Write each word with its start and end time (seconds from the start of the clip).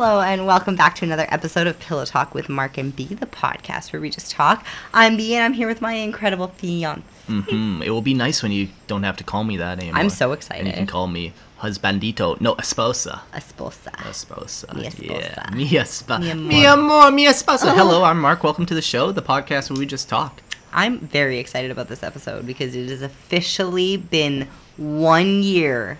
Hello, 0.00 0.20
and 0.20 0.46
welcome 0.46 0.76
back 0.76 0.94
to 0.94 1.04
another 1.04 1.26
episode 1.28 1.66
of 1.66 1.76
Pillow 1.80 2.04
Talk 2.04 2.32
with 2.32 2.48
Mark 2.48 2.78
and 2.78 2.94
B, 2.94 3.06
the 3.06 3.26
podcast 3.26 3.92
where 3.92 4.00
we 4.00 4.10
just 4.10 4.30
talk. 4.30 4.64
I'm 4.94 5.16
B, 5.16 5.34
and 5.34 5.44
I'm 5.44 5.54
here 5.54 5.66
with 5.66 5.80
my 5.80 5.94
incredible 5.94 6.46
fiance. 6.46 7.02
hmm 7.26 7.82
It 7.82 7.90
will 7.90 8.00
be 8.00 8.14
nice 8.14 8.40
when 8.40 8.52
you 8.52 8.68
don't 8.86 9.02
have 9.02 9.16
to 9.16 9.24
call 9.24 9.42
me 9.42 9.56
that 9.56 9.80
anymore. 9.80 9.98
I'm 9.98 10.08
so 10.08 10.30
And 10.52 10.68
you 10.68 10.72
can 10.72 10.86
call 10.86 11.08
me 11.08 11.32
husbandito. 11.56 12.40
No, 12.40 12.54
esposa. 12.54 13.22
Esposa. 13.32 13.90
Esposa. 14.08 14.72
Mi 14.72 14.84
esposa. 14.84 15.20
Yeah. 15.20 15.50
Mi 15.56 15.68
esposa. 15.70 16.20
Mi 16.20 16.30
amor. 16.30 16.48
Mi 16.48 16.66
amor, 16.66 17.10
mi 17.10 17.26
esposa. 17.26 17.74
Hello, 17.74 18.04
I'm 18.08 18.20
Mark. 18.20 18.44
Welcome 18.44 18.66
to 18.66 18.76
the 18.76 18.82
show, 18.82 19.10
the 19.10 19.20
podcast 19.20 19.68
where 19.68 19.80
we 19.80 19.84
just 19.84 20.08
talk. 20.08 20.40
I'm 20.72 21.00
very 21.00 21.40
excited 21.40 21.72
about 21.72 21.88
this 21.88 22.04
episode 22.04 22.46
because 22.46 22.76
it 22.76 22.88
has 22.88 23.02
officially 23.02 23.96
been 23.96 24.46
one 24.76 25.42
year 25.42 25.98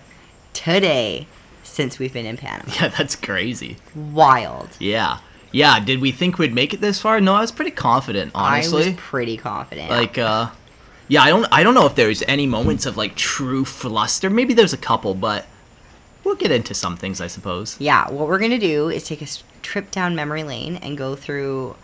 today 0.53 1.27
since 1.79 1.97
we've 1.97 2.11
been 2.11 2.25
in 2.25 2.35
Panama. 2.35 2.69
Yeah, 2.75 2.89
that's 2.89 3.15
crazy. 3.15 3.77
Wild. 3.95 4.67
Yeah. 4.79 5.19
Yeah, 5.53 5.79
did 5.79 6.01
we 6.01 6.11
think 6.11 6.37
we'd 6.37 6.53
make 6.53 6.73
it 6.73 6.81
this 6.81 6.99
far? 6.99 7.21
No, 7.21 7.33
I 7.35 7.39
was 7.39 7.53
pretty 7.53 7.71
confident, 7.71 8.33
honestly. 8.35 8.83
I 8.83 8.87
was 8.87 8.95
pretty 8.97 9.37
confident. 9.37 9.89
like 9.89 10.17
uh 10.17 10.49
yeah, 11.07 11.21
I 11.23 11.29
don't 11.29 11.45
I 11.53 11.63
don't 11.63 11.73
know 11.75 11.85
if 11.85 11.95
there's 11.95 12.21
any 12.23 12.47
moments 12.47 12.85
of 12.85 12.97
like 12.97 13.15
true 13.15 13.63
fluster. 13.63 14.29
Maybe 14.29 14.53
there's 14.53 14.73
a 14.73 14.77
couple, 14.77 15.13
but 15.13 15.45
we'll 16.25 16.35
get 16.35 16.51
into 16.51 16.73
some 16.73 16.97
things, 16.97 17.21
I 17.21 17.27
suppose. 17.27 17.77
yeah, 17.79 18.09
what 18.11 18.27
we're 18.27 18.39
gonna 18.39 18.59
do 18.59 18.89
is 18.89 19.05
take 19.05 19.21
a 19.21 19.27
trip 19.61 19.89
down 19.89 20.15
memory 20.15 20.43
lane 20.43 20.75
and 20.83 20.97
go 20.97 21.15
through 21.15 21.77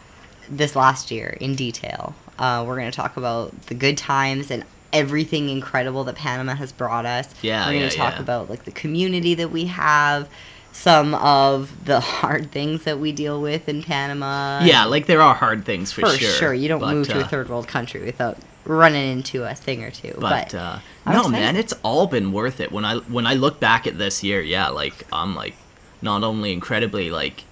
this 0.49 0.75
last 0.75 1.09
year 1.09 1.37
in 1.39 1.55
detail. 1.55 2.13
Uh, 2.37 2.65
we're 2.67 2.75
gonna 2.75 2.91
talk 2.91 3.15
about 3.15 3.53
the 3.67 3.73
good 3.75 3.97
times 3.97 4.51
and 4.51 4.65
everything 4.95 5.49
incredible 5.49 6.03
that 6.05 6.15
Panama 6.15 6.55
has 6.55 6.71
brought 6.71 7.05
us. 7.05 7.27
Yeah, 7.41 7.65
we're 7.67 7.73
gonna 7.73 7.85
yeah, 7.85 7.89
talk 7.89 8.13
yeah. 8.15 8.21
about 8.21 8.49
like 8.49 8.63
the 8.65 8.71
community 8.71 9.35
that 9.35 9.51
we 9.51 9.65
have, 9.65 10.29
some 10.71 11.13
of 11.15 11.85
the 11.85 11.99
hard 12.19 12.51
things 12.51 12.83
that 12.83 12.99
we 12.99 13.11
deal 13.11 13.41
with 13.41 13.67
in 13.69 13.83
Panama. 13.83 14.61
Yeah, 14.63 14.85
like 14.85 15.05
there 15.05 15.21
are 15.21 15.35
hard 15.35 15.65
things 15.65 15.91
for, 15.91 16.01
for 16.01 16.17
sure. 16.17 16.29
sure. 16.31 16.53
You 16.53 16.67
don't 16.67 16.79
but, 16.79 16.93
move 16.93 17.07
to 17.09 17.19
a 17.19 17.23
uh, 17.23 17.27
third 17.27 17.49
world 17.49 17.67
country 17.67 18.03
without 18.03 18.37
running 18.65 19.11
into 19.11 19.43
a 19.43 19.53
thing 19.53 19.83
or 19.83 19.91
two. 19.91 20.13
But, 20.19 20.51
But, 20.51 20.55
uh, 20.55 20.79
no, 21.05 21.11
excited. 21.19 21.31
man, 21.31 21.55
it's 21.55 21.73
all 21.83 22.07
been 22.07 22.31
worth 22.31 22.59
it. 22.59 22.71
When 22.71 22.83
I 22.85 22.97
when 22.97 23.27
I 23.27 23.35
look 23.35 23.59
back 23.59 23.85
at 23.87 23.97
this 23.97 24.23
year, 24.23 24.41
yeah, 24.41 24.69
like 24.69 25.05
I'm 25.13 25.35
like 25.35 25.55
not 26.01 26.23
only 26.23 26.51
incredibly 26.51 27.09
like 27.11 27.43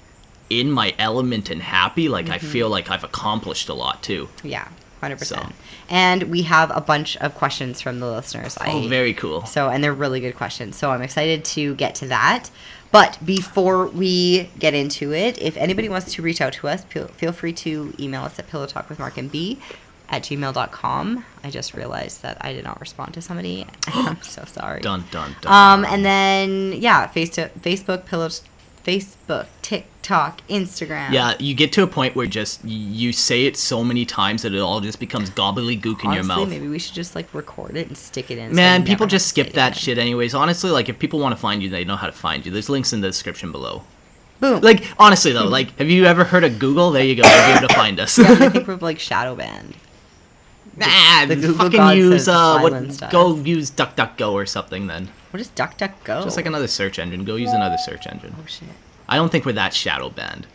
in 0.49 0.69
my 0.71 0.93
element 0.99 1.49
and 1.49 1.61
happy, 1.61 2.09
like 2.09 2.29
I 2.29 2.37
Mm-hmm. 2.37 2.47
feel 2.47 2.69
like 2.69 2.89
I've 2.91 3.03
accomplished 3.03 3.69
a 3.69 3.73
lot 3.73 4.03
too. 4.03 4.29
yeah, 4.43 4.67
hundred 5.03 5.19
So. 5.19 5.35
percent. 5.35 5.55
And 5.89 6.23
we 6.23 6.41
have 6.43 6.71
a 6.75 6.81
bunch 6.81 7.17
of 7.17 7.35
questions 7.35 7.81
from 7.81 7.99
the 7.99 8.09
listeners. 8.09 8.57
Oh, 8.65 8.87
very 8.87 9.13
cool. 9.13 9.45
So, 9.45 9.69
and 9.69 9.83
they're 9.83 9.93
really 9.93 10.19
good 10.19 10.35
questions. 10.35 10.75
So, 10.75 10.91
I'm 10.91 11.01
excited 11.01 11.45
to 11.45 11.75
get 11.75 11.95
to 11.95 12.07
that. 12.07 12.49
But 12.91 13.17
before 13.25 13.87
we 13.87 14.49
get 14.59 14.75
into 14.75 15.13
it, 15.13 15.41
if 15.41 15.57
anybody 15.57 15.89
wants 15.89 16.13
to 16.13 16.21
reach 16.21 16.41
out 16.41 16.53
to 16.53 16.67
us, 16.67 16.83
feel, 16.83 17.31
free 17.31 17.53
to 17.53 17.91
email 17.99 18.21
us 18.21 18.37
at 18.37 18.47
pillowtalkwithmarkandb 18.49 19.57
at 20.09 20.21
gmail.com. 20.21 21.25
I 21.43 21.49
just 21.49 21.73
realized 21.73 22.21
that 22.21 22.37
I 22.41 22.53
did 22.53 22.63
not 22.63 22.79
respond 22.79 23.15
to 23.15 23.21
somebody. 23.21 23.65
I'm 23.87 24.21
so 24.21 24.45
sorry. 24.45 24.81
Dun 24.81 25.05
dun 25.09 25.35
dun. 25.41 25.51
Um, 25.51 25.85
and 25.85 26.05
then, 26.05 26.73
yeah, 26.73 27.07
face 27.07 27.31
to, 27.31 27.49
Facebook, 27.61 28.05
pillows, 28.05 28.43
Facebook, 28.83 29.45
TikTok, 29.61 30.45
Instagram. 30.47 31.11
yeah, 31.11 31.35
you 31.39 31.53
get 31.55 31.71
to 31.73 31.83
a 31.83 31.87
point 31.87 32.15
where 32.15 32.27
just 32.27 32.63
you 32.65 33.13
say 33.13 33.45
it 33.45 33.55
so 33.55 33.83
many 33.83 34.05
times 34.05 34.41
that 34.41 34.53
it 34.53 34.59
all 34.59 34.81
just 34.81 34.99
becomes 34.99 35.29
gobbledygook 35.29 36.03
in 36.03 36.11
your 36.11 36.23
mouth. 36.23 36.49
maybe 36.49 36.67
we 36.67 36.79
should 36.79 36.93
just 36.93 37.15
like 37.15 37.33
record 37.33 37.77
it 37.77 37.87
and 37.87 37.97
stick 37.97 38.29
it 38.29 38.37
in. 38.37 38.53
Man, 38.53 38.81
we 38.81 38.87
people 38.87 39.07
just 39.07 39.27
skip 39.27 39.53
that 39.53 39.75
shit 39.75 39.97
anyways. 39.97 40.33
Honestly, 40.35 40.69
like 40.69 40.89
if 40.89 40.99
people 40.99 41.19
want 41.19 41.33
to 41.33 41.39
find 41.39 41.63
you, 41.63 41.69
they 41.69 41.85
know 41.85 41.95
how 41.95 42.07
to 42.07 42.13
find 42.13 42.45
you. 42.45 42.51
There's 42.51 42.69
links 42.69 42.91
in 42.91 42.99
the 43.01 43.07
description 43.07 43.51
below. 43.51 43.83
Boom. 44.39 44.59
Like 44.59 44.83
honestly 44.99 45.31
though, 45.31 45.47
like 45.47 45.77
have 45.77 45.89
you 45.89 46.05
ever 46.05 46.25
heard 46.25 46.43
of 46.43 46.59
Google? 46.59 46.91
There 46.91 47.03
you 47.03 47.15
go. 47.15 47.23
You'll 47.27 47.45
be 47.45 47.57
able 47.59 47.67
to 47.69 47.73
find 47.75 47.99
us. 48.01 48.17
yeah, 48.17 48.25
I 48.31 48.49
think 48.49 48.67
we're 48.67 48.75
like 48.75 48.99
shadow 48.99 49.35
banned. 49.35 49.75
Nah, 50.75 51.25
the 51.27 51.35
Google 51.35 51.69
fucking 51.69 51.97
use 51.97 52.27
uh, 52.27 52.59
what? 52.59 53.11
Go 53.11 53.35
use 53.37 53.71
DuckDuckGo 53.71 54.33
or 54.33 54.45
something 54.45 54.87
then. 54.87 55.09
What 55.33 55.41
is 55.41 55.49
DuckDuckGo? 55.49 56.23
Just 56.23 56.37
like 56.37 56.45
another 56.45 56.67
search 56.67 56.99
engine. 56.99 57.23
Go 57.25 57.37
use 57.37 57.51
another 57.53 57.77
search 57.79 58.05
engine. 58.05 58.35
Oh 58.39 58.45
shit. 58.45 58.69
I 59.09 59.15
don't 59.15 59.31
think 59.31 59.47
we're 59.47 59.53
that 59.53 59.73
shadow 59.73 60.11
banned. 60.11 60.45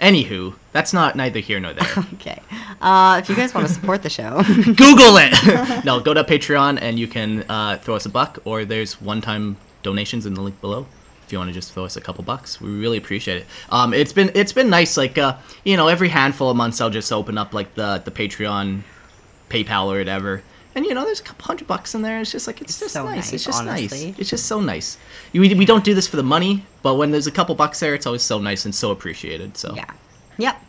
Anywho, 0.00 0.54
that's 0.70 0.92
not 0.92 1.16
neither 1.16 1.40
here 1.40 1.58
nor 1.58 1.72
there. 1.72 1.88
Okay. 2.14 2.40
Uh, 2.80 3.18
if 3.20 3.28
you 3.28 3.34
guys 3.34 3.52
want 3.52 3.66
to 3.66 3.72
support 3.72 4.04
the 4.04 4.08
show, 4.08 4.42
Google 4.64 5.16
it. 5.18 5.84
no, 5.84 5.98
go 5.98 6.14
to 6.14 6.22
Patreon 6.22 6.78
and 6.80 7.00
you 7.00 7.08
can 7.08 7.44
uh, 7.48 7.78
throw 7.78 7.96
us 7.96 8.06
a 8.06 8.08
buck, 8.08 8.38
or 8.44 8.64
there's 8.64 9.00
one-time 9.00 9.56
donations 9.82 10.24
in 10.24 10.34
the 10.34 10.40
link 10.40 10.60
below. 10.60 10.86
If 11.26 11.32
you 11.32 11.38
want 11.38 11.48
to 11.48 11.54
just 11.54 11.72
throw 11.72 11.84
us 11.84 11.96
a 11.96 12.00
couple 12.00 12.22
bucks, 12.22 12.60
we 12.60 12.70
really 12.70 12.96
appreciate 12.96 13.38
it. 13.38 13.46
Um, 13.70 13.92
it's 13.92 14.12
been 14.12 14.30
it's 14.36 14.52
been 14.52 14.70
nice. 14.70 14.96
Like 14.96 15.18
uh, 15.18 15.36
you 15.64 15.76
know, 15.76 15.88
every 15.88 16.10
handful 16.10 16.48
of 16.48 16.56
months, 16.56 16.80
I'll 16.80 16.90
just 16.90 17.12
open 17.12 17.36
up 17.36 17.54
like 17.54 17.74
the 17.74 18.00
the 18.04 18.12
Patreon, 18.12 18.82
PayPal 19.48 19.86
or 19.86 19.98
whatever. 19.98 20.44
And 20.74 20.86
you 20.86 20.94
know, 20.94 21.04
there's 21.04 21.20
a 21.20 21.22
couple 21.24 21.46
hundred 21.46 21.66
bucks 21.66 21.94
in 21.94 22.02
there. 22.02 22.20
It's 22.20 22.30
just 22.30 22.46
like 22.46 22.60
it's, 22.60 22.78
just 22.78 22.92
so 22.92 23.04
nice. 23.04 23.16
nice, 23.16 23.32
It's 23.32 23.44
just 23.44 23.60
honestly. 23.60 24.06
nice. 24.10 24.18
It's 24.18 24.30
just 24.30 24.46
so 24.46 24.60
nice. 24.60 24.98
We, 25.32 25.52
we 25.54 25.64
don't 25.64 25.84
do 25.84 25.94
this 25.94 26.06
for 26.06 26.16
the 26.16 26.22
money, 26.22 26.64
but 26.82 26.94
when 26.94 27.10
there's 27.10 27.26
a 27.26 27.32
couple 27.32 27.54
bucks 27.56 27.80
there, 27.80 27.94
it's 27.94 28.06
always 28.06 28.22
so 28.22 28.38
nice 28.38 28.64
and 28.64 28.74
so 28.74 28.90
appreciated. 28.90 29.56
So 29.56 29.74
yeah. 29.74 29.90
Yep. 30.38 30.62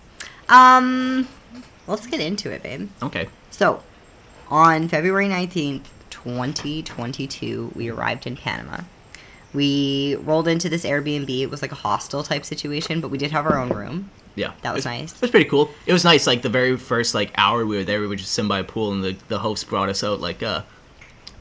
Um, 0.49 1.27
let's 1.87 2.07
get 2.07 2.19
into 2.19 2.51
it, 2.51 2.63
babe. 2.63 2.89
okay. 3.03 3.29
So, 3.51 3.81
on 4.49 4.87
February 4.87 5.27
19th, 5.27 5.83
2022, 6.09 7.71
we 7.75 7.89
arrived 7.89 8.25
in 8.27 8.35
Panama. 8.35 8.81
We 9.53 10.15
rolled 10.21 10.47
into 10.47 10.69
this 10.69 10.83
Airbnb. 10.85 11.29
It 11.41 11.49
was 11.49 11.61
like 11.61 11.71
a 11.71 11.75
hostel 11.75 12.23
type 12.23 12.45
situation, 12.45 13.01
but 13.01 13.09
we 13.09 13.17
did 13.17 13.31
have 13.31 13.45
our 13.45 13.57
own 13.59 13.69
room. 13.69 14.09
Yeah, 14.35 14.53
That 14.61 14.73
was 14.73 14.85
it 14.85 14.89
nice. 14.89 15.13
It 15.13 15.21
was 15.21 15.31
pretty 15.31 15.49
cool. 15.49 15.69
It 15.85 15.93
was 15.93 16.03
nice. 16.05 16.25
Like 16.25 16.41
the 16.41 16.49
very 16.49 16.77
first 16.77 17.13
like 17.13 17.31
hour 17.37 17.65
we 17.65 17.75
were 17.77 17.83
there, 17.83 17.99
we 18.01 18.07
were 18.07 18.15
just 18.15 18.31
sitting 18.31 18.47
by 18.47 18.59
a 18.59 18.63
pool, 18.63 18.91
and 18.93 19.03
the 19.03 19.15
the 19.27 19.39
host 19.39 19.67
brought 19.67 19.89
us 19.89 20.03
out 20.03 20.21
like 20.21 20.41
a 20.41 20.65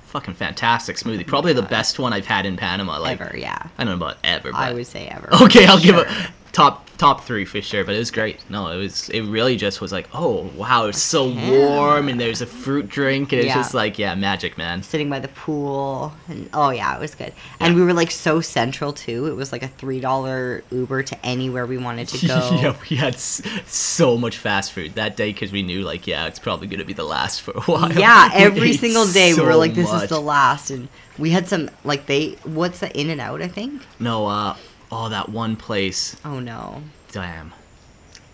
fucking 0.06 0.34
fantastic 0.34 0.96
smoothie. 0.96 1.20
Oh 1.20 1.28
Probably 1.28 1.52
the 1.52 1.62
best 1.62 1.98
one 2.00 2.12
I've 2.12 2.26
had 2.26 2.46
in 2.46 2.56
Panama. 2.56 2.98
Like 2.98 3.20
Ever, 3.20 3.36
yeah. 3.38 3.68
I 3.78 3.84
don't 3.84 3.98
know 3.98 4.04
about 4.06 4.18
ever, 4.24 4.50
but 4.50 4.58
I 4.58 4.72
would 4.72 4.86
say 4.88 5.06
ever. 5.06 5.28
okay, 5.42 5.66
I'll 5.66 5.78
give 5.78 5.94
Sure. 5.94 6.04
it 6.06 6.30
top 6.52 6.89
top 7.00 7.24
three 7.24 7.44
for 7.44 7.60
sure. 7.62 7.82
But 7.84 7.94
it 7.94 7.98
was 7.98 8.10
great. 8.10 8.38
No, 8.50 8.68
it 8.68 8.76
was 8.76 9.08
it 9.10 9.22
really 9.22 9.56
just 9.56 9.80
was 9.80 9.90
like 9.92 10.08
oh 10.14 10.50
wow, 10.54 10.86
it's 10.86 11.00
so 11.02 11.24
warm, 11.28 12.08
and 12.08 12.20
there's 12.20 12.42
a 12.42 12.46
fruit 12.46 12.88
drink, 12.88 13.32
and 13.32 13.40
it's 13.40 13.46
Yeah. 13.48 13.54
just 13.54 13.74
like 13.74 13.98
yeah, 13.98 14.14
magic, 14.14 14.56
man. 14.58 14.82
sitting 14.82 15.08
by 15.10 15.18
the 15.18 15.28
pool 15.28 16.12
and 16.28 16.48
oh 16.54 16.70
yeah 16.70 16.94
it 16.96 17.00
was 17.00 17.14
good 17.14 17.32
and 17.60 17.74
we 17.74 17.82
were 17.82 17.92
like 17.92 18.10
so 18.10 18.40
central 18.40 18.92
too 18.92 19.26
it 19.26 19.34
was 19.34 19.52
like 19.52 19.62
a 19.62 19.68
three 19.68 20.00
dollar 20.00 20.62
uber 20.70 21.02
to 21.02 21.16
anywhere 21.26 21.66
we 21.66 21.78
wanted 21.78 22.06
to 22.08 22.26
go 22.34 22.50
yeah, 22.60 22.76
we 22.90 22.96
had 22.96 23.14
s- 23.14 23.42
so 23.66 24.16
much 24.16 24.36
fast 24.38 24.72
food 24.72 24.94
that 24.94 25.16
day 25.16 25.32
because 25.32 25.50
we 25.52 25.62
knew 25.62 25.80
like 25.82 26.06
yeah, 26.06 26.26
it's 26.26 26.38
probably 26.38 26.66
gonna 26.66 26.84
be 26.84 26.92
the 26.92 27.04
last 27.04 27.40
for 27.42 27.52
a 27.52 27.60
while. 27.62 27.92
yeah 27.92 28.28
every 28.34 28.72
single 28.74 29.06
day 29.06 29.32
we 29.34 29.40
were 29.42 29.54
like 29.56 29.74
this 29.74 29.90
is 29.92 30.08
the 30.08 30.20
last 30.20 30.70
and 30.70 30.88
we 31.18 31.30
had 31.30 31.48
some 31.48 31.70
like 31.84 32.06
they 32.06 32.30
what's 32.44 32.80
the 32.80 32.90
in 33.00 33.08
and 33.10 33.20
out 33.20 33.40
i 33.42 33.48
think 33.48 33.82
No, 33.98 34.26
uh, 34.26 34.56
oh, 34.92 35.08
that 35.08 35.28
one 35.28 35.56
place. 35.56 36.16
oh 36.24 36.40
no 36.40 36.82
Damn. 37.12 37.52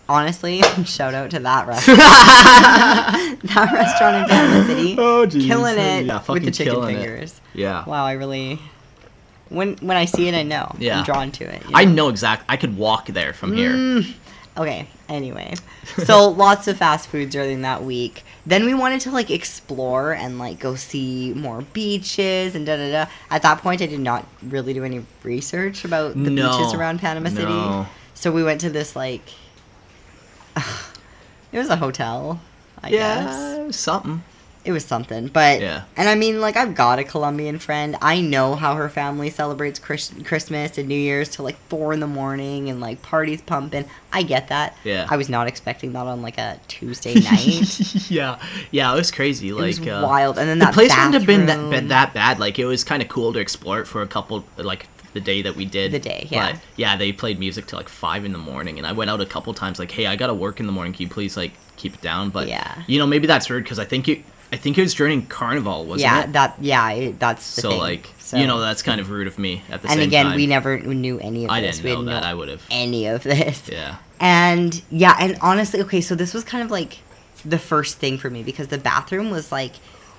honestly 0.09 0.61
shout 0.85 1.15
out 1.15 1.31
to 1.31 1.39
that 1.41 1.67
restaurant 1.67 1.99
that 3.55 3.71
restaurant 3.73 4.17
in 4.17 4.25
Panama 4.29 4.67
City 4.67 4.97
Oh, 4.99 5.27
jeez. 5.27 5.47
killing 5.47 5.79
it 5.79 6.07
Yeah, 6.07 6.23
with 6.29 6.45
the 6.45 6.51
chicken 6.51 6.75
killing 6.75 6.97
it. 6.97 7.01
fingers 7.01 7.41
Yeah. 7.55 7.85
wow 7.87 8.05
i 8.05 8.13
really 8.13 8.59
when 9.49 9.77
when 9.77 9.97
i 9.97 10.05
see 10.05 10.29
it 10.29 10.35
i 10.35 10.43
know 10.43 10.75
Yeah. 10.79 10.99
i'm 10.99 11.05
drawn 11.05 11.31
to 11.33 11.45
it 11.45 11.63
you 11.65 11.71
I 11.75 11.85
know 11.85 12.09
exactly. 12.09 12.47
I 12.49 12.57
could 12.57 12.77
walk 12.77 13.07
there 13.07 13.33
from 13.33 13.55
here. 13.57 13.71
Mm. 13.73 14.15
Okay, 14.59 14.89
anyway. 15.11 15.53
So 16.05 16.29
lots 16.29 16.67
of 16.67 16.79
fast 16.79 17.09
food 17.11 17.29
during 17.29 17.61
that 17.61 17.85
week. 17.85 18.25
Then 18.47 18.65
we 18.65 18.73
wanted 18.73 19.03
to 19.03 19.11
like 19.11 19.31
explore 19.31 20.15
and 20.15 20.39
like 20.39 20.59
go 20.59 20.77
see 20.77 21.35
more 21.37 21.61
beaches 21.75 22.55
and 22.55 22.65
da 22.65 22.77
da 22.77 22.91
da. 22.91 23.11
At 23.31 23.43
that 23.43 23.59
point 23.59 23.83
I 23.83 23.87
did 23.87 24.01
not 24.01 24.25
really 24.43 24.73
do 24.73 24.83
any 24.83 25.05
research 25.23 25.85
about 25.85 26.15
the 26.15 26.31
No. 26.31 26.51
beaches 26.57 26.73
around 26.73 27.01
Panama 27.01 27.29
City. 27.29 27.45
No. 27.45 27.87
So 28.17 28.33
we 28.33 28.43
went 28.43 28.61
to 28.63 28.71
this 28.71 28.97
like 28.97 29.23
it 31.53 31.59
was 31.59 31.69
a 31.69 31.77
hotel, 31.77 32.41
I 32.83 32.89
Yeah, 32.91 33.25
guess. 33.25 33.59
it 33.59 33.67
was 33.67 33.77
something. 33.77 34.23
It 34.65 34.73
was 34.73 34.85
something, 34.85 35.29
but 35.29 35.61
Yeah. 35.61 35.85
and 35.97 36.09
I 36.09 36.17
mean, 36.17 36.41
like 36.41 36.57
I've 36.57 36.75
got 36.75 36.99
a 36.99 37.05
Colombian 37.05 37.61
friend. 37.61 37.97
I 38.03 38.21
know 38.21 38.57
how 38.57 38.75
her 38.75 38.89
family 38.89 39.31
celebrates 39.31 39.79
Chris- 39.79 40.11
Christmas 40.25 40.77
and 40.77 40.89
New 40.89 40.99
Year's 40.99 41.29
till 41.29 41.45
like 41.45 41.57
four 41.69 41.93
in 41.93 42.01
the 42.01 42.09
morning 42.09 42.69
and 42.69 42.81
like 42.81 43.01
parties 43.01 43.41
pumping. 43.43 43.85
I 44.13 44.25
get 44.25 44.49
that. 44.49 44.77
Yeah. 44.83 45.07
I 45.09 45.17
was 45.19 45.29
not 45.29 45.47
expecting 45.47 45.93
that 45.93 46.07
on 46.09 46.21
like 46.21 46.37
a 46.39 46.59
Tuesday 46.67 47.15
night. 47.15 48.11
yeah, 48.11 48.41
yeah, 48.73 48.93
it 48.93 48.97
was 48.97 49.13
crazy. 49.13 49.51
it 49.51 49.55
Like 49.55 49.79
was 49.79 49.81
uh, 49.87 50.03
wild, 50.05 50.37
and 50.37 50.49
then 50.49 50.59
the 50.59 50.65
that 50.65 50.75
place 50.75 50.91
wouldn't 50.97 51.15
have 51.15 51.27
been 51.27 51.47
that 51.47 51.71
been 51.71 51.89
that 51.89 52.13
bad. 52.13 52.41
Like 52.41 52.59
it 52.59 52.67
was 52.67 52.83
kind 52.83 53.03
of 53.03 53.09
cool 53.09 53.33
to 53.35 53.39
explore 53.39 53.79
it 53.81 53.87
for 53.87 54.03
a 54.03 54.07
couple 54.09 54.45
like 54.57 54.89
the 55.17 55.21
day 55.21 55.41
that 55.43 55.57
we 55.57 55.65
did. 55.65 55.91
The 55.93 55.99
day, 55.99 56.29
yeah. 56.31 56.53
But 56.53 56.61
yeah, 56.77 56.97
they 56.97 57.11
played 57.13 57.39
music 57.39 57.67
till 57.67 57.79
like 57.79 57.89
five 57.89 58.25
in 58.25 58.33
the 58.33 58.39
morning, 58.39 58.77
and 58.79 58.87
I 58.87 58.93
went 58.93 59.11
out 59.11 59.21
a 59.21 59.27
couple 59.27 59.53
times. 59.55 59.79
Like, 59.79 59.91
hey, 59.91 60.07
I 60.07 60.15
gotta 60.15 60.35
work 60.35 60.61
in 60.61 60.67
the 60.67 60.73
morning. 60.73 60.93
Can 60.93 61.03
you 61.05 61.09
please 61.09 61.37
like 61.37 61.53
keep 61.77 61.95
it 61.95 62.03
down? 62.03 62.29
But 62.31 62.47
Yeah. 62.49 62.83
you 62.87 62.99
know, 62.99 63.07
maybe 63.07 63.27
that's 63.27 63.49
rude 63.51 63.65
because 63.65 63.79
I 63.79 63.85
think 63.87 64.07
you 64.07 64.23
I 64.53 64.57
think 64.57 64.79
it 64.79 64.83
was 64.83 64.95
during 64.95 65.27
Carnival, 65.27 65.87
wasn't 65.87 66.03
yeah, 66.03 66.21
it? 66.21 66.27
Yeah, 66.27 66.33
that 66.33 66.55
yeah, 66.61 66.91
it, 66.93 67.19
that's 67.19 67.57
the 67.57 67.63
so 67.63 67.71
thing. 67.71 67.79
like, 67.81 68.09
So- 68.19 68.37
you 68.37 68.47
know, 68.47 68.61
that's 68.61 68.83
kind 68.83 69.01
of 69.01 69.11
rude 69.11 69.27
of 69.27 69.39
me 69.39 69.63
at 69.71 69.83
the 69.83 69.89
and 69.89 69.99
same 69.99 70.07
again, 70.09 70.27
time. 70.27 70.33
And 70.35 70.35
again, 70.35 70.37
we 70.37 70.47
never 70.47 70.79
knew 70.79 71.19
any 71.19 71.45
of 71.47 71.51
I 71.51 71.61
this. 71.63 71.79
didn't 71.79 71.85
we 71.85 71.91
know 71.91 71.97
didn't 71.97 72.07
that. 72.15 72.21
know 72.23 72.29
I 72.31 72.35
would 72.35 72.49
have. 72.51 72.63
any 72.71 73.07
of 73.07 73.23
this. 73.25 73.63
Yeah. 73.69 73.97
And 74.21 74.81
yeah, 74.91 75.17
and 75.19 75.37
honestly, 75.43 75.81
okay, 75.83 76.01
so 76.01 76.15
this 76.15 76.33
was 76.35 76.45
kind 76.45 76.63
of 76.63 76.71
like 76.71 76.99
the 77.45 77.59
first 77.59 77.99
thing 77.99 78.19
for 78.19 78.31
me 78.31 78.43
because 78.43 78.69
the 78.69 78.79
bathroom 78.79 79.31
was 79.31 79.51
like 79.53 79.73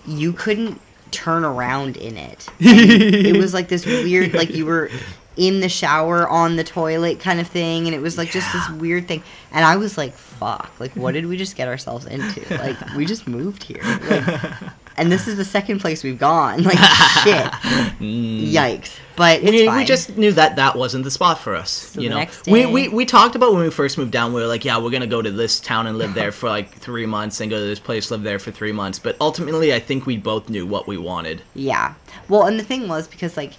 you 0.05 0.31
couldn't 0.33 0.79
turn 1.11 1.43
around 1.43 1.97
in 1.97 2.17
it. 2.17 2.47
It 2.59 3.37
was 3.37 3.53
like 3.53 3.67
this 3.67 3.85
weird 3.85 4.33
like 4.33 4.51
you 4.51 4.65
were 4.65 4.89
in 5.37 5.59
the 5.59 5.69
shower 5.69 6.27
on 6.27 6.55
the 6.55 6.63
toilet 6.63 7.19
kind 7.19 7.39
of 7.39 7.47
thing 7.47 7.85
and 7.85 7.95
it 7.95 8.01
was 8.01 8.17
like 8.17 8.31
just 8.31 8.51
this 8.51 8.69
weird 8.71 9.07
thing. 9.07 9.23
And 9.51 9.63
I 9.63 9.77
was 9.77 9.97
like, 9.97 10.13
fuck, 10.13 10.71
like 10.79 10.95
what 10.95 11.13
did 11.13 11.25
we 11.27 11.37
just 11.37 11.55
get 11.55 11.67
ourselves 11.67 12.05
into? 12.05 12.45
Like 12.57 12.95
we 12.95 13.05
just 13.05 13.27
moved 13.27 13.63
here. 13.63 13.81
Like, 14.09 14.53
and 14.97 15.11
this 15.11 15.27
is 15.27 15.37
the 15.37 15.45
second 15.45 15.79
place 15.79 16.03
we've 16.03 16.17
gone. 16.17 16.63
Like 16.63 16.79
shit. 17.23 17.47
Mm. 17.97 18.51
Yikes. 18.51 18.99
But 19.15 19.41
it's 19.41 19.51
we, 19.51 19.69
we 19.69 19.83
just 19.83 20.17
knew 20.17 20.31
that 20.33 20.55
that 20.57 20.75
wasn't 20.75 21.03
the 21.03 21.09
spot 21.09 21.39
for 21.39 21.55
us. 21.55 21.71
So 21.71 22.01
you 22.01 22.09
know, 22.09 22.17
next 22.17 22.45
we, 22.47 22.67
we 22.67 22.89
we 22.89 23.05
talked 23.05 23.35
about 23.35 23.53
when 23.53 23.63
we 23.63 23.71
first 23.71 23.97
moved 23.97 24.11
down. 24.11 24.33
We 24.33 24.41
were 24.41 24.47
like, 24.47 24.63
yeah, 24.63 24.77
we're 24.77 24.91
gonna 24.91 25.07
go 25.07 25.21
to 25.21 25.31
this 25.31 25.59
town 25.59 25.87
and 25.87 25.97
live 25.97 26.13
there 26.13 26.31
for 26.31 26.47
like 26.47 26.69
three 26.69 27.07
months, 27.07 27.41
and 27.41 27.49
go 27.49 27.57
to 27.57 27.65
this 27.65 27.79
place, 27.79 28.11
live 28.11 28.21
there 28.21 28.37
for 28.37 28.51
three 28.51 28.71
months. 28.71 28.99
But 28.99 29.17
ultimately, 29.19 29.73
I 29.73 29.79
think 29.79 30.05
we 30.05 30.17
both 30.17 30.49
knew 30.49 30.67
what 30.67 30.85
we 30.85 30.97
wanted. 30.97 31.41
Yeah. 31.55 31.95
Well, 32.29 32.43
and 32.43 32.59
the 32.59 32.63
thing 32.63 32.87
was 32.87 33.07
because 33.07 33.35
like 33.35 33.53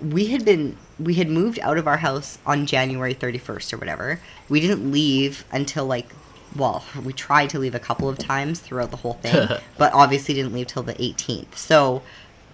we 0.00 0.26
had 0.26 0.44
been 0.44 0.76
we 0.98 1.14
had 1.14 1.28
moved 1.28 1.58
out 1.60 1.76
of 1.78 1.86
our 1.88 1.96
house 1.98 2.38
on 2.46 2.66
January 2.66 3.14
31st 3.14 3.72
or 3.72 3.76
whatever. 3.78 4.20
We 4.48 4.60
didn't 4.60 4.90
leave 4.92 5.44
until 5.52 5.86
like 5.86 6.08
well, 6.56 6.84
we 7.04 7.12
tried 7.12 7.50
to 7.50 7.58
leave 7.58 7.74
a 7.74 7.80
couple 7.80 8.08
of 8.08 8.16
times 8.16 8.60
throughout 8.60 8.92
the 8.92 8.96
whole 8.98 9.14
thing, 9.14 9.48
but 9.76 9.92
obviously 9.92 10.34
didn't 10.34 10.52
leave 10.52 10.68
till 10.68 10.84
the 10.84 10.94
18th. 10.94 11.56
So 11.56 12.02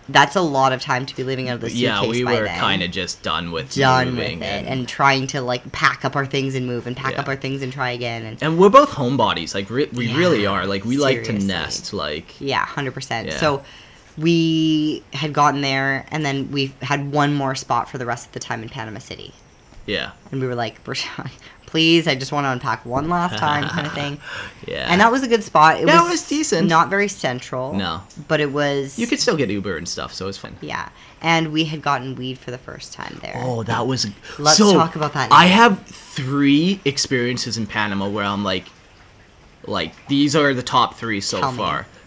that's 0.08 0.34
a 0.36 0.40
lot 0.40 0.72
of 0.72 0.80
time 0.80 1.04
to 1.06 1.14
be 1.14 1.22
living 1.22 1.48
out 1.50 1.56
of 1.56 1.60
the 1.60 1.68
suitcase 1.68 1.82
yeah, 1.82 2.06
we 2.06 2.24
were 2.24 2.46
kind 2.46 2.82
of 2.82 2.90
just 2.90 3.22
done 3.22 3.52
with 3.52 3.74
done 3.74 4.06
with 4.06 4.14
moving 4.16 4.42
it 4.42 4.64
and, 4.66 4.88
trying 4.88 5.26
to 5.28 5.42
like 5.42 5.70
pack 5.70 6.04
up 6.04 6.16
our 6.16 6.26
things 6.26 6.54
and 6.54 6.66
move 6.66 6.86
and 6.86 6.96
pack 6.96 7.12
Yeah. 7.12 7.20
up 7.20 7.28
our 7.28 7.36
things 7.36 7.62
and 7.62 7.72
try 7.72 7.90
again 7.90 8.24
and 8.24 8.42
And 8.42 8.58
we're 8.58 8.70
both 8.70 8.90
homebodies. 8.90 9.54
Like 9.54 9.68
re- 9.70 9.88
we 9.92 10.06
Yeah, 10.06 10.16
really 10.16 10.46
are. 10.46 10.66
Like 10.66 10.84
we 10.84 10.96
like 10.96 11.24
to 11.24 11.32
nest. 11.34 11.92
Like 11.92 12.40
Yeah, 12.40 12.64
hundred 12.64 12.94
percent. 12.94 13.32
So 13.34 13.62
we 14.20 15.02
had 15.12 15.32
gotten 15.32 15.60
there, 15.62 16.04
and 16.10 16.24
then 16.24 16.50
we 16.50 16.72
had 16.82 17.12
one 17.12 17.34
more 17.34 17.54
spot 17.54 17.88
for 17.88 17.98
the 17.98 18.06
rest 18.06 18.26
of 18.26 18.32
the 18.32 18.40
time 18.40 18.62
in 18.62 18.68
Panama 18.68 18.98
City, 18.98 19.32
yeah, 19.86 20.12
and 20.30 20.40
we 20.40 20.46
were 20.46 20.54
like, 20.54 20.82
"Please, 21.66 22.06
I 22.06 22.14
just 22.14 22.30
want 22.30 22.44
to 22.44 22.50
unpack 22.50 22.84
one 22.84 23.08
last 23.08 23.38
time," 23.38 23.68
kind 23.68 23.86
of 23.86 23.92
thing. 23.94 24.20
yeah. 24.66 24.86
And 24.90 25.00
that 25.00 25.10
was 25.10 25.22
a 25.22 25.28
good 25.28 25.42
spot. 25.42 25.80
It 25.80 25.86
was, 25.86 26.10
was 26.10 26.28
decent. 26.28 26.68
Not 26.68 26.90
very 26.90 27.08
central. 27.08 27.72
No. 27.72 28.02
but 28.28 28.40
it 28.40 28.52
was. 28.52 28.98
you 28.98 29.06
could 29.06 29.20
still 29.20 29.36
get 29.36 29.48
Uber 29.48 29.76
and 29.76 29.88
stuff, 29.88 30.12
so 30.12 30.26
it 30.26 30.28
was 30.28 30.38
fine. 30.38 30.56
Yeah, 30.60 30.90
and 31.22 31.52
we 31.52 31.64
had 31.64 31.80
gotten 31.80 32.14
weed 32.14 32.38
for 32.38 32.50
the 32.50 32.58
first 32.58 32.92
time 32.92 33.18
there. 33.22 33.34
Oh, 33.36 33.62
that 33.62 33.86
was. 33.86 34.06
Let's 34.38 34.58
so, 34.58 34.72
talk 34.74 34.96
about 34.96 35.14
that 35.14 35.32
I 35.32 35.46
have 35.46 35.82
three 35.86 36.80
experiences 36.84 37.56
in 37.56 37.66
Panama 37.66 38.08
where 38.08 38.24
I'm 38.24 38.44
like, 38.44 38.66
like 39.66 39.94
these 40.08 40.36
are 40.36 40.52
the 40.52 40.62
top 40.62 40.94
three 40.96 41.20
so 41.20 41.40
Tell 41.40 41.52
me. 41.52 41.58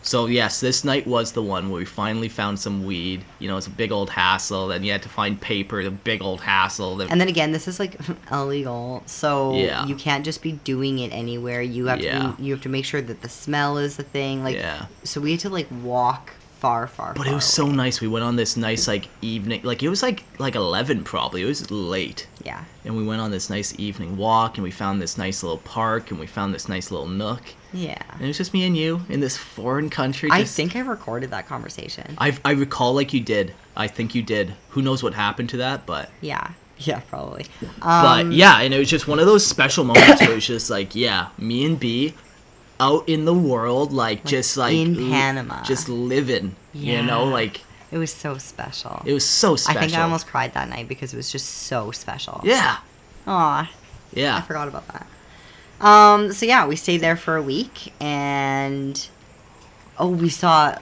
So 0.06 0.26
yes, 0.28 0.60
this 0.60 0.84
night 0.84 1.08
was 1.08 1.32
the 1.32 1.42
one 1.42 1.70
where 1.70 1.80
we 1.80 1.86
finally 1.86 2.28
found 2.30 2.60
some 2.60 2.86
weed. 2.86 3.24
You 3.40 3.48
know, 3.48 3.56
it's 3.58 3.68
a 3.68 3.72
big 3.72 3.92
old 3.92 4.10
hassle. 4.10 4.68
Then 4.68 4.84
you 4.84 4.92
had 4.92 5.02
to 5.04 5.10
find 5.10 5.40
paper, 5.40 5.82
the 5.84 5.92
big 5.92 6.22
old 6.22 6.42
hassle. 6.42 6.98
Then 6.98 7.08
And 7.10 7.20
then 7.22 7.30
again, 7.30 7.54
this 7.54 7.68
is 7.68 7.80
like 7.80 7.96
illegal, 8.32 9.02
so 9.06 9.56
Yeah. 9.56 9.86
you 9.86 9.96
can't 9.96 10.26
just 10.26 10.42
be 10.42 10.52
doing 10.52 11.00
it 11.00 11.12
anywhere. 11.14 11.62
You 11.62 11.86
have 11.88 12.02
Yeah. 12.02 12.20
to 12.20 12.34
be, 12.38 12.44
you 12.44 12.54
have 12.54 12.62
to 12.64 12.70
make 12.70 12.84
sure 12.86 13.02
that 13.02 13.22
the 13.22 13.30
smell 13.30 13.78
is 13.78 13.96
the 13.96 14.04
thing. 14.04 14.44
Like, 14.44 14.58
Yeah. 14.58 14.86
so 15.04 15.22
we 15.22 15.32
had 15.32 15.40
to 15.42 15.50
like 15.50 15.68
walk 15.82 16.34
far, 16.64 16.88
far. 16.88 17.14
But 17.14 17.24
far 17.26 17.32
it 17.34 17.36
was 17.36 17.44
so 17.46 17.68
nice. 17.68 18.00
We 18.00 18.08
went 18.08 18.24
on 18.24 18.38
this 18.38 18.56
nice 18.56 18.88
like 18.88 19.10
evening. 19.22 19.62
Like 19.64 19.84
it 19.84 19.90
was 19.90 20.02
like 20.02 20.24
like 20.40 20.56
eleven 20.56 21.04
probably. 21.04 21.42
It 21.42 21.46
was 21.46 21.70
late. 21.70 22.26
Yeah, 22.44 22.64
And 22.86 22.96
we 22.98 23.04
went 23.06 23.22
on 23.22 23.32
this 23.32 23.50
nice 23.50 23.74
evening 23.78 24.16
walk, 24.18 24.56
and 24.58 24.64
we 24.64 24.72
found 24.72 25.02
this 25.02 25.18
nice 25.18 25.44
little 25.44 25.60
park, 25.60 26.10
and 26.12 26.20
we 26.20 26.28
found 26.28 26.54
this 26.54 26.68
nice 26.70 26.90
little 26.90 27.08
nook. 27.08 27.42
yeah. 27.74 28.02
And 28.14 28.22
it 28.22 28.28
was 28.28 28.38
just 28.38 28.54
me 28.54 28.66
and 28.66 28.76
you 28.78 29.02
in 29.10 29.20
this 29.20 29.36
foreign 29.38 29.90
country. 29.90 30.30
I 30.32 30.44
think 30.46 30.76
I 30.76 30.80
recorded 30.80 31.32
that 31.32 31.46
conversation. 31.48 32.16
I 32.18 32.38
I 32.46 32.52
recall 32.52 32.94
like 32.94 33.14
you 33.14 33.20
did. 33.22 33.54
I 33.76 33.88
think 33.88 34.16
you 34.16 34.24
did. 34.24 34.54
Who 34.70 34.82
knows 34.82 35.04
what 35.04 35.14
happened 35.14 35.50
to 35.50 35.58
that, 35.58 35.86
but 35.86 36.10
yeah, 36.22 36.52
yeah, 36.78 37.02
probably. 37.10 37.46
but 37.82 38.22
Um, 38.22 38.32
yeah, 38.32 38.62
and 38.62 38.74
it 38.74 38.80
was 38.80 38.90
just 38.90 39.08
one 39.08 39.20
of 39.20 39.26
those 39.26 39.46
special 39.46 39.84
moments 39.84 40.22
where 40.22 40.32
it 40.32 40.36
was 40.36 40.48
just 40.48 40.70
like, 40.70 40.96
yeah, 40.96 41.28
me 41.38 41.66
and 41.66 41.78
B 41.80 42.14
out 42.80 43.08
in 43.08 43.26
the 43.26 43.34
world, 43.34 43.94
like, 43.94 44.26
just 44.26 44.58
like 44.58 44.76
in 44.76 44.96
Panama. 44.96 45.64
just 45.64 45.88
living. 45.90 46.56
You 46.74 47.04
know, 47.04 47.26
like 47.26 47.62
it 47.92 47.98
was 48.00 48.12
so 48.12 48.38
special. 48.40 49.02
it 49.06 49.14
was 49.14 49.24
so 49.26 49.56
special. 49.56 49.80
I 49.80 49.86
think 49.88 49.98
I 49.98 50.02
almost 50.02 50.26
cried 50.28 50.54
that 50.56 50.68
night 50.70 50.88
because 50.88 51.14
it 51.14 51.18
was 51.18 51.32
just 51.32 51.48
so 51.48 51.92
special. 51.92 52.42
yeah, 52.44 52.78
Aw, 53.28 53.70
Yeah. 54.14 54.38
I 54.38 54.42
forgot 54.42 54.68
about 54.68 54.88
that. 54.88 55.06
Um, 55.80 56.32
so 56.34 56.46
yeah, 56.46 56.66
we 56.66 56.76
stayed 56.76 57.02
there 57.02 57.16
for 57.18 57.36
a 57.36 57.42
week 57.42 57.94
and 58.02 59.08
oh, 60.00 60.10
we 60.10 60.30
saw 60.30 60.78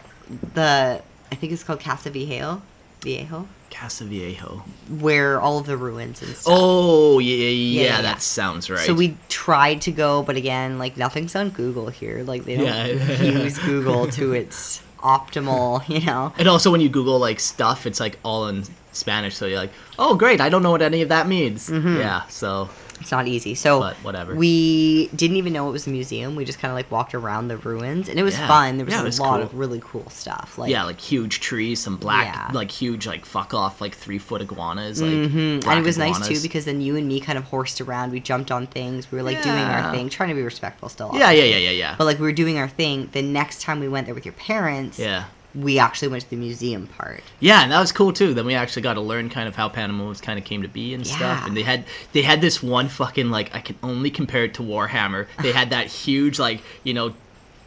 the 0.54 1.02
I 1.32 1.36
think 1.36 1.52
it's 1.52 1.64
called 1.64 1.80
Casa 1.82 2.10
Viejo, 2.10 2.62
Viejo, 3.02 3.48
Casa 3.72 4.04
Viejo. 4.06 4.64
where 5.00 5.40
all 5.42 5.58
of 5.58 5.66
the 5.66 5.78
ruins 5.78 6.22
and 6.22 6.36
stuff. 6.36 6.54
Oh 6.56 7.20
yeah, 7.20 7.36
yeah, 7.36 7.48
yeah, 7.48 7.82
yeah, 7.82 7.96
yeah. 7.98 8.02
that 8.04 8.22
sounds 8.22 8.70
right. 8.70 8.86
So 8.86 8.94
we 8.94 9.18
tried 9.30 9.82
to 9.82 9.92
go, 9.92 10.22
but 10.24 10.36
again, 10.36 10.78
like 10.78 10.98
nothing's 10.98 11.36
on 11.36 11.50
Google 11.50 11.88
here. 11.90 12.24
Like 12.24 12.44
they 12.46 12.58
don't 12.58 12.66
Yeah. 12.66 12.86
use 13.24 13.58
Google 13.60 14.08
to 14.12 14.34
its 14.42 14.82
optimal, 15.00 15.88
you 15.90 16.06
know. 16.06 16.32
and 16.38 16.48
also 16.48 16.70
when 16.72 16.82
you 16.82 16.90
Google 16.90 17.18
like 17.20 17.40
stuff, 17.40 17.88
it's 17.88 18.00
like 18.00 18.20
all 18.24 18.48
in 18.48 18.64
Spanish, 18.92 19.36
so 19.36 19.46
you're 19.48 19.58
like, 19.58 19.72
oh 19.98 20.16
great, 20.16 20.40
I 20.42 20.50
don't 20.50 20.62
know 20.64 20.72
what 20.72 20.82
any 20.82 21.02
of 21.02 21.10
that 21.10 21.28
means. 21.28 21.70
Mm-hmm. 21.70 21.98
Yeah, 21.98 22.28
so 22.28 22.70
It's 23.02 23.12
not 23.12 23.28
easy. 23.28 23.56
So 23.56 23.80
But 23.80 23.96
whatever. 23.98 24.36
We 24.36 25.08
didn't 25.16 25.38
even 25.38 25.54
know 25.54 25.68
it 25.68 25.72
was 25.72 25.88
a 25.88 25.90
museum. 25.90 26.36
We 26.36 26.46
just 26.46 26.60
kind 26.60 26.72
of 26.72 26.76
like 26.76 26.90
walked 26.92 27.14
around 27.14 27.48
the 27.50 27.58
ruins, 27.58 28.08
and 28.08 28.18
it 28.20 28.24
was 28.24 28.38
Yeah. 28.38 28.48
fun. 28.48 28.78
There 28.78 28.86
was 28.86 28.94
Yeah, 28.94 29.02
a 29.02 29.04
was 29.06 29.20
lot 29.20 29.38
cool. 29.38 29.44
of 29.48 29.54
really 29.56 29.82
cool 29.84 30.10
stuff. 30.10 30.58
Like 30.58 30.70
yeah, 30.72 30.84
like 30.84 31.00
huge 31.02 31.40
trees, 31.40 31.80
some 31.80 31.98
black, 31.98 32.26
Yeah. 32.34 32.50
like 32.54 32.72
huge, 32.72 33.06
like 33.08 33.26
fuck 33.26 33.54
off, 33.54 33.82
like 33.82 33.96
three 33.96 34.18
foot 34.20 34.42
iguanas. 34.42 35.02
Like, 35.02 35.12
hmm 35.32 35.60
and 35.68 35.80
it 35.80 35.84
was 35.84 35.98
nice 35.98 36.28
too 36.28 36.40
because 36.42 36.66
then 36.66 36.80
you 36.82 36.96
and 36.96 37.08
me 37.08 37.20
kind 37.20 37.38
of 37.38 37.44
horsed 37.46 37.82
around. 37.82 38.12
We 38.12 38.20
jumped 38.20 38.52
on 38.52 38.68
things. 38.68 39.12
We 39.12 39.18
were 39.18 39.24
like 39.24 39.42
doing 39.44 39.64
our 39.64 39.92
thing, 39.92 40.10
trying 40.10 40.30
to 40.30 40.36
be 40.36 40.44
respectful 40.44 40.90
still. 40.90 41.12
Yeah, 41.14 41.32
yeah, 41.32 41.44
yeah, 41.44 41.58
yeah, 41.58 41.70
yeah. 41.72 41.96
But 41.98 42.06
like 42.06 42.20
we 42.20 42.26
were 42.26 42.32
doing 42.32 42.58
our 42.58 42.70
thing. 42.70 43.10
The 43.12 43.22
next 43.22 43.62
time 43.62 43.80
we 43.80 43.88
went 43.88 44.06
there 44.06 44.16
with 44.16 44.26
your 44.26 44.34
parents, 44.34 44.98
yeah, 45.00 45.26
we 45.54 45.80
actually 45.80 46.08
went 46.08 46.24
to 46.24 46.30
the 46.30 46.36
museum 46.36 46.88
part. 46.88 47.24
yeah, 47.40 47.64
and 47.64 47.72
that 47.72 47.80
was 47.80 47.92
cool 47.92 48.14
too. 48.14 48.34
Then 48.34 48.46
we 48.46 48.54
actually 48.54 48.84
got 48.84 48.94
to 48.94 49.02
learn 49.02 49.30
kind 49.30 49.48
of 49.48 49.56
how 49.56 49.68
Panama 49.70 50.08
was 50.08 50.22
kind 50.22 50.40
of 50.40 50.46
came 50.46 50.62
to 50.62 50.68
be 50.68 50.94
and 50.94 51.06
stuff. 51.06 51.46
And 51.46 51.58
they 51.58 51.64
had 51.64 51.86
they 52.14 52.22
had 52.22 52.42
this 52.42 52.64
one 52.64 52.88
fucking 52.88 53.30
like 53.30 53.54
I 53.54 53.60
can 53.60 53.78
only 53.84 54.10
compare 54.12 54.46
it 54.46 54.54
to 54.56 54.64
Warhammer. 54.64 55.28
They 55.42 55.52
had 55.52 55.72
that 55.72 55.88
huge 56.06 56.40
like 56.40 56.62
you 56.84 56.94
know, 56.94 57.14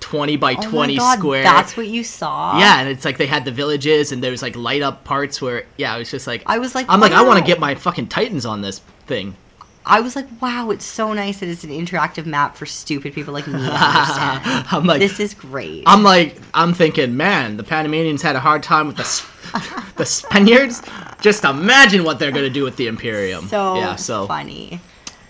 twenty 0.00 0.36
by 0.36 0.52
Oh 0.52 0.56
my 0.56 0.64
twenty 0.64 0.96
God, 0.96 1.18
square. 1.18 1.42
That's 1.42 1.76
what 1.76 1.86
you 1.86 2.04
saw. 2.04 2.58
Yeah, 2.58 2.80
and 2.80 2.88
it's 2.88 3.04
like 3.04 3.18
they 3.18 3.26
had 3.26 3.44
the 3.44 3.52
villages, 3.52 4.12
and 4.12 4.22
there 4.22 4.30
was 4.30 4.42
like 4.42 4.56
light 4.56 4.82
up 4.82 5.04
parts 5.04 5.42
where, 5.42 5.66
yeah, 5.76 5.94
it 5.94 5.98
was 5.98 6.10
just 6.10 6.26
like 6.26 6.42
I 6.46 6.58
was 6.58 6.74
like, 6.74 6.86
I'm 6.88 7.00
like, 7.00 7.12
I 7.12 7.22
want 7.22 7.38
to 7.38 7.44
get 7.44 7.60
my 7.60 7.74
fucking 7.74 8.08
Titans 8.08 8.46
on 8.46 8.62
this 8.62 8.80
thing. 9.06 9.36
I 9.86 10.00
was 10.00 10.16
like, 10.16 10.26
wow, 10.40 10.70
it's 10.70 10.84
so 10.84 11.12
nice 11.12 11.40
that 11.40 11.48
it's 11.48 11.62
an 11.64 11.70
interactive 11.70 12.24
map 12.24 12.56
for 12.56 12.64
stupid 12.64 13.12
people 13.12 13.34
like 13.34 13.46
me. 13.46 13.58
I'm 13.70 14.84
like, 14.86 15.00
this 15.00 15.20
is 15.20 15.34
great. 15.34 15.84
I'm 15.86 16.02
like, 16.02 16.40
I'm 16.54 16.72
thinking, 16.72 17.16
man, 17.16 17.56
the 17.58 17.64
Panamanians 17.64 18.22
had 18.22 18.34
a 18.34 18.40
hard 18.40 18.62
time 18.62 18.86
with 18.86 18.96
the 18.96 19.04
Sp- 19.04 19.28
the 19.96 20.06
Spaniards. 20.06 20.82
Just 21.20 21.44
imagine 21.44 22.02
what 22.04 22.18
they're 22.18 22.32
gonna 22.32 22.48
do 22.50 22.64
with 22.64 22.76
the 22.76 22.86
Imperium. 22.86 23.46
so 23.48 23.76
yeah, 23.76 23.96
so 23.96 24.26
funny. 24.26 24.80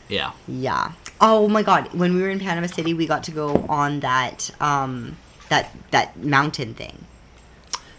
yeah, 0.08 0.32
Yeah. 0.46 0.92
Oh 1.20 1.48
my 1.48 1.62
god, 1.62 1.92
when 1.94 2.14
we 2.14 2.22
were 2.22 2.28
in 2.30 2.38
Panama 2.38 2.66
City, 2.66 2.94
we 2.94 3.06
got 3.06 3.24
to 3.24 3.30
go 3.32 3.66
on 3.68 4.00
that 4.00 4.50
um 4.60 5.16
that 5.48 5.70
that 5.90 6.16
mountain 6.22 6.74
thing. 6.74 7.04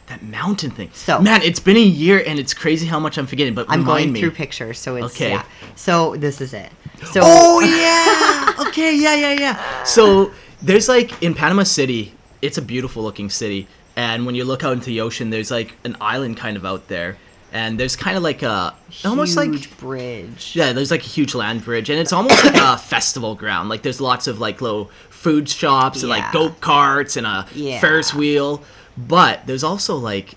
That 0.07 0.21
mountain 0.23 0.69
thing. 0.71 0.89
So- 0.93 1.19
man, 1.19 1.41
it's 1.41 1.59
been 1.59 1.77
a 1.77 1.79
year, 1.79 2.23
and 2.25 2.37
it's 2.39 2.53
crazy 2.53 2.85
how 2.85 2.99
much 2.99 3.17
I'm 3.17 3.25
forgetting. 3.27 3.53
But 3.55 3.65
I'm 3.69 3.83
going 3.83 4.11
me. 4.13 4.19
through 4.19 4.31
pictures, 4.31 4.77
so 4.79 4.95
it's 4.97 5.15
Okay. 5.15 5.31
yeah. 5.31 5.43
So 5.75 6.15
this 6.15 6.41
is 6.41 6.53
it. 6.53 6.69
So 7.11 7.21
Oh 7.23 7.59
yeah. 7.61 8.67
okay. 8.67 8.95
Yeah. 8.95 9.15
Yeah. 9.15 9.33
Yeah. 9.33 9.83
So 9.83 10.31
there's 10.61 10.87
like 10.87 11.21
in 11.23 11.33
Panama 11.33 11.63
City, 11.63 12.13
it's 12.41 12.57
a 12.57 12.61
beautiful 12.61 13.03
looking 13.03 13.29
city, 13.29 13.67
and 13.95 14.25
when 14.25 14.35
you 14.35 14.45
look 14.45 14.63
out 14.63 14.73
into 14.73 14.85
the 14.87 15.01
ocean, 15.01 15.29
there's 15.29 15.51
like 15.51 15.73
an 15.83 15.95
island 15.99 16.37
kind 16.37 16.55
of 16.57 16.65
out 16.65 16.87
there, 16.87 17.17
and 17.51 17.79
there's 17.79 17.95
kind 17.95 18.15
of 18.15 18.21
like 18.23 18.43
a 18.43 18.73
almost 19.03 19.35
like 19.35 19.75
bridge. 19.79 20.51
yeah, 20.55 20.71
there's 20.71 20.91
like 20.91 21.01
a 21.03 21.07
huge 21.07 21.33
land 21.33 21.65
bridge, 21.65 21.89
and 21.89 21.99
it's 21.99 22.13
almost 22.13 22.43
like 22.45 22.55
a 22.55 22.77
festival 22.93 23.33
ground. 23.35 23.69
Like 23.69 23.81
there's 23.81 23.99
lots 24.01 24.27
of 24.27 24.39
like 24.39 24.61
little 24.61 24.91
food 25.09 25.49
shops 25.49 26.03
and 26.03 26.09
Yeah. 26.09 26.17
like 26.17 26.31
goat 26.31 26.61
carts 26.61 27.17
and 27.17 27.25
a 27.25 27.47
Yeah. 27.55 27.79
Ferris 27.79 28.13
wheel, 28.13 28.63
but 28.97 29.45
there's 29.45 29.63
also 29.63 29.95
like 29.95 30.35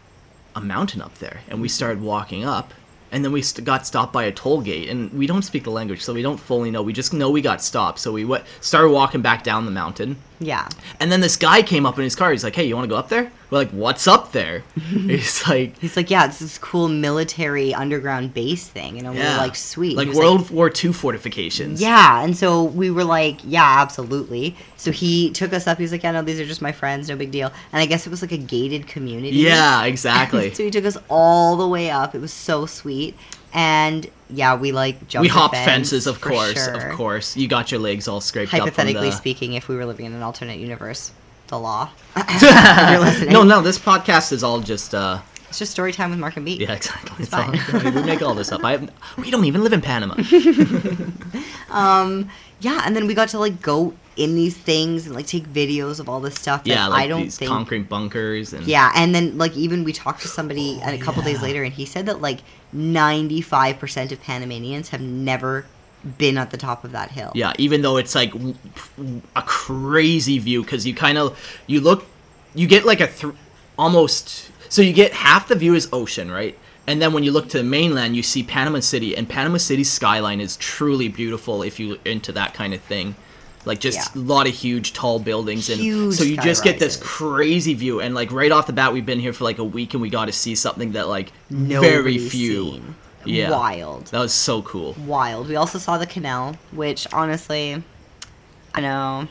a 0.54 0.60
mountain 0.60 1.00
up 1.00 1.18
there, 1.18 1.40
and 1.48 1.60
we 1.60 1.68
mm-hmm. 1.68 1.74
started 1.74 2.02
walking 2.02 2.44
up. 2.44 2.74
And 3.10 3.24
then 3.24 3.32
we 3.32 3.40
st- 3.40 3.64
got 3.64 3.86
stopped 3.86 4.12
by 4.12 4.24
a 4.24 4.32
toll 4.32 4.60
gate, 4.60 4.90
and 4.90 5.10
we 5.14 5.26
don't 5.26 5.40
speak 5.42 5.64
the 5.64 5.70
language, 5.70 6.02
so 6.02 6.12
we 6.12 6.20
don't 6.20 6.36
fully 6.36 6.70
know. 6.70 6.82
We 6.82 6.92
just 6.92 7.14
know 7.14 7.30
we 7.30 7.40
got 7.40 7.62
stopped, 7.62 8.00
so 8.00 8.12
we 8.12 8.22
w- 8.22 8.44
started 8.60 8.90
walking 8.90 9.22
back 9.22 9.42
down 9.42 9.64
the 9.64 9.70
mountain, 9.70 10.16
Yeah. 10.40 10.68
And 11.00 11.10
then 11.10 11.20
this 11.20 11.36
guy 11.36 11.62
came 11.62 11.84
up 11.84 11.98
in 11.98 12.04
his 12.04 12.14
car. 12.14 12.30
He's 12.30 12.44
like, 12.44 12.54
"Hey, 12.54 12.64
you 12.64 12.74
want 12.76 12.84
to 12.84 12.88
go 12.88 12.96
up 12.96 13.08
there?" 13.08 13.30
We're 13.50 13.58
like, 13.58 13.70
"What's 13.70 14.06
up 14.06 14.32
there?" 14.32 14.62
he's 14.90 15.46
like, 15.48 15.76
He's 15.78 15.96
like, 15.96 16.10
yeah, 16.10 16.26
it's 16.26 16.38
this 16.38 16.58
cool 16.58 16.86
military 16.88 17.74
underground 17.74 18.34
base 18.34 18.68
thing, 18.68 18.98
and 18.98 19.10
we 19.10 19.16
"Yeah, 19.18 19.32
were 19.32 19.38
like, 19.42 19.56
sweet. 19.56 19.96
like 19.96 20.12
World 20.12 20.50
War 20.50 20.70
II 20.70 20.92
fortifications." 20.92 21.80
yeah, 21.80 22.22
and 22.22 22.36
so 22.36 22.64
we 22.64 22.90
were 22.90 23.04
like, 23.04 23.40
yeah, 23.44 23.76
absolutely. 23.80 24.54
So 24.76 24.92
he 24.92 25.30
took 25.30 25.52
us 25.52 25.66
up. 25.66 25.78
He 25.78 25.82
was 25.82 25.92
like, 25.92 26.02
yeah, 26.04 26.12
no, 26.12 26.22
these 26.22 26.38
are 26.38 26.46
just 26.46 26.62
my 26.62 26.72
friends, 26.72 27.08
no 27.08 27.16
big 27.16 27.30
deal. 27.32 27.50
And 27.72 27.82
I 27.82 27.86
guess 27.86 28.06
it 28.06 28.10
was 28.10 28.22
like 28.22 28.32
a 28.32 28.36
gated 28.38 28.86
community. 28.86 29.36
yeah, 29.38 29.84
exactly. 29.92 30.54
so 30.54 30.62
he 30.62 30.70
took 30.70 30.84
us 30.84 30.96
all 31.08 31.56
the 31.56 31.66
way 31.66 31.90
up. 31.90 32.14
It 32.14 32.20
was 32.20 32.32
so 32.32 32.64
sweet. 32.66 33.16
And 33.52 34.08
yeah, 34.30 34.56
we 34.56 34.72
like 34.72 35.08
jumped. 35.08 35.22
we 35.22 35.28
the 35.28 35.34
hop 35.34 35.52
fence, 35.52 35.64
fences, 35.64 36.06
of 36.06 36.20
course, 36.20 36.64
sure. 36.64 36.74
of 36.74 36.96
course. 36.96 37.36
You 37.36 37.48
got 37.48 37.70
your 37.70 37.80
legs 37.80 38.08
all 38.08 38.20
scraped 38.20 38.52
up. 38.52 38.60
Hypothetically 38.60 39.10
the... 39.10 39.16
speaking, 39.16 39.54
if 39.54 39.68
we 39.68 39.76
were 39.76 39.86
living 39.86 40.06
in 40.06 40.12
an 40.12 40.22
alternate 40.22 40.58
universe, 40.58 41.12
the 41.48 41.58
law. 41.58 41.90
No, 43.30 43.42
no, 43.42 43.60
this 43.60 43.78
podcast 43.78 44.32
is 44.32 44.44
all 44.44 44.60
just. 44.60 44.94
uh 44.94 45.20
It's 45.48 45.58
just 45.58 45.72
story 45.72 45.92
time 45.92 46.10
with 46.10 46.18
Mark 46.18 46.36
and 46.36 46.44
Beat. 46.44 46.60
Yeah, 46.60 46.74
exactly. 46.74 47.24
It's 47.24 47.32
It's 47.32 47.74
all, 47.74 47.92
we 47.92 48.02
make 48.02 48.22
all 48.22 48.34
this 48.34 48.52
up. 48.52 48.64
I, 48.64 48.86
we 49.16 49.30
don't 49.30 49.44
even 49.44 49.62
live 49.62 49.72
in 49.72 49.80
Panama. 49.80 50.14
Um, 51.70 52.30
yeah, 52.60 52.82
and 52.84 52.96
then 52.96 53.06
we 53.06 53.14
got 53.14 53.28
to 53.30 53.38
like 53.38 53.60
go 53.60 53.94
in 54.18 54.34
these 54.34 54.56
things 54.56 55.06
and 55.06 55.14
like 55.14 55.26
take 55.26 55.46
videos 55.48 56.00
of 56.00 56.08
all 56.08 56.20
this 56.20 56.34
stuff. 56.34 56.64
That 56.64 56.70
yeah, 56.70 56.86
like 56.88 57.04
I 57.04 57.06
don't 57.06 57.22
these 57.22 57.38
think. 57.38 57.50
concrete 57.50 57.88
bunkers 57.88 58.52
and 58.52 58.66
Yeah, 58.66 58.92
and 58.94 59.14
then 59.14 59.38
like 59.38 59.56
even 59.56 59.84
we 59.84 59.92
talked 59.92 60.22
to 60.22 60.28
somebody 60.28 60.80
and 60.82 60.94
a 61.00 61.04
couple 61.04 61.22
days 61.22 61.38
Oh, 61.40 61.44
later, 61.44 61.62
and 61.62 61.72
he 61.72 61.84
said 61.84 62.06
that 62.06 62.20
like 62.20 62.40
ninety 62.72 63.40
five 63.40 63.78
percent 63.78 64.12
of 64.12 64.20
Panamanians 64.22 64.90
have 64.90 65.00
never 65.00 65.66
been 66.16 66.38
at 66.38 66.50
the 66.50 66.56
top 66.56 66.84
of 66.84 66.92
that 66.92 67.10
hill. 67.10 67.32
Yeah, 67.34 67.52
even 67.58 67.82
though 67.82 67.96
it's 67.96 68.14
like 68.14 68.32
a 69.36 69.42
crazy 69.42 70.38
view 70.38 70.62
because 70.62 70.86
you 70.86 70.94
kind 70.94 71.18
of 71.18 71.38
you 71.66 71.80
look, 71.80 72.06
you 72.54 72.66
get 72.66 72.84
like 72.84 73.00
a 73.00 73.06
th- 73.06 73.34
almost 73.78 74.50
so 74.68 74.82
you 74.82 74.92
get 74.92 75.12
half 75.12 75.48
the 75.48 75.54
view 75.54 75.74
is 75.74 75.88
ocean, 75.92 76.30
right? 76.30 76.58
And 76.86 77.02
then 77.02 77.12
when 77.12 77.22
you 77.22 77.32
look 77.32 77.50
to 77.50 77.58
the 77.58 77.64
mainland, 77.64 78.16
you 78.16 78.22
see 78.22 78.42
Panama 78.42 78.80
City, 78.80 79.14
and 79.14 79.28
Panama 79.28 79.58
City's 79.58 79.90
skyline 79.92 80.40
is 80.40 80.56
truly 80.56 81.08
beautiful 81.08 81.62
if 81.62 81.78
you 81.78 81.98
into 82.06 82.32
that 82.32 82.54
kind 82.54 82.72
of 82.72 82.80
thing. 82.80 83.14
Like 83.68 83.80
just 83.80 83.98
Yeah. 84.16 84.20
a 84.20 84.24
lot 84.24 84.48
of 84.48 84.54
huge, 84.54 84.94
tall 84.94 85.18
buildings, 85.20 85.68
and 85.68 85.78
Huge 85.80 86.14
so 86.14 86.24
you 86.24 86.38
just 86.38 86.64
get 86.64 86.78
this 86.78 86.96
crazy 86.96 87.74
view. 87.74 88.00
And 88.00 88.14
like 88.14 88.32
right 88.32 88.50
off 88.50 88.66
the 88.66 88.72
bat, 88.72 88.92
we've 88.94 89.04
been 89.06 89.20
here 89.20 89.32
for 89.34 89.44
like 89.44 89.58
a 89.58 89.64
week, 89.64 89.92
and 89.92 90.00
we 90.00 90.08
got 90.10 90.24
to 90.24 90.32
see 90.32 90.54
something 90.54 90.92
that 90.92 91.06
like 91.06 91.32
very 91.50 92.18
few. 92.18 92.64
seen. 92.72 92.94
Yeah, 93.26 93.50
Wild. 93.50 94.06
That 94.06 94.20
was 94.20 94.32
so 94.32 94.62
cool. 94.62 94.96
Wild. 95.06 95.48
We 95.48 95.56
also 95.56 95.78
saw 95.78 95.98
the 95.98 96.06
canal, 96.06 96.56
which 96.72 97.06
honestly, 97.12 97.82
I 98.74 98.80
know. 98.80 99.28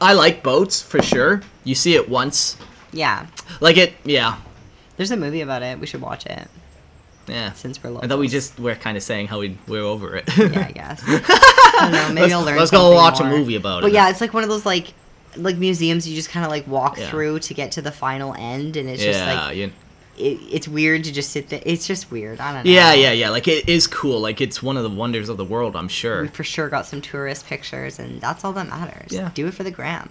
I 0.00 0.12
like 0.12 0.42
boats 0.44 0.80
for 0.80 1.02
sure. 1.02 1.42
You 1.64 1.74
see 1.74 1.94
it 1.96 2.08
once, 2.08 2.56
Yeah. 2.92 3.26
like 3.60 3.76
it. 3.76 3.94
Yeah, 4.04 4.36
There's 4.96 5.10
a 5.10 5.16
movie 5.16 5.40
about 5.40 5.62
it. 5.62 5.80
We 5.80 5.86
should 5.86 6.00
watch 6.02 6.26
it 6.26 6.46
yeah. 7.32 7.52
since 7.52 7.82
we're 7.82 7.96
I 7.98 8.06
thought 8.06 8.18
we 8.18 8.28
just 8.28 8.58
were 8.60 8.74
kind 8.74 8.96
of 8.96 9.02
saying 9.02 9.26
how 9.28 9.40
we 9.40 9.56
we're 9.66 9.82
over 9.82 10.16
it. 10.16 10.24
Yeah, 10.36 10.66
I 10.68 10.72
guess. 10.80 11.02
I 11.06 11.78
don't 11.80 11.92
know. 11.92 12.08
Maybe 12.08 12.20
Let's- 12.20 12.32
I'll 12.34 12.42
learn. 12.44 12.56
let's 12.58 12.70
go 12.70 12.92
watch 12.92 13.20
a 13.20 13.24
movie 13.24 13.56
about 13.56 13.82
But 13.82 13.90
it. 13.90 13.94
yeah, 13.94 14.10
it's 14.10 14.20
like 14.20 14.32
one 14.34 14.42
of 14.44 14.48
those 14.48 14.66
like 14.66 14.92
like 15.36 15.56
museums 15.56 16.06
you 16.06 16.14
just 16.14 16.28
kind 16.28 16.44
of 16.44 16.50
like 16.50 16.66
walk 16.66 16.98
Yeah. 16.98 17.08
through 17.08 17.38
to 17.40 17.54
get 17.54 17.72
to 17.72 17.82
the 17.82 17.90
final 17.92 18.34
end, 18.34 18.76
and 18.76 18.88
it's 18.88 19.02
yeah, 19.02 19.12
just 19.12 19.26
like 19.26 19.56
you- 19.56 19.72
it, 20.18 20.38
it's 20.50 20.68
weird 20.68 21.04
to 21.04 21.12
just 21.12 21.30
sit 21.30 21.48
there. 21.48 21.62
It's 21.64 21.86
just 21.86 22.10
weird. 22.10 22.38
I 22.38 22.52
don't 22.52 22.66
know. 22.66 22.70
yeah, 22.70 22.92
yeah, 22.92 23.12
yeah. 23.12 23.30
Like 23.30 23.48
it 23.48 23.66
is 23.66 23.86
cool. 23.86 24.20
Like 24.20 24.42
it's 24.42 24.62
one 24.62 24.76
of 24.76 24.82
the 24.82 24.90
wonders 24.90 25.30
of 25.30 25.38
the 25.38 25.44
world. 25.44 25.74
I'm 25.74 25.88
sure. 25.88 26.22
We 26.22 26.28
for 26.28 26.44
sure 26.44 26.68
got 26.68 26.84
some 26.86 27.00
tourist 27.00 27.46
pictures, 27.46 27.98
and 27.98 28.20
that's 28.20 28.44
all 28.44 28.52
that 28.52 28.68
matters. 28.68 29.10
Yeah. 29.10 29.30
Do 29.32 29.46
it 29.46 29.54
for 29.54 29.62
the 29.64 29.70
gram. 29.70 30.10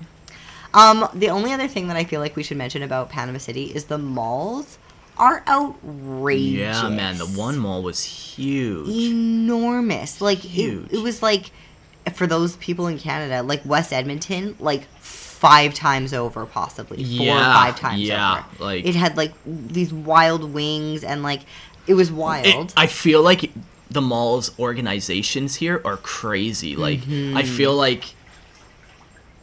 Um, 0.74 1.08
the 1.14 1.30
only 1.30 1.52
other 1.54 1.68
thing 1.68 1.88
that 1.90 1.98
I 1.98 2.04
feel 2.06 2.20
like 2.22 2.36
we 2.36 2.44
should 2.44 2.58
mention 2.58 2.82
about 2.82 3.10
Panama 3.10 3.38
City 3.38 3.66
is 3.66 3.86
the 3.86 3.98
malls 3.98 4.78
are 5.22 5.44
outrageous. 5.48 6.82
Yeah, 6.82 6.90
man. 6.90 7.18
The 7.18 7.26
one 7.28 7.58
mall 7.58 7.82
was 7.84 8.04
huge. 8.04 8.90
enormous. 8.90 10.20
Like 10.20 10.40
Huge. 10.40 10.92
It, 10.92 10.98
it 10.98 11.02
was 11.04 11.22
like 11.22 11.52
for 12.14 12.28
those 12.28 12.56
people 12.58 12.88
in 12.88 12.98
Canada, 12.98 13.44
like 13.44 13.64
West 13.66 13.94
Edmonton, 13.94 14.56
like 14.60 14.86
five 14.98 15.74
times 15.74 16.14
over, 16.14 16.46
possibly 16.46 17.04
four 17.18 17.36
or 17.38 17.40
five 17.40 17.80
times 17.80 18.02
yeah, 18.02 18.44
over. 18.56 18.64
like- 18.64 18.86
it 18.86 18.96
had 18.96 19.16
like 19.18 19.34
these 19.46 19.94
wild 19.94 20.52
wings 20.54 21.04
and 21.04 21.24
like 21.24 21.42
it 21.88 21.94
was 21.94 22.10
It- 22.10 22.16
wild. 22.16 22.74
I 22.76 22.88
feel 22.88 23.22
like 23.22 23.52
the 23.90 24.02
mall's 24.02 24.58
organizations 24.58 25.56
here 25.56 25.82
are 25.86 25.98
crazy. 25.98 26.76
Like 26.76 27.02
Mm-hmm. 27.02 27.38
I 27.38 27.44
feel 27.44 27.76
like 27.76 28.04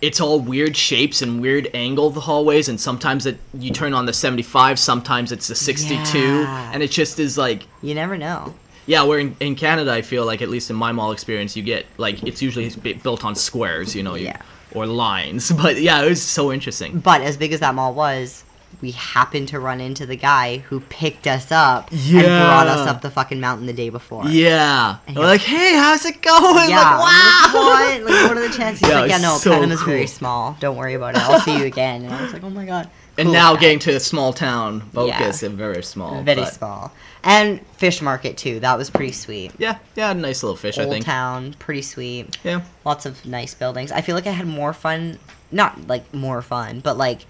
it's 0.01 0.21
all 0.21 0.41
weird 0.41 0.77
shapes 0.77 1.23
and 1.23 1.41
weird 1.41 1.69
angle 1.75 2.11
the 2.11 2.21
hallways, 2.21 2.69
and 2.69 2.81
sometimes 2.81 3.27
it 3.27 3.39
you 3.55 3.71
turn 3.73 3.93
on 3.95 4.07
the 4.07 4.13
75, 4.13 4.79
sometimes 4.79 5.33
it's 5.33 5.49
the 5.49 5.55
62, 5.55 6.19
Yeah. 6.19 6.71
and 6.73 6.83
it 6.83 6.91
just 6.91 7.19
is 7.19 7.37
like 7.39 7.67
you 7.83 7.95
never 7.95 8.17
know. 8.17 8.55
Yeah, 8.87 9.03
where 9.03 9.19
in, 9.19 9.37
in 9.41 9.55
Canada, 9.55 9.93
I 9.93 10.01
feel 10.03 10.25
like 10.25 10.41
at 10.41 10.49
least 10.49 10.71
in 10.71 10.77
my 10.77 10.93
mall 10.93 11.13
experience, 11.13 11.57
you 11.57 11.63
get 11.63 11.85
like 11.99 12.23
it's 12.23 12.41
usually 12.41 12.71
built 13.03 13.25
on 13.25 13.35
squares, 13.35 13.95
you 13.95 14.03
know, 14.03 14.15
you, 14.15 14.27
Yeah. 14.27 14.41
or 14.73 14.87
lines. 14.87 15.51
But 15.63 15.81
yeah, 15.81 16.03
it 16.03 16.09
was 16.09 16.23
so 16.23 16.53
interesting. 16.53 16.99
But 17.01 17.21
as 17.21 17.37
big 17.37 17.53
as 17.53 17.61
that 17.61 17.75
mall 17.75 17.93
was, 17.93 18.45
we 18.81 18.93
happened 18.93 19.49
to 19.49 19.59
run 19.59 19.81
into 19.81 20.07
the 20.07 20.15
guy 20.15 20.59
who 20.59 20.79
picked 20.81 21.27
us 21.27 21.51
up 21.51 21.91
and 21.91 22.13
brought 22.23 22.67
us 22.69 22.87
up 22.87 23.03
the 23.03 23.11
fucking 23.11 23.41
mountain 23.41 23.67
the 23.67 23.73
day 23.73 23.89
before. 23.89 24.25
Yeah, 24.29 24.99
he- 25.09 25.15
like, 25.15 25.41
hey, 25.41 25.75
how's 25.75 26.05
it 26.05 26.23
going? 26.23 26.71
Yeah, 26.71 26.77
like, 26.97 27.01
wow. 27.01 27.51
what? 27.55 28.03
Like, 28.03 28.29
what 28.29 28.37
are 28.39 28.49
the 28.49 28.55
chances? 28.57 28.81
He's 28.81 28.89
Yeah, 28.89 29.01
like, 29.01 29.11
yeah, 29.11 29.19
no, 29.19 29.37
so 29.37 29.51
Panama's 29.51 29.83
very 29.83 30.01
cool. 30.01 30.07
small. 30.09 30.57
Don't 30.61 30.77
worry 30.77 30.95
about 30.95 31.17
it. 31.17 31.23
I'll 31.23 31.41
see 31.41 31.59
you 31.59 31.65
again. 31.65 32.05
And 32.05 32.15
I 32.15 32.23
was 32.23 32.33
like, 32.33 32.45
oh 32.45 32.51
my 32.51 32.65
god. 32.67 32.89
And 33.17 33.33
now 33.33 33.55
guy. 33.55 33.61
getting 33.63 33.79
to 33.81 33.97
a 33.97 34.01
small 34.01 34.33
town 34.33 34.83
focus 34.93 35.43
Yeah. 35.43 35.49
and 35.49 35.59
very 35.59 35.83
small. 35.83 36.23
very 36.23 36.43
but- 36.43 36.55
small. 36.55 36.93
And 37.25 37.67
fish 37.79 38.01
market 38.01 38.37
too. 38.37 38.61
That 38.61 38.79
was 38.79 38.91
pretty 38.91 39.11
sweet. 39.11 39.51
Yeah, 39.59 39.79
yeah, 39.97 40.13
nice 40.13 40.45
little 40.45 40.57
fish, 40.57 40.79
I 40.79 40.89
think. 40.89 41.05
town, 41.05 41.55
pretty 41.59 41.83
sweet. 41.83 42.39
Yeah, 42.45 42.61
Lots 42.85 43.07
of 43.07 43.27
nice 43.27 43.55
buildings. 43.55 43.91
I 43.91 44.03
feel 44.03 44.15
like 44.15 44.29
I 44.29 44.31
had 44.31 44.47
more 44.47 44.73
fun. 44.73 45.19
Not 45.51 45.89
like 45.89 46.15
more 46.15 46.43
fun, 46.43 46.79
but 46.79 46.97
like 46.97 47.23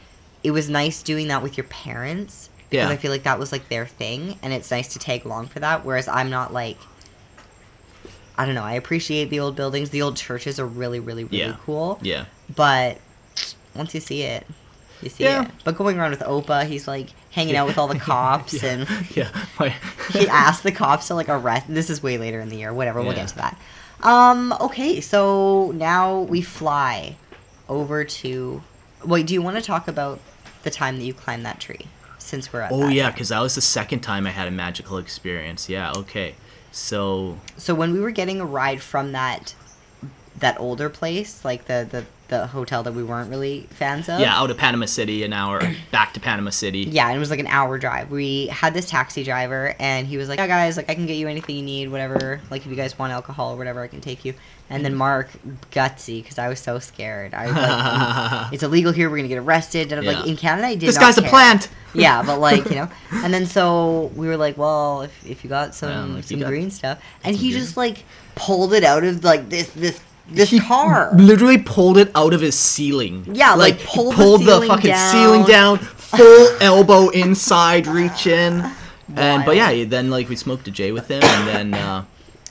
it 0.48 0.52
was 0.52 0.68
nice 0.70 1.02
doing 1.02 1.28
that 1.28 1.42
with 1.42 1.56
your 1.58 1.66
parents 1.66 2.48
because 2.70 2.88
Yeah. 2.88 2.92
I 2.94 2.96
feel 2.96 3.10
like 3.12 3.24
that 3.24 3.38
was 3.38 3.52
like 3.52 3.68
their 3.68 3.86
thing, 3.86 4.38
and 4.42 4.52
it's 4.52 4.70
nice 4.70 4.88
to 4.94 4.98
tag 4.98 5.24
along 5.26 5.48
for 5.48 5.60
that. 5.60 5.84
Whereas 5.84 6.08
I'm 6.08 6.30
not 6.30 6.52
like. 6.52 6.78
I 8.36 8.46
don't 8.46 8.54
know. 8.54 8.62
I 8.64 8.74
appreciate 8.74 9.30
the 9.30 9.40
old 9.40 9.56
buildings. 9.56 9.90
The 9.90 10.02
old 10.02 10.16
churches 10.16 10.60
are 10.60 10.66
really, 10.66 11.00
really, 11.00 11.24
really 11.24 11.38
Yeah. 11.38 11.56
cool. 11.66 11.98
yeah. 12.02 12.26
But 12.54 12.98
once 13.74 13.94
you 13.94 14.00
see 14.00 14.22
it, 14.22 14.46
you 15.02 15.08
see 15.10 15.24
Yeah. 15.24 15.42
it. 15.42 15.50
But 15.64 15.76
going 15.76 15.98
around 15.98 16.12
with 16.12 16.20
Opa, 16.20 16.64
he's 16.66 16.86
like 16.86 17.08
hanging 17.32 17.56
out 17.56 17.66
with 17.66 17.78
all 17.78 17.88
the 17.88 17.98
cops 18.12 18.62
yeah. 18.62 18.68
and 18.70 18.88
yeah. 19.16 19.30
he 20.12 20.28
asked 20.28 20.62
the 20.62 20.72
cops 20.72 21.08
to 21.08 21.14
like 21.14 21.28
arrest 21.28 21.66
this 21.68 21.90
is 21.90 22.02
way 22.02 22.16
later 22.16 22.40
in 22.40 22.48
the 22.48 22.56
year, 22.56 22.72
whatever, 22.72 23.02
we'll 23.02 23.12
get 23.12 23.28
to 23.28 23.36
that. 23.36 23.58
Um, 24.02 24.54
okay, 24.60 25.00
so 25.00 25.72
now 25.74 26.20
we 26.20 26.40
fly 26.40 27.16
over 27.68 28.04
to 28.04 28.62
wait, 29.04 29.26
do 29.26 29.34
you 29.34 29.42
want 29.42 29.56
to 29.56 29.62
talk 29.62 29.88
about 29.88 30.20
the 30.62 30.70
time 30.70 30.98
that 30.98 31.04
you 31.04 31.14
climbed 31.14 31.44
that 31.46 31.60
tree? 31.60 31.86
Since 32.18 32.52
we're 32.52 32.60
at 32.60 32.72
oh 32.72 32.88
yeah, 32.88 33.10
because 33.10 33.30
that 33.30 33.40
was 33.40 33.54
the 33.54 33.60
second 33.60 34.00
time 34.00 34.26
I 34.26 34.30
had 34.30 34.48
a 34.48 34.50
magical 34.50 34.98
experience. 34.98 35.68
Yeah. 35.68 35.92
Okay. 35.96 36.34
So 36.72 37.38
So 37.56 37.74
when 37.74 37.92
we 37.92 38.00
were 38.00 38.10
getting 38.10 38.40
a 38.40 38.44
ride 38.44 38.82
from 38.82 39.12
that 39.12 39.54
that 40.38 40.58
older 40.60 40.88
place, 40.88 41.44
like 41.44 41.66
the 41.66 41.86
the, 41.90 42.04
the 42.28 42.47
hotel 42.47 42.82
that 42.82 42.92
we 42.92 43.02
weren't 43.02 43.30
really 43.30 43.66
fans 43.70 44.08
of. 44.08 44.20
yeah, 44.20 44.38
out 44.38 44.50
of 44.50 44.56
Panama 44.58 44.85
City, 44.87 45.25
an 45.25 45.32
hour 45.32 45.61
back 45.90 46.12
to 46.14 46.20
Panama 46.20 46.50
City. 46.50 46.80
Yeah, 46.80 47.06
and 47.08 47.16
it 47.16 47.18
was 47.18 47.30
like 47.30 47.40
an 47.40 47.47
hour 47.47 47.78
drive. 47.78 48.11
We 48.11 48.49
had 48.49 48.75
this 48.75 48.88
taxi 48.90 49.25
driver, 49.25 49.75
and 49.78 50.06
he 50.06 50.16
was 50.18 50.28
like, 50.28 50.38
"Yeah, 50.38 50.47
guys, 50.47 50.76
like 50.76 50.90
I 50.90 50.94
can 50.94 51.06
get 51.06 51.16
you 51.16 51.26
anything 51.28 51.56
you 51.56 51.62
need, 51.62 51.90
whatever. 51.90 52.40
Like 52.50 52.62
if 52.64 52.68
you 52.68 52.76
guys 52.76 52.99
want 52.99 53.12
alcohol 53.12 53.54
or 53.54 53.56
whatever, 53.56 53.82
I 53.82 53.88
can 53.88 54.00
take 54.00 54.25
you." 54.25 54.35
And 54.70 54.85
then 54.85 54.94
Mark, 54.94 55.30
gutsy, 55.70 56.23
because 56.23 56.38
I 56.38 56.49
was 56.49 56.61
so 56.61 56.78
scared. 56.78 57.32
I 57.32 57.47
was 57.47 57.54
like, 57.56 58.52
"It's 58.52 58.62
illegal 58.62 58.92
here. 58.92 59.08
We're 59.08 59.16
gonna 59.16 59.28
get 59.28 59.38
arrested." 59.38 59.90
And 59.92 60.00
I'm 60.00 60.14
like, 60.14 60.26
in 60.26 60.37
Canada, 60.37 60.66
I 60.68 60.75
did. 60.75 60.87
This 60.88 60.99
guy's 60.99 61.18
a 61.18 61.23
plant. 61.23 61.68
Yeah, 61.94 62.23
but 62.23 62.38
like 62.38 62.66
you 62.68 62.76
know, 62.82 62.88
and 63.11 63.32
then 63.32 63.47
so 63.47 64.12
we 64.14 64.26
were 64.28 64.37
like, 64.37 64.58
"Well, 64.58 65.00
if, 65.02 65.26
if 65.26 65.42
you 65.42 65.49
got 65.49 65.75
some 65.75 65.88
Yeah, 66.11 66.14
like, 66.16 66.25
some 66.25 66.38
got- 66.40 66.49
green 66.49 66.70
stuff," 66.70 67.02
and 67.25 67.35
he 67.35 67.49
green- 67.49 67.62
just 67.62 67.78
like 67.78 68.04
pulled 68.35 68.75
it 68.75 68.85
out 68.85 69.04
of 69.04 69.25
like 69.25 69.49
this 69.49 69.70
this 69.70 69.99
this 70.30 70.50
He 70.50 70.61
car. 70.61 71.11
literally 71.14 71.58
pulled 71.58 71.99
it 71.99 72.11
out 72.14 72.32
of 72.35 72.40
his 72.40 72.58
ceiling. 72.58 73.26
Yeah, 73.32 73.54
like, 73.54 73.78
he 73.78 73.87
pulled 73.87 74.12
the 74.12 74.16
pulled 74.16 74.40
the, 74.42 74.47
ceiling 74.61 74.68
fucking 74.68 74.90
down. 74.90 75.12
ceiling 75.12 75.44
down, 75.44 75.78
full 75.78 76.49
elbow 76.61 77.08
inside, 77.11 77.87
reach 77.87 78.26
in. 78.26 78.64
And 79.16 79.44
but 79.44 79.56
yeah, 79.56 79.85
then 79.85 80.11
like 80.11 80.28
we 80.28 80.37
smoked 80.37 80.68
a 80.68 80.70
J 80.70 80.92
with 80.92 81.08
him, 81.08 81.23
and 81.23 81.49
then 81.49 81.75
uh, 81.75 82.04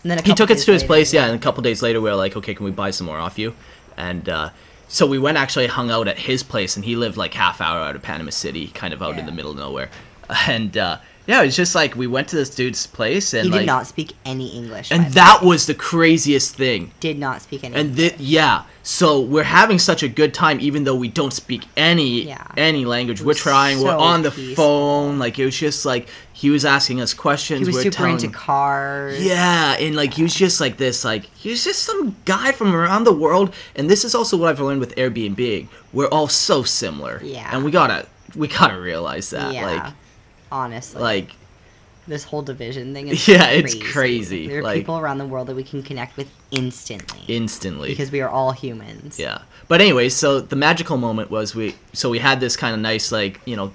And 0.04 0.12
then 0.12 0.24
he 0.24 0.34
took 0.34 0.50
us 0.50 0.66
to 0.66 0.72
his 0.74 0.82
later, 0.82 0.88
place. 0.88 1.14
Yeah, 1.14 1.26
and 1.28 1.36
a 1.36 1.40
couple 1.40 1.62
days 1.62 1.82
later 1.82 2.02
we 2.02 2.10
were 2.10 2.16
like, 2.16 2.36
okay, 2.36 2.56
can 2.56 2.66
we 2.66 2.72
buy 2.72 2.90
some 2.92 3.06
more 3.06 3.18
off 3.20 3.38
you? 3.38 3.54
And 3.96 4.28
uh, 4.28 4.50
so 4.88 5.06
we 5.06 5.20
went 5.20 5.38
actually 5.38 5.68
hung 5.68 5.92
out 5.92 6.08
at 6.08 6.18
his 6.18 6.42
place, 6.44 6.76
and 6.76 6.84
he 6.86 6.96
lived 6.96 7.16
like 7.18 7.34
half 7.34 7.62
hour 7.62 7.80
out 7.80 7.96
of 7.96 8.02
Panama 8.02 8.32
City, 8.32 8.68
kind 8.70 8.94
of 8.94 9.02
out 9.04 9.18
in 9.20 9.26
the 9.26 9.32
middle 9.32 9.52
of 9.52 9.58
nowhere. 9.58 9.90
And 10.48 10.76
uh, 10.78 10.98
yeah, 11.28 11.44
it's 11.44 11.56
just 11.56 11.76
like 11.76 11.96
we 11.96 12.08
went 12.08 12.28
to 12.30 12.36
this 12.38 12.50
dude's 12.50 12.88
place 12.88 13.34
and 13.34 13.46
He 13.46 13.52
like 13.52 13.60
did 13.62 13.66
not 13.68 13.86
speak 13.86 14.14
any 14.26 14.48
English. 14.56 14.92
and 14.92 15.14
that 15.14 15.42
way. 15.42 15.48
was 15.50 15.66
the 15.68 15.74
craziest 15.76 16.56
thing. 16.56 16.92
did 17.00 17.20
not 17.20 17.42
speak 17.42 17.64
any. 17.64 17.76
And 17.76 17.96
th- 17.96 18.16
yeah, 18.18 18.64
so 18.84 19.20
we're 19.20 19.44
having 19.44 19.78
such 19.80 20.02
a 20.04 20.08
good 20.08 20.34
time, 20.34 20.60
even 20.62 20.86
though 20.86 20.96
we 20.96 21.10
don't 21.10 21.34
speak 21.34 21.64
any 21.76 22.24
Yeah. 22.28 22.48
any 22.56 22.86
language. 22.86 23.22
We're 23.22 23.34
trying. 23.34 23.82
we're 23.82 23.96
on 23.96 24.22
the 24.22 24.32
peaceful. 24.32 24.56
phone. 24.56 25.20
Like 25.20 25.38
it 25.38 25.46
was 25.46 25.58
just 25.58 25.86
like 25.86 26.08
he 26.32 26.50
was 26.50 26.64
asking 26.64 27.02
us 27.02 27.14
questions. 27.14 27.60
he 27.60 27.66
was 27.66 27.76
we're 27.76 27.82
super 27.84 27.96
telling 27.98 28.14
into 28.14 28.30
cars. 28.30 29.22
Yeah, 29.26 29.74
and 29.74 29.96
like 29.96 30.14
he 30.14 30.24
was 30.24 30.34
just 30.34 30.62
like 30.62 30.78
this, 30.78 31.04
like 31.04 31.26
he 31.36 31.50
was 31.50 31.64
just 31.64 31.84
some 31.84 32.16
guy 32.26 32.52
from 32.54 32.74
around 32.74 33.04
the 33.04 33.12
world. 33.14 33.54
And 33.76 33.90
this 33.90 34.06
is 34.06 34.16
also 34.16 34.38
what 34.38 34.48
I've 34.50 34.62
learned 34.62 34.80
with 34.80 34.96
Airbnb. 34.96 35.68
We're 35.92 36.08
all 36.08 36.28
so 36.30 36.64
similar. 36.64 37.20
Yeah. 37.24 37.50
And 37.52 37.66
we 37.66 37.72
gotta 37.72 38.06
we 38.36 38.48
gotta 38.48 38.80
realize 38.80 39.30
that. 39.32 39.54
Yeah. 39.54 39.66
Like 39.66 39.94
honestly, 40.52 41.02
like 41.02 41.32
this 42.08 42.24
whole 42.24 42.42
division 42.42 42.94
thing 42.94 43.10
is 43.10 43.28
Yeah, 43.36 43.50
it's 43.50 43.76
crazy, 43.92 44.48
There 44.48 44.60
are 44.60 44.64
like- 44.64 44.78
people 44.78 44.98
around 44.98 45.18
the 45.18 45.26
world 45.28 45.48
that 45.48 45.56
we 45.56 45.64
can 45.64 45.84
connect 45.84 46.16
with 46.18 46.30
instantly 46.52 47.20
instantly. 47.28 47.90
because 47.90 48.12
we 48.12 48.22
are 48.22 48.30
all 48.30 48.52
humans. 48.52 49.20
Yeah. 49.20 49.42
But 49.68 49.82
anyway, 49.82 50.08
so 50.10 50.40
the 50.40 50.56
magical 50.56 50.96
moment 50.98 51.30
was 51.30 51.54
we 51.54 51.76
so 51.94 52.10
we 52.10 52.20
had 52.20 52.40
this 52.40 52.56
kind 52.56 52.74
of 52.74 52.80
nice 52.80 53.12
like, 53.12 53.42
you 53.46 53.56
know, 53.58 53.74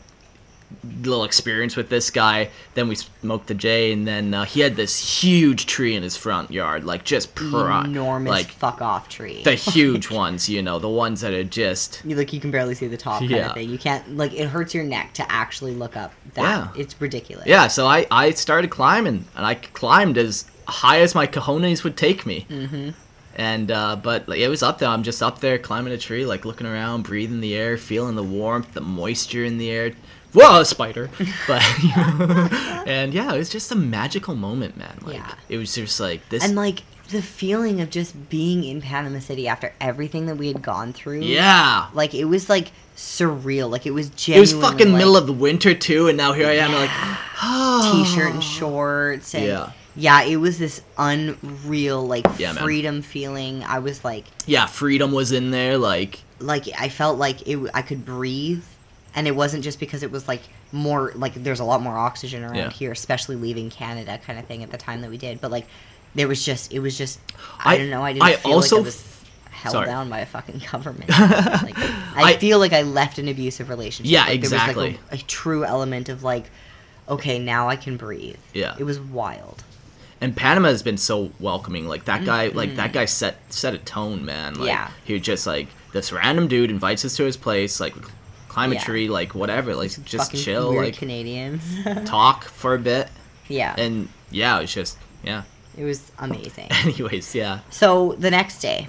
little 1.02 1.24
experience 1.24 1.76
with 1.76 1.88
this 1.88 2.10
guy. 2.10 2.50
Then 2.74 2.88
we 2.88 2.94
smoked 2.94 3.46
the 3.48 3.54
J 3.54 3.92
and 3.92 4.06
then 4.06 4.34
uh, 4.34 4.44
he 4.44 4.60
had 4.60 4.76
this 4.76 5.22
huge 5.22 5.66
tree 5.66 5.94
in 5.94 6.02
his 6.02 6.16
front 6.16 6.50
yard, 6.50 6.84
like 6.84 7.04
just 7.04 7.34
pro- 7.34 7.80
Enormous 7.82 8.30
like 8.30 8.46
fuck 8.48 8.80
off 8.82 9.08
tree. 9.08 9.42
the 9.42 9.54
huge 9.74 10.10
ones, 10.10 10.48
you 10.48 10.62
know, 10.62 10.78
the 10.78 10.88
ones 10.88 11.20
that 11.22 11.32
are 11.32 11.44
just 11.44 12.02
you 12.04 12.16
like 12.16 12.32
you 12.32 12.40
can 12.40 12.50
barely 12.50 12.74
see 12.74 12.86
the 12.86 12.96
top 12.96 13.20
kind 13.20 13.30
Yeah. 13.30 13.48
of 13.48 13.54
thing. 13.54 13.68
You 13.70 13.78
can't 13.78 14.16
like 14.16 14.32
it 14.34 14.48
hurts 14.48 14.74
your 14.74 14.84
neck 14.84 15.12
to 15.14 15.30
actually 15.32 15.74
look 15.74 15.96
up. 15.96 16.12
That 16.34 16.42
Yeah. 16.42 16.68
it's 16.82 17.00
ridiculous. 17.00 17.46
Yeah, 17.46 17.68
so 17.68 17.86
I 17.86 18.06
I 18.10 18.30
started 18.30 18.70
climbing 18.70 19.24
and 19.36 19.46
I 19.46 19.54
climbed 19.54 20.18
as 20.18 20.44
high 20.68 21.00
as 21.00 21.14
my 21.14 21.26
cojones 21.26 21.84
would 21.84 21.96
take 21.96 22.24
me. 22.26 22.46
Mm-hmm. 22.48 22.90
And 23.34 23.70
uh, 23.70 23.96
but 23.96 24.28
like, 24.28 24.40
it 24.40 24.48
was 24.48 24.62
up 24.62 24.78
there. 24.78 24.90
I'm 24.90 25.02
just 25.02 25.22
up 25.22 25.40
there 25.40 25.58
climbing 25.58 25.92
a 25.94 25.98
tree, 25.98 26.26
like 26.26 26.44
looking 26.44 26.66
around, 26.66 27.04
breathing 27.04 27.40
the 27.40 27.54
air, 27.56 27.78
feeling 27.78 28.14
the 28.14 28.22
warmth, 28.22 28.74
the 28.74 28.82
moisture 28.82 29.42
in 29.44 29.56
the 29.56 29.70
air. 29.70 29.92
Whoa, 30.32 30.60
a 30.60 30.64
spider! 30.64 31.10
But 31.46 31.62
and 32.86 33.12
yeah, 33.12 33.32
it 33.34 33.38
was 33.38 33.50
just 33.50 33.70
a 33.70 33.74
magical 33.76 34.34
moment, 34.34 34.76
man. 34.76 34.98
Like 35.02 35.14
Yeah. 35.16 35.34
it 35.48 35.58
was 35.58 35.74
just 35.74 36.00
like 36.00 36.26
this. 36.30 36.42
And 36.44 36.54
like 36.56 36.82
the 37.10 37.20
feeling 37.22 37.80
of 37.82 37.90
just 37.90 38.30
being 38.30 38.64
in 38.64 38.80
Panama 38.80 39.18
City 39.18 39.46
after 39.46 39.74
everything 39.80 40.24
that 40.26 40.36
we 40.36 40.48
had 40.48 40.62
gone 40.62 40.94
through. 40.94 41.20
yeah, 41.20 41.88
Like 41.92 42.14
it 42.14 42.24
was 42.24 42.48
like 42.48 42.72
surreal. 42.96 43.68
Like 43.70 43.84
it 43.86 43.90
was 43.90 44.10
it 44.28 44.40
was 44.40 44.52
fucking 44.54 44.88
like, 44.92 44.98
middle 44.98 45.16
of 45.18 45.26
the 45.26 45.32
winter 45.34 45.74
too, 45.74 46.08
and 46.08 46.16
now 46.16 46.32
here 46.32 46.46
I 46.46 46.56
am, 46.56 46.72
like 46.72 46.90
t-shirt 47.92 48.32
and 48.32 48.42
shorts 48.42 49.34
and 49.34 49.44
Yeah. 49.44 49.72
yeah 49.96 50.22
it 50.22 50.36
was 50.36 50.58
this 50.58 50.80
unreal 50.96 52.06
like 52.06 52.24
Yeah, 52.38 52.52
man. 52.52 52.62
freedom 52.62 53.02
feeling 53.02 53.62
i 53.64 53.78
was 53.80 54.04
like 54.04 54.24
yeah, 54.46 54.66
freedom 54.66 55.12
was 55.12 55.32
in 55.32 55.50
there, 55.50 55.76
like 55.76 56.20
like 56.38 56.66
i 56.78 56.88
felt 56.88 57.18
like 57.18 57.46
it 57.48 57.58
i 57.74 57.82
could 57.82 58.04
breathe 58.04 58.64
and 59.14 59.26
it 59.26 59.37
wasn't 59.37 59.62
just 59.62 59.78
because 59.81 60.03
it 60.03 60.11
was 60.11 60.27
like 60.29 60.42
more 60.72 61.12
like 61.14 61.35
there's 61.35 61.61
a 61.61 61.64
lot 61.64 61.81
more 61.83 61.96
oxygen 61.96 62.42
around 62.44 62.55
Yeah. 62.57 62.70
here 62.70 62.92
especially 62.92 63.37
leaving 63.37 63.68
canada 63.70 64.18
kind 64.27 64.38
of 64.38 64.46
thing 64.46 64.62
at 64.62 64.70
the 64.70 64.79
time 64.79 65.01
that 65.03 65.11
we 65.11 65.18
did 65.18 65.40
but 65.40 65.51
like 65.51 65.66
there 66.14 66.29
was 66.29 66.44
just 66.44 66.72
it 66.72 66.79
was 66.81 66.96
just 66.96 67.18
i, 67.61 67.75
I- 67.75 67.79
don't 67.79 67.90
know 67.90 68.03
i 68.03 68.12
didn't 68.12 68.25
I 68.25 68.37
feel 68.37 68.53
also 68.53 68.77
like 68.77 68.83
i 68.83 68.87
was 68.87 69.25
held 69.51 69.72
sorry. 69.72 69.87
down 69.87 70.09
by 70.09 70.20
a 70.20 70.27
fucking 70.27 70.62
government 70.72 71.09
like, 71.11 71.79
I, 71.79 72.33
I- 72.33 72.37
feel 72.38 72.59
like 72.59 72.72
i 72.72 72.83
left 72.83 73.18
an 73.18 73.29
abusive 73.29 73.68
relationship 73.68 74.11
Yeah, 74.11 74.20
like, 74.20 74.29
there 74.29 74.35
exactly. 74.37 74.90
was 74.92 75.01
like 75.11 75.20
a, 75.20 75.25
a 75.25 75.27
true 75.27 75.64
element 75.64 76.09
of 76.09 76.22
like 76.22 76.44
okay 77.09 77.38
now 77.38 77.68
i 77.68 77.77
can 77.77 77.96
breathe 77.96 78.37
Yeah. 78.55 78.75
it 78.79 78.85
was 78.85 78.98
wild 78.98 79.62
and 80.20 80.37
Panama 80.37 80.68
has 80.68 80.85
been 80.85 80.98
so 80.98 81.33
welcoming. 81.40 81.88
Like 81.88 82.05
that 82.05 82.25
guy, 82.25 82.46
like 82.46 82.77
that 82.77 82.92
guy 82.92 83.07
set 83.07 83.38
set 83.53 83.75
a 83.75 83.79
tone, 83.79 84.25
man. 84.25 84.53
Like, 84.55 84.59
Mm-hmm. 84.61 84.66
Yeah. 84.68 84.90
he 85.05 85.14
was 85.14 85.22
just 85.22 85.48
like 85.48 85.66
this 85.92 86.12
random 86.12 86.46
dude 86.46 86.70
invites 86.70 87.05
us 87.05 87.16
to 87.16 87.25
his 87.25 87.37
place, 87.37 87.81
like 87.81 87.92
climb 88.52 88.70
a 88.70 88.74
Yeah. 88.74 88.84
tree, 88.84 89.08
like 89.08 89.34
whatever, 89.34 89.74
like 89.74 89.90
just 90.04 90.30
fucking 90.30 90.40
chill, 90.40 90.74
like 90.74 90.96
Canadians. 90.96 91.62
talk 92.04 92.44
for 92.44 92.74
a 92.74 92.78
bit, 92.78 93.08
yeah, 93.48 93.74
and 93.78 94.08
yeah, 94.30 94.58
it 94.58 94.62
was 94.62 94.72
just 94.74 94.98
yeah. 95.24 95.42
it 95.76 95.84
was 95.84 96.12
amazing. 96.18 96.68
Anyways, 96.84 97.34
yeah, 97.34 97.60
So 97.70 98.12
the 98.18 98.30
next 98.30 98.60
day 98.60 98.88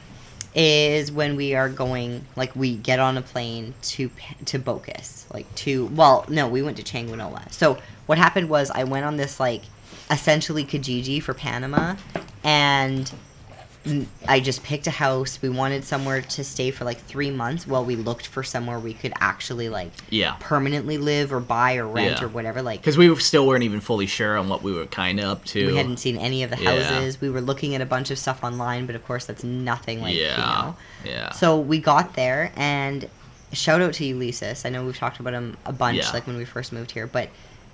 is 0.54 1.12
when 1.12 1.36
we 1.36 1.56
are 1.56 1.70
going. 1.70 2.26
Like 2.36 2.56
we 2.56 2.76
get 2.76 3.00
on 3.00 3.18
a 3.18 3.22
plane 3.22 3.74
to 3.94 4.12
to 4.46 4.60
Bocas, 4.60 5.32
like 5.34 5.54
to 5.56 5.86
well, 5.88 6.26
no, 6.28 6.48
we 6.48 6.62
went 6.62 6.78
to 6.78 6.84
Changuinola. 6.84 7.52
So 7.52 7.78
what 8.06 8.18
happened 8.18 8.50
was 8.50 8.70
I 8.70 8.84
went 8.84 9.06
on 9.06 9.16
this 9.18 9.40
like 9.40 9.64
essentially 10.12 10.66
Kijiji 10.66 11.24
for 11.24 11.34
Panama, 11.34 11.96
and 12.44 13.10
I 14.28 14.40
just 14.40 14.64
picked 14.64 14.88
a 14.88 14.92
house. 14.92 15.42
We 15.42 15.50
wanted 15.50 15.84
somewhere 15.84 16.22
to 16.22 16.44
stay 16.44 16.72
for 16.72 16.86
like 16.86 17.00
three 17.02 17.30
months 17.32 17.68
while 17.68 17.84
we 17.84 17.96
looked 17.98 18.28
for 18.28 18.42
somewhere 18.42 18.80
we 18.80 18.94
could 18.94 19.12
actually 19.20 19.68
like 19.68 19.92
yeah. 20.10 20.36
permanently 20.40 20.98
live 20.98 21.34
or 21.34 21.40
buy 21.42 21.76
or 21.76 21.88
rent 21.88 22.20
Yeah. 22.20 22.26
or 22.26 22.30
whatever. 22.30 22.62
Like 22.62 22.80
Because 22.82 22.98
we 22.98 23.14
still 23.18 23.46
weren't 23.46 23.64
even 23.64 23.82
fully 23.82 24.06
sure 24.08 24.38
on 24.38 24.48
what 24.48 24.64
we 24.64 24.72
were 24.72 24.86
kind 24.86 25.20
of 25.20 25.26
up 25.26 25.46
to. 25.46 25.68
We 25.68 25.76
hadn't 25.76 25.98
seen 25.98 26.18
any 26.18 26.44
of 26.44 26.50
the 26.50 26.62
Yeah. 26.62 26.82
houses. 26.82 27.20
We 27.20 27.30
were 27.30 27.42
looking 27.42 27.76
at 27.76 27.82
a 27.82 27.86
bunch 27.86 28.10
of 28.10 28.18
stuff 28.18 28.44
online, 28.44 28.86
but 28.86 28.96
of 28.96 29.06
course 29.06 29.26
that's 29.26 29.44
nothing 29.44 30.02
like 30.02 30.16
yeah, 30.16 30.32
you 30.32 30.38
know. 30.66 30.76
yeah. 31.04 31.32
So 31.32 31.60
we 31.60 31.80
got 31.80 32.14
there 32.16 32.52
and 32.56 33.10
shout 33.52 33.82
out 33.82 33.94
to 33.96 34.06
Ulysses. 34.06 34.66
I 34.66 34.70
know 34.70 34.86
we've 34.86 34.98
talked 34.98 35.20
about 35.20 35.34
him 35.34 35.58
a 35.66 35.74
bunch 35.74 35.98
Yeah. 35.98 36.12
like 36.12 36.26
when 36.26 36.38
we 36.38 36.46
first 36.46 36.72
moved 36.72 36.92
here, 36.92 37.06
but 37.06 37.30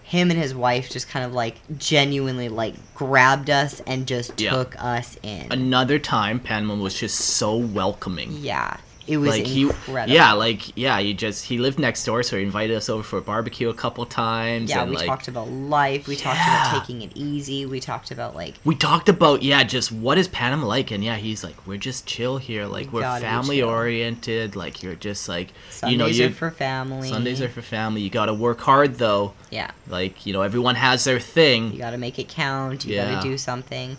him 0.09 0.31
and 0.31 0.39
his 0.39 0.55
wife 0.55 0.89
just 0.89 1.07
kind 1.07 1.23
of 1.23 1.33
like 1.33 1.55
genuinely 1.77 2.49
like 2.49 2.73
grabbed 2.95 3.49
us 3.49 3.79
and 3.81 4.07
just 4.07 4.39
Yeah. 4.41 4.49
took 4.51 4.75
us 4.83 5.17
in. 5.21 5.47
Another 5.51 5.99
time, 5.99 6.39
Panama 6.39 6.73
was 6.75 6.95
just 6.99 7.15
so 7.19 7.55
welcoming. 7.55 8.31
yeah. 8.41 8.77
It 9.09 9.17
was 9.17 9.31
like 9.31 9.45
he 9.45 9.63
incredible. 9.63 10.13
yeah 10.13 10.33
like 10.33 10.77
yeah 10.77 10.99
he 10.99 11.13
just 11.13 11.45
he 11.45 11.57
lived 11.57 11.79
next 11.79 12.05
door 12.05 12.21
so 12.23 12.37
he 12.37 12.43
invited 12.43 12.77
us 12.77 12.89
over 12.89 13.01
for 13.03 13.17
a 13.17 13.21
barbecue 13.21 13.67
a 13.69 13.73
couple 13.73 14.05
times 14.05 14.69
Yeah, 14.69 14.85
we 14.85 14.95
like 14.95 15.07
talked 15.07 15.27
about 15.27 15.49
life. 15.49 16.07
We 16.07 16.15
talked 16.15 16.37
about 16.37 16.79
taking 16.79 17.01
it 17.01 17.11
easy. 17.15 17.65
We 17.65 17.79
talked 17.79 18.11
about 18.11 18.35
like 18.35 18.55
we 18.63 18.75
talked 18.75 19.09
about 19.09 19.41
yeah 19.43 19.63
just 19.63 19.91
what 19.91 20.17
is 20.17 20.27
panama 20.27 20.67
like 20.67 20.91
and 20.91 21.03
yeah 21.03 21.15
he's 21.15 21.43
like 21.43 21.55
we're 21.67 21.77
just 21.77 22.05
chill 22.05 22.37
here 22.37 22.65
like 22.67 22.93
We 22.93 23.01
we're 23.01 23.19
family 23.19 23.61
oriented 23.61 24.55
like 24.55 24.83
you're 24.83 24.95
just 24.95 25.27
like 25.27 25.49
Sundays 25.69 25.91
you 25.91 25.97
know 25.97 26.05
you 26.05 26.25
are 26.27 26.29
for 26.31 26.51
family. 26.51 27.09
sundays 27.09 27.41
are 27.41 27.49
for 27.49 27.61
family 27.63 28.01
you 28.01 28.09
gotta 28.09 28.33
work 28.33 28.59
hard 28.61 28.95
though 28.95 29.33
yeah. 29.49 29.71
like 29.87 30.25
you 30.25 30.33
know 30.33 30.41
everyone 30.43 30.75
has 30.75 31.03
their 31.03 31.19
thing 31.19 31.71
You 31.71 31.79
got 31.79 31.91
to 31.91 31.97
make 31.97 32.19
it 32.19 32.27
count. 32.29 32.85
You 32.85 32.95
Yeah. 32.95 33.13
got 33.13 33.23
to 33.23 33.29
do 33.29 33.37
something. 33.37 33.97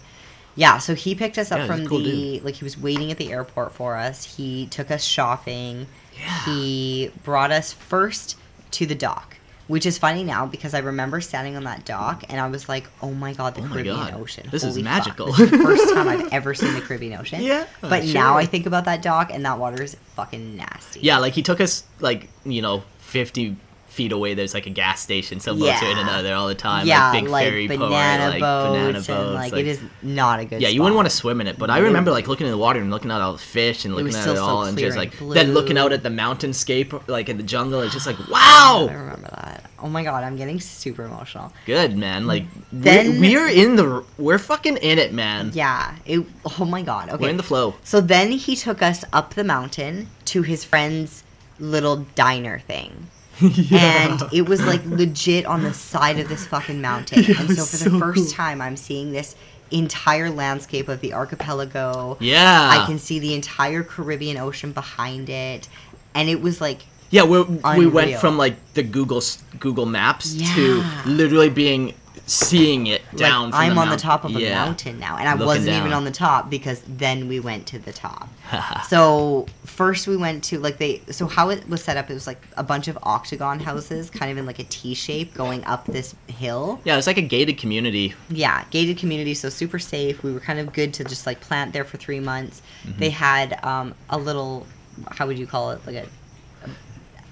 Yeah, 0.56 0.78
so 0.78 0.94
he 0.94 1.14
picked 1.14 1.38
us 1.38 1.52
up 1.52 1.58
Yeah, 1.58 1.66
from 1.66 1.86
cool 1.86 2.00
the 2.00 2.40
like 2.40 2.56
he 2.56 2.64
was 2.64 2.76
waiting 2.78 3.10
at 3.12 3.18
the 3.18 3.32
airport 3.32 3.72
for 3.72 3.96
us. 3.96 4.36
He 4.36 4.66
took 4.66 4.90
us 4.90 5.04
shopping. 5.04 5.86
Yeah. 6.18 6.44
He 6.44 7.10
brought 7.24 7.50
us 7.52 7.72
first 7.72 8.36
to 8.72 8.84
the 8.86 8.94
dock, 8.94 9.36
which 9.68 9.86
is 9.86 9.96
funny 9.96 10.22
now 10.24 10.44
because 10.46 10.74
I 10.74 10.80
remember 10.80 11.20
standing 11.20 11.56
on 11.56 11.64
that 11.64 11.84
dock 11.84 12.24
and 12.28 12.40
I 12.40 12.48
was 12.48 12.68
like, 12.68 12.84
"Oh 13.00 13.12
my 13.12 13.32
god, 13.32 13.54
the 13.54 13.62
Oh 13.62 13.68
Caribbean 13.68 13.96
God. 13.96 14.14
Ocean! 14.14 14.48
This 14.50 14.62
is 14.64 14.74
Holy 14.74 14.82
fuck. 14.82 14.92
magical." 14.92 15.26
This 15.32 15.40
is 15.40 15.50
the 15.52 15.58
first 15.58 15.94
time 15.94 16.08
I've 16.08 16.28
ever 16.32 16.52
seen 16.52 16.74
the 16.74 16.80
Caribbean 16.80 17.18
Ocean. 17.18 17.42
Yeah, 17.42 17.66
but 17.80 18.04
sure. 18.04 18.14
now 18.14 18.36
I 18.36 18.44
think 18.44 18.66
about 18.66 18.84
that 18.84 19.00
dock 19.02 19.30
and 19.32 19.44
that 19.46 19.58
water 19.58 19.82
is 19.82 19.96
fucking 20.16 20.56
nasty. 20.56 21.00
yeah 21.00 21.18
like 21.18 21.32
he 21.32 21.42
took 21.42 21.60
us 21.60 21.84
like 22.00 22.28
you 22.44 22.60
know 22.60 22.82
50 22.98 23.56
feet 24.00 24.12
away 24.12 24.34
there's 24.34 24.54
like 24.54 24.66
a 24.66 24.70
gas 24.70 25.00
station 25.00 25.40
so 25.40 25.54
boats 25.54 25.82
are 25.82 25.90
in 25.90 25.98
and 25.98 26.08
out 26.08 26.18
of 26.18 26.24
there 26.24 26.36
all 26.36 26.48
the 26.48 26.54
time 26.54 26.86
yeah, 26.86 27.10
like 27.10 27.22
big 27.22 27.30
like 27.30 27.46
ferry 27.46 27.66
banana 27.66 28.28
like 28.30 28.40
boats 28.40 28.70
banana 28.70 28.98
and 28.98 29.06
boats 29.06 29.52
like, 29.52 29.52
it 29.52 29.66
is 29.66 29.80
not 30.02 30.40
a 30.40 30.44
good. 30.44 30.62
Yeah, 30.62 30.68
you 30.68 30.80
wouldn't 30.82 30.96
want 30.96 31.08
to 31.10 31.14
swim 31.14 31.40
in 31.40 31.46
it, 31.46 31.58
but 31.58 31.70
I 31.70 31.78
remember 31.78 32.10
like 32.10 32.28
looking 32.28 32.46
in 32.46 32.52
the 32.52 32.58
water 32.58 32.80
and 32.80 32.90
looking 32.90 33.10
at 33.10 33.20
all 33.20 33.32
the 33.32 33.38
fish 33.38 33.84
and 33.84 33.94
looking 33.94 34.14
at 34.14 34.26
it 34.26 34.36
so 34.36 34.42
all 34.44 34.64
and 34.64 34.76
clear 34.76 34.88
just 34.88 34.98
and 34.98 35.28
like 35.28 35.34
then 35.34 35.54
looking 35.54 35.78
out 35.78 35.92
at 35.92 36.02
the 36.02 36.08
mountainscape 36.08 37.08
like 37.08 37.28
in 37.28 37.36
the 37.36 37.42
jungle. 37.42 37.80
It's 37.80 37.92
just 37.92 38.06
like 38.06 38.18
wow. 38.30 38.88
I 38.90 38.94
remember 38.94 39.28
that. 39.28 39.70
Oh 39.82 39.88
my 39.88 40.02
god, 40.02 40.24
I'm 40.24 40.36
getting 40.36 40.60
super 40.60 41.04
emotional. 41.04 41.52
good 41.66 41.96
man. 41.96 42.26
Like 42.26 42.44
Then- 42.72 43.20
we're, 43.20 43.46
we're 43.46 43.48
in 43.48 43.76
the 43.76 44.04
we're 44.18 44.38
fucking 44.38 44.76
in 44.78 44.98
it, 44.98 45.12
man. 45.12 45.50
Yeah. 45.54 45.94
It. 46.04 46.24
Oh 46.58 46.64
my 46.64 46.82
god. 46.82 47.08
Okay. 47.10 47.22
We're 47.22 47.30
in 47.30 47.36
the 47.36 47.42
flow. 47.42 47.74
so 47.84 48.00
then 48.00 48.32
he 48.32 48.56
took 48.56 48.82
us 48.82 49.04
up 49.12 49.34
the 49.34 49.44
mountain 49.44 50.08
to 50.26 50.42
his 50.42 50.64
friend's 50.64 51.22
little 51.58 52.06
diner 52.14 52.58
thing. 52.60 53.08
And 53.72 54.22
it 54.32 54.48
was 54.48 54.60
like 54.62 54.84
legit 54.86 55.46
on 55.46 55.62
the 55.62 55.72
side 55.74 56.18
of 56.18 56.28
this 56.28 56.46
fucking 56.46 56.80
mountain. 56.80 57.22
Yeah, 57.22 57.40
and 57.40 57.50
so 57.56 57.64
for 57.64 57.76
the 57.84 57.90
so 57.90 57.98
first 57.98 58.16
cool. 58.24 58.32
time, 58.32 58.60
I'm 58.60 58.76
seeing 58.76 59.12
this 59.12 59.36
entire 59.70 60.30
landscape 60.30 60.88
of 60.88 61.00
the 61.00 61.12
archipelago. 61.14 62.16
Yeah, 62.20 62.68
I 62.72 62.86
can 62.86 62.98
see 62.98 63.18
the 63.18 63.34
entire 63.34 63.82
Caribbean 63.82 64.36
Ocean 64.36 64.72
behind 64.72 65.28
it. 65.28 65.68
And 66.14 66.28
it 66.28 66.42
was 66.42 66.60
like, 66.60 66.80
Yeah, 67.10 67.24
we 67.24 67.42
we 67.76 67.86
went 67.86 68.16
from 68.20 68.36
like 68.36 68.56
the 68.74 68.82
Google 68.82 69.22
Google 69.58 69.86
Maps 69.86 70.34
Yeah. 70.34 70.54
to 70.54 70.84
literally 71.06 71.50
being 71.50 71.94
seeing 72.30 72.86
it 72.86 73.02
down. 73.16 73.50
like 73.50 73.52
from 73.52 73.60
I'm 73.60 73.74
the 73.74 73.80
on 73.80 73.88
the 73.90 73.96
top 73.96 74.24
of 74.24 74.36
a 74.36 74.40
yeah. 74.40 74.64
mountain 74.64 75.00
now. 75.00 75.16
And 75.16 75.28
I 75.28 75.32
Looking 75.32 75.46
wasn't 75.46 75.76
even 75.76 75.92
on 75.92 76.04
the 76.04 76.12
top 76.12 76.48
because 76.48 76.82
then 76.86 77.26
we 77.26 77.40
went 77.40 77.66
to 77.68 77.78
the 77.78 77.92
top. 77.92 78.28
So 78.88 79.46
first 79.64 80.08
we 80.08 80.16
went 80.16 80.42
to 80.44 80.58
like 80.58 80.78
they 80.78 81.00
so 81.10 81.26
how 81.26 81.50
it 81.50 81.68
was 81.68 81.82
set 81.82 81.96
up 81.96 82.10
it 82.10 82.14
was 82.14 82.26
like 82.26 82.42
a 82.56 82.62
bunch 82.62 82.88
of 82.88 82.98
octagon 83.02 83.60
houses 83.60 84.10
kind 84.10 84.30
of 84.32 84.38
in 84.38 84.46
like 84.46 84.58
a 84.58 84.64
T 84.64 84.94
shape 84.94 85.32
going 85.34 85.64
up 85.64 85.86
this 85.86 86.14
hill. 86.26 86.80
Yeah, 86.84 86.98
it's 86.98 87.06
like 87.06 87.16
a 87.16 87.22
gated 87.22 87.58
community. 87.58 88.14
Yeah, 88.28 88.64
gated 88.70 88.98
community, 88.98 89.34
so 89.34 89.48
super 89.48 89.78
safe. 89.78 90.22
We 90.22 90.32
were 90.32 90.40
kind 90.40 90.58
of 90.58 90.72
good 90.72 90.92
to 90.94 91.04
just 91.04 91.26
like 91.26 91.40
plant 91.40 91.72
there 91.72 91.84
for 91.84 91.96
three 91.96 92.20
months. 92.20 92.62
Mm-hmm. 92.84 92.98
They 92.98 93.10
had 93.10 93.64
um, 93.64 93.94
a 94.08 94.18
little, 94.18 94.66
how 95.10 95.26
would 95.26 95.38
you 95.38 95.46
call 95.46 95.70
it, 95.70 95.80
like 95.86 95.96
a 95.96 96.06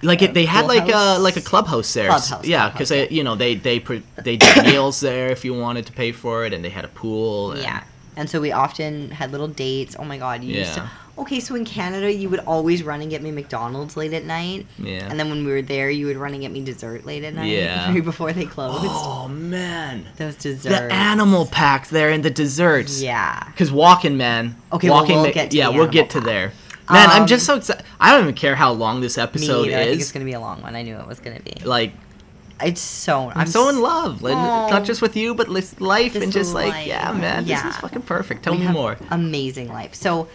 Like 0.02 0.22
it, 0.22 0.34
they 0.34 0.44
had 0.44 0.66
like 0.66 0.88
a 0.92 1.18
like 1.18 1.37
a 1.37 1.40
clubhouse 1.40 1.92
there. 1.92 2.08
Clubhouse, 2.08 2.44
yeah, 2.44 2.70
because 2.70 2.88
they 2.88 3.04
yeah. 3.04 3.11
you 3.11 3.24
know 3.24 3.34
they 3.34 3.54
they 3.54 3.78
they 3.78 4.37
did 4.37 4.64
meals 4.64 5.00
there 5.00 5.30
if 5.30 5.44
you 5.44 5.54
wanted 5.54 5.87
to 5.87 5.92
pay 5.92 6.12
for 6.12 6.44
it, 6.44 6.52
and 6.52 6.64
they 6.64 6.70
had 6.70 6.84
a 6.84 6.88
pool. 6.88 7.52
And, 7.52 7.62
Yeah. 7.62 7.82
And 8.16 8.28
so 8.28 8.40
we 8.40 8.50
often 8.50 9.12
had 9.12 9.30
little 9.30 9.46
dates. 9.46 9.94
Oh 9.96 10.04
my 10.04 10.18
god, 10.18 10.42
you 10.42 10.56
used 10.56 10.74
to 10.74 10.80
Yeah. 10.80 10.88
Okay, 11.18 11.40
so 11.40 11.56
in 11.56 11.64
Canada 11.64 12.12
you 12.12 12.28
would 12.28 12.40
always 12.40 12.84
run 12.84 13.00
and 13.00 13.11
get 13.11 13.22
me 13.22 13.32
McDonald's 13.32 13.96
late 13.96 14.12
at 14.12 14.24
night. 14.24 14.66
Yeah. 14.78 15.08
And 15.08 15.18
then 15.18 15.28
when 15.30 15.44
we 15.44 15.50
were 15.50 15.62
there 15.62 15.90
you 15.90 16.06
would 16.06 16.16
run 16.16 16.32
and 16.32 16.40
get 16.40 16.52
me 16.52 16.62
dessert 16.62 17.04
late 17.04 17.24
at 17.24 17.34
night. 17.34 17.50
Yeah. 17.50 17.92
Before 18.00 18.32
they 18.32 18.44
closed. 18.44 18.84
Oh 18.87 19.26
man, 19.28 20.06
Those 20.16 20.37
desserts. 20.37 20.68
the 20.68 20.92
animal 20.92 21.46
pack 21.46 21.88
there 21.88 22.11
and 22.11 22.24
the 22.24 22.30
desserts. 22.30 23.02
Yeah. 23.02 23.42
Because 23.48 23.72
walking, 23.72 24.16
man. 24.16 24.56
Okay, 24.72 24.88
well, 24.88 25.00
walking. 25.00 25.16
we'll 25.16 25.26
ma- 25.26 25.32
get 25.32 25.50
to 25.50 25.56
yeah, 25.56 25.68
we'll 25.68 25.88
get 25.88 26.11
to 26.11 26.18
pack. 26.18 26.26
there. 26.26 26.52
Man, 26.90 27.09
I'm 27.11 27.22
Um, 27.22 27.29
just 27.29 27.44
so 27.46 27.57
excited. 27.57 27.85
I 28.01 28.12
don't 28.12 28.22
even 28.22 28.35
care 28.35 28.55
how 28.55 28.72
long 28.72 29.01
this 29.01 29.18
episode 29.18 29.66
either. 29.68 29.77
I 29.79 29.85
think 29.85 29.96
it's 29.96 30.07
is. 30.07 30.12
gonna 30.12 30.24
be 30.24 30.33
a 30.33 30.40
long 30.40 30.62
one. 30.62 30.74
I 30.77 30.83
knew 30.83 30.96
it 30.96 31.07
was 31.07 31.20
gonna 31.20 31.40
be. 31.40 31.55
Like, 31.64 31.92
It's 32.61 32.81
so 32.81 33.31
I'm 33.37 33.46
so 33.46 33.68
in 33.68 33.81
love. 33.81 34.20
Like, 34.22 34.35
Aw. 34.35 34.68
Not 34.70 34.85
just 34.85 35.01
with 35.01 35.16
you, 35.16 35.33
but 35.35 35.48
life 35.48 36.14
and 36.16 36.24
Just 36.24 36.33
just 36.35 36.55
like, 36.55 36.87
yeah, 36.87 37.12
man, 37.12 37.46
Yeah. 37.46 37.62
this 37.62 37.74
is 37.74 37.81
fucking 37.81 38.03
perfect. 38.03 38.42
Tell 38.42 38.55
we 38.55 38.61
me 38.66 38.68
more. 38.68 38.96
Amazing 39.11 39.68
life. 39.68 39.94
So, 39.94 40.27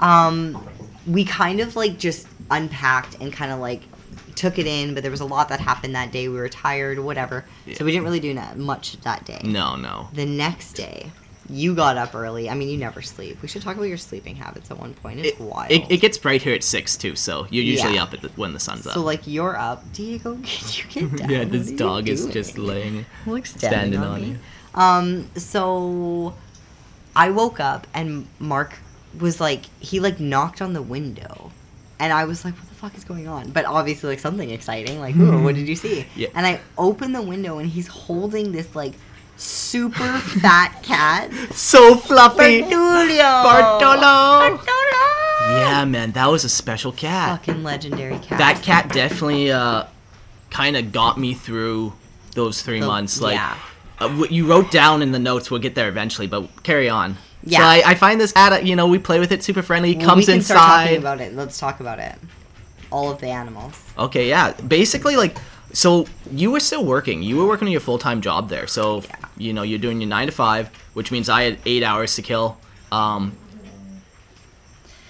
um, 0.00 0.60
we 1.06 1.24
kind 1.24 1.60
of 1.60 1.76
like 1.76 1.96
just 1.98 2.26
unpacked 2.50 3.16
and 3.20 3.32
kind 3.32 3.52
of 3.52 3.60
like 3.60 3.82
took 4.34 4.58
it 4.58 4.66
in, 4.66 4.94
but 4.94 5.02
there 5.02 5.10
was 5.10 5.20
a 5.20 5.24
lot 5.24 5.48
that 5.50 5.60
happened 5.60 5.94
that 5.94 6.10
day. 6.12 6.28
We 6.28 6.36
were 6.36 6.48
tired, 6.48 6.98
whatever. 6.98 7.44
So 7.76 7.84
we 7.84 7.92
didn't 7.92 8.04
really 8.04 8.20
do 8.20 8.38
much 8.56 9.00
that 9.02 9.24
day. 9.24 9.40
No, 9.44 9.76
no. 9.76 10.08
The 10.12 10.26
next 10.26 10.72
day, 10.72 11.10
you 11.50 11.74
got 11.74 11.96
up 11.96 12.14
early. 12.14 12.48
I 12.50 12.54
mean, 12.54 12.68
you 12.68 12.76
never 12.76 13.00
sleep. 13.02 13.40
We 13.42 13.48
should 13.48 13.62
talk 13.62 13.76
about 13.76 13.86
your 13.88 13.96
sleeping 13.96 14.36
habits 14.36 14.70
at 14.70 14.78
one 14.78 14.94
point. 14.94 15.20
It's 15.20 15.38
It, 15.38 15.40
wild. 15.40 15.70
it, 15.70 15.82
it 15.90 15.96
gets 16.00 16.18
bright 16.18 16.42
here 16.42 16.54
at 16.54 16.62
six 16.62 16.96
too, 16.96 17.16
so 17.16 17.46
you're 17.50 17.64
usually 17.64 17.94
Yeah. 17.94 18.02
up 18.04 18.14
at 18.14 18.20
the, 18.22 18.28
when 18.36 18.52
the 18.52 18.60
sun's 18.60 18.84
so 18.84 18.90
up. 18.90 18.94
So 18.94 19.02
like 19.02 19.26
you're 19.26 19.56
up, 19.56 19.90
Diego. 19.92 20.38
Can 20.42 20.68
you 20.72 20.84
get 21.10 21.16
down? 21.18 21.30
yeah, 21.30 21.44
this 21.44 21.70
dog 21.72 22.08
is 22.08 22.22
doing? 22.22 22.32
just 22.32 22.58
laying, 22.58 23.06
like 23.26 23.46
standing, 23.46 23.98
standing, 23.98 24.00
on, 24.00 24.06
on, 24.06 24.20
me. 24.20 24.28
you. 24.28 24.38
Um, 24.74 25.30
so 25.36 26.34
I 27.16 27.30
woke 27.30 27.60
up 27.60 27.86
and 27.94 28.26
Mark 28.38 28.78
was 29.18 29.40
like, 29.40 29.64
he 29.80 30.00
like 30.00 30.20
knocked 30.20 30.60
on 30.62 30.72
the 30.74 30.82
window, 30.82 31.50
and 31.98 32.12
I 32.12 32.24
was 32.26 32.44
like, 32.44 32.54
what 32.54 32.68
the 32.68 32.74
fuck 32.74 32.96
is 32.96 33.04
going 33.04 33.26
on? 33.26 33.50
But 33.50 33.64
obviously, 33.64 34.10
like 34.10 34.20
something 34.20 34.50
exciting. 34.50 35.00
Like, 35.00 35.16
what 35.16 35.54
did 35.54 35.66
you 35.66 35.74
see? 35.76 36.04
Yeah. 36.14 36.28
And 36.34 36.46
I 36.46 36.60
opened 36.76 37.14
the 37.14 37.22
window, 37.22 37.58
and 37.58 37.68
he's 37.68 37.88
holding 37.88 38.52
this 38.52 38.74
like 38.76 38.92
super 39.38 40.18
fat 40.18 40.82
cat, 40.82 41.32
So 41.54 41.96
fluffy. 41.96 42.62
Bartolio. 42.62 43.42
Bartolo. 43.42 44.56
Bartolo. 44.56 45.58
Yeah, 45.60 45.84
man, 45.86 46.12
that 46.12 46.26
was 46.30 46.44
a 46.44 46.48
special 46.48 46.92
cat. 46.92 47.38
Fucking 47.44 47.62
legendary 47.62 48.18
cat. 48.18 48.38
That 48.38 48.62
cat 48.62 48.92
definitely 48.92 49.50
uh, 49.50 49.84
kind 50.50 50.76
of 50.76 50.92
got 50.92 51.18
me 51.18 51.32
through 51.34 51.94
those 52.34 52.60
three 52.62 52.80
The- 52.80 52.86
months. 52.86 53.20
Like, 53.20 53.36
yeah. 53.36 53.56
uh, 53.98 54.10
what 54.10 54.30
you 54.32 54.46
wrote 54.46 54.70
down 54.70 55.00
in 55.02 55.12
the 55.12 55.18
notes. 55.18 55.50
We'll 55.50 55.60
get 55.60 55.74
there 55.74 55.88
eventually, 55.88 56.26
but 56.26 56.48
carry 56.64 56.88
on. 56.88 57.16
Yeah. 57.44 57.58
So 57.60 57.64
I, 57.64 57.82
I 57.86 57.94
find 57.94 58.20
this 58.20 58.32
cat. 58.32 58.52
uh, 58.52 58.56
You 58.56 58.76
know, 58.76 58.88
we 58.88 58.98
play 58.98 59.20
with 59.20 59.32
it, 59.32 59.42
super 59.44 59.62
friendly. 59.62 59.96
Well, 59.96 60.06
comes 60.06 60.26
we 60.26 60.32
can 60.34 60.42
Start 60.42 60.58
talking 60.60 60.96
inside. 60.96 60.98
about 61.00 61.20
it. 61.20 61.34
Let's 61.34 61.58
talk 61.58 61.80
about 61.80 61.98
it. 62.00 62.16
All 62.90 63.10
of 63.10 63.20
the 63.20 63.28
animals. 63.28 63.80
Okay, 63.98 64.28
yeah. 64.28 64.52
Basically, 64.52 65.16
like, 65.16 65.36
so 65.72 66.06
you 66.32 66.50
were 66.50 66.60
still 66.60 66.84
working. 66.84 67.22
You 67.22 67.36
were 67.36 67.46
working 67.46 67.68
on 67.68 67.72
your 67.72 67.80
full 67.80 67.98
time 67.98 68.20
job 68.20 68.48
there. 68.48 68.66
So, 68.66 69.02
Yeah. 69.02 69.16
you 69.36 69.52
know, 69.52 69.62
you're 69.62 69.78
doing 69.78 70.00
your 70.00 70.08
nine 70.08 70.26
to 70.26 70.32
five, 70.32 70.70
which 70.94 71.10
means 71.10 71.28
I 71.28 71.42
had 71.42 71.58
eight 71.66 71.82
hours 71.82 72.14
to 72.16 72.22
kill. 72.22 72.58
Um, 72.90 73.36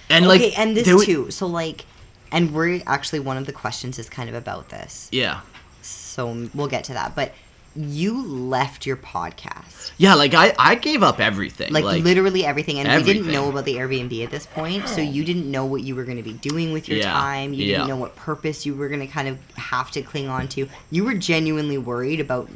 and 0.09 0.25
okay, 0.25 0.49
like, 0.49 0.59
and 0.59 0.75
this 0.75 1.05
too. 1.05 1.31
So 1.31 1.47
like, 1.47 1.85
and 2.31 2.53
we're 2.53 2.81
actually 2.85 3.19
one 3.19 3.37
of 3.37 3.45
the 3.45 3.53
questions 3.53 3.99
is 3.99 4.09
kind 4.09 4.29
of 4.29 4.35
about 4.35 4.69
this. 4.69 5.07
Yeah, 5.11 5.41
So 5.81 6.47
we'll 6.53 6.67
get 6.67 6.83
to 6.85 6.93
that. 6.93 7.15
But 7.15 7.33
you 7.79 8.25
left 8.27 8.85
your 8.85 8.97
podcast, 8.97 9.91
yeah. 9.97 10.13
Like, 10.13 10.33
I 10.33 10.53
I 10.59 10.75
gave 10.75 11.01
up 11.01 11.19
everything. 11.19 11.71
like, 11.71 11.85
Like, 11.85 12.03
literally 12.03 12.45
everything, 12.45 12.79
and 12.79 13.05
we 13.05 13.13
didn't 13.13 13.31
know 13.31 13.49
about 13.49 13.63
the 13.65 13.75
Airbnb 13.75 14.23
at 14.23 14.31
this 14.31 14.45
point. 14.45 14.87
So 14.89 15.01
oh. 15.01 15.05
you 15.05 15.23
didn't 15.23 15.49
know 15.49 15.65
what 15.65 15.81
you 15.83 15.95
were 15.95 16.03
going 16.03 16.17
to 16.17 16.23
be 16.23 16.33
doing 16.33 16.73
with 16.73 16.89
your 16.89 16.97
Yeah, 16.97 17.11
time. 17.11 17.53
You 17.53 17.65
yeah. 17.65 17.77
didn't 17.77 17.89
know 17.89 17.95
what 17.95 18.15
purpose 18.17 18.65
you 18.65 18.75
were 18.75 18.89
going 18.89 18.99
to 18.99 19.07
kind 19.07 19.27
of 19.29 19.37
have 19.55 19.91
to 19.91 20.01
cling 20.01 20.27
on 20.27 20.49
to. 20.49 20.67
You 20.91 21.05
were 21.05 21.13
genuinely 21.13 21.77
worried 21.77 22.19
about 22.19 22.49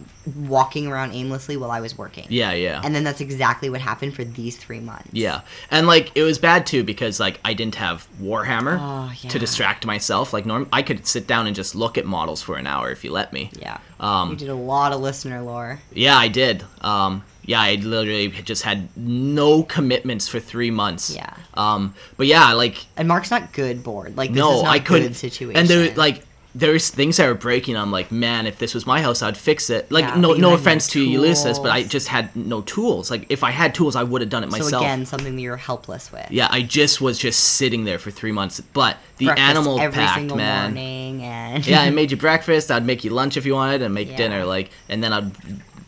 walking 0.48 0.88
around 0.88 1.14
aimlessly 1.14 1.58
while 1.58 1.72
I 1.72 1.82
was 1.82 1.98
working. 1.98 2.26
yeah, 2.30 2.54
yeah. 2.54 2.82
And 2.84 2.96
then 2.96 3.04
that's 3.04 3.22
exactly 3.22 3.70
what 3.70 3.82
happened 3.82 4.16
for 4.16 4.24
these 4.24 4.56
three 4.58 4.80
months. 4.80 5.10
Yeah, 5.12 5.42
and 5.72 5.86
like 5.88 6.12
it 6.16 6.24
was 6.24 6.38
bad 6.40 6.66
too 6.66 6.84
because 6.84 7.20
like 7.20 7.40
I 7.44 7.54
didn't 7.54 7.76
have 7.76 8.08
Warhammer 8.22 8.78
Oh, 8.80 9.12
yeah. 9.22 9.30
to 9.30 9.40
distract 9.40 9.86
myself. 9.86 10.34
Like 10.34 10.46
norm, 10.46 10.68
I 10.72 10.82
could 10.82 11.06
sit 11.06 11.28
down 11.28 11.48
and 11.48 11.56
just 11.56 11.76
look 11.76 11.98
at 11.98 12.06
models 12.06 12.42
for 12.42 12.56
an 12.58 12.68
hour 12.68 12.90
if 12.92 13.04
you 13.04 13.12
let 13.12 13.34
me. 13.34 13.52
Yeah. 13.60 13.78
Um, 14.00 14.32
you 14.32 14.36
did 14.36 14.50
a 14.50 14.56
lot 14.56 14.92
of 14.94 15.02
listener 15.02 15.42
lore. 15.42 15.80
Yeah, 15.94 16.18
I 16.18 16.28
did. 16.28 16.64
Um, 16.82 17.24
yeah, 17.46 17.62
I 17.62 17.76
literally 17.76 18.30
just 18.30 18.64
had 18.64 18.88
no 18.98 19.64
commitments 19.64 20.28
for 20.30 20.40
three 20.40 20.72
months. 20.72 21.14
Yeah. 21.14 21.34
Um, 21.56 21.94
but 22.18 22.28
yeah, 22.28 22.54
like 22.54 22.86
And 22.96 23.08
Mark's 23.08 23.32
not 23.32 23.52
good 23.52 23.84
bored. 23.84 24.16
Like 24.16 24.30
this 24.32 24.40
no, 24.40 24.58
is 24.58 24.64
not 24.64 24.72
I 24.72 24.80
couldn't. 24.80 25.10
good 25.10 25.16
situation. 25.18 25.60
And 25.60 25.68
there, 25.68 25.94
like, 25.96 26.24
there's 26.56 26.90
things 26.90 27.18
that 27.18 27.28
were 27.28 27.34
breaking. 27.34 27.76
I'm 27.76 27.92
like, 27.92 28.12
man, 28.12 28.46
if 28.46 28.60
this 28.60 28.76
was 28.76 28.86
my 28.86 29.02
house, 29.02 29.22
I'd 29.24 29.36
fix 29.36 29.70
it. 29.72 29.92
Like, 29.92 30.06
Yeah, 30.06 30.16
no, 30.16 30.30
no 30.30 30.30
had 30.34 30.42
no 30.42 30.54
offense 30.54 30.88
to 30.90 31.04
Ulysses, 31.04 31.58
but 31.58 31.72
I 31.72 31.84
just 31.84 32.08
had 32.08 32.36
no 32.36 32.62
tools. 32.62 33.10
Like, 33.10 33.26
if 33.30 33.44
I 33.44 33.50
had 33.52 33.74
tools, 33.74 33.96
I 33.96 34.04
would 34.04 34.22
have 34.22 34.30
done 34.30 34.44
it 34.44 34.52
so 34.52 34.58
myself. 34.60 34.84
again, 34.84 35.06
something 35.06 35.36
that 35.36 35.42
you're 35.42 35.58
helpless 35.58 36.12
with. 36.12 36.30
yeah, 36.30 36.48
I 36.52 36.62
just 36.62 37.02
was 37.02 37.18
just 37.18 37.40
sitting 37.40 37.86
there 37.86 37.98
for 37.98 38.12
three 38.12 38.32
months. 38.32 38.60
But 38.60 38.98
the 39.18 39.26
Breakfast 39.26 39.50
animal 39.50 39.78
pack, 39.80 40.22
man. 40.24 40.74
morning 40.74 41.24
and 41.24 41.66
yeah, 41.66 41.82
I 41.82 41.90
made 42.00 42.12
you 42.12 42.18
breakfast. 42.18 42.70
I'd 42.72 42.86
make 42.86 43.04
you 43.04 43.10
lunch 43.10 43.36
if 43.36 43.46
you 43.46 43.54
wanted, 43.56 43.82
and 43.82 43.94
make 43.94 44.10
Yeah. 44.12 44.18
dinner. 44.18 44.46
Like, 44.46 44.70
and 44.90 45.04
then 45.04 45.12
I'd 45.12 45.32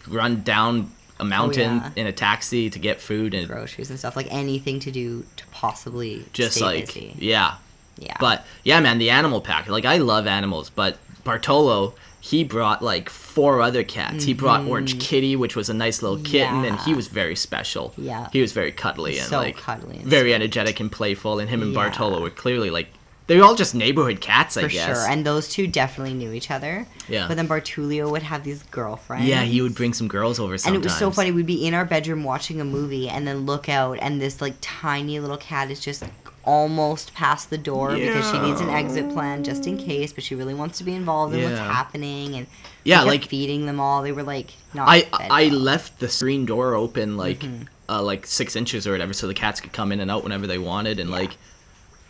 run 0.07 0.41
down 0.41 0.91
a 1.19 1.21
oh, 1.21 1.25
mountain 1.25 1.77
yeah. 1.77 1.91
in 1.95 2.07
a 2.07 2.11
taxi 2.11 2.69
to 2.69 2.79
get 2.79 2.99
food 2.99 3.33
and 3.33 3.47
groceries 3.47 3.89
and 3.89 3.97
stuff 3.99 4.15
like 4.15 4.27
anything 4.31 4.79
to 4.81 4.91
do 4.91 5.25
to 5.37 5.45
possibly 5.47 6.25
just 6.33 6.55
stay 6.57 6.65
like 6.65 6.87
busy. 6.87 7.15
yeah. 7.19 7.55
Yeah. 7.97 8.17
But 8.19 8.45
yeah, 8.63 8.79
man, 8.79 8.97
the 8.97 9.09
animal 9.09 9.41
pack. 9.41 9.67
Like 9.67 9.85
I 9.85 9.97
love 9.97 10.27
animals, 10.27 10.69
but 10.69 10.97
Bartolo, 11.23 11.95
he 12.21 12.43
brought 12.43 12.81
like 12.81 13.09
four 13.09 13.61
other 13.61 13.83
cats. 13.83 14.23
He 14.23 14.33
brought 14.33 14.65
Orange 14.65 14.99
Kitty, 14.99 15.35
which 15.35 15.55
was 15.55 15.69
a 15.69 15.73
nice 15.73 16.01
little 16.01 16.19
kitten, 16.23 16.65
and 16.65 16.75
he 16.79 16.91
Mm-hmm. 16.91 16.95
Was 16.95 17.07
very 17.07 17.35
special. 17.35 17.93
Yeah. 17.97 18.29
He 18.31 18.41
was 18.41 18.51
very 18.53 18.71
cuddly 18.71 19.17
and 19.19 19.27
So 19.27 19.37
like 19.37 19.57
cuddly 19.57 19.97
and 19.97 20.05
very 20.05 20.29
sweet. 20.29 20.35
energetic 20.35 20.79
and 20.79 20.91
playful. 20.91 21.39
And 21.39 21.49
him 21.49 21.61
and 21.61 21.71
Yeah. 21.71 21.75
Bartolo 21.75 22.21
were 22.21 22.29
clearly 22.29 22.69
like 22.69 22.87
they're 23.27 23.43
all 23.43 23.55
just 23.55 23.73
neighborhood 23.73 24.21
cats, 24.21 24.55
I 24.55 24.61
for 24.63 24.67
guess. 24.67 24.85
sure. 24.85 25.11
And 25.11 25.25
those 25.25 25.49
two 25.49 25.65
definitely 25.65 26.13
knew 26.13 26.31
each 26.31 26.51
other. 26.51 26.85
Yeah. 27.09 27.27
But 27.27 27.37
then 27.37 27.47
Bartulio 27.47 28.09
would 28.11 28.21
have 28.21 28.43
these 28.43 28.61
girlfriends. 28.63 29.25
yeah, 29.25 29.41
he 29.41 29.61
would 29.63 29.73
bring 29.73 29.93
some 29.93 30.07
girls 30.07 30.39
over 30.39 30.55
And 30.65 30.75
it 30.75 30.83
was 30.83 30.95
so 30.95 31.09
funny. 31.09 31.31
We'd 31.31 31.47
be 31.47 31.65
in 31.65 31.73
our 31.73 31.85
bedroom 31.85 32.23
watching 32.23 32.61
a 32.61 32.65
movie 32.65 33.09
and 33.09 33.27
then 33.27 33.47
look 33.47 33.67
out, 33.67 33.97
and 33.99 34.21
this 34.21 34.41
like 34.41 34.53
tiny 34.61 35.19
little 35.19 35.37
cat 35.37 35.71
is 35.71 35.79
just 35.79 36.03
almost 36.45 37.13
past 37.13 37.49
the 37.49 37.57
door 37.57 37.95
because 37.95 38.29
she 38.31 38.39
needs 38.39 38.61
an 38.61 38.69
exit 38.69 39.09
plan 39.11 39.43
just 39.43 39.65
in 39.67 39.77
case, 39.77 40.13
but 40.13 40.23
she 40.23 40.35
really 40.35 40.53
wants 40.53 40.77
to 40.77 40.83
be 40.83 40.93
involved 40.93 41.33
in 41.33 41.43
what's 41.43 41.59
happening. 41.59 42.35
And 42.35 42.47
Yeah, 42.83 43.01
like- 43.03 43.25
feeding 43.25 43.65
them 43.65 43.79
all. 43.79 44.03
They 44.03 44.11
were 44.11 44.23
like 44.23 44.51
not. 44.73 44.87
I 44.87 45.07
I 45.13 45.47
well. 45.47 45.59
left 45.59 45.99
the 45.99 46.07
screen 46.09 46.45
door 46.45 46.75
open 46.75 47.17
like 47.17 47.39
Mm-hmm. 47.39 47.63
uh, 47.89 48.01
like 48.01 48.25
six 48.27 48.55
inches 48.55 48.85
or 48.87 48.91
whatever, 48.91 49.13
so 49.13 49.27
the 49.27 49.33
cats 49.33 49.59
could 49.61 49.73
come 49.73 49.91
in 49.91 49.99
and 49.99 50.09
out 50.11 50.23
whenever 50.23 50.47
they 50.47 50.57
wanted, 50.57 50.99
and 50.99 51.09
like, 51.09 51.31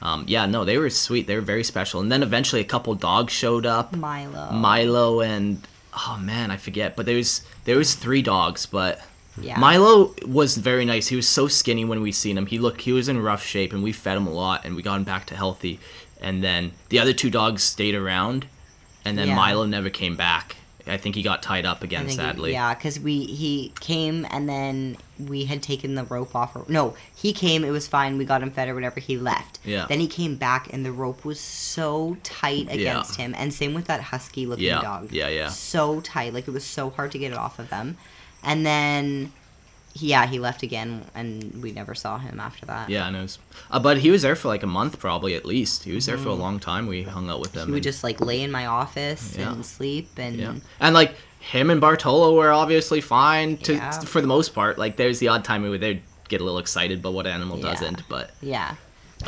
um, 0.01 0.25
yeah, 0.27 0.45
no, 0.45 0.65
they 0.65 0.77
were 0.77 0.89
sweet. 0.89 1.27
They 1.27 1.35
were 1.35 1.41
very 1.41 1.63
special. 1.63 1.99
And 2.01 2.11
then 2.11 2.21
eventually 2.23 2.61
a 2.61 2.65
couple 2.65 2.93
dogs 2.95 3.31
showed 3.33 3.65
up, 3.65 3.95
Milo. 3.95 4.51
Milo 4.51 5.21
and 5.21 5.65
oh 5.97 6.17
man, 6.21 6.51
I 6.51 6.57
forget, 6.57 6.95
but 6.95 7.05
there 7.05 7.15
was 7.15 7.41
there 7.63 7.77
was 7.77 7.95
three 7.95 8.21
dogs, 8.21 8.65
but. 8.65 8.99
Yeah. 9.41 9.59
Milo 9.59 10.13
was 10.25 10.57
very 10.57 10.85
nice. 10.85 11.07
He 11.07 11.15
was 11.15 11.27
so 11.27 11.47
skinny 11.47 11.83
when 11.85 12.01
we 12.01 12.11
seen 12.11 12.37
him. 12.37 12.45
He 12.45 12.57
looked 12.59 12.81
he 12.81 12.91
was 12.93 13.09
in 13.09 13.21
rough 13.21 13.43
shape 13.43 13.73
and 13.73 13.83
we 13.83 13.91
fed 13.91 14.17
him 14.17 14.27
a 14.27 14.31
lot 14.31 14.65
and 14.65 14.75
we 14.75 14.81
got 14.81 14.95
him 14.95 15.03
back 15.03 15.25
to 15.27 15.35
healthy. 15.35 15.79
And 16.21 16.43
then 16.43 16.71
the 16.89 16.99
other 16.99 17.13
two 17.13 17.29
dogs 17.29 17.61
stayed 17.63 17.95
around 17.95 18.47
and 19.03 19.17
then 19.17 19.27
Yeah. 19.29 19.35
Milo 19.35 19.65
never 19.65 19.89
came 19.89 20.15
back. 20.15 20.55
I 20.87 20.97
think 20.97 21.15
he 21.15 21.23
got 21.23 21.41
tied 21.41 21.65
up 21.65 21.81
again, 21.83 22.01
think 22.01 22.11
he- 22.11 22.15
sadly. 22.17 22.51
yeah, 22.51 22.73
because 22.75 22.99
we 22.99 23.21
he 23.25 23.73
came 23.79 24.25
and 24.29 24.47
then 24.47 24.97
we 25.17 25.45
had 25.45 25.63
taken 25.63 25.95
the 25.95 26.03
rope 26.03 26.35
off. 26.35 26.55
Or, 26.55 26.63
no, 26.67 26.95
he 27.15 27.33
came. 27.33 27.63
It 27.65 27.71
was 27.71 27.87
fine. 27.87 28.19
We 28.19 28.25
got 28.25 28.43
him 28.43 28.51
fed 28.51 28.69
or 28.69 28.75
whatever. 28.75 28.99
He 28.99 29.17
left. 29.17 29.57
Yeah. 29.65 29.87
Then 29.89 29.99
he 29.99 30.07
came 30.07 30.35
back 30.35 30.71
and 30.71 30.85
the 30.85 30.91
rope 30.91 31.25
was 31.25 31.39
so 31.39 32.17
tight 32.23 32.67
against 32.69 33.15
him. 33.15 33.33
And 33.35 33.51
same 33.51 33.73
with 33.73 33.85
that 33.85 33.99
husky 34.01 34.45
looking 34.45 34.65
Yeah, 34.65 34.81
dog. 34.81 35.11
yeah, 35.11 35.27
yeah. 35.27 35.47
So 35.49 36.01
tight, 36.01 36.33
like 36.35 36.47
it 36.47 36.51
was 36.51 36.63
so 36.65 36.91
hard 36.91 37.11
to 37.13 37.17
get 37.17 37.31
it 37.31 37.37
off 37.37 37.57
of 37.57 37.69
them. 37.69 37.97
And 38.45 38.65
then 38.65 39.31
yeah, 39.97 40.25
he 40.27 40.39
left 40.39 40.61
again, 40.61 41.05
and 41.15 41.61
we 41.63 41.71
never 41.71 41.95
saw 41.95 42.17
him 42.17 42.39
after 42.39 42.65
that. 42.65 42.89
Yeah, 42.89 43.07
it 43.09 43.13
was, 43.21 43.39
uh, 43.71 43.79
but 43.79 43.97
he 43.97 44.11
was 44.11 44.23
there 44.23 44.35
for 44.35 44.49
like 44.49 44.61
a 44.63 44.67
month 44.67 44.99
probably 44.99 45.35
at 45.35 45.45
least. 45.45 45.83
He 45.85 45.93
was 45.95 46.05
there 46.05 46.17
for 46.17 46.29
a 46.29 46.33
long 46.33 46.59
time. 46.59 46.85
We 46.87 47.03
hung 47.03 47.29
out 47.29 47.39
with 47.39 47.53
him. 47.55 47.61
Mm-hmm. 47.61 47.67
He 47.67 47.71
would 47.71 47.77
and- 47.77 47.83
just 47.83 48.03
like 48.03 48.19
lay 48.19 48.41
in 48.41 48.51
my 48.51 48.65
office 48.65 49.35
Yeah. 49.37 49.53
and 49.53 49.65
sleep, 49.65 50.09
and 50.17 50.35
Yeah, 50.35 50.53
and 50.81 50.93
like 50.93 51.15
him 51.39 51.69
and 51.69 51.79
Bartolo 51.79 52.35
were 52.35 52.51
obviously 52.51 52.99
fine 53.01 53.57
to 53.57 53.75
Yeah. 53.75 53.91
for 54.01 54.19
the 54.19 54.27
most 54.27 54.53
part. 54.53 54.77
Like 54.77 54.97
there's 54.97 55.19
the 55.19 55.29
odd 55.29 55.45
time 55.45 55.61
where 55.63 55.77
they'd 55.77 56.01
get 56.27 56.41
a 56.41 56.43
little 56.43 56.59
excited, 56.59 57.01
but 57.01 57.11
what 57.11 57.25
animal 57.27 57.57
doesn't? 57.57 58.03
But 58.09 58.31
yeah, 58.41 58.75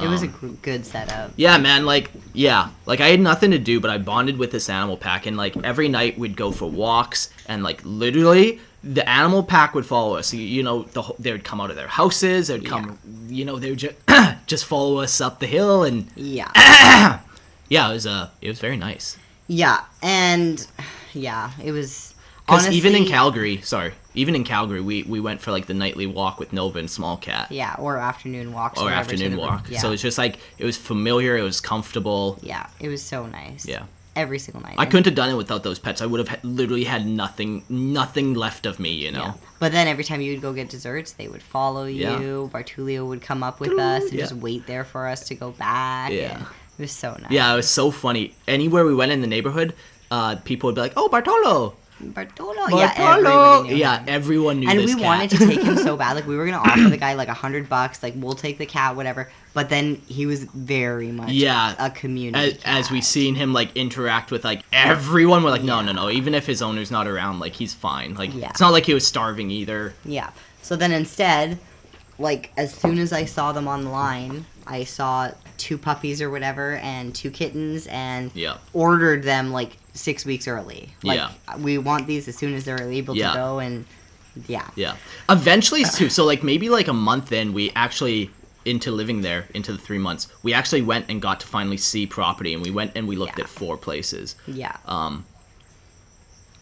it 0.01 0.07
was 0.09 0.21
a 0.23 0.25
Um, 0.25 0.31
gr- 0.33 0.47
good 0.63 0.85
setup. 0.85 1.31
yeah, 1.37 1.57
man, 1.57 1.85
like 1.85 2.11
yeah, 2.33 2.69
like 2.85 2.99
I 2.99 3.07
had 3.07 3.21
nothing 3.21 3.51
to 3.51 3.59
do, 3.59 3.79
but 3.79 3.89
I 3.89 3.99
bonded 3.99 4.37
with 4.37 4.51
this 4.51 4.67
animal 4.69 4.97
pack, 4.97 5.27
and 5.27 5.37
like 5.37 5.55
every 5.63 5.87
night 5.87 6.19
we'd 6.19 6.35
go 6.35 6.51
for 6.51 6.69
walks, 6.69 7.29
and 7.47 7.63
like 7.63 7.79
literally 7.85 8.59
the 8.83 9.07
animal 9.09 9.43
pack 9.43 9.73
would 9.75 9.85
follow 9.85 10.15
us. 10.15 10.33
You, 10.33 10.41
you 10.41 10.63
know, 10.63 10.83
the, 10.83 11.03
they 11.19 11.31
would 11.31 11.43
come 11.43 11.59
out 11.59 11.69
of 11.69 11.75
their 11.75 11.87
houses, 11.87 12.47
they'd 12.47 12.65
come, 12.65 12.97
you 13.27 13.43
know, 13.45 13.57
they 13.59 13.69
would 13.71 13.79
just 13.79 13.95
just 14.47 14.65
follow 14.65 14.97
us 14.99 15.19
up 15.19 15.39
the 15.39 15.47
hill, 15.47 15.83
and 15.83 16.07
Yeah, 16.15 16.51
yeah, 17.69 17.89
it 17.89 17.93
was 17.93 18.05
uh, 18.07 18.29
it 18.41 18.47
was 18.49 18.59
very 18.59 18.77
nice. 18.77 19.17
yeah, 19.47 19.83
and 20.01 20.65
yeah, 21.13 21.51
it 21.63 21.71
was. 21.71 22.13
Because 22.45 22.69
even 22.69 22.95
in 22.95 23.05
Calgary, 23.05 23.59
sorry, 23.59 23.91
even 24.13 24.33
in 24.33 24.45
Calgary, 24.45 24.79
we, 24.79 25.03
we 25.03 25.19
went 25.19 25.41
for 25.41 25.51
like 25.51 25.65
the 25.65 25.73
nightly 25.73 26.07
walk 26.07 26.39
with 26.39 26.53
Nova 26.53 26.79
and 26.79 26.89
Small 26.89 27.17
Cat. 27.17 27.51
Yeah, 27.51 27.75
or 27.77 27.97
afternoon 27.97 28.53
walks. 28.53 28.79
Or 28.79 28.85
whatever 28.85 29.01
afternoon 29.01 29.35
walk. 29.35 29.67
Yeah. 29.69 29.79
So 29.79 29.91
it's 29.91 30.01
just 30.01 30.17
like 30.17 30.37
it 30.57 30.63
was 30.63 30.77
familiar, 30.77 31.35
it 31.35 31.41
was 31.41 31.59
comfortable. 31.59 32.39
yeah, 32.41 32.67
it 32.79 32.87
was 32.87 33.01
so 33.03 33.25
nice. 33.25 33.65
Yeah. 33.67 33.83
Every 34.17 34.39
single 34.39 34.61
night. 34.61 34.75
I 34.77 34.85
couldn't 34.85 35.05
have 35.05 35.15
done 35.15 35.29
it 35.29 35.35
without 35.35 35.63
those 35.63 35.79
pets. 35.79 36.01
I 36.01 36.05
would 36.05 36.27
have 36.27 36.43
literally 36.43 36.83
had 36.83 37.05
nothing, 37.05 37.63
nothing 37.69 38.33
left 38.33 38.65
of 38.65 38.79
me. 38.79 38.91
You 38.91 39.11
know. 39.11 39.19
Yeah. 39.25 39.33
But 39.59 39.71
then 39.71 39.87
every 39.87 40.03
time 40.03 40.19
you 40.21 40.33
would 40.33 40.41
go 40.41 40.51
get 40.53 40.69
desserts, 40.69 41.13
they 41.13 41.27
would 41.27 41.41
follow 41.41 41.85
Yeah. 41.85 42.19
you. 42.19 42.49
Bartulio 42.53 43.07
would 43.07 43.21
come 43.21 43.43
up 43.43 43.59
with 43.59 43.77
us 43.79 44.03
and 44.03 44.13
Yeah. 44.13 44.19
just 44.21 44.33
wait 44.33 44.67
there 44.67 44.83
for 44.83 45.07
us 45.07 45.25
to 45.29 45.35
go 45.35 45.51
back. 45.51 46.11
Yeah. 46.11 46.41
it 46.77 46.81
was 46.81 46.91
so 46.91 47.17
nice. 47.19 47.31
Yeah, 47.31 47.51
it 47.53 47.55
was 47.55 47.67
so 47.69 47.89
funny. 47.89 48.35
Anywhere 48.47 48.85
we 48.85 48.93
went 48.93 49.11
in 49.11 49.21
the 49.21 49.27
neighborhood, 49.27 49.73
uh, 50.11 50.35
people 50.45 50.67
would 50.67 50.75
be 50.75 50.81
like, 50.81 50.93
"Oh, 50.95 51.09
Bartolo, 51.09 51.73
Bartolo. 51.99 52.53
Yeah, 52.69 52.93
Bartolo." 52.97 53.29
everybody 53.63 53.69
knew 53.69 53.75
Yeah, 53.75 53.99
him. 53.99 54.05
everyone 54.07 54.59
knew 54.59 54.69
and 54.69 54.79
this 54.79 54.87
we 54.95 55.01
cat. 55.01 55.05
wanted 55.05 55.29
to 55.31 55.37
take 55.39 55.61
him 55.61 55.77
so 55.77 55.97
bad. 56.03 56.15
Like 56.15 56.27
we 56.27 56.35
were 56.37 56.45
gonna 56.45 56.57
offer 56.57 56.89
the 56.89 56.97
guy 56.97 57.13
like 57.13 57.27
a 57.27 57.33
hundred 57.33 57.67
bucks. 57.69 58.03
Like 58.03 58.13
we'll 58.17 58.33
take 58.33 58.57
the 58.57 58.65
cat, 58.65 58.95
whatever. 58.95 59.29
But 59.53 59.69
then 59.69 59.95
he 60.07 60.25
was 60.25 60.43
very 60.43 61.11
much 61.11 61.31
Yeah. 61.31 61.73
a 61.79 61.89
community. 61.89 62.59
as, 62.65 62.85
as 62.85 62.91
we 62.91 63.01
seen 63.01 63.35
him 63.35 63.53
like 63.53 63.75
interact 63.75 64.29
with 64.31 64.43
like 64.45 64.61
everyone, 64.71 65.43
we're 65.43 65.49
like, 65.51 65.63
no, 65.63 65.81
no, 65.81 65.91
no. 65.91 66.09
Even 66.09 66.35
if 66.35 66.45
his 66.45 66.61
owner's 66.61 66.91
not 66.91 67.07
around, 67.07 67.39
like 67.39 67.53
he's 67.53 67.73
fine. 67.73 68.13
Like 68.15 68.33
Yeah. 68.33 68.49
it's 68.49 68.59
not 68.61 68.71
like 68.71 68.85
he 68.85 68.93
was 68.93 69.05
starving 69.07 69.49
either. 69.51 69.93
Yeah. 70.05 70.29
So 70.61 70.75
then 70.75 70.91
instead, 70.91 71.57
like 72.19 72.51
as 72.57 72.73
soon 72.73 72.99
as 72.99 73.11
I 73.13 73.25
saw 73.25 73.51
them 73.51 73.67
online, 73.67 74.45
I 74.65 74.83
saw 74.83 75.31
two 75.57 75.77
puppies 75.77 76.21
or 76.21 76.29
whatever 76.29 76.75
and 76.75 77.15
two 77.15 77.31
kittens 77.31 77.87
and 77.87 78.29
Yeah. 78.35 78.57
ordered 78.73 79.23
them 79.23 79.51
like 79.51 79.77
six 79.97 80.25
weeks 80.25 80.47
early. 80.47 80.89
Like 81.03 81.17
Yeah. 81.17 81.57
we 81.57 81.77
want 81.77 82.07
these 82.07 82.27
as 82.27 82.37
soon 82.37 82.53
as 82.53 82.63
they're 82.65 82.81
able 82.81 83.15
Yeah. 83.15 83.29
to 83.31 83.37
go 83.37 83.59
and 83.59 83.85
yeah. 84.47 84.67
Yeah. 84.75 84.95
Eventually, 85.29 85.83
too. 85.83 86.09
So, 86.09 86.23
like, 86.23 86.43
maybe 86.43 86.69
like 86.69 86.87
a 86.87 86.93
month 86.93 87.31
in, 87.31 87.53
we 87.53 87.71
actually, 87.75 88.29
into 88.65 88.91
living 88.91 89.21
there, 89.21 89.47
into 89.55 89.71
the 89.71 89.79
three 89.79 89.97
months, 89.97 90.27
we 90.43 90.53
actually 90.53 90.83
went 90.83 91.05
and 91.09 91.19
got 91.19 91.39
to 91.39 91.47
finally 91.47 91.77
see 91.77 92.05
property. 92.05 92.53
And 92.53 92.61
we 92.61 92.69
went 92.69 92.91
and 92.95 93.07
we 93.07 93.15
looked 93.15 93.39
Yeah. 93.39 93.45
at 93.45 93.49
four 93.49 93.77
places. 93.77 94.35
Yeah. 94.45 94.75
Um, 94.85 95.25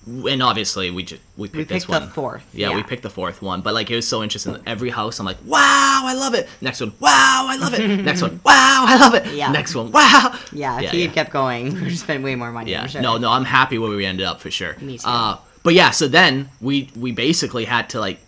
and 0.08 0.44
obviously, 0.44 0.91
we 0.91 1.04
just 1.04 1.22
we 1.38 1.48
picked, 1.48 1.58
we 1.58 1.63
this 1.63 1.86
picked 1.86 1.91
the 1.94 2.00
one. 2.06 2.10
fourth. 2.10 2.46
Yeah, 2.54 2.76
we 2.76 2.84
picked 2.84 3.04
the 3.04 3.10
fourth 3.10 3.41
one. 3.41 3.62
But, 3.62 3.74
like, 3.74 3.89
it 3.89 3.96
was 3.96 4.08
so 4.08 4.22
interesting. 4.24 4.58
Every 4.65 4.89
house, 4.89 5.20
I'm 5.20 5.26
like, 5.26 5.38
wow, 5.46 6.02
I 6.06 6.13
love 6.13 6.34
it. 6.36 6.48
Next 6.62 6.80
one, 6.82 6.94
wow, 7.00 7.46
I 7.50 7.58
love 7.58 7.74
it. 7.74 8.02
Next 8.04 8.22
one, 8.22 8.39
wow, 8.44 8.86
I 8.88 8.98
love 9.00 9.15
it. 9.15 9.34
Yeah. 9.34 9.52
Next 9.52 9.74
one, 9.76 9.91
wow. 9.91 10.38
Yeah, 10.52 10.78
if 10.78 10.84
Yeah, 10.84 10.91
he 10.91 11.06
yeah. 11.06 11.12
kept 11.12 11.32
going, 11.32 11.74
we 11.82 11.82
would 11.82 11.98
spent 11.98 12.24
way 12.24 12.36
more 12.36 12.52
money. 12.52 12.72
Yeah. 12.72 12.84
for 12.84 12.89
sure. 12.89 13.02
No, 13.02 13.18
no, 13.18 13.32
I'm 13.32 13.46
happy 13.46 13.78
where 13.78 13.89
we 13.89 14.06
ended 14.06 14.26
up 14.26 14.39
for 14.41 14.52
sure. 14.52 14.76
Me 14.80 14.98
too. 14.98 15.08
Uh, 15.08 15.38
but 15.63 15.74
yeah, 15.74 15.89
so 15.91 16.08
then 16.08 16.50
we 16.62 16.89
we 16.96 17.12
basically 17.12 17.65
had 17.65 17.89
to 17.89 18.00
like 18.00 18.20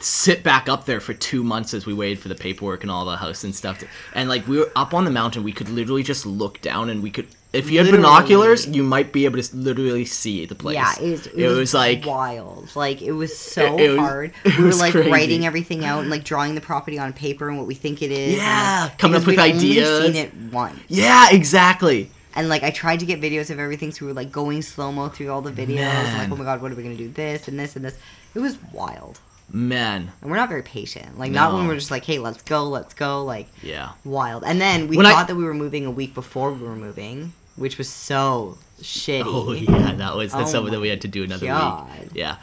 sit 0.00 0.42
back 0.42 0.68
up 0.68 0.86
there 0.86 0.98
for 1.00 1.12
two 1.14 1.44
months 1.44 1.74
as 1.74 1.84
we 1.86 1.92
waited 1.94 2.18
for 2.18 2.28
the 2.28 2.34
paperwork 2.34 2.82
and 2.82 2.90
all 2.90 3.04
the 3.04 3.16
house 3.16 3.44
and 3.44 3.54
stuff. 3.54 3.78
To, 3.80 3.86
and 4.14 4.28
like 4.28 4.48
we 4.48 4.58
were 4.58 4.70
up 4.74 4.94
on 4.94 5.04
the 5.04 5.10
mountain, 5.10 5.42
we 5.44 5.52
could 5.52 5.68
literally 5.68 6.02
just 6.02 6.26
look 6.26 6.60
down 6.60 6.90
and 6.90 7.02
we 7.02 7.10
could. 7.10 7.28
If 7.52 7.68
you 7.68 7.78
had 7.84 7.90
binoculars, 7.90 8.68
you 8.68 8.82
might 8.84 9.12
be 9.12 9.24
able 9.24 9.42
to 9.42 9.56
literally 9.56 10.04
see 10.04 10.46
the 10.46 10.54
place. 10.54 10.74
Yeah, 10.76 10.94
it 11.00 11.10
was, 11.10 11.26
it, 11.26 11.34
it 11.34 11.48
was, 11.48 11.56
was 11.58 11.74
like 11.74 12.06
wild. 12.06 12.74
Like 12.76 13.02
it 13.02 13.10
was 13.12 13.36
so 13.36 13.76
It- 13.76 13.84
it 13.84 13.88
was- 13.90 13.98
hard. 13.98 14.32
We 14.58 14.64
were 14.64 14.72
like 14.74 14.92
crazy. 14.92 15.10
writing 15.10 15.46
everything 15.46 15.84
out 15.84 16.00
and 16.02 16.10
like 16.10 16.22
drawing 16.22 16.54
the 16.54 16.60
property 16.60 16.98
on 16.98 17.12
paper 17.12 17.48
and 17.48 17.58
what 17.58 17.66
we 17.66 17.74
think 17.74 18.02
it 18.02 18.12
is. 18.12 18.34
and, 18.34 18.42
Yeah, 18.42 18.82
like, 18.84 18.98
coming 18.98 19.20
up 19.20 19.26
with 19.26 19.38
ideas. 19.40 20.04
Seen 20.06 20.14
it 20.16 20.32
once. 20.52 20.78
yeah, 20.88 21.28
exactly. 21.32 22.10
And 22.36 22.48
like 22.48 22.62
I 22.62 22.70
tried 22.70 23.00
to 23.00 23.06
get 23.06 23.20
videos 23.20 23.50
of 23.50 23.58
everything, 23.58 23.90
so 23.90 24.06
we 24.06 24.12
were 24.12 24.16
like 24.16 24.30
going 24.30 24.62
slow 24.62 24.92
mo 24.92 25.08
through 25.08 25.30
all 25.32 25.42
the 25.42 25.50
videos. 25.50 25.80
and, 25.80 26.18
like, 26.18 26.30
oh 26.30 26.36
my 26.36 26.44
god, 26.44 26.62
what 26.62 26.70
are 26.70 26.76
we 26.76 26.84
gonna 26.84 26.94
do? 26.94 27.08
This 27.10 27.48
and 27.48 27.58
this 27.58 27.74
and 27.74 27.84
this. 27.84 27.98
It 28.34 28.38
was 28.38 28.56
wild. 28.72 29.18
Man, 29.52 30.12
And 30.22 30.30
we're 30.30 30.36
not 30.36 30.48
very 30.48 30.62
patient. 30.62 31.18
Like 31.18 31.32
not 31.32 31.52
when 31.52 31.66
we're 31.66 31.74
just 31.74 31.90
like, 31.90 32.04
hey, 32.04 32.20
let's 32.20 32.40
go, 32.42 32.68
let's 32.68 32.94
go. 32.94 33.24
Like 33.24 33.48
yeah. 33.64 33.90
wild. 34.04 34.44
And 34.44 34.60
then 34.60 34.86
we 34.86 34.96
When 34.96 35.06
I- 35.06 35.10
thought 35.12 35.26
that 35.26 35.34
we 35.34 35.42
were 35.42 35.54
moving 35.54 35.86
a 35.86 35.90
week 35.90 36.14
before 36.14 36.52
we 36.52 36.62
were 36.62 36.76
moving, 36.76 37.32
which 37.60 37.78
was 37.78 37.88
so 37.88 38.58
shitty. 38.80 39.22
Oh 39.26 39.52
yeah, 39.52 39.92
that 39.94 40.16
was 40.16 40.32
that's 40.32 40.48
Oh 40.48 40.52
something 40.52 40.72
that 40.72 40.80
we 40.80 40.88
had 40.88 41.02
to 41.02 41.08
do 41.08 41.22
another 41.22 41.46
God. 41.46 41.88
week. 42.00 42.10
Yeah. 42.14 42.36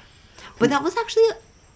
But 0.59 0.69
that 0.69 0.83
was 0.83 0.95
actually 0.97 1.25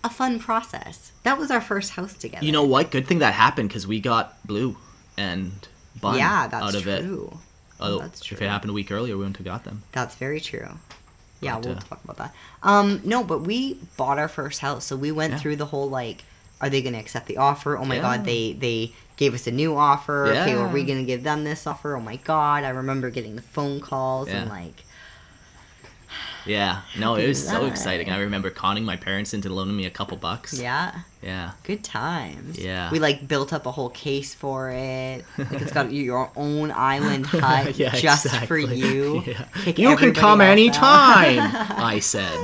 a 0.03 0.09
fun 0.09 0.39
process. 0.39 1.11
That 1.23 1.37
was 1.37 1.51
our 1.51 1.61
first 1.61 1.91
house 1.91 2.13
together. 2.13 2.45
You 2.45 2.51
know 2.51 2.63
what? 2.63 2.89
Good 2.91 3.07
thing 3.07 3.19
that 3.19 3.33
happened 3.33 3.69
because 3.69 3.85
we 3.85 3.99
got 3.99 4.35
blue 4.47 4.77
and 5.17 5.51
bun 5.99 6.17
yeah, 6.17 6.47
that's 6.47 6.63
out 6.63 6.75
of 6.75 6.87
it. 6.87 7.01
true. 7.03 7.37
Oh, 7.79 7.99
that's 7.99 8.21
If 8.21 8.27
true. 8.37 8.37
it 8.45 8.49
happened 8.49 8.69
a 8.69 8.73
week 8.73 8.91
earlier, 8.91 9.15
we 9.15 9.19
wouldn't 9.19 9.37
have 9.37 9.45
got 9.45 9.63
them. 9.63 9.83
That's 9.91 10.15
very 10.15 10.39
true. 10.39 10.67
Yeah, 11.39 11.55
But, 11.55 11.65
we'll 11.65 11.77
uh, 11.77 11.81
talk 11.81 12.03
about 12.03 12.17
that. 12.17 12.35
Um, 12.61 13.01
no, 13.03 13.23
but 13.23 13.39
we 13.41 13.79
bought 13.97 14.19
our 14.19 14.27
first 14.27 14.59
house, 14.61 14.85
so 14.85 14.95
we 14.95 15.11
went 15.11 15.33
Yeah. 15.33 15.39
through 15.39 15.55
the 15.55 15.65
whole 15.65 15.89
like, 15.89 16.23
are 16.61 16.69
they 16.69 16.81
going 16.81 16.93
to 16.93 16.99
accept 16.99 17.25
the 17.27 17.37
offer? 17.37 17.77
Oh 17.77 17.85
my 17.85 17.95
Yeah. 17.95 18.01
god, 18.01 18.25
they 18.25 18.53
they 18.53 18.93
gave 19.17 19.33
us 19.33 19.45
a 19.47 19.51
new 19.51 19.75
offer. 19.77 20.27
Okay, 20.27 20.53
are 20.55 20.67
we 20.67 20.83
going 20.83 20.99
to 20.99 21.05
give 21.05 21.23
them 21.23 21.43
this 21.43 21.67
offer? 21.67 21.95
Oh 21.95 22.01
my 22.01 22.15
god, 22.17 22.63
I 22.63 22.69
remember 22.69 23.09
getting 23.09 23.35
the 23.35 23.41
phone 23.41 23.79
calls 23.81 24.29
and 24.29 24.49
like, 24.49 24.83
Yeah. 26.45 26.81
No, 26.97 27.15
it 27.15 27.27
was 27.27 27.47
so 27.47 27.65
exciting. 27.65 28.09
I 28.09 28.19
remember 28.21 28.49
conning 28.49 28.83
my 28.83 28.95
parents 28.95 29.33
into 29.35 29.49
loaning 29.49 29.75
me 29.77 29.85
a 29.85 29.91
couple 29.91 30.17
bucks. 30.17 30.59
yeah, 30.59 31.01
Yeah. 31.21 31.51
good 31.63 31.83
times. 31.83 32.57
Yeah. 32.57 32.89
we 32.91 32.97
like 32.99 33.27
built 33.27 33.53
up 33.53 33.67
a 33.67 33.71
whole 33.71 33.89
case 33.89 34.33
for 34.33 34.71
it. 34.71 35.23
Like 35.37 35.61
it's 35.61 35.71
got 35.71 35.91
your 36.09 36.31
own 36.35 36.71
island 36.71 37.27
hut 37.27 37.77
Yeah, 37.83 37.93
just 37.95 38.27
for 38.47 38.57
you. 38.57 39.21
Yeah. 39.27 39.45
You 39.75 39.95
can 39.97 40.13
come 40.15 40.41
anytime, 40.41 41.39
I 41.77 41.99
said. 41.99 42.39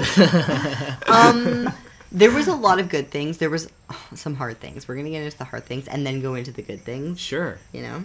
um 1.08 1.73
there 2.12 2.32
was 2.32 2.48
a 2.48 2.56
lot 2.56 2.80
of 2.80 2.89
good 2.89 3.10
things 3.12 3.38
there 3.38 3.50
was 3.50 3.70
oh, 3.89 4.08
some 4.15 4.36
hard 4.36 4.60
things 4.60 4.88
we're 4.88 4.96
gonna 4.96 5.10
get 5.10 5.24
into 5.24 5.38
the 5.38 5.43
hard 5.43 5.65
things 5.65 5.88
and 5.88 6.06
then 6.06 6.22
go 6.22 6.36
into 6.36 6.52
the 6.52 6.62
good 6.62 6.82
things 6.82 7.20
sure. 7.20 7.58
you 7.74 7.82
know 7.82 8.04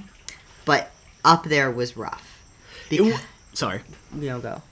but 0.64 0.90
up 1.24 1.44
there 1.44 1.70
was 1.70 1.96
rough 1.96 2.42
because 2.90 3.06
w- 3.10 3.26
Sorry. 3.54 3.80
you 4.18 4.28
know 4.28 4.40
go 4.40 4.62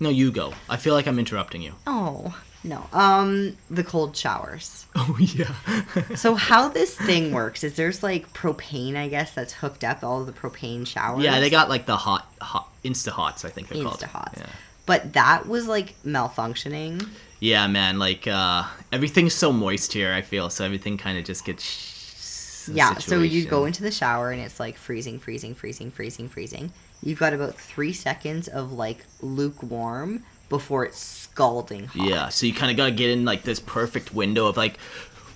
No, 0.00 0.08
you 0.10 0.32
go. 0.32 0.52
I 0.68 0.76
feel 0.76 0.94
like 0.94 1.06
I'm 1.06 1.18
interrupting 1.18 1.62
you. 1.62 1.74
oh 1.86 2.36
no 2.66 2.82
um 2.94 3.56
the 3.70 3.84
cold 3.84 4.16
showers 4.16 4.86
Oh 4.96 5.16
yeah. 5.20 5.52
so 6.14 6.34
how 6.34 6.68
this 6.70 6.96
thing 6.96 7.32
works 7.32 7.62
is 7.62 7.74
there's 7.76 8.02
like 8.02 8.32
propane 8.32 8.96
i 8.96 9.06
guess 9.08 9.32
that's 9.34 9.52
hooked 9.52 9.84
up 9.84 10.02
all 10.02 10.24
the 10.24 10.32
propane 10.32 10.86
showers 10.86 11.22
yeah, 11.22 11.40
they 11.40 11.50
got 11.50 11.68
like 11.68 11.84
the 11.84 11.96
hot, 11.96 12.26
hot 12.40 12.68
insta 12.82 13.10
hots. 13.10 13.44
I 13.44 13.50
think 13.50 13.68
they're 13.68 13.82
called. 13.82 13.98
insta 14.00 14.04
hots 14.08 14.38
Yeah. 14.40 14.46
but 14.86 15.12
that 15.12 15.46
was 15.46 15.66
like 15.68 15.94
malfunctioning 16.06 17.06
Yeah, 17.44 17.66
man. 17.66 17.98
Like 17.98 18.26
uh, 18.26 18.64
everything's 18.90 19.34
so 19.34 19.52
moist 19.52 19.92
here. 19.92 20.14
I 20.14 20.22
feel 20.22 20.48
so 20.48 20.64
everything 20.64 20.96
kind 20.96 21.18
of 21.18 21.24
just 21.24 21.44
gets. 21.44 21.62
sh- 21.62 22.68
Yeah, 22.72 22.94
so 22.96 23.20
you 23.20 23.44
go 23.44 23.66
into 23.66 23.82
the 23.82 23.90
shower 23.90 24.30
and 24.30 24.40
it's 24.40 24.58
like 24.58 24.78
freezing, 24.78 25.18
freezing, 25.18 25.54
freezing, 25.54 25.90
freezing, 25.90 26.28
freezing. 26.30 26.72
You've 27.02 27.18
got 27.18 27.34
about 27.34 27.54
three 27.54 27.92
seconds 27.92 28.48
of 28.48 28.72
like 28.72 29.04
lukewarm 29.20 30.24
before 30.48 30.86
it's 30.86 30.98
scalding 30.98 31.84
hot. 31.86 32.08
Yeah, 32.08 32.28
so 32.30 32.46
you 32.46 32.54
kind 32.54 32.70
of 32.70 32.78
gotta 32.78 32.92
get 32.92 33.10
in 33.10 33.26
like 33.26 33.42
this 33.42 33.60
perfect 33.60 34.14
window 34.14 34.46
of 34.46 34.56
like, 34.56 34.78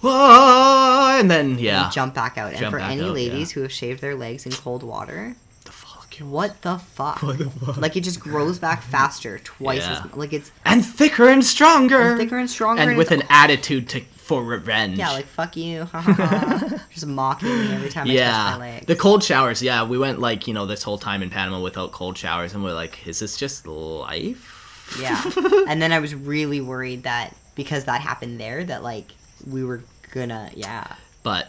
Whoa! 0.01 1.18
and 1.21 1.31
then 1.31 1.51
And 1.53 1.61
yeah, 1.61 1.90
jump 1.90 2.14
back 2.14 2.38
out. 2.38 2.55
and 2.55 2.71
for 2.71 2.79
any 2.79 3.03
out, 3.03 3.12
ladies 3.12 3.51
yeah. 3.51 3.55
who 3.55 3.62
have 3.62 3.73
shaved 3.73 4.01
their 4.01 4.14
legs 4.14 4.47
in 4.47 4.53
cold 4.53 4.83
water. 4.83 5.37
What 6.20 6.61
the 6.62 6.78
fuck? 6.78 7.22
What 7.22 7.38
the 7.38 7.50
fuck? 7.50 7.76
Like 7.76 7.96
it 7.96 8.02
just 8.02 8.20
grows 8.20 8.59
back 8.59 8.83
faster, 8.83 9.38
twice 9.38 9.78
Yeah. 9.87 10.02
as 10.07 10.14
like 10.16 10.33
it's 10.33 10.50
and 10.64 10.85
thicker 10.85 11.28
and 11.28 11.44
stronger, 11.44 12.00
and 12.00 12.18
thicker 12.18 12.38
and 12.38 12.48
stronger. 12.50 12.83
and 12.83 12.96
with 12.96 13.11
it's- 13.12 13.22
an 13.22 13.26
attitude 13.31 13.88
to 13.90 14.00
for 14.00 14.44
revenge. 14.44 14.98
yeah, 14.98 15.11
like 15.12 15.24
fuck 15.24 15.57
you, 15.57 15.88
just 16.92 17.07
mocking 17.07 17.48
me 17.48 17.72
every 17.72 17.88
time 17.88 18.02
I 18.07 18.07
touch 18.07 18.07
my 18.07 18.12
yeah, 18.12 18.57
legs. 18.57 18.87
the 18.87 18.96
cold 18.96 19.24
showers. 19.24 19.62
Yeah, 19.62 19.85
we 19.85 19.96
went 19.98 20.18
like 20.18 20.46
you 20.46 20.54
know 20.54 20.66
this 20.66 20.83
whole 20.83 20.98
time 20.98 21.22
in 21.22 21.31
Panama 21.31 21.61
without 21.61 21.92
cold 21.92 22.18
showers, 22.18 22.52
and 22.54 22.62
we're 22.62 22.74
like, 22.74 23.07
is 23.07 23.18
this 23.20 23.37
just 23.37 23.66
life? 23.66 24.96
Yeah. 25.00 25.20
and 25.68 25.81
then 25.81 25.92
I 25.92 25.98
was 25.98 26.14
really 26.14 26.61
worried 26.61 27.04
that 27.04 27.35
because 27.54 27.85
that 27.85 28.00
happened 28.00 28.38
there, 28.40 28.64
that 28.64 28.83
like 28.83 29.07
we 29.46 29.64
were 29.64 29.83
gonna, 30.12 30.50
yeah. 30.54 30.94
But 31.22 31.48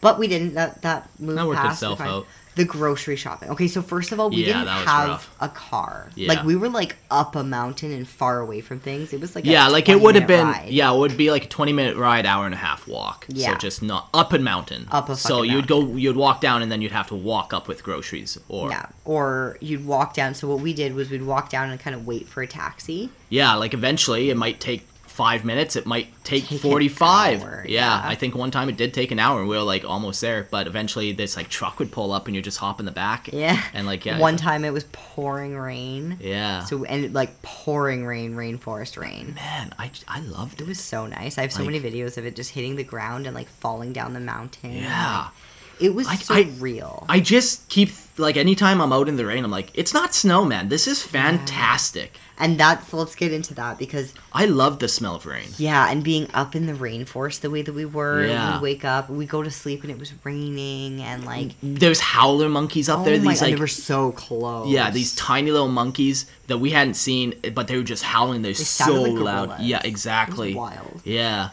But 0.00 0.18
we 0.18 0.28
didn't. 0.28 0.54
That 0.54 0.82
that 0.82 1.08
moved 1.18 1.38
That 1.38 1.46
worked 1.46 1.60
past. 1.60 1.76
itself 1.76 2.00
out. 2.02 2.26
The 2.56 2.64
grocery 2.64 3.16
shopping. 3.16 3.50
Okay, 3.50 3.66
so 3.66 3.82
first 3.82 4.12
of 4.12 4.20
all, 4.20 4.30
we 4.30 4.36
Yeah, 4.46 4.58
didn't 4.58 4.68
have 4.68 5.08
rough. 5.08 5.34
a 5.40 5.48
car. 5.48 6.10
Yeah. 6.14 6.28
Like 6.28 6.44
we 6.44 6.54
were 6.54 6.68
like 6.68 6.96
up 7.10 7.34
a 7.34 7.42
mountain 7.42 7.90
and 7.90 8.06
far 8.06 8.38
away 8.40 8.60
from 8.60 8.78
things. 8.78 9.12
It 9.12 9.20
was 9.20 9.34
like 9.34 9.44
a 9.44 9.48
yeah, 9.48 9.66
like 9.68 9.88
it 9.88 10.00
would 10.00 10.14
have 10.14 10.26
been. 10.28 10.46
ride. 10.46 10.68
Yeah, 10.70 10.92
it 10.92 10.98
would 10.98 11.16
be 11.16 11.30
like 11.32 11.46
a 11.46 11.48
twenty 11.48 11.72
minute 11.72 11.96
ride, 11.96 12.26
hour 12.26 12.44
and 12.46 12.54
a 12.54 12.58
half 12.58 12.86
walk. 12.86 13.26
Yeah. 13.28 13.52
So 13.52 13.58
just 13.58 13.82
not 13.82 14.08
up 14.14 14.32
a 14.32 14.38
mountain. 14.38 14.86
Up 14.92 15.08
a 15.08 15.16
So 15.16 15.42
you'd 15.42 15.66
go, 15.66 15.84
you'd 15.96 16.16
walk 16.16 16.40
down, 16.40 16.62
and 16.62 16.70
then 16.70 16.80
you'd 16.80 16.92
have 16.92 17.08
to 17.08 17.16
walk 17.16 17.52
up 17.52 17.66
with 17.66 17.82
groceries, 17.82 18.38
or 18.48 18.70
Yeah, 18.70 18.86
or 19.04 19.58
you'd 19.60 19.84
walk 19.84 20.14
down. 20.14 20.34
So 20.34 20.46
what 20.48 20.60
we 20.60 20.72
did 20.74 20.94
was 20.94 21.10
we'd 21.10 21.22
walk 21.22 21.50
down 21.50 21.70
and 21.70 21.80
kind 21.80 21.96
of 21.96 22.06
wait 22.06 22.28
for 22.28 22.42
a 22.42 22.46
taxi. 22.46 23.10
Yeah, 23.30 23.54
like 23.56 23.74
eventually 23.74 24.30
it 24.30 24.36
might 24.36 24.60
take 24.60 24.86
five 25.14 25.44
minutes. 25.44 25.76
It 25.76 25.86
might 25.86 26.08
take, 26.24 26.42
Take 26.48 26.52
an 26.64 26.70
45. 26.70 27.42
hour, 27.42 27.64
yeah, 27.68 27.80
yeah. 28.02 28.02
I 28.08 28.16
think 28.16 28.34
one 28.34 28.50
time 28.50 28.68
it 28.68 28.76
did 28.76 28.92
take 28.92 29.12
an 29.12 29.20
hour 29.20 29.38
and 29.38 29.48
we 29.48 29.56
were 29.56 29.62
like 29.62 29.84
almost 29.84 30.20
there. 30.20 30.48
But 30.50 30.66
eventually 30.66 31.12
this 31.12 31.36
like 31.36 31.48
truck 31.48 31.78
would 31.78 31.92
pull 31.92 32.10
up 32.12 32.26
and 32.26 32.34
you 32.34 32.42
just 32.42 32.58
hop 32.58 32.80
in 32.80 32.86
the 32.86 32.92
back. 32.92 33.28
Yeah. 33.32 33.62
And 33.72 33.86
like, 33.86 34.04
yeah. 34.04 34.18
One 34.18 34.36
time 34.36 34.64
it 34.64 34.72
was 34.72 34.84
pouring 34.92 35.56
rain. 35.56 36.18
Yeah. 36.20 36.64
So 36.64 36.84
and 36.84 37.14
like 37.14 37.40
pouring 37.42 38.04
rain, 38.04 38.34
rainforest 38.34 38.98
rain. 39.00 39.34
Man, 39.36 39.72
I, 39.78 39.90
I 40.08 40.20
loved 40.20 40.60
It 40.60 40.64
it. 40.64 40.68
was 40.68 40.80
so 40.80 41.06
nice. 41.06 41.38
I 41.38 41.42
have 41.42 41.52
so 41.52 41.62
Like- 41.62 41.72
many 41.72 41.80
videos 41.80 42.18
of 42.18 42.26
it 42.26 42.34
just 42.34 42.50
hitting 42.50 42.74
the 42.74 42.84
ground 42.84 43.26
and 43.26 43.34
like 43.36 43.48
falling 43.48 43.92
down 43.92 44.14
the 44.14 44.20
mountain. 44.20 44.72
Yeah. 44.72 45.24
Like, 45.24 45.32
it 45.80 45.94
was 45.94 46.06
I- 46.08 46.12
I- 46.12 46.44
surreal. 46.44 47.04
I 47.08 47.20
just 47.20 47.68
keep, 47.68 47.90
like, 48.16 48.36
anytime 48.36 48.80
I'm 48.80 48.92
out 48.92 49.08
in 49.08 49.16
the 49.16 49.26
rain, 49.26 49.44
I'm 49.44 49.50
like, 49.50 49.70
it's 49.74 49.92
not 49.92 50.14
snow, 50.14 50.44
man. 50.44 50.68
This 50.68 50.86
is 50.86 51.02
fantastic. 51.02 52.12
And 52.38 52.58
that's 52.58 52.92
let's 52.92 53.14
get 53.14 53.32
into 53.32 53.54
that 53.54 53.78
because 53.78 54.12
I 54.32 54.46
love 54.46 54.78
the 54.80 54.88
smell 54.88 55.14
of 55.16 55.24
rain. 55.26 55.48
yeah, 55.56 55.88
and 55.90 56.02
being 56.02 56.28
up 56.34 56.54
in 56.56 56.66
the 56.66 56.72
rainforest 56.72 57.40
the 57.40 57.50
way 57.50 57.62
that 57.62 57.72
we 57.72 57.84
were, 57.84 58.26
Yeah. 58.26 58.56
we 58.58 58.62
wake 58.62 58.84
up, 58.84 59.08
we 59.08 59.26
go 59.26 59.42
to 59.42 59.50
sleep 59.50 59.82
and 59.82 59.90
it 59.90 59.98
was 59.98 60.12
raining 60.24 61.00
and 61.02 61.24
like 61.24 61.52
There's 61.62 62.00
howler 62.00 62.48
monkeys 62.48 62.88
up 62.88 63.00
oh 63.00 63.04
there. 63.04 63.18
my 63.20 63.30
These 63.30 63.40
god, 63.40 63.46
like 63.46 63.54
they 63.54 63.60
were 63.60 63.66
so 63.68 64.12
close. 64.12 64.68
Yeah, 64.68 64.90
these 64.90 65.14
tiny 65.14 65.50
little 65.52 65.68
monkeys 65.68 66.26
that 66.48 66.58
we 66.58 66.70
hadn't 66.70 66.94
seen, 66.94 67.34
but 67.54 67.68
they 67.68 67.76
were 67.76 67.82
just 67.84 68.02
howling. 68.02 68.42
They're 68.42 68.54
sounded 68.54 68.94
so 68.94 69.02
like 69.02 69.22
loud. 69.48 69.60
Yeah, 69.60 69.76
It 69.78 69.84
was 69.84 69.90
exactly. 69.90 70.54
wild. 70.54 71.00
Yeah. 71.04 71.50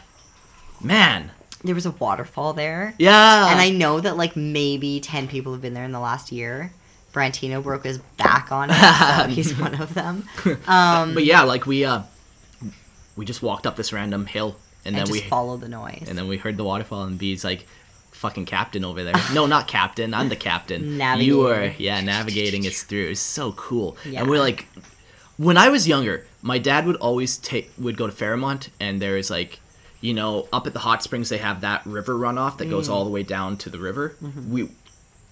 Man. 0.80 1.30
There 1.64 1.76
was 1.76 1.86
a 1.86 1.92
waterfall 1.92 2.54
there. 2.54 2.94
Yeah. 2.98 3.50
And 3.52 3.60
I 3.60 3.70
know 3.70 4.00
that 4.00 4.16
like 4.16 4.34
maybe 4.34 4.98
10 4.98 5.28
people 5.28 5.52
have 5.52 5.62
been 5.62 5.74
there 5.74 5.84
in 5.84 5.92
the 5.92 6.00
last 6.00 6.32
year. 6.32 6.72
Brantino 7.12 7.62
broke 7.62 7.84
his 7.84 7.98
back 8.16 8.50
on 8.52 8.70
it, 8.70 8.74
so 8.76 9.28
he's 9.28 9.56
one 9.58 9.74
of 9.80 9.92
them. 9.94 10.26
Um, 10.66 11.14
But 11.14 11.24
yeah, 11.24 11.42
like 11.42 11.66
we 11.66 11.84
uh 11.84 12.02
we 13.16 13.24
just 13.24 13.42
walked 13.42 13.66
up 13.66 13.76
this 13.76 13.92
random 13.92 14.26
hill 14.26 14.56
and, 14.84 14.86
and 14.86 14.96
then 14.96 15.06
just 15.06 15.12
we 15.12 15.28
follow 15.28 15.56
the 15.56 15.68
noise. 15.68 16.04
and 16.08 16.16
then 16.16 16.28
we 16.28 16.36
heard 16.38 16.56
the 16.56 16.64
waterfall 16.64 17.04
and 17.04 17.18
B's 17.18 17.44
like 17.44 17.66
fucking 18.12 18.46
captain 18.46 18.84
over 18.84 19.04
there. 19.04 19.14
No, 19.34 19.46
not 19.46 19.68
captain. 19.68 20.14
I'm 20.14 20.28
the 20.28 20.36
captain. 20.36 20.96
Navigating. 20.98 21.28
You 21.34 21.38
were 21.40 21.72
yeah, 21.78 22.00
navigating 22.00 22.66
us 22.66 22.82
through. 22.82 23.06
It 23.06 23.10
was 23.10 23.20
so 23.20 23.52
cool. 23.52 23.96
Yeah. 24.04 24.20
And 24.20 24.30
we're 24.30 24.38
like 24.40 24.66
when 25.36 25.56
I 25.56 25.68
was 25.68 25.86
younger, 25.88 26.26
my 26.40 26.58
dad 26.58 26.86
would 26.86 26.96
always 26.96 27.36
take 27.38 27.70
would 27.78 27.96
go 27.96 28.06
to 28.06 28.12
Fairmont 28.12 28.70
and 28.80 29.00
there 29.02 29.16
is 29.16 29.30
like 29.30 29.60
you 30.00 30.14
know, 30.14 30.48
up 30.52 30.66
at 30.66 30.72
the 30.72 30.80
hot 30.80 31.00
springs 31.02 31.28
they 31.28 31.38
have 31.38 31.60
that 31.60 31.86
river 31.86 32.14
runoff 32.14 32.58
that 32.58 32.66
Mm. 32.66 32.70
goes 32.70 32.88
all 32.88 33.04
the 33.04 33.10
way 33.10 33.22
down 33.22 33.56
to 33.58 33.70
the 33.70 33.78
river. 33.78 34.16
Mm-hmm. 34.20 34.52
We 34.52 34.68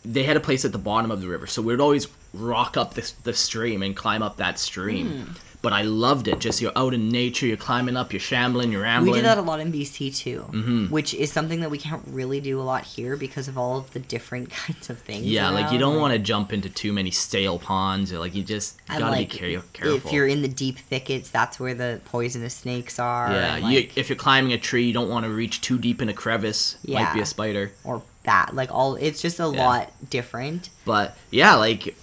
they 0.05 0.23
had 0.23 0.37
a 0.37 0.41
place 0.41 0.65
at 0.65 0.73
the 0.73 0.79
bottom 0.79 1.11
of 1.11 1.21
the 1.21 1.29
river, 1.29 1.47
so 1.47 1.61
we'd 1.63 1.81
always 1.81 2.09
rock 2.33 2.77
up 2.77 2.95
this 2.95 3.13
the 3.13 3.35
stream 3.35 3.83
and 3.83 3.95
climb 3.97 4.23
up 4.23 4.37
that 4.37 4.59
stream. 4.59 5.09
Hmm. 5.25 5.33
But 5.63 5.75
I 5.75 5.83
loved 5.83 6.27
it. 6.27 6.39
Just 6.39 6.63
you're 6.63 6.73
out 6.75 6.95
in 6.95 7.11
nature, 7.11 7.45
you're 7.45 7.59
climbing 7.59 7.95
up, 7.95 8.15
you're 8.15 8.21
shambling, 8.21 8.73
you're 8.73 8.87
ambling. 8.87 9.13
we 9.13 9.19
did 9.19 9.27
that 9.27 9.37
a 9.37 9.43
lot 9.43 9.61
in 9.61 9.71
BC 9.71 10.17
too, 10.17 10.47
Mm-hmm. 10.53 10.87
which 10.87 11.13
is 11.13 11.31
something 11.31 11.61
that 11.61 11.71
we 11.71 11.77
can't 11.77 12.01
really 12.07 12.41
do 12.41 12.59
a 12.59 12.63
lot 12.63 12.83
here 12.83 13.15
because 13.15 13.47
of 13.47 13.59
all 13.59 13.77
of 13.77 13.91
the 13.93 13.99
different 13.99 14.49
kinds 14.63 14.89
of 14.89 14.99
things. 15.01 15.27
yeah, 15.27 15.51
like 15.51 15.71
you 15.71 15.79
don't 15.79 16.01
want 16.01 16.15
to 16.15 16.19
jump 16.19 16.55
into 16.55 16.71
too 16.71 16.95
many 16.95 17.11
stale 17.11 17.59
ponds, 17.59 18.11
or 18.11 18.19
like 18.19 18.35
you 18.35 18.43
just 18.43 18.79
gotta 18.87 19.05
like, 19.05 19.31
be 19.31 19.37
care- 19.39 19.63
careful. 19.75 19.97
If 19.97 20.11
you're 20.15 20.29
in 20.29 20.41
the 20.41 20.49
deep 20.49 20.79
thickets, 20.79 21.29
that's 21.29 21.61
where 21.61 21.75
the 21.75 22.01
poisonous 22.07 22.55
snakes 22.55 22.99
are. 22.99 23.31
yeah, 23.31 23.57
and, 23.57 23.71
you, 23.71 23.87
if 23.97 24.09
you're 24.09 24.17
climbing 24.17 24.55
a 24.55 24.59
tree, 24.59 24.85
you 24.87 24.95
don't 24.95 25.11
want 25.11 25.27
to 25.27 25.31
reach 25.31 25.61
too 25.61 25.77
deep 25.79 26.01
in 26.01 26.09
a 26.09 26.15
crevice. 26.15 26.79
Yeah, 26.85 27.03
Might 27.05 27.13
be 27.13 27.21
a 27.21 27.27
spider. 27.27 27.73
or 27.85 28.01
bat. 28.25 28.55
Like 28.55 28.71
all, 28.73 28.97
it's 28.97 29.21
just 29.23 29.41
a 29.41 29.45
Yeah. 29.53 29.67
lot 29.67 29.93
different. 30.11 30.71
But 30.85 31.17
yeah, 31.31 31.55
like, 31.55 31.95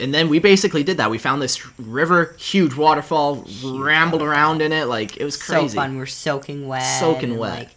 and 0.00 0.12
then 0.12 0.28
we 0.28 0.38
basically 0.38 0.82
did 0.82 0.96
that. 0.98 1.10
We 1.10 1.18
found 1.18 1.40
this 1.40 1.64
river, 1.78 2.34
huge 2.38 2.74
waterfall, 2.74 3.46
rambled 3.64 4.22
around 4.22 4.60
in 4.62 4.72
it. 4.72 4.86
Like 4.86 5.16
it 5.16 5.24
was 5.24 5.36
crazy. 5.36 5.68
So 5.68 5.74
fun. 5.76 5.96
We're 5.96 6.06
soaking 6.06 6.66
wet. 6.66 6.82
Soaking 7.00 7.38
wet. 7.38 7.58
Like, 7.58 7.70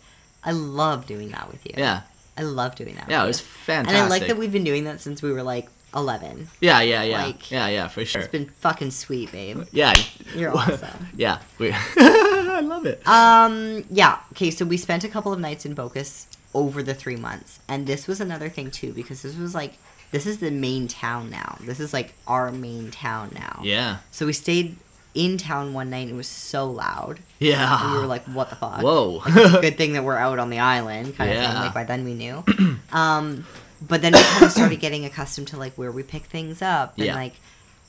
I 0.43 0.51
love 0.51 1.05
doing 1.05 1.29
that 1.31 1.51
with 1.51 1.65
you. 1.65 1.73
Yeah, 1.77 2.01
I 2.37 2.43
love 2.43 2.75
doing 2.75 2.95
that. 2.95 3.09
yeah, 3.09 3.23
it 3.23 3.27
was 3.27 3.39
you. 3.41 3.45
fantastic. 3.45 3.95
And 3.97 4.05
I 4.05 4.09
like 4.09 4.27
that 4.27 4.37
we've 4.37 4.51
been 4.51 4.63
doing 4.63 4.85
that 4.85 5.01
since 5.01 5.21
we 5.21 5.31
were 5.31 5.43
like 5.43 5.67
11. 5.95 6.47
Yeah, 6.61 6.81
yeah, 6.81 7.03
yeah, 7.03 7.23
like, 7.25 7.49
yeah, 7.51 7.67
yeah, 7.67 7.87
for 7.87 8.03
sure. 8.05 8.21
It's 8.21 8.31
been 8.31 8.45
fucking 8.45 8.91
sweet, 8.91 9.31
babe. 9.31 9.63
Yeah, 9.71 9.93
You're 10.35 10.51
awesome. 10.57 11.07
yeah. 11.15 11.39
We, 11.59 11.71
I 11.97 12.61
love 12.63 12.85
it. 12.85 13.05
Um, 13.07 13.83
yeah. 13.89 14.19
Okay, 14.33 14.51
so 14.51 14.63
we 14.65 14.77
spent 14.77 15.03
a 15.03 15.07
couple 15.09 15.33
of 15.33 15.39
nights 15.39 15.65
in 15.65 15.75
Bocas 15.75 16.27
over 16.53 16.81
the 16.83 16.93
three 16.93 17.15
months, 17.17 17.59
and 17.67 17.85
this 17.87 18.07
was 18.07 18.19
another 18.21 18.49
thing 18.49 18.71
too 18.71 18.93
because 18.93 19.21
this 19.21 19.35
was 19.37 19.53
like 19.55 19.73
this 20.11 20.25
is 20.25 20.37
the 20.39 20.51
main 20.51 20.87
town 20.87 21.29
now. 21.29 21.57
This 21.61 21.79
is 21.79 21.91
like 21.93 22.13
our 22.27 22.51
main 22.51 22.91
town 22.91 23.31
now. 23.33 23.59
Yeah, 23.63 23.97
So 24.11 24.25
we 24.25 24.31
stayed 24.33 24.77
in 25.13 25.37
town 25.37 25.73
one 25.73 25.89
night 25.89 26.03
and 26.03 26.11
it 26.11 26.15
was 26.15 26.27
so 26.27 26.69
loud. 26.69 27.19
yeah. 27.39 27.91
We 27.93 27.99
were 27.99 28.05
like, 28.05 28.23
"What 28.25 28.49
the 28.49 28.55
fuck?" 28.55 28.81
Whoa. 28.81 29.19
Good 29.61 29.77
thing 29.77 29.93
that 29.93 30.03
we're 30.03 30.15
out 30.17 30.39
on 30.39 30.49
the 30.49 30.59
island, 30.59 31.15
kind 31.17 31.29
of 31.31 31.35
thing. 31.37 31.43
Yeah. 31.43 31.61
Like 31.63 31.73
by 31.73 31.83
then 31.83 32.05
we 32.05 32.13
knew. 32.13 32.43
um, 32.93 33.45
but 33.81 34.01
then 34.01 34.13
we 34.13 34.19
kind 34.21 34.45
of 34.45 34.51
started 34.51 34.79
getting 34.79 35.05
accustomed 35.05 35.47
to 35.49 35.57
like 35.57 35.73
where 35.75 35.91
we 35.91 36.03
pick 36.03 36.25
things 36.25 36.61
up 36.61 36.95
and 36.97 37.05
Yeah. 37.07 37.15
like 37.15 37.33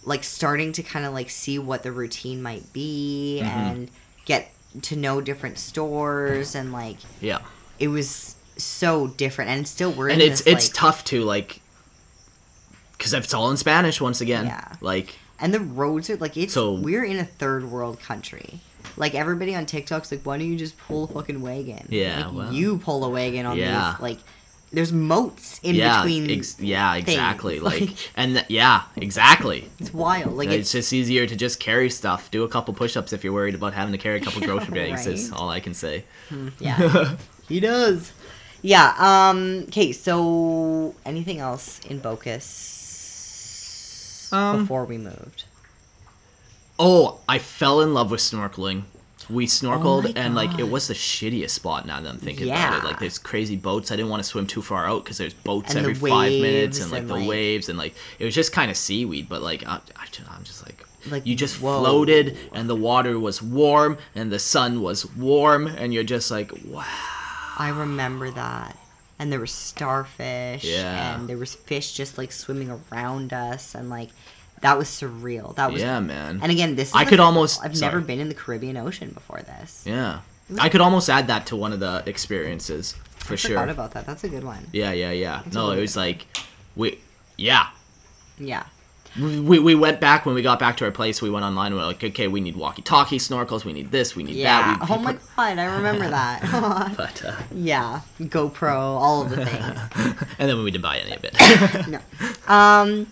like 0.04 0.24
starting 0.24 0.72
to 0.72 0.82
kind 0.82 1.04
of 1.06 1.12
like 1.12 1.28
see 1.30 1.58
what 1.58 1.82
the 1.82 1.92
routine 1.92 2.42
might 2.42 2.72
be 2.72 3.40
Mm-hmm. 3.42 3.58
and 3.58 3.90
get 4.24 4.50
to 4.82 4.96
know 4.96 5.20
different 5.20 5.58
stores 5.58 6.54
and 6.54 6.72
like 6.72 6.96
yeah. 7.20 7.38
it 7.78 7.88
was 7.88 8.34
so 8.58 9.06
different 9.06 9.50
and 9.50 9.66
still 9.66 9.92
we're 9.92 10.08
and 10.10 10.20
in 10.20 10.30
it's 10.32 10.42
this, 10.42 10.54
it's 10.54 10.68
like, 10.68 10.74
tough 10.74 11.04
to 11.04 11.22
like 11.24 11.60
because 12.96 13.14
it's 13.14 13.32
all 13.34 13.50
in 13.50 13.56
spanish 13.56 14.00
once 14.00 14.20
again 14.20 14.46
Yeah. 14.46 14.72
like 14.80 15.16
and 15.40 15.54
the 15.54 15.60
roads 15.60 16.10
are 16.10 16.16
like 16.16 16.36
it's 16.36 16.54
So- 16.54 16.74
we're 16.74 17.04
in 17.04 17.18
a 17.18 17.24
third 17.24 17.70
world 17.70 18.00
country. 18.00 18.58
Like 18.96 19.14
everybody 19.14 19.54
on 19.54 19.66
tiktok's 19.66 20.10
like 20.10 20.22
why 20.24 20.38
don't 20.38 20.48
you 20.48 20.56
just 20.56 20.76
pull 20.78 21.04
a 21.04 21.06
fucking 21.08 21.40
wagon? 21.40 21.86
Yeah, 21.90 22.26
like, 22.26 22.34
well. 22.34 22.52
you 22.52 22.78
pull 22.78 23.04
a 23.04 23.08
wagon 23.10 23.46
on 23.46 23.56
Yeah. 23.56 23.92
these 23.92 24.00
like 24.02 24.18
there's 24.72 24.92
moats 24.92 25.60
in 25.62 25.76
yeah 25.76 26.02
between 26.02 26.28
ex- 26.30 26.58
yeah 26.60 26.94
exactly 26.96 27.60
like, 27.70 27.80
like- 27.82 28.10
and 28.16 28.34
th- 28.34 28.46
yeah 28.48 28.82
exactly. 28.96 29.68
it's 29.78 29.94
wild 29.94 30.34
like 30.36 30.48
it's 30.48 30.56
it's, 30.62 30.72
just 30.72 30.92
easier 30.92 31.26
to 31.26 31.36
just 31.36 31.60
carry 31.60 31.88
stuff 31.88 32.30
do 32.32 32.42
a 32.42 32.48
couple 32.48 32.74
push-ups 32.74 33.12
if 33.12 33.22
you're 33.22 33.32
worried 33.32 33.54
about 33.54 33.72
having 33.72 33.92
to 33.92 33.98
carry 33.98 34.18
a 34.18 34.20
couple 34.20 34.40
grocery 34.42 34.74
bags 34.90 35.06
is 35.06 35.30
all 35.32 35.48
i 35.48 35.60
can 35.60 35.72
say. 35.74 36.04
Hmm, 36.28 36.48
yeah. 36.58 37.14
He 37.48 37.60
does 37.60 38.12
yeah 38.62 38.94
um 38.98 39.64
okay 39.68 39.92
so 39.92 40.94
anything 41.06 41.38
else 41.38 41.78
in 41.88 42.00
bocas 42.00 42.42
Um, 44.32 44.62
before 44.62 44.84
we 44.84 44.98
moved? 44.98 45.44
Oh 46.78 47.18
i 47.28 47.38
fell 47.38 47.80
in 47.80 47.94
love 47.94 48.10
with 48.10 48.20
snorkeling. 48.20 48.82
We 49.30 49.46
snorkeled 49.46 50.06
Oh 50.06 50.12
and 50.16 50.34
like 50.34 50.58
it 50.58 50.70
was 50.70 50.88
the 50.88 50.94
shittiest 50.94 51.50
spot 51.50 51.86
now 51.86 52.00
that 52.00 52.08
i'm 52.08 52.18
thinking 52.18 52.48
about 52.48 52.78
it. 52.78 52.84
Like 52.86 52.98
there's 52.98 53.18
crazy 53.18 53.56
boats. 53.56 53.92
I 53.92 53.96
didn't 53.96 54.10
want 54.10 54.22
to 54.22 54.28
swim 54.28 54.46
too 54.46 54.62
far 54.62 54.86
out 54.86 55.04
because 55.04 55.18
there's 55.18 55.34
boats 55.34 55.74
And 55.74 55.84
the 55.84 55.90
every 55.90 56.10
five 56.10 56.32
minutes 56.32 56.78
waves 56.78 56.80
and 56.80 56.90
like 56.90 57.00
and, 57.00 57.08
the 57.10 57.14
like- 57.14 57.28
waves 57.28 57.68
and 57.68 57.78
like 57.78 57.94
it 58.18 58.24
was 58.24 58.34
just 58.34 58.52
kind 58.52 58.70
of 58.70 58.76
seaweed 58.76 59.28
but 59.28 59.42
like 59.42 59.66
I, 59.66 59.80
I, 59.96 60.06
I'm 60.30 60.44
just 60.44 60.64
like 60.66 60.84
Like, 61.10 61.26
you 61.26 61.34
just 61.36 61.60
whoa. 61.60 61.78
floated 61.80 62.36
and 62.54 62.68
the 62.70 62.74
water 62.76 63.18
was 63.20 63.42
warm 63.42 63.98
and 64.14 64.32
the 64.32 64.38
sun 64.38 64.80
was 64.82 65.04
warm 65.14 65.66
and 65.66 65.92
you're 65.92 66.04
just 66.16 66.30
like 66.30 66.50
wow 66.66 66.84
I 67.58 67.68
remember 67.70 68.30
that. 68.30 68.76
And 69.18 69.32
there 69.32 69.40
was 69.40 69.50
starfish. 69.50 70.62
Yeah. 70.64 71.16
And 71.16 71.28
there 71.28 71.36
was 71.36 71.54
fish 71.54 71.92
just 71.92 72.16
like 72.18 72.30
swimming 72.32 72.70
around 72.92 73.32
us. 73.32 73.74
And 73.74 73.90
like, 73.90 74.10
that 74.60 74.78
was 74.78 74.88
surreal. 74.88 75.54
That 75.56 75.72
was. 75.72 75.80
yeah 75.82 76.00
man 76.00 76.40
And 76.42 76.50
again, 76.52 76.74
this 76.76 76.88
is 76.90 76.94
I 76.94 77.04
could 77.04 77.20
almost- 77.20 77.60
I've 77.64 77.76
sorry. 77.76 77.92
never 77.92 78.00
been 78.04 78.20
in 78.20 78.28
the 78.28 78.34
Caribbean 78.34 78.76
Ocean 78.76 79.10
before 79.10 79.40
this. 79.42 79.82
yeah 79.86 80.20
i 80.58 80.70
could 80.70 80.80
almost 80.80 81.10
add 81.10 81.26
that 81.26 81.44
to 81.46 81.54
one 81.56 81.74
of 81.74 81.78
the 81.80 82.02
experiences 82.06 82.94
for 83.18 83.34
I 83.34 83.36
sure 83.36 83.50
forgot 83.50 83.68
about 83.68 83.90
that. 83.92 84.06
That's 84.06 84.24
a 84.24 84.30
good 84.30 84.44
one. 84.44 84.66
yeah 84.72 84.92
yeah 84.92 85.10
yeah 85.10 85.42
That's 85.44 85.54
no 85.54 85.70
a 85.72 85.76
it 85.76 85.80
was 85.80 85.94
like 85.94 86.24
we 86.74 86.98
yeah 87.36 87.66
Yeah. 88.38 88.64
We, 89.20 89.40
we, 89.40 89.58
we 89.58 89.74
went 89.74 90.00
back 90.00 90.26
when 90.26 90.34
we 90.34 90.42
got 90.42 90.58
back 90.58 90.76
to 90.78 90.84
our 90.84 90.90
place 90.90 91.22
we 91.22 91.30
went 91.30 91.44
online 91.44 91.68
and 91.72 91.76
we 91.76 91.82
are 91.82 91.86
like 91.86 92.02
okay 92.02 92.28
we 92.28 92.40
need 92.40 92.56
walkie 92.56 92.82
talkie 92.82 93.18
snorkels 93.18 93.64
we 93.64 93.72
need 93.72 93.90
this 93.90 94.14
we 94.16 94.22
need 94.22 94.36
Yeah. 94.36 94.76
that 94.78 94.88
we, 94.88 94.94
oh 94.94 94.98
my 94.98 95.12
god, 95.36 95.58
I 95.58 95.64
remember 95.76 96.08
that. 96.08 96.94
but 96.96 97.24
uh, 97.24 97.34
yeah. 97.54 98.00
GoPro, 98.20 98.72
all 98.76 99.22
of 99.22 99.30
the 99.30 99.44
things. 99.46 100.24
and 100.38 100.48
then 100.50 100.62
we 100.62 100.70
didn't 100.70 100.82
buy 100.82 100.98
any 100.98 101.14
of 101.14 101.24
it 101.24 101.88
no. 101.88 102.00
Um, 102.52 103.06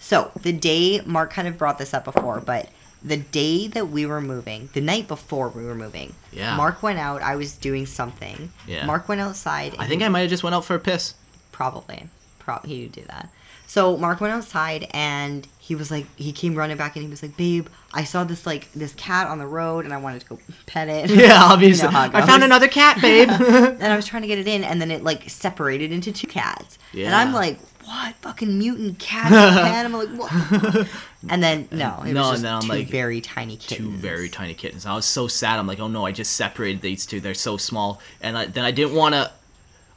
so 0.00 0.30
the 0.42 0.52
day 0.52 1.00
Mark 1.04 1.32
kind 1.32 1.46
of 1.48 1.58
brought 1.58 1.78
this 1.78 1.94
up 1.94 2.04
before, 2.04 2.40
but 2.40 2.68
the 3.04 3.16
day 3.16 3.66
that 3.68 3.88
we 3.88 4.06
were 4.06 4.20
moving, 4.20 4.68
the 4.74 4.80
night 4.80 5.08
before 5.08 5.48
we 5.48 5.64
were 5.64 5.74
moving. 5.74 6.14
Yeah. 6.32 6.56
Mark 6.56 6.82
went 6.84 6.98
out. 7.00 7.20
I 7.22 7.34
was 7.34 7.56
doing 7.56 7.84
something. 7.86 8.52
Yeah. 8.66 8.86
Mark 8.86 9.08
went 9.08 9.20
outside. 9.20 9.74
I 9.78 9.86
think 9.88 10.02
I 10.02 10.08
might 10.08 10.20
have 10.20 10.30
just 10.30 10.42
went 10.44 10.54
out 10.54 10.64
for 10.64 10.74
a 10.76 10.78
piss. 10.78 11.14
probably, 11.50 12.08
probably 12.38 12.70
he 12.70 12.82
would 12.82 12.92
do 12.92 13.02
that. 13.08 13.28
So 13.72 13.96
Mark 13.96 14.20
went 14.20 14.34
outside 14.34 14.86
and 14.90 15.48
he 15.58 15.74
was 15.74 15.90
like, 15.90 16.04
he 16.16 16.30
came 16.30 16.54
running 16.54 16.76
back 16.76 16.94
and 16.94 17.02
he 17.02 17.08
was 17.08 17.22
like, 17.22 17.38
"Babe, 17.38 17.68
I 17.94 18.04
saw 18.04 18.22
this 18.22 18.44
like 18.44 18.70
this 18.72 18.92
cat 18.92 19.28
on 19.28 19.38
the 19.38 19.46
road 19.46 19.86
and 19.86 19.94
I 19.94 19.96
wanted 19.96 20.20
to 20.20 20.26
go 20.26 20.38
pet 20.66 20.90
it." 20.90 21.08
Yeah, 21.22 21.38
obviously. 21.42 21.88
how 21.88 22.04
it 22.04 22.14
I 22.14 22.26
found 22.26 22.44
another 22.44 22.68
cat, 22.68 23.00
babe. 23.00 23.30
and 23.30 23.82
I 23.82 23.96
was 23.96 24.04
trying 24.04 24.20
to 24.24 24.28
get 24.28 24.38
it 24.38 24.46
in, 24.46 24.62
and 24.62 24.78
then 24.78 24.90
it 24.90 25.02
like 25.02 25.30
separated 25.30 25.90
into 25.90 26.12
two 26.12 26.26
cats. 26.26 26.76
Yeah. 26.92 27.06
And 27.06 27.14
I'm 27.14 27.32
like, 27.32 27.58
what? 27.86 28.14
Fucking 28.16 28.58
mutant 28.58 28.98
cat 28.98 29.28
Japan? 29.30 29.86
I'm 29.86 29.92
like, 29.94 30.10
what? 30.18 30.86
and 31.30 31.42
then 31.42 31.66
no, 31.72 32.02
it 32.02 32.12
No, 32.12 32.28
was 32.28 32.30
just 32.30 32.36
and 32.40 32.44
then 32.44 32.54
I'm 32.54 32.60
two 32.60 32.68
like, 32.68 32.88
very 32.88 33.22
tiny 33.22 33.56
kittens. 33.56 33.78
two 33.78 33.90
very 33.96 34.28
tiny 34.28 34.52
kittens. 34.52 34.84
I 34.84 34.94
was 34.94 35.06
so 35.06 35.28
sad. 35.28 35.58
I'm 35.58 35.66
like, 35.66 35.80
oh 35.80 35.88
no, 35.88 36.04
I 36.04 36.12
just 36.12 36.36
separated 36.36 36.82
these 36.82 37.06
two. 37.06 37.20
They're 37.20 37.32
so 37.32 37.56
small, 37.56 38.02
and 38.20 38.36
I, 38.36 38.44
then 38.44 38.64
I 38.66 38.70
didn't 38.70 38.94
want 38.94 39.14
to. 39.14 39.32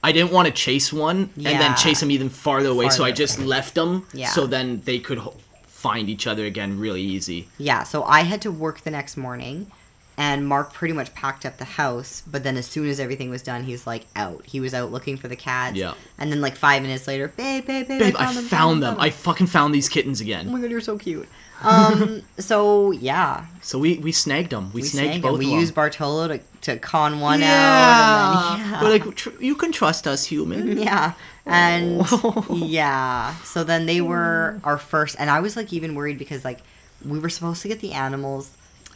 I 0.06 0.12
didn't 0.12 0.32
want 0.32 0.48
to 0.48 0.54
chase 0.54 0.94
one 0.94 1.32
and 1.36 1.46
then 1.46 1.76
chase 1.76 2.00
them 2.00 2.12
even 2.12 2.30
farther 2.30 2.70
away, 2.70 2.90
so 2.90 3.04
I 3.04 3.12
just 3.12 3.40
away. 3.40 3.48
left 3.48 3.74
them. 3.74 4.06
Yeah. 4.14 4.30
So 4.30 4.46
then 4.46 4.82
they 4.86 5.00
could 5.00 5.20
find 5.66 6.10
each 6.10 6.28
other 6.28 6.46
again 6.46 6.78
really 6.78 7.02
easy. 7.02 7.48
Yeah, 7.58 7.82
so 7.82 8.04
I 8.04 8.22
had 8.22 8.40
to 8.44 8.52
work 8.52 8.82
the 8.82 8.92
next 8.92 9.18
morning, 9.18 9.72
and 10.18 10.48
Mark 10.48 10.74
pretty 10.74 10.94
much 10.94 11.14
packed 11.14 11.46
up 11.46 11.58
the 11.58 11.66
house. 11.66 12.24
But 12.26 12.44
then 12.44 12.56
as 12.58 12.66
soon 12.66 12.88
as 12.88 13.00
everything 13.00 13.30
was 13.30 13.42
done, 13.42 13.64
he's 13.64 13.86
like 13.86 14.06
out. 14.16 14.46
He 14.46 14.60
was 14.60 14.74
out 14.74 14.92
looking 14.92 15.18
for 15.18 15.28
the 15.28 15.36
cats. 15.36 15.76
Yeah. 15.76 15.94
And 16.18 16.32
then 16.32 16.42
like 16.42 16.56
five 16.56 16.82
minutes 16.82 17.08
later, 17.08 17.28
babe, 17.28 17.66
babe, 17.66 17.88
babe, 17.88 18.00
Babe, 18.00 18.16
I 18.18 18.24
I 18.24 18.26
found 18.26 18.38
them. 18.38 18.44
found 18.46 18.84
them. 18.84 19.00
I 19.00 19.10
fucking 19.10 19.48
found 19.48 19.74
these 19.76 19.90
kittens 19.90 20.22
again. 20.22 20.48
Oh 20.48 20.52
my 20.52 20.62
god, 20.62 20.72
you're 20.72 20.82
so 20.82 20.98
cute. 20.98 21.28
Um. 21.62 22.22
so 22.38 22.92
yeah, 22.92 23.46
So 23.62 23.80
we 23.80 23.98
we 24.00 24.12
snagged 24.12 24.52
them. 24.52 24.72
We, 24.74 24.82
we 24.82 24.88
snagged 24.88 25.14
sang 25.14 25.22
both 25.22 25.40
we 25.40 25.48
used 25.48 25.74
Bartolo 25.74 26.28
to 26.28 26.40
to 26.62 26.78
con 26.80 27.20
one 27.20 27.40
yeah. 27.42 27.48
out. 27.48 28.58
Then, 28.58 28.70
yeah. 28.72 28.82
We're 28.84 28.90
like, 28.90 29.16
"Tr- 29.16 29.42
you 29.42 29.56
can 29.56 29.72
trust 29.72 30.08
us, 30.08 30.26
human. 30.26 30.78
Yeah. 30.78 31.14
And 31.46 32.02
Oh. 32.10 32.46
yeah. 32.54 33.36
So 33.44 33.64
then 33.64 33.86
they 33.86 34.02
were 34.02 34.60
our 34.64 34.78
first 34.78 35.16
and 35.20 35.30
I 35.30 35.40
was 35.42 35.56
like 35.56 35.72
even 35.74 35.94
worried 35.96 36.18
because 36.18 36.44
like 36.44 36.60
we 37.06 37.20
were 37.20 37.30
supposed 37.30 37.62
to 37.62 37.68
get 37.68 37.80
the 37.82 37.92
animals 37.94 38.50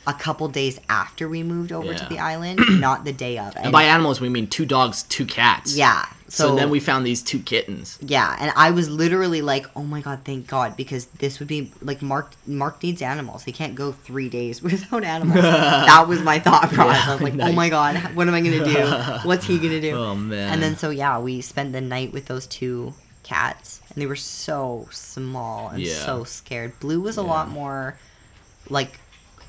a 0.09 0.13
couple 0.13 0.47
days 0.47 0.79
after 0.89 1.29
we 1.29 1.43
moved 1.43 1.71
over 1.71 1.93
to 1.93 2.05
the 2.09 2.19
island, 2.19 2.59
not 2.79 3.05
the 3.05 3.13
day 3.13 3.37
of. 3.37 3.55
And 3.55 3.71
by 3.71 3.83
animals, 3.83 4.19
we 4.19 4.29
mean 4.29 4.47
two 4.47 4.65
dogs, 4.65 5.03
two 5.03 5.25
cats. 5.25 5.75
yeah. 5.77 6.05
So, 6.31 6.49
So, 6.49 6.55
then 6.55 6.69
we 6.69 6.79
found 6.79 7.07
these 7.07 7.23
two 7.23 7.39
kittens. 7.39 7.97
yeah, 8.01 8.35
and 8.39 8.51
I 8.55 8.69
was 8.69 8.87
literally 8.87 9.41
like, 9.41 9.65
"Oh 9.75 9.81
my 9.83 9.99
god, 10.01 10.19
thank 10.25 10.45
God!" 10.45 10.77
Because 10.77 11.05
this 11.17 11.39
would 11.39 11.47
be 11.47 11.71
like 11.81 12.03
Mark. 12.03 12.27
Mark 12.45 12.83
needs 12.83 13.01
animals. 13.01 13.43
He 13.43 13.51
can't 13.51 13.73
go 13.73 13.91
three 13.93 14.29
days 14.29 14.61
without 14.67 15.03
animals. 15.03 15.41
that 15.41 16.07
was 16.07 16.21
my 16.21 16.37
thought 16.37 16.69
process. 16.71 17.07
I 17.07 17.13
was 17.13 17.21
like, 17.23 17.33
"Oh 17.41 17.51
my 17.51 17.69
god, 17.69 17.95
what 18.15 18.27
am 18.27 18.35
I 18.35 18.41
gonna 18.41 18.63
do? 18.63 19.27
What's 19.27 19.45
he 19.47 19.57
gonna 19.57 19.81
do?" 19.81 19.93
Oh 19.95 20.13
man. 20.15 20.53
And 20.53 20.61
then 20.61 20.77
so 20.77 20.91
yeah, 20.91 21.17
we 21.17 21.41
spent 21.41 21.71
the 21.73 21.81
night 21.81 22.13
with 22.13 22.27
those 22.27 22.45
two 22.45 22.93
cats, 23.23 23.81
and 23.89 23.99
they 23.99 24.05
were 24.05 24.15
so 24.15 24.87
small 24.91 25.69
and 25.69 25.81
Yeah. 25.81 25.95
so 26.05 26.23
scared. 26.25 26.79
Blue 26.79 27.01
was 27.01 27.17
a 27.17 27.23
lot 27.23 27.49
more 27.49 27.97
like 28.69 28.99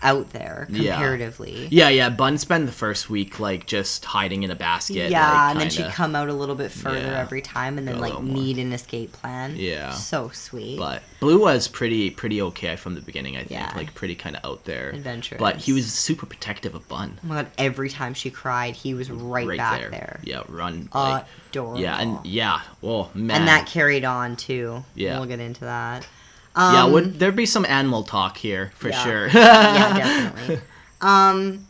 out 0.03 0.31
there 0.31 0.67
comparatively. 0.73 1.69
Yeah, 1.71 1.89
yeah. 1.89 2.09
Bun 2.11 2.39
spent 2.39 2.67
the 2.67 2.73
first 2.73 3.11
week 3.11 3.39
like 3.41 3.67
just 3.67 4.05
hiding 4.05 4.43
in 4.43 4.51
a 4.51 4.55
basket. 4.55 5.11
Yeah, 5.11 5.21
like, 5.31 5.51
and 5.53 5.61
then 5.61 5.69
kinda- 5.71 5.89
she'd 5.91 5.95
come 5.95 6.15
out 6.17 6.29
a 6.29 6.33
little 6.33 6.55
bit 6.55 6.71
further 6.71 6.99
Yeah. 6.99 7.21
every 7.21 7.43
time, 7.43 7.79
and 7.79 7.87
then 7.87 7.95
Go 7.97 8.01
a 8.01 8.03
like 8.03 8.11
little 8.13 8.27
more. 8.27 8.35
need 8.43 8.59
an 8.59 8.73
escape 8.73 9.13
plan. 9.13 9.55
Yeah. 9.57 9.93
so 9.93 10.31
sweet. 10.33 10.79
But 10.79 11.03
Blue 11.21 11.41
was 11.41 11.69
pretty 11.69 12.11
pretty 12.11 12.41
okay 12.43 12.77
from 12.77 12.95
the 12.95 13.01
beginning. 13.01 13.37
I 13.37 13.41
think 13.41 13.51
Yeah. 13.53 13.73
like 13.77 13.95
pretty 13.95 14.15
kind 14.15 14.37
of 14.37 14.45
out 14.45 14.65
there. 14.65 14.91
Adventurous. 14.91 15.39
But 15.39 15.57
he 15.57 15.73
was 15.73 15.93
super 15.93 16.27
protective 16.27 16.75
of 16.75 16.89
Bun. 16.89 17.19
oh 17.23 17.27
my 17.27 17.35
god, 17.37 17.47
every 17.59 17.91
time 17.91 18.15
she 18.15 18.31
cried, 18.31 18.75
he 18.75 18.95
was 18.95 19.11
right, 19.11 19.57
back 19.57 19.91
there. 19.91 20.21
Yeah, 20.25 20.43
run. 20.49 20.89
Like, 20.95 21.25
Adorable. 21.51 21.81
yeah, 21.81 21.99
and 21.99 22.19
yeah. 22.25 22.61
Oh 22.83 23.11
man. 23.15 23.39
and 23.41 23.49
that 23.49 23.67
carried 23.67 24.05
on 24.05 24.37
too. 24.37 24.85
Yeah. 24.95 25.19
we'll 25.19 25.29
get 25.29 25.41
into 25.41 25.61
that. 25.65 26.07
Yeah, 26.73 26.85
Um, 26.85 26.93
would 26.93 27.19
there'd 27.19 27.37
be 27.37 27.47
some 27.47 27.65
animal 27.67 28.03
talk 28.05 28.37
here 28.37 28.73
for 28.77 28.89
Yeah. 28.91 29.03
sure. 29.05 29.27
yeah, 29.29 29.97
definitely. 29.99 30.61
Um, 31.01 31.67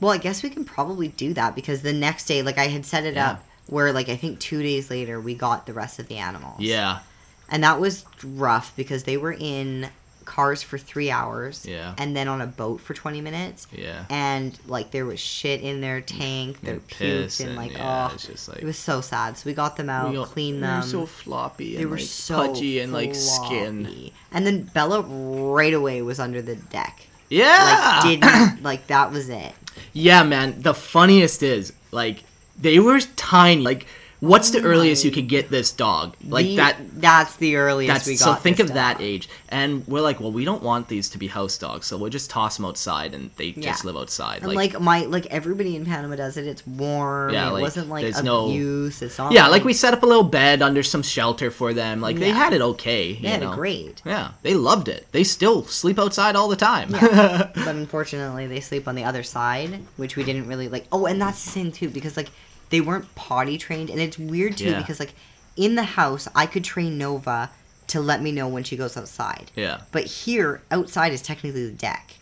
well, 0.00 0.12
I 0.12 0.18
guess 0.18 0.42
we 0.42 0.50
can 0.50 0.64
probably 0.64 1.08
do 1.08 1.34
that 1.34 1.54
because 1.54 1.82
the 1.82 1.92
next 1.92 2.26
day, 2.26 2.42
like 2.42 2.58
I 2.58 2.66
had 2.68 2.84
set 2.86 3.04
it 3.04 3.14
Yeah. 3.14 3.30
up 3.32 3.44
where, 3.66 3.92
like 3.92 4.08
I 4.08 4.16
think 4.16 4.38
two 4.40 4.62
days 4.62 4.90
later, 4.90 5.20
we 5.20 5.34
got 5.34 5.66
the 5.66 5.72
rest 5.72 5.98
of 5.98 6.08
the 6.08 6.18
animals. 6.18 6.60
yeah, 6.60 7.00
and 7.48 7.62
that 7.64 7.80
was 7.80 8.04
rough 8.24 8.74
because 8.76 9.04
they 9.04 9.16
were 9.16 9.32
in 9.38 9.88
cars 10.24 10.62
for 10.62 10.78
three 10.78 11.10
hours. 11.10 11.66
Yeah. 11.66 11.94
and 11.98 12.16
then 12.16 12.28
on 12.28 12.40
a 12.40 12.46
boat 12.46 12.80
for 12.80 12.94
twenty 12.94 13.20
minutes. 13.20 13.66
yeah. 13.72 14.04
And 14.10 14.58
like 14.66 14.90
there 14.90 15.04
was 15.04 15.20
shit 15.20 15.60
in 15.60 15.80
their 15.80 16.00
tank, 16.00 16.60
their 16.60 16.80
piss 16.80 17.40
and 17.40 17.50
and, 17.50 17.58
like 17.58 17.72
yeah, 17.72 18.10
oh, 18.12 18.16
like 18.48 18.58
it 18.62 18.64
was 18.64 18.78
so 18.78 19.00
sad. 19.00 19.36
So 19.38 19.48
we 19.48 19.54
got 19.54 19.76
them 19.76 19.90
out, 19.90 20.12
got- 20.14 20.28
cleaned 20.28 20.62
they 20.62 20.66
them. 20.66 20.80
were 20.80 20.86
so 20.86 21.06
floppy 21.06 21.76
they 21.76 21.86
were 21.86 21.96
like 21.96 22.04
so 22.06 22.36
pudgy 22.36 22.80
and 22.80 22.92
like 22.92 23.14
skin. 23.14 24.10
And 24.30 24.46
then 24.46 24.62
Bella 24.62 25.02
right 25.02 25.74
away 25.74 26.02
was 26.02 26.18
under 26.18 26.40
the 26.42 26.56
deck. 26.56 27.06
Yeah. 27.28 28.00
Like 28.04 28.20
didn't 28.20 28.62
like 28.70 28.86
that 28.88 29.10
was 29.12 29.28
it. 29.28 29.52
Yeah, 29.92 30.22
man. 30.22 30.60
The 30.60 30.74
funniest 30.74 31.42
is 31.42 31.72
like 31.90 32.22
they 32.58 32.78
were 32.78 33.00
tiny. 33.16 33.62
Like, 33.62 33.86
what's 34.22 34.50
the 34.52 34.62
earliest 34.62 35.04
you 35.04 35.10
could 35.10 35.28
get 35.28 35.50
this 35.50 35.72
dog? 35.72 36.14
Like 36.26 36.46
The- 36.46 36.56
that. 36.56 36.76
That's 37.00 37.34
the 37.36 37.56
earliest 37.56 37.92
That's 37.92 38.06
we 38.06 38.16
got. 38.16 38.24
so. 38.24 38.34
Think 38.34 38.60
of 38.60 38.74
that 38.74 39.00
age, 39.00 39.28
and 39.48 39.86
we're 39.88 40.00
like, 40.00 40.20
well, 40.20 40.30
we 40.30 40.44
don't 40.44 40.62
want 40.62 40.86
these 40.86 41.08
to 41.10 41.18
be 41.18 41.26
house 41.26 41.58
dogs, 41.58 41.86
so 41.86 41.96
we'll 41.98 42.10
just 42.10 42.30
toss 42.30 42.56
them 42.56 42.64
outside, 42.64 43.12
and 43.12 43.30
they 43.36 43.50
just 43.50 43.84
live 43.84 43.96
outside. 43.96 44.42
And 44.42 44.54
like, 44.54 44.80
my 44.80 45.00
like 45.00 45.26
everybody 45.26 45.74
in 45.74 45.84
Panama 45.84 46.14
does 46.14 46.36
it. 46.36 46.46
It's 46.46 46.64
warm. 46.64 47.34
Yeah, 47.34 47.48
it 47.48 47.52
like, 47.54 47.62
wasn't 47.62 47.88
like 47.88 48.02
there's 48.04 48.22
no- 48.22 48.46
abuse. 48.46 49.02
It's 49.02 49.18
not. 49.18 49.32
yeah, 49.32 49.48
like 49.48 49.64
we 49.64 49.72
set 49.72 49.92
up 49.92 50.02
a 50.04 50.06
little 50.06 50.22
bed 50.22 50.62
under 50.62 50.84
some 50.84 51.02
shelter 51.02 51.50
for 51.50 51.74
them. 51.74 52.00
Like 52.00 52.16
they 52.16 52.30
had 52.30 52.52
it 52.52 52.62
okay. 52.62 53.14
They 53.14 53.18
you 53.18 53.28
had 53.28 53.40
know? 53.40 53.52
it 53.52 53.56
great. 53.56 54.00
Yeah, 54.06 54.32
they 54.42 54.54
loved 54.54 54.88
it. 54.88 55.08
They 55.10 55.24
still 55.24 55.64
sleep 55.64 55.98
outside 55.98 56.36
all 56.36 56.48
the 56.48 56.56
time. 56.56 56.90
Yeah. 56.90 57.50
but 57.54 57.74
unfortunately, 57.74 58.46
they 58.46 58.60
sleep 58.60 58.86
on 58.86 58.94
the 58.94 59.04
other 59.04 59.24
side, 59.24 59.80
which 59.96 60.14
we 60.14 60.22
didn't 60.22 60.46
really 60.46 60.68
like. 60.68 60.86
Oh, 60.92 61.06
and 61.06 61.20
that's 61.20 61.44
the 61.44 61.50
thing 61.50 61.72
too, 61.72 61.88
because 61.88 62.16
like 62.16 62.28
they 62.72 62.80
weren't 62.80 63.14
potty 63.14 63.56
trained, 63.58 63.88
and 63.90 64.00
it's 64.00 64.18
weird 64.18 64.56
too 64.56 64.70
Yeah. 64.70 64.78
because 64.78 64.98
like 64.98 65.14
in 65.56 65.76
the 65.76 65.84
house, 65.84 66.26
I 66.34 66.46
could 66.46 66.64
train 66.64 66.98
Nova 66.98 67.50
to 67.88 68.00
let 68.00 68.22
me 68.22 68.32
know 68.32 68.48
when 68.48 68.64
she 68.64 68.76
goes 68.76 68.96
outside. 68.96 69.50
yeah. 69.54 69.82
But 69.92 70.04
here, 70.04 70.62
outside 70.70 71.12
is 71.12 71.20
technically 71.22 71.66
the 71.66 71.72
deck. 71.72 72.14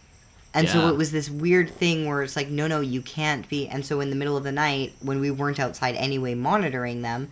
And 0.53 0.69
so 0.69 0.89
it 0.89 0.97
was 0.97 1.13
this 1.13 1.31
weird 1.31 1.71
thing 1.71 2.07
where 2.07 2.25
it's 2.25 2.35
like, 2.35 2.49
no, 2.49 2.67
no, 2.67 2.81
you 2.81 3.03
can't 3.03 3.49
be. 3.49 3.69
And 3.69 3.87
so 3.87 4.01
in 4.01 4.11
the 4.11 4.17
middle 4.17 4.37
of 4.37 4.43
the 4.43 4.51
night, 4.51 4.93
when 5.01 5.21
we 5.21 5.31
weren't 5.31 5.61
outside 5.61 5.95
anyway 5.95 6.35
monitoring 6.35 7.03
them, 7.03 7.29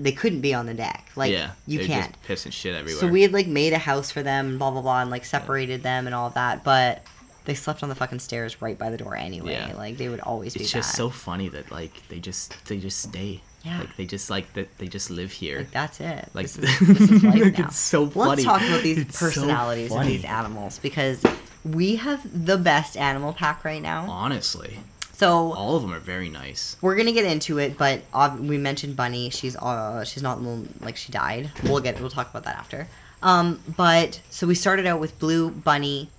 they 0.00 0.10
couldn't 0.10 0.40
be 0.40 0.52
on 0.52 0.66
the 0.66 0.74
deck. 0.74 1.08
Like, 1.14 1.30
yeah. 1.30 1.52
you 1.68 1.86
can't. 1.86 2.12
Just 2.26 2.44
pissing 2.46 2.52
shit 2.52 2.74
everywhere. 2.74 2.98
So 3.00 3.06
we 3.06 3.22
had 3.22 3.32
like 3.32 3.46
made 3.46 3.72
a 3.72 3.78
house 3.78 4.10
for 4.10 4.24
them, 4.24 4.58
blah 4.58 4.72
blah 4.72 4.82
blah, 4.82 5.00
and 5.02 5.10
like 5.12 5.24
separated 5.24 5.84
them 5.84 6.06
and 6.06 6.14
all 6.14 6.30
that. 6.30 6.64
But 6.64 7.04
they 7.46 7.54
slept 7.54 7.82
on 7.82 7.88
the 7.88 7.94
fucking 7.94 8.18
stairs 8.18 8.60
right 8.60 8.78
by 8.78 8.90
the 8.90 8.96
door 8.98 9.16
anyway. 9.16 9.52
Yeah. 9.52 9.74
Like 9.76 9.96
they 9.96 10.08
would 10.08 10.20
always 10.20 10.54
be 10.54 10.60
it's 10.60 10.72
just 10.72 10.94
so 10.94 11.08
funny 11.10 11.48
that 11.48 11.70
like 11.70 11.92
they 12.08 12.18
just 12.20 12.54
they 12.66 12.78
just 12.78 13.00
stay. 13.00 13.40
Yeah. 13.64 13.80
Like 13.80 13.96
they 13.96 14.04
just 14.06 14.28
like 14.30 14.52
that 14.54 14.76
they 14.78 14.86
just 14.88 15.10
live 15.10 15.32
here. 15.32 15.58
Like 15.58 15.70
that's 15.70 16.00
it. 16.00 16.28
Like, 16.34 16.46
this 16.50 16.58
is, 16.58 16.88
this 16.98 17.10
is 17.10 17.22
like, 17.24 17.58
it's 17.58 17.76
so 17.76 18.06
funny. 18.08 18.28
Let's 18.30 18.44
talk 18.44 18.62
about 18.62 18.82
these 18.82 18.98
It's 18.98 19.18
so 19.18 19.26
personalities 19.26 19.92
of 19.94 20.04
these 20.06 20.24
animals 20.24 20.78
because 20.78 21.22
we 21.64 21.96
have 21.96 22.20
the 22.46 22.56
best 22.58 22.96
animal 22.96 23.32
pack 23.32 23.64
right 23.64 23.82
now. 23.82 24.06
Honestly, 24.08 24.78
So 25.14 25.52
all 25.54 25.74
of 25.76 25.82
them 25.82 25.92
are 25.92 25.98
very 25.98 26.28
nice. 26.28 26.76
we're 26.80 26.94
gonna 26.96 27.12
get 27.12 27.24
into 27.24 27.58
it, 27.58 27.76
but 27.78 28.02
uh, 28.12 28.36
we 28.38 28.56
mentioned 28.58 28.94
Bunny. 28.96 29.30
She's 29.30 29.56
uh 29.56 30.04
she's 30.04 30.22
not 30.22 30.40
like 30.80 30.96
she 30.96 31.10
died. 31.10 31.50
We'll 31.64 31.80
get 31.80 31.98
we'll 32.00 32.10
talk 32.10 32.30
about 32.30 32.44
that 32.44 32.56
after. 32.56 32.86
Um, 33.22 33.60
but 33.76 34.20
so 34.30 34.46
we 34.46 34.54
started 34.54 34.86
out 34.86 35.00
with 35.00 35.18
Blue, 35.18 35.50
Bunny, 35.50 36.10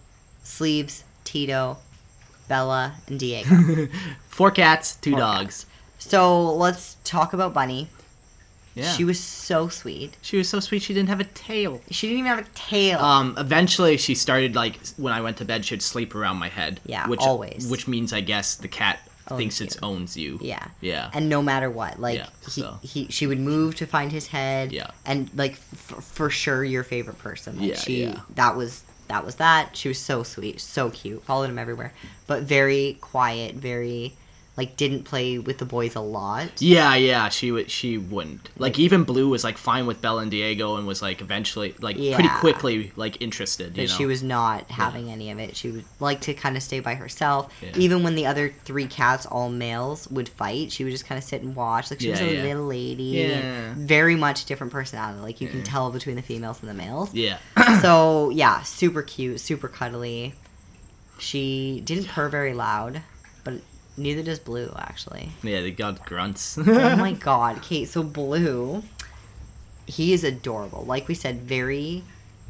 Sleeves, 0.43 1.03
Tito, 1.27 1.77
Bella, 2.47 2.95
and 3.07 3.19
Diego. 3.19 3.87
Four 4.29 4.51
cats, 4.51 4.95
two 4.95 5.11
Four 5.11 5.19
dogs. 5.19 5.65
so 5.99 6.53
let's 6.55 6.95
talk 7.03 7.33
about 7.33 7.53
Bunny. 7.53 7.89
Yeah. 8.75 8.91
She 8.93 9.03
was 9.03 9.19
so 9.19 9.67
sweet. 9.69 10.15
She 10.21 10.37
was 10.37 10.47
so 10.47 10.59
sweet. 10.59 10.83
She 10.83 10.93
didn't 10.93 11.09
have 11.09 11.19
a 11.19 11.23
tail. 11.25 11.81
She 11.89 12.07
didn't 12.07 12.19
even 12.19 12.29
have 12.37 12.45
a 12.45 12.49
tail. 12.53 12.99
Um, 12.99 13.33
eventually 13.37 13.97
she 13.97 14.13
started 14.15 14.55
like 14.55 14.77
when 14.97 15.11
I 15.13 15.19
went 15.21 15.37
to 15.37 15.45
bed, 15.45 15.65
she'd 15.65 15.81
sleep 15.81 16.13
around 16.15 16.37
my 16.37 16.47
head. 16.47 16.79
Yeah, 16.85 17.07
which, 17.07 17.19
always. 17.19 17.67
Which 17.69 17.87
means 17.87 18.13
I 18.13 18.21
guess 18.21 18.55
the 18.55 18.67
cat 18.67 18.99
Owns 19.29 19.39
thinks 19.39 19.61
it 19.61 19.77
owns 19.83 20.15
you. 20.15 20.37
yeah. 20.41 20.63
Yeah. 20.79 21.09
And 21.13 21.27
no 21.27 21.41
matter 21.41 21.69
what, 21.71 21.99
like 21.99 22.19
Yeah, 22.19 22.27
he, 22.45 22.61
so. 22.61 22.77
he, 22.83 23.07
she 23.09 23.25
would 23.27 23.39
move 23.39 23.75
to 23.77 23.87
find 23.87 24.11
his 24.11 24.27
head. 24.27 24.71
Yeah. 24.71 24.91
And 25.07 25.29
like 25.35 25.53
f- 25.73 26.03
for 26.03 26.29
sure, 26.29 26.63
your 26.63 26.83
favorite 26.83 27.17
person. 27.17 27.59
Like 27.59 27.69
Yeah, 27.69 27.75
she, 27.77 28.03
yeah. 28.03 28.21
that 28.35 28.55
was 28.55 28.83
that 29.07 29.25
was 29.25 29.35
that. 29.35 29.75
She 29.75 29.87
was 29.87 29.99
so 29.99 30.23
sweet, 30.23 30.59
so 30.59 30.89
cute. 30.89 31.23
Followed 31.23 31.49
him 31.49 31.59
everywhere, 31.59 31.93
but 32.25 32.43
very 32.43 32.97
quiet, 33.01 33.55
very 33.55 34.13
like 34.57 34.75
didn't 34.75 35.03
play 35.03 35.37
with 35.37 35.59
the 35.59 35.65
boys 35.65 35.95
a 35.95 35.99
lot. 35.99 36.49
Yeah, 36.59 36.95
yeah, 36.95 37.29
she 37.29 37.51
would. 37.51 37.69
She 37.69 37.99
wouldn't. 37.99 38.49
Like 38.57 38.79
even 38.79 39.03
Blue 39.03 39.29
was 39.29 39.43
like 39.43 39.55
fine 39.55 39.85
with 39.85 40.01
Bella 40.01 40.23
and 40.23 40.31
Diego, 40.31 40.77
and 40.77 40.87
was 40.87 40.99
like 40.99 41.21
eventually, 41.21 41.75
like 41.79 41.95
pretty 41.95 42.29
quickly, 42.39 42.91
like 42.95 43.21
interested. 43.21 43.77
You 43.77 43.83
But 43.83 43.91
know? 43.91 43.97
she 43.97 44.05
was 44.07 44.23
not 44.23 44.69
having 44.71 45.11
any 45.11 45.29
of 45.29 45.37
it. 45.37 45.55
She 45.55 45.69
would 45.69 45.85
like 45.99 46.21
to 46.21 46.33
kind 46.33 46.57
of 46.57 46.63
stay 46.63 46.79
by 46.79 46.95
herself. 46.95 47.53
Yeah. 47.61 47.69
Even 47.75 48.01
when 48.01 48.15
the 48.15 48.25
other 48.25 48.51
three 48.65 48.87
cats, 48.87 49.27
all 49.27 49.49
males, 49.49 50.07
would 50.09 50.27
fight, 50.27 50.71
she 50.71 50.83
would 50.83 50.91
just 50.91 51.05
kind 51.05 51.19
of 51.19 51.23
sit 51.23 51.43
and 51.43 51.55
watch. 51.55 51.91
Like 51.91 52.01
she 52.01 52.09
was 52.09 52.19
a 52.19 52.35
yeah. 52.35 52.41
little 52.41 52.65
lady. 52.65 53.03
Yeah. 53.03 53.73
Very 53.77 54.15
much 54.15 54.45
different 54.45 54.73
personality. 54.73 55.21
Like 55.21 55.39
you 55.39 55.47
can 55.49 55.61
tell 55.61 55.91
between 55.91 56.15
the 56.15 56.23
females 56.23 56.61
and 56.61 56.69
the 56.69 56.73
males. 56.73 57.13
Yeah. 57.13 57.37
so 57.81 58.31
yeah, 58.31 58.63
super 58.63 59.03
cute, 59.03 59.39
super 59.39 59.67
cuddly. 59.67 60.33
She 61.19 61.81
didn't 61.83 62.07
purr 62.07 62.29
very 62.29 62.53
loud, 62.53 63.01
neither 63.97 64.23
does 64.23 64.39
Blue 64.39 64.71
actually. 64.77 65.29
yeah, 65.43 65.61
they 65.61 65.71
got 65.71 66.05
grunts. 66.05 66.57
oh 66.65 66.95
my 66.95 67.13
god, 67.13 67.61
Kate. 67.61 67.89
So 67.89 68.03
Blue, 68.03 68.83
he 69.85 70.13
is 70.13 70.23
adorable. 70.23 70.83
Like 70.85 71.07
we 71.07 71.13
said, 71.13 71.41
very 71.41 72.03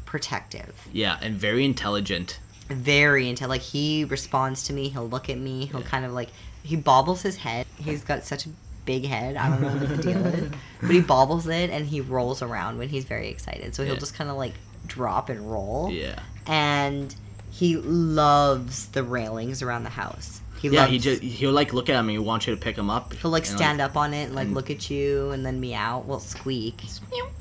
protective, 0.04 0.74
yeah, 0.92 1.18
and 1.20 1.34
very 1.34 1.64
intelligent. 1.64 2.38
very 2.68 3.28
into. 3.28 3.46
Like 3.48 3.60
he 3.62 4.04
responds 4.04 4.64
to 4.64 4.72
me. 4.72 4.88
He'll 4.88 5.08
look 5.08 5.28
at 5.28 5.38
me. 5.38 5.66
He'll 5.66 5.82
kind 5.82 6.04
of 6.04 6.12
like 6.12 6.28
he 6.62 6.76
bobbles 6.76 7.22
his 7.22 7.36
head. 7.36 7.66
He's 7.76 8.02
got 8.04 8.24
such 8.24 8.46
a 8.46 8.50
big 8.84 9.04
head. 9.06 9.36
I 9.36 9.48
don't 9.50 9.60
know 9.62 9.68
what 9.68 9.88
the 9.88 10.02
deal 10.02 10.26
is, 10.26 10.50
but 10.80 10.90
he 10.90 11.00
bobbles 11.00 11.46
it 11.46 11.70
and 11.70 11.86
he 11.86 12.00
rolls 12.00 12.42
around 12.42 12.78
when 12.78 12.88
he's 12.88 13.04
very 13.04 13.28
excited. 13.28 13.74
So 13.74 13.84
he'll 13.84 13.94
Yeah. 13.94 14.00
just 14.00 14.14
kind 14.14 14.30
of 14.30 14.36
like 14.36 14.54
drop 14.86 15.28
and 15.28 15.50
roll. 15.50 15.90
Yeah. 15.92 16.20
and 16.46 17.14
he 17.50 17.76
loves 17.76 18.88
the 18.88 19.02
railings 19.02 19.62
around 19.62 19.82
the 19.82 19.90
house. 19.90 20.40
He 20.60 20.68
Yeah, 20.68 20.80
loves, 20.80 20.92
he 20.92 20.98
just 20.98 21.22
he'll 21.22 21.52
like 21.52 21.72
look 21.72 21.88
at 21.88 21.94
him 21.94 22.06
and 22.08 22.10
he 22.10 22.18
wants 22.18 22.46
you 22.46 22.54
to 22.54 22.60
pick 22.60 22.76
him 22.76 22.90
up. 22.90 23.14
he'll 23.14 23.30
like 23.30 23.46
and, 23.46 23.56
stand 23.56 23.80
up 23.80 23.96
on 23.96 24.12
it 24.12 24.24
and 24.24 24.34
like 24.34 24.48
look 24.48 24.70
at 24.70 24.90
you 24.90 25.30
and 25.30 25.46
then 25.46 25.60
meow. 25.60 26.02
Well, 26.06 26.20
squeak. 26.20 26.80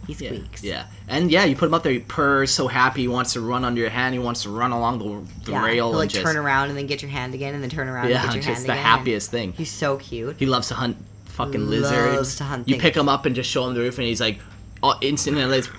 He 0.08 0.14
squeaks. 0.14 0.64
yeah, 0.64 0.86
and 1.08 1.30
yeah, 1.32 1.44
you 1.46 1.56
put 1.56 1.66
him 1.66 1.74
up 1.74 1.84
there. 1.84 1.92
He 1.92 2.00
purrs, 2.00 2.52
so 2.52 2.68
happy. 2.68 3.02
He 3.02 3.08
wants 3.08 3.34
to 3.34 3.42
run 3.42 3.64
under 3.66 3.82
your 3.82 3.90
hand. 3.90 4.14
He 4.14 4.20
wants 4.20 4.44
to 4.44 4.50
run 4.50 4.72
along 4.72 5.00
the, 5.00 5.46
the 5.46 5.52
Yeah, 5.52 5.66
rail 5.66 5.90
He'll 5.90 5.98
like 5.98 6.04
and 6.04 6.12
just 6.12 6.26
turn 6.26 6.38
around 6.38 6.70
and 6.70 6.78
then 6.78 6.88
get 6.88 7.02
your 7.02 7.12
hand 7.12 7.34
again 7.34 7.54
and 7.54 7.62
then 7.64 7.70
turn 7.70 7.88
around 7.90 8.10
yeah, 8.10 8.22
and 8.24 8.26
get 8.28 8.36
your 8.36 8.44
just 8.44 8.66
hand 8.66 8.70
the 8.70 8.74
again. 8.74 8.84
happiest 8.86 9.32
thing. 9.32 9.54
He's 9.54 9.72
so 9.72 9.98
cute. 9.98 10.38
He 10.40 10.46
loves 10.46 10.70
to 10.70 10.76
hunt 10.76 10.98
fucking 11.26 11.60
Loves 11.70 11.70
lizards. 11.92 12.36
to 12.38 12.44
hunt 12.46 12.68
you 12.68 12.74
things. 12.76 12.82
pick 12.82 12.96
him 12.96 13.10
up 13.10 13.26
and 13.26 13.36
just 13.36 13.50
show 13.50 13.68
him 13.68 13.74
the 13.74 13.82
roof, 13.82 13.98
and 13.98 14.08
he's 14.08 14.22
like, 14.22 14.40
oh, 14.84 14.98
instantly, 15.02 15.46
let's 15.46 15.70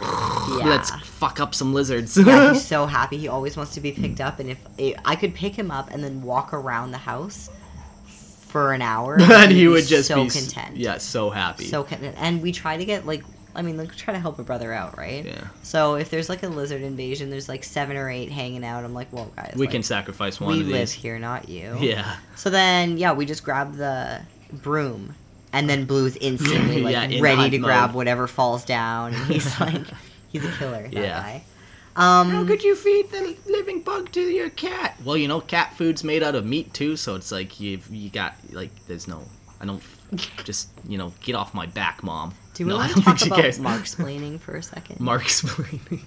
let's 0.51 0.90
fuck 1.07 1.40
up 1.40 1.55
some 1.55 1.72
lizards. 1.74 2.16
yeah, 2.16 2.53
he's 2.53 2.64
so 2.66 2.86
happy. 2.86 3.16
He 3.18 3.28
always 3.28 3.57
wants 3.57 3.74
to 3.74 3.80
be 3.80 3.92
picked 3.92 4.20
up, 4.20 4.38
and 4.40 4.51
if 4.51 4.59
I 5.05 5.16
could 5.16 5.34
pick 5.34 5.55
him 5.55 5.70
up 5.70 5.90
and 5.90 6.03
then 6.03 6.22
walk 6.22 6.53
around 6.53 6.90
the 6.92 6.99
house 6.99 7.51
for 8.07 8.72
an 8.72 8.82
hour, 8.82 9.16
and 9.20 9.53
he 9.53 9.66
be 9.68 9.82
just 9.82 10.09
so 10.09 10.22
be 10.22 10.26
s- 10.26 10.34
content. 10.53 10.76
Yeah, 10.76 10.99
so 10.99 11.30
happy. 11.30 11.64
so 11.64 11.82
content. 11.84 12.16
And 12.18 12.40
we 12.42 12.53
try 12.53 12.76
to 12.76 12.84
get 12.84 13.07
like, 13.07 13.22
I 13.55 13.62
mean, 13.62 13.76
like 13.76 13.94
try 13.94 14.14
to 14.14 14.20
help 14.20 14.38
a 14.38 14.42
brother 14.42 14.72
out, 14.72 14.96
right? 14.96 15.24
yeah, 15.24 15.49
So 15.62 15.96
if 15.96 16.09
there's 16.11 16.28
like 16.28 16.42
a 16.42 16.49
lizard 16.49 16.80
invasion, 16.82 17.28
there's 17.28 17.49
like 17.49 17.62
seven 17.64 17.96
or 17.96 18.09
eight 18.11 18.30
hanging 18.30 18.64
out. 18.64 18.84
I'm 18.84 18.94
like, 18.94 19.12
well, 19.12 19.30
guys, 19.36 19.53
we 19.55 19.66
like, 19.66 19.72
can 19.72 19.82
sacrifice 19.82 20.40
one 20.40 20.55
we 20.55 20.61
of 20.62 20.66
live 20.68 20.78
these. 20.80 20.92
here, 20.92 21.18
not 21.18 21.49
you. 21.49 21.76
Yeah, 21.80 22.16
So 22.36 22.49
then, 22.51 22.96
yeah, 22.99 23.12
we 23.12 23.26
just 23.26 23.44
grab 23.44 23.74
the 23.76 24.20
broom, 24.53 25.14
and 25.53 25.68
then 25.68 25.84
Blue's 25.84 26.16
instantly 26.16 26.80
like 26.82 26.92
Yeah, 26.92 27.05
in 27.05 27.22
ready 27.22 27.36
hunt 27.36 27.53
to 27.53 27.59
grab 27.59 27.94
whatever 27.94 28.26
falls 28.26 28.64
down, 28.64 29.14
and 29.14 29.24
he's 29.26 29.59
like, 29.61 29.82
he's 30.28 30.44
a 30.44 30.51
killer. 30.53 30.82
That 30.82 30.92
Yeah. 30.92 31.20
guy. 31.20 31.42
Um, 31.96 32.30
How 32.30 32.44
could 32.46 32.62
you 32.62 32.76
feed 32.76 33.11
the 33.11 33.36
living 33.49 33.80
bug 33.80 34.12
to 34.12 34.20
your 34.20 34.51
cat? 34.51 34.96
Well, 35.05 35.16
you 35.16 35.26
know, 35.26 35.40
cat 35.40 35.74
food's 35.76 36.05
made 36.05 36.22
out 36.22 36.36
of 36.36 36.46
meat 36.46 36.72
too, 36.72 36.96
so 36.96 37.16
it's 37.16 37.32
like 37.32 37.59
you 37.59 37.80
you 37.90 38.09
got 38.11 38.34
like 38.53 38.70
there's 38.86 39.09
no. 39.09 39.22
I 39.61 39.64
don't 39.66 39.82
just 40.44 40.68
you 40.86 40.96
know 40.96 41.12
get 41.22 41.34
off 41.34 41.55
my 41.55 41.66
back, 41.66 42.05
mom. 42.05 42.34
do 42.55 42.64
we 42.66 42.70
No, 42.70 42.76
want 42.76 42.94
to 42.94 43.01
talk 43.03 43.26
about 43.26 43.40
cares. 43.40 43.59
Mark 43.59 43.82
splaining 43.82 44.38
for 44.38 44.55
a 44.55 44.62
second? 44.62 45.01
Mark's 45.01 45.42
explaining. 45.42 46.07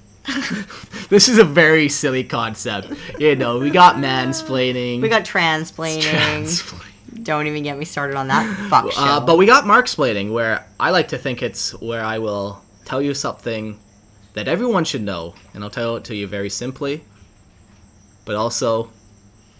this 1.10 1.28
is 1.28 1.38
a 1.40 1.44
very 1.44 1.90
silly 1.90 2.24
concept. 2.24 2.88
You 3.20 3.36
know, 3.36 3.60
we 3.60 3.70
got 3.70 3.96
mansplaining. 3.96 5.02
We 5.02 5.10
got 5.10 5.26
transplaining. 5.26 6.04
transplaining. 6.04 6.88
Don't 7.24 7.48
even 7.48 7.64
get 7.64 7.78
me 7.78 7.86
started 7.86 8.16
on 8.16 8.28
that 8.30 8.46
fuck 8.70 8.92
show. 8.92 9.02
Uh, 9.02 9.20
but 9.20 9.38
we 9.38 9.46
got 9.46 9.66
Mark 9.68 9.88
splaining, 9.88 10.32
where 10.34 10.66
I 10.80 10.92
like 10.92 11.10
to 11.10 11.18
think 11.18 11.42
it's 11.42 11.72
where 11.82 12.04
I 12.04 12.20
will 12.20 12.62
tell 12.86 13.02
you 13.02 13.14
something 13.14 13.80
that 14.34 14.48
everyone 14.48 14.86
should 14.86 15.02
know, 15.02 15.36
and 15.54 15.64
I'll 15.64 15.70
tell 15.70 15.98
it 15.98 16.06
to 16.06 16.16
you 16.16 16.26
very 16.28 16.50
simply, 16.50 17.04
but 18.26 18.36
also 18.36 18.90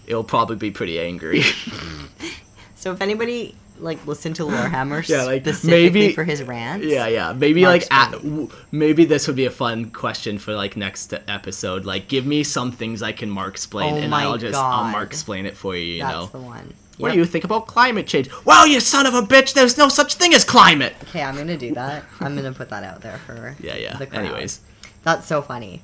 it'll 0.08 0.24
probably 0.24 0.56
be 0.56 0.72
pretty 0.72 1.00
angry. 1.00 1.42
so 2.76 2.92
if 2.94 3.02
anybody 3.02 3.56
like 3.80 4.06
listen 4.06 4.32
to 4.34 4.44
Lorehammer 4.44 5.08
Yeah, 5.08 5.24
like, 5.24 5.42
specifically 5.42 5.72
maybe- 5.90 6.14
for 6.14 6.24
his 6.24 6.44
rants, 6.44 6.86
yeah, 6.86 7.08
yeah. 7.08 7.34
Maybe 7.34 7.64
Mark's 7.64 7.90
like 7.90 8.00
at, 8.00 8.12
w- 8.14 8.50
maybe 8.72 9.06
this 9.06 9.28
would 9.28 9.36
be 9.36 9.46
a 9.46 9.52
fun 9.52 9.90
question 9.92 10.38
for 10.38 10.54
like 10.54 10.78
next 10.78 11.14
episode. 11.28 11.84
Like, 11.86 12.08
give 12.08 12.26
me 12.26 12.44
some 12.44 12.72
things 12.72 13.02
I 13.02 13.12
can 13.12 13.30
Mark 13.30 13.54
explain, 13.56 13.96
Oh 13.96 13.98
and 13.98 14.14
I'll 14.16 14.38
just 14.38 14.58
I'll 14.58 14.86
Mark 14.92 15.10
explain 15.10 15.46
it 15.46 15.58
for 15.58 15.76
you. 15.76 15.96
You 15.96 16.02
that's 16.04 16.14
know. 16.14 16.26
the 16.28 16.40
one. 16.40 16.74
What 17.02 17.10
Yep. 17.10 17.14
do 17.14 17.20
you 17.20 17.26
think 17.26 17.44
about 17.44 17.68
climate 17.68 18.08
change? 18.08 18.30
Well, 18.46 18.66
you 18.68 18.80
son 18.80 19.06
of 19.06 19.14
a 19.14 19.22
bitch, 19.22 19.54
there's 19.54 19.78
no 19.78 19.90
such 19.90 20.16
thing 20.16 20.34
as 20.34 20.44
climate. 20.44 20.96
Okay, 21.04 21.22
I'm 21.22 21.36
gonna 21.36 21.58
do 21.58 21.74
that. 21.74 22.04
I'm 22.20 22.36
gonna 22.36 22.54
put 22.54 22.70
that 22.70 22.84
out 22.84 23.02
there 23.02 23.18
for 23.26 23.56
Yeah, 23.62 23.76
yeah. 23.76 23.98
The 23.98 24.06
crowd. 24.08 24.26
Anyways, 24.26 24.60
That's 25.04 25.26
so 25.28 25.42
funny. 25.42 25.82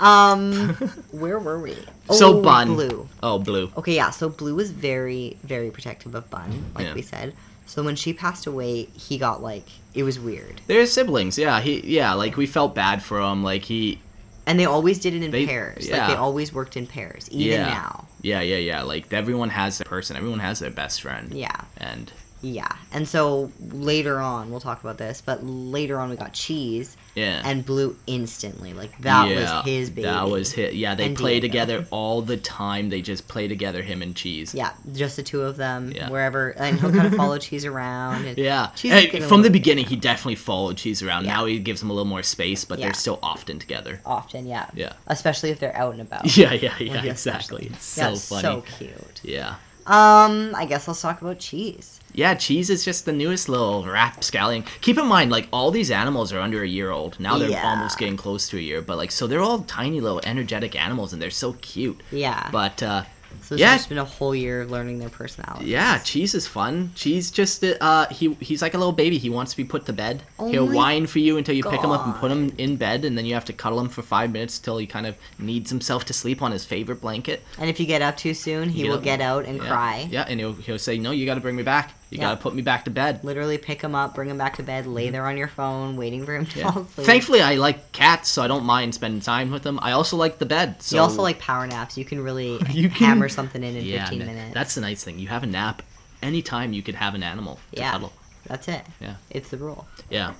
Um, 0.00 0.74
where 1.12 1.38
were 1.38 1.58
we? 1.60 1.74
so 2.10 2.38
Oh, 2.38 2.42
Bun. 2.42 2.68
Blue. 2.74 3.08
Oh, 3.22 3.38
Blue. 3.38 3.70
Okay, 3.76 3.94
yeah. 3.94 4.10
So 4.10 4.28
Blue 4.28 4.54
was 4.54 4.70
very, 4.70 5.38
very 5.42 5.70
protective 5.70 6.14
of 6.14 6.28
Bun, 6.30 6.64
like 6.74 6.86
Yeah. 6.86 6.94
we 6.94 7.02
said. 7.02 7.34
So 7.66 7.82
when 7.82 7.96
she 7.96 8.12
passed 8.12 8.46
away, 8.46 8.84
he 8.94 9.18
got 9.18 9.42
like 9.42 9.64
it 9.94 10.02
was 10.02 10.20
weird, 10.20 10.60
They're 10.66 10.84
siblings. 10.86 11.38
Yeah, 11.38 11.60
he. 11.60 11.80
Yeah, 11.80 12.12
like 12.12 12.36
we 12.36 12.46
felt 12.46 12.74
bad 12.74 13.02
for 13.02 13.20
him. 13.20 13.42
Like 13.42 13.62
he. 13.64 14.00
And 14.46 14.58
they 14.58 14.64
always 14.64 14.98
did 14.98 15.14
it 15.14 15.22
in 15.22 15.30
They- 15.30 15.46
pairs. 15.46 15.90
Like 15.90 16.08
they 16.08 16.14
always 16.14 16.52
worked 16.52 16.76
in 16.76 16.86
pairs, 16.86 17.28
even 17.30 17.60
Yeah. 17.60 17.66
now. 17.66 18.04
Yeah, 18.22 18.40
yeah, 18.40 18.56
yeah. 18.56 18.82
Like 18.82 19.12
everyone 19.12 19.50
has 19.50 19.78
their 19.78 19.84
person. 19.84 20.16
Everyone 20.16 20.38
has 20.40 20.58
their 20.60 20.70
best 20.70 21.02
friend. 21.02 21.32
Yeah, 21.32 21.60
And 21.76 22.10
yeah. 22.54 22.68
And 22.92 23.06
so 23.08 23.50
later 23.72 24.20
on, 24.20 24.50
we'll 24.50 24.60
talk 24.60 24.80
about 24.80 24.98
this, 24.98 25.20
but 25.20 25.44
later 25.44 25.98
on 25.98 26.10
we 26.10 26.16
got 26.16 26.32
Cheese 26.32 26.96
yeah. 27.14 27.42
and 27.44 27.64
Blue 27.64 27.96
instantly. 28.06 28.72
Like 28.72 28.96
that 28.98 29.28
yeah, 29.28 29.56
was 29.58 29.64
his 29.66 29.90
baby. 29.90 30.02
That 30.02 30.28
was 30.28 30.52
his. 30.52 30.74
Yeah, 30.74 30.94
they 30.94 31.06
And 31.06 31.16
play 31.16 31.40
Diego. 31.40 31.48
together 31.48 31.86
all 31.90 32.22
the 32.22 32.36
time. 32.36 32.88
They 32.88 33.02
just 33.02 33.28
play 33.28 33.48
together, 33.48 33.82
him 33.82 34.02
and 34.02 34.14
Cheese. 34.14 34.54
Yeah, 34.54 34.72
just 34.92 35.16
the 35.16 35.22
two 35.22 35.42
of 35.42 35.56
them. 35.56 35.92
Yeah. 35.94 36.08
Wherever, 36.08 36.50
and 36.50 36.78
he'll 36.80 36.92
kind 36.92 37.06
of 37.06 37.14
follow 37.14 37.38
Cheese 37.38 37.64
around. 37.64 38.24
And 38.24 38.38
Yeah. 38.46 38.68
Cheese 38.76 38.92
Hey, 38.92 38.98
is 39.00 39.06
getting 39.06 39.24
a 39.24 39.28
from 39.28 39.42
the 39.42 39.50
beginning, 39.50 39.86
he 39.86 39.96
definitely 39.96 40.36
followed 40.36 40.76
Cheese 40.76 41.02
around. 41.02 41.24
Yeah. 41.24 41.34
Now 41.34 41.44
he 41.46 41.58
gives 41.58 41.82
him 41.82 41.90
a 41.90 41.92
little 41.92 42.06
more 42.08 42.22
space, 42.22 42.64
but 42.64 42.78
they're 42.78 42.94
still 42.94 43.18
often 43.22 43.58
together. 43.58 44.00
often, 44.06 44.46
yeah. 44.46 44.70
Yeah. 44.74 44.92
Especially 45.08 45.50
if 45.50 45.58
they're 45.58 45.76
out 45.76 45.92
and 45.92 46.02
about. 46.02 46.24
Yeah, 46.36 46.52
yeah, 46.52 46.74
yeah. 46.78 47.02
Exactly. 47.04 47.66
It's 47.72 47.84
so 47.84 48.14
funny. 48.16 48.42
so 48.42 48.60
cute. 48.78 49.20
Yeah. 49.22 49.54
Um, 49.86 50.52
I 50.54 50.66
guess 50.68 50.86
let's 50.88 51.00
talk 51.00 51.22
about 51.22 51.38
cheese. 51.38 52.00
Yeah, 52.16 52.34
Cheese 52.34 52.70
is 52.70 52.84
just 52.84 53.04
the 53.04 53.12
newest 53.12 53.48
little 53.48 53.84
rapscallion. 53.84 54.64
Keep 54.80 54.98
in 54.98 55.06
mind, 55.06 55.30
like 55.30 55.46
all 55.52 55.70
these 55.70 55.90
animals 55.90 56.32
are 56.32 56.40
under 56.40 56.62
a 56.62 56.68
year 56.68 56.90
old. 56.90 57.20
Now 57.20 57.38
they're 57.38 57.50
Yeah. 57.50 57.68
almost 57.68 57.98
getting 57.98 58.16
close 58.16 58.48
to 58.48 58.56
a 58.56 58.60
year, 58.60 58.80
but 58.82 58.96
like 58.96 59.12
so 59.12 59.26
they're 59.26 59.40
all 59.42 59.60
tiny 59.60 60.00
little 60.00 60.20
energetic 60.24 60.74
animals 60.74 61.12
and 61.12 61.20
they're 61.22 61.30
so 61.30 61.52
cute. 61.60 62.00
Yeah. 62.10 62.48
But 62.50 62.82
uh 62.82 63.02
so 63.42 63.54
it's 63.54 63.60
yeah. 63.60 63.76
just 63.76 63.90
been 63.90 63.98
a 63.98 64.04
whole 64.04 64.34
year 64.34 64.64
learning 64.64 64.98
their 64.98 65.10
personalities. 65.10 65.68
yeah, 65.68 65.98
Cheese 65.98 66.34
is 66.34 66.46
fun. 66.46 66.90
Cheese 66.94 67.30
just 67.30 67.62
uh 67.62 68.06
he 68.08 68.32
he's 68.40 68.62
like 68.62 68.72
a 68.72 68.78
little 68.78 68.92
baby. 68.94 69.18
He 69.18 69.28
wants 69.28 69.50
to 69.52 69.56
be 69.58 69.64
put 69.64 69.84
to 69.86 69.92
bed. 69.92 70.22
Oh 70.38 70.48
He'll 70.50 70.66
whine 70.72 71.06
for 71.06 71.18
you 71.18 71.36
until 71.36 71.54
you 71.54 71.62
pick 71.62 71.80
him 71.82 71.90
up 71.90 72.06
and 72.06 72.14
put 72.16 72.30
him 72.32 72.52
in 72.56 72.76
bed 72.76 73.04
and 73.04 73.16
then 73.16 73.26
you 73.26 73.34
have 73.34 73.44
to 73.44 73.52
cuddle 73.52 73.78
him 73.78 73.88
for 73.90 74.00
5 74.02 74.32
minutes 74.32 74.58
till 74.58 74.78
he 74.78 74.86
kind 74.86 75.06
of 75.06 75.16
needs 75.38 75.68
himself 75.70 76.06
to 76.06 76.12
sleep 76.14 76.40
on 76.40 76.50
his 76.50 76.64
favorite 76.64 77.00
blanket. 77.02 77.42
And 77.58 77.68
if 77.68 77.78
you 77.78 77.84
get 77.86 78.00
up 78.00 78.16
too 78.16 78.32
soon, 78.32 78.70
he 78.70 78.88
will 78.88 78.98
get 79.00 79.20
out 79.20 79.44
and 79.44 79.58
Yeah. 79.58 79.68
cry. 79.68 80.08
Yeah, 80.10 80.24
and 80.26 80.40
he'll 80.40 80.54
he'll 80.54 80.78
say, 80.78 80.96
"No, 80.98 81.10
you 81.10 81.26
got 81.26 81.34
to 81.34 81.40
bring 81.42 81.56
me 81.56 81.62
back. 81.62 81.92
You 82.10 82.18
Yeah. 82.18 82.24
got 82.26 82.30
to 82.36 82.36
put 82.42 82.54
me 82.54 82.62
back 82.62 82.84
to 82.84 82.90
bed." 82.90 83.24
Literally 83.24 83.58
pick 83.58 83.82
him 83.82 83.94
up, 83.94 84.14
bring 84.14 84.28
him 84.28 84.38
back 84.38 84.56
to 84.56 84.62
bed, 84.62 84.86
lay 84.86 85.10
there 85.10 85.26
on 85.26 85.36
your 85.36 85.48
phone, 85.48 85.96
waiting 85.96 86.24
for 86.24 86.34
him 86.36 86.46
to 86.46 86.50
Mm-hmm. 86.50 86.58
Yeah. 86.60 86.70
fall 86.72 86.82
asleep. 86.82 87.06
Thankfully, 87.06 87.42
I 87.42 87.54
like 87.56 87.92
cats, 87.92 88.28
so 88.28 88.42
I 88.42 88.46
don't 88.48 88.64
mind 88.64 88.94
spending 88.94 89.20
time 89.20 89.50
with 89.50 89.62
them. 89.64 89.78
I 89.82 89.92
also 89.92 90.16
like 90.16 90.38
the 90.38 90.46
bed. 90.46 90.82
So 90.82 90.96
you 90.96 91.02
also 91.02 91.22
like 91.22 91.38
power 91.38 91.66
naps. 91.66 91.98
You 91.98 92.04
can 92.04 92.20
really 92.22 92.60
You 92.70 92.88
can- 92.88 93.06
hammer 93.08 93.28
something 93.28 93.62
in 93.62 93.76
in 93.76 93.84
yeah, 93.84 94.04
15 94.04 94.18
man, 94.20 94.28
minutes. 94.28 94.54
That's 94.54 94.74
the 94.74 94.80
nice 94.82 95.02
thing. 95.04 95.18
You 95.18 95.28
have 95.28 95.42
a 95.42 95.46
nap 95.46 95.82
anytime. 96.22 96.72
You 96.72 96.82
could 96.82 96.94
have 96.94 97.14
an 97.14 97.22
animal 97.22 97.58
to 97.72 97.80
yeah. 97.80 97.92
cuddle. 97.92 98.12
That's 98.46 98.68
it. 98.68 98.82
Yeah. 99.00 99.14
It's 99.30 99.48
the 99.50 99.56
rule. 99.56 99.86
Yeah, 100.08 100.34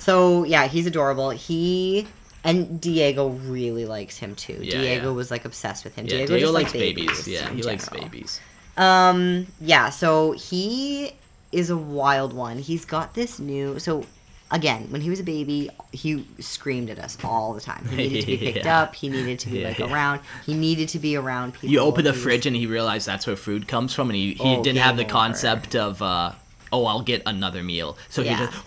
So 0.00 0.42
yeah, 0.44 0.66
he's 0.66 0.86
adorable. 0.86 1.30
He 1.30 2.08
and 2.44 2.80
Diego 2.80 3.28
really 3.28 3.84
likes 3.84 4.16
him 4.18 4.34
too. 4.34 4.58
Yeah, 4.60 4.80
Diego 4.80 5.10
yeah. 5.10 5.14
was 5.16 5.30
like 5.30 5.44
obsessed 5.44 5.84
with 5.84 5.94
him. 5.94 6.06
yeah. 6.06 6.16
Diego, 6.16 6.34
Diego 6.34 6.50
likes 6.50 6.64
likes 6.70 6.72
babies. 6.72 7.28
Yeah, 7.28 7.48
in 7.48 7.56
he 7.58 7.62
likes 7.62 7.88
babies. 7.88 8.40
Um, 8.76 9.46
yeah. 9.60 9.90
So 9.90 10.32
he 10.32 11.12
is 11.50 11.70
a 11.70 11.76
wild 11.76 12.32
one. 12.32 12.58
He's 12.58 12.84
got 12.84 13.14
this 13.14 13.38
new. 13.38 13.78
So 13.78 14.06
again, 14.50 14.86
when 14.90 15.00
he 15.00 15.10
was 15.10 15.20
a 15.20 15.24
baby, 15.24 15.70
he 15.92 16.26
screamed 16.40 16.88
at 16.90 16.98
us 16.98 17.18
all 17.24 17.52
the 17.52 17.60
time. 17.60 17.86
He 17.88 17.96
needed 17.96 18.20
to 18.22 18.26
be 18.26 18.36
picked 18.38 18.64
Yeah. 18.64 18.82
up. 18.82 18.94
He 18.94 19.08
needed 19.08 19.38
to 19.40 19.50
be 19.50 19.64
like 19.64 19.78
Yeah. 19.78 19.92
around. 19.92 20.20
He 20.46 20.54
needed 20.54 20.88
to 20.90 20.98
be 20.98 21.16
around 21.16 21.52
people. 21.54 21.68
You 21.70 21.80
open 21.80 22.04
the 22.04 22.12
fridge 22.14 22.46
and 22.46 22.56
he 22.56 22.66
realized 22.66 23.06
that's 23.06 23.26
where 23.26 23.36
food 23.36 23.68
comes 23.68 23.92
from, 23.94 24.08
and 24.10 24.16
he, 24.16 24.34
he 24.34 24.56
Oh, 24.56 24.62
didn't 24.62 24.80
have 24.80 24.96
the 24.96 25.04
over. 25.04 25.12
concept 25.12 25.74
of 25.76 26.00
uh, 26.00 26.32
oh 26.72 26.86
I'll 26.86 27.02
get 27.02 27.22
another 27.26 27.62
meal. 27.62 27.98
So 28.08 28.22
Yeah. 28.22 28.38
he 28.38 28.46
just 28.46 28.66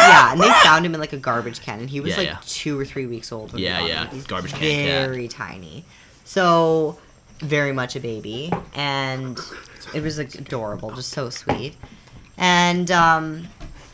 yeah, 0.00 0.32
and 0.32 0.40
they 0.40 0.50
found 0.62 0.86
him 0.86 0.94
in 0.94 1.00
like 1.00 1.12
a 1.12 1.16
garbage 1.18 1.60
can, 1.60 1.80
and 1.80 1.90
he 1.90 2.00
was 2.00 2.10
Yeah, 2.12 2.16
like 2.18 2.26
yeah. 2.28 2.38
two 2.46 2.78
or 2.78 2.84
three 2.84 3.06
weeks 3.06 3.32
old. 3.32 3.52
When 3.52 3.60
Yeah, 3.62 3.84
yeah. 3.84 4.08
He's 4.10 4.24
garbage 4.26 4.52
can 4.52 4.60
very 4.60 5.26
tiny. 5.28 5.84
So 6.24 6.96
very 7.40 7.72
much 7.72 7.96
a 7.96 8.00
baby, 8.00 8.52
and 8.74 9.38
it 9.94 10.02
was 10.02 10.18
like 10.18 10.34
adorable, 10.34 10.90
just 10.92 11.10
so 11.10 11.30
sweet. 11.30 11.76
And 12.36 12.90
um, 12.90 13.48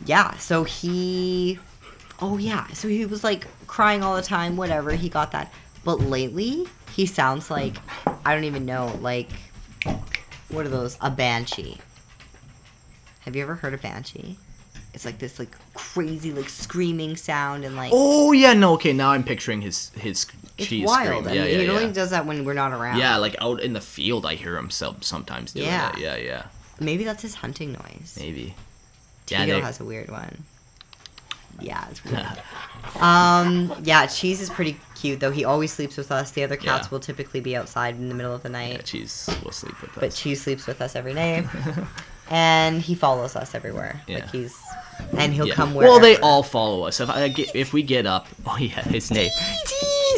yeah, 0.05 0.37
so 0.37 0.63
he, 0.63 1.59
oh 2.21 2.37
yeah, 2.37 2.67
so 2.67 2.87
he 2.87 3.05
was 3.05 3.23
like 3.23 3.47
crying 3.67 4.03
all 4.03 4.15
the 4.15 4.21
time. 4.21 4.57
Whatever, 4.57 4.91
he 4.91 5.09
got 5.09 5.31
that. 5.31 5.51
But 5.83 6.01
lately, 6.01 6.65
he 6.93 7.05
sounds 7.05 7.49
like 7.49 7.77
I 8.25 8.33
don't 8.33 8.43
even 8.43 8.65
know, 8.65 8.97
like 9.01 9.29
what 10.49 10.65
are 10.65 10.69
those? 10.69 10.97
A 11.01 11.09
banshee. 11.09 11.77
Have 13.21 13.35
you 13.35 13.41
ever 13.43 13.55
heard 13.55 13.73
a 13.73 13.77
banshee? 13.77 14.37
It's 14.93 15.05
like 15.05 15.19
this 15.19 15.37
like 15.37 15.55
crazy 15.73 16.31
like 16.31 16.49
screaming 16.49 17.15
sound 17.15 17.63
and 17.63 17.75
like 17.75 17.91
oh 17.93 18.31
yeah 18.31 18.53
no 18.53 18.73
okay 18.73 18.93
now 18.93 19.11
I'm 19.11 19.23
picturing 19.23 19.61
his 19.61 19.89
his 19.89 20.25
it's 20.57 20.67
cheese 20.67 20.85
wild. 20.87 21.25
scream. 21.25 21.27
I 21.27 21.33
Yeah, 21.33 21.41
mean, 21.43 21.51
yeah, 21.53 21.57
he 21.59 21.65
yeah. 21.65 21.71
only 21.71 21.91
does 21.93 22.09
that 22.11 22.25
when 22.25 22.43
we're 22.45 22.53
not 22.53 22.71
around. 22.73 22.97
Yeah, 22.97 23.17
like 23.17 23.35
out 23.41 23.61
in 23.61 23.73
the 23.73 23.81
field, 23.81 24.25
I 24.25 24.35
hear 24.35 24.57
him 24.57 24.69
sometimes 24.69 25.53
doing 25.53 25.65
Yeah. 25.67 25.91
that. 25.91 25.99
Yeah, 25.99 26.15
yeah, 26.17 26.43
Maybe 26.79 27.03
that's 27.03 27.21
his 27.21 27.35
hunting 27.35 27.73
noise. 27.73 28.17
maybe. 28.19 28.53
Tito 29.25 29.45
they- 29.45 29.61
has 29.61 29.79
a 29.79 29.85
weird 29.85 30.09
one. 30.09 30.43
Yeah, 31.59 31.85
it's 31.89 32.03
weird. 32.05 32.25
um, 33.01 33.73
yeah, 33.83 34.05
Cheese 34.05 34.41
is 34.41 34.49
pretty 34.49 34.77
cute 34.95 35.19
though. 35.19 35.31
He 35.31 35.43
always 35.43 35.73
sleeps 35.73 35.97
with 35.97 36.11
us. 36.11 36.29
The 36.31 36.43
other 36.43 36.55
cats 36.55 36.85
Yeah. 36.87 36.91
will 36.91 36.99
typically 36.99 37.39
be 37.41 37.55
outside 37.55 37.95
in 37.95 38.09
the 38.09 38.15
middle 38.15 38.33
of 38.33 38.43
the 38.43 38.49
Yeah, 38.49 38.73
night, 38.73 38.85
cheese 38.85 39.27
will 39.43 39.51
sleep 39.51 39.79
with 39.81 39.91
us. 39.91 39.97
but 39.99 40.11
Cheese 40.13 40.41
sleeps 40.43 40.67
with 40.67 40.81
us 40.81 40.95
every 40.95 41.13
night, 41.15 41.47
and 42.29 42.81
he 42.81 42.95
follows 42.95 43.35
us 43.35 43.53
everywhere. 43.55 44.01
Yeah. 44.07 44.15
Like 44.19 44.31
he's, 44.31 44.55
and 45.17 45.33
he'll 45.33 45.47
Yeah. 45.47 45.53
come 45.55 45.73
wherever. 45.73 45.93
Well, 45.93 46.01
they 46.01 46.17
all 46.17 46.43
follow 46.43 46.83
us. 46.83 46.99
If 46.99 47.09
I 47.09 47.27
get, 47.29 47.55
if 47.55 47.73
we 47.73 47.83
get 47.83 48.05
up, 48.05 48.27
oh 48.45 48.57
yeah, 48.57 48.81
his 48.83 49.11
name. 49.11 49.29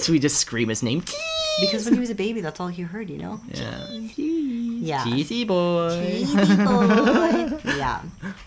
We 0.08 0.18
just 0.20 0.38
scream 0.38 0.70
his 0.70 0.82
name. 0.82 1.04
Because 1.62 1.86
when 1.86 1.94
he 1.96 2.00
was 2.00 2.10
a 2.10 2.16
baby, 2.16 2.42
that's 2.42 2.60
all 2.60 2.68
he 2.68 2.82
heard. 2.84 3.10
You 3.10 3.18
know. 3.18 3.42
Yeah. 3.54 3.88
Yeah. 4.82 5.04
Cheesy 5.04 5.44
boy. 5.44 5.90
Cheesy 6.02 6.36
boy. 6.56 7.60
yeah. 7.78 8.02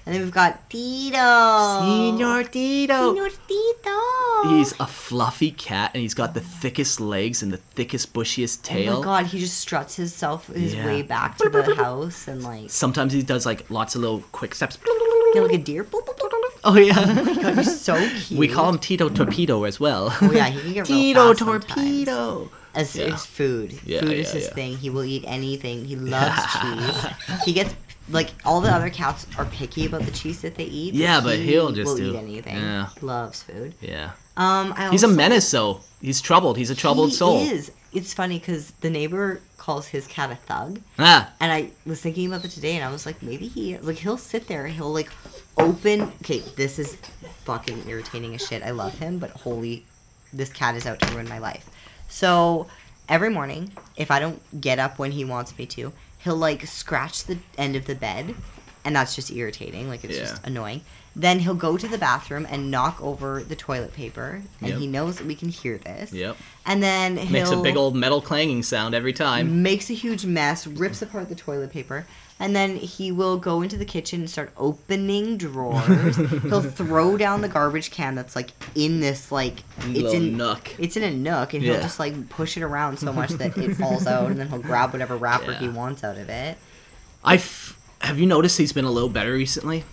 And 0.06 0.14
then 0.14 0.22
we've 0.22 0.30
got 0.32 0.68
Tito. 0.70 1.16
Senor 1.16 2.44
Tito. 2.44 3.14
Senor 3.14 3.28
Tito. 3.46 4.48
He's 4.56 4.72
a 4.80 4.86
fluffy 4.86 5.50
cat, 5.52 5.92
and 5.94 6.00
he's 6.00 6.14
got 6.14 6.34
the 6.34 6.40
thickest 6.40 7.00
legs 7.00 7.42
and 7.42 7.52
the 7.52 7.58
thickest, 7.58 8.12
bushiest 8.12 8.62
tail. 8.64 8.94
Oh 8.96 8.98
my 9.00 9.04
god, 9.04 9.26
he 9.26 9.38
just 9.38 9.58
struts 9.58 9.96
himself 9.96 10.48
his 10.48 10.74
Yeah. 10.74 10.86
way 10.86 11.02
back 11.02 11.38
to 11.38 11.48
the 11.48 11.74
house 11.76 12.26
and 12.28 12.42
like 12.42 12.70
Sometimes 12.70 13.12
he 13.12 13.22
does 13.22 13.46
like 13.46 13.70
lots 13.70 13.94
of 13.94 14.00
little 14.00 14.20
quick 14.32 14.54
steps. 14.54 14.78
yeah, 15.34 15.42
like 15.42 15.52
a 15.52 15.58
deer. 15.58 15.84
Boop, 15.84 16.06
boop. 16.06 16.18
Oh 16.64 16.76
yeah. 16.76 16.94
Oh 16.96 17.34
god, 17.42 17.58
he's 17.58 17.80
so 17.80 17.96
cute. 18.20 18.38
we 18.38 18.48
call 18.48 18.68
him 18.68 18.78
Tito 18.78 19.08
Torpedo 19.08 19.64
as 19.64 19.78
well. 19.80 20.16
Oh 20.22 20.30
yeah, 20.32 20.46
he 20.48 20.60
can 20.60 20.72
get 20.72 20.86
Tito 20.86 21.34
fast 21.34 21.38
sometimes. 21.40 22.50
As 22.74 22.94
Yeah. 22.96 23.10
his 23.10 23.24
food. 23.26 23.78
Yeah, 23.84 24.00
food 24.00 24.12
is 24.12 24.32
his 24.32 24.48
thing. 24.48 24.76
He 24.78 24.88
will 24.90 25.04
eat 25.04 25.24
anything. 25.26 25.84
He 25.84 25.96
loves 26.16 26.40
cheese. 26.60 27.06
He 27.44 27.52
gets 27.52 27.74
like 28.08 28.30
all 28.44 28.60
the 28.60 28.70
other 28.70 28.90
cats 28.90 29.26
are 29.38 29.44
picky 29.46 29.86
about 29.86 30.02
the 30.02 30.10
cheese 30.10 30.40
that 30.42 30.54
they 30.56 30.64
eat. 30.64 30.94
Yeah, 30.94 31.20
but 31.20 31.36
he 31.38 31.46
he'll 31.46 31.72
just 31.72 31.86
will 31.88 31.96
do- 31.96 32.12
eat 32.14 32.16
anything. 32.16 32.56
yeah. 32.56 32.88
Loves 33.00 33.42
food. 33.42 33.74
Yeah. 33.80 34.12
Um, 34.36 34.72
I 34.76 34.88
He's 34.90 35.02
a 35.02 35.08
menace, 35.08 35.50
though. 35.50 35.80
He's 36.00 36.20
troubled. 36.20 36.56
He's 36.56 36.70
a 36.70 36.74
troubled 36.74 37.12
soul. 37.12 37.40
he 37.40 37.46
soul. 37.46 37.54
Is. 37.56 37.72
It's 37.92 38.14
funny 38.14 38.38
because 38.38 38.70
the 38.80 38.88
neighbor 38.88 39.42
calls 39.58 39.86
his 39.86 40.06
cat 40.06 40.30
a 40.32 40.34
thug, 40.36 40.80
Ah, 40.98 41.30
and 41.40 41.52
I 41.52 41.70
was 41.84 42.00
thinking 42.00 42.26
about 42.26 42.42
it 42.42 42.50
today, 42.50 42.74
and 42.74 42.82
I 42.84 42.90
was 42.90 43.04
like, 43.04 43.22
maybe 43.22 43.46
he 43.48 43.76
like 43.78 43.98
he'll 43.98 44.16
sit 44.16 44.48
there, 44.48 44.66
he'll 44.66 44.90
like 44.92 45.10
open. 45.58 46.10
Okay, 46.22 46.38
this 46.56 46.78
is 46.78 46.96
fucking 47.44 47.84
irritating 47.86 48.34
as 48.34 48.46
shit. 48.46 48.62
I 48.62 48.70
love 48.70 48.98
him, 48.98 49.18
but 49.18 49.30
holy, 49.32 49.84
this 50.32 50.50
cat 50.50 50.74
is 50.74 50.86
out 50.86 51.00
to 51.00 51.14
ruin 51.14 51.28
my 51.28 51.38
life. 51.38 51.68
So 52.12 52.66
every 53.08 53.30
morning, 53.30 53.72
if 53.96 54.10
I 54.10 54.20
don't 54.20 54.60
get 54.60 54.78
up 54.78 54.98
when 54.98 55.12
he 55.12 55.24
wants 55.24 55.56
me 55.56 55.64
to, 55.66 55.92
he'll 56.18 56.36
like 56.36 56.66
scratch 56.66 57.24
the 57.24 57.38
end 57.56 57.74
of 57.74 57.86
the 57.86 57.94
bed, 57.94 58.34
and 58.84 58.94
that's 58.94 59.14
just 59.16 59.30
irritating. 59.32 59.88
Like 59.88 60.04
it's 60.04 60.14
Yeah. 60.14 60.20
just 60.20 60.44
annoying. 60.46 60.82
Then 61.16 61.40
he'll 61.40 61.54
go 61.54 61.76
to 61.76 61.88
the 61.88 61.98
bathroom 61.98 62.46
and 62.50 62.70
knock 62.70 63.02
over 63.02 63.42
the 63.42 63.56
toilet 63.56 63.94
paper, 63.94 64.42
and 64.60 64.70
Yep. 64.70 64.78
he 64.78 64.86
knows 64.86 65.16
that 65.16 65.26
we 65.26 65.34
can 65.34 65.48
hear 65.48 65.78
this. 65.78 66.12
Yep. 66.12 66.36
And 66.66 66.82
then 66.82 67.16
he'll 67.16 67.30
Makes 67.32 67.50
a 67.50 67.56
big 67.56 67.76
old 67.76 67.96
metal 67.96 68.20
clanging 68.20 68.62
sound 68.62 68.94
every 68.94 69.12
time. 69.14 69.62
makes 69.62 69.88
a 69.90 69.94
huge 69.94 70.24
mess, 70.26 70.66
rips 70.66 71.00
apart 71.02 71.28
the 71.30 71.34
toilet 71.34 71.70
paper, 71.72 72.06
and 72.42 72.56
then 72.56 72.74
he 72.76 73.12
will 73.12 73.38
go 73.38 73.62
into 73.62 73.76
the 73.76 73.84
kitchen 73.84 74.20
and 74.20 74.28
start 74.28 74.52
opening 74.56 75.36
drawers. 75.38 76.16
he'll 76.42 76.60
throw 76.60 77.16
down 77.16 77.40
the 77.40 77.48
garbage 77.48 77.92
can 77.92 78.16
that's 78.16 78.34
like 78.34 78.50
in 78.74 78.98
this 78.98 79.30
like 79.30 79.62
it's 79.78 79.86
Little 79.86 80.12
in 80.14 80.36
nook. 80.36 80.74
It's 80.76 80.96
in 80.96 81.04
a 81.04 81.12
nook, 81.12 81.54
and 81.54 81.62
he'll 81.62 81.80
just 81.80 82.00
like 82.00 82.28
push 82.30 82.56
it 82.56 82.64
around 82.64 82.98
so 82.98 83.12
much 83.12 83.30
that 83.30 83.56
it 83.56 83.74
falls 83.76 84.08
out, 84.08 84.28
and 84.30 84.40
then 84.40 84.48
he'll 84.48 84.58
grab 84.58 84.92
whatever 84.92 85.16
wrapper 85.16 85.54
he 85.54 85.68
wants 85.68 86.02
out 86.02 86.18
of 86.18 86.28
it. 86.28 86.58
I 87.22 87.36
f- 87.36 87.78
have 88.00 88.18
you 88.18 88.26
noticed 88.26 88.58
he's 88.58 88.72
been 88.72 88.84
a 88.84 88.90
little 88.90 89.08
better 89.08 89.32
recently? 89.32 89.84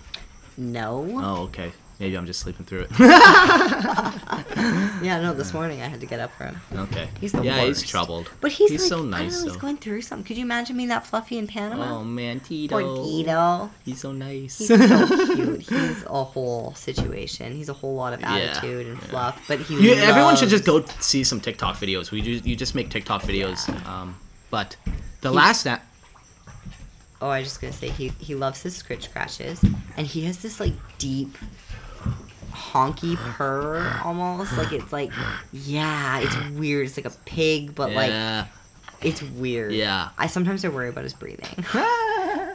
No. 0.58 1.20
Oh, 1.22 1.44
okay. 1.44 1.72
Maybe 2.00 2.18
I'm 2.18 2.26
just 2.26 2.40
sleeping 2.40 2.66
through 2.66 2.88
it. 2.90 2.92
Yeah, 5.02 5.22
no. 5.22 5.34
This 5.34 5.54
morning 5.54 5.82
I 5.82 5.86
had 5.88 6.02
to 6.02 6.06
get 6.06 6.20
up 6.20 6.32
for 6.34 6.44
him. 6.46 6.60
okay. 6.76 7.08
He's 7.22 7.32
the 7.32 7.42
yeah, 7.42 7.64
worst. 7.64 7.82
he's 7.82 7.90
troubled. 7.90 8.30
But 8.42 8.52
he's, 8.52 8.70
He's 8.70 8.82
like, 8.82 8.90
so 8.90 8.96
I 8.96 9.00
don't 9.00 9.10
nice, 9.12 9.38
know, 9.38 9.44
he's 9.46 9.54
though. 9.54 9.60
going 9.60 9.78
through 9.78 10.02
something. 10.02 10.26
Could 10.26 10.36
you 10.38 10.44
imagine 10.44 10.76
being 10.76 10.90
that 10.90 11.08
fluffy 11.08 11.38
in 11.38 11.48
Panama? 11.48 12.00
Oh 12.00 12.04
man, 12.04 12.42
Tito. 12.42 12.78
Poor 12.82 13.06
Tito. 13.06 13.70
He's 13.86 14.02
so 14.02 14.12
nice. 14.12 14.58
He's 14.58 14.68
so 14.68 14.78
cute. 15.36 15.62
He's 15.62 16.04
a 16.04 16.24
whole 16.24 16.74
situation. 16.76 17.54
He's 17.54 17.70
a 17.70 17.74
whole 17.74 17.96
lot 17.96 18.12
of 18.14 18.20
Yeah, 18.22 18.36
attitude 18.36 18.88
and 18.88 18.98
yeah. 18.98 19.08
fluff. 19.08 19.42
But 19.48 19.60
he 19.62 19.76
You, 19.90 19.94
everyone 19.96 20.36
should 20.36 20.50
just 20.50 20.66
go 20.66 20.84
see 21.00 21.24
some 21.24 21.40
TikTok 21.40 21.78
videos. 21.78 22.12
We 22.12 22.22
just 22.22 22.46
you 22.46 22.56
just 22.58 22.76
make 22.76 22.90
TikTok 22.90 23.22
videos. 23.24 23.70
Um, 23.88 24.18
but 24.50 24.76
the 25.22 25.30
He's- 25.30 25.36
last 25.36 25.66
na- 25.66 25.80
Oh, 27.22 27.28
I 27.30 27.40
was 27.40 27.48
just 27.50 27.60
gonna 27.62 27.74
say 27.74 27.90
he 27.90 28.10
he 28.20 28.34
loves 28.36 28.62
his 28.64 28.76
scritch 28.78 29.04
scratches, 29.04 29.62
and 29.98 30.08
he 30.08 30.24
has 30.24 30.38
this 30.40 30.58
like 30.62 30.72
deep, 31.00 31.38
honky 32.60 33.16
purr 33.16 34.00
almost. 34.04 34.58
Like 34.58 34.72
it's 34.74 34.92
like, 34.94 35.12
yeah, 35.54 36.20
it's 36.20 36.36
weird. 36.58 36.88
It's 36.88 36.98
like 36.98 37.06
a 37.06 37.18
pig, 37.26 37.74
but 37.76 37.92
like 37.92 38.46
it's 39.02 39.22
weird. 39.22 39.72
yeah, 39.74 40.10
I 40.18 40.28
sometimes 40.28 40.66
I 40.66 40.68
worry 40.70 40.90
about 40.90 41.04
his 41.06 41.14
breathing. 41.14 41.48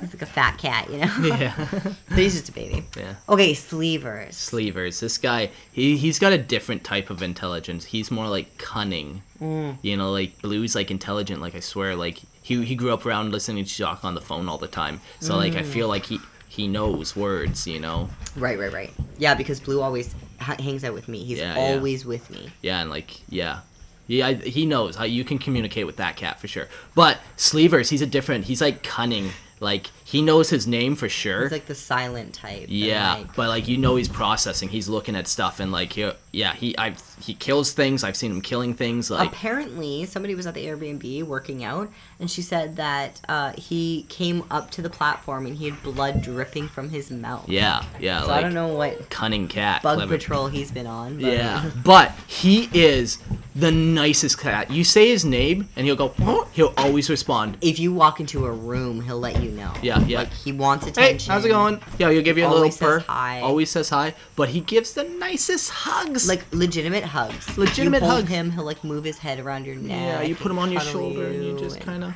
He's 0.01 0.13
like 0.13 0.23
a 0.23 0.27
fat 0.27 0.59
cat, 0.59 0.91
you 0.91 0.99
know. 0.99 1.37
yeah, 1.39 1.55
but 2.09 2.19
he's 2.19 2.35
just 2.35 2.49
a 2.49 2.53
baby. 2.53 2.85
yeah. 2.97 3.15
Okay, 3.29 3.55
sleevers. 3.55 4.35
Sleevers. 4.37 5.01
This 5.01 5.17
guy, 5.19 5.51
he 5.73 5.97
he's 5.97 6.19
got 6.19 6.33
a 6.33 6.39
different 6.39 6.85
type 6.85 7.09
of 7.11 7.23
intelligence. 7.23 7.85
He's 7.87 8.11
more 8.11 8.29
like 8.29 8.59
cunning. 8.59 9.23
Mm. 9.41 9.79
You 9.83 9.97
know, 9.97 10.11
like 10.13 10.41
Blue's 10.43 10.75
like 10.75 10.91
intelligent. 10.91 11.41
Like 11.41 11.55
I 11.55 11.61
swear, 11.61 11.97
like 11.97 12.19
he 12.43 12.63
he 12.65 12.75
grew 12.75 12.93
up 12.93 13.07
around 13.07 13.33
listening 13.33 13.65
to 13.65 13.71
Jock 13.75 14.05
on 14.05 14.15
the 14.15 14.21
phone 14.21 14.49
all 14.49 14.59
the 14.59 14.69
time. 14.69 15.01
So 15.21 15.37
like 15.37 15.55
I 15.55 15.63
Mm. 15.63 15.67
feel 15.67 15.89
like 15.89 16.05
he 16.07 16.21
he 16.55 16.67
knows 16.69 17.15
words. 17.17 17.67
You 17.67 17.81
know. 17.81 18.09
Right, 18.37 18.59
right, 18.59 18.73
right. 18.73 18.93
Yeah, 19.19 19.35
because 19.35 19.61
Blue 19.61 19.81
always 19.81 20.15
ha- 20.41 20.57
hangs 20.59 20.85
out 20.85 20.95
with 20.95 21.09
me. 21.09 21.23
He's 21.25 21.39
Yeah, 21.39 21.55
yeah. 21.55 21.61
always 21.75 22.05
with 22.05 22.31
me. 22.31 22.49
Yeah, 22.63 22.81
and 22.81 22.91
like 22.91 23.21
yeah. 23.29 23.61
Yeah, 24.07 24.27
I- 24.29 24.35
he 24.35 24.67
knows 24.67 24.97
how 24.97 25.05
you 25.05 25.25
can 25.25 25.39
communicate 25.39 25.87
with 25.87 25.97
that 25.97 26.17
cat 26.17 26.39
for 26.41 26.47
sure. 26.49 26.69
But 26.95 27.19
Sleevers, 27.37 27.89
he's 27.91 28.03
a 28.03 28.07
different. 28.07 28.45
He's 28.45 28.61
like 28.61 28.83
cunning. 28.83 29.31
Like 29.61 29.87
he 30.07 30.21
knows 30.21 30.51
his 30.51 30.67
name 30.67 30.97
for 30.97 31.09
sure. 31.09 31.43
He's 31.45 31.53
like 31.53 31.67
the 31.67 31.75
silent 31.75 32.35
type. 32.35 32.67
Yeah, 32.69 33.15
like- 33.15 33.35
but 33.35 33.49
like 33.49 33.67
you 33.69 33.79
know 33.79 33.97
he's 33.97 34.09
processing. 34.09 34.69
He's 34.69 34.89
looking 34.89 35.17
at 35.17 35.27
stuff 35.27 35.61
and 35.61 35.73
like 35.73 35.95
he, 35.95 36.11
yeah, 36.31 36.53
he 36.55 36.77
I 36.79 36.95
he 37.21 37.33
kills 37.35 37.73
things. 37.73 38.05
I've 38.05 38.17
seen 38.17 38.31
him 38.31 38.41
killing 38.43 38.75
things. 38.75 39.11
Like 39.11 39.29
apparently 39.31 40.05
somebody 40.05 40.35
was 40.35 40.47
at 40.47 40.55
the 40.55 40.65
Airbnb 40.67 41.23
working 41.25 41.65
out, 41.65 41.91
and 42.21 42.31
she 42.31 42.43
said 42.43 42.77
that 42.77 43.21
uh, 43.29 43.53
he 43.57 44.05
came 44.09 44.45
up 44.51 44.71
to 44.73 44.83
the 44.83 44.91
platform 44.91 45.47
and 45.47 45.57
he 45.57 45.71
had 45.71 45.83
blood 45.83 46.21
dripping 46.23 46.69
from 46.69 46.91
his 46.91 47.11
mouth. 47.11 47.49
yeah, 47.49 47.83
yeah, 47.99 48.21
So 48.23 48.29
like 48.29 48.37
I 48.39 48.41
don't 48.43 48.55
know 48.55 48.75
what 48.75 49.09
cunning 49.11 49.49
cat. 49.49 49.83
bug 49.83 49.97
clever. 49.99 50.19
patrol 50.19 50.49
he's 50.49 50.71
been 50.71 50.87
on. 50.87 51.15
But 51.21 51.33
Yeah, 51.33 51.71
but 51.85 52.13
he 52.27 52.69
is 52.75 53.19
the 53.55 53.71
nicest 53.71 54.39
cat. 54.39 54.71
You 54.71 54.85
say 54.85 55.09
his 55.09 55.25
name 55.25 55.69
and 55.77 55.87
he'll 55.87 55.97
go. 55.97 56.09
"Huh?" 56.19 56.45
He'll 56.55 56.75
always 56.77 57.09
respond. 57.11 57.57
If 57.63 57.79
you 57.81 57.93
walk 57.93 58.21
into 58.21 58.47
a 58.47 58.53
room, 58.53 59.01
he'll 59.01 59.19
let 59.19 59.43
you 59.43 59.51
know. 59.51 59.73
Yeah, 59.83 59.94
yeah. 60.07 60.19
Like 60.19 60.33
he 60.33 60.53
wants 60.53 60.87
attention. 60.87 61.27
Hey, 61.27 61.33
how's 61.33 61.45
it 61.45 61.49
going? 61.49 61.81
Yeah, 61.99 62.11
he'll 62.11 62.23
give 62.23 62.37
you 62.39 62.45
a 62.45 62.49
little 62.49 62.59
Always 62.65 62.77
purr. 62.77 63.01
says 63.01 63.07
hi. 63.07 63.41
Always 63.41 63.71
says 63.71 63.89
hi, 63.89 64.15
but 64.37 64.49
he 64.49 64.61
gives 64.61 64.95
the 64.95 65.05
nicest 65.05 65.71
hugs. 65.71 66.29
Like 66.29 66.45
legitimate 66.53 67.05
hugs. 67.05 67.57
Legitimate 67.57 68.03
you 68.03 68.09
hold 68.09 68.21
hugs. 68.23 68.31
him, 68.31 68.51
he'll 68.51 68.65
like 68.65 68.83
move 68.85 69.05
his 69.05 69.19
head 69.19 69.39
around 69.41 69.67
your 69.67 69.77
neck. 69.77 69.91
yeah, 69.91 70.23
you 70.23 70.35
put 70.35 70.51
him 70.51 70.59
on 70.59 70.71
your 70.73 70.81
cuddle 70.81 70.93
shoulder 71.13 71.27
and 71.27 71.45
you 71.45 71.59
just 71.59 71.77
and- 71.77 71.85
kind 71.85 72.05
of 72.05 72.15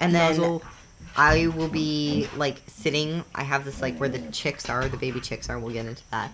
And 0.00 0.14
then 0.14 0.30
nuzzle. 0.30 0.62
I 1.16 1.48
will 1.48 1.68
be 1.68 2.28
like 2.36 2.56
sitting. 2.68 3.24
I 3.34 3.42
have 3.42 3.64
this 3.64 3.82
like 3.82 3.98
where 3.98 4.08
the 4.08 4.20
chicks 4.30 4.68
are, 4.70 4.88
the 4.88 4.96
baby 4.96 5.20
chicks 5.20 5.50
are. 5.50 5.58
We'll 5.58 5.72
get 5.72 5.86
into 5.86 6.02
that. 6.10 6.32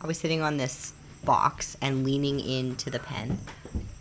I 0.00 0.06
was 0.06 0.18
sitting 0.18 0.42
on 0.42 0.58
this 0.58 0.92
box 1.24 1.76
and 1.80 2.04
leaning 2.04 2.38
into 2.38 2.90
the 2.90 2.98
pen 3.00 3.38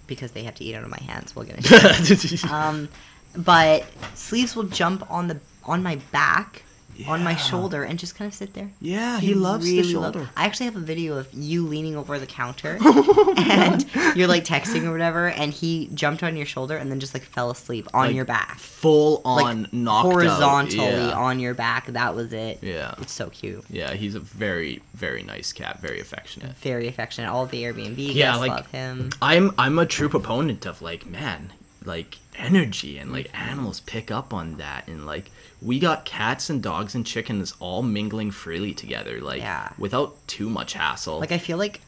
because 0.06 0.32
they 0.32 0.44
have 0.44 0.56
to 0.56 0.64
eat 0.64 0.76
out 0.76 0.84
of 0.84 0.90
my 0.90 1.00
hands. 1.02 1.36
We'll 1.36 1.46
get 1.46 1.56
into 1.58 1.70
that. 1.70 2.44
um, 2.52 2.90
but 3.38 3.86
sleeves 4.16 4.56
will 4.56 4.64
jump 4.64 5.10
on 5.10 5.28
the 5.28 5.40
on 5.68 5.84
my 5.84 5.98
back, 6.12 6.64
on 7.08 7.24
my 7.24 7.36
shoulder, 7.36 7.84
and 7.84 8.00
just 8.00 8.16
kind 8.16 8.28
of 8.28 8.34
sit 8.34 8.56
there. 8.56 8.72
yeah, 8.82 9.20
he, 9.20 9.36
loves 9.36 9.66
the 9.66 9.78
really 9.80 9.94
love- 9.94 10.14
shoulder. 10.16 10.30
I 10.36 10.46
actually 10.46 10.66
have 10.66 10.76
a 10.78 10.80
video 10.80 11.18
of 11.18 11.32
you 11.32 11.68
leaning 11.68 11.96
over 11.96 12.18
the 12.18 12.26
counter 12.26 12.78
oh 12.82 13.36
and 13.38 13.86
you're 14.18 14.28
like 14.28 14.46
texting 14.46 14.84
or 14.86 14.92
whatever, 14.94 15.28
and 15.28 15.54
he 15.54 15.92
jumped 15.94 16.24
on 16.24 16.36
your 16.36 16.48
shoulder 16.48 16.76
and 16.76 16.90
then 16.90 17.00
just 17.00 17.14
like 17.14 17.22
fell 17.22 17.52
asleep 17.52 17.88
on 17.94 18.08
Like, 18.08 18.16
your 18.16 18.26
back, 18.26 18.58
Full 18.58 19.22
like 19.26 19.46
on 19.46 19.68
knocked 19.72 20.08
out. 20.08 20.12
horizontally 20.12 20.88
Yeah. 21.08 21.12
on 21.12 21.40
your 21.40 21.54
back. 21.54 21.86
That 21.86 22.16
was 22.16 22.34
it. 22.34 22.64
Yeah. 22.64 22.96
it's 22.98 23.14
so 23.14 23.30
cute. 23.30 23.64
Yeah, 23.70 23.94
he's 23.94 24.16
a 24.16 24.20
very, 24.20 24.82
very 24.96 25.22
nice 25.22 25.54
cat. 25.54 25.80
Very 25.80 26.00
affectionate. 26.00 26.56
Very 26.58 26.88
affectionate. 26.88 27.30
All 27.30 27.46
the 27.46 27.62
Airbnb 27.62 27.96
Yeah, 27.98 28.14
guests 28.32 28.40
like- 28.42 28.50
love 28.52 28.68
him. 28.72 29.12
I'm 29.22 29.52
I'm 29.60 29.78
a 29.78 29.86
true 29.86 30.10
proponent 30.10 30.66
of 30.66 30.82
like 30.82 31.06
man, 31.06 31.54
like 31.86 32.18
energy 32.40 32.98
and 32.98 33.12
like 33.12 33.30
animals 33.40 33.82
pick 33.82 34.10
up 34.12 34.34
on 34.34 34.58
that 34.58 34.88
and 34.88 35.06
like 35.06 35.30
we 35.62 35.80
got 35.80 36.06
cats 36.06 36.50
and 36.50 36.62
dogs 36.62 36.94
and 36.96 37.06
chickens 37.06 37.54
all 37.60 37.82
mingling 37.82 38.32
freely 38.32 38.74
together 38.74 39.20
like 39.22 39.40
Yeah. 39.42 39.70
without 39.78 40.16
too 40.28 40.50
much 40.50 40.74
hassle. 40.74 41.20
Like 41.20 41.32
I 41.32 41.38
feel 41.40 41.58
like, 41.58 41.82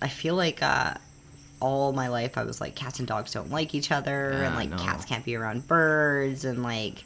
I 0.00 0.08
feel 0.08 0.34
like 0.34 0.62
uh, 0.62 0.94
all 1.60 1.92
my 1.92 2.08
life 2.08 2.36
I 2.38 2.44
was 2.44 2.60
like 2.60 2.74
cats 2.74 2.98
and 2.98 3.06
dogs 3.08 3.32
don't 3.32 3.50
like 3.50 3.74
each 3.74 3.90
other, 3.90 4.38
Yeah, 4.40 4.46
and 4.46 4.54
like 4.56 4.70
no. 4.70 4.76
cats 4.76 5.04
can't 5.04 5.24
be 5.24 5.34
around 5.36 5.66
birds, 5.68 6.44
and 6.44 6.62
like, 6.62 7.04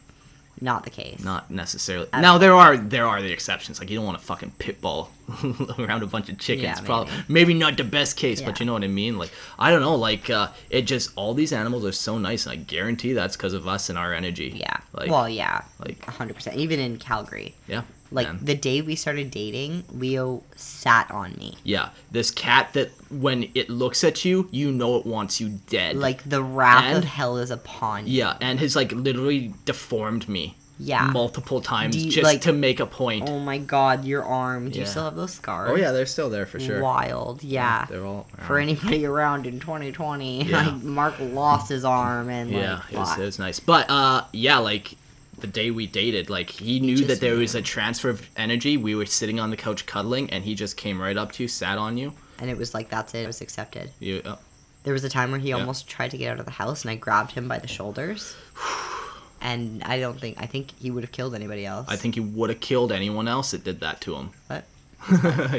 not 0.61 0.84
the 0.84 0.90
case. 0.90 1.22
not 1.22 1.50
necessarily. 1.50 2.09
Uh, 2.12 2.20
now 2.20 2.38
there 2.38 2.54
are 2.54 2.76
there 2.76 3.06
are 3.06 3.20
the 3.22 3.32
exceptions. 3.32 3.78
Like 3.80 3.90
you 3.90 3.96
don't 3.96 4.06
want 4.06 4.18
to 4.18 4.24
fucking 4.24 4.52
pit 4.59 4.80
bull 4.80 5.11
around 5.78 6.02
a 6.02 6.06
bunch 6.06 6.28
of 6.28 6.38
chickens. 6.38 6.64
Yeah, 6.64 6.80
Probably 6.80 7.12
maybe. 7.28 7.52
maybe 7.52 7.54
not 7.54 7.76
the 7.76 7.84
best 7.84 8.16
case, 8.16 8.40
but 8.40 8.59
you 8.61 8.66
know 8.66 8.72
what 8.72 8.84
I 8.84 8.88
mean. 8.88 9.18
Like 9.18 9.30
I 9.59 9.70
don't 9.70 9.80
know. 9.80 9.94
Like 9.94 10.30
uh, 10.30 10.48
it 10.70 10.82
just 10.82 11.11
all 11.16 11.34
these 11.34 11.52
animals 11.52 11.84
are 11.84 11.92
so 11.92 12.18
nice, 12.18 12.46
and 12.46 12.52
I 12.52 12.56
guarantee 12.56 13.12
that's 13.12 13.36
because 13.36 13.52
of 13.52 13.66
us 13.68 13.88
and 13.88 13.98
our 13.98 14.12
energy. 14.14 14.52
Yeah. 14.56 14.78
Like 14.92 15.11
well, 15.11 15.28
yeah. 15.28 15.62
like 15.78 16.04
hundred 16.04 16.34
percent. 16.34 16.56
Even 16.56 16.80
in 16.80 16.98
Calgary, 16.98 17.54
yeah. 17.66 17.82
Like 18.11 18.26
man. 18.26 18.38
the 18.42 18.54
day 18.54 18.80
we 18.80 18.94
started 18.96 19.30
dating, 19.30 19.84
Leo 19.92 20.42
sat 20.56 21.11
on 21.11 21.34
me. 21.36 21.56
Yeah, 21.64 21.90
this 22.11 22.30
cat 22.30 22.72
that 22.74 22.90
when 23.11 23.50
it 23.54 23.68
looks 23.70 24.04
at 24.04 24.24
you, 24.24 24.48
you 24.50 24.70
know 24.72 24.96
it 24.96 25.06
wants 25.06 25.40
you 25.40 25.59
dead. 25.68 25.96
Like 25.96 26.22
the 26.28 26.42
wrath 26.42 26.84
And- 26.84 26.98
of 26.98 27.04
hell 27.04 27.36
is 27.38 27.50
upon 27.50 28.06
you. 28.06 28.18
yeah, 28.18 28.36
and 28.40 28.59
has 28.61 28.74
like 28.76 28.92
literally 28.92 29.52
deformed 29.64 30.28
me 30.28 30.56
Yeah. 30.78 31.06
multiple 31.09 31.61
times 31.61 31.96
you- 31.96 32.11
just 32.11 32.22
like- 32.24 32.42
to 32.42 32.52
make 32.52 32.78
a 32.80 32.86
point. 32.86 33.28
Oh 33.28 33.40
my 33.40 33.59
God, 33.59 34.04
your 34.04 34.24
arm. 34.24 34.70
Do 34.70 34.78
you 34.78 34.86
still 34.86 35.04
have 35.04 35.16
those 35.16 35.32
scars? 35.34 35.70
Oh 35.72 35.76
yeah, 35.76 35.90
they're 35.92 36.06
still 36.06 36.30
there 36.30 36.46
for 36.46 36.61
sure. 36.61 36.80
Wild. 36.82 37.42
Yeah. 37.42 37.86
They're 37.90 38.04
all 38.06 38.26
For 38.46 38.59
anybody 38.59 39.04
around 39.04 39.46
in 39.46 39.59
2020, 39.61 40.44
Yeah. 40.44 40.66
like 40.66 40.82
Mark 40.82 41.14
lost 41.18 41.68
his 41.68 41.84
arm 41.84 42.28
and 42.30 42.50
Yeah, 42.50 42.74
like 42.76 42.92
it 42.92 42.96
was, 42.98 43.18
it 43.18 43.24
was 43.24 43.38
nice. 43.38 43.59
But 43.61 43.90
uh 43.90 44.22
yeah, 44.32 44.59
like 44.59 44.94
the 45.41 45.47
day 45.47 45.70
we 45.70 45.86
dated, 45.86 46.28
like 46.30 46.51
he 46.51 46.80
knew 46.80 46.99
that 47.07 47.20
there 47.20 47.34
knew. 47.34 47.41
was 47.41 47.55
a 47.55 47.62
transfer 47.62 48.11
of 48.11 48.28
energy. 48.36 48.76
We 48.76 48.95
were 48.95 49.07
sitting 49.07 49.39
on 49.41 49.51
the 49.51 49.57
couch 49.57 49.86
cuddling 49.86 50.30
and 50.30 50.45
he 50.45 50.55
just 50.55 50.76
came 50.76 51.01
right 51.01 51.16
up 51.16 51.32
to 51.32 51.43
you, 51.45 51.49
sat 51.49 51.78
on 51.78 51.97
you. 51.99 52.12
and 52.41 52.51
it 52.51 52.57
was 52.57 52.74
like 52.74 52.89
that's 52.91 53.14
it. 53.14 53.24
It 53.24 53.26
was 53.26 53.41
accepted. 53.41 53.91
You 54.01 54.22
uh, 54.24 54.36
There 54.84 54.93
was 54.93 55.05
a 55.05 55.09
time 55.09 55.30
where 55.30 55.41
he 55.41 55.51
Yeah. 55.51 55.57
almost 55.61 55.89
tried 55.89 56.11
to 56.12 56.18
get 56.18 56.32
out 56.32 56.39
of 56.41 56.47
the 56.47 56.53
house, 56.53 56.82
and 56.82 56.91
I 56.91 56.95
grabbed 56.97 57.32
him 57.32 57.49
by 57.49 57.59
the 57.59 57.68
shoulders. 57.68 58.36
and 59.41 59.82
I 59.84 59.99
don't 60.01 60.20
think 60.20 60.36
I 60.41 60.47
think 60.47 60.72
he 60.78 60.91
would 60.91 61.05
have 61.05 61.12
killed 61.12 61.34
anybody 61.34 61.64
else. 61.66 61.86
I 61.89 61.97
think 61.97 62.14
he 62.14 62.20
would 62.20 62.51
have 62.51 62.61
killed 62.61 62.91
anyone 62.93 63.28
else 63.28 63.53
that 63.53 63.64
did 63.64 63.80
that 63.80 64.01
to 64.03 64.14
him. 64.16 64.30
But 64.49 64.64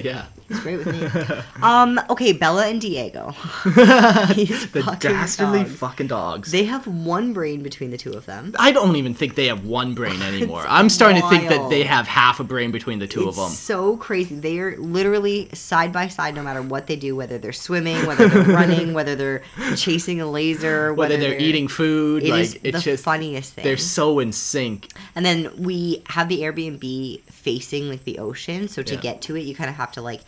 yeah. 0.04 0.26
he's 0.48 0.60
great 0.60 0.78
with 0.78 0.88
me. 0.88 1.42
um. 1.64 2.00
Okay, 2.10 2.34
Bella 2.34 2.68
and 2.68 2.82
Diego. 2.82 3.34
These 4.36 4.70
the 4.72 4.84
fucking 4.84 5.12
dastardly 5.12 5.60
dogs. 5.60 5.76
fucking 5.78 6.08
dogs. 6.08 6.52
They 6.52 6.66
have 6.66 6.86
one 6.88 7.34
brain 7.34 7.64
between 7.64 7.90
the 7.92 7.98
two 7.98 8.12
of 8.14 8.26
them. 8.26 8.54
I 8.60 8.72
don't 8.72 8.96
even 8.98 9.14
think 9.14 9.36
they 9.36 9.48
have 9.48 9.66
one 9.66 9.94
brain 9.96 10.22
anymore. 10.22 10.66
I'm 10.68 10.90
starting 10.90 11.22
to 11.22 11.30
think 11.30 11.50
that 11.50 11.70
they 11.70 11.84
have 11.84 12.08
half 12.08 12.40
a 12.40 12.44
brain 12.44 12.72
between 12.72 13.00
the 13.00 13.08
two 13.08 13.28
of 13.30 13.36
them. 13.38 13.50
so 13.50 13.98
crazy. 13.98 14.36
They 14.36 14.60
are 14.60 14.78
literally 14.78 15.50
side 15.54 15.94
by 15.94 16.10
side, 16.10 16.36
no 16.36 16.44
matter 16.44 16.62
what 16.62 16.88
they 16.88 16.96
do, 16.98 17.16
whether 17.16 17.38
they're 17.38 17.54
swimming, 17.54 18.06
whether 18.06 18.28
they're 18.28 18.44
running, 18.44 18.94
whether 18.94 19.16
they're 19.16 19.42
chasing 19.76 20.20
a 20.22 20.26
laser, 20.30 20.94
Whether 20.94 21.18
they're, 21.18 21.40
eating 21.40 21.68
food, 21.68 22.24
It 22.24 22.30
like 22.32 22.42
is 22.42 22.54
it's 22.64 22.78
the 22.80 22.92
just 22.92 23.04
funniest 23.04 23.54
thing. 23.54 23.64
they're 23.64 23.78
so 23.78 24.20
in 24.20 24.32
sync. 24.34 24.92
And 25.16 25.26
then 25.26 25.50
we 25.58 26.04
have 26.10 26.28
the 26.28 26.42
Airbnb 26.42 27.22
facing 27.24 27.88
like 27.90 28.04
the 28.04 28.20
ocean, 28.20 28.68
so 28.68 28.84
to 28.84 28.96
Yeah. 28.96 29.02
get 29.02 29.22
to 29.24 29.29
it, 29.36 29.42
you 29.42 29.56
kind 29.56 29.70
of 29.70 29.76
have 29.76 29.92
to 29.94 30.02
like 30.02 30.22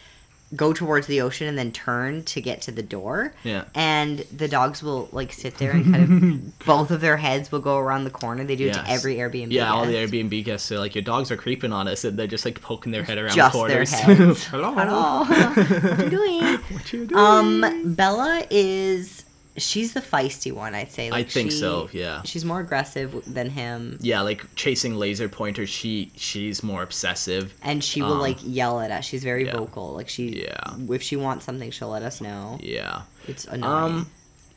go 0.55 0.73
towards 0.73 1.07
the 1.07 1.21
ocean 1.21 1.47
and 1.47 1.57
then 1.57 1.71
turn 1.71 2.23
to 2.23 2.41
get 2.41 2.61
to 2.61 2.71
the 2.71 2.83
door. 2.83 3.33
Yeah. 3.43 3.65
And 3.73 4.19
the 4.35 4.47
dogs 4.47 4.83
will 4.83 5.07
like 5.11 5.31
sit 5.31 5.57
there 5.57 5.71
and 5.71 5.85
kind 5.85 6.03
of 6.03 6.59
both 6.65 6.91
of 6.91 7.01
their 7.01 7.17
heads 7.17 7.51
will 7.51 7.59
go 7.59 7.77
around 7.77 8.03
the 8.03 8.09
corner. 8.09 8.43
They 8.43 8.55
do 8.55 8.67
it 8.67 8.73
to 8.73 8.89
every 8.89 9.15
Airbnb. 9.15 9.51
Yeah, 9.51 9.71
all 9.71 9.85
the. 9.85 9.95
Airbnb 9.95 10.43
guests 10.43 10.71
are 10.71 10.79
like, 10.79 10.95
your 10.95 11.03
dogs 11.03 11.31
are 11.31 11.37
creeping 11.37 11.71
on 11.71 11.87
us, 11.87 12.03
and 12.03 12.17
they're 12.17 12.27
just 12.27 12.45
like 12.45 12.61
poking 12.61 12.91
their 12.91 13.03
head 13.03 13.17
around 13.17 13.35
Just 13.35 13.53
the 13.53 13.67
their 13.67 13.85
heads. 13.85 14.43
Hello. 14.45 14.73
Hello. 14.73 15.23
what 15.25 15.99
you 15.99 16.09
doing? 16.09 16.43
What 16.43 16.93
are 16.93 16.97
you 16.97 17.05
doing? 17.05 17.19
Um, 17.19 17.93
Bella 17.93 18.43
is 18.49 19.23
she's 19.57 19.93
the 19.93 20.01
feisty 20.01 20.51
one, 20.51 20.73
I'd 20.75 20.91
say. 20.91 21.09
I 21.11 21.23
think 21.23 21.51
she- 21.51 21.57
so. 21.57 21.89
Yeah. 21.91 22.21
She's 22.23 22.45
more 22.45 22.59
aggressive 22.61 23.23
than 23.31 23.49
him, 23.49 23.97
Yeah, 24.01 24.21
like 24.21 24.43
chasing 24.55 24.95
laser 24.95 25.27
pointers. 25.29 25.69
She 25.69 26.11
she's 26.15 26.63
more 26.63 26.83
obsessive. 26.83 27.53
and 27.61 27.83
she 27.83 28.01
will 28.01 28.13
Um, 28.13 28.19
like 28.19 28.37
yell 28.43 28.79
at 28.79 28.91
us. 28.91 29.05
She's 29.05 29.23
very 29.23 29.45
yeah. 29.45 29.57
vocal. 29.57 29.93
Like 29.93 30.09
she, 30.09 30.43
Yeah. 30.43 30.75
if 30.89 31.01
she 31.01 31.15
wants 31.15 31.45
something, 31.45 31.69
she'll 31.71 31.89
let 31.89 32.03
us 32.03 32.21
know. 32.21 32.57
Yeah. 32.61 33.01
It's 33.27 33.45
annoying. 33.45 33.63
Um, 33.93 34.09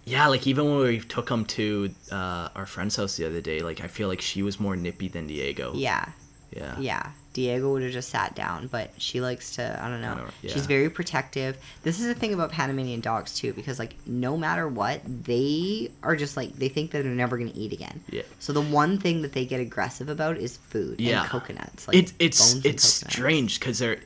yeah, 0.07 0.27
like 0.29 0.47
even 0.47 0.67
when 0.67 0.79
we 0.87 1.01
took 1.01 1.29
him 1.31 1.45
to 1.47 1.91
uh, 2.13 2.49
our 2.55 2.67
friend's 2.67 2.97
house 2.97 3.17
the 3.17 3.27
other 3.27 3.41
day, 3.41 3.61
like 3.61 3.81
I 3.81 3.89
feel 3.89 4.09
like 4.09 4.21
she 4.21 4.43
was 4.43 4.61
more 4.61 4.77
nippy 4.77 5.09
than 5.09 5.27
Diego. 5.27 5.73
yeah, 5.75 6.07
Yeah. 6.55 6.77
yeah. 6.79 7.11
Diego 7.35 7.73
would 7.73 7.83
have 7.83 7.93
just 7.93 8.09
sat 8.09 8.35
down, 8.35 8.69
but 8.69 8.91
she 8.97 9.21
likes 9.21 9.57
to. 9.57 9.79
I 9.85 9.91
don't 9.91 10.01
know. 10.01 10.13
I 10.13 10.15
don't- 10.17 10.31
yeah. 10.41 10.53
She's 10.55 10.65
very 10.67 10.89
protective. 10.89 11.59
This 11.83 12.01
is 12.01 12.07
the 12.07 12.15
thing 12.15 12.33
about 12.33 12.51
Panamanian 12.51 13.01
dogs 13.01 13.35
too, 13.35 13.53
because 13.53 13.79
like 13.79 13.95
no 14.07 14.37
matter 14.39 14.67
what, 14.67 15.03
they 15.05 15.91
are 16.03 16.17
just 16.17 16.37
like 16.37 16.55
they 16.57 16.69
think 16.71 16.93
that 16.93 17.03
they're 17.03 17.13
never 17.13 17.37
gonna 17.37 17.53
eat 17.55 17.73
again. 17.75 18.01
Yeah. 18.11 18.23
So 18.39 18.53
the 18.55 18.63
one 18.63 18.99
thing 18.99 19.21
that 19.23 19.33
they 19.35 19.45
get 19.45 19.61
aggressive 19.61 20.09
about 20.09 20.39
is 20.39 20.57
food 20.57 21.01
Yeah. 21.01 21.21
and 21.21 21.29
coconuts. 21.29 21.87
Like 21.87 21.97
It's 21.99 22.15
it's 22.19 22.55
it's 22.55 22.63
coconuts. 22.63 23.13
strange 23.15 23.61
because 23.61 23.79
they're 23.81 23.99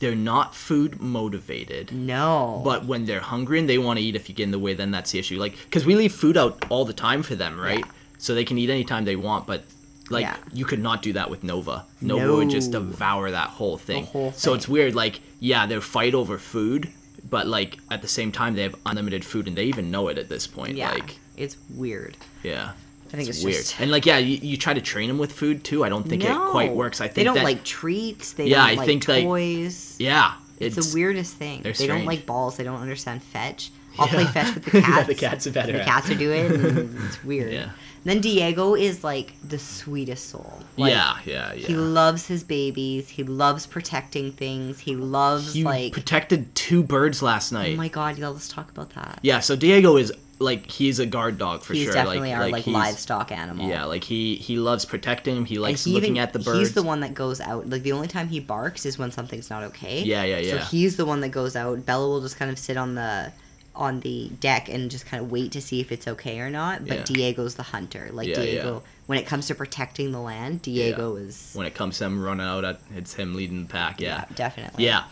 they're 0.00 0.14
not 0.16 0.54
food 0.54 1.00
motivated. 1.00 1.92
No. 1.92 2.62
But 2.64 2.86
when 2.86 3.04
they're 3.04 3.20
hungry 3.20 3.58
and 3.58 3.68
they 3.68 3.78
want 3.78 3.98
to 3.98 4.04
eat, 4.04 4.16
if 4.16 4.28
you 4.28 4.34
get 4.34 4.44
in 4.44 4.50
the 4.50 4.58
way, 4.58 4.74
then 4.74 4.90
that's 4.90 5.10
the 5.12 5.18
issue. 5.18 5.38
Like, 5.38 5.52
because 5.64 5.84
we 5.84 5.94
leave 5.94 6.12
food 6.14 6.36
out 6.38 6.64
all 6.70 6.84
the 6.86 6.94
time 6.94 7.22
for 7.22 7.34
them, 7.34 7.60
right? 7.60 7.80
Yeah. 7.84 7.92
So 8.18 8.34
they 8.34 8.44
can 8.44 8.56
eat 8.58 8.70
anytime 8.70 9.04
they 9.04 9.14
want. 9.16 9.46
But 9.46 9.62
like, 10.10 10.22
Yeah. 10.24 10.36
you 10.52 10.64
could 10.64 10.80
not 10.80 11.02
do 11.02 11.12
that 11.14 11.30
with 11.30 11.42
Nova. 11.44 11.84
Nova 12.00 12.36
would 12.36 12.50
just 12.50 12.72
devour 12.72 13.30
that 13.30 13.48
whole 13.48 13.78
thing. 13.78 14.04
whole 14.06 14.32
So 14.32 14.54
it's 14.54 14.68
weird. 14.68 14.94
Like, 14.94 15.20
yeah, 15.38 15.66
they 15.66 15.78
fight 15.80 16.14
over 16.14 16.36
food, 16.38 16.90
but 17.28 17.46
like 17.46 17.78
at 17.90 18.02
the 18.02 18.08
same 18.08 18.32
time, 18.32 18.54
they 18.54 18.62
have 18.62 18.74
unlimited 18.86 19.24
food, 19.24 19.46
and 19.48 19.56
they 19.56 19.64
even 19.64 19.90
know 19.90 20.08
it 20.08 20.18
at 20.18 20.28
this 20.28 20.46
point. 20.46 20.76
yeah, 20.76 20.90
Like, 20.92 21.16
it's 21.36 21.56
weird. 21.74 22.16
yeah. 22.42 22.72
I 23.12 23.16
think 23.16 23.28
it's, 23.28 23.42
weird. 23.42 23.56
just 23.56 23.80
And 23.80 23.90
like, 23.90 24.06
yeah, 24.06 24.18
you, 24.18 24.36
you 24.36 24.56
try 24.56 24.72
to 24.72 24.80
train 24.80 25.08
them 25.08 25.18
with 25.18 25.32
food 25.32 25.64
too. 25.64 25.82
I 25.82 25.88
don't 25.88 26.08
think 26.08 26.22
it 26.22 26.32
quite 26.36 26.72
works. 26.72 27.00
I 27.00 27.06
think 27.06 27.14
they 27.16 27.24
don't 27.24 27.34
that, 27.34 27.42
like 27.44 27.64
treats. 27.64 28.34
They 28.34 28.46
Yeah, 28.46 28.58
don't 28.58 28.66
I 28.68 28.74
like 28.74 28.86
think, 28.86 29.08
like, 29.08 29.24
toys. 29.24 29.96
Yeah, 29.98 30.34
it's, 30.60 30.76
the 30.76 30.94
weirdest 30.94 31.34
thing. 31.34 31.62
They 31.62 31.86
don't 31.88 32.04
like 32.04 32.24
balls. 32.24 32.56
They 32.56 32.62
don't 32.62 32.80
understand 32.80 33.20
fetch. 33.22 33.72
I'll 34.00 34.08
play 34.08 34.24
fetch 34.24 34.54
with 34.54 34.64
the 34.64 34.78
Yeah, 34.80 34.84
cats. 34.86 35.06
the 35.08 35.14
cats 35.14 35.46
are 35.46 35.52
better 35.52 35.72
The 35.72 35.84
cats 35.84 36.10
are 36.10 36.14
doing 36.14 36.46
it. 36.46 36.88
It's 37.06 37.22
weird. 37.24 37.52
Yeah. 37.52 37.70
Then 38.02 38.20
Diego 38.22 38.74
is 38.74 39.04
like 39.04 39.34
the 39.46 39.58
sweetest 39.58 40.30
soul. 40.30 40.60
Like, 40.78 40.92
yeah, 40.92 41.18
yeah, 41.26 41.52
yeah. 41.52 41.66
He 41.66 41.74
loves 41.74 42.26
his 42.26 42.42
babies. 42.42 43.10
He 43.10 43.24
loves 43.24 43.66
protecting 43.66 44.32
things. 44.32 44.78
He 44.78 44.96
loves 44.96 45.52
He 45.52 45.64
like. 45.64 45.92
protected 45.92 46.54
two 46.54 46.82
birds 46.82 47.20
last 47.22 47.52
oh 47.52 47.56
night. 47.56 47.74
oh 47.74 47.76
my 47.76 47.88
god! 47.88 48.16
Yeah, 48.16 48.28
let's 48.28 48.48
talk 48.48 48.70
about 48.70 48.90
that. 48.94 49.18
Yeah, 49.20 49.40
so 49.40 49.54
Diego 49.54 49.98
is 49.98 50.10
like 50.38 50.70
he's 50.70 50.98
a 50.98 51.04
guard 51.04 51.36
dog 51.36 51.62
for 51.62 51.74
He's 51.74 51.84
sure. 51.84 51.92
definitely 51.92 52.30
like, 52.30 52.38
our 52.38 52.42
like, 52.48 52.66
like 52.66 52.74
livestock 52.74 53.30
animal. 53.32 53.68
Yeah, 53.68 53.84
like 53.84 54.02
he 54.04 54.36
he 54.36 54.56
loves 54.56 54.86
protecting 54.86 55.36
him. 55.36 55.44
He 55.44 55.58
likes 55.58 55.84
he 55.84 55.92
looking 55.92 56.12
even- 56.16 56.22
at 56.22 56.32
the 56.32 56.38
birds. 56.38 56.58
He's 56.58 56.72
the 56.72 56.82
one 56.82 57.00
that 57.00 57.12
goes 57.12 57.38
out. 57.42 57.68
Like 57.68 57.82
the 57.82 57.92
only 57.92 58.08
time 58.08 58.28
he 58.28 58.40
barks 58.40 58.86
is 58.86 58.98
when 58.98 59.12
something's 59.12 59.50
not 59.50 59.62
okay. 59.64 60.00
Yeah, 60.04 60.24
yeah, 60.24 60.38
yeah. 60.38 60.52
So 60.52 60.56
he's 60.70 60.96
the 60.96 61.04
one 61.04 61.20
that 61.20 61.28
goes 61.32 61.54
out. 61.54 61.84
Bella 61.84 62.08
will 62.08 62.22
just 62.22 62.38
kind 62.38 62.50
of 62.50 62.58
sit 62.58 62.78
on 62.78 62.94
the 62.94 63.30
on 63.74 64.00
the 64.00 64.28
deck 64.40 64.68
and 64.68 64.90
just 64.90 65.06
kind 65.06 65.22
of 65.22 65.30
wait 65.30 65.52
to 65.52 65.60
see 65.60 65.80
if 65.80 65.92
it's 65.92 66.08
okay 66.08 66.40
or 66.40 66.50
not. 66.50 66.86
But 66.86 66.98
Yeah. 66.98 67.04
Diego's 67.04 67.54
the 67.54 67.62
hunter. 67.62 68.10
Like 68.12 68.28
Yeah, 68.28 68.34
Diego, 68.42 68.74
yeah. 68.74 68.90
when 69.06 69.18
it 69.18 69.26
comes 69.26 69.46
to 69.46 69.54
protecting 69.54 70.12
the 70.12 70.20
land, 70.20 70.62
Diego 70.62 71.16
is 71.16 71.52
When 71.54 71.66
it 71.66 71.74
comes 71.74 71.98
to 71.98 72.04
him 72.04 72.22
running 72.22 72.46
out, 72.46 72.64
uh, 72.64 72.74
it's 72.94 73.14
him 73.14 73.34
leading 73.34 73.62
the 73.62 73.68
pack. 73.68 74.00
Yeah, 74.00 74.24
definitely. 74.34 74.84
yeah, 74.84 75.04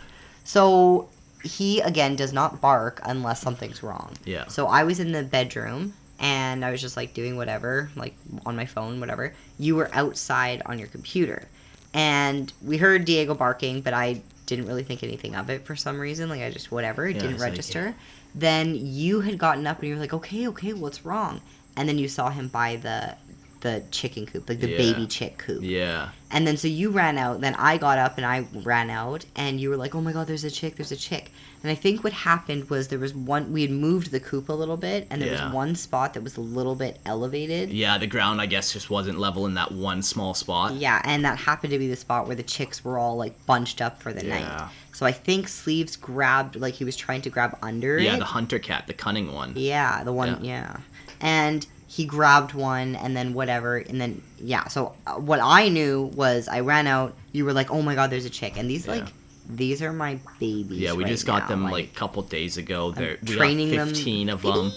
So 0.44 1.08
he 1.44 1.80
again 1.80 2.16
does 2.16 2.32
not 2.32 2.60
bark 2.60 3.00
unless 3.04 3.40
something's 3.40 3.82
wrong. 3.82 4.12
Yeah. 4.24 4.46
So 4.48 4.66
I 4.66 4.82
was 4.84 4.98
in 4.98 5.12
the 5.12 5.22
bedroom 5.22 5.94
and 6.18 6.64
I 6.64 6.72
was 6.72 6.80
just 6.80 6.96
like 6.96 7.14
doing 7.14 7.36
whatever, 7.36 7.90
like 7.94 8.16
on 8.44 8.56
my 8.56 8.66
phone, 8.66 8.98
whatever. 8.98 9.32
You 9.58 9.76
were 9.76 9.88
outside 9.92 10.62
on 10.66 10.78
your 10.80 10.88
computer. 10.88 11.46
And 11.94 12.52
we 12.60 12.76
heard 12.76 13.04
Diego 13.04 13.34
barking, 13.34 13.80
but 13.82 13.94
I 13.94 14.20
didn't 14.46 14.66
really 14.66 14.82
think 14.82 15.02
anything 15.02 15.36
of 15.36 15.48
it 15.50 15.64
for 15.64 15.76
some 15.76 16.00
reason. 16.00 16.28
Like 16.28 16.40
I 16.40 16.50
just 16.50 16.72
whatever, 16.72 17.06
it 17.06 17.14
didn't 17.14 17.32
it's 17.34 17.40
like, 17.40 17.50
register. 17.50 17.94
Then 18.34 18.74
you 18.74 19.20
had 19.20 19.38
gotten 19.38 19.66
up 19.66 19.80
and 19.80 19.88
you 19.88 19.94
were 19.94 20.00
like, 20.00 20.14
okay, 20.14 20.48
okay, 20.48 20.72
what's 20.72 21.04
wrong? 21.04 21.40
And 21.76 21.88
then 21.88 21.98
you 21.98 22.08
saw 22.08 22.30
him 22.30 22.48
by 22.48 22.76
the 22.76 23.16
the 23.60 23.82
chicken 23.90 24.24
coop, 24.26 24.48
like 24.48 24.60
the 24.60 24.70
Yeah. 24.70 24.76
baby 24.76 25.06
chick 25.06 25.38
coop. 25.38 25.62
Yeah. 25.62 26.10
And 26.30 26.46
then 26.46 26.56
so 26.56 26.68
you 26.68 26.90
ran 26.90 27.18
out. 27.18 27.40
Then 27.40 27.54
I 27.56 27.76
got 27.78 27.98
up 27.98 28.16
and 28.18 28.26
I 28.26 28.46
ran 28.52 28.90
out, 28.90 29.24
and 29.34 29.60
you 29.60 29.70
were 29.70 29.76
like, 29.76 29.94
"Oh 29.94 30.00
my 30.00 30.12
god, 30.12 30.26
there's 30.26 30.44
a 30.44 30.50
chick! 30.50 30.76
There's 30.76 30.92
a 30.92 30.96
chick!" 30.96 31.32
And 31.62 31.72
I 31.72 31.74
think 31.74 32.04
what 32.04 32.12
happened 32.12 32.70
was 32.70 32.88
there 32.88 32.98
was 32.98 33.14
one. 33.14 33.52
We 33.52 33.62
had 33.62 33.70
moved 33.70 34.10
the 34.12 34.20
coop 34.20 34.48
a 34.48 34.52
little 34.52 34.76
bit, 34.76 35.06
and 35.10 35.20
there 35.22 35.32
Yeah. 35.32 35.46
was 35.46 35.54
one 35.54 35.74
spot 35.74 36.14
that 36.14 36.22
was 36.22 36.36
a 36.36 36.40
little 36.40 36.74
bit 36.76 37.00
elevated. 37.06 37.70
Yeah, 37.72 37.98
the 37.98 38.06
ground 38.06 38.40
I 38.40 38.46
guess 38.46 38.72
just 38.72 38.90
wasn't 38.90 39.18
level 39.18 39.46
in 39.46 39.54
that 39.54 39.72
one 39.72 40.02
small 40.02 40.34
spot. 40.34 40.74
Yeah, 40.74 41.00
and 41.04 41.24
that 41.24 41.38
happened 41.38 41.72
to 41.72 41.78
be 41.78 41.88
the 41.88 41.96
spot 41.96 42.26
where 42.26 42.36
the 42.36 42.42
chicks 42.44 42.84
were 42.84 42.98
all 42.98 43.16
like 43.16 43.34
bunched 43.46 43.80
up 43.80 44.00
for 44.02 44.12
the 44.12 44.24
Yeah. 44.24 44.38
night. 44.40 44.68
So 44.92 45.06
I 45.06 45.12
think 45.12 45.48
Sleeves 45.48 45.96
grabbed, 45.96 46.56
like 46.56 46.74
he 46.74 46.84
was 46.84 46.94
trying 46.96 47.22
to 47.22 47.30
grab 47.30 47.56
under 47.62 47.98
Yeah, 47.98 48.14
it. 48.14 48.18
the 48.18 48.24
hunter 48.26 48.58
cat, 48.58 48.84
the 48.86 48.92
cunning 48.92 49.32
one. 49.32 49.52
Yeah, 49.56 50.04
the 50.04 50.12
one. 50.12 50.44
Yeah. 50.44 50.76
and 51.20 51.66
he 51.88 52.04
grabbed 52.04 52.52
one, 52.54 52.94
and 52.94 53.16
then 53.16 53.32
whatever, 53.34 53.78
and 53.78 54.00
then 54.00 54.22
yeah. 54.38 54.68
So 54.68 54.94
uh, 55.06 55.14
what 55.14 55.40
I 55.42 55.68
knew 55.70 56.02
was 56.14 56.46
I 56.46 56.60
ran 56.60 56.86
out. 56.86 57.14
You 57.32 57.44
were 57.44 57.52
like, 57.54 57.70
"Oh 57.70 57.82
my 57.82 57.94
god, 57.94 58.10
there's 58.10 58.26
a 58.26 58.30
chick," 58.30 58.56
and 58.56 58.70
these 58.70 58.86
Yeah. 58.86 58.92
like 58.92 59.06
these 59.48 59.80
are 59.82 59.92
my 59.94 60.18
babies. 60.38 60.78
Yeah, 60.78 60.92
we 60.92 61.04
right 61.04 61.10
just 61.10 61.24
got 61.26 61.44
now, 61.44 61.48
them 61.48 61.64
like 61.64 61.86
a 61.86 61.94
couple 61.94 62.22
days 62.22 62.58
ago. 62.58 62.90
They're 62.92 63.16
we 63.22 63.34
training 63.36 63.70
got 63.70 63.86
them. 63.86 63.88
15 63.94 64.28
of 64.28 64.42
them. 64.42 64.70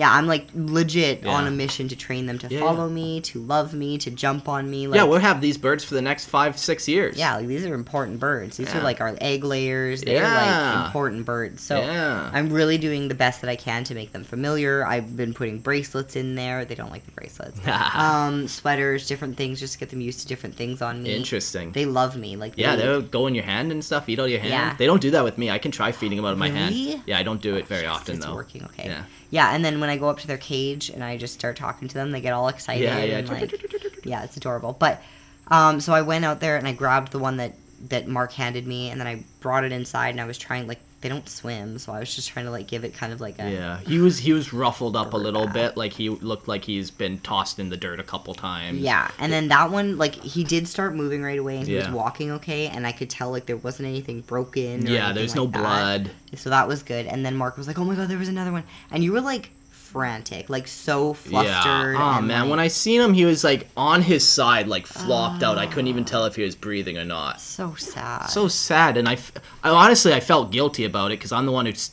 Yeah, 0.00 0.10
I'm 0.14 0.26
like 0.26 0.46
legit 0.54 1.26
on 1.26 1.46
a 1.46 1.50
mission 1.50 1.86
to 1.88 1.94
train 1.96 2.24
them 2.24 2.38
to 2.38 2.48
Yeah, 2.48 2.60
follow 2.60 2.86
yeah. 2.88 2.94
me, 2.94 3.20
to 3.20 3.38
love 3.40 3.74
me, 3.74 3.98
to 3.98 4.10
jump 4.10 4.48
on 4.48 4.70
me. 4.70 4.86
Like, 4.86 4.96
yeah, 4.96 5.04
we'll 5.04 5.18
have 5.20 5.42
these 5.42 5.58
birds 5.58 5.84
for 5.84 5.92
the 5.92 6.00
next 6.00 6.24
five, 6.24 6.58
six 6.58 6.88
years. 6.88 7.18
Yeah, 7.18 7.36
like 7.36 7.46
these 7.46 7.66
are 7.66 7.74
important 7.74 8.18
birds. 8.18 8.56
These 8.56 8.74
are 8.74 8.80
like 8.82 9.02
our 9.02 9.14
egg 9.20 9.44
layers. 9.44 10.00
They're 10.00 10.22
Yeah. 10.22 10.76
like 10.78 10.86
important 10.86 11.26
birds. 11.26 11.62
So 11.62 11.76
Yeah. 11.80 12.30
I'm 12.32 12.50
really 12.50 12.78
doing 12.78 13.08
the 13.08 13.14
best 13.14 13.42
that 13.42 13.50
I 13.50 13.56
can 13.56 13.84
to 13.84 13.94
make 13.94 14.12
them 14.12 14.24
familiar. 14.24 14.86
I've 14.86 15.16
been 15.18 15.34
putting 15.34 15.58
bracelets 15.58 16.16
in 16.16 16.34
there. 16.34 16.64
They 16.64 16.74
don't 16.74 16.90
like 16.90 17.04
the 17.04 17.12
bracelets. 17.12 17.60
um, 17.94 18.48
sweaters, 18.48 19.06
different 19.06 19.36
things, 19.36 19.60
just 19.60 19.74
to 19.74 19.78
get 19.80 19.90
them 19.90 20.00
used 20.00 20.20
to 20.22 20.26
different 20.26 20.54
things 20.56 20.80
on 20.80 21.02
me. 21.02 21.14
Interesting. 21.14 21.72
They 21.72 21.84
love 21.84 22.16
me. 22.16 22.36
Like 22.36 22.54
yeah, 22.56 22.74
they, 22.74 22.82
they'll 22.86 23.02
go 23.02 23.26
in 23.26 23.34
your 23.34 23.44
hand 23.44 23.70
and 23.70 23.84
stuff, 23.84 24.08
eat 24.08 24.18
out 24.18 24.30
your 24.30 24.40
hand. 24.40 24.50
Yeah. 24.50 24.74
They 24.78 24.86
don't 24.86 25.02
do 25.02 25.10
that 25.10 25.24
with 25.24 25.36
me. 25.36 25.50
I 25.50 25.58
can 25.58 25.70
try 25.72 25.92
feeding 25.92 26.16
them 26.16 26.24
out 26.24 26.32
of 26.32 26.38
my 26.38 26.48
hand. 26.48 26.74
Yeah, 27.06 27.18
I 27.18 27.22
don't 27.22 27.42
do 27.42 27.56
it 27.56 27.66
very 27.66 27.84
often 27.84 28.16
it's 28.16 28.24
though. 28.24 28.34
working 28.34 28.64
okay. 28.64 28.84
Yeah. 28.86 29.02
Yeah, 29.30 29.54
and 29.54 29.64
then 29.64 29.80
when 29.80 29.90
I 29.90 29.96
go 29.96 30.08
up 30.08 30.18
to 30.20 30.26
their 30.26 30.38
cage 30.38 30.90
and 30.90 31.04
I 31.04 31.16
just 31.16 31.34
start 31.34 31.56
talking 31.56 31.88
to 31.88 31.94
them, 31.94 32.10
they 32.10 32.20
get 32.20 32.32
all 32.32 32.48
excited 32.48 32.82
Yeah, 32.84 33.02
yeah. 33.02 33.18
and 33.18 33.28
like, 33.28 33.52
yeah, 34.04 34.24
it's 34.24 34.36
adorable. 34.36 34.76
But 34.78 35.02
um, 35.48 35.80
so 35.80 35.92
I 35.92 36.02
went 36.02 36.24
out 36.24 36.40
there 36.40 36.56
and 36.56 36.66
I 36.66 36.72
grabbed 36.72 37.12
the 37.12 37.18
one 37.18 37.36
that 37.38 37.54
that 37.88 38.06
Mark 38.06 38.32
handed 38.32 38.66
me, 38.66 38.90
and 38.90 39.00
then 39.00 39.06
I 39.06 39.24
brought 39.40 39.64
it 39.64 39.72
inside 39.72 40.10
and 40.10 40.20
I 40.20 40.26
was 40.26 40.36
trying 40.36 40.66
like 40.66 40.80
they 41.02 41.08
don't 41.08 41.28
swim, 41.28 41.78
so 41.78 41.92
I 41.92 42.00
was 42.00 42.14
just 42.14 42.28
trying 42.28 42.44
to 42.44 42.50
like 42.50 42.66
give 42.66 42.84
it 42.84 42.92
kind 42.94 43.12
of 43.12 43.20
like 43.20 43.38
a 43.38 43.50
Yeah, 43.50 43.78
he 43.80 43.98
was 43.98 44.18
he 44.18 44.32
was 44.34 44.52
ruffled 44.52 44.96
up 44.96 45.12
a 45.14 45.16
little 45.16 45.46
bit, 45.46 45.76
like 45.76 45.92
he 45.94 46.08
looked 46.10 46.46
like 46.46 46.64
he's 46.64 46.90
been 46.90 47.18
tossed 47.20 47.58
in 47.58 47.70
the 47.70 47.76
dirt 47.76 47.98
a 48.00 48.02
couple 48.02 48.34
times. 48.34 48.78
Yeah, 48.80 49.10
and 49.18 49.32
then 49.32 49.48
that 49.48 49.70
one, 49.70 49.96
like, 49.96 50.14
he 50.14 50.44
did 50.44 50.68
start 50.68 50.94
moving 50.94 51.22
right 51.22 51.38
away, 51.38 51.56
and 51.56 51.66
he 51.66 51.74
was 51.76 51.88
walking 51.88 52.30
okay, 52.32 52.66
and 52.66 52.86
I 52.86 52.92
could 52.92 53.08
tell 53.08 53.30
like 53.30 53.46
there 53.46 53.56
wasn't 53.56 53.88
anything 53.88 54.20
broken. 54.20 54.86
Or 54.86 54.90
Yeah, 54.90 55.06
anything 55.06 55.14
there's 55.14 55.30
like 55.30 55.36
no 55.36 55.46
that. 55.46 55.58
blood. 55.58 56.10
so 56.36 56.50
that 56.50 56.68
was 56.68 56.82
good. 56.82 57.06
And 57.06 57.24
then 57.24 57.34
Mark 57.36 57.56
was 57.56 57.66
like, 57.66 57.78
"Oh 57.78 57.84
my 57.84 57.94
god, 57.94 58.08
there 58.08 58.18
was 58.18 58.28
another 58.28 58.52
one," 58.52 58.64
and 58.90 59.02
you 59.02 59.12
were 59.12 59.20
like 59.22 59.50
frantic, 59.90 60.48
like 60.48 60.66
so 60.68 61.14
flustered. 61.14 61.94
Yeah. 61.94 62.18
Oh 62.18 62.22
man, 62.22 62.42
like, 62.42 62.50
when 62.50 62.60
I 62.60 62.68
seen 62.68 63.00
him, 63.00 63.12
he 63.14 63.24
was 63.24 63.42
like 63.44 63.68
on 63.76 64.02
his 64.02 64.26
side, 64.26 64.68
like 64.68 64.86
flopped 64.86 65.42
out. 65.42 65.58
I 65.58 65.66
couldn't 65.66 65.88
even 65.88 66.04
tell 66.04 66.24
if 66.26 66.36
he 66.36 66.42
was 66.42 66.54
breathing 66.54 66.96
or 66.98 67.04
not. 67.04 67.40
so 67.40 67.74
sad. 67.74 68.26
So 68.26 68.48
sad, 68.48 68.96
and 68.96 69.08
I, 69.08 69.18
honestly 69.64 70.12
I 70.14 70.20
felt 70.20 70.52
guilty 70.52 70.84
about 70.84 71.10
it 71.12 71.18
because 71.18 71.32
I'm 71.32 71.46
the 71.46 71.52
one 71.52 71.66
who 71.66 71.72
s- 71.72 71.90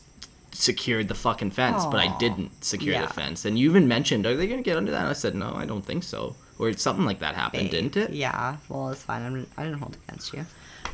secured 0.52 1.08
the 1.08 1.16
fucking 1.16 1.52
fence, 1.52 1.86
but 1.86 2.00
I 2.00 2.16
didn't 2.18 2.64
secure 2.64 2.94
Yeah. 2.94 3.06
the 3.08 3.14
fence. 3.14 3.46
And 3.46 3.58
you 3.58 3.70
even 3.70 3.88
mentioned, 3.88 4.26
are 4.26 4.36
they 4.36 4.48
gonna 4.48 4.62
get 4.62 4.78
under 4.78 4.92
that? 4.92 5.02
And 5.02 5.10
I 5.10 5.14
said, 5.14 5.36
no, 5.36 5.54
I 5.56 5.66
don't 5.66 5.86
think 5.86 6.04
so. 6.04 6.36
Or 6.60 6.74
something 6.74 7.06
like 7.06 7.20
that 7.20 7.36
happened, 7.36 7.70
Babe. 7.70 7.92
didn't 7.92 7.98
it? 7.98 8.10
Yeah. 8.14 8.58
Well, 8.70 8.90
it's 8.90 9.04
fine. 9.04 9.22
I'm, 9.24 9.48
I 9.58 9.64
didn't 9.64 9.80
hold 9.80 9.98
against 10.08 10.34
you. 10.34 10.46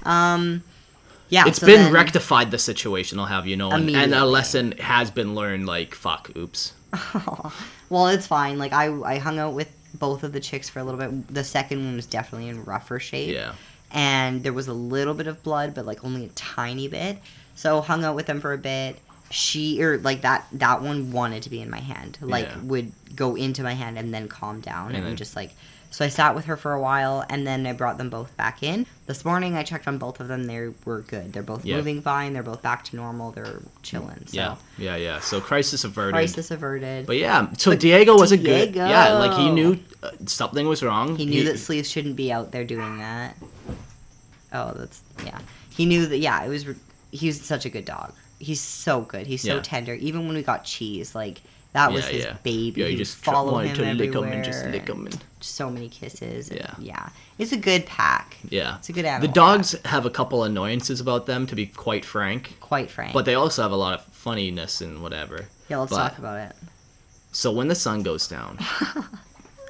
Um, 0.04 0.64
yeah. 1.30 1.45
It's 1.47 1.60
so 1.60 1.66
been 1.68 1.93
rectified 1.93 2.51
the 2.51 2.58
situation, 2.60 3.18
I'll 3.20 3.26
have 3.26 3.47
you 3.47 3.56
know, 3.56 3.72
and, 3.72 3.89
and 3.89 4.14
a 4.14 4.26
lesson 4.26 4.74
has 4.80 5.10
been 5.10 5.34
learned. 5.36 5.66
Like, 5.66 5.95
fuck, 5.95 6.30
oops. 6.36 6.74
well, 7.89 8.08
it's 8.08 8.28
fine. 8.28 8.58
Like 8.58 8.74
I, 8.74 8.88
I 9.04 9.18
hung 9.18 9.39
out 9.39 9.54
with 9.54 9.72
both 9.94 10.24
of 10.24 10.34
the 10.34 10.39
chicks 10.39 10.70
for 10.70 10.80
a 10.80 10.84
little 10.84 11.00
bit. 11.00 11.34
The 11.34 11.44
second 11.44 11.84
one 11.86 11.96
was 11.96 12.06
definitely 12.06 12.50
in 12.50 12.64
rougher 12.66 13.00
shape. 13.00 13.34
Yeah. 13.34 13.54
and 13.91 14.44
there 14.44 14.54
was 14.54 14.68
a 14.68 14.74
little 14.74 15.14
bit 15.14 15.28
of 15.28 15.44
blood, 15.44 15.74
but 15.76 15.86
like 15.86 16.04
only 16.04 16.26
a 16.26 16.30
tiny 16.30 16.88
bit. 16.88 17.18
So 17.56 17.82
hung 17.82 18.04
out 18.04 18.16
with 18.16 18.26
them 18.26 18.41
for 18.41 18.54
a 18.54 18.58
bit. 18.58 18.98
She 19.30 19.82
or 19.84 19.98
like 20.00 20.22
that 20.22 20.46
that 20.54 20.82
one 20.82 21.12
wanted 21.12 21.44
to 21.44 21.50
be 21.50 21.62
in 21.62 21.70
my 21.70 21.80
hand. 21.80 22.18
Like 22.22 22.46
Yeah. 22.46 22.58
would 22.64 22.91
go 23.16 23.36
into 23.36 23.64
my 23.64 23.74
hand 23.74 23.98
and 23.98 24.14
then 24.14 24.28
calm 24.28 24.62
down 24.62 24.88
And 24.89 24.98
and, 24.98 25.06
then- 25.08 25.16
just 25.16 25.36
like 25.36 25.52
so 25.94 26.04
I 26.04 26.08
sat 26.10 26.34
with 26.36 26.46
her 26.46 26.58
for 26.58 26.74
a 26.74 26.82
while 26.82 27.24
and 27.30 27.46
then 27.46 27.66
I 27.68 27.74
brought 27.74 27.98
them 28.00 28.10
both 28.10 28.36
back 28.36 28.64
in. 28.64 28.86
This 29.06 29.24
morning 29.24 29.56
I 29.56 29.62
checked 29.64 29.88
on 29.88 29.98
both 30.00 30.20
of 30.20 30.28
them. 30.28 30.46
They 30.48 30.70
were 30.86 31.02
good. 31.02 31.32
They're 31.34 31.44
both 31.44 31.64
Yeah. 31.64 31.78
moving 31.78 32.02
fine. 32.02 32.34
They're 32.34 32.41
both 32.41 32.62
back 32.64 32.84
to 32.86 32.96
normal. 32.96 33.32
They're 33.32 33.62
chilling. 33.84 34.26
So 34.26 34.36
Yeah, 34.36 34.56
yeah, 34.80 34.96
yeah. 34.96 35.20
So 35.20 35.39
crisis 35.39 35.84
averted. 35.84 36.14
crisis 36.16 36.50
averted. 36.52 37.06
But 37.06 37.18
yeah, 37.18 37.48
so 37.58 37.72
But 37.72 37.80
Diego 37.80 38.16
was 38.18 38.32
a 38.32 38.38
good. 38.38 38.74
Diego. 38.74 38.88
Yeah, 38.89 39.14
like 39.14 39.34
he 39.38 39.50
knew 39.52 39.80
uh, 40.02 40.10
something 40.26 40.68
was 40.68 40.82
wrong. 40.82 41.16
He 41.16 41.26
knew 41.28 41.44
that 41.46 41.60
sleeves 41.60 41.89
shouldn't 41.89 42.16
be 42.16 42.32
out 42.32 42.52
there 42.52 42.64
doing 42.66 42.98
that. 42.98 43.38
Oh, 44.52 44.74
that's 44.76 45.02
yeah. 45.26 45.39
He 45.70 45.86
knew 45.86 46.06
that. 46.08 46.18
Yeah, 46.18 46.44
it 46.44 46.50
was. 46.50 46.66
He 47.12 47.28
was 47.28 47.41
such 47.41 47.66
a 47.66 47.70
good 47.70 47.86
dog. 47.86 48.14
He's 48.39 48.62
so 48.62 49.02
good. 49.02 49.28
He's 49.28 49.41
so 49.41 49.56
Yeah. 49.56 49.62
tender. 49.62 49.94
Even 49.94 50.26
when 50.28 50.36
we 50.36 50.44
got 50.44 50.66
cheese, 50.66 51.16
like 51.16 51.41
that 51.74 51.91
was 51.91 52.06
Yeah, 52.06 52.12
his 52.12 52.26
baby. 52.44 52.82
Yeah, 52.82 52.88
he 52.88 52.94
you 52.94 52.98
just 52.98 53.16
follow 53.18 53.54
wanted 53.54 53.70
him 53.70 53.76
to 53.78 53.82
lick 53.94 54.10
everywhere. 54.10 54.28
him 54.30 54.34
and 54.34 54.44
just 54.44 54.66
lick 54.68 54.88
him 54.88 55.06
and 55.08 55.24
So 55.44 55.70
many 55.70 55.89
kisses. 55.89 56.50
and- 56.50 56.60
Yeah. 56.60 56.74
yeah. 56.80 57.10
It's 57.38 57.52
a 57.52 57.58
good 57.58 57.86
pack. 57.86 58.38
yeah. 58.50 58.78
It's 58.78 58.89
a 58.89 58.94
good 58.94 59.06
animal. 59.06 59.28
The 59.28 59.34
dogs 59.34 59.76
have 59.86 60.06
a 60.06 60.10
couple 60.10 60.44
annoyances 60.44 61.00
about 61.02 61.26
them, 61.26 61.46
to 61.48 61.56
be 61.56 61.66
quite 61.68 62.06
frank. 62.06 62.56
Quite 62.62 62.89
frank. 62.89 63.14
But 63.14 63.26
they 63.26 63.36
also 63.36 63.62
have 63.62 63.72
a 63.72 63.76
lot 63.76 64.00
of 64.00 64.06
funniness 64.14 64.80
and 64.82 65.02
whatever. 65.04 65.48
yeah, 65.70 65.78
let's 65.78 65.91
but- 65.91 66.10
talk 66.10 66.18
about 66.18 66.39
it. 66.39 66.56
So 67.36 67.52
when 67.52 67.68
the 67.68 67.76
sun 67.76 68.04
goes 68.04 68.28
down, 68.28 68.60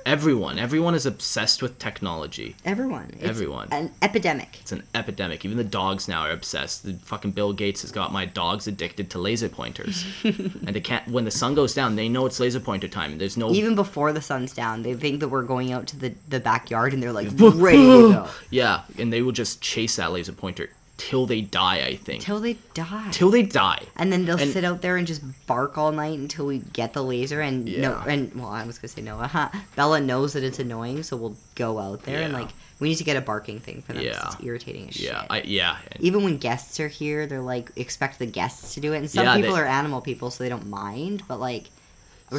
everyone, 0.05 0.59
everyone 0.59 0.95
is 0.95 1.05
obsessed 1.05 1.61
with 1.61 1.79
technology. 1.79 2.55
Everyone. 2.65 3.09
It's 3.13 3.23
Everyone. 3.23 3.67
An 3.71 3.91
epidemic. 4.01 4.59
It's 4.61 4.71
an 4.71 4.83
epidemic. 4.93 5.43
Even 5.45 5.57
the 5.57 5.63
dogs 5.63 6.07
now 6.07 6.21
are 6.21 6.31
obsessed. 6.31 6.83
The 6.83 6.93
fucking 6.93 7.31
Bill 7.31 7.53
Gates 7.53 7.81
has 7.81 7.91
got 7.91 8.11
my 8.11 8.25
dogs 8.25 8.67
addicted 8.67 9.09
to 9.11 9.19
laser 9.19 9.49
pointers, 9.49 10.05
and 10.23 10.67
they 10.67 10.81
can't. 10.81 11.07
When 11.07 11.25
the 11.25 11.31
sun 11.31 11.55
goes 11.55 11.73
down, 11.73 11.95
they 11.95 12.09
know 12.09 12.25
it's 12.25 12.39
laser 12.39 12.59
pointer 12.59 12.87
time. 12.87 13.17
There's 13.17 13.37
no 13.37 13.51
Even 13.51 13.75
before 13.75 14.13
the 14.13 14.21
sun's 14.21 14.53
down, 14.53 14.83
they 14.83 14.93
think 14.93 15.19
that 15.19 15.29
we're 15.29 15.43
going 15.43 15.71
out 15.71 15.87
to 15.87 15.97
the, 15.97 16.13
the 16.29 16.39
backyard 16.39 16.93
and 16.93 17.01
they're 17.01 17.11
like 17.11 17.29
ready 17.39 17.77
to 17.77 18.11
go. 18.11 18.29
Yeah, 18.49 18.81
and 18.97 19.11
they 19.11 19.21
will 19.21 19.31
just 19.31 19.61
chase 19.61 19.95
that 19.97 20.11
laser 20.11 20.33
pointer 20.33 20.69
till 21.09 21.25
they 21.25 21.41
die. 21.41 21.77
I 21.85 21.95
think 21.95 22.23
Till 22.23 22.39
they 22.39 22.53
die. 22.73 23.09
till 23.11 23.29
they 23.29 23.43
die. 23.43 23.81
And 23.95 24.11
then 24.11 24.25
they'll 24.25 24.37
And- 24.39 24.51
sit 24.51 24.63
out 24.63 24.81
there 24.81 24.97
and 24.97 25.05
just 25.05 25.21
bark 25.47 25.77
all 25.77 25.91
night 25.91 26.17
until 26.17 26.45
we 26.45 26.59
get 26.73 26.93
the 26.93 27.03
laser. 27.03 27.41
And 27.41 27.65
no, 27.65 27.71
Yeah. 27.71 28.03
and 28.07 28.33
well, 28.35 28.49
I 28.49 28.65
was 28.65 28.77
gonna 28.79 28.87
say 28.89 29.01
Noah. 29.01 29.27
Huh? 29.27 29.49
Bella 29.75 29.99
knows 29.99 30.33
that 30.33 30.43
it's 30.43 30.59
annoying, 30.59 31.03
so 31.03 31.17
we'll 31.17 31.35
go 31.55 31.79
out 31.79 32.03
there 32.03 32.21
and 32.21 32.33
like 32.33 32.49
we 32.79 32.89
need 32.89 32.95
to 32.95 33.03
get 33.03 33.15
a 33.17 33.21
barking 33.21 33.59
thing 33.59 33.81
for 33.81 33.93
them. 33.93 34.03
Yeah. 34.03 34.27
it's 34.27 34.37
irritating 34.43 34.89
as 34.89 34.99
Yeah, 34.99 35.21
shit. 35.21 35.31
I, 35.31 35.41
yeah, 35.41 35.77
Even 35.99 36.23
when 36.23 36.37
guests 36.37 36.79
are 36.79 36.87
here, 36.87 37.27
they're 37.27 37.41
like 37.41 37.71
expect 37.75 38.19
the 38.19 38.25
guests 38.25 38.73
to 38.75 38.79
do 38.81 38.93
it. 38.93 38.97
And 38.97 39.09
some 39.09 39.25
Yeah, 39.25 39.35
people 39.35 39.53
they- 39.55 39.61
are 39.61 39.65
animal 39.65 40.01
people, 40.01 40.31
so 40.31 40.43
they 40.43 40.49
don't 40.49 40.67
mind. 40.67 41.23
But 41.27 41.39
like, 41.39 41.65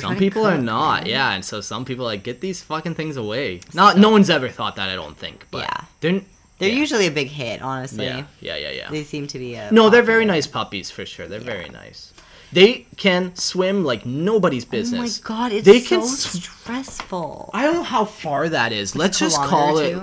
some 0.00 0.16
people 0.16 0.44
are 0.44 0.58
not. 0.58 1.02
man. 1.04 1.10
Yeah, 1.10 1.30
and 1.32 1.44
so 1.44 1.60
some 1.60 1.84
people 1.84 2.04
like 2.04 2.22
get 2.24 2.40
these 2.40 2.62
fucking 2.62 2.94
things 2.96 3.16
away. 3.16 3.60
Not 3.74 3.96
no 3.96 4.10
one's 4.10 4.28
ever 4.30 4.48
thought 4.48 4.76
that. 4.76 4.88
I 4.88 4.96
don't 4.96 5.16
think. 5.16 5.46
But 5.52 5.64
Yeah. 5.68 5.80
they're 6.00 6.20
They're 6.64 6.72
yeah. 6.72 6.80
usually 6.80 7.06
a 7.06 7.10
big 7.10 7.28
hit, 7.28 7.60
honestly. 7.62 8.06
yeah, 8.06 8.24
yeah, 8.40 8.56
yeah, 8.56 8.70
yeah. 8.70 8.90
They 8.90 9.04
seem 9.04 9.26
to 9.28 9.38
be 9.38 9.54
a. 9.54 9.70
No, 9.70 9.90
they're 9.90 10.02
very 10.02 10.24
nice 10.24 10.46
puppies 10.46 10.90
for 10.90 11.04
sure. 11.04 11.26
They're 11.26 11.40
very 11.40 11.68
nice. 11.68 12.12
They 12.52 12.86
can 12.96 13.34
swim 13.34 13.84
like 13.84 14.06
nobody's 14.06 14.64
business. 14.64 15.20
Oh 15.20 15.22
my 15.22 15.28
god, 15.28 15.52
it's 15.52 15.66
They 15.66 15.80
so 15.80 15.88
can 15.88 16.06
sw- 16.06 16.42
stressful. 16.44 17.50
I 17.52 17.64
don't 17.64 17.74
know 17.74 17.82
how 17.82 18.04
far 18.04 18.48
that 18.48 18.72
is. 18.72 18.94
Let's 18.94 19.18
just 19.18 19.36
call 19.36 19.78
it. 19.78 20.00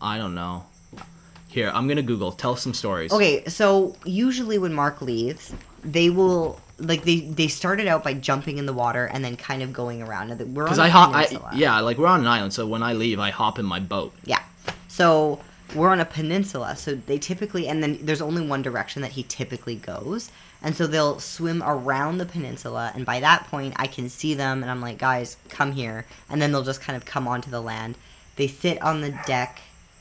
I 0.00 0.18
don't 0.18 0.34
know. 0.34 0.64
Here, 1.48 1.70
I'm 1.74 1.88
gonna 1.88 2.02
Google. 2.02 2.32
Tell 2.32 2.56
some 2.56 2.74
stories. 2.74 3.12
Okay, 3.12 3.44
so 3.46 3.96
usually 4.04 4.58
when 4.58 4.72
Mark 4.72 5.02
leaves, 5.02 5.52
they 5.82 6.10
will 6.10 6.60
like 6.78 7.02
they 7.02 7.20
they 7.20 7.48
started 7.48 7.88
out 7.88 8.04
by 8.04 8.14
jumping 8.14 8.58
in 8.58 8.66
the 8.66 8.72
water 8.72 9.06
and 9.06 9.24
then 9.24 9.36
kind 9.36 9.62
of 9.62 9.72
going 9.72 10.02
around. 10.02 10.30
We're 10.54 10.68
on 10.68 10.78
I 10.78 10.88
hop. 10.88 11.12
I, 11.14 11.26
yeah, 11.54 11.80
like 11.80 11.98
we're 11.98 12.06
on 12.06 12.20
an 12.20 12.26
island, 12.26 12.52
so 12.52 12.66
when 12.66 12.82
I 12.82 12.92
leave, 12.92 13.18
I 13.18 13.30
hop 13.30 13.58
in 13.58 13.66
my 13.66 13.80
boat. 13.80 14.14
yeah. 14.24 14.42
So 14.86 15.40
we're 15.74 15.90
on 15.90 16.00
a 16.00 16.04
peninsula, 16.04 16.76
so 16.76 16.94
they 16.94 17.18
typically 17.18 17.68
and 17.68 17.82
then 17.82 17.98
there's 18.02 18.22
only 18.22 18.46
one 18.46 18.62
direction 18.62 19.02
that 19.02 19.12
he 19.12 19.22
typically 19.22 19.76
goes, 19.76 20.30
and 20.62 20.74
so 20.74 20.86
they'll 20.86 21.20
swim 21.20 21.62
around 21.64 22.18
the 22.18 22.26
peninsula, 22.26 22.92
and 22.94 23.04
by 23.04 23.20
that 23.20 23.46
point 23.48 23.74
I 23.76 23.86
can 23.86 24.08
see 24.08 24.34
them, 24.34 24.62
and 24.62 24.70
I'm 24.70 24.80
like, 24.80 24.98
guys, 24.98 25.36
come 25.48 25.72
here, 25.72 26.06
and 26.30 26.40
then 26.40 26.52
they'll 26.52 26.62
just 26.62 26.80
kind 26.80 26.96
of 26.96 27.04
come 27.04 27.28
onto 27.28 27.50
the 27.50 27.60
land. 27.60 27.96
They 28.36 28.46
sit 28.46 28.80
on 28.82 29.00
the 29.00 29.18
deck, 29.26 29.60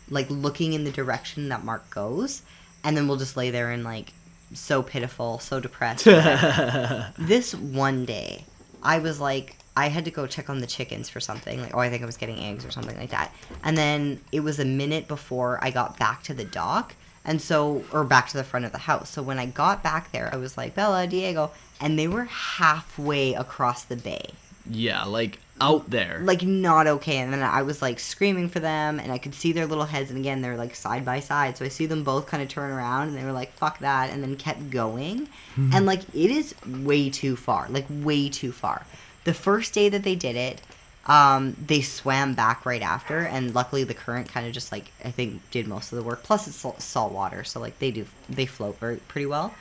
like 0.10 0.30
looking 0.30 0.74
in 0.74 0.84
the 0.84 0.92
direction 0.92 1.50
that 1.50 1.64
Mark 1.64 1.90
goes. 1.90 2.42
and 2.84 2.96
then 2.96 3.08
we'll 3.08 3.18
just 3.18 3.36
lay 3.36 3.50
there 3.50 3.72
and 3.72 3.84
like 3.84 4.14
so 4.54 4.82
pitiful, 4.82 5.40
so 5.40 5.60
depressed. 5.60 6.06
this 7.18 7.54
one 7.54 8.06
day, 8.06 8.46
I 8.82 9.00
was 9.00 9.20
like, 9.20 9.58
I 9.78 9.90
had 9.90 10.06
to 10.06 10.12
go 10.12 10.26
check 10.26 10.50
on 10.50 10.60
the 10.60 10.68
chickens 10.68 11.08
for 11.08 11.20
something. 11.20 11.62
Like, 11.62 11.76
oh, 11.76 11.80
I 11.80 11.90
think 11.90 12.02
I 12.02 12.06
was 12.06 12.18
getting 12.18 12.40
eggs 12.40 12.66
or 12.66 12.72
something 12.72 12.98
like 12.98 13.12
that. 13.12 13.32
And 13.64 13.78
then 13.78 14.20
it 14.32 14.42
was 14.42 14.60
a 14.60 14.66
minute 14.66 15.08
before 15.08 15.60
I 15.62 15.70
got 15.70 15.98
back 16.00 16.24
to 16.24 16.34
the 16.34 16.46
dock. 16.46 16.96
And 17.24 17.42
so, 17.42 17.84
or 17.92 18.04
back 18.04 18.28
to 18.30 18.38
the 18.38 18.44
front 18.44 18.66
of 18.66 18.72
the 18.72 18.78
house. 18.78 19.10
So 19.10 19.22
when 19.22 19.38
I 19.38 19.46
got 19.46 19.84
back 19.84 20.12
there, 20.12 20.30
I 20.34 20.38
was 20.38 20.58
like, 20.58 20.74
Bella, 20.74 21.06
Diego. 21.08 21.52
And 21.80 21.98
they 22.00 22.08
were 22.08 22.24
halfway 22.26 23.34
across 23.36 23.84
the 23.84 23.98
bay. 23.98 24.28
yeah, 24.70 25.04
like 25.06 25.40
out 25.60 25.90
there. 25.90 26.22
Like, 26.24 26.44
not 26.44 26.88
okay. 26.88 27.18
And 27.18 27.34
then 27.34 27.42
I 27.42 27.64
was 27.64 27.82
like 27.82 28.00
screaming 28.00 28.50
for 28.50 28.60
them, 28.60 29.00
and 29.00 29.12
I 29.12 29.18
could 29.18 29.34
see 29.34 29.52
their 29.52 29.66
little 29.66 29.86
heads. 29.86 30.10
And 30.10 30.20
again, 30.20 30.42
they're 30.42 30.58
like 30.58 30.76
side 30.76 31.04
by 31.06 31.20
side. 31.20 31.58
So 31.58 31.66
I 31.66 31.70
see 31.70 31.86
them 31.86 32.04
both 32.04 32.28
kind 32.28 32.44
of 32.44 32.50
turn 32.50 32.72
around, 32.72 33.10
and 33.10 33.18
they 33.18 33.24
were 33.24 33.32
like, 33.32 33.52
fuck 33.54 33.80
that. 33.80 34.12
And 34.12 34.22
then 34.24 34.36
kept 34.36 34.70
going. 34.70 35.28
Mm-hmm. 35.56 35.72
and 35.74 35.86
like, 35.86 36.02
it 36.14 36.32
is 36.32 36.56
way 36.66 37.10
too 37.10 37.36
far. 37.36 37.68
Like, 37.70 37.86
way 37.90 38.30
too 38.30 38.52
far. 38.52 38.86
The 39.28 39.34
first 39.34 39.74
day 39.74 39.90
that 39.90 40.04
they 40.04 40.16
did 40.16 40.38
it, 40.38 40.62
um, 41.06 41.58
they 41.68 41.82
swam 41.82 42.34
back 42.34 42.66
right 42.66 42.82
after, 42.82 43.20
and 43.20 43.54
luckily 43.54 43.84
the 43.84 43.94
current 43.94 44.30
kind 44.30 44.48
of 44.48 44.54
just 44.54 44.72
like 44.72 44.86
I 45.04 45.12
think 45.12 45.42
did 45.52 45.68
most 45.68 45.92
of 45.92 45.98
the 45.98 46.04
work. 46.04 46.24
Plus 46.24 46.48
it's 46.48 46.56
salt, 46.82 47.12
water, 47.12 47.44
so 47.44 47.60
like 47.60 47.78
they 47.80 47.92
do 47.92 48.06
they 48.30 48.46
float 48.46 48.80
very 48.80 48.96
pretty 49.10 49.26
well. 49.26 49.54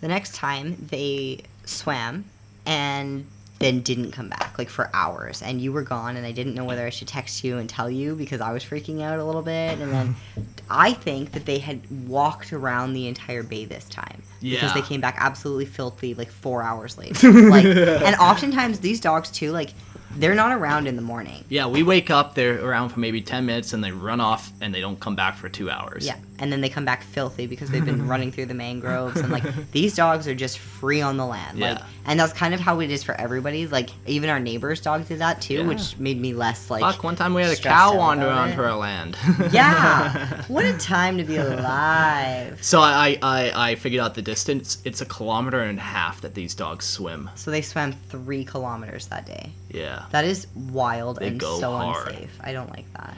The 0.00 0.08
next 0.08 0.34
time 0.34 0.88
they 0.90 1.42
swam 1.64 2.24
and 2.66 3.24
then 3.60 3.80
didn't 3.80 4.10
come 4.12 4.28
back 4.28 4.58
like 4.58 4.68
for 4.68 4.90
hours, 4.92 5.42
and 5.42 5.60
you 5.60 5.72
were 5.72 5.82
gone, 5.82 6.16
and 6.16 6.26
I 6.26 6.32
didn't 6.32 6.54
know 6.54 6.64
whether 6.64 6.86
I 6.86 6.90
should 6.90 7.08
text 7.08 7.44
you 7.44 7.58
and 7.58 7.68
tell 7.68 7.90
you 7.90 8.14
because 8.14 8.40
I 8.40 8.52
was 8.52 8.64
freaking 8.64 9.00
out 9.00 9.18
a 9.18 9.24
little 9.24 9.42
bit, 9.42 9.78
and 9.78 9.92
then 9.92 10.16
I 10.70 10.92
think 10.92 11.32
that 11.32 11.44
they 11.46 11.58
had 11.58 12.08
walked 12.08 12.52
around 12.52 12.94
the 12.94 13.06
entire 13.06 13.42
bay 13.42 13.64
this 13.64 13.88
time 13.88 14.22
because 14.40 14.74
they 14.74 14.82
came 14.82 15.00
back 15.00 15.16
absolutely 15.18 15.66
filthy 15.66 16.14
like 16.14 16.30
four 16.30 16.62
hours 16.62 16.98
later. 16.98 17.32
like, 17.48 17.64
and 17.66 18.16
oftentimes 18.16 18.80
these 18.80 19.00
dogs 19.00 19.30
too, 19.30 19.52
like 19.52 19.70
they're 20.16 20.34
not 20.34 20.52
around 20.52 20.86
in 20.86 20.96
the 20.96 21.02
morning. 21.02 21.44
yeah, 21.48 21.66
we 21.66 21.82
wake 21.82 22.10
up, 22.10 22.34
they're 22.34 22.64
around 22.64 22.90
for 22.90 23.00
maybe 23.00 23.20
10 23.20 23.46
minutes, 23.46 23.72
and 23.72 23.82
they 23.82 23.90
run 23.90 24.20
off, 24.20 24.52
and 24.60 24.74
they 24.74 24.80
don't 24.80 25.00
come 25.00 25.16
back 25.16 25.36
for 25.36 25.48
two 25.48 25.70
hours. 25.70 26.06
Yeah, 26.06 26.16
and 26.44 26.52
then 26.52 26.60
they 26.60 26.68
come 26.68 26.84
back 26.84 27.02
filthy 27.02 27.46
because 27.46 27.70
they've 27.70 27.86
been 27.86 28.06
running 28.12 28.30
through 28.30 28.44
the 28.44 28.52
mangroves 28.54 29.18
and 29.18 29.30
like 29.32 29.42
these 29.72 29.96
dogs 29.96 30.28
are 30.28 30.34
just 30.34 30.58
free 30.58 31.00
on 31.00 31.16
the 31.16 31.24
land. 31.24 31.58
Like, 31.58 31.78
Yeah. 31.78 31.86
and 32.04 32.20
that's 32.20 32.34
kind 32.34 32.52
of 32.52 32.60
how 32.60 32.80
it 32.80 32.90
is 32.90 33.02
for 33.02 33.18
everybody. 33.18 33.66
Like 33.66 33.88
even 34.06 34.28
our 34.28 34.38
neighbor's 34.38 34.82
dog 34.82 35.08
did 35.08 35.20
that 35.20 35.40
too, 35.40 35.54
Yeah. 35.54 35.66
which 35.66 35.96
made 35.96 36.20
me 36.20 36.34
less 36.34 36.68
like. 36.70 36.82
Fuck, 36.82 37.02
one 37.02 37.16
time 37.16 37.32
we 37.32 37.40
had 37.40 37.50
a 37.50 37.56
cow 37.56 37.96
wander 37.96 38.28
onto 38.28 38.60
our 38.60 38.76
land. 38.76 39.16
Yeah, 39.52 40.42
what 40.48 40.66
a 40.66 40.76
time 40.76 41.16
to 41.16 41.24
be 41.24 41.36
alive. 41.38 42.62
So 42.62 42.80
I, 42.80 43.18
I, 43.22 43.70
I 43.70 43.74
figured 43.76 44.02
out 44.02 44.14
the 44.14 44.20
distance. 44.22 44.82
It's 44.84 45.00
a 45.00 45.06
kilometer 45.06 45.60
and 45.62 45.78
a 45.78 45.82
half 45.82 46.20
that 46.20 46.34
these 46.34 46.54
dogs 46.54 46.84
swim. 46.84 47.30
So 47.36 47.50
they 47.50 47.62
swam 47.62 47.92
three 48.10 48.44
kilometers 48.44 49.06
that 49.06 49.24
day. 49.24 49.50
Yeah. 49.70 50.04
That 50.10 50.26
is 50.26 50.46
wild 50.54 51.20
They 51.20 51.28
and 51.28 51.40
so 51.40 51.72
hard. 51.72 52.08
unsafe. 52.08 52.38
I 52.42 52.52
don't 52.52 52.68
like 52.70 52.92
that. 52.92 53.16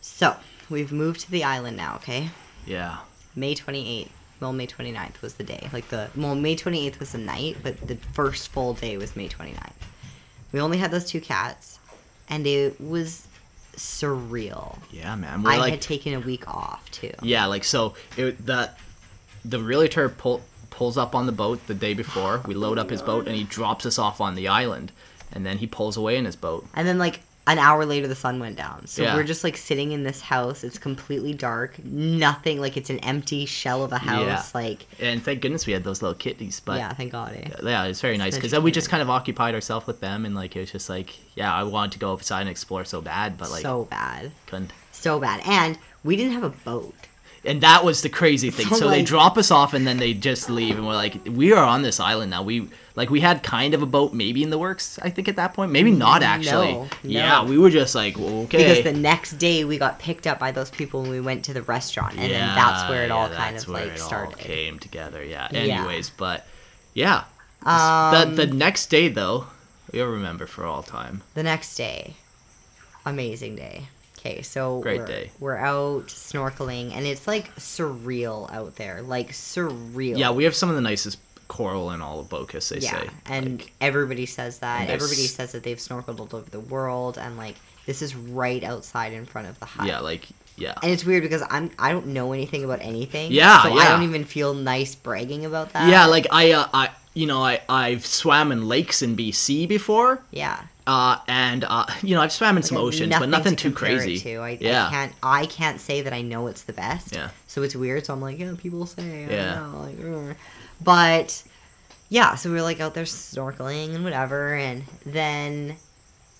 So 0.00 0.34
we've 0.70 0.92
moved 0.92 1.20
to 1.20 1.30
the 1.30 1.44
island 1.44 1.76
now. 1.76 1.96
Okay. 1.96 2.30
Yeah. 2.66 2.98
May 3.34 3.54
28th. 3.54 4.08
Well, 4.40 4.52
May 4.54 4.66
29th 4.66 5.20
was 5.20 5.34
the 5.34 5.44
day. 5.44 5.68
Like 5.72 5.88
the 5.88 6.08
well, 6.16 6.34
May 6.34 6.56
28th 6.56 6.98
was 6.98 7.12
the 7.12 7.18
night, 7.18 7.58
but 7.62 7.78
the 7.86 7.96
first 8.14 8.48
full 8.48 8.72
day 8.74 8.96
was 8.96 9.14
May 9.14 9.28
29th. 9.28 9.72
We 10.52 10.60
only 10.60 10.78
had 10.78 10.90
those 10.90 11.04
two 11.04 11.20
cats, 11.20 11.78
and 12.28 12.46
it 12.46 12.80
was 12.80 13.26
surreal. 13.76 14.78
Yeah, 14.90 15.14
man. 15.16 15.42
We're 15.42 15.50
I 15.52 15.58
like, 15.58 15.70
had 15.72 15.82
taken 15.82 16.14
a 16.14 16.20
week 16.20 16.48
off 16.48 16.90
too. 16.90 17.12
yeah, 17.22 17.46
like 17.46 17.64
so. 17.64 17.94
It, 18.16 18.44
the 18.44 18.70
the 19.44 19.58
realtor 19.60 20.08
pull, 20.08 20.42
pulls 20.70 20.96
up 20.96 21.14
on 21.14 21.26
the 21.26 21.32
boat 21.32 21.66
the 21.66 21.74
day 21.74 21.94
before. 21.94 22.42
We 22.46 22.54
load 22.54 22.78
up 22.78 22.90
his 22.90 23.02
boat, 23.02 23.26
and 23.26 23.36
he 23.36 23.44
drops 23.44 23.84
us 23.86 23.98
off 23.98 24.20
on 24.20 24.34
the 24.34 24.48
island, 24.48 24.92
and 25.32 25.44
then 25.44 25.58
he 25.58 25.66
pulls 25.66 25.96
away 25.96 26.16
in 26.16 26.24
his 26.24 26.36
boat. 26.36 26.66
And 26.74 26.88
then 26.88 26.98
like 26.98 27.20
an 27.52 27.58
hour 27.58 27.84
later, 27.84 28.06
the 28.08 28.14
sun 28.14 28.38
went 28.40 28.56
down. 28.56 28.86
So 28.86 29.02
Yeah. 29.02 29.14
we're 29.16 29.24
just 29.24 29.44
like 29.44 29.56
sitting 29.56 29.92
in 29.92 30.02
this 30.02 30.20
house. 30.20 30.64
It's 30.64 30.78
completely 30.78 31.32
dark. 31.34 31.82
Nothing. 31.84 32.60
Like 32.60 32.76
it's 32.76 32.90
an 32.90 32.98
empty 33.00 33.46
shell 33.46 33.82
of 33.84 33.92
a 33.92 33.98
house. 33.98 34.26
Yeah. 34.26 34.60
Like 34.60 34.86
And 34.98 35.22
thank 35.22 35.40
goodness 35.40 35.66
we 35.66 35.72
had 35.72 35.84
those 35.84 36.02
little 36.02 36.14
kitties. 36.14 36.60
But 36.60 36.78
yeah, 36.78 36.92
thank 36.92 37.12
God. 37.12 37.34
Eh? 37.34 37.48
yeah, 37.62 37.84
it's 37.84 38.00
very 38.00 38.16
nice 38.18 38.34
because 38.34 38.50
then 38.50 38.62
we 38.62 38.70
just 38.72 38.88
kind 38.88 39.02
of 39.02 39.10
occupied 39.10 39.54
ourselves 39.54 39.86
with 39.86 40.00
them, 40.00 40.24
and 40.24 40.34
like 40.34 40.56
it 40.56 40.60
was 40.60 40.72
just 40.72 40.88
like, 40.88 41.10
yeah, 41.36 41.52
I 41.54 41.62
wanted 41.62 41.92
to 41.92 41.98
go 41.98 42.12
outside 42.12 42.42
and 42.42 42.50
explore 42.50 42.84
so 42.84 43.00
bad, 43.00 43.36
but 43.38 43.50
like 43.50 43.62
so 43.62 43.84
bad. 43.84 44.32
couldn't. 44.46 44.72
So 44.92 45.18
bad. 45.20 45.40
And 45.46 45.78
we 46.04 46.16
didn't 46.16 46.32
have 46.32 46.44
a 46.44 46.50
boat. 46.50 46.94
And 47.42 47.62
that 47.62 47.84
was 47.86 48.02
the 48.02 48.10
crazy 48.10 48.50
thing. 48.50 48.66
So, 48.66 48.74
So 48.80 48.88
they 48.90 49.02
drop 49.02 49.38
us 49.38 49.50
off 49.50 49.72
and 49.72 49.86
then 49.86 49.96
they 49.96 50.12
just 50.12 50.50
leave, 50.50 50.76
and 50.76 50.86
we're 50.86 50.94
like, 50.94 51.14
we 51.26 51.52
are 51.52 51.64
on 51.64 51.82
this 51.82 51.98
island 51.98 52.30
now. 52.30 52.42
We 52.42 52.68
like 53.00 53.08
we 53.10 53.20
had 53.20 53.42
kind 53.42 53.72
of 53.72 53.80
a 53.82 53.86
boat 53.86 54.12
maybe 54.12 54.42
in 54.42 54.50
the 54.50 54.58
works. 54.58 54.98
I 55.00 55.08
think 55.08 55.26
at 55.26 55.36
that 55.36 55.54
point, 55.54 55.72
maybe 55.72 55.90
not 55.90 56.22
actually. 56.22 56.72
No, 56.72 56.88
Yeah, 57.02 57.44
we 57.44 57.56
were 57.56 57.70
just 57.70 57.94
like, 57.94 58.18
okay. 58.18 58.58
Because 58.58 58.84
the 58.84 58.92
next 58.92 59.32
day 59.38 59.64
we 59.64 59.78
got 59.78 59.98
picked 59.98 60.26
up 60.26 60.38
by 60.38 60.52
those 60.52 60.68
people 60.70 61.00
and 61.02 61.10
we 61.10 61.20
went 61.20 61.44
to 61.46 61.54
the 61.54 61.62
restaurant, 61.62 62.12
and 62.18 62.30
then 62.30 62.54
that's 62.54 62.88
where 62.90 63.02
it 63.04 63.08
Yeah, 63.08 63.14
all 63.16 63.30
yeah, 63.30 63.36
kind 63.36 63.56
of 63.56 63.68
like 63.68 63.84
it 63.86 64.00
all 64.00 64.06
started. 64.06 64.36
came 64.38 64.78
together. 64.78 65.24
Yeah. 65.24 65.48
Yeah. 65.50 65.78
Anyways, 65.78 66.10
but 66.10 66.46
yeah, 66.92 67.24
Um, 67.64 68.34
the 68.36 68.46
the 68.46 68.52
next 68.52 68.86
day 68.90 69.08
though, 69.08 69.46
you'll 69.92 70.08
remember 70.12 70.46
for 70.46 70.64
all 70.66 70.82
time. 70.82 71.22
The 71.34 71.42
next 71.42 71.76
day, 71.76 72.16
amazing 73.06 73.56
day. 73.56 73.84
Okay, 74.18 74.42
so 74.42 74.80
Great 74.82 75.00
we're, 75.00 75.06
day. 75.06 75.30
we're 75.40 75.56
out 75.56 76.08
snorkeling, 76.08 76.92
and 76.94 77.06
it's 77.06 77.26
like 77.26 77.54
surreal 77.56 78.52
out 78.52 78.76
there, 78.76 79.00
like 79.00 79.30
surreal. 79.32 80.18
Yeah, 80.18 80.30
we 80.32 80.44
have 80.44 80.54
some 80.54 80.68
of 80.68 80.74
the 80.74 80.82
nicest 80.82 81.18
coral 81.50 81.90
in 81.90 82.00
all 82.00 82.20
of 82.20 82.28
Bocas. 82.28 82.70
They 82.70 82.78
yeah, 82.78 83.02
say. 83.02 83.10
and 83.26 83.58
Like, 83.58 83.72
everybody 83.80 84.24
says 84.24 84.60
that. 84.60 84.88
Everybody 84.88 85.26
says 85.26 85.52
that 85.52 85.62
they've 85.64 85.76
snorkeled 85.76 86.18
all 86.20 86.28
over 86.38 86.48
the 86.48 86.60
world, 86.60 87.18
and 87.18 87.36
like 87.36 87.56
this 87.86 88.00
is 88.00 88.14
right 88.14 88.62
outside 88.62 89.12
in 89.12 89.26
front 89.26 89.48
of 89.48 89.58
the 89.58 89.66
hut. 89.66 89.86
yeah, 89.86 89.98
like 89.98 90.28
yeah. 90.56 90.74
And 90.82 90.92
it's 90.92 91.04
weird 91.04 91.22
because 91.22 91.42
I'm 91.50 91.70
I 91.78 91.92
don't 91.92 92.08
know 92.08 92.32
anything 92.32 92.64
about 92.64 92.80
anything. 92.80 93.32
Yeah, 93.32 93.62
so 93.62 93.72
I 93.74 93.88
don't 93.88 94.04
even 94.04 94.24
feel 94.24 94.54
nice 94.54 94.94
bragging 94.94 95.44
about 95.44 95.72
that. 95.72 95.88
yeah, 95.90 96.06
like 96.06 96.26
I, 96.30 96.52
uh, 96.52 96.68
I, 96.72 96.90
you 97.14 97.26
know, 97.26 97.42
I, 97.42 97.60
I've 97.68 98.06
swam 98.06 98.52
in 98.52 98.68
lakes 98.68 99.02
in 99.02 99.16
BC 99.16 99.66
before, 99.66 100.22
yeah. 100.30 100.60
uh, 100.86 101.16
and 101.26 101.64
uh, 101.64 101.86
you 102.02 102.14
know, 102.14 102.20
I've 102.22 102.32
swam 102.32 102.56
in 102.58 102.62
some 102.62 102.76
Like, 102.76 102.84
oceans, 102.84 103.14
but 103.18 103.28
nothing 103.28 103.56
to 103.56 103.70
too 103.70 103.74
crazy. 103.74 104.18
To. 104.20 104.36
I, 104.36 104.50
yeah, 104.60 104.86
I 104.86 104.90
can't 104.90 105.12
I 105.22 105.46
can't 105.46 105.80
say 105.80 106.02
that 106.02 106.12
I 106.12 106.22
know 106.22 106.46
it's 106.46 106.62
the 106.62 106.72
best. 106.74 107.12
Yeah. 107.14 107.30
So 107.48 107.62
it's 107.62 107.74
weird. 107.74 108.06
So 108.06 108.12
I'm 108.12 108.20
like, 108.20 108.38
yeah, 108.38 108.54
people 108.56 108.86
say. 108.86 109.24
I 109.24 109.30
Yeah. 109.30 109.54
Don't 109.54 109.72
know, 109.72 109.80
like, 109.80 110.30
"Ugh." 110.30 110.36
But 110.82 111.42
yeah, 112.08 112.34
so 112.34 112.50
we 112.50 112.56
were 112.56 112.62
like 112.62 112.80
out 112.80 112.94
there 112.94 113.04
snorkeling 113.04 113.94
and 113.94 114.04
whatever, 114.04 114.54
and 114.54 114.84
then 115.06 115.76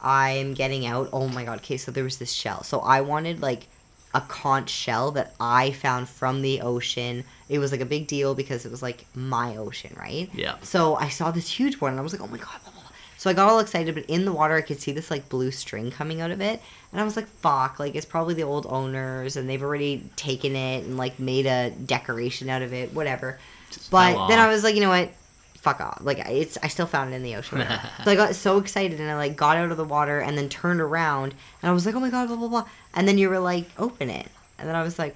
I'm 0.01 0.55
getting 0.55 0.87
out. 0.87 1.11
Oh 1.13 1.29
my 1.29 1.45
god. 1.45 1.59
Okay, 1.59 1.77
so 1.77 1.93
there 1.93 2.05
was 2.05 2.19
this 2.19 2.33
shell. 2.33 2.63
So 2.63 2.81
I 2.81 3.03
wanted 3.03 3.43
like 3.43 3.67
a 4.15 4.21
conch 4.21 4.71
shell 4.71 5.13
that 5.13 5.35
I 5.39 5.71
found 5.73 6.09
from 6.09 6.43
the 6.43 6.63
ocean. 6.63 7.25
It 7.49 7.59
was 7.59 7.71
like 7.71 7.81
a 7.81 7.87
big 7.87 8.07
deal 8.07 8.35
because 8.35 8.65
it 8.65 8.71
was 8.71 8.83
like 8.83 9.07
my 9.15 9.57
ocean, 9.57 9.95
right? 9.99 10.29
Yeah. 10.35 10.57
So 10.63 10.97
I 10.97 11.09
saw 11.09 11.31
this 11.31 11.49
huge 11.49 11.81
one 11.81 11.93
and 11.93 12.01
I 12.01 12.03
was 12.03 12.13
like, 12.13 12.23
oh 12.23 12.27
my 12.27 12.39
god, 12.39 12.61
blah, 12.65 12.73
blah, 12.73 12.81
blah. 12.81 12.91
So 13.19 13.29
I 13.29 13.35
got 13.35 13.51
all 13.51 13.61
excited, 13.61 13.95
but 13.95 14.07
in 14.07 14.25
the 14.25 14.33
water 14.33 14.55
I 14.55 14.63
could 14.63 14.81
see 14.81 14.93
this 14.93 15.11
like 15.11 15.29
blue 15.29 15.51
string 15.51 15.91
coming 15.91 16.21
out 16.21 16.31
of 16.31 16.41
it. 16.41 16.61
And 16.91 17.01
I 17.01 17.05
was 17.05 17.17
like, 17.17 17.27
fuck, 17.27 17.79
like 17.79 17.95
it's 17.95 18.07
probably 18.07 18.35
the 18.35 18.43
old 18.43 18.67
owners 18.67 19.37
and 19.37 19.49
they've 19.49 19.63
already 19.63 20.03
taken 20.17 20.57
it 20.57 20.85
and 20.85 20.97
like 20.97 21.21
made 21.21 21.47
a 21.47 21.71
decoration 21.71 22.49
out 22.49 22.63
of 22.63 22.73
it, 22.73 22.93
whatever. 22.93 23.39
But 23.91 24.29
then 24.29 24.39
I 24.39 24.49
was 24.49 24.65
like, 24.65 24.75
you 24.75 24.81
know 24.81 24.89
what? 24.91 25.11
Fuck 25.55 25.81
off. 25.81 25.99
Like 26.01 26.19
it's 26.21 26.57
I 26.63 26.69
still 26.69 26.87
found 26.87 27.13
it 27.13 27.17
in 27.17 27.23
the 27.23 27.37
ocean. 27.37 27.63
so 28.05 28.11
I 28.11 28.15
got 28.17 28.35
so 28.35 28.57
excited 28.59 28.99
and 29.01 29.11
I 29.11 29.17
like 29.17 29.37
got 29.37 29.57
out 29.59 29.71
of 29.71 29.77
the 29.77 29.85
water 29.85 30.21
and 30.21 30.37
then 30.39 30.49
turned 30.49 30.81
around 30.81 31.35
and 31.63 31.71
I 31.71 31.73
was 31.73 31.85
like, 31.85 31.95
oh 31.95 32.01
my 32.01 32.11
god, 32.11 32.29
blah 32.29 32.37
blah 32.37 32.49
blah. 32.49 32.67
And 32.95 33.07
then 33.07 33.19
you 33.19 33.29
were 33.29 33.39
like, 33.41 33.67
open 33.79 34.09
it. 34.09 34.27
And 34.59 34.67
then 34.69 34.75
I 34.75 34.83
was 34.83 34.99
like, 34.99 35.15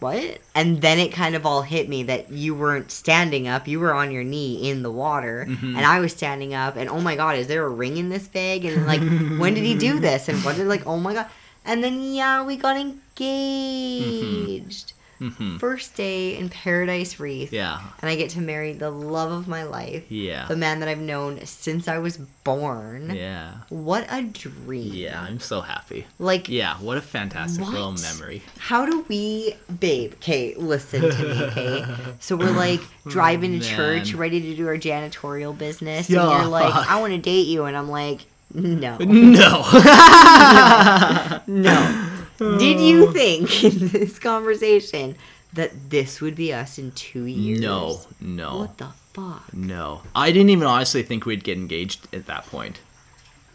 what? 0.00 0.38
And 0.54 0.82
then 0.82 0.98
it 0.98 1.12
kind 1.12 1.34
of 1.36 1.46
all 1.46 1.62
hit 1.62 1.88
me 1.88 2.02
that 2.02 2.30
you 2.30 2.54
weren't 2.54 2.90
standing 2.90 3.48
up, 3.48 3.66
you 3.68 3.80
were 3.80 3.94
on 3.94 4.10
your 4.10 4.24
knee 4.24 4.68
in 4.70 4.82
the 4.82 4.90
water, 4.90 5.46
Mhm. 5.48 5.74
and 5.76 5.86
I 5.86 6.00
was 6.00 6.12
standing 6.12 6.52
up, 6.52 6.76
and 6.76 6.90
oh 6.90 7.00
my 7.00 7.16
god, 7.16 7.36
is 7.38 7.46
there 7.46 7.64
a 7.64 7.68
ring 7.70 7.96
in 7.96 8.10
this 8.10 8.28
bag? 8.28 8.66
And 8.66 8.86
like, 8.86 9.00
when 9.40 9.54
did 9.54 9.64
he 9.64 9.74
do 9.74 9.98
this? 10.08 10.28
And 10.28 10.44
what 10.44 10.56
did 10.56 10.66
like, 10.66 10.86
oh 10.86 10.98
my 10.98 11.14
god. 11.14 11.26
And 11.64 11.82
then 11.82 12.12
yeah, 12.12 12.44
we 12.44 12.56
got 12.56 12.76
engaged. 12.76 14.92
Hmm 15.18 15.56
First 15.58 15.94
day 15.96 16.36
in 16.36 16.48
Paradise 16.48 17.18
Reef. 17.20 17.52
Yeah. 17.52 17.80
And 18.00 18.10
I 18.10 18.16
get 18.16 18.30
to 18.30 18.40
marry 18.40 18.72
the 18.72 18.90
love 18.90 19.32
of 19.32 19.48
my 19.48 19.62
life, 19.64 20.04
Yeah. 20.10 20.46
the 20.46 20.56
man 20.56 20.80
that 20.80 20.88
I've 20.88 20.98
known 21.00 21.44
since 21.46 21.88
I 21.88 21.98
was 21.98 22.16
born. 22.16 23.10
Yeah. 23.14 23.52
What 23.70 24.06
a 24.10 24.22
dream. 24.22 24.92
Yeah. 24.92 25.22
I'm 25.22 25.40
so 25.40 25.60
happy. 25.62 26.06
Like, 26.18 26.48
Yeah. 26.48 26.74
What 26.76 26.96
a 26.98 27.00
fantastic 27.00 27.66
little 27.66 27.92
memory. 27.92 28.42
How 28.58 28.84
do 28.86 29.04
we, 29.08 29.54
babe? 29.80 30.14
Kate, 30.20 30.58
listen 30.58 31.00
to 31.02 31.22
me, 31.22 31.42
okay? 31.44 31.84
So 32.20 32.36
we're 32.36 32.50
like 32.50 32.80
driving 33.08 33.58
to 33.58 33.66
church, 33.66 34.12
ready 34.14 34.40
to 34.40 34.54
do 34.56 34.66
our 34.68 34.76
janitorial 34.76 35.56
business, 35.56 36.08
Yeah, 36.10 36.22
and 36.30 36.30
you're 36.42 36.50
like, 36.50 36.72
fuck. 36.72 36.90
"I 36.90 37.00
want 37.00 37.12
to 37.12 37.18
date 37.18 37.46
you," 37.46 37.64
and 37.64 37.76
I'm 37.76 37.88
like, 37.88 38.20
"No, 38.54 38.96
No. 38.98 39.62
no." 41.46 42.05
Did 42.38 42.80
you 42.80 43.08
oh. 43.08 43.12
think 43.12 43.64
in 43.64 43.88
this 43.88 44.18
conversation 44.18 45.16
that 45.56 45.90
this 45.90 46.20
would 46.20 46.36
be 46.36 46.52
us 46.52 46.78
in 46.78 46.92
two 46.92 47.24
years. 47.24 47.60
No, 47.60 48.00
no, 48.20 48.58
What 48.58 48.78
the 48.78 48.88
fuck? 49.12 49.52
no. 49.52 50.02
I 50.14 50.30
didn't 50.30 50.50
even 50.50 50.66
honestly 50.66 51.02
think 51.02 51.26
we'd 51.26 51.44
get 51.44 51.58
engaged 51.58 52.14
at 52.14 52.26
that 52.26 52.46
point. 52.46 52.80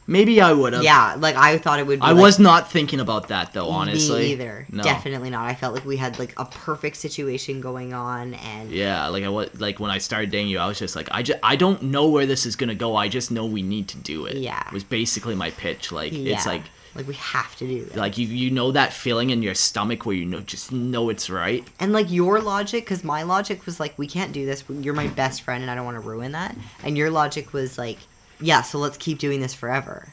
Maybe 0.07 0.41
I 0.41 0.51
would 0.51 0.73
have. 0.73 0.83
Yeah, 0.83 1.15
like 1.17 1.35
I 1.35 1.57
thought 1.59 1.79
it 1.79 1.85
would. 1.85 1.99
be 1.99 2.05
I 2.05 2.11
like, 2.11 2.21
was 2.21 2.39
not 2.39 2.69
thinking 2.71 2.99
about 2.99 3.27
that 3.29 3.53
though, 3.53 3.69
honestly. 3.69 4.21
Me 4.23 4.31
either. 4.31 4.65
No. 4.69 4.83
Definitely 4.83 5.29
not. 5.29 5.47
I 5.47 5.53
felt 5.53 5.75
like 5.75 5.85
we 5.85 5.95
had 5.95 6.17
like 6.17 6.33
a 6.37 6.45
perfect 6.45 6.97
situation 6.97 7.61
going 7.61 7.93
on, 7.93 8.33
and 8.33 8.71
Yeah, 8.71 9.07
like 9.07 9.23
I 9.23 9.29
was 9.29 9.61
like 9.61 9.79
when 9.79 9.91
I 9.91 9.99
started 9.99 10.31
dating 10.31 10.49
you, 10.49 10.57
I 10.57 10.67
was 10.67 10.79
just 10.79 10.95
like, 10.95 11.07
I 11.11 11.21
just 11.21 11.39
I 11.43 11.55
don't 11.55 11.83
know 11.83 12.09
where 12.09 12.25
this 12.25 12.45
is 12.45 12.55
gonna 12.55 12.75
go. 12.75 12.95
I 12.95 13.07
just 13.07 13.31
know 13.31 13.45
we 13.45 13.61
need 13.61 13.87
to 13.89 13.97
do 13.99 14.25
it. 14.25 14.37
Yeah. 14.37 14.67
was 14.73 14.83
basically 14.83 15.35
my 15.35 15.51
pitch. 15.51 15.91
Like 15.91 16.11
yeah, 16.11 16.33
it's 16.33 16.47
like 16.47 16.63
like 16.95 17.07
we 17.07 17.13
have 17.15 17.55
to 17.57 17.67
do 17.67 17.85
that. 17.85 17.95
like 17.97 18.17
you 18.17 18.27
you 18.27 18.51
know 18.51 18.71
that 18.71 18.91
feeling 18.93 19.29
in 19.29 19.41
your 19.41 19.55
stomach 19.55 20.05
where 20.05 20.15
you 20.15 20.25
know 20.25 20.41
just 20.41 20.71
know 20.71 21.09
it's 21.09 21.29
right. 21.29 21.65
and 21.79 21.93
like 21.93 22.11
your 22.11 22.41
logic, 22.41 22.83
because 22.83 23.03
my 23.03 23.23
logic 23.23 23.65
was 23.65 23.79
like, 23.79 23.97
we 23.97 24.07
can't 24.07 24.31
do 24.33 24.45
this. 24.45 24.63
You're 24.69 24.93
my 24.93 25.07
best 25.07 25.41
friend, 25.43 25.61
and 25.61 25.71
I 25.71 25.75
don't 25.75 25.85
want 25.85 25.95
to 26.01 26.07
ruin 26.07 26.33
that. 26.33 26.55
And 26.83 26.97
your 26.97 27.09
logic 27.09 27.53
was 27.53 27.77
like, 27.77 27.97
yeah, 28.39 28.61
so 28.61 28.77
let's 28.79 28.97
keep 28.97 29.19
doing 29.19 29.39
this 29.41 29.53
forever. 29.53 30.09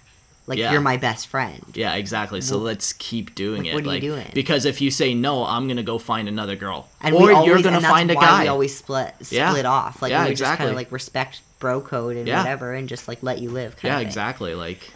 Like 0.47 0.59
Yeah. 0.59 0.73
you're 0.73 0.81
my 0.81 0.97
best 0.97 1.27
friend. 1.27 1.63
Yeah, 1.75 1.95
exactly. 1.97 2.41
So 2.41 2.57
let's 2.57 2.95
keep 2.95 3.35
doing 3.35 3.65
like, 3.65 3.73
it. 3.73 3.75
what 3.75 3.87
are 3.87 3.95
you 3.97 4.01
doing? 4.01 4.31
Because 4.33 4.65
if 4.65 4.81
you 4.81 4.91
say 4.91 5.13
no, 5.13 5.45
I'm 5.45 5.69
gonna 5.69 5.83
go 5.83 5.99
find 5.99 6.27
another 6.27 6.57
girl, 6.57 6.89
And 7.03 7.15
or 7.15 7.33
always, 7.33 7.47
you're 7.49 7.63
gonna 7.63 7.83
find 7.83 8.11
a 8.11 8.15
why 8.15 8.23
guy. 8.25 8.43
We 8.45 8.49
always 8.49 8.75
split 8.75 9.15
split 9.21 9.33
Yeah. 9.33 9.63
off. 9.65 10.01
Like 10.01 10.11
Yeah, 10.11 10.23
we 10.23 10.31
would 10.31 10.39
just 10.39 10.45
kind 10.45 10.55
exactly. 10.55 10.71
of 10.71 10.77
like 10.77 10.91
respect 10.93 11.43
bro 11.59 11.81
code 11.83 12.17
and 12.17 12.27
Yeah. 12.27 12.39
whatever, 12.39 12.73
and 12.73 12.89
just 12.89 13.09
like 13.09 13.23
let 13.23 13.41
you 13.41 13.51
live. 13.51 13.77
Kind 13.77 13.93
yeah, 13.93 13.99
exactly. 14.01 14.55
Like 14.55 14.91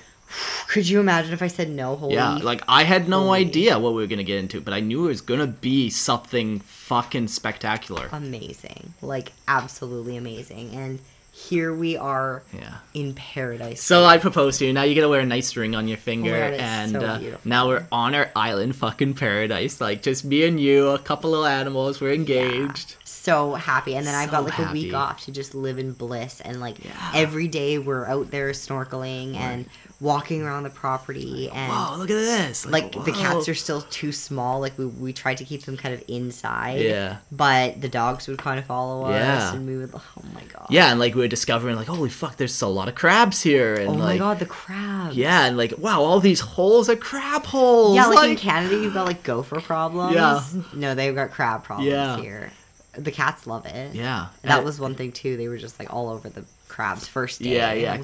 Could 0.69 0.89
you 0.89 1.01
imagine 1.01 1.33
if 1.33 1.43
I 1.43 1.49
said 1.49 1.69
no? 1.71 1.97
Holy 1.97 2.15
yeah, 2.15 2.35
like 2.37 2.63
I 2.69 2.85
had 2.85 3.09
no 3.09 3.21
holy- 3.25 3.41
idea 3.41 3.79
what 3.79 3.95
we 3.95 4.03
were 4.03 4.07
gonna 4.09 4.23
get 4.25 4.39
into, 4.39 4.61
but 4.61 4.73
I 4.75 4.81
knew 4.81 5.05
it 5.05 5.09
was 5.09 5.21
gonna 5.21 5.47
be 5.47 5.91
something 5.91 6.61
fucking 6.61 7.29
spectacular. 7.29 8.09
amazing, 8.13 8.95
like 9.03 9.33
absolutely 9.49 10.17
amazing. 10.17 10.71
And 10.75 10.99
here 11.35 11.73
we 11.75 11.97
are 11.97 12.43
Yeah. 12.55 12.75
in 12.93 13.15
paradise. 13.15 13.83
So 13.83 14.05
I 14.05 14.19
proposed 14.19 14.59
to 14.59 14.67
you. 14.67 14.73
Now 14.75 14.83
you 14.83 14.95
gotta 14.95 15.09
wear 15.09 15.21
a 15.21 15.27
nice 15.27 15.57
ring 15.57 15.75
on 15.75 15.89
your 15.89 15.97
finger, 15.97 16.35
it's 16.37 16.63
and 16.63 16.93
so 16.93 17.01
uh, 17.01 17.21
now 17.45 17.69
we're 17.69 17.87
on 17.91 18.15
our 18.15 18.31
island, 18.37 18.77
fucking 18.77 19.15
paradise. 19.15 19.81
Like 19.81 20.03
just 20.03 20.25
me 20.27 20.45
and 20.47 20.61
you, 20.61 20.89
a 20.91 20.99
couple 20.99 21.35
of 21.35 21.51
animals. 21.51 22.01
We're 22.01 22.13
engaged. 22.13 22.97
so 23.05 23.55
happy. 23.55 23.95
And 23.95 24.05
then 24.05 24.17
I've 24.17 24.33
got 24.33 24.39
So 24.41 24.63
like 24.63 24.71
a 24.71 24.73
week 24.73 24.93
off 24.95 25.25
to 25.27 25.31
just 25.33 25.55
live 25.55 25.79
in 25.79 25.93
bliss. 25.93 26.41
And 26.41 26.61
like 26.61 26.85
Yeah. 26.85 26.91
every 27.15 27.47
day 27.47 27.79
we're 27.79 28.05
out 28.05 28.33
there 28.33 28.51
snorkeling 28.51 29.37
and 29.37 29.67
walking 30.03 30.43
around 30.43 30.65
the 30.65 30.71
property. 30.71 31.49
And 31.49 31.69
Wow, 31.73 31.95
look 31.97 32.11
at 32.11 32.15
this! 32.15 32.67
like 32.67 32.91
the 32.93 33.13
cats 33.13 33.49
are 33.49 33.55
still 33.55 33.83
too 33.83 34.11
small. 34.13 34.61
Like 34.61 34.77
we, 34.77 34.87
we 34.87 35.13
tried 35.13 35.37
to 35.39 35.45
keep 35.45 35.63
them 35.65 35.77
kind 35.77 35.95
of 35.95 36.03
inside. 36.09 36.81
Yeah. 36.81 37.19
But 37.31 37.81
the 37.81 37.89
dogs 37.89 38.27
would 38.27 38.37
kind 38.39 38.59
of 38.59 38.67
follow 38.67 39.05
us. 39.07 39.13
Yeah. 39.15 39.55
And 39.55 39.67
we 39.67 39.77
would, 39.79 39.91
oh 39.95 40.03
my 40.35 40.43
God. 40.53 40.67
Yeah, 40.71 40.91
and 40.91 40.99
like 40.99 41.15
we 41.15 41.21
were 41.23 41.29
discovering, 41.29 41.77
like, 41.77 41.87
holy 41.87 42.11
fuck, 42.11 42.37
there's 42.37 42.61
a 42.63 42.67
lot 42.67 42.89
of 42.89 42.95
crabs 42.97 43.41
here, 43.43 43.75
and 43.77 43.89
Oh 43.91 43.95
my 43.95 44.05
like, 44.05 44.19
God, 44.19 44.39
the 44.41 44.47
crabs. 44.47 45.17
yeah, 45.17 45.47
and 45.47 45.57
like, 45.57 45.79
wow, 45.79 46.03
all 46.03 46.19
these 46.21 46.41
holes 46.41 46.89
are 46.91 46.97
crab 46.97 47.45
holes. 47.45 47.95
Yeah, 47.95 48.07
like, 48.07 48.31
in 48.31 48.37
Canada, 48.37 48.75
you've 48.77 48.95
got 48.95 49.07
like 49.07 49.23
gopher 49.23 49.61
problems. 49.61 50.15
Yeah. 50.15 50.43
No, 50.75 50.95
they've 50.95 51.15
got 51.15 51.31
crab 51.31 51.63
problems 51.65 51.91
Yeah. 51.91 52.17
here. 52.21 52.51
The 52.95 53.11
cats 53.11 53.47
love 53.47 53.65
it. 53.67 53.95
yeah, 53.95 54.27
That 54.43 54.57
And- 54.59 54.65
was 54.67 54.79
one 54.81 54.95
thing 54.95 55.13
too. 55.13 55.37
They 55.39 55.49
were 55.49 55.57
just 55.59 55.79
like 55.79 55.91
all 55.95 56.11
over 56.11 56.29
the 56.29 56.45
crabs 56.73 57.07
first 57.07 57.43
day. 57.43 57.55
Yeah, 57.55 57.73
yeah. 57.73 57.97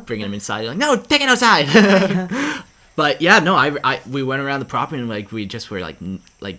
Bringing 0.06 0.24
them 0.24 0.34
inside. 0.34 0.62
You're 0.62 0.70
like, 0.70 0.78
no, 0.78 0.96
take 0.96 1.22
it 1.22 1.28
outside. 1.28 2.64
but 2.96 3.22
yeah, 3.22 3.38
no, 3.38 3.54
I, 3.54 3.76
I, 3.84 4.00
we 4.10 4.22
went 4.22 4.42
around 4.42 4.58
the 4.58 4.66
property 4.66 5.00
and 5.00 5.08
like 5.08 5.30
we 5.30 5.46
just 5.46 5.70
were 5.70 5.80
like, 5.80 5.96
like, 6.40 6.58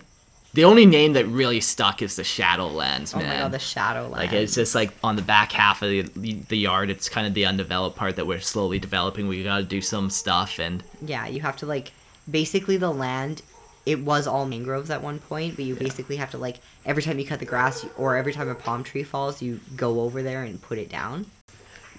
the 0.54 0.64
only 0.64 0.84
name 0.84 1.14
that 1.14 1.26
really 1.26 1.60
stuck 1.60 2.02
is 2.02 2.16
the 2.16 2.22
Shadowlands, 2.22 3.14
Oh 3.14 3.18
my 3.18 3.24
god, 3.24 3.52
the 3.52 3.58
shadow 3.58 4.08
like 4.08 4.32
it's 4.34 4.54
just 4.54 4.74
like 4.74 4.92
on 5.02 5.16
the 5.16 5.22
back 5.22 5.50
half 5.52 5.80
of 5.80 5.88
the, 5.88 6.02
the 6.02 6.58
yard. 6.58 6.90
It's 6.90 7.08
kind 7.08 7.26
of 7.26 7.32
the 7.32 7.46
undeveloped 7.46 7.96
part 7.96 8.16
that 8.16 8.26
we're 8.26 8.40
slowly 8.40 8.78
developing. 8.78 9.28
We 9.28 9.42
got 9.44 9.58
to 9.58 9.62
do 9.62 9.80
some 9.80 10.10
stuff 10.10 10.58
and 10.58 10.82
yeah, 11.00 11.26
you 11.26 11.40
have 11.40 11.56
to 11.58 11.66
like 11.66 11.92
basically 12.30 12.76
the 12.76 12.90
land. 12.90 13.42
It 13.84 14.00
was 14.00 14.26
all 14.26 14.46
mangroves 14.46 14.90
at 14.90 15.02
one 15.02 15.18
point, 15.18 15.56
but 15.56 15.64
you 15.64 15.74
basically 15.74 16.16
have 16.16 16.30
to 16.32 16.38
like 16.38 16.60
every 16.86 17.02
time 17.02 17.18
you 17.18 17.26
cut 17.26 17.40
the 17.40 17.46
grass 17.46 17.84
or 17.96 18.16
every 18.16 18.32
time 18.32 18.48
a 18.48 18.54
palm 18.54 18.84
tree 18.84 19.02
falls, 19.02 19.42
you 19.42 19.60
go 19.76 20.00
over 20.00 20.22
there 20.22 20.42
and 20.44 20.60
put 20.62 20.78
it 20.78 20.88
down. 20.88 21.26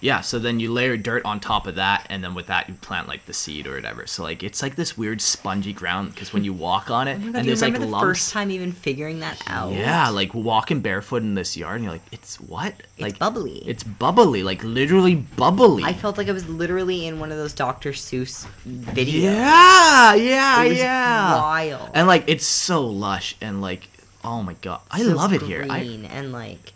Yeah. 0.04 0.20
So 0.20 0.38
then 0.38 0.60
you 0.60 0.72
layer 0.72 0.98
dirt 0.98 1.24
on 1.24 1.40
top 1.40 1.66
of 1.66 1.76
that, 1.76 2.06
and 2.10 2.22
then 2.22 2.36
with 2.36 2.48
that 2.48 2.68
you 2.68 2.76
plant 2.76 3.08
like 3.08 3.26
the 3.26 3.34
seed 3.34 3.66
or 3.66 3.76
whatever. 3.76 4.06
So 4.06 4.22
like 4.22 4.44
it's 4.44 4.62
like 4.62 4.76
this 4.76 4.98
weird 4.98 5.22
spongy 5.22 5.72
ground 5.72 6.14
because 6.14 6.34
when 6.34 6.44
you 6.44 6.52
walk 6.52 6.92
on 6.92 7.08
it 7.08 7.22
Oh 7.22 7.26
God, 7.28 7.36
and 7.38 7.48
there's 7.48 7.62
like 7.62 7.74
the 7.74 7.86
lumps. 7.86 8.04
first 8.04 8.34
time 8.34 8.52
even 8.52 8.74
figuring 8.74 9.22
that 9.22 9.42
out? 9.48 9.72
Yeah, 9.72 10.10
like 10.10 10.34
walking 10.34 10.82
barefoot 10.82 11.24
in 11.24 11.36
this 11.36 11.56
yard, 11.56 11.76
and 11.76 11.86
you're 11.86 11.94
like, 11.94 12.02
it's 12.12 12.40
what? 12.42 12.74
it's 12.78 13.02
like 13.02 13.18
bubbly. 13.18 13.64
It's 13.66 13.84
bubbly, 13.84 14.44
like 14.44 14.62
literally 14.64 15.16
bubbly. 15.16 15.86
I 15.86 15.94
felt 15.94 16.18
like 16.18 16.28
I 16.28 16.34
was 16.34 16.50
literally 16.50 17.08
in 17.08 17.22
one 17.22 17.32
of 17.32 17.38
those 17.38 17.54
Dr. 17.54 17.92
Seuss 17.92 18.46
videos. 18.68 19.24
yeah, 19.24 20.14
yeah, 20.16 20.64
yeah. 20.64 21.38
wild. 21.38 21.90
And 21.94 22.08
like 22.08 22.26
it's 22.28 22.46
so 22.46 22.86
lush 22.86 23.38
and 23.40 23.62
like, 23.62 23.88
oh 24.22 24.44
my 24.44 24.54
god, 24.56 24.82
I 24.92 25.02
so 25.02 25.14
love 25.14 25.32
it 25.32 25.42
here. 25.42 25.66
I, 25.70 25.80
and 25.80 26.34
like 26.34 26.74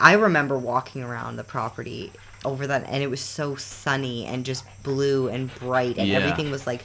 I 0.00 0.14
remember 0.14 0.58
walking 0.58 1.02
around 1.02 1.36
the 1.36 1.44
property 1.44 2.10
over 2.44 2.66
that 2.66 2.84
and 2.88 3.02
it 3.02 3.08
was 3.08 3.20
so 3.20 3.54
sunny 3.56 4.26
and 4.26 4.44
just 4.44 4.64
blue 4.82 5.28
and 5.28 5.52
bright 5.54 5.96
and 5.98 6.08
Yeah. 6.08 6.18
everything 6.18 6.50
was 6.50 6.66
like 6.66 6.84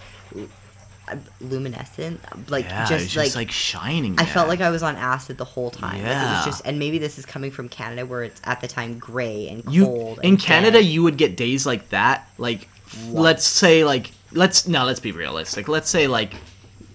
luminescent 1.41 2.19
like 2.51 2.65
yeah, 2.65 2.85
just, 2.85 3.15
like, 3.15 3.35
like 3.35 3.51
shining. 3.51 4.15
I 4.19 4.25
felt 4.25 4.47
like 4.47 4.61
I 4.61 4.69
was 4.69 4.83
on 4.83 4.95
acid 4.95 5.37
the 5.37 5.45
whole 5.45 5.71
time. 5.71 5.93
Like, 5.97 6.01
it 6.01 6.05
Yeah. 6.05 6.35
was 6.37 6.45
just 6.45 6.61
and 6.65 6.77
maybe 6.77 6.99
this 6.99 7.17
is 7.17 7.25
coming 7.25 7.51
from 7.51 7.67
Canada 7.67 8.05
where 8.05 8.23
it's 8.23 8.39
at 8.43 8.61
the 8.61 8.67
time 8.67 8.99
gray 8.99 9.47
and 9.49 9.63
you 9.73 9.85
cold. 9.85 10.19
in 10.21 10.31
and 10.31 10.39
Canada, 10.39 10.81
you 10.81 11.01
would 11.03 11.17
get 11.17 11.35
days 11.35 11.65
like 11.65 11.89
that. 11.89 12.29
Like, 12.37 12.67
What? 13.09 13.21
let's 13.21 13.47
say 13.47 13.83
like 13.83 14.11
let's 14.31 14.67
no, 14.67 14.85
let's 14.85 14.99
be 14.99 15.11
realistic. 15.11 15.67
Let's 15.67 15.89
say 15.89 16.07
like, 16.07 16.33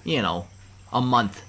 you 0.05 0.23
know, 0.23 0.47
a 0.93 1.01
month. 1.01 1.43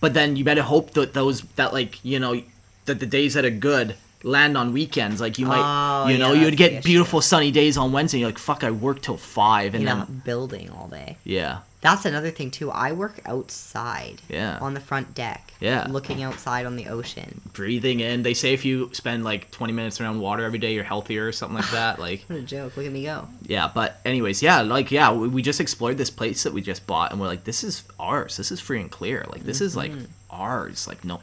But 0.00 0.14
then 0.14 0.36
you 0.36 0.44
better 0.44 0.62
hope 0.62 0.90
that 0.92 1.14
those 1.14 1.42
that 1.56 1.72
like 1.72 2.04
you 2.04 2.18
know 2.18 2.42
that 2.84 3.00
the 3.00 3.06
days 3.06 3.34
that 3.34 3.44
are 3.44 3.50
good 3.50 3.94
land 4.22 4.56
on 4.56 4.72
weekends. 4.72 5.20
Like 5.20 5.38
you 5.38 5.46
might, 5.46 5.60
Oh, 6.04 6.08
you 6.08 6.18
know, 6.18 6.32
yeah, 6.32 6.38
you 6.40 6.44
would 6.46 6.52
that's 6.54 6.62
the 6.62 6.68
get 6.68 6.72
issue. 6.72 6.82
beautiful 6.82 7.20
sunny 7.20 7.50
days 7.50 7.76
on 7.76 7.92
Wednesday. 7.92 8.18
You're 8.18 8.28
like, 8.28 8.38
fuck, 8.38 8.64
I 8.64 8.70
work 8.70 9.02
till 9.02 9.16
five, 9.16 9.74
and 9.74 9.82
you're 9.84 9.94
then 9.94 10.22
building 10.24 10.70
all 10.70 10.88
day. 10.88 11.16
yeah, 11.24 11.58
That's 11.80 12.04
another 12.04 12.30
thing 12.30 12.50
too. 12.50 12.70
I 12.70 12.92
work 12.92 13.20
outside. 13.24 14.20
Yeah. 14.28 14.58
On 14.60 14.74
the 14.74 14.80
front 14.80 15.14
deck. 15.14 15.52
Yeah. 15.60 15.86
Looking 15.90 16.22
outside 16.22 16.66
on 16.66 16.76
the 16.76 16.88
ocean. 16.88 17.40
breathing 17.52 18.00
in. 18.00 18.22
They 18.22 18.34
say 18.34 18.52
if 18.54 18.64
you 18.64 18.90
spend 18.92 19.24
like 19.24 19.50
20 19.50 19.72
minutes 19.72 20.00
around 20.00 20.20
water 20.20 20.44
every 20.44 20.58
day, 20.58 20.72
you're 20.74 20.84
healthier 20.84 21.26
or 21.26 21.32
something 21.32 21.56
like 21.56 21.70
that. 21.70 21.98
Like, 22.06 22.24
What 22.28 22.38
a 22.38 22.42
joke. 22.42 22.76
Look 22.76 22.86
at 22.86 22.92
me 22.92 23.04
go. 23.04 23.28
yeah. 23.46 23.70
But 23.74 24.00
anyways, 24.04 24.42
yeah, 24.42 24.60
like 24.62 24.90
yeah, 24.90 25.12
we, 25.12 25.28
we 25.28 25.42
just 25.42 25.60
explored 25.60 25.96
this 25.98 26.10
place 26.10 26.42
that 26.44 26.52
we 26.52 26.60
just 26.62 26.86
bought, 26.86 27.12
and 27.12 27.20
we're 27.20 27.26
like, 27.26 27.44
this 27.44 27.62
is 27.64 27.82
ours. 27.98 28.36
This 28.36 28.50
is 28.52 28.60
free 28.60 28.80
and 28.80 28.90
clear. 28.90 29.24
Like 29.30 29.44
this 29.44 29.60
is 29.60 29.74
like 29.76 29.92
mm-hmm. 29.92 30.04
ours. 30.30 30.86
Like 30.88 31.04
no, 31.04 31.20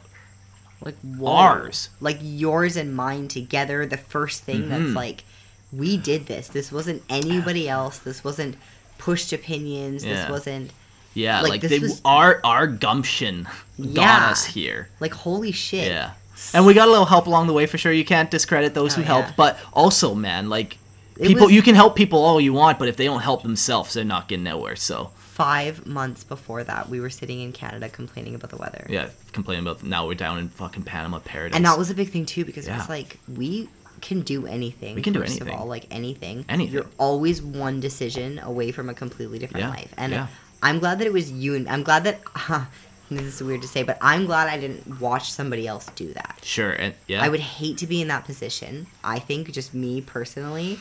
Like 0.80 0.96
whoa. 1.02 1.30
Ours. 1.32 1.88
Like 2.00 2.18
yours 2.22 2.76
and 2.76 2.94
mine 2.94 3.28
together. 3.28 3.84
The 3.86 3.96
first 3.96 4.42
thing 4.44 4.64
Mhm. 4.64 4.68
that's 4.68 4.94
like, 4.94 5.24
we 5.72 5.96
did 5.96 6.26
this. 6.26 6.48
This 6.48 6.70
wasn't 6.72 7.02
anybody 7.10 7.68
else. 7.68 7.98
This 7.98 8.22
wasn't 8.24 8.56
pushed 8.98 9.32
opinions. 9.32 10.04
Yeah. 10.04 10.14
This 10.22 10.30
wasn't 10.30 10.70
yeah, 11.14 11.40
Like, 11.40 11.50
like, 11.50 11.60
this 11.62 11.70
they 11.70 11.78
was- 11.80 12.00
our 12.04 12.40
our 12.44 12.66
gumption 12.68 13.48
got 13.94 14.20
Yeah. 14.22 14.30
us 14.30 14.44
here. 14.44 14.88
like 15.00 15.12
holy 15.12 15.50
shit. 15.52 15.88
Yeah. 15.88 16.10
And 16.54 16.64
we 16.64 16.74
got 16.74 16.86
a 16.86 16.90
little 16.92 17.06
help 17.06 17.26
along 17.26 17.48
the 17.48 17.52
way 17.52 17.66
for 17.66 17.76
sure. 17.78 17.90
You 17.92 18.04
can't 18.04 18.30
discredit 18.30 18.72
those 18.74 18.92
Oh, 18.94 18.96
who 18.98 19.02
helped, 19.02 19.30
yeah. 19.30 19.34
but 19.36 19.58
also, 19.72 20.14
man, 20.14 20.48
like 20.48 20.78
It 21.18 21.26
people, 21.26 21.46
was- 21.46 21.52
you 21.54 21.62
can 21.62 21.74
help 21.74 21.96
people 21.96 22.24
all 22.24 22.40
you 22.40 22.52
want, 22.52 22.78
but 22.78 22.86
if 22.88 22.96
they 22.96 23.06
don't 23.06 23.22
help 23.22 23.42
themselves, 23.42 23.94
they're 23.94 24.04
not 24.04 24.28
getting 24.28 24.44
nowhere. 24.44 24.76
So 24.76 25.10
Five 25.38 25.86
months 25.86 26.24
before 26.24 26.64
that, 26.64 26.88
we 26.88 27.00
were 27.00 27.10
sitting 27.10 27.40
in 27.40 27.52
Canada 27.52 27.88
complaining 27.88 28.34
about 28.34 28.50
the 28.50 28.56
weather. 28.56 28.84
yeah, 28.90 29.08
complaining 29.32 29.64
about 29.64 29.84
now 29.84 30.04
we're 30.08 30.14
down 30.14 30.38
in 30.38 30.48
fucking 30.48 30.82
Panama 30.82 31.20
paradise. 31.20 31.54
And 31.56 31.64
that 31.64 31.78
was 31.78 31.90
a 31.90 31.94
big 31.94 32.10
thing 32.10 32.26
too 32.26 32.44
because 32.44 32.66
it 32.66 32.72
was 32.72 32.88
like 32.88 33.18
we 33.36 33.68
can 34.00 34.22
do 34.22 34.46
anything. 34.48 34.96
We 34.96 35.02
can 35.02 35.12
do 35.12 35.20
first 35.20 35.36
anything. 35.40 35.54
Of 35.54 35.60
all, 35.60 35.66
like 35.66 35.86
anything. 35.92 36.44
Anything. 36.48 36.74
You're 36.74 36.86
always 36.98 37.40
one 37.40 37.78
decision 37.78 38.40
away 38.40 38.72
from 38.72 38.88
a 38.88 38.94
completely 38.94 39.38
different 39.38 39.66
Yeah, 39.66 39.70
life. 39.70 39.94
And 39.96 40.12
yeah. 40.12 40.26
I'm 40.60 40.80
glad 40.80 40.98
that 40.98 41.06
it 41.06 41.12
was 41.12 41.30
you 41.30 41.54
and 41.54 41.68
I'm 41.68 41.84
glad 41.84 42.02
that 42.04 42.20
this 43.10 43.22
is 43.22 43.40
weird 43.42 43.62
to 43.62 43.68
say, 43.68 43.84
but 43.84 43.96
I'm 44.02 44.26
glad 44.26 44.48
I 44.48 44.58
didn't 44.58 45.00
watch 45.00 45.30
somebody 45.30 45.68
else 45.68 45.86
do 45.94 46.12
that. 46.14 46.40
sure, 46.42 46.72
and 46.72 46.94
yeah, 47.06 47.22
I 47.24 47.28
would 47.28 47.40
hate 47.40 47.78
to 47.78 47.86
be 47.86 48.02
in 48.02 48.08
that 48.08 48.24
position. 48.24 48.88
I 49.04 49.20
think 49.20 49.52
just 49.52 49.72
me 49.72 50.00
personally. 50.00 50.78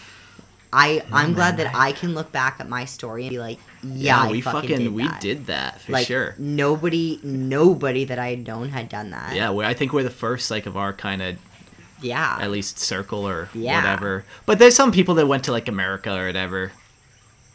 I 0.74 1.02
oh 1.06 1.16
I'm 1.16 1.34
glad 1.34 1.58
that 1.58 1.74
I 1.74 1.92
can 1.94 2.14
look 2.14 2.32
back 2.32 2.58
at 2.60 2.68
my 2.68 2.86
story 2.86 3.24
and 3.24 3.30
be 3.30 3.40
like, 3.40 3.58
yeah, 3.84 4.24
I 4.24 4.32
we 4.32 4.42
fucking, 4.42 4.62
fucking, 4.70 4.78
did 4.86 4.94
we 4.94 5.08
that. 5.08 5.22
did 5.22 5.46
that 5.48 5.82
for 5.82 5.94
like 5.94 6.08
sure. 6.08 6.36
nobody 6.38 7.20
nobody 7.24 8.04
that 8.06 8.20
I 8.20 8.30
had 8.32 8.46
known 8.48 8.70
had 8.70 8.90
done 8.90 9.12
that. 9.12 9.34
Yeah, 9.36 9.52
we 9.52 9.64
I 9.66 9.74
think 9.74 9.94
we're 9.94 10.04
the 10.04 10.10
first 10.10 10.52
like 10.52 10.66
of 10.66 10.76
our 10.76 10.92
kind 10.94 11.22
of 11.22 11.38
Yeah. 12.02 12.38
at 12.42 12.52
least 12.52 12.80
circle 12.80 13.28
or 13.28 13.50
Yeah. 13.54 13.78
whatever. 13.78 14.26
But 14.46 14.60
there's 14.60 14.76
some 14.76 14.92
people 14.92 15.16
that 15.16 15.28
went 15.28 15.46
to 15.46 15.52
like 15.52 15.68
America 15.70 16.12
or 16.14 16.28
whatever. 16.28 16.72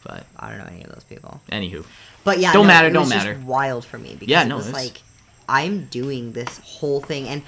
But 0.05 0.25
I 0.39 0.49
don't 0.51 0.59
know 0.59 0.65
any 0.73 0.83
of 0.85 0.91
those 0.93 1.05
people. 1.05 1.41
anywho, 1.53 1.85
But 2.25 2.39
yeah, 2.41 2.53
Don't 2.53 2.65
no, 2.65 2.69
matter, 2.69 2.91
don't 2.91 3.09
matter. 3.09 3.39
wild 3.45 3.85
for 3.85 3.99
me 3.99 4.15
because 4.15 4.29
Yeah, 4.29 4.45
it 4.45 4.53
was 4.55 4.69
it's- 4.69 4.85
like 4.85 5.03
I'm 5.49 5.85
doing 5.87 6.33
this 6.33 6.59
whole 6.65 7.01
thing, 7.01 7.29
and 7.29 7.43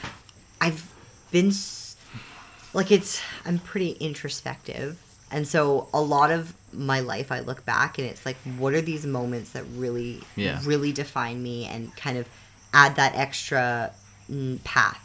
I've 0.61 0.85
been 1.31 1.53
like 2.74 2.91
it's 2.93 3.20
I'm 3.47 3.59
pretty 3.61 3.93
introspective, 3.93 4.99
and 5.35 5.47
so 5.47 5.89
a 5.93 6.01
lot 6.01 6.31
of 6.31 6.55
my 6.73 7.01
life 7.01 7.31
I 7.31 7.40
look 7.40 7.65
back 7.65 7.98
and 7.98 8.06
it's 8.09 8.24
like, 8.28 8.36
what 8.59 8.73
are 8.74 8.81
these 8.81 9.05
moments 9.06 9.51
that 9.51 9.65
really, 9.77 10.23
Yeah. 10.36 10.61
really 10.65 10.93
define 10.93 11.43
me 11.43 11.66
and 11.66 11.94
kind 11.97 12.16
of 12.19 12.27
add 12.73 12.97
that 12.97 13.12
extra 13.15 13.93
mm, 14.31 14.62
path, 14.65 15.01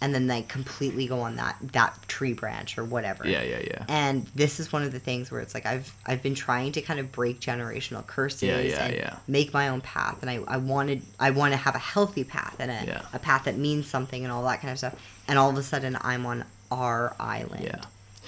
and 0.00 0.14
then 0.14 0.28
like 0.28 0.46
completely 0.48 1.06
go 1.08 1.18
on 1.20 1.34
that 1.36 1.56
that 1.72 1.92
tree 2.06 2.32
branch 2.32 2.78
or 2.78 2.84
whatever. 2.84 3.26
Yeah, 3.26 3.42
yeah, 3.42 3.62
yeah. 3.72 3.84
And 3.88 4.26
this 4.42 4.60
is 4.60 4.72
one 4.72 4.84
of 4.84 4.92
the 4.92 5.00
things 5.00 5.30
where 5.32 5.40
it's 5.40 5.54
like 5.54 5.66
I've 5.66 5.92
I've 6.06 6.22
been 6.22 6.36
trying 6.36 6.70
to 6.72 6.80
kind 6.82 7.00
of 7.00 7.10
break 7.10 7.40
generational 7.40 8.06
curses 8.06 8.42
Yeah, 8.42 8.60
yeah, 8.60 8.84
and 8.84 8.94
yeah. 8.94 9.16
make 9.26 9.52
my 9.52 9.68
own 9.72 9.80
path 9.80 10.18
and 10.22 10.30
I, 10.30 10.36
I 10.46 10.58
wanted 10.58 11.02
I 11.18 11.30
want 11.30 11.50
to 11.52 11.56
have 11.66 11.74
a 11.74 11.84
healthy 11.94 12.22
path 12.24 12.56
and 12.60 12.70
a, 12.70 12.80
Yeah. 12.86 13.02
a 13.12 13.18
path 13.18 13.42
that 13.44 13.56
means 13.58 13.88
something 13.88 14.22
and 14.24 14.30
all 14.32 14.44
that 14.44 14.60
kind 14.60 14.70
of 14.70 14.78
stuff. 14.78 14.94
And 15.26 15.36
all 15.38 15.50
of 15.50 15.56
a 15.56 15.62
sudden 15.64 15.98
I'm 16.00 16.24
on 16.26 16.44
our 16.70 17.16
island. 17.18 17.64
Yeah. 17.64 17.80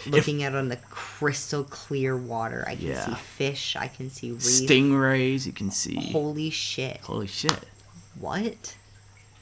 Looking 0.07 0.43
out 0.43 0.55
on 0.55 0.69
the 0.69 0.77
crystal 0.91 1.65
clear 1.65 2.17
water. 2.17 2.65
I 2.67 2.77
can 2.77 2.87
Yeah. 2.87 3.07
see 3.07 3.15
fish, 3.15 3.77
I 3.77 3.89
can 3.89 4.11
see 4.11 4.31
reef. 4.33 4.41
Stingrays, 4.41 5.47
you 5.47 5.53
can 5.53 5.71
see. 5.71 6.11
Holy 6.13 6.51
shit. 6.51 6.99
Holy 7.03 7.27
shit. 7.27 7.53
What? 8.19 8.75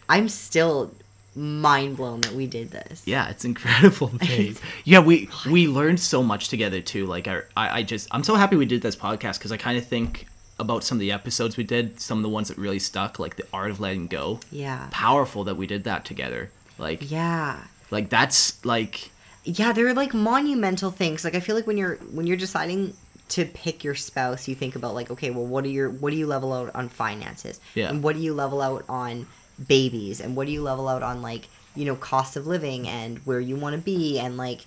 I'm 0.09 0.28
still 0.28 0.93
mind 1.35 1.97
blown 1.97 2.20
that 2.22 2.32
we 2.32 2.47
did 2.47 2.70
this. 2.70 3.02
Yeah, 3.05 3.28
it's 3.28 3.44
incredible, 3.44 4.09
babe. 4.18 4.56
yeah, 4.85 4.98
we 5.01 5.28
we 5.48 5.68
learned 5.68 6.01
so 6.01 6.22
much 6.22 6.48
together 6.48 6.80
too. 6.80 7.06
Like 7.06 7.28
I 7.28 7.43
I 7.56 7.82
just 7.82 8.09
I'm 8.10 8.24
so 8.24 8.35
happy 8.35 8.56
we 8.56 8.66
did 8.66 8.82
this 8.82 8.97
podcast 8.97 9.39
because 9.39 9.52
I 9.52 9.56
kind 9.56 9.78
of 9.78 9.86
think 9.86 10.26
about 10.59 10.82
some 10.82 10.97
of 10.97 11.01
the 11.01 11.12
episodes 11.12 11.56
we 11.56 11.62
did, 11.62 12.01
some 12.01 12.18
of 12.18 12.22
the 12.22 12.28
ones 12.28 12.48
that 12.48 12.59
really 12.59 12.80
stuck, 12.80 13.20
like 13.20 13.36
the 13.36 13.47
art 13.52 13.70
of 13.70 13.78
letting 13.78 14.09
go. 14.09 14.40
Yeah. 14.51 14.89
Powerful 14.90 15.44
that 15.44 15.56
we 15.56 15.68
did 15.68 15.85
that 15.85 16.05
together. 16.05 16.51
Like 16.78 17.09
Yeah. 17.10 17.59
like 17.93 18.09
that's 18.10 18.64
like 18.64 19.10
yeah 19.44 19.73
they're 19.73 19.94
like 19.94 20.15
monumental 20.15 20.90
things. 20.90 21.24
Like 21.24 21.35
i 21.35 21.40
feel 21.40 21.56
like 21.56 21.66
when 21.66 21.77
you're 21.77 21.97
when 21.97 22.27
you're 22.27 22.36
deciding 22.36 22.94
to 23.31 23.44
pick 23.44 23.85
your 23.85 23.94
spouse 23.94 24.48
you 24.48 24.55
think 24.55 24.74
about 24.74 24.94
like 24.94 25.10
okay 25.10 25.28
well 25.28 25.44
what 25.44 25.62
do 25.62 25.69
your 25.69 25.90
what 25.90 26.10
do 26.10 26.16
you 26.16 26.27
level 26.27 26.52
out 26.52 26.74
on 26.74 26.89
finances? 26.89 27.60
Yeah. 27.74 27.90
and 27.90 28.02
what 28.02 28.16
do 28.16 28.23
you 28.23 28.35
level 28.35 28.60
out 28.62 28.85
on 28.89 29.27
babies? 29.66 30.20
And 30.20 30.36
what 30.36 30.47
do 30.47 30.52
you 30.52 30.62
level 30.62 30.89
out 30.89 31.02
on 31.02 31.23
like 31.23 31.48
you 31.74 31.85
know 31.85 31.97
cost 31.97 32.36
of 32.36 32.47
living 32.47 32.89
and 32.89 33.19
where 33.20 33.40
you 33.40 33.56
want 33.56 33.77
to 33.77 33.82
be 33.82 34.19
and 34.19 34.36
like 34.36 34.60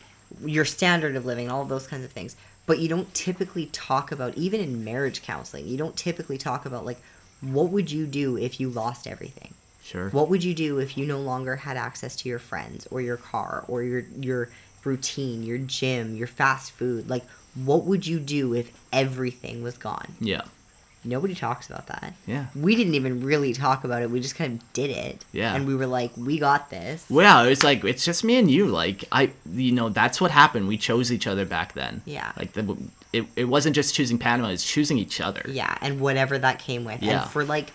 your 0.46 0.66
standard 0.66 1.16
of 1.16 1.26
living 1.26 1.46
and 1.46 1.54
all 1.54 1.62
of 1.62 1.70
those 1.70 1.88
kinds 1.88 2.06
of 2.06 2.12
things. 2.12 2.36
But 2.68 2.80
you 2.80 2.88
don't 2.88 3.14
typically 3.14 3.66
talk 3.68 4.12
about 4.12 4.38
even 4.38 4.62
in 4.62 4.84
marriage 4.84 5.22
counseling 5.24 5.68
you 5.68 5.78
don't 5.78 5.96
typically 5.98 6.38
talk 6.38 6.66
about 6.66 6.86
like 6.86 7.00
what 7.42 7.70
would 7.70 7.92
you 7.92 8.06
do 8.06 8.38
if 8.38 8.60
you 8.60 8.70
lost 8.70 9.08
everything 9.08 9.54
sure. 9.92 10.10
what 10.10 10.30
would 10.30 10.44
you 10.44 10.54
do 10.54 10.80
if 10.80 10.98
you 10.98 11.06
no 11.06 11.20
longer 11.20 11.56
had 11.56 11.78
access 11.78 12.16
to 12.18 12.30
your 12.30 12.40
friends 12.40 12.88
or 12.92 13.02
your 13.02 13.18
car 13.18 13.66
or 13.68 13.84
your 13.84 14.04
your 14.20 14.50
routine, 14.84 15.44
your 15.44 15.58
gym, 15.58 16.16
your 16.16 16.28
fast 16.28 16.72
food? 16.72 17.10
Like 17.10 17.24
what 17.56 17.84
would 17.86 18.08
you 18.08 18.20
do 18.20 18.54
if 18.54 18.72
everything 18.94 19.62
was 19.64 19.78
gone? 19.78 20.14
yeah. 20.20 20.42
Nobody 21.04 21.34
talks 21.34 21.68
about 21.68 21.88
that. 21.88 22.14
Yeah. 22.28 22.46
We 22.56 22.76
didn't 22.76 22.94
even 22.94 23.24
really 23.24 23.54
talk 23.54 23.84
about 23.84 24.04
it. 24.04 24.12
We 24.12 24.20
just 24.20 24.36
kind 24.36 24.62
of 24.62 24.74
did 24.74 24.92
it. 24.92 25.26
Yeah. 25.32 25.56
And 25.56 25.66
we 25.66 25.76
were 25.76 25.88
like, 25.88 26.12
we 26.16 26.38
got 26.38 26.70
this. 26.70 27.04
Well, 27.10 27.46
it's 27.48 27.64
like 27.64 27.84
it's 27.84 28.06
just 28.06 28.24
me 28.24 28.38
and 28.38 28.52
you. 28.52 28.68
Like 28.68 29.06
I, 29.12 29.32
you 29.52 29.72
know, 29.72 29.90
that's 29.90 30.22
what 30.22 30.30
happened. 30.30 30.68
We 30.68 30.78
chose 30.78 31.12
each 31.12 31.26
other 31.26 31.44
back 31.44 31.74
then. 31.74 32.04
Yeah. 32.06 32.32
Like 32.38 32.54
the, 32.54 32.78
it, 33.14 33.26
it 33.36 33.46
wasn't 33.46 33.76
just 33.76 33.96
choosing 33.96 34.20
Panama; 34.20 34.50
it's 34.50 34.64
choosing 34.64 35.00
each 35.00 35.20
other. 35.20 35.44
Yeah, 35.48 35.76
and 35.82 36.00
whatever 36.00 36.38
that 36.38 36.60
came 36.60 36.86
with. 36.86 37.02
Yeah. 37.02 37.24
And 37.24 37.32
for 37.32 37.44
like 37.44 37.72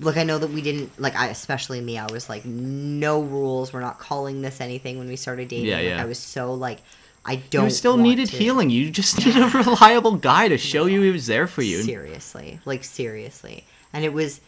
look, 0.00 0.16
I 0.16 0.22
know 0.24 0.38
that 0.38 0.50
we 0.50 0.62
didn't 0.62 0.98
like 1.00 1.14
I 1.16 1.28
especially 1.28 1.80
me, 1.80 1.98
I 1.98 2.10
was 2.10 2.28
like 2.28 2.44
no 2.44 3.22
rules. 3.22 3.72
We're 3.72 3.80
not 3.80 3.98
calling 3.98 4.42
this 4.42 4.60
anything 4.60 4.98
when 4.98 5.08
we 5.08 5.16
started 5.16 5.48
dating. 5.48 5.66
Yeah, 5.66 5.76
like 5.76 5.84
yeah. 5.84 6.02
I 6.02 6.04
was 6.06 6.18
so 6.18 6.54
like 6.54 6.78
I 7.24 7.36
don't 7.50 7.64
You 7.64 7.70
still 7.70 7.96
needed 7.98 8.28
to- 8.30 8.36
healing. 8.36 8.70
You 8.70 8.90
just 8.90 9.18
need 9.26 9.36
a 9.36 9.46
reliable 9.48 10.16
guy 10.16 10.48
to 10.48 10.56
show 10.58 10.86
you 10.86 11.02
he 11.02 11.10
was 11.10 11.26
there 11.26 11.46
for 11.46 11.62
you. 11.62 11.82
Seriously, 11.82 12.60
like 12.64 12.84
seriously, 12.84 13.64
and 13.92 14.04
it 14.04 14.12
was. 14.12 14.40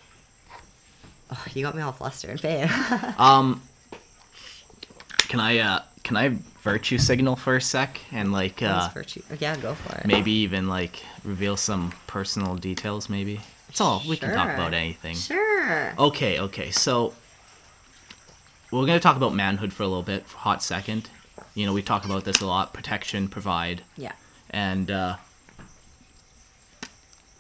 Oh, 1.31 1.45
you 1.55 1.63
got 1.65 1.75
me 1.75 1.81
all 1.83 1.93
flustered, 1.93 2.43
babe. 2.43 2.69
Um, 3.19 3.63
can 5.29 5.41
I 5.41 5.59
uh 5.59 5.81
can 6.03 6.17
I 6.17 6.37
virtue 6.63 6.99
signal 6.99 7.37
for 7.37 7.57
a 7.57 7.61
sec 7.61 7.99
and 8.13 8.33
like 8.33 8.63
uh 8.63 8.89
virtue. 8.95 9.23
Yeah, 9.39 9.57
go 9.57 9.75
for 9.75 9.97
it. 9.99 10.07
maybe 10.07 10.31
even 10.31 10.69
like 10.69 11.03
reveal 11.25 11.57
some 11.57 11.93
personal 12.07 12.55
details? 12.57 13.09
Maybe 13.09 13.41
it's 13.73 13.81
all 13.81 14.03
we 14.07 14.19
can 14.19 14.35
talk 14.35 14.51
about 14.53 14.75
anything. 14.75 15.17
Sure. 15.17 15.95
Okay, 15.99 16.39
okay. 16.39 16.71
So 16.71 17.15
we're 18.71 18.85
gonna 18.85 19.01
talk 19.01 19.17
about 19.17 19.33
manhood 19.35 19.73
for 19.73 19.83
a 19.83 19.87
little 19.87 20.03
bit, 20.03 20.27
for 20.27 20.37
hot 20.37 20.63
second. 20.63 21.09
You 21.55 21.65
know, 21.65 21.73
we 21.73 21.81
talk 21.81 22.05
about 22.05 22.25
this 22.25 22.43
a 22.43 22.47
lot: 22.47 22.75
protection, 22.75 23.29
provide, 23.29 23.83
Yeah. 23.97 24.13
and 24.51 24.91
uh, 24.91 25.17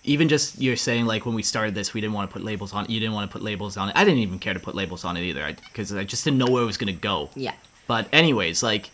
even 0.04 0.26
just 0.30 0.58
you're 0.58 0.74
saying 0.74 1.04
like 1.04 1.26
when 1.26 1.34
we 1.34 1.42
started 1.42 1.74
this, 1.74 1.92
we 1.92 2.00
didn't 2.00 2.14
want 2.14 2.30
to 2.30 2.32
put 2.32 2.42
labels 2.42 2.72
on. 2.72 2.84
it. 2.84 2.90
You 2.90 2.98
didn't 2.98 3.14
want 3.14 3.30
to 3.30 3.32
put 3.32 3.42
labels 3.42 3.76
on 3.76 3.90
it. 3.90 3.96
I 3.96 4.02
didn't 4.02 4.20
even 4.20 4.38
care 4.38 4.54
to 4.54 4.60
put 4.60 4.74
labels 4.74 5.04
on 5.04 5.18
it 5.18 5.22
either, 5.24 5.54
because 5.68 5.92
I, 5.94 6.04
just 6.04 6.24
didn't 6.24 6.38
know 6.38 6.46
where 6.50 6.62
it 6.62 6.66
was 6.66 6.78
gonna 6.78 6.92
go. 6.92 7.28
Yeah. 7.36 7.52
But 7.86 8.08
anyways, 8.10 8.62
like 8.62 8.88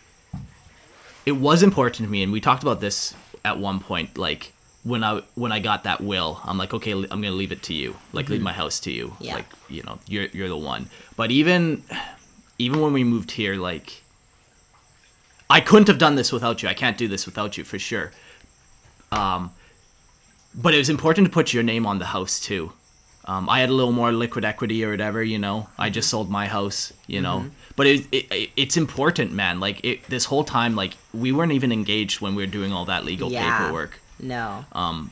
it 1.24 1.32
was 1.32 1.62
important 1.62 2.06
to 2.06 2.10
me, 2.10 2.24
and 2.24 2.32
we 2.32 2.40
talked 2.40 2.64
about 2.64 2.80
this 2.80 3.14
at 3.44 3.60
one 3.60 3.78
point. 3.78 4.18
Like 4.18 4.52
when 4.84 5.02
I 5.04 5.22
when 5.34 5.52
I 5.52 5.58
got 5.60 5.84
that 5.84 6.00
will, 6.00 6.40
I'm 6.44 6.56
like, 6.58 6.72
okay, 6.74 6.92
I'm 6.92 7.06
gonna 7.06 7.30
leave 7.32 7.52
it 7.52 7.62
to 7.64 7.74
you. 7.74 7.96
Like 8.12 8.28
leave 8.28 8.40
my 8.42 8.52
house 8.52 8.80
to 8.80 8.90
you. 8.92 9.14
Yeah. 9.20 9.34
Like 9.36 9.46
you 9.68 9.82
know, 9.82 9.98
you're 10.06 10.26
you're 10.26 10.48
the 10.48 10.56
one. 10.56 10.88
But 11.16 11.30
even 11.30 11.82
even 12.58 12.80
when 12.80 12.92
we 12.92 13.04
moved 13.04 13.30
here, 13.32 13.54
like 13.56 14.02
I 15.50 15.60
couldn't 15.60 15.88
have 15.88 15.98
done 15.98 16.14
this 16.14 16.32
without 16.32 16.62
you. 16.62 16.68
I 16.68 16.74
can't 16.74 16.98
do 16.98 17.08
this 17.08 17.26
without 17.26 17.56
you 17.58 17.64
for 17.64 17.78
sure. 17.78 18.12
Um, 19.10 19.50
but 20.54 20.74
it 20.74 20.78
was 20.78 20.90
important 20.90 21.26
to 21.26 21.32
put 21.32 21.52
your 21.52 21.62
name 21.62 21.86
on 21.86 21.98
the 21.98 22.06
house 22.06 22.40
too. 22.40 22.72
Um, 23.24 23.48
I 23.48 23.60
had 23.60 23.68
a 23.68 23.72
little 23.74 23.92
more 23.92 24.10
liquid 24.10 24.44
equity 24.44 24.82
or 24.84 24.90
whatever, 24.90 25.22
you 25.22 25.38
know. 25.38 25.68
I 25.78 25.90
just 25.90 26.08
sold 26.08 26.30
my 26.30 26.46
house, 26.46 26.94
you 27.06 27.20
know. 27.20 27.44
But 27.76 27.86
it, 27.86 28.06
it, 28.10 28.32
it 28.32 28.50
it's 28.56 28.76
important, 28.78 29.32
man. 29.32 29.60
Like 29.60 29.84
it, 29.84 30.04
this 30.08 30.24
whole 30.24 30.44
time, 30.44 30.74
like 30.74 30.94
we 31.12 31.30
weren't 31.32 31.52
even 31.52 31.70
engaged 31.70 32.20
when 32.22 32.34
we 32.34 32.42
were 32.42 32.50
doing 32.50 32.72
all 32.72 32.86
that 32.86 33.04
legal 33.04 33.30
Yeah. 33.30 33.58
paperwork. 33.58 34.00
No. 34.20 34.64
Um, 34.72 35.10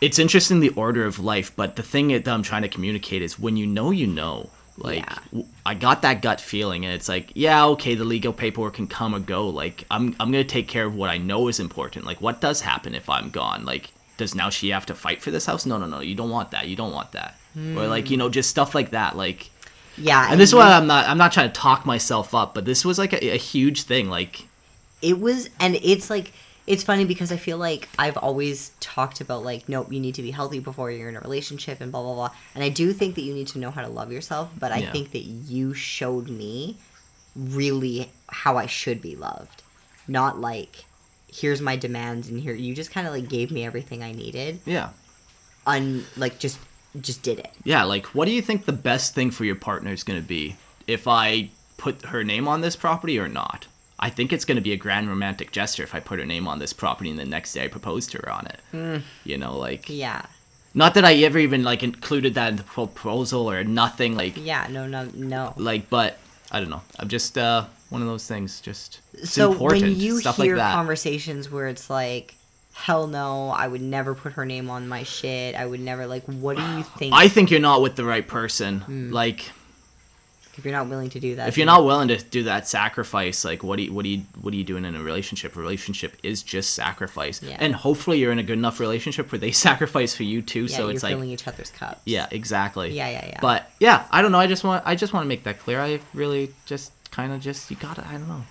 it's 0.00 0.18
interesting 0.18 0.60
the 0.60 0.68
order 0.70 1.04
of 1.04 1.18
life, 1.18 1.54
but 1.56 1.76
the 1.76 1.82
thing 1.82 2.08
that 2.08 2.28
I'm 2.28 2.42
trying 2.42 2.62
to 2.62 2.68
communicate 2.68 3.22
is 3.22 3.38
when 3.38 3.56
you 3.56 3.66
know, 3.66 3.90
you 3.90 4.06
know. 4.06 4.50
Like 4.76 5.04
Yeah. 5.32 5.42
I 5.66 5.74
got 5.74 6.02
that 6.02 6.22
gut 6.22 6.40
feeling, 6.40 6.84
and 6.84 6.94
it's 6.94 7.08
like, 7.08 7.32
yeah, 7.34 7.66
okay, 7.66 7.96
the 7.96 8.04
legal 8.04 8.32
paperwork 8.32 8.74
can 8.74 8.86
come 8.86 9.12
or 9.12 9.18
go. 9.18 9.48
Like 9.48 9.84
I'm 9.90 10.14
I'm 10.20 10.30
gonna 10.30 10.44
take 10.44 10.68
care 10.68 10.84
of 10.84 10.94
what 10.94 11.10
I 11.10 11.18
know 11.18 11.48
is 11.48 11.58
important. 11.58 12.06
Like 12.06 12.20
what 12.20 12.40
does 12.40 12.60
happen 12.60 12.94
if 12.94 13.08
I'm 13.10 13.30
gone? 13.30 13.64
Like 13.64 13.90
does 14.18 14.36
now 14.36 14.50
she 14.50 14.68
have 14.68 14.86
to 14.86 14.94
fight 14.94 15.20
for 15.20 15.32
this 15.32 15.46
house? 15.46 15.66
No, 15.66 15.78
no, 15.78 15.86
no. 15.86 16.00
You 16.00 16.14
don't 16.14 16.30
want 16.30 16.52
that. 16.52 16.68
You 16.68 16.76
don't 16.76 16.92
want 16.92 17.12
that. 17.12 17.36
Or 17.56 17.88
like 17.88 18.08
you 18.10 18.16
hmm. 18.16 18.20
know 18.20 18.28
just 18.28 18.50
stuff 18.50 18.72
like 18.74 18.90
that. 18.90 19.16
Like 19.16 19.50
Yeah. 19.96 20.28
and 20.30 20.40
this 20.40 20.50
is 20.50 20.54
why 20.54 20.72
I'm 20.72 20.86
not 20.86 21.08
I'm 21.08 21.18
not 21.18 21.32
trying 21.32 21.50
to 21.50 21.60
talk 21.60 21.84
myself 21.84 22.32
up, 22.32 22.54
but 22.54 22.64
this 22.64 22.84
was 22.84 22.98
like 22.98 23.12
a, 23.12 23.34
a 23.34 23.36
huge 23.36 23.82
thing. 23.82 24.08
Like 24.08 24.46
it 25.02 25.18
was 25.18 25.50
and 25.58 25.74
it's 25.82 26.08
like 26.08 26.32
it's 26.68 26.82
funny 26.84 27.04
because 27.04 27.32
i 27.32 27.36
feel 27.36 27.58
like 27.58 27.88
i've 27.98 28.16
always 28.18 28.72
talked 28.80 29.20
about 29.20 29.42
like 29.42 29.68
nope 29.68 29.90
you 29.92 29.98
need 30.00 30.14
to 30.14 30.22
be 30.22 30.30
healthy 30.30 30.60
before 30.60 30.90
you're 30.90 31.08
in 31.08 31.16
a 31.16 31.20
relationship 31.20 31.80
and 31.80 31.90
blah 31.90 32.02
blah 32.02 32.14
blah 32.14 32.30
and 32.54 32.62
i 32.62 32.68
do 32.68 32.92
think 32.92 33.14
that 33.16 33.22
you 33.22 33.34
need 33.34 33.46
to 33.48 33.58
know 33.58 33.70
how 33.70 33.82
to 33.82 33.88
love 33.88 34.12
yourself 34.12 34.50
but 34.58 34.70
i 34.72 34.78
Yeah. 34.78 34.92
think 34.92 35.12
that 35.12 35.24
you 35.24 35.74
showed 35.74 36.28
me 36.28 36.76
really 37.34 38.10
how 38.28 38.56
i 38.56 38.66
should 38.66 39.00
be 39.00 39.16
loved 39.16 39.62
not 40.06 40.40
like 40.40 40.84
here's 41.32 41.60
my 41.60 41.76
demands 41.76 42.28
and 42.28 42.40
here 42.40 42.54
you 42.54 42.74
just 42.74 42.90
kind 42.90 43.06
of 43.06 43.12
like 43.12 43.28
gave 43.28 43.50
me 43.50 43.64
everything 43.64 44.02
i 44.02 44.12
needed 44.12 44.60
yeah. 44.64 44.90
un 45.66 46.04
like 46.16 46.38
just 46.38 46.58
just 47.00 47.22
did 47.22 47.38
it 47.38 47.52
Yeah, 47.64 47.84
like 47.84 48.06
what 48.06 48.24
do 48.24 48.32
you 48.32 48.40
think 48.42 48.64
the 48.64 48.72
best 48.72 49.14
thing 49.14 49.30
for 49.30 49.44
your 49.44 49.54
partner 49.56 49.92
is 49.92 50.02
going 50.02 50.20
to 50.20 50.26
be 50.26 50.56
if 50.86 51.06
I 51.06 51.50
put 51.76 52.06
her 52.06 52.24
name 52.24 52.48
on 52.48 52.62
this 52.62 52.74
property 52.76 53.18
or 53.20 53.28
not? 53.28 53.66
I 54.00 54.10
think 54.10 54.32
it's 54.32 54.44
going 54.44 54.56
to 54.56 54.62
be 54.62 54.72
a 54.72 54.76
grand 54.76 55.08
romantic 55.08 55.50
gesture 55.50 55.82
if 55.82 55.94
I 55.94 56.00
put 56.00 56.18
her 56.18 56.24
name 56.26 56.46
on 56.46 56.58
this 56.58 56.72
property 56.72 57.10
and 57.10 57.18
the 57.18 57.24
next 57.24 57.52
day 57.52 57.64
I 57.64 57.68
propose 57.68 58.06
to 58.08 58.18
her 58.18 58.30
on 58.30 58.46
it. 58.46 59.02
You 59.24 59.38
know, 59.38 59.56
like 59.58 59.88
yeah. 59.88 60.26
not 60.74 60.94
that 60.94 61.04
I 61.04 61.14
ever 61.14 61.38
even 61.38 61.64
like 61.64 61.82
included 61.82 62.34
that 62.34 62.50
in 62.50 62.56
the 62.56 62.62
proposal 62.62 63.50
or 63.50 63.64
nothing 63.64 64.16
like 64.16 64.34
yeah 64.36 64.66
no 64.70 64.86
no 64.86 65.08
no. 65.14 65.54
Like 65.56 65.90
but 65.90 66.18
I 66.52 66.60
don't 66.60 66.70
know. 66.70 66.82
I'm 66.98 67.08
just 67.08 67.36
uh 67.36 67.66
one 67.90 68.02
of 68.02 68.08
those 68.08 68.26
things 68.26 68.60
just 68.60 69.00
so 69.26 69.52
important 69.52 69.82
when 69.82 69.96
you 69.96 70.20
stuff 70.20 70.36
hear 70.36 70.56
like 70.56 70.74
conversations 70.74 71.50
where 71.50 71.68
it's 71.68 71.88
like 71.88 72.34
hell 72.74 73.06
no 73.06 73.48
i 73.48 73.66
would 73.66 73.80
never 73.80 74.14
put 74.14 74.32
her 74.34 74.46
name 74.46 74.70
on 74.70 74.86
my 74.86 75.02
shit. 75.02 75.56
I 75.56 75.66
would 75.66 75.80
never 75.80 76.06
like 76.06 76.24
what 76.24 76.56
do 76.56 76.62
you 76.62 76.82
think 76.98 77.14
I 77.14 77.28
think? 77.28 77.50
you're 77.50 77.60
not 77.60 77.82
with 77.82 77.96
the 77.96 78.04
right 78.04 78.26
person. 78.26 79.10
Like 79.10 79.50
if 80.58 80.64
you're 80.64 80.74
not 80.74 80.88
willing 80.88 81.08
to 81.10 81.20
do 81.20 81.36
that, 81.36 81.48
if 81.48 81.56
you're 81.56 81.66
not 81.66 81.84
willing 81.84 82.08
to 82.08 82.16
do 82.18 82.42
that 82.44 82.66
sacrifice 82.68 83.44
like 83.44 83.62
what 83.62 83.76
do 83.76 83.84
you 83.84 83.92
what 83.92 84.02
do 84.02 84.08
you 84.10 84.22
what 84.40 84.52
are 84.52 84.56
you 84.56 84.64
doing 84.64 84.84
in 84.84 84.94
a 84.96 85.02
relationship 85.02 85.54
a 85.56 85.60
relationship 85.60 86.16
is 86.22 86.42
just 86.42 86.74
sacrifice 86.74 87.42
Yeah. 87.42 87.56
and 87.60 87.74
hopefully 87.74 88.18
you're 88.18 88.32
in 88.32 88.38
a 88.38 88.42
good 88.42 88.58
enough 88.58 88.80
relationship 88.80 89.30
where 89.32 89.38
they 89.38 89.50
sacrifice 89.68 90.14
for 90.14 90.24
you 90.24 90.42
too 90.42 90.64
yeah, 90.64 90.76
so 90.76 90.88
it's 90.88 91.02
like 91.02 91.12
filling 91.14 91.30
each 91.30 91.46
other's 91.46 91.70
cups. 91.70 92.00
yeah 92.04 92.26
exactly 92.30 92.90
Yeah, 92.90 93.08
yeah, 93.08 93.26
yeah. 93.28 93.38
but 93.40 93.70
yeah 93.80 94.06
i 94.10 94.20
don't 94.20 94.32
know 94.32 94.38
i 94.40 94.46
just 94.46 94.64
want 94.64 94.82
i 94.86 94.94
just 94.94 95.12
want 95.12 95.24
to 95.24 95.28
make 95.28 95.44
that 95.44 95.58
clear 95.60 95.80
i 95.80 96.00
really 96.12 96.52
just 96.66 96.92
kind 97.10 97.32
of 97.32 97.40
just 97.40 97.70
you 97.70 97.76
gotta 97.76 98.06
i 98.08 98.12
don't 98.12 98.28
know 98.28 98.42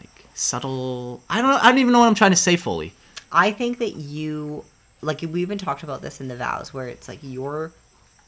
like 0.00 0.24
subtle 0.34 1.22
i 1.30 1.40
don't 1.42 1.50
know 1.50 1.58
i 1.62 1.68
don't 1.70 1.78
even 1.78 1.92
know 1.92 2.00
what 2.00 2.06
i'm 2.08 2.14
trying 2.14 2.32
to 2.32 2.36
say 2.36 2.56
fully 2.56 2.92
I 3.36 3.50
think 3.50 3.78
that 3.80 3.96
you 3.96 4.64
like 5.02 5.20
we 5.22 5.42
even 5.42 5.58
talked 5.58 5.82
about 5.82 6.02
this 6.02 6.20
in 6.20 6.28
the 6.28 6.36
vows 6.36 6.72
where 6.72 6.86
it's 6.86 7.08
like 7.08 7.18
you're 7.20 7.72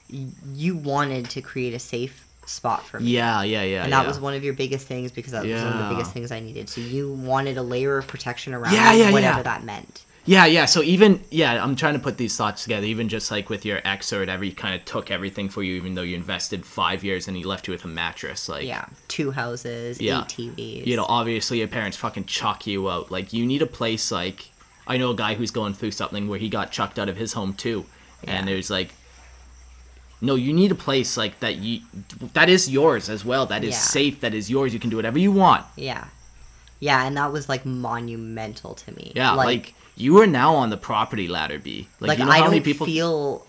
you 0.09 0.77
wanted 0.77 1.31
to 1.31 1.41
create 1.41 1.75
a 1.75 1.79
safe 1.79 2.26
spot 2.47 2.85
for 2.86 3.01
me. 3.01 3.10
yeah 3.10 3.43
yeah 3.43 3.62
yeah 3.62 3.85
And 3.85 3.93
that 3.93 4.02
yeah. 4.02 4.09
was 4.09 4.20
one 4.20 4.35
of 4.35 4.43
your 4.44 4.55
biggest 4.55 4.86
things 4.86 5.10
because 5.12 5.32
that 5.32 5.44
was 5.44 5.62
one 5.62 5.73
of 5.73 5.89
the 5.89 5.94
biggest 5.94 6.12
things 6.12 6.31
I 6.32 6.40
needed. 6.40 6.68
So 6.68 6.81
you 6.81 7.12
wanted 7.12 7.56
a 7.59 7.62
layer 7.62 7.98
of 7.98 8.06
protection 8.06 8.55
around 8.55 8.73
Yeah, 8.74 8.93
yeah, 8.93 9.10
whatever 9.10 9.39
yeah. 9.39 9.43
that 9.43 9.64
meant. 9.64 10.05
Yeah, 10.28 10.47
yeah. 10.47 10.64
So 10.64 10.82
even 10.82 11.23
yeah, 11.31 11.62
I'm 11.62 11.77
trying 11.77 11.94
to 11.94 12.01
put 12.01 12.16
these 12.18 12.36
thoughts 12.36 12.64
together. 12.64 12.85
Even 12.86 13.09
just 13.09 13.31
like 13.31 13.48
with 13.48 13.64
your 13.64 13.81
ex 13.85 14.12
or 14.12 14.18
whatever, 14.20 14.43
he 14.43 14.51
kind 14.51 14.74
of 14.74 14.85
took 14.85 15.10
everything 15.12 15.48
for 15.48 15.62
you, 15.62 15.74
even 15.77 15.94
though 15.94 16.02
you 16.02 16.16
invested 16.16 16.66
five 16.66 17.05
years 17.05 17.28
and 17.28 17.36
he 17.36 17.44
left 17.44 17.68
you 17.68 17.73
with 17.73 17.85
a 17.85 17.89
mattress. 17.89 18.48
Like 18.48 18.64
Yeah. 18.64 18.86
Two 19.06 19.31
houses, 19.31 20.01
Yeah. 20.01 20.23
eight 20.23 20.28
TVs. 20.28 20.86
you 20.86 20.97
know, 20.97 21.06
obviously 21.09 21.59
your 21.59 21.68
parents 21.68 21.97
fucking 21.97 22.24
chuck 22.24 22.66
you 22.66 22.90
out. 22.90 23.10
Like 23.12 23.32
you 23.32 23.47
need 23.47 23.62
a 23.62 23.66
place 23.66 24.10
like 24.10 24.51
I 24.89 24.98
know 24.98 25.10
a 25.10 25.16
guy 25.16 25.35
who's 25.35 25.51
going 25.52 25.74
through 25.74 25.93
something 25.93 26.27
where 26.28 26.39
he 26.40 26.48
got 26.48 26.70
chucked 26.73 26.98
out 26.98 27.09
of 27.09 27.16
his 27.16 27.32
home 27.32 27.55
too, 27.55 27.86
and 28.24 28.47
Yeah. 28.48 28.52
there's 28.55 28.70
like. 28.70 28.94
No, 30.21 30.35
you 30.35 30.53
need 30.53 30.71
a 30.73 30.75
place 30.77 31.17
like 31.17 31.41
that. 31.41 31.57
You 31.57 31.81
that 32.33 32.49
is 32.49 32.69
yours 32.71 33.09
as 33.11 33.25
well. 33.25 33.47
That 33.47 33.63
is 33.65 33.71
Yeah. 33.71 33.79
safe. 33.79 34.21
That 34.21 34.35
is 34.35 34.51
yours. 34.51 34.73
You 34.73 34.81
can 34.81 34.91
do 34.91 34.97
whatever 34.97 35.19
you 35.19 35.31
want. 35.33 35.65
Yeah. 35.77 36.05
Yeah, 36.81 37.05
and 37.07 37.17
that 37.17 37.33
was 37.33 37.49
like 37.49 37.65
monumental 37.67 38.75
to 38.75 38.93
me. 38.93 39.13
Yeah, 39.15 39.33
like, 39.33 39.75
you 39.97 40.21
are 40.21 40.27
now 40.27 40.55
on 40.55 40.69
the 40.69 40.77
property 40.77 41.27
ladder, 41.27 41.59
B. 41.59 41.89
Like, 42.01 42.09
like 42.09 42.19
you 42.19 42.25
know 42.27 42.31
I 42.31 42.37
how 42.37 42.43
don't 42.45 42.51
many 42.51 42.63
people. 42.63 42.87
feel 42.87 43.47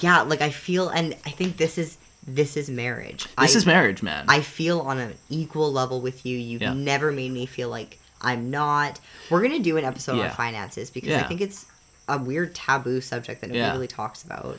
yeah, 0.00 0.20
like 0.22 0.42
I 0.42 0.50
feel 0.50 0.88
and 0.88 1.14
I 1.24 1.30
think 1.30 1.56
this 1.56 1.78
is 1.78 1.96
this 2.26 2.56
is 2.56 2.68
marriage. 2.68 3.24
this 3.24 3.54
I, 3.54 3.58
is 3.58 3.64
marriage, 3.66 4.02
man. 4.02 4.24
I 4.28 4.40
feel 4.40 4.80
on 4.80 4.98
an 4.98 5.14
equal 5.30 5.72
level 5.72 6.00
with 6.00 6.26
you. 6.26 6.36
You've 6.36 6.62
Yeah. 6.62 6.72
never 6.74 7.12
made 7.12 7.30
me 7.32 7.46
feel 7.46 7.68
like 7.68 7.98
I'm 8.20 8.50
not. 8.50 8.98
We're 9.30 9.42
gonna 9.42 9.58
do 9.60 9.76
an 9.76 9.84
episode 9.84 10.16
Yeah. 10.16 10.30
on 10.30 10.30
finances 10.32 10.90
because 10.90 11.12
I 11.14 11.22
think 11.22 11.40
it's 11.40 11.66
a 12.08 12.18
weird 12.18 12.54
taboo 12.54 13.00
subject 13.00 13.40
that 13.42 13.48
nobody 13.50 13.72
really 13.72 13.86
talks 13.86 14.22
about. 14.24 14.58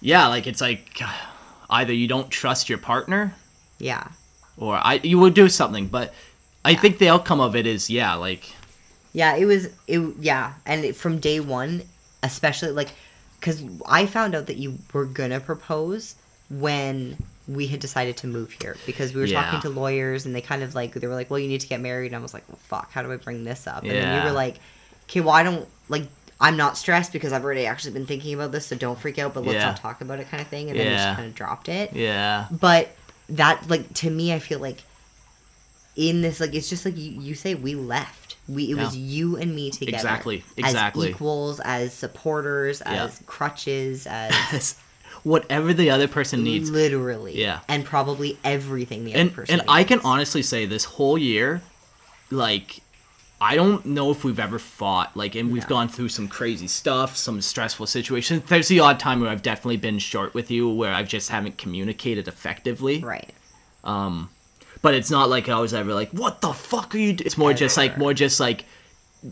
Yeah, 0.00 0.26
like 0.28 0.46
it's 0.46 0.60
like 0.60 1.00
either 1.70 1.92
you 1.92 2.06
don't 2.08 2.30
trust 2.30 2.68
your 2.68 2.78
partner 2.78 3.34
Yeah. 3.78 4.06
or 4.56 4.76
I 4.76 5.00
you 5.02 5.18
will 5.18 5.30
do 5.30 5.48
something, 5.48 5.86
but 5.88 6.12
I 6.64 6.74
think 6.74 6.98
the 6.98 7.08
outcome 7.08 7.40
of 7.40 7.56
it 7.56 7.66
is 7.66 7.90
yeah, 7.90 8.14
like 8.14 8.50
Yeah, 9.12 9.34
it 9.36 9.44
was 9.46 9.68
it 9.86 10.00
yeah, 10.20 10.54
and 10.66 10.84
it, 10.84 10.96
from 10.96 11.18
day 11.18 11.40
1, 11.40 11.82
especially 12.22 12.70
like 12.70 12.90
cuz 13.40 13.62
I 13.86 14.06
found 14.06 14.34
out 14.34 14.46
that 14.46 14.56
you 14.56 14.78
were 14.92 15.06
to 15.06 15.40
propose 15.40 16.14
when 16.50 17.16
we 17.46 17.66
had 17.66 17.80
decided 17.80 18.16
to 18.16 18.26
move 18.26 18.52
here 18.52 18.76
because 18.86 19.12
we 19.12 19.20
were 19.20 19.26
Yeah. 19.26 19.42
talking 19.42 19.60
to 19.60 19.68
lawyers 19.68 20.24
and 20.24 20.34
they 20.34 20.40
kind 20.40 20.62
of 20.62 20.74
like 20.74 20.94
they 20.94 21.06
were 21.06 21.14
like, 21.14 21.30
"Well, 21.30 21.38
you 21.38 21.48
need 21.48 21.60
to 21.60 21.66
get 21.68 21.80
married." 21.80 22.06
And 22.06 22.16
I 22.16 22.20
was 22.20 22.32
like, 22.32 22.44
well, 22.48 22.58
"Fuck, 22.68 22.90
how 22.92 23.02
do 23.02 23.12
I 23.12 23.16
bring 23.16 23.44
this 23.44 23.66
up?" 23.66 23.82
And 23.82 23.90
then 23.90 24.14
you 24.16 24.22
were 24.22 24.32
like, 24.32 24.56
"Okay, 25.04 25.20
well, 25.20 25.34
I 25.34 25.42
don't 25.42 25.68
like 25.88 26.06
I'm 26.40 26.56
not 26.56 26.76
stressed 26.76 27.12
because 27.12 27.32
I've 27.32 27.44
already 27.44 27.66
actually 27.66 27.92
been 27.92 28.06
thinking 28.06 28.34
about 28.34 28.52
this, 28.52 28.66
so 28.66 28.76
don't 28.76 28.98
freak 28.98 29.18
out, 29.18 29.34
but 29.34 29.44
let's 29.44 29.54
Yeah. 29.54 29.66
not 29.66 29.76
talk 29.76 30.00
about 30.00 30.18
it 30.18 30.30
kind 30.30 30.40
of 30.40 30.48
thing." 30.48 30.70
And 30.70 30.78
then 30.78 30.86
Yeah. 30.86 31.04
just 31.04 31.16
kind 31.16 31.28
of 31.28 31.34
dropped 31.34 31.68
it. 31.68 31.92
yeah. 31.94 32.46
But 32.50 32.94
that 33.28 33.68
like 33.70 33.92
to 33.94 34.10
me 34.10 34.34
I 34.34 34.38
feel 34.38 34.58
like 34.58 34.82
in 35.96 36.22
this 36.22 36.40
like 36.40 36.54
it's 36.54 36.68
just 36.68 36.84
like 36.84 36.96
you, 36.96 37.10
you 37.20 37.34
say 37.34 37.54
we 37.54 37.74
left. 37.74 38.36
We 38.48 38.70
it 38.70 38.74
was 38.76 38.94
you 38.96 39.36
and 39.36 39.54
me 39.54 39.70
together. 39.70 39.96
Exactly, 39.96 40.44
exactly. 40.56 41.08
As 41.08 41.14
equals, 41.14 41.60
as 41.60 41.92
supporters, 41.94 42.82
Yeah. 42.84 43.04
as 43.04 43.20
crutches, 43.26 44.06
as 44.10 44.74
Whatever 45.22 45.72
the 45.72 45.88
other 45.88 46.06
person 46.08 46.42
needs. 46.44 46.68
literally. 46.70 47.40
Yeah. 47.40 47.60
And 47.68 47.84
probably 47.86 48.36
everything 48.44 49.04
the 49.06 49.12
other 49.14 49.20
And 49.22 49.34
person 49.34 49.60
and 49.60 49.70
I 49.70 49.84
can 49.84 50.00
honestly 50.04 50.42
say 50.42 50.66
this 50.66 50.84
whole 50.84 51.16
year 51.16 51.62
like 52.30 52.80
I 53.44 53.56
don't 53.56 53.84
know 53.84 54.10
if 54.10 54.24
we've 54.24 54.40
ever 54.40 54.58
fought 54.58 55.14
like 55.14 55.34
and 55.34 55.52
we've 55.52 55.64
No. 55.64 55.68
gone 55.68 55.88
through 55.88 56.08
some 56.08 56.28
crazy 56.28 56.66
stuff, 56.66 57.14
some 57.14 57.42
stressful 57.42 57.86
situations. 57.86 58.42
There's 58.48 58.68
the 58.68 58.80
odd 58.80 58.98
time 58.98 59.20
where 59.20 59.28
I've 59.28 59.42
definitely 59.42 59.76
been 59.76 59.98
short 59.98 60.32
with 60.32 60.50
you 60.50 60.66
where 60.70 60.94
I 60.94 61.02
just 61.02 61.28
haven't 61.28 61.58
communicated 61.58 62.26
effectively. 62.26 63.00
Right. 63.04 63.28
Um, 63.84 64.30
but 64.80 64.94
it's 64.94 65.10
not 65.10 65.28
like 65.28 65.50
I 65.50 65.58
was 65.60 65.74
ever 65.74 65.92
like, 65.92 66.10
"What 66.12 66.40
the 66.40 66.54
fuck 66.54 66.94
are 66.94 66.98
you?" 66.98 67.12
Do-? 67.12 67.24
It's 67.24 67.36
more 67.36 67.52
just 67.52 67.76
like 67.76 67.98
more 67.98 68.14
just 68.14 68.40
like 68.40 68.64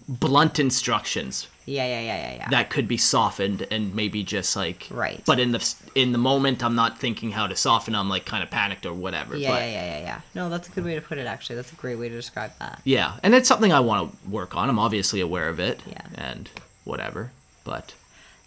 blunt 0.09 0.59
instructions 0.59 1.47
Yeah, 1.64 1.86
yeah, 1.86 2.01
yeah, 2.01 2.16
yeah, 2.16 2.34
yeah. 2.36 2.48
that 2.51 2.70
could 2.70 2.89
be 2.89 2.97
softened 2.97 3.66
and 3.70 3.94
maybe 3.94 4.24
just 4.24 4.56
like 4.56 4.89
Right. 4.90 5.22
But 5.24 5.39
in 5.39 5.52
the 5.52 5.74
in 5.94 6.12
the 6.12 6.18
moment, 6.18 6.62
I'm 6.64 6.74
not 6.74 6.98
thinking 6.98 7.30
how 7.30 7.47
to 7.47 7.55
soften. 7.56 7.94
I'm 7.94 8.09
like 8.09 8.24
kind 8.24 8.43
of 8.43 8.51
panicked 8.51 8.84
or 8.84 8.93
whatever. 8.93 9.36
yeah, 9.36 9.51
but, 9.51 9.62
yeah, 9.62 9.66
yeah, 9.70 9.84
yeah, 9.84 10.01
yeah. 10.01 10.20
No, 10.34 10.48
that's 10.48 10.68
a 10.68 10.72
good 10.72 10.84
way 10.84 10.94
to 10.94 11.01
put 11.01 11.18
it 11.18 11.26
actually. 11.26 11.56
That's 11.56 11.72
a 11.72 11.76
great 11.76 11.97
way 11.97 12.09
to 12.09 12.14
describe 12.14 12.51
that. 12.59 12.80
Yeah, 12.84 13.16
and 13.22 13.34
it's 13.34 13.48
something 13.48 13.72
I 13.72 13.80
want 13.80 14.10
to 14.10 14.30
work 14.30 14.56
on. 14.56 14.68
I'm 14.68 14.78
obviously 14.78 15.20
aware 15.20 15.48
of 15.48 15.60
it. 15.60 15.80
Yeah. 15.89 16.02
And 16.16 16.51
whatever, 16.84 17.30
but 17.64 17.94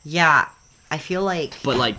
Yeah. 0.04 0.48
I 0.92 0.98
feel 1.00 1.24
like 1.24 1.58
but 1.64 1.78
like 1.78 1.96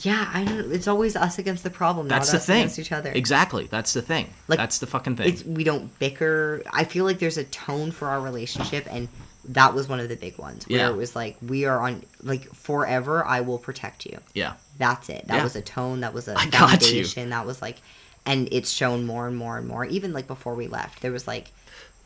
yeah, 0.00 0.28
I 0.34 0.44
don't 0.44 0.72
it's 0.72 0.88
always 0.88 1.14
us 1.16 1.38
against 1.38 1.62
the 1.62 1.70
problem, 1.70 2.08
that's 2.08 2.28
not 2.28 2.32
the 2.32 2.38
us 2.38 2.46
thing. 2.46 2.60
against 2.62 2.78
each 2.78 2.92
other. 2.92 3.12
Exactly. 3.14 3.66
That's 3.70 3.92
the 3.92 4.02
thing. 4.02 4.28
Like, 4.48 4.58
that's 4.58 4.78
the 4.78 4.86
fucking 4.86 5.16
thing. 5.16 5.28
it's 5.28 5.44
we 5.44 5.64
don't 5.64 5.96
bicker. 5.98 6.62
I 6.72 6.84
feel 6.84 7.04
like 7.04 7.18
there's 7.18 7.38
a 7.38 7.44
tone 7.44 7.92
for 7.92 8.08
our 8.08 8.20
relationship, 8.20 8.86
and 8.90 9.08
that 9.48 9.74
was 9.74 9.88
one 9.88 10.00
of 10.00 10.08
the 10.08 10.16
big 10.16 10.38
ones 10.38 10.66
where 10.68 10.78
Yeah. 10.78 10.90
it 10.90 10.96
was 10.96 11.14
like 11.16 11.36
we 11.40 11.64
are 11.66 11.80
on 11.80 12.02
like 12.22 12.44
forever. 12.54 13.24
I 13.24 13.40
will 13.42 13.58
protect 13.58 14.06
you. 14.06 14.18
yeah. 14.34 14.54
That's 14.78 15.08
it. 15.08 15.26
That 15.28 15.36
Yeah. 15.36 15.42
was 15.44 15.56
a 15.56 15.62
tone. 15.62 16.00
That 16.00 16.12
was 16.12 16.28
a 16.28 16.34
I 16.36 16.46
foundation. 16.50 17.30
That 17.30 17.46
was 17.46 17.62
like, 17.62 17.80
and 18.26 18.48
it's 18.52 18.70
shown 18.70 19.06
more 19.06 19.26
and 19.28 19.36
more 19.36 19.56
and 19.56 19.66
more. 19.66 19.84
Even 19.84 20.12
like 20.12 20.26
before 20.26 20.54
we 20.54 20.66
left, 20.68 21.00
there 21.02 21.12
was 21.12 21.26
like. 21.26 21.50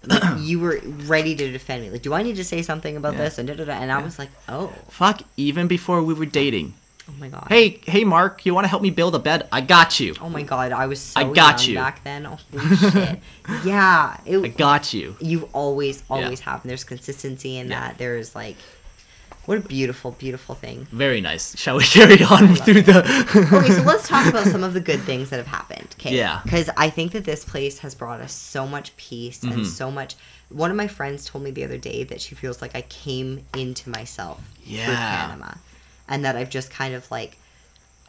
like, 0.06 0.22
you 0.38 0.58
were 0.60 0.80
ready 1.06 1.34
to 1.36 1.50
defend 1.52 1.82
me. 1.82 1.90
Like, 1.90 2.00
do 2.02 2.14
I 2.14 2.22
need 2.22 2.36
to 2.36 2.44
say 2.44 2.62
something 2.62 2.96
about 2.96 3.14
Yeah. 3.14 3.24
this? 3.24 3.38
And 3.38 3.46
da, 3.48 3.54
da, 3.54 3.64
da. 3.64 3.72
and 3.72 3.92
I 3.92 4.00
was 4.02 4.18
like, 4.18 4.30
oh, 4.48 4.72
Fuck. 4.88 5.20
Even 5.36 5.66
before 5.68 6.02
we 6.02 6.14
were 6.14 6.24
dating. 6.24 6.72
Oh 7.10 7.14
my 7.18 7.28
god. 7.28 7.46
Hey, 7.48 7.80
hey, 7.86 8.04
Mark, 8.04 8.46
you 8.46 8.54
want 8.54 8.64
to 8.64 8.68
help 8.68 8.82
me 8.82 8.90
build 8.90 9.14
a 9.14 9.18
bed? 9.18 9.48
I 9.52 9.60
got 9.60 9.98
you. 10.00 10.14
Oh 10.20 10.28
my 10.28 10.42
god, 10.42 10.72
I 10.72 10.86
was 10.86 11.00
so 11.00 11.20
I 11.20 11.24
got 11.32 11.60
young 11.66 11.68
you. 11.70 11.74
back 11.76 12.04
then. 12.04 12.24
Holy 12.52 12.76
shit. 12.76 13.20
Yeah, 13.64 14.16
it, 14.24 14.38
I 14.44 14.48
got 14.48 14.92
you. 14.94 15.16
you 15.20 15.48
always 15.52 15.98
Yeah. 16.08 16.16
always 16.16 16.40
have 16.40 16.62
and 16.62 16.70
there's 16.70 16.84
consistency 16.84 17.56
in 17.58 17.68
Yeah. 17.68 17.80
that 17.88 17.98
there's 17.98 18.34
like 18.34 18.56
what 19.46 19.56
a 19.58 19.60
beautiful 19.62 20.12
beautiful 20.12 20.54
thing 20.54 20.86
Very 20.92 21.20
nice. 21.20 21.56
Shall 21.58 21.76
we 21.78 21.84
carry 21.98 22.22
on 22.22 22.54
through 22.56 22.82
the? 22.82 22.98
okay 23.52 23.72
so 23.74 23.82
let's 23.82 24.06
talk 24.06 24.26
about 24.26 24.46
some 24.54 24.62
of 24.62 24.74
the 24.74 24.80
good 24.80 25.00
things 25.00 25.30
that 25.30 25.38
have 25.38 25.46
happened 25.46 25.88
okay 25.98 26.14
Yeah. 26.16 26.40
because 26.44 26.68
i 26.76 26.88
think 26.90 27.12
that 27.12 27.24
this 27.24 27.44
place 27.44 27.78
has 27.78 27.94
brought 27.94 28.20
us 28.20 28.32
so 28.32 28.66
much 28.66 28.94
peace 28.96 29.40
Mm-hmm. 29.40 29.52
and 29.60 29.66
so 29.66 29.90
much 29.90 30.14
one 30.50 30.70
of 30.70 30.76
my 30.76 30.86
friends 30.88 31.24
told 31.24 31.42
me 31.42 31.50
the 31.50 31.64
other 31.64 31.78
day 31.78 32.04
that 32.04 32.20
she 32.20 32.34
feels 32.34 32.60
like 32.62 32.76
i 32.76 32.82
came 32.82 33.44
into 33.56 33.88
myself 33.90 34.40
yeah. 34.64 34.84
through 34.84 34.94
panama 34.96 35.52
and 36.10 36.24
that 36.24 36.36
i've 36.36 36.50
just 36.50 36.70
kind 36.70 36.92
of 36.94 37.10
like 37.10 37.38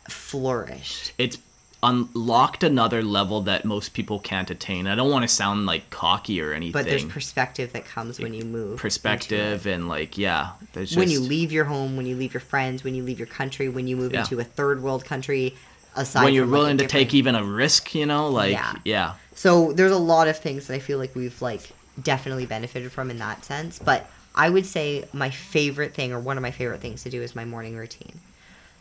flourished 0.10 1.14
it's 1.18 1.38
unlocked 1.84 2.64
another 2.64 3.02
level 3.02 3.42
that 3.42 3.66
most 3.66 3.96
people 3.96 4.20
can't 4.20 4.52
attain. 4.52 4.86
I 4.86 4.94
don't 4.94 5.10
want 5.10 5.24
to 5.24 5.28
sound 5.28 5.66
like 5.66 5.90
cocky 5.90 6.40
or 6.40 6.54
anything. 6.54 6.74
but 6.74 6.86
there's 6.86 7.06
perspective 7.06 7.74
that 7.74 7.86
comes 7.86 8.20
when 8.20 8.36
you 8.36 8.44
move 8.46 8.78
perspective 8.78 9.66
and 9.66 9.88
like 9.90 10.16
yeah, 10.16 10.52
just 10.74 10.96
when 10.96 11.10
you 11.10 11.20
leave 11.20 11.52
your 11.52 11.66
home, 11.66 11.98
when 11.98 12.06
you 12.06 12.16
leave 12.16 12.36
your 12.36 12.42
friends, 12.42 12.84
when 12.84 12.94
you 12.94 13.02
leave 13.02 13.18
your 13.18 13.28
country, 13.28 13.68
when 13.68 13.88
you 13.88 13.98
move 13.98 14.14
Yeah. 14.14 14.20
into 14.20 14.40
a 14.40 14.44
third 14.44 14.84
world 14.84 15.06
country, 15.06 15.56
aside 15.96 16.24
when 16.24 16.36
you're 16.36 16.44
from, 16.44 16.52
like, 16.52 16.60
willing 16.60 16.78
to 16.78 16.88
take 16.88 17.16
even 17.16 17.34
a 17.34 17.44
risk, 17.44 17.96
you 17.96 18.06
know, 18.06 18.30
like 18.30 18.52
Yeah. 18.52 18.74
yeah. 18.86 19.14
So 19.34 19.74
there's 19.74 19.92
a 19.92 19.98
lot 19.98 20.28
of 20.28 20.38
things 20.38 20.68
that 20.68 20.76
I 20.76 20.80
feel 20.80 21.00
like 21.00 21.16
we've 21.16 21.42
like 21.42 21.72
definitely 22.00 22.46
benefited 22.46 22.92
from 22.92 23.10
in 23.10 23.18
that 23.18 23.44
sense. 23.44 23.80
But 23.80 24.08
I 24.36 24.50
would 24.50 24.66
say 24.66 25.06
my 25.14 25.30
favorite 25.30 25.94
thing, 25.94 26.14
or 26.14 26.20
one 26.20 26.38
of 26.38 26.42
my 26.42 26.52
favorite 26.52 26.82
things 26.82 27.04
to 27.04 27.10
do, 27.10 27.22
is 27.22 27.36
my 27.36 27.46
morning 27.46 27.76
routine. 27.76 28.20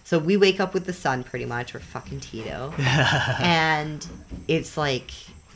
So 0.05 0.19
we 0.19 0.37
wake 0.37 0.61
up 0.61 0.75
with 0.75 0.87
the 0.87 0.93
sun 0.93 1.25
pretty 1.25 1.45
much, 1.45 1.75
or 1.75 1.81
fucking 1.81 2.21
Tito, 2.21 2.73
and 2.79 4.07
it's 4.49 4.77
like 4.77 5.11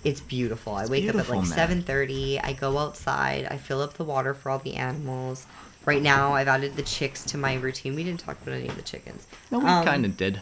it's 0.04 0.20
beautiful. 0.20 0.74
I 0.74 0.86
wake 0.86 1.08
up 1.08 1.16
at 1.16 1.28
like 1.28 1.46
seven 1.46 1.82
thirty. 1.82 2.38
I 2.38 2.52
go 2.52 2.78
outside. 2.78 3.46
I 3.50 3.56
fill 3.56 3.80
up 3.80 3.94
the 3.94 4.04
water 4.04 4.34
for 4.34 4.50
all 4.50 4.58
the 4.58 4.74
animals. 4.74 5.46
Right 5.84 6.02
now, 6.02 6.32
I've 6.34 6.48
added 6.48 6.76
the 6.76 6.82
chicks 6.82 7.24
to 7.26 7.36
my 7.38 7.54
routine. 7.54 7.94
We 7.94 8.04
didn't 8.04 8.20
talk 8.20 8.40
about 8.42 8.54
any 8.54 8.68
of 8.68 8.76
the 8.76 8.82
chickens. 8.82 9.26
No, 9.50 9.58
we 9.58 9.66
Um, 9.66 9.84
kind 9.84 10.04
of 10.06 10.16
did. 10.16 10.40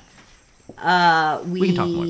Uh, 0.78 1.42
we, 1.44 1.60
We 1.60 1.66
can 1.68 1.76
talk 1.76 1.88
more. 1.88 2.04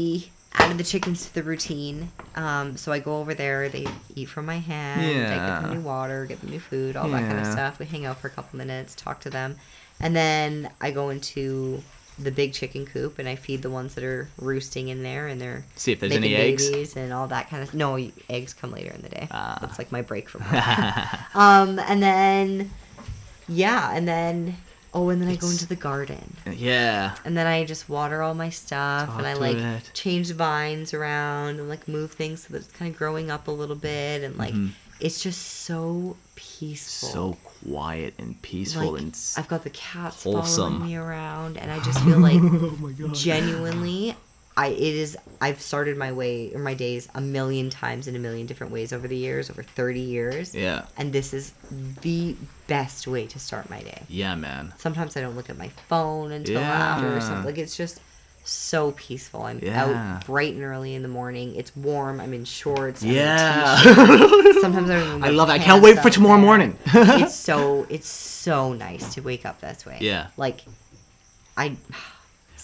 Added 0.54 0.78
the 0.78 0.84
chickens 0.84 1.26
to 1.26 1.34
the 1.34 1.42
routine. 1.42 2.10
Um, 2.36 2.76
so 2.76 2.92
I 2.92 2.98
go 2.98 3.18
over 3.18 3.34
there. 3.34 3.68
They 3.68 3.86
eat 4.14 4.28
from 4.28 4.46
my 4.46 4.58
hand. 4.58 5.00
I 5.00 5.34
get 5.36 5.60
them 5.62 5.74
new 5.74 5.80
water, 5.80 6.26
get 6.26 6.40
them 6.40 6.50
new 6.50 6.60
food, 6.60 6.96
all 6.96 7.08
that 7.08 7.26
kind 7.28 7.38
of 7.38 7.46
stuff. 7.46 7.78
We 7.78 7.86
hang 7.86 8.06
out 8.06 8.18
for 8.18 8.28
a 8.28 8.30
couple 8.30 8.58
minutes, 8.58 8.94
talk 8.94 9.20
to 9.20 9.30
them, 9.30 9.56
and 10.00 10.14
then 10.14 10.70
I 10.80 10.90
go 10.90 11.10
into 11.10 11.82
the 12.18 12.30
big 12.30 12.52
chicken 12.52 12.84
coop 12.84 13.18
and 13.18 13.26
I 13.26 13.36
feed 13.36 13.62
the 13.62 13.70
ones 13.70 13.94
that 13.94 14.04
are 14.04 14.28
roosting 14.38 14.88
in 14.88 15.02
there 15.02 15.28
and 15.28 15.40
they're 15.40 15.64
See 15.76 15.92
if 15.92 16.00
there's 16.00 16.12
any 16.12 16.34
eggs. 16.36 16.94
and 16.94 17.12
all 17.12 17.26
that 17.28 17.48
kind 17.48 17.62
of. 17.62 17.72
No, 17.74 17.98
eggs 18.28 18.52
come 18.52 18.70
later 18.70 18.92
in 18.92 19.00
the 19.02 19.08
day. 19.08 19.28
That's 19.30 19.78
like 19.78 19.90
my 19.90 20.02
break 20.02 20.28
from. 20.28 20.42
work. 20.52 21.34
um, 21.36 21.78
and 21.78 22.02
then, 22.02 22.70
yeah, 23.48 23.92
and 23.94 24.06
then 24.06 24.56
oh, 24.94 25.09
and 25.09 25.20
then 25.23 25.28
I 25.28 25.36
go 25.36 25.48
into 25.48 25.66
the 25.66 25.77
garden. 25.77 26.36
Yeah. 26.51 27.14
And 27.24 27.36
then 27.36 27.47
I 27.47 27.64
just 27.64 27.89
water 27.89 28.23
all 28.23 28.35
my 28.35 28.51
stuff 28.51 29.09
Talk 29.09 29.19
and 29.19 29.27
I 29.27 29.35
like 29.35 29.56
it. 29.56 29.90
change 29.94 30.28
the 30.28 30.35
vines 30.35 30.93
around 30.94 31.59
and 31.60 31.69
like 31.69 31.89
move 31.89 32.12
things 32.12 32.43
so 32.47 32.52
that 32.52 32.62
it's 32.64 32.73
kind 32.73 32.90
of 32.93 32.98
growing 32.98 33.31
up 33.31 33.48
a 33.48 33.51
little 33.51 33.77
bit 33.77 34.23
and 34.23 34.36
like 34.36 34.52
Mhm. 34.55 34.70
it's 35.01 35.23
just 35.23 35.40
so 35.40 36.16
peaceful. 36.35 37.09
So 37.09 37.36
quiet 37.70 38.14
and 38.19 38.40
peaceful 38.43 38.93
like 38.93 39.02
and. 39.02 39.19
I've 39.39 39.48
got 39.48 39.62
the 39.64 39.70
cats 39.70 40.24
wholesome. 40.24 40.73
following 40.74 40.89
me 40.90 40.97
around 40.97 41.56
and 41.56 41.70
I 41.73 41.78
just 41.81 42.01
feel 42.05 42.19
like 42.19 42.40
oh 42.43 43.09
genuinely 43.14 44.14
I 44.56 44.68
it 44.68 44.80
is 44.94 45.16
I've 45.40 45.60
started 45.60 45.96
my 45.96 46.12
way 46.12 46.52
or 46.54 46.58
my 46.58 46.74
days 46.74 47.08
a 47.14 47.20
million 47.20 47.70
times 47.70 48.06
in 48.06 48.14
a 48.16 48.18
million 48.18 48.46
different 48.46 48.72
ways 48.72 48.92
over 48.92 49.08
the 49.08 49.16
years, 49.16 49.48
over 49.50 49.62
30 49.62 50.00
years. 50.00 50.54
Yeah. 50.54 50.84
And 50.98 51.12
this 51.12 51.32
is 51.32 51.52
the 52.02 52.36
best 52.66 53.06
way 53.06 53.26
to 53.28 53.38
start 53.38 53.70
my 53.70 53.80
day. 53.82 54.02
Yeah, 54.08 54.34
man. 54.34 54.72
Sometimes 54.78 55.16
I 55.16 55.20
don't 55.22 55.36
look 55.36 55.48
at 55.50 55.56
my 55.56 55.68
phone 55.88 56.32
until 56.32 56.60
Yeah. 56.60 56.70
after 56.70 57.16
or 57.16 57.20
something. 57.20 57.44
Like 57.46 57.58
it's 57.58 57.76
just 57.76 58.00
so 58.44 58.90
peaceful. 58.92 59.42
I'm 59.44 59.58
Yeah. 59.60 59.84
out 60.16 60.26
bright 60.26 60.54
and 60.54 60.62
early 60.64 60.94
in 60.94 61.02
the 61.02 61.08
morning. 61.08 61.54
It's 61.56 61.74
warm. 61.76 62.20
I'm 62.20 62.34
in 62.34 62.44
shorts. 62.44 63.02
I'm 63.02 63.10
Yeah. 63.10 63.78
t-shirt. 63.82 64.56
Sometimes 64.60 64.90
I 64.90 64.98
don't 64.98 65.08
even 65.08 65.24
I 65.24 65.28
love 65.30 65.48
it. 65.48 65.52
I 65.52 65.58
can't 65.60 65.82
wait 65.82 65.98
for 66.00 66.10
tomorrow 66.10 66.36
there. 66.36 66.44
morning. 66.44 66.76
it's 66.86 67.34
so 67.48 67.86
it's 67.88 68.08
so 68.08 68.72
nice 68.74 69.14
to 69.14 69.22
wake 69.22 69.46
up 69.46 69.60
this 69.60 69.86
way. 69.86 69.98
Yeah. 70.00 70.26
Like 70.36 70.60
I 71.56 71.76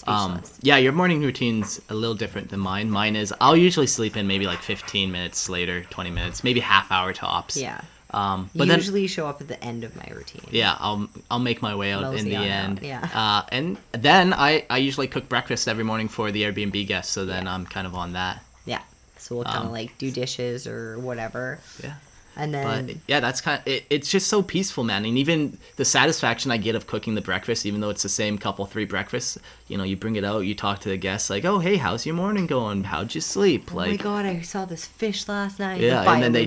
Um, 0.07 0.43
yeah, 0.63 0.77
your 0.77 0.93
morning 0.93 1.21
routine's 1.21 1.81
a 1.89 1.95
little 1.95 2.15
different 2.15 2.51
than 2.51 2.61
mine. 2.61 2.91
Mine 2.91 3.17
is 3.17 3.33
I'll 3.41 3.57
usually 3.57 3.87
sleep 3.87 4.17
in 4.17 4.27
maybe 4.27 4.47
like 4.47 4.61
15 4.63 5.11
minutes 5.11 5.49
later, 5.49 5.83
20 5.91 6.11
minutes, 6.11 6.45
maybe 6.45 6.61
half 6.61 6.91
hour 6.93 7.13
tops. 7.13 7.57
yeah. 7.57 7.81
Um, 8.11 8.49
but 8.55 8.69
then 8.69 8.79
usually 8.79 9.07
show 9.07 9.27
up 9.27 9.43
at 9.43 9.49
the 9.49 9.63
end 9.63 9.85
of 9.85 9.95
my 9.95 10.11
routine. 10.15 10.41
yeah, 10.51 10.77
I'll 10.81 11.11
I'll 11.31 11.39
make 11.39 11.61
my 11.61 11.75
way 11.75 11.93
out 11.93 12.15
in 12.15 12.25
the 12.25 12.37
on 12.37 12.43
out, 12.45 12.49
end. 12.49 12.81
yeah. 12.83 13.07
Uh, 13.13 13.43
and 13.53 13.77
then 13.93 14.33
I 14.33 14.65
I 14.71 14.79
usually 14.79 15.09
cook 15.09 15.29
breakfast 15.29 15.69
every 15.69 15.85
morning 15.85 16.09
for 16.09 16.31
the 16.33 16.43
Airbnb 16.45 16.87
guests, 16.87 17.13
so 17.13 17.27
then 17.27 17.45
Yeah. 17.45 17.55
I'm 17.55 17.67
kind 17.67 17.87
of 17.87 17.95
on 17.95 18.15
that. 18.15 18.43
Yeah. 18.65 18.81
So 19.19 19.35
we'll 19.35 19.45
kind 19.45 19.59
of 19.59 19.65
Um, 19.67 19.73
like 19.73 19.99
do 19.99 20.11
dishes 20.11 20.67
or 20.67 20.99
whatever. 20.99 21.59
Yeah. 21.85 21.95
And 22.39 22.55
then 22.55 22.87
But 22.87 22.97
yeah, 23.09 23.21
that's 23.21 23.41
kind 23.41 23.61
of 23.61 23.67
it, 23.67 23.85
it's 23.91 24.09
just 24.11 24.29
so 24.29 24.43
peaceful, 24.43 24.85
man. 24.85 25.05
And 25.05 25.19
even 25.19 25.59
the 25.77 25.85
satisfaction 25.85 26.51
I 26.51 26.57
get 26.57 26.75
of 26.77 26.87
cooking 26.87 27.15
the 27.17 27.21
breakfast, 27.21 27.67
even 27.67 27.81
though 27.81 27.91
it's 27.91 28.05
the 28.05 28.09
same 28.09 28.39
couple 28.39 28.65
three 28.65 28.85
breakfasts, 28.85 29.37
you 29.67 29.77
know, 29.77 29.83
you 29.85 29.97
bring 29.97 30.17
it 30.17 30.25
out, 30.25 30.41
you 30.41 30.55
talk 30.55 30.79
to 30.81 30.89
the 30.89 30.97
guests 30.97 31.29
like, 31.31 31.45
"Oh, 31.45 31.59
hey, 31.59 31.77
how's 31.77 32.07
your 32.07 32.15
morning 32.15 32.47
going? 32.47 32.85
How'd 32.85 33.15
you 33.15 33.21
sleep?" 33.21 33.75
Like, 33.75 33.89
oh 33.89 33.91
my 33.91 33.97
god, 34.23 34.27
I 34.27 34.41
saw 34.41 34.65
this 34.65 34.87
fish 34.87 35.27
last 35.29 35.59
night. 35.59 35.81
Yeah, 35.81 36.05
the 36.05 36.11
and 36.11 36.23
then 36.23 36.33
they- 36.33 36.47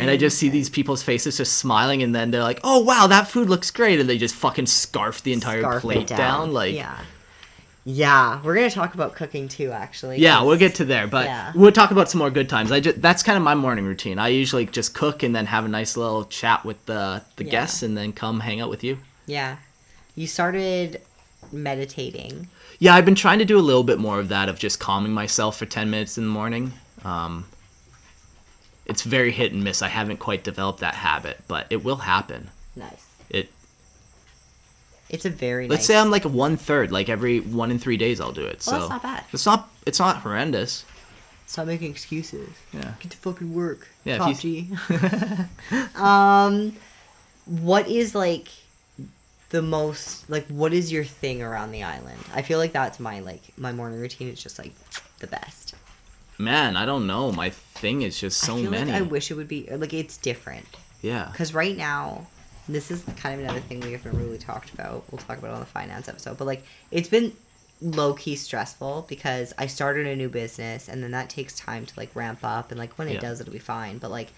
And 0.00 0.10
I 0.10 0.16
just 0.16 0.38
see 0.38 0.48
these 0.48 0.70
people's 0.70 1.02
faces 1.02 1.36
just 1.36 1.58
smiling, 1.58 2.02
and 2.02 2.14
then 2.14 2.30
they're 2.30 2.42
like, 2.42 2.60
"Oh 2.64 2.78
wow, 2.80 3.06
that 3.06 3.28
food 3.28 3.48
looks 3.50 3.70
great," 3.70 4.00
and 4.00 4.08
they 4.08 4.18
just 4.18 4.34
fucking 4.34 4.66
scarf 4.66 5.22
the 5.22 5.32
entire 5.32 5.60
Scarf 5.60 5.82
plate 5.82 6.06
down. 6.06 6.52
Like, 6.52 6.74
yeah, 6.74 6.96
yeah. 7.90 8.40
We're 8.42 8.54
gonna 8.54 8.70
talk 8.70 8.94
about 8.94 9.14
cooking 9.14 9.48
too, 9.48 9.72
actually. 9.72 10.18
Yeah, 10.18 10.42
we'll 10.42 10.58
get 10.58 10.74
to 10.76 10.84
there, 10.84 11.06
but 11.06 11.26
Yeah. 11.26 11.52
we'll 11.54 11.72
talk 11.72 11.90
about 11.90 12.10
some 12.10 12.18
more 12.18 12.30
good 12.30 12.48
times. 12.48 12.70
I 12.72 12.80
just 12.80 13.00
that's 13.02 13.22
kind 13.22 13.36
of 13.36 13.42
my 13.42 13.54
morning 13.54 13.84
routine. 13.84 14.18
I 14.18 14.28
usually 14.28 14.66
just 14.66 14.94
cook 14.94 15.22
and 15.22 15.34
then 15.34 15.46
have 15.46 15.64
a 15.64 15.68
nice 15.68 15.96
little 15.96 16.24
chat 16.24 16.64
with 16.64 16.84
the 16.86 17.22
the 17.36 17.44
Yeah. 17.44 17.50
guests, 17.50 17.82
and 17.82 17.96
then 17.96 18.12
come 18.12 18.40
hang 18.40 18.60
out 18.60 18.70
with 18.70 18.84
you. 18.84 18.98
Yeah, 19.26 19.56
you 20.14 20.26
started 20.26 21.00
meditating. 21.52 22.48
Yeah, 22.78 22.94
I've 22.94 23.04
been 23.04 23.14
trying 23.14 23.38
to 23.40 23.44
do 23.44 23.58
a 23.58 23.60
little 23.60 23.82
bit 23.84 23.98
more 23.98 24.18
of 24.20 24.28
that, 24.28 24.48
of 24.48 24.58
just 24.58 24.78
calming 24.80 25.12
myself 25.12 25.58
for 25.58 25.66
ten 25.66 25.90
minutes 25.90 26.16
in 26.16 26.24
the 26.24 26.30
morning. 26.30 26.72
Um, 27.04 27.44
it's 28.86 29.02
very 29.02 29.32
hit 29.32 29.52
and 29.52 29.62
miss. 29.62 29.82
I 29.82 29.88
haven't 29.88 30.18
quite 30.18 30.44
developed 30.44 30.80
that 30.80 30.94
habit, 30.94 31.40
but 31.48 31.66
it 31.70 31.84
will 31.84 31.96
happen. 31.96 32.50
Nice. 32.76 33.06
It 35.10 35.14
It's 35.14 35.24
a 35.24 35.30
very. 35.30 35.68
Let's 35.68 35.80
nice. 35.80 35.86
say 35.86 35.96
I'm 35.98 36.10
like 36.10 36.24
one 36.24 36.56
third, 36.56 36.92
like 36.92 37.08
every 37.08 37.40
one 37.40 37.70
in 37.70 37.78
three 37.78 37.96
days 37.96 38.20
I'll 38.20 38.32
do 38.32 38.44
it. 38.46 38.62
So 38.62 38.72
Well, 38.72 38.80
that's 38.80 38.90
not 38.90 39.02
bad. 39.02 39.24
It's 39.32 39.46
not. 39.46 39.68
It's 39.86 39.98
not 39.98 40.16
horrendous. 40.18 40.84
Stop 41.46 41.66
making 41.66 41.90
excuses. 41.90 42.48
Yeah. 42.72 42.92
Get 43.00 43.10
to 43.10 43.16
fucking 43.16 43.52
work. 43.52 43.88
Yeah, 44.04 44.18
Top 44.18 44.38
G. 44.38 44.68
um, 45.96 46.76
what 47.44 47.88
is 47.88 48.14
like 48.14 48.48
the 49.48 49.60
most 49.60 50.30
like? 50.30 50.46
What 50.46 50.72
is 50.72 50.92
your 50.92 51.02
thing 51.04 51.42
around 51.42 51.72
the 51.72 51.82
island? 51.82 52.20
I 52.32 52.42
feel 52.42 52.58
like 52.58 52.72
that's 52.72 53.00
my 53.00 53.18
like 53.18 53.42
my 53.58 53.72
morning 53.72 54.00
routine. 54.00 54.28
It's 54.28 54.42
just 54.42 54.58
like 54.60 54.72
the 55.18 55.26
best. 55.26 55.74
Man, 56.38 56.76
I 56.76 56.86
don't 56.86 57.08
know. 57.08 57.32
My 57.32 57.50
thing 57.50 58.02
is 58.02 58.18
just 58.18 58.38
so 58.38 58.56
I 58.56 58.62
many. 58.62 58.92
like 58.92 59.00
I 59.00 59.04
wish 59.04 59.30
it 59.30 59.34
would 59.34 59.48
be 59.48 59.68
like 59.70 59.92
it's 59.92 60.16
different 60.16 60.66
yeah. 61.02 61.28
because 61.32 61.52
right 61.52 61.76
now. 61.76 62.26
This 62.72 62.90
is 62.90 63.02
kind 63.16 63.34
of 63.40 63.44
another 63.44 63.60
thing 63.60 63.80
we 63.80 63.92
haven't 63.92 64.16
really 64.16 64.38
talked 64.38 64.72
about. 64.72 65.04
We'll 65.10 65.18
talk 65.18 65.38
about 65.38 65.48
it 65.50 65.54
on 65.54 65.60
the 65.60 65.66
finance 65.66 66.08
episode, 66.08 66.38
but 66.38 66.46
like 66.46 66.62
it's 66.90 67.08
been 67.08 67.32
low 67.82 68.12
key 68.14 68.36
stressful 68.36 69.06
because 69.08 69.52
I 69.58 69.66
started 69.66 70.06
a 70.06 70.14
new 70.14 70.28
business 70.28 70.88
and 70.88 71.02
then 71.02 71.12
that 71.12 71.30
takes 71.30 71.56
time 71.56 71.86
to 71.86 71.94
like 71.96 72.14
ramp 72.14 72.40
up 72.42 72.70
and 72.70 72.78
like 72.78 72.98
when 72.98 73.08
it 73.08 73.14
Yeah. 73.14 73.20
does 73.20 73.40
it'll 73.40 73.52
be 73.52 73.58
fine. 73.58 73.98
But 73.98 74.10
like 74.10 74.28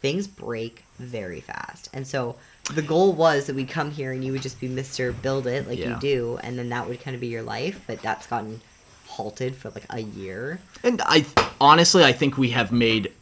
things 0.00 0.26
break 0.26 0.84
very 0.98 1.40
fast. 1.40 1.88
And 1.92 2.06
so 2.06 2.36
the 2.74 2.82
goal 2.82 3.12
was 3.12 3.46
that 3.46 3.56
we'd 3.56 3.68
come 3.68 3.90
here 3.90 4.12
and 4.12 4.22
you 4.24 4.32
would 4.32 4.42
just 4.42 4.60
be 4.60 4.68
Mr. 4.68 5.14
Build 5.22 5.46
It 5.46 5.66
like 5.68 5.78
you 5.78 5.96
do 6.00 6.38
and 6.42 6.58
then 6.58 6.68
that 6.70 6.88
would 6.88 7.00
kind 7.00 7.14
of 7.14 7.20
be 7.20 7.28
your 7.28 7.42
life, 7.42 7.80
but 7.86 8.02
that's 8.02 8.26
gotten 8.26 8.60
halted 9.06 9.56
for 9.56 9.70
like 9.70 9.86
a 9.90 10.00
year. 10.00 10.60
And 10.84 11.00
I 11.04 11.24
honestly, 11.60 12.04
I 12.04 12.12
think 12.12 12.36
we 12.36 12.50
have 12.50 12.70
made 12.72 13.12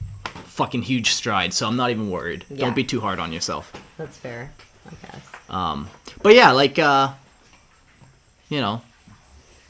fucking 0.57 0.83
huge 0.83 1.11
stride, 1.11 1.53
So 1.53 1.67
I'm 1.69 1.77
not 1.77 1.91
even 1.91 2.11
worried. 2.11 2.45
Yeah. 2.49 2.57
Don't 2.65 2.75
be 2.75 2.83
too 2.85 3.01
hard 3.01 3.19
on 3.19 3.31
yourself. 3.33 3.71
That's 3.99 4.17
fair, 4.17 4.51
I 4.87 4.91
guess. 5.07 5.27
Um, 5.51 5.89
but 6.23 6.35
yeah, 6.35 6.51
like 6.53 6.79
uh, 6.79 7.13
you 8.49 8.61
know, 8.61 8.81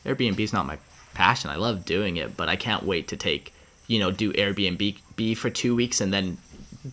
Airbnb's 0.05 0.53
not 0.53 0.67
my 0.67 0.79
passion. 1.15 1.51
I 1.51 1.57
love 1.57 1.85
doing 1.85 2.17
it, 2.19 2.37
but 2.37 2.49
I 2.49 2.57
can't 2.57 2.85
wait 2.85 3.09
to 3.09 3.17
take, 3.17 3.53
you 3.89 3.99
know, 3.99 4.11
do 4.11 4.33
Airbnb 4.35 4.97
B 5.17 5.35
for 5.35 5.51
two 5.51 5.75
weeks 5.75 6.01
and 6.01 6.13
then 6.13 6.39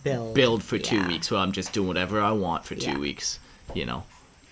Build. 0.02 0.34
build 0.34 0.62
for 0.64 0.78
two 0.78 0.96
Yeah. 0.96 1.08
weeks 1.08 1.30
where 1.30 1.40
I'm 1.40 1.52
just 1.52 1.72
doing 1.72 1.86
whatever 1.88 2.20
I 2.20 2.32
want 2.32 2.64
for 2.64 2.74
two 2.74 2.90
Yeah. 2.92 2.98
weeks, 2.98 3.38
you 3.74 3.86
know. 3.86 4.02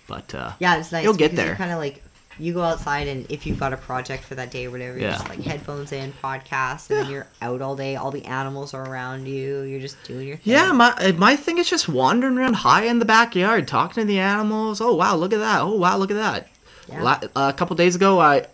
But 0.07 0.33
uh, 0.35 0.51
Yeah, 0.59 0.77
it's 0.77 0.91
nice. 0.91 1.03
You'll 1.03 1.13
get 1.15 1.35
there. 1.35 1.49
You 1.51 1.55
kind 1.55 1.71
of 1.71 1.79
like 1.79 2.02
you 2.39 2.53
go 2.53 2.61
outside 2.63 3.07
and 3.07 3.25
if 3.29 3.45
you've 3.45 3.59
got 3.59 3.73
a 3.73 3.77
project 3.77 4.23
for 4.23 4.35
that 4.35 4.51
day 4.51 4.65
or 4.67 4.71
whatever, 4.71 4.97
you're 4.97 5.09
Yeah. 5.09 5.13
just 5.17 5.29
like 5.29 5.41
headphones 5.41 5.91
in, 5.91 6.13
podcast, 6.23 6.89
and 6.89 6.99
then 6.99 7.09
you're 7.11 7.27
out 7.41 7.61
all 7.61 7.75
day. 7.75 7.95
All 7.95 8.11
the 8.11 8.25
animals 8.25 8.73
are 8.73 8.87
around 8.89 9.27
you. 9.27 9.61
You're 9.61 9.79
just 9.79 10.01
doing 10.03 10.27
your 10.27 10.37
thing. 10.37 10.53
yeah, 10.53 10.71
my 10.71 10.91
uh, 10.99 11.11
my 11.13 11.35
thing 11.35 11.57
is 11.57 11.69
just 11.69 11.87
wandering 11.87 12.37
around 12.37 12.55
high 12.55 12.83
in 12.85 12.99
the 12.99 13.05
backyard, 13.05 13.67
talking 13.67 14.01
to 14.01 14.05
the 14.07 14.19
animals. 14.19 14.81
Oh 14.81 14.93
wow, 14.93 15.15
look 15.15 15.33
at 15.33 15.39
that! 15.39 15.61
Oh 15.61 15.75
wow, 15.75 15.97
look 15.97 16.11
at 16.11 16.17
that! 16.17 16.47
Yeah. 16.89 17.01
La- 17.03 17.19
uh, 17.35 17.49
a 17.49 17.53
couple 17.53 17.75
days 17.75 17.95
ago, 17.95 18.19
I 18.19 18.45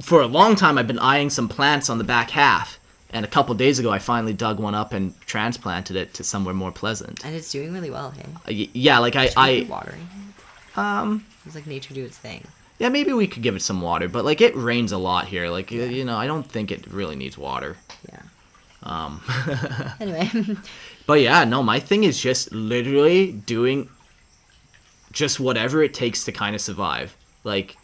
for 0.00 0.20
a 0.20 0.26
long 0.26 0.54
time 0.56 0.78
I've 0.78 0.86
been 0.86 0.98
eyeing 0.98 1.30
some 1.30 1.48
plants 1.48 1.88
on 1.90 1.98
the 1.98 2.04
back 2.04 2.30
half, 2.30 2.78
and 3.10 3.24
a 3.24 3.28
couple 3.28 3.54
days 3.54 3.78
ago 3.78 3.90
I 3.90 3.98
finally 3.98 4.32
dug 4.32 4.58
one 4.60 4.74
up 4.74 4.92
and 4.92 5.18
transplanted 5.22 5.96
it 5.96 6.14
to 6.14 6.24
somewhere 6.24 6.54
more 6.54 6.70
pleasant. 6.72 7.24
and 7.24 7.34
it's 7.34 7.50
doing 7.50 7.72
really 7.72 7.90
well. 7.90 8.10
Hey, 8.12 8.24
Uh, 8.64 8.66
yeah, 8.74 8.98
like 8.98 9.16
I 9.16 9.26
Should 9.28 9.36
we 9.38 9.60
be 9.64 9.66
I 9.66 9.68
watering. 9.70 10.08
um 10.76 11.24
It's 11.46 11.54
like 11.54 11.66
nature 11.66 11.94
do 11.94 12.04
its 12.04 12.16
thing. 12.18 12.46
Yeah 12.78 12.88
maybe 12.88 13.12
we 13.12 13.26
could 13.26 13.42
give 13.42 13.56
it 13.56 13.62
some 13.62 13.80
water, 13.80 14.08
but 14.08 14.24
like 14.24 14.40
it 14.40 14.54
rains 14.56 14.92
a 14.92 14.98
lot 14.98 15.26
here. 15.28 15.48
Like 15.48 15.70
y- 15.70 15.78
you 15.78 16.04
know 16.04 16.16
I 16.16 16.26
don't 16.26 16.44
think 16.48 16.70
it 16.70 16.86
really 16.86 17.16
needs 17.16 17.36
water. 17.38 17.76
Yeah. 18.10 18.22
Um. 18.82 19.20
Anyway, 20.00 20.30
But 21.06 21.20
yeah, 21.20 21.44
no, 21.44 21.62
my 21.62 21.80
thing 21.80 22.04
is 22.04 22.20
just 22.20 22.52
literally 22.52 23.32
doing 23.32 23.88
just 25.12 25.40
whatever 25.40 25.82
it 25.82 25.94
takes 25.94 26.24
to 26.24 26.32
kind 26.32 26.54
of 26.54 26.60
survive. 26.60 27.16
Like, 27.44 27.76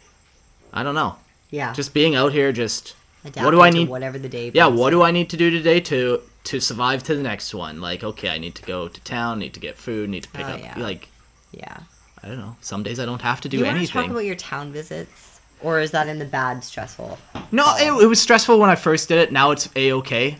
I 0.71 0.83
don't 0.83 0.95
know, 0.95 1.15
yeah. 1.49 1.73
just 1.73 1.93
being 1.93 2.15
out 2.15 2.31
here. 2.31 2.51
Just 2.51 2.95
what 3.23 3.33
do 3.33 3.39
Adapting 3.39 3.59
I 3.61 3.69
to 3.71 3.77
need? 3.77 3.89
Whatever 3.89 4.19
the 4.19 4.29
day. 4.29 4.51
Yeah, 4.53 4.67
what 4.67 4.91
do 4.91 5.01
I 5.01 5.11
need 5.11 5.29
to 5.31 5.37
do 5.37 5.49
today 5.49 5.79
to 5.81 6.21
to 6.45 6.59
survive 6.59 7.03
to 7.03 7.15
the 7.15 7.23
next 7.23 7.53
one? 7.53 7.81
Like, 7.81 8.03
okay, 8.03 8.29
I 8.29 8.37
need 8.37 8.55
to 8.55 8.61
go 8.63 8.87
to 8.87 9.01
town, 9.01 9.39
need 9.39 9.53
to 9.55 9.59
get 9.59 9.77
food, 9.77 10.09
need 10.09 10.23
to 10.23 10.29
pick 10.29 10.45
Oh, 10.45 10.49
up. 10.53 10.59
yeah. 10.61 10.77
Like, 10.77 11.07
Yeah. 11.51 11.77
I 12.25 12.29
don't 12.29 12.39
know. 12.39 12.55
Some 12.61 12.81
days 12.81 12.99
I 12.99 13.05
don't 13.05 13.21
have 13.21 13.39
to 13.41 13.49
do 13.49 13.57
you 13.57 13.63
to 13.65 13.87
talk 13.87 14.09
about 14.09 14.25
your 14.25 14.35
town 14.35 14.71
visits, 14.71 15.39
or 15.61 15.79
is 15.79 15.91
that 15.91 16.07
in 16.07 16.17
the 16.17 16.25
bad 16.25 16.63
stressful? 16.63 17.19
no, 17.51 17.75
it, 17.77 18.03
it 18.03 18.07
was 18.07 18.19
stressful 18.19 18.57
when 18.59 18.69
I 18.71 18.75
first 18.75 19.07
did 19.09 19.19
it. 19.19 19.31
Now 19.31 19.51
it's 19.51 19.69
a 19.75 19.91
okay. 19.93 20.37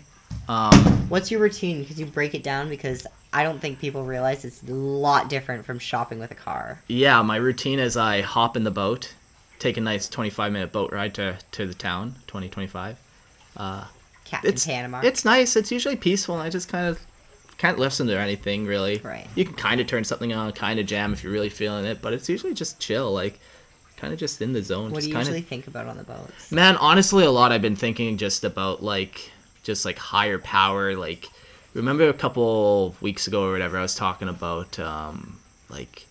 Um, 0.48 0.74
What's 1.10 1.30
your 1.30 1.40
routine? 1.40 1.82
Because 1.82 2.00
you 2.00 2.08
break 2.08 2.34
it 2.34 2.42
down 2.42 2.70
because 2.70 3.06
I 3.32 3.44
don't 3.44 3.60
think 3.60 3.80
people 3.80 4.04
realize 4.04 4.44
it's 4.46 4.64
a 4.64 4.72
lot 4.74 5.30
different 5.30 5.64
from 5.66 5.78
shopping 5.78 6.18
with 6.20 6.32
a 6.32 6.36
car. 6.36 6.82
yeah, 6.88 7.22
my 7.22 7.36
routine 7.36 7.78
is 7.80 7.96
I 7.98 8.22
hop 8.22 8.58
in 8.58 8.64
the 8.64 8.72
boat, 8.72 9.14
take 9.60 9.78
a 9.78 9.82
nice 9.82 10.10
25 10.10 10.52
minute 10.52 10.72
boat 10.72 10.92
ride 10.92 11.14
to, 11.16 11.38
to 11.52 11.68
the 11.68 11.74
town, 11.76 12.16
20, 12.28 12.50
25. 12.50 12.98
Captain 14.26 14.50
It's, 14.50 14.66
Panama. 14.66 15.02
it's 15.04 15.24
nice. 15.24 15.56
It's 15.56 15.72
usually 15.72 15.96
peaceful, 15.96 16.34
and 16.36 16.44
I 16.44 16.50
just 16.50 16.68
kind 16.68 16.88
of 16.88 17.00
can't 17.58 17.80
listen 17.80 18.08
to 18.08 18.20
anything 18.20 18.66
really. 18.66 18.98
Right. 19.00 19.28
You 19.36 19.46
can 19.46 19.54
kind 19.56 19.80
of 19.82 19.88
turn 19.88 20.04
something 20.04 20.34
on, 20.34 20.52
kind 20.52 20.80
of 20.80 20.86
jam 20.86 21.14
if 21.14 21.24
you're 21.24 21.34
really 21.34 21.50
feeling 21.50 21.86
it, 21.86 22.02
but 22.02 22.14
it's 22.14 22.28
usually 22.30 22.54
just 22.54 22.80
chill. 22.80 23.12
Like, 23.14 23.40
kind 23.98 24.12
of 24.14 24.20
just 24.20 24.42
in 24.42 24.54
the 24.54 24.62
zone. 24.62 24.92
What 24.92 24.98
just 24.98 25.06
do 25.06 25.10
you 25.10 25.16
kinda- 25.16 25.32
usually 25.32 25.42
think 25.42 25.68
about 25.68 25.88
on 25.88 25.98
the 25.98 26.04
boats? 26.04 26.52
Man, 26.52 26.76
honestly, 26.78 27.24
a 27.24 27.32
lot. 27.32 27.52
I've 27.52 27.62
been 27.62 27.76
thinking 27.76 28.18
just 28.18 28.44
about 28.44 28.84
like, 28.84 29.32
just 29.64 29.86
like 29.86 29.98
higher 29.98 30.38
power. 30.38 30.96
Like, 30.96 31.28
remember 31.74 32.10
a 32.10 32.14
couple 32.14 32.96
weeks 33.02 33.28
ago 33.28 33.46
or 33.48 33.52
whatever, 33.52 33.78
I 33.78 33.82
was 33.82 33.96
talking 33.96 34.28
about 34.28 34.78
um, 34.80 35.40
like 35.70 36.06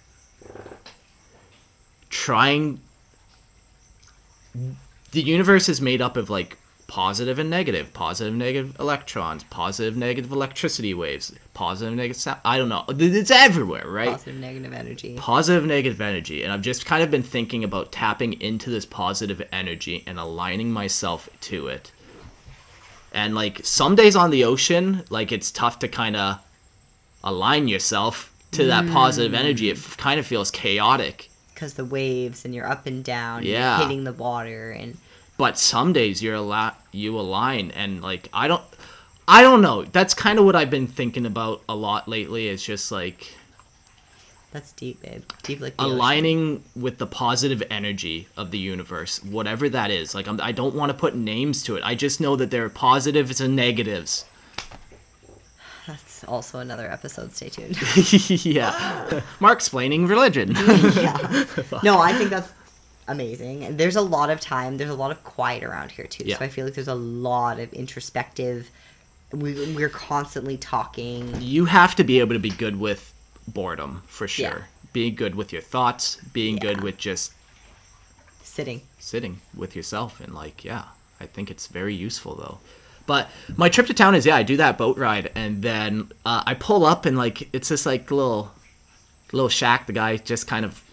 trying. 2.10 2.80
The 5.12 5.20
universe 5.22 5.68
is 5.68 5.80
made 5.80 6.00
up 6.00 6.16
of 6.16 6.30
like 6.30 6.56
positive 6.86 7.39
and 7.39 7.48
negative, 7.51 7.93
positive, 7.94 8.35
negative 8.35 8.77
electrons, 8.78 9.44
positive, 9.44 9.97
negative 9.97 10.31
electricity 10.32 10.94
waves, 10.94 11.32
positive, 11.55 11.94
negative. 11.94 12.16
Sound. 12.20 12.40
I 12.44 12.59
don't 12.59 12.69
know. 12.69 12.85
It's 12.89 13.31
everywhere, 13.31 13.89
right? 13.89 14.11
Positive, 14.11 14.36
negative 14.40 14.73
energy. 14.73 15.16
positive 15.16 15.65
negative 15.66 16.01
energy 16.01 16.43
and 16.43 16.52
i've 16.52 16.61
just 16.62 16.85
kind 16.86 17.02
of 17.02 17.11
been 17.11 17.23
thinking 17.23 17.65
about 17.65 17.90
tapping 17.93 18.32
into 18.40 18.70
this 18.70 18.85
positive 18.86 19.40
energy 19.52 20.02
and 20.06 20.19
aligning 20.19 20.70
myself 20.73 21.28
to 21.40 21.69
it 21.69 21.90
and 23.12 23.35
like 23.35 23.61
some 23.65 23.94
days 23.94 24.16
on 24.16 24.31
the 24.31 24.44
ocean 24.44 25.02
like 25.11 25.32
it's 25.32 25.51
tough 25.51 25.78
to 25.78 25.89
kind 25.89 26.16
of 26.16 26.39
align 27.23 27.69
yourself 27.69 28.32
to 28.52 28.66
that 28.66 28.85
mm. 28.85 28.93
positive 28.93 29.35
energy 29.35 29.70
it 29.70 29.77
f- 29.77 29.97
kind 29.97 30.19
of 30.20 30.27
feels 30.27 30.51
chaotic 30.51 31.31
Because 31.55 31.74
the 31.74 31.85
waves 31.85 32.44
and 32.44 32.55
you're 32.55 32.66
up 32.66 32.86
and 32.86 33.05
down, 33.05 33.43
Yeah. 33.44 33.81
hitting 33.81 34.05
the 34.05 34.12
water, 34.12 34.70
and 34.73 34.97
but 35.36 35.59
some 35.59 35.93
days 35.93 36.23
you're 36.23 36.35
a 36.35 36.40
lot 36.40 36.81
you 36.93 37.19
align 37.19 37.70
and 37.73 38.02
like 38.02 38.28
i 38.32 38.47
don't 38.48 38.62
i 39.27 39.43
don't 39.43 39.62
know 39.62 39.85
that's 39.85 40.15
kind 40.15 40.39
of 40.39 40.44
what 40.44 40.56
i've 40.56 40.70
been 40.70 40.86
thinking 40.86 41.27
about 41.27 41.62
a 41.69 41.74
lot 41.74 42.09
lately 42.09 42.48
it's 42.48 42.65
just 42.65 42.93
like 42.93 43.32
that's 44.55 44.70
deep, 44.70 45.02
babe. 45.02 45.24
Deep 45.43 45.61
like 45.61 45.77
the 45.77 45.82
ocean. 45.82 45.94
aligning 45.97 46.65
with 46.77 46.98
the 46.98 47.09
positive 47.09 47.61
energy 47.70 48.28
of 48.36 48.52
the 48.52 48.59
universe, 48.59 49.20
whatever 49.24 49.69
that 49.69 49.90
is. 49.90 50.15
Like 50.15 50.28
I'm, 50.28 50.40
I 50.40 50.52
don't 50.52 50.77
want 50.77 50.93
to 50.93 50.97
put 50.97 51.16
names 51.16 51.65
to 51.65 51.74
it. 51.74 51.82
I 51.85 51.97
just 51.97 52.20
know 52.20 52.36
that 52.36 52.52
there 52.52 52.65
are 52.65 52.70
positives 52.70 53.40
and 53.40 53.56
negatives. 53.56 54.27
That's 55.89 56.23
also 56.24 56.61
another 56.61 56.89
episode. 56.89 57.32
Stay 57.32 57.48
tuned. 57.48 57.77
yeah, 58.44 59.23
Mark 59.40 59.59
explaining 59.59 60.06
religion. 60.06 60.52
yeah. 60.55 61.44
No, 61.82 61.98
I 61.98 62.12
think 62.12 62.31
that's 62.31 62.52
amazing. 63.09 63.64
And 63.64 63.78
there's 63.78 63.97
a 63.97 64.01
lot 64.02 64.31
of 64.31 64.40
time. 64.40 64.76
There's 64.76 64.90
a 64.90 64.94
lot 64.94 65.10
of 65.10 65.22
quiet 65.24 65.62
around 65.62 65.90
here 65.90 66.06
too. 66.06 66.24
Yeah. 66.26 66.39
So 66.39 66.44
I 66.44 66.48
feel 66.48 66.64
like 66.64 66.74
there's 66.74 66.89
a 66.89 66.94
lot 66.94 67.59
of 67.60 67.72
introspective. 67.72 68.70
We, 69.32 69.74
we're 69.74 69.89
constantly 69.89 70.56
talking. 70.56 71.35
you 71.40 71.64
have 71.64 71.94
to 71.97 72.05
be 72.05 72.20
able 72.20 72.35
to 72.35 72.39
be 72.40 72.51
good 72.51 72.78
with 72.78 73.12
boredom 73.48 74.02
for 74.06 74.28
sure. 74.28 74.47
Yeah. 74.47 74.62
Being 74.93 75.14
good 75.16 75.35
with 75.35 75.52
your 75.52 75.62
thoughts, 75.62 76.16
being 76.32 76.56
good 76.56 76.82
with 76.82 76.98
just 76.98 77.32
Sitting. 78.43 78.82
sitting 79.01 79.40
with 79.56 79.74
yourself 79.74 80.20
and 80.20 80.32
like 80.32 80.64
yeah 80.64 80.85
i 81.18 81.26
think 81.26 81.51
it's 81.51 81.66
very 81.66 81.93
useful 81.93 82.36
though 82.36 82.59
but 83.05 83.28
my 83.56 83.68
trip 83.68 83.89
to 83.89 83.94
town 83.94 84.14
is 84.14 84.24
yeah 84.24 84.36
i 84.36 84.44
do 84.44 84.56
that 84.59 84.78
boat 84.78 84.97
ride 84.97 85.32
and 85.35 85.60
then 85.60 86.09
uh, 86.24 86.44
i 86.47 86.55
pull 86.55 86.86
up 86.86 87.05
and 87.05 87.16
like 87.18 87.48
it's 87.52 87.68
this 87.70 87.85
like 87.85 88.09
little 88.12 88.52
little 89.32 89.48
shack 89.48 89.89
the 89.89 89.93
guy 89.93 90.16
just 90.18 90.47
kind 90.47 90.64
of 90.64 90.84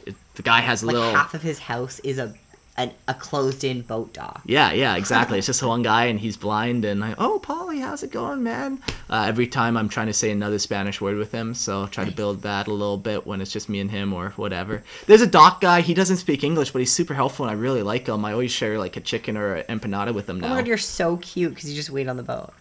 the 0.41 0.49
guy 0.53 0.61
has 0.61 0.81
a 0.83 0.85
Like 0.87 0.95
little 0.95 1.13
half 1.13 1.33
of 1.33 1.41
his 1.41 1.59
house 1.59 1.99
is 1.99 2.17
a 2.17 2.33
an, 2.77 2.89
a 3.05 3.13
closed-in 3.13 3.81
boat 3.81 4.13
dock. 4.13 4.41
yeah 4.45 4.71
yeah 4.71 4.95
exactly 4.95 5.37
it's 5.39 5.47
just 5.47 5.61
one 5.61 5.81
guy 5.83 6.05
and 6.05 6.17
he's 6.17 6.37
blind 6.37 6.85
and 6.85 7.03
i 7.03 7.13
oh 7.17 7.37
polly 7.37 7.79
how's 7.81 8.01
it 8.01 8.11
going 8.11 8.41
man 8.43 8.79
uh, 9.09 9.25
every 9.27 9.45
time 9.45 9.75
i'm 9.75 9.89
trying 9.89 10.07
to 10.07 10.13
say 10.13 10.31
another 10.31 10.57
spanish 10.57 11.01
word 11.01 11.17
with 11.17 11.31
him 11.33 11.53
so 11.53 11.81
I'll 11.81 11.87
try 11.89 12.05
to 12.05 12.11
build 12.21 12.43
that 12.43 12.67
a 12.67 12.73
little 12.73 12.97
bit 12.97 13.27
when 13.27 13.41
it's 13.41 13.51
just 13.51 13.67
me 13.67 13.81
and 13.81 13.91
him 13.91 14.13
or 14.13 14.29
whatever 14.37 14.83
there's 15.05 15.21
a 15.21 15.27
dock 15.27 15.59
guy 15.59 15.81
he 15.81 15.93
doesn't 15.93 16.17
speak 16.17 16.45
english 16.45 16.71
but 16.71 16.79
he's 16.79 16.93
super 16.93 17.13
helpful 17.13 17.45
and 17.45 17.51
i 17.51 17.59
really 17.61 17.83
like 17.83 18.07
him 18.07 18.23
i 18.23 18.31
always 18.31 18.51
share 18.53 18.79
like 18.79 18.95
a 18.95 19.01
chicken 19.01 19.35
or 19.35 19.55
an 19.55 19.79
empanada 19.79 20.13
with 20.13 20.29
him 20.29 20.37
Oh 20.37 20.47
now 20.47 20.49
my 20.55 20.61
god, 20.61 20.67
you're 20.67 20.77
so 20.77 21.17
cute 21.17 21.53
because 21.53 21.69
you 21.69 21.75
just 21.75 21.89
wait 21.89 22.07
on 22.07 22.15
the 22.15 22.23
boat. 22.23 22.53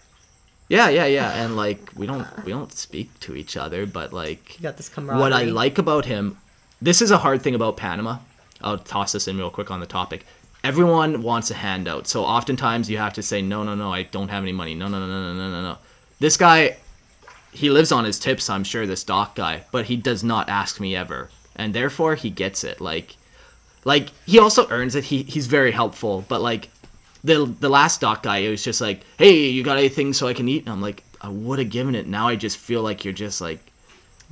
Yeah, 0.68 0.88
yeah, 0.88 1.06
yeah, 1.06 1.42
and 1.44 1.56
like 1.64 1.80
we 1.96 2.06
don't 2.06 2.26
we 2.44 2.50
don't 2.52 2.72
speak 2.72 3.08
to 3.20 3.34
each 3.36 3.56
other, 3.56 3.86
but 3.86 4.12
like 4.12 4.56
You 4.58 4.62
got 4.64 4.76
this 4.76 4.88
camaraderie. 4.88 5.20
what 5.20 5.32
I 5.32 5.44
like 5.44 5.78
about 5.78 6.04
him, 6.04 6.36
this 6.82 7.02
is 7.02 7.10
a 7.10 7.18
hard 7.18 7.42
thing 7.42 7.54
about 7.54 7.76
Panama. 7.76 8.18
I'll 8.62 8.78
toss 8.78 9.12
this 9.12 9.28
in 9.28 9.38
real 9.38 9.50
quick 9.50 9.70
on 9.70 9.80
the 9.80 9.86
topic. 9.86 10.26
Everyone 10.62 11.22
wants 11.22 11.50
a 11.50 11.54
handout, 11.54 12.06
so 12.06 12.22
oftentimes 12.22 12.90
you 12.90 12.98
have 12.98 13.14
to 13.14 13.22
say 13.22 13.40
no, 13.40 13.64
no, 13.64 13.74
no, 13.74 13.92
I 13.92 14.02
don't 14.02 14.28
have 14.28 14.42
any 14.42 14.52
money. 14.52 14.74
No, 14.74 14.88
no, 14.88 14.98
no, 14.98 15.06
no, 15.06 15.34
no, 15.34 15.50
no, 15.50 15.62
no. 15.62 15.78
This 16.18 16.36
guy, 16.36 16.76
he 17.52 17.70
lives 17.70 17.92
on 17.92 18.04
his 18.04 18.18
tips, 18.18 18.50
I'm 18.50 18.64
sure. 18.64 18.86
This 18.86 19.04
dock 19.04 19.34
guy, 19.34 19.64
but 19.72 19.86
he 19.86 19.96
does 19.96 20.22
not 20.22 20.50
ask 20.50 20.78
me 20.78 20.94
ever, 20.94 21.30
and 21.56 21.72
therefore 21.72 22.14
he 22.14 22.28
gets 22.28 22.62
it. 22.62 22.80
Like, 22.80 23.16
like 23.84 24.10
he 24.26 24.38
also 24.38 24.68
earns 24.68 24.94
it. 24.94 25.04
He 25.04 25.22
he's 25.22 25.46
very 25.46 25.72
helpful, 25.72 26.24
but 26.28 26.42
like 26.42 26.68
the 27.24 27.46
the 27.60 27.70
last 27.70 28.02
dock 28.02 28.22
guy, 28.22 28.38
it 28.38 28.50
was 28.50 28.62
just 28.62 28.82
like, 28.82 29.00
hey, 29.18 29.48
you 29.48 29.62
got 29.64 29.78
anything 29.78 30.12
so 30.12 30.28
I 30.28 30.34
can 30.34 30.48
eat? 30.48 30.64
And 30.64 30.68
I'm 30.70 30.82
like, 30.82 31.02
I 31.22 31.28
would 31.30 31.58
have 31.58 31.70
given 31.70 31.94
it. 31.94 32.06
Now 32.06 32.28
I 32.28 32.36
just 32.36 32.58
feel 32.58 32.82
like 32.82 33.04
you're 33.04 33.14
just 33.14 33.40
like, 33.40 33.60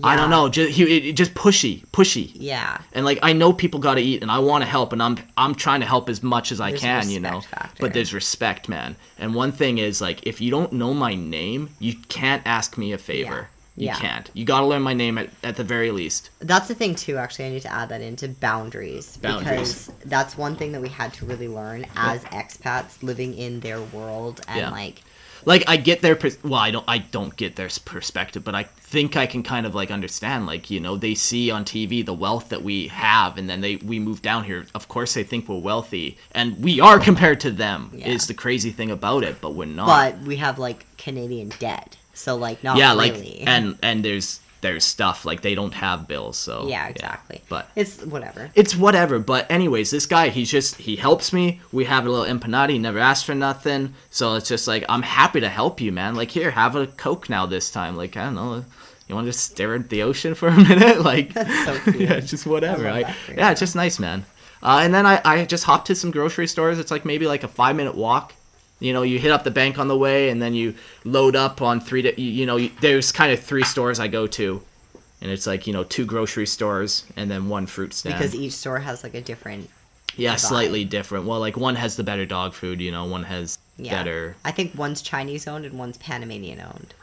I 0.03 0.15
don't 0.17 0.31
know, 0.31 0.49
just 0.49 0.73
he 0.73 1.09
it, 1.11 1.13
just 1.15 1.35
pushy, 1.35 1.85
pushy. 1.89 2.31
Yeah. 2.35 2.81
And 2.93 3.05
like 3.05 3.19
I 3.23 3.33
know 3.33 3.53
people 3.53 3.81
got 3.81 3.95
to 3.95 4.01
eat, 4.01 4.23
and 4.23 4.31
I 4.31 4.39
want 4.39 4.63
to 4.63 4.69
help, 4.71 4.93
and 4.93 5.03
I'm 5.03 5.17
I'm 5.37 5.55
trying 5.55 5.81
to 5.81 5.87
help 5.87 6.09
as 6.09 6.23
much 6.23 6.53
as 6.53 6.61
I 6.61 6.71
There's 6.71 6.83
a 6.83 6.87
can, 6.87 7.11
you 7.11 7.21
know. 7.21 7.41
factor. 7.41 7.81
But 7.81 7.95
there's 7.95 8.15
respect, 8.15 8.69
man. 8.69 8.97
And 9.19 9.35
one 9.35 9.51
thing 9.53 9.79
is 9.79 10.01
like, 10.01 10.27
if 10.27 10.41
you 10.41 10.51
don't 10.51 10.73
know 10.73 10.95
my 10.95 11.15
name, 11.15 11.71
you 11.81 11.95
can't 12.09 12.43
ask 12.47 12.79
me 12.79 12.93
a 12.93 12.99
favor. 12.99 13.31
Yeah. 13.31 13.45
You 13.77 13.87
Yeah. 13.87 13.95
can't. 14.01 14.31
You 14.35 14.45
got 14.45 14.61
to 14.61 14.67
learn 14.67 14.83
my 14.83 14.93
name 14.95 15.19
at, 15.19 15.31
at 15.45 15.55
the 15.55 15.63
very 15.63 15.93
least. 15.93 16.31
That's 16.41 16.67
the 16.67 16.75
thing 16.75 16.97
too. 16.97 17.17
Actually, 17.17 17.47
I 17.47 17.51
need 17.51 17.63
to 17.63 17.73
add 17.73 17.89
that 17.91 18.01
into 18.01 18.27
boundaries, 18.29 19.17
Boundaries. 19.19 19.87
because 19.87 19.91
that's 20.05 20.37
one 20.37 20.57
thing 20.57 20.73
that 20.73 20.83
we 20.83 20.89
had 20.89 21.13
to 21.15 21.25
really 21.27 21.47
learn 21.47 21.87
as 21.95 22.25
expats 22.25 23.01
living 23.05 23.39
in 23.39 23.61
their 23.61 23.81
world 23.81 24.41
and 24.49 24.59
Yeah. 24.59 24.71
like 24.71 25.03
like 25.45 25.65
I 25.67 25.77
get 25.77 26.01
their 26.03 26.17
pers- 26.17 26.43
well 26.43 26.55
I 26.61 26.71
don't 26.71 26.85
I 26.89 26.99
don't 26.99 27.35
get 27.37 27.57
their 27.57 27.69
perspective 27.85 28.45
but 28.45 28.55
I 28.55 28.65
think 28.65 29.17
I 29.17 29.27
can 29.27 29.43
kind 29.43 29.67
of 29.67 29.75
like 29.75 29.91
understand 29.91 30.47
like 30.47 30.71
you 30.71 30.81
know 30.81 30.97
they 30.97 31.15
see 31.15 31.51
on 31.51 31.65
TV 31.65 32.05
the 32.05 32.15
wealth 32.15 32.49
that 32.51 32.63
we 32.63 32.89
have 32.89 33.39
and 33.39 33.49
then 33.49 33.61
they 33.61 33.77
we 33.77 33.99
move 33.99 34.23
down 34.23 34.45
here. 34.45 34.67
Of 34.75 34.89
course 34.89 35.15
they 35.15 35.25
think 35.25 35.49
we're 35.49 35.59
wealthy 35.59 36.17
and 36.33 36.59
we 36.63 36.81
are 36.81 36.99
compared 37.11 37.41
to 37.41 37.51
them 37.51 37.91
Yeah. 37.95 38.09
is 38.09 38.27
the 38.27 38.35
crazy 38.35 38.71
thing 38.71 38.91
about 38.91 39.25
it 39.25 39.41
but 39.41 39.55
we're 39.55 39.67
not. 39.67 39.87
But 39.87 40.21
we 40.27 40.37
have 40.37 40.59
like 40.59 40.85
Canadian 40.97 41.51
debt, 41.59 41.97
so 42.15 42.37
like 42.37 42.65
not 42.65 42.77
yeah 42.79 42.93
like 42.93 43.15
and 43.47 43.79
and 43.83 44.05
there's 44.05 44.41
there's 44.61 44.85
stuff 44.85 45.25
like 45.25 45.43
they 45.43 45.55
don't 45.55 45.75
have 45.75 46.09
bills 46.09 46.37
so 46.37 46.67
yeah, 46.69 46.89
exactly. 46.89 47.43
but 47.49 47.71
it's 47.77 48.05
whatever. 48.05 48.51
it's 48.55 48.75
whatever. 48.75 49.19
But 49.19 49.51
anyways, 49.51 49.91
this 49.91 50.07
guy, 50.07 50.29
he's 50.31 50.51
just 50.51 50.77
he 50.77 50.97
helps 50.97 51.33
me. 51.33 51.61
We 51.73 51.85
have 51.85 52.07
a 52.07 52.11
little 52.11 52.27
empanada. 52.27 52.71
He 52.71 52.79
never 52.79 52.99
asked 52.99 53.25
for 53.25 53.35
nothing. 53.35 53.95
So 54.11 54.35
it's 54.35 54.49
just 54.49 54.67
like 54.67 54.85
I'm 54.89 55.03
happy 55.03 55.41
to 55.41 55.49
help 55.49 55.81
you, 55.81 55.93
man. 55.93 56.15
Like 56.15 56.31
here, 56.31 56.51
have 56.51 56.77
a 56.77 56.87
coke 56.87 57.29
now. 57.29 57.47
This 57.47 57.71
time, 57.71 57.97
like 57.97 58.17
I 58.17 58.25
don't 58.25 58.35
know. 58.35 58.65
You 59.09 59.15
want 59.15 59.27
to 59.27 59.33
just 59.33 59.53
stare 59.53 59.75
at 59.75 59.89
the 59.89 60.03
ocean 60.03 60.35
for 60.35 60.49
a 60.49 60.57
minute? 60.69 61.01
Like 61.01 61.33
so 61.33 61.81
yeah, 61.97 62.21
just 62.21 62.47
whatever. 62.47 62.89
I 62.89 63.01
I 63.03 63.15
yeah, 63.37 63.51
it's 63.51 63.61
just 63.61 63.77
nice, 63.77 63.99
man. 63.99 64.25
Uh, 64.63 64.81
and 64.83 64.93
then 64.93 65.07
I, 65.07 65.21
I 65.25 65.45
just 65.45 65.65
hopped 65.65 65.87
to 65.87 65.95
some 65.95 66.11
grocery 66.11 66.49
stores. 66.49 66.79
It's 66.79 66.91
like 66.91 67.05
maybe 67.05 67.27
like 67.27 67.45
a 67.45 67.49
five 67.49 67.77
minute 67.77 67.95
walk. 67.95 68.35
You 68.81 68.93
know, 68.93 69.03
you 69.03 69.19
hit 69.19 69.33
up 69.33 69.45
the 69.45 69.51
bank 69.51 69.79
on 69.79 69.89
the 69.89 69.97
way, 69.97 70.29
and 70.31 70.41
then 70.41 70.55
you 70.55 70.75
load 71.05 71.35
up 71.35 71.61
on 71.63 71.81
three. 71.81 72.03
Di- 72.03 72.15
you, 72.17 72.31
you 72.31 72.47
know, 72.47 72.57
you, 72.57 72.71
there's 72.81 73.11
kind 73.11 73.33
of 73.33 73.41
three 73.41 73.65
stores 73.65 73.99
I 73.99 74.07
go 74.09 74.27
to, 74.29 74.63
and 75.21 75.31
it's 75.31 75.47
like 75.47 75.67
you 75.67 75.73
know 75.73 75.85
two 75.85 76.05
grocery 76.07 76.47
stores 76.47 77.05
and 77.17 77.31
then 77.31 77.49
one 77.49 77.67
fruit 77.67 77.93
stand. 77.93 78.17
Because 78.17 78.35
each 78.35 78.53
store 78.53 78.79
has 78.79 79.03
like 79.03 79.15
a 79.15 79.21
different. 79.21 79.69
Yeah, 80.17 80.35
vibe. 80.35 80.41
slightly 80.41 80.85
different. 80.85 81.27
Well, 81.27 81.39
like 81.41 81.57
one 81.57 81.77
has 81.77 81.97
the 81.97 82.03
better 82.05 82.27
dog 82.27 82.53
food, 82.55 82.81
you 82.81 82.91
know, 82.91 83.05
one 83.05 83.25
has 83.25 83.59
Yeah. 83.77 83.97
better. 83.97 84.37
I 84.45 84.51
think 84.53 84.77
one's 84.77 85.01
Chinese 85.03 85.47
owned 85.47 85.65
and 85.65 85.79
one's 85.79 85.97
Panamanian 85.99 86.61
owned. 86.61 86.95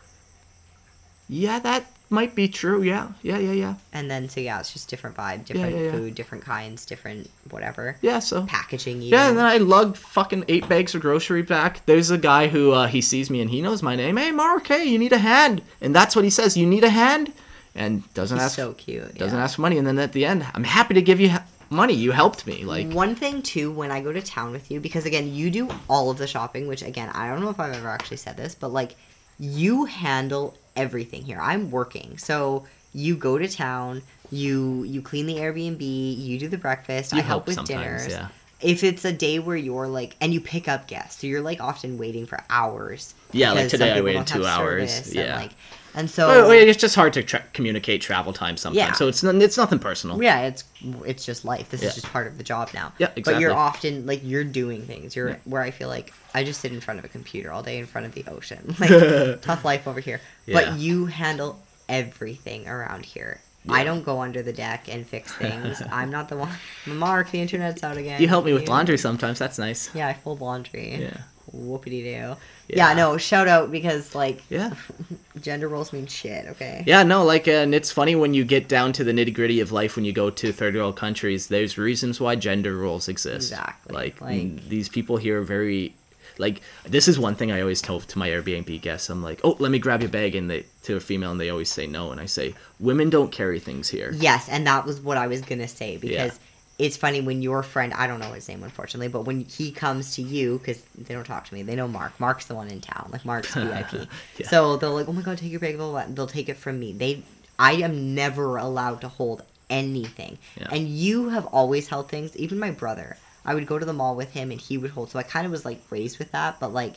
Yeah, 1.28 1.60
that 1.60 1.86
might 2.10 2.36
be 2.36 2.48
true. 2.48 2.84
Yeah, 2.84 3.10
yeah, 3.22 3.38
yeah, 3.38 3.52
yeah. 3.52 3.76
And 3.94 4.10
then 4.10 4.30
so 4.30 4.40
yeah, 4.40 4.60
it's 4.60 4.72
just 4.74 4.90
different 4.90 5.16
vibe, 5.16 5.46
different 5.46 5.76
yeah, 5.76 5.84
yeah. 5.84 5.92
food, 5.92 6.16
different 6.16 6.44
kinds, 6.44 6.86
different 6.86 7.30
whatever. 7.50 7.98
Yeah, 8.02 8.20
so. 8.20 8.46
Packaging 8.46 9.02
even. 9.02 9.18
Yeah, 9.18 9.30
and 9.30 9.38
then 9.38 9.46
I 9.46 9.58
lug 9.58 9.98
fucking 9.98 10.46
eight 10.48 10.68
bags 10.70 10.94
of 10.96 11.02
grocery 11.02 11.42
back. 11.42 11.86
There's 11.86 12.12
a 12.12 12.18
guy 12.18 12.48
who 12.48 12.72
uh, 12.72 12.88
he 12.88 13.02
sees 13.02 13.30
me 13.30 13.42
and 13.42 13.50
he 13.50 13.62
knows 13.62 13.82
my 13.82 13.96
name. 13.96 14.18
Hey, 14.18 14.32
Mark, 14.32 14.68
hey, 14.68 14.86
you 14.86 15.00
need 15.00 15.14
a 15.14 15.18
hand, 15.18 15.62
and 15.82 15.96
that's 15.96 16.16
what 16.16 16.24
he 16.24 16.30
says. 16.30 16.56
You 16.56 16.66
need 16.66 16.84
a 16.84 16.90
hand, 16.90 17.34
and 17.74 18.12
doesn't 18.14 18.38
He's 18.38 18.46
ask 18.46 18.56
so 18.56 18.74
cute. 18.74 19.16
doesn't 19.16 19.40
ask 19.40 19.56
for 19.56 19.62
money. 19.62 19.78
And 19.78 19.88
then 19.88 19.98
at 20.00 20.14
the 20.14 20.26
end, 20.26 20.46
I'm 20.54 20.64
happy 20.64 20.94
to 20.94 21.02
give 21.02 21.20
you 21.20 21.30
ha- 21.30 21.46
money. 21.70 21.96
You 21.96 22.12
helped 22.12 22.46
me. 22.46 22.64
Like, 22.64 22.92
one 22.92 23.16
thing 23.16 23.42
too 23.42 23.72
when 23.72 23.92
I 23.92 24.02
go 24.02 24.14
to 24.14 24.22
town 24.22 24.52
with 24.52 24.70
you 24.70 24.80
because 24.80 25.06
again 25.06 25.34
you 25.34 25.50
do 25.50 25.70
all 25.90 26.12
of 26.12 26.18
the 26.20 26.28
shopping 26.28 26.68
which 26.68 26.84
again 26.84 27.10
I 27.10 27.28
don't 27.28 27.42
know 27.42 27.50
if 27.50 27.60
I've 27.60 27.74
ever 27.74 27.90
actually 27.90 28.18
said 28.18 28.38
this 28.38 28.54
but 28.54 28.70
like 28.70 28.96
you 29.40 29.86
handle 29.86 30.56
everything 30.76 31.24
here. 31.24 31.40
I'm 31.42 31.72
working. 31.72 32.18
So 32.18 32.66
you 32.94 33.16
go 33.16 33.38
to 33.38 33.48
town, 33.48 34.02
you 34.32 34.84
you 34.84 35.02
clean 35.02 35.26
the 35.26 35.36
Airbnb, 35.36 35.82
you 35.82 36.40
do 36.40 36.48
the 36.48 36.58
breakfast, 36.58 37.12
You 37.12 37.20
I 37.20 37.22
help 37.22 37.46
help 37.48 37.58
with 37.58 37.68
dinners. 37.68 38.08
yeah. 38.08 38.30
if 38.62 38.84
it's 38.84 39.04
a 39.06 39.12
day 39.12 39.40
where 39.40 39.58
you're 39.58 39.88
like, 39.88 40.16
and 40.22 40.34
you 40.34 40.42
pick 40.42 40.68
up 40.68 40.88
guests, 40.88 41.22
so 41.22 41.28
you're 41.28 41.42
like 41.42 41.62
often 41.62 41.98
waiting 41.98 42.26
for 42.26 42.40
hours. 42.50 43.14
Yeah, 43.32 43.52
like 43.52 43.70
today 43.70 43.92
I 43.92 44.02
waited 44.02 44.28
two 44.28 44.46
hours, 44.46 45.14
yeah. 45.14 45.22
And, 45.24 45.42
like, 45.44 45.52
and 45.96 46.10
so 46.10 46.28
Well, 46.28 46.52
it's 46.52 46.80
just 46.80 46.94
hard 46.96 47.14
to 47.14 47.24
tra- 47.24 47.44
communicate 47.54 48.02
travel 48.02 48.34
time 48.34 48.58
sometimes. 48.58 48.78
Yeah. 48.78 48.92
So 48.94 49.08
it's 49.08 49.24
n- 49.24 49.42
it's 49.42 49.58
nothing 49.58 49.80
personal. 49.80 50.22
yeah, 50.22 50.42
it's 50.42 50.64
it's 51.06 51.26
just 51.26 51.46
life. 51.46 51.70
This 51.70 51.82
Yeah. 51.82 51.90
is 51.90 51.96
just 51.96 52.08
part 52.12 52.28
of 52.28 52.38
the 52.38 52.44
job 52.44 52.70
now. 52.74 52.94
Yeah, 52.98 53.08
exactly. 53.16 53.34
But 53.34 53.40
you're 53.42 53.54
often 53.56 54.06
like 54.06 54.22
you're 54.24 54.44
doing 54.44 54.84
things. 54.86 55.16
You're 55.16 55.40
where 55.46 55.62
I 55.62 55.72
feel 55.72 55.88
like 55.88 56.14
I 56.34 56.44
just 56.44 56.62
sit 56.62 56.72
in 56.74 56.82
front 56.82 57.00
of 57.00 57.06
a 57.06 57.08
computer 57.08 57.52
all 57.52 57.64
day 57.64 57.78
in 57.80 57.86
front 57.86 58.06
of 58.08 58.14
the 58.14 58.26
ocean. 58.30 58.76
Like 58.80 59.42
tough 59.42 59.64
life 59.66 59.88
over 59.88 60.00
here. 60.00 60.20
Yeah. 60.46 60.54
But 60.56 60.78
you 60.80 61.06
handle 61.08 61.60
everything 61.90 62.68
around 62.68 63.06
here. 63.06 63.40
Yeah. 63.64 63.74
I 63.74 63.84
don't 63.84 64.04
go 64.04 64.22
under 64.22 64.44
the 64.44 64.54
deck 64.54 64.88
and 64.92 65.08
fix 65.08 65.34
things. 65.34 65.82
I'm 65.92 66.12
not 66.12 66.30
the 66.30 66.38
one. 66.38 66.52
Mark, 66.86 67.32
the 67.32 67.42
internet's 67.42 67.84
out 67.84 67.98
again. 67.98 68.22
You 68.22 68.28
help 68.28 68.46
me 68.46 68.54
with 68.54 68.68
laundry 68.70 68.98
sometimes. 68.98 69.40
That's 69.40 69.58
nice. 69.58 69.90
Yeah, 69.96 70.08
I 70.08 70.14
fold 70.14 70.40
laundry. 70.42 70.96
Yeah. 71.02 71.18
Whoopity 71.54 72.04
doo. 72.04 72.10
Yeah. 72.10 72.36
Yeah. 72.68 72.94
no, 72.94 73.18
shout 73.18 73.48
out 73.48 73.72
because 73.72 74.16
like 74.16 74.42
Yeah. 74.50 74.74
gender 75.42 75.68
roles 75.68 75.92
mean 75.94 76.08
shit. 76.08 76.46
Okay. 76.48 76.84
Yeah, 76.88 77.04
no, 77.04 77.24
like, 77.24 77.48
uh, 77.48 77.52
and 77.52 77.76
it's 77.76 77.92
funny 77.92 78.16
when 78.16 78.34
you 78.34 78.44
get 78.44 78.68
down 78.68 78.94
to 78.94 79.04
the 79.04 79.12
nitty 79.12 79.34
gritty 79.34 79.60
of 79.60 79.72
life 79.72 79.96
when 79.96 80.06
you 80.06 80.14
go 80.14 80.30
to 80.30 80.52
third 80.52 80.76
world 80.76 80.96
countries. 80.96 81.48
There's 81.48 81.78
reasons 81.78 82.20
why 82.20 82.36
gender 82.36 82.76
roles 82.76 83.08
exist. 83.08 83.52
Exactly, 83.52 83.94
Like, 83.94 84.22
like- 84.22 84.68
these 84.70 84.90
people 84.90 85.18
here 85.18 85.40
are 85.42 85.44
very, 85.44 85.94
like, 86.38 86.62
this 86.86 87.08
is 87.08 87.20
one 87.20 87.36
thing 87.36 87.52
I 87.52 87.62
always 87.62 87.82
tell 87.82 88.00
to 88.00 88.18
my 88.20 88.30
Airbnb 88.30 88.82
guests. 88.82 89.10
I'm 89.10 89.22
like, 89.22 89.42
oh, 89.44 89.56
let 89.60 89.72
me 89.72 89.78
grab 89.80 90.02
your 90.02 90.10
bag, 90.10 90.36
and 90.36 90.50
they 90.50 90.66
to 90.84 90.96
a 90.96 91.00
female, 91.00 91.32
and 91.32 91.40
they 91.42 91.50
always 91.50 91.70
say 91.70 91.86
no, 91.88 92.12
and 92.12 92.20
I 92.22 92.26
say, 92.26 92.56
women 92.80 93.10
don't 93.10 93.32
carry 93.32 93.60
things 93.60 93.90
here. 93.90 94.12
Yes, 94.16 94.48
and 94.50 94.66
that 94.68 94.86
was 94.86 95.00
what 95.02 95.18
I 95.18 95.28
was 95.28 95.42
gonna 95.42 95.68
say 95.68 95.98
because 95.98 96.40
it's 96.78 96.98
funny 96.98 97.22
when 97.22 97.42
your 97.42 97.64
friend 97.64 97.94
I 97.94 98.06
don't 98.08 98.20
know 98.20 98.34
his 98.34 98.48
name 98.50 98.64
unfortunately, 98.64 99.08
but 99.08 99.22
when 99.22 99.42
he 99.46 99.72
comes 99.72 100.16
to 100.16 100.22
you 100.22 100.58
because 100.58 100.82
they 100.98 101.14
don't 101.14 101.24
talk 101.24 101.46
to 101.48 101.54
me, 101.54 101.64
they 101.64 101.76
know 101.76 101.88
Mark. 101.88 102.20
Mark's 102.20 102.46
the 102.48 102.56
one 102.56 102.68
in 102.70 102.82
town, 102.82 103.10
like 103.12 103.24
Mark's 103.26 103.54
VIP. 103.56 104.08
Yeah. 104.38 104.48
So 104.50 104.76
they're 104.78 104.90
like, 104.90 105.08
"Oh 105.08 105.14
my 105.14 105.22
god, 105.22 105.38
take 105.38 105.52
your 105.52 105.60
bag!" 105.62 105.78
Blah, 105.78 105.90
blah. 105.90 106.06
They'll 106.10 106.28
take 106.28 106.50
it 106.50 106.58
from 106.58 106.80
me. 106.80 106.92
They, 106.92 107.24
I 107.58 107.74
am 107.74 108.14
never 108.14 108.58
allowed 108.58 109.02
to 109.02 109.08
hold 109.08 109.44
anything, 109.70 110.38
Yeah. 110.60 110.68
and 110.72 110.88
you 110.88 111.30
have 111.30 111.46
always 111.48 111.88
held 111.88 112.10
things. 112.10 112.36
Even 112.38 112.60
my 112.60 112.72
brother, 112.72 113.18
I 113.46 113.54
would 113.56 113.68
go 113.68 113.80
to 113.80 113.86
the 113.86 113.94
mall 113.94 114.16
with 114.16 114.32
him, 114.34 114.52
and 114.52 114.60
he 114.60 114.78
would 114.78 114.92
hold. 114.92 115.12
So 115.12 115.20
I 115.20 115.24
kind 115.24 115.46
of 115.46 115.52
was 115.52 115.64
like 115.66 115.80
raised 115.90 116.20
with 116.20 116.32
that, 116.34 116.60
but 116.60 116.74
like 116.74 116.96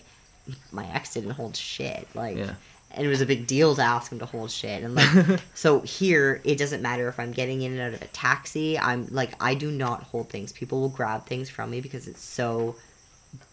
my 0.72 0.86
ex 0.92 1.14
didn't 1.14 1.30
hold 1.30 1.56
shit. 1.56 2.08
Like. 2.14 2.36
Yeah. 2.36 2.54
And 2.90 3.06
it 3.06 3.10
was 3.10 3.20
a 3.20 3.26
big 3.26 3.46
deal 3.46 3.74
to 3.76 3.82
ask 3.82 4.10
him 4.10 4.18
to 4.18 4.26
hold 4.26 4.50
shit. 4.50 4.82
And 4.82 4.94
like, 4.94 5.40
so 5.54 5.80
here, 5.80 6.40
it 6.44 6.56
doesn't 6.56 6.80
matter 6.80 7.08
if 7.08 7.20
I'm 7.20 7.32
getting 7.32 7.62
in 7.62 7.72
and 7.72 7.80
out 7.80 7.92
of 7.92 8.02
a 8.02 8.06
taxi. 8.06 8.78
I'm 8.78 9.06
like, 9.10 9.34
I 9.42 9.54
do 9.54 9.70
not 9.70 10.04
hold 10.04 10.30
things. 10.30 10.52
People 10.52 10.80
will 10.80 10.88
grab 10.88 11.26
things 11.26 11.50
from 11.50 11.70
me 11.70 11.80
because 11.80 12.08
it's 12.08 12.22
so 12.22 12.76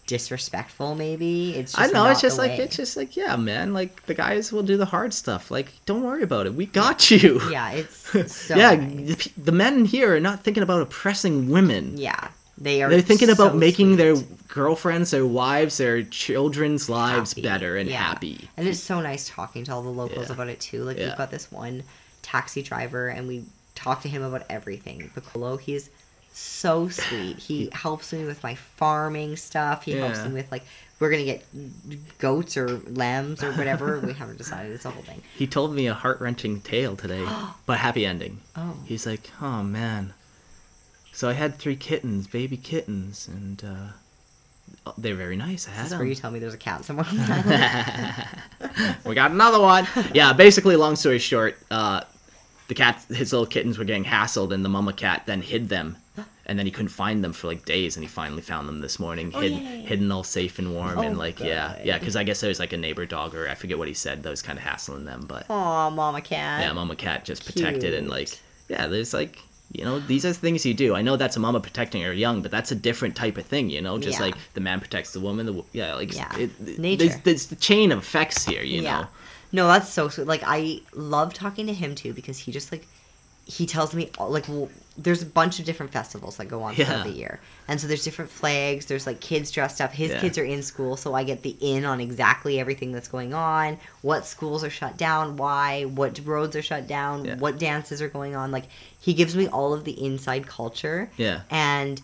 disrespectful. 0.07 0.95
Maybe 0.95 1.55
it's. 1.55 1.73
Just 1.73 1.89
I 1.89 1.91
know 1.91 2.09
it's 2.09 2.21
just 2.21 2.37
like 2.37 2.57
way. 2.57 2.63
it's 2.63 2.75
just 2.75 2.95
like 2.95 3.15
yeah, 3.15 3.35
man. 3.35 3.73
Like 3.73 4.05
the 4.05 4.13
guys 4.13 4.51
will 4.51 4.63
do 4.63 4.77
the 4.77 4.85
hard 4.85 5.13
stuff. 5.13 5.51
Like 5.51 5.73
don't 5.85 6.03
worry 6.03 6.23
about 6.23 6.45
it. 6.45 6.53
We 6.53 6.65
got 6.65 7.09
you. 7.11 7.41
Yeah, 7.49 7.71
it's 7.71 7.97
so. 8.35 8.55
yeah, 8.55 8.75
nice. 8.75 9.25
the, 9.25 9.31
the 9.41 9.51
men 9.51 9.85
here 9.85 10.15
are 10.15 10.19
not 10.19 10.43
thinking 10.43 10.63
about 10.63 10.81
oppressing 10.81 11.49
women. 11.49 11.97
Yeah, 11.97 12.29
they 12.57 12.81
are. 12.83 12.89
They're 12.89 13.01
thinking 13.01 13.29
about 13.29 13.51
so 13.51 13.57
making 13.57 13.89
sweet. 13.89 13.97
their 13.97 14.15
girlfriends, 14.47 15.11
their 15.11 15.25
wives, 15.25 15.77
their 15.77 16.03
children's 16.03 16.89
lives 16.89 17.31
Happy. 17.31 17.41
better 17.41 17.77
and 17.77 17.89
Yeah. 17.89 17.97
happy. 17.97 18.49
And 18.57 18.67
it's 18.67 18.79
so 18.79 19.01
nice 19.01 19.27
talking 19.27 19.63
to 19.65 19.73
all 19.73 19.81
the 19.83 19.89
locals 19.89 20.27
Yeah. 20.27 20.33
about 20.33 20.47
it 20.49 20.59
too. 20.61 20.83
Like 20.83 20.97
Yeah. 20.97 21.07
we've 21.09 21.17
got 21.17 21.31
this 21.31 21.51
one 21.51 21.83
taxi 22.21 22.61
driver, 22.61 23.07
and 23.09 23.27
we 23.27 23.43
talk 23.75 24.01
to 24.03 24.07
him 24.09 24.23
about 24.23 24.45
everything. 24.49 25.11
Piccolo, 25.13 25.57
he's 25.57 25.89
so 26.33 26.89
sweet. 26.89 27.37
He 27.39 27.69
helps 27.71 28.11
me 28.13 28.25
with 28.25 28.41
my 28.43 28.55
farming 28.55 29.35
stuff. 29.37 29.83
He 29.85 29.91
helps 29.93 30.19
me 30.25 30.33
with 30.33 30.51
like 30.51 30.63
we're 30.99 31.09
gonna 31.11 31.25
get 31.25 31.45
goats 32.19 32.55
or 32.55 32.67
lambs 32.87 33.43
or 33.43 33.51
whatever. 33.53 33.99
we 33.99 34.13
haven't 34.21 34.37
decided. 34.37 34.71
It's 34.71 34.85
a 34.85 34.89
whole 34.91 35.03
thing. 35.03 35.21
He 35.37 35.45
told 35.45 35.73
me 35.75 35.87
a 35.87 35.93
heart 35.93 36.21
wrenching 36.21 36.61
tale 36.61 36.95
today, 36.95 37.25
but 37.65 37.79
happy 37.79 38.05
ending. 38.05 38.39
Oh. 38.55 38.75
He's 38.85 39.05
like, 39.05 39.29
oh 39.41 39.61
man. 39.63 40.13
So 41.15 41.29
I 41.29 41.33
had 41.33 41.55
three 41.55 41.77
kittens, 41.77 42.27
baby 42.27 42.57
kittens, 42.57 43.29
and 43.29 43.63
uh, 43.63 44.91
they're 44.97 45.15
very 45.15 45.37
nice. 45.37 45.65
I 45.65 45.71
had 45.71 45.85
is 45.85 45.93
where 45.93 46.03
you 46.03 46.13
tell 46.13 46.29
me 46.29 46.39
there's 46.39 46.53
a 46.53 46.57
cat 46.57 46.83
somewhere. 46.83 47.05
we 49.05 49.15
got 49.15 49.31
another 49.31 49.61
one. 49.61 49.87
Yeah, 50.13 50.33
basically, 50.33 50.75
long 50.75 50.97
story 50.97 51.19
short, 51.19 51.57
uh, 51.71 52.01
the 52.67 52.75
cat, 52.75 53.01
his 53.07 53.31
little 53.31 53.45
kittens 53.45 53.77
were 53.77 53.85
getting 53.85 54.03
hassled, 54.03 54.53
and 54.53 54.65
the 54.65 54.69
mama 54.69 54.91
cat 54.91 55.23
then 55.25 55.41
hid 55.41 55.69
them, 55.69 55.95
and 56.45 56.59
then 56.59 56.65
he 56.65 56.71
couldn't 56.73 56.89
find 56.89 57.23
them 57.23 57.31
for 57.31 57.47
like 57.47 57.63
days, 57.63 57.95
and 57.95 58.03
he 58.03 58.09
finally 58.09 58.41
found 58.41 58.67
them 58.67 58.81
this 58.81 58.99
morning, 58.99 59.31
hidden, 59.31 59.59
yay. 59.59 59.81
hidden 59.83 60.11
all 60.11 60.23
safe 60.25 60.59
and 60.59 60.73
warm, 60.73 60.99
and 60.99 61.15
Oh, 61.15 61.17
like 61.19 61.39
yeah, 61.39 61.75
good. 61.77 61.85
yeah, 61.85 61.97
because 61.97 62.17
I 62.17 62.23
guess 62.25 62.41
there 62.41 62.49
was 62.49 62.59
like 62.59 62.73
a 62.73 62.77
neighbor 62.77 63.05
dog 63.05 63.35
or 63.35 63.47
I 63.47 63.55
forget 63.55 63.77
what 63.77 63.87
he 63.87 63.93
said 63.93 64.21
that 64.23 64.29
was 64.29 64.41
kind 64.41 64.57
of 64.59 64.65
hassling 64.65 65.05
them, 65.05 65.23
but 65.29 65.45
oh 65.49 65.89
mama 65.91 66.19
cat. 66.19 66.61
yeah, 66.61 66.73
mama 66.73 66.97
cat 66.97 67.23
just 67.23 67.45
protected 67.45 67.93
and 67.93 68.09
like 68.09 68.37
yeah, 68.67 68.87
there's 68.87 69.13
like. 69.13 69.39
You 69.77 69.85
know, 69.85 69.99
these 69.99 70.25
are 70.25 70.33
things 70.33 70.65
you 70.65 70.73
do. 70.73 70.95
I 70.95 71.01
know 71.01 71.17
that's 71.17 71.35
a 71.35 71.39
mama 71.39 71.59
protecting 71.59 72.01
her 72.03 72.13
young, 72.13 72.41
but 72.41 72.51
that's 72.51 72.71
a 72.71 72.75
different 72.75 73.15
type 73.15 73.37
of 73.37 73.45
thing. 73.45 73.69
You 73.69 73.81
know, 73.81 73.97
just 73.99 74.19
Yeah. 74.19 74.25
like 74.27 74.35
the 74.53 74.61
man 74.61 74.79
protects 74.79 75.11
the 75.13 75.19
woman. 75.19 75.45
The 75.45 75.63
yeah, 75.73 75.95
like 75.95 76.13
Yeah. 76.15 76.35
it, 76.37 76.51
it- 76.65 76.79
Nature. 76.79 77.05
There's, 77.07 77.19
there's 77.21 77.45
the 77.47 77.55
chain 77.55 77.91
of 77.91 77.99
effects 77.99 78.45
here. 78.45 78.63
You 78.63 78.81
know, 78.81 79.07
No, 79.51 79.67
that's 79.67 79.89
so 79.89 80.09
sweet. 80.09 80.27
Like 80.27 80.43
I 80.45 80.81
love 80.93 81.33
talking 81.33 81.67
to 81.67 81.73
him 81.73 81.95
too 81.95 82.13
because 82.13 82.37
he 82.39 82.51
just 82.51 82.71
like 82.71 82.87
he 83.45 83.65
tells 83.65 83.93
me 83.93 84.09
like 84.19 84.45
there's 84.97 85.21
a 85.21 85.25
bunch 85.25 85.59
of 85.59 85.65
different 85.65 85.91
festivals 85.91 86.37
that 86.37 86.45
go 86.45 86.63
on 86.63 86.73
Yeah. 86.75 86.85
throughout 86.85 87.03
the 87.05 87.11
year, 87.11 87.39
and 87.67 87.81
so 87.81 87.87
there's 87.87 88.03
different 88.03 88.31
flags. 88.31 88.85
There's 88.85 89.05
like 89.05 89.19
kids 89.19 89.51
dressed 89.51 89.81
up. 89.81 89.91
His 89.93 90.11
Yeah. 90.11 90.21
kids 90.21 90.37
are 90.37 90.45
in 90.45 90.63
school, 90.63 90.95
so 90.95 91.13
I 91.13 91.23
get 91.23 91.41
the 91.43 91.55
in 91.59 91.83
on 91.85 91.99
exactly 91.99 92.59
everything 92.59 92.91
that's 92.93 93.09
going 93.09 93.33
on. 93.33 93.77
What 94.01 94.25
schools 94.25 94.63
are 94.63 94.69
shut 94.69 94.95
down? 94.97 95.35
Why? 95.35 95.83
What 95.83 96.19
roads 96.23 96.55
are 96.55 96.61
shut 96.61 96.87
down? 96.87 97.25
Yeah. 97.25 97.35
What 97.35 97.59
dances 97.59 98.01
are 98.01 98.07
going 98.07 98.35
on? 98.35 98.51
Like 98.51 98.65
he 98.99 99.13
gives 99.13 99.35
me 99.35 99.47
all 99.47 99.73
of 99.73 99.83
the 99.83 99.91
inside 100.03 100.47
culture, 100.47 101.09
Yeah. 101.17 101.41
and 101.49 102.01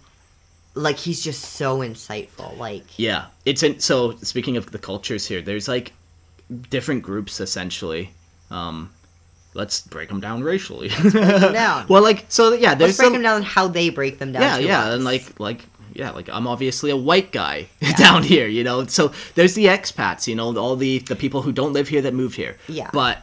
like 0.73 0.97
he's 0.97 1.21
just 1.23 1.41
so 1.43 1.79
insightful. 1.79 2.57
Like 2.57 2.83
Yeah, 2.97 3.25
it's 3.45 3.63
in, 3.63 3.79
so. 3.79 4.15
Speaking 4.21 4.57
of 4.57 4.71
the 4.71 4.79
cultures 4.79 5.27
here, 5.27 5.41
there's 5.41 5.67
like 5.67 5.93
different 6.69 7.03
groups 7.03 7.39
essentially. 7.39 8.11
Um, 8.49 8.89
let's 9.53 9.81
break 9.81 10.09
them 10.09 10.19
down 10.19 10.43
racially. 10.43 10.89
them 10.89 11.11
down. 11.53 11.85
well, 11.87 12.01
like 12.01 12.25
so, 12.29 12.53
yeah. 12.53 12.75
There's 12.75 12.89
let's 12.89 12.97
break 12.97 13.05
some, 13.07 13.13
them 13.13 13.21
down 13.21 13.41
how 13.43 13.67
they 13.67 13.89
break 13.89 14.19
them 14.19 14.31
down. 14.31 14.41
Yeah, 14.41 14.57
yeah, 14.57 14.83
us. 14.85 14.95
and 14.95 15.03
like 15.03 15.39
like 15.39 15.65
yeah, 15.93 16.11
like 16.11 16.29
I'm 16.29 16.47
obviously 16.47 16.91
a 16.91 16.97
white 16.97 17.31
guy 17.31 17.67
down 17.97 18.23
here, 18.23 18.47
you 18.47 18.63
know. 18.63 18.85
So 18.85 19.11
there's 19.35 19.55
the 19.55 19.65
expats, 19.65 20.27
you 20.27 20.35
know, 20.35 20.57
all 20.57 20.75
the 20.75 20.99
the 20.99 21.15
people 21.15 21.41
who 21.41 21.51
don't 21.51 21.73
live 21.73 21.87
here 21.87 22.01
that 22.01 22.13
move 22.13 22.35
here. 22.35 22.57
Yeah. 22.67 22.89
but 22.93 23.19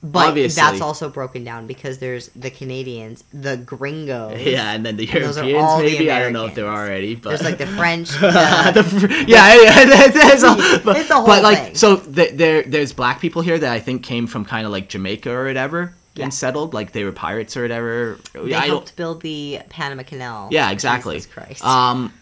But 0.00 0.28
Obviously. 0.28 0.60
that's 0.60 0.80
also 0.80 1.08
broken 1.08 1.42
down 1.42 1.66
because 1.66 1.98
there's 1.98 2.28
the 2.28 2.50
Canadians, 2.50 3.24
the 3.32 3.56
gringos. 3.56 4.40
yeah, 4.40 4.70
and 4.72 4.86
then 4.86 4.96
the 4.96 5.06
Europeans 5.06 5.56
all 5.56 5.78
the 5.78 5.84
maybe 5.84 6.08
I 6.10 6.20
don't 6.20 6.32
know 6.32 6.46
if 6.46 6.54
there 6.54 6.68
are 6.68 6.84
already, 6.86 7.16
but 7.16 7.30
There's 7.30 7.42
like 7.42 7.58
the 7.58 7.66
French. 7.66 8.10
the 8.20 8.70
The, 8.74 8.84
fr- 8.84 9.12
yeah, 9.26 9.54
yeah, 9.60 9.84
there's 10.10 10.44
a, 10.44 10.80
but, 10.84 10.98
It's 10.98 11.10
a 11.10 11.14
whole 11.14 11.26
but 11.26 11.42
like 11.42 11.58
thing. 11.58 11.74
so 11.74 11.96
th- 11.96 12.34
there 12.34 12.62
there's 12.62 12.92
black 12.92 13.20
people 13.20 13.42
here 13.42 13.58
that 13.58 13.72
I 13.72 13.80
think 13.80 14.04
came 14.04 14.28
from 14.28 14.44
kind 14.44 14.66
of 14.66 14.70
like 14.72 14.88
Jamaica 14.88 15.32
or 15.32 15.44
whatever 15.46 15.92
Yeah. 16.14 16.24
and 16.24 16.32
settled 16.34 16.74
like 16.74 16.92
they 16.92 17.02
were 17.02 17.10
pirates 17.10 17.56
or 17.56 17.62
whatever. 17.62 18.20
they 18.34 18.54
I 18.54 18.60
don't, 18.60 18.68
helped 18.68 18.94
build 18.94 19.20
the 19.22 19.58
Panama 19.68 20.04
Canal. 20.04 20.48
yeah, 20.52 20.70
exactly. 20.70 21.16
Jesus 21.16 21.32
Christ. 21.32 21.64
Um, 21.64 22.12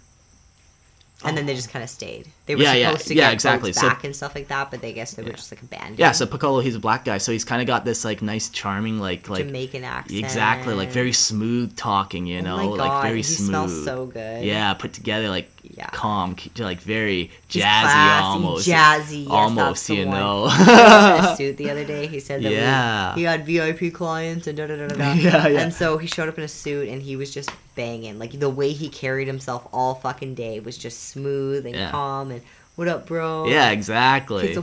Oh. 1.26 1.28
and 1.28 1.36
then 1.36 1.46
they 1.46 1.54
just 1.54 1.70
kind 1.70 1.82
of 1.82 1.90
stayed. 1.90 2.26
They 2.46 2.54
were 2.54 2.62
Yeah, 2.62 2.74
yeah, 2.74 2.90
supposed 2.90 3.08
to 3.08 3.14
yeah, 3.14 3.24
get 3.26 3.32
exactly. 3.34 3.72
So- 3.72 3.88
back 3.88 4.04
and 4.04 4.14
stuff 4.14 4.34
like 4.34 4.48
that, 4.48 4.70
but 4.70 4.80
they 4.80 4.92
guess 4.92 5.14
they 5.14 5.22
were 5.22 5.30
just 5.32 5.50
like 5.52 5.60
abandoned. 5.62 5.98
yeah, 5.98 6.12
so 6.12 6.26
Piccolo 6.26 6.60
he's 6.60 6.74
a 6.76 6.78
black 6.80 7.04
guy, 7.04 7.18
so 7.18 7.32
he's 7.32 7.44
kind 7.44 7.60
of 7.60 7.66
got 7.66 7.84
this 7.84 8.04
like 8.04 8.22
nice, 8.22 8.48
charming 8.48 8.98
like 9.00 9.28
like 9.28 9.44
Jamaican 9.46 9.84
accent. 9.84 10.18
exactly 10.24 10.74
like 10.74 10.90
very 10.90 11.12
smooth 11.12 11.76
talking, 11.76 12.26
you 12.26 12.38
Oh 12.38 12.42
know, 12.42 12.56
my 12.56 12.64
like 12.84 13.02
very 13.02 13.16
he 13.18 13.22
smooth. 13.24 13.48
smells 13.48 13.84
so 13.84 14.06
good. 14.06 14.44
Yeah, 14.44 14.72
put 14.74 14.92
together 14.92 15.28
like 15.28 15.50
Yeah. 15.76 15.90
calm, 15.90 16.34
like 16.58 16.80
very 16.80 17.30
He's 17.48 17.62
jazzy 17.62 17.82
classy, 17.82 18.24
almost. 18.24 18.66
Jazzy, 18.68 19.22
yes, 19.24 19.30
almost, 19.30 19.90
you 19.90 20.06
know. 20.06 20.48
He 20.48 20.58
was 20.58 20.68
in 20.68 21.24
a 21.24 21.36
suit 21.36 21.56
the 21.58 21.70
other 21.70 21.84
day. 21.84 22.06
He 22.06 22.18
said 22.18 22.42
that 22.42 23.14
we- 23.14 23.20
he 23.20 23.26
had 23.26 23.44
VIP 23.44 23.92
clients 23.92 24.46
and 24.46 24.56
da 24.56 24.66
da 24.66 24.76
da 24.76 24.88
da. 24.88 25.12
Yeah, 25.14 25.46
yeah. 25.48 25.60
And 25.60 25.74
so 25.74 25.98
he 25.98 26.06
showed 26.06 26.28
up 26.30 26.38
in 26.38 26.44
a 26.44 26.48
suit 26.48 26.88
and 26.88 27.02
he 27.02 27.14
was 27.16 27.30
just 27.32 27.50
banging. 27.74 28.18
Like 28.18 28.38
the 28.40 28.48
way 28.48 28.72
he 28.72 28.88
carried 28.88 29.26
himself 29.28 29.68
all 29.72 29.94
fucking 29.96 30.34
day 30.34 30.60
was 30.60 30.78
just 30.78 31.10
smooth 31.10 31.66
and 31.66 31.74
Yeah. 31.74 31.90
calm 31.90 32.30
and 32.30 32.40
what 32.76 32.88
up, 32.88 33.06
bro? 33.06 33.46
yeah, 33.46 33.70
exactly. 33.70 34.54
So 34.54 34.62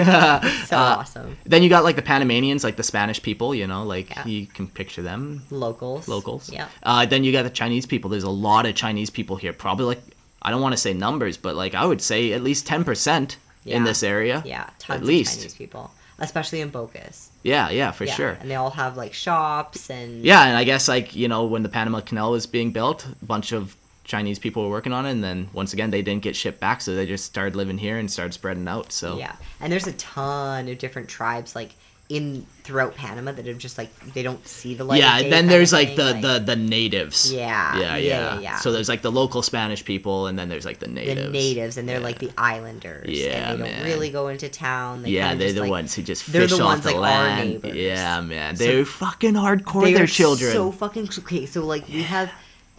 Uh, 0.00 0.40
awesome. 0.72 1.36
Then 1.44 1.62
you 1.62 1.68
got 1.68 1.84
like 1.84 1.96
the 1.96 2.02
Panamanians, 2.02 2.64
like 2.64 2.76
the 2.76 2.82
Spanish 2.82 3.22
people, 3.22 3.54
you 3.54 3.66
know, 3.66 3.84
like 3.84 4.10
Yeah. 4.10 4.26
you 4.26 4.46
can 4.46 4.66
picture 4.68 5.02
them, 5.02 5.42
Locals. 5.50 6.08
locals. 6.08 6.50
Yeah. 6.52 6.66
Uh, 6.82 7.06
then 7.06 7.24
you 7.24 7.32
got 7.32 7.42
the 7.44 7.50
Chinese 7.50 7.86
people. 7.86 8.10
There's 8.10 8.24
a 8.24 8.30
lot 8.30 8.66
of 8.66 8.74
Chinese 8.74 9.10
people 9.10 9.36
here. 9.36 9.52
Probably 9.52 9.86
like 9.86 10.02
I 10.46 10.50
don't 10.50 10.62
want 10.62 10.74
to 10.74 10.78
say 10.80 10.94
numbers, 10.94 11.36
but 11.36 11.56
like 11.56 11.74
I 11.74 11.84
would 11.84 12.00
say 12.00 12.32
at 12.32 12.42
least 12.42 12.66
ten 12.66 12.84
percent 12.84 13.36
in 13.64 13.82
this 13.82 14.04
area. 14.04 14.42
Yeah, 14.46 14.70
tons 14.78 14.98
at 14.98 15.02
of 15.02 15.08
least. 15.08 15.38
Chinese 15.38 15.54
people, 15.54 15.90
especially 16.20 16.60
in 16.60 16.70
Bocas. 16.70 17.30
Yeah, 17.42 17.68
yeah, 17.70 17.90
for 17.90 18.04
yeah. 18.04 18.12
sure. 18.14 18.38
And 18.40 18.48
they 18.48 18.54
all 18.54 18.70
have 18.70 18.96
like 18.96 19.12
shops 19.12 19.90
and 19.90 20.24
Yeah, 20.24 20.44
and 20.46 20.56
I 20.56 20.62
guess 20.62 20.86
like 20.88 21.16
you 21.16 21.26
know 21.26 21.46
when 21.46 21.64
the 21.64 21.68
Panama 21.68 22.00
Canal 22.00 22.30
was 22.30 22.46
being 22.46 22.70
built, 22.70 23.04
a 23.06 23.24
bunch 23.24 23.50
of 23.50 23.74
Chinese 24.04 24.38
people 24.38 24.62
were 24.62 24.70
working 24.70 24.92
on 24.92 25.04
it, 25.04 25.10
and 25.10 25.24
then 25.24 25.48
once 25.52 25.72
again 25.72 25.90
they 25.90 26.00
didn't 26.00 26.22
get 26.22 26.36
shipped 26.36 26.60
back, 26.60 26.80
so 26.80 26.94
they 26.94 27.06
just 27.06 27.24
started 27.24 27.56
living 27.56 27.76
here 27.76 27.98
and 27.98 28.08
started 28.08 28.32
spreading 28.32 28.68
out. 28.68 28.92
So 28.92 29.18
Yeah, 29.18 29.34
and 29.60 29.72
there's 29.72 29.88
a 29.88 29.92
ton 29.94 30.68
of 30.68 30.78
different 30.78 31.08
tribes 31.08 31.56
like 31.56 31.70
in 32.08 32.46
throughout 32.62 32.94
Panama 32.94 33.32
that 33.32 33.48
are 33.48 33.54
just 33.54 33.78
like 33.78 33.90
they 34.14 34.22
don't 34.22 34.46
see 34.46 34.74
the 34.74 34.84
light. 34.84 35.02
of 35.02 35.22
yeah, 35.22 35.28
then 35.28 35.48
there's 35.48 35.72
like 35.72 35.96
the, 35.96 36.12
the 36.22 36.38
the 36.44 36.54
natives. 36.54 37.32
Yeah, 37.32 37.76
yeah, 37.76 37.96
yeah, 37.96 38.34
yeah, 38.34 38.40
yeah. 38.40 38.56
So 38.58 38.70
there's 38.70 38.88
like 38.88 39.02
the 39.02 39.10
local 39.10 39.42
Spanish 39.42 39.84
people, 39.84 40.28
and 40.28 40.38
then 40.38 40.48
there's 40.48 40.64
like 40.64 40.78
the 40.78 40.86
natives. 40.86 41.22
the 41.26 41.30
natives 41.32 41.76
and 41.78 41.88
they're 41.88 41.98
Yeah. 41.98 42.04
like 42.04 42.18
the 42.20 42.30
islanders. 42.38 43.08
Yeah, 43.10 43.52
and 43.52 43.62
they 43.62 43.72
don't 43.74 43.84
really 43.84 44.10
go 44.10 44.28
into 44.28 44.48
town. 44.48 45.02
They 45.02 45.10
yeah, 45.10 45.34
they're 45.34 45.52
the 45.52 45.60
like, 45.62 45.70
ones 45.70 45.94
who 45.94 46.02
just 46.02 46.30
they're 46.32 46.42
fish 46.42 46.56
the 46.56 46.62
off 46.62 46.68
ones, 46.74 46.84
the 46.84 46.90
like, 46.92 46.96
our 46.96 47.24
land. 47.26 47.50
neighbors. 47.50 47.74
Yeah, 47.74 48.20
man, 48.20 48.54
So- 48.56 48.64
they're 48.64 48.84
fucking 48.84 49.34
hardcore. 49.34 49.82
They 49.84 49.94
They're 49.94 50.06
children. 50.06 50.52
so 50.52 50.70
fucking 50.70 51.08
okay. 51.20 51.46
So 51.46 51.64
like 51.64 51.88
we 51.88 52.02
have, 52.04 52.30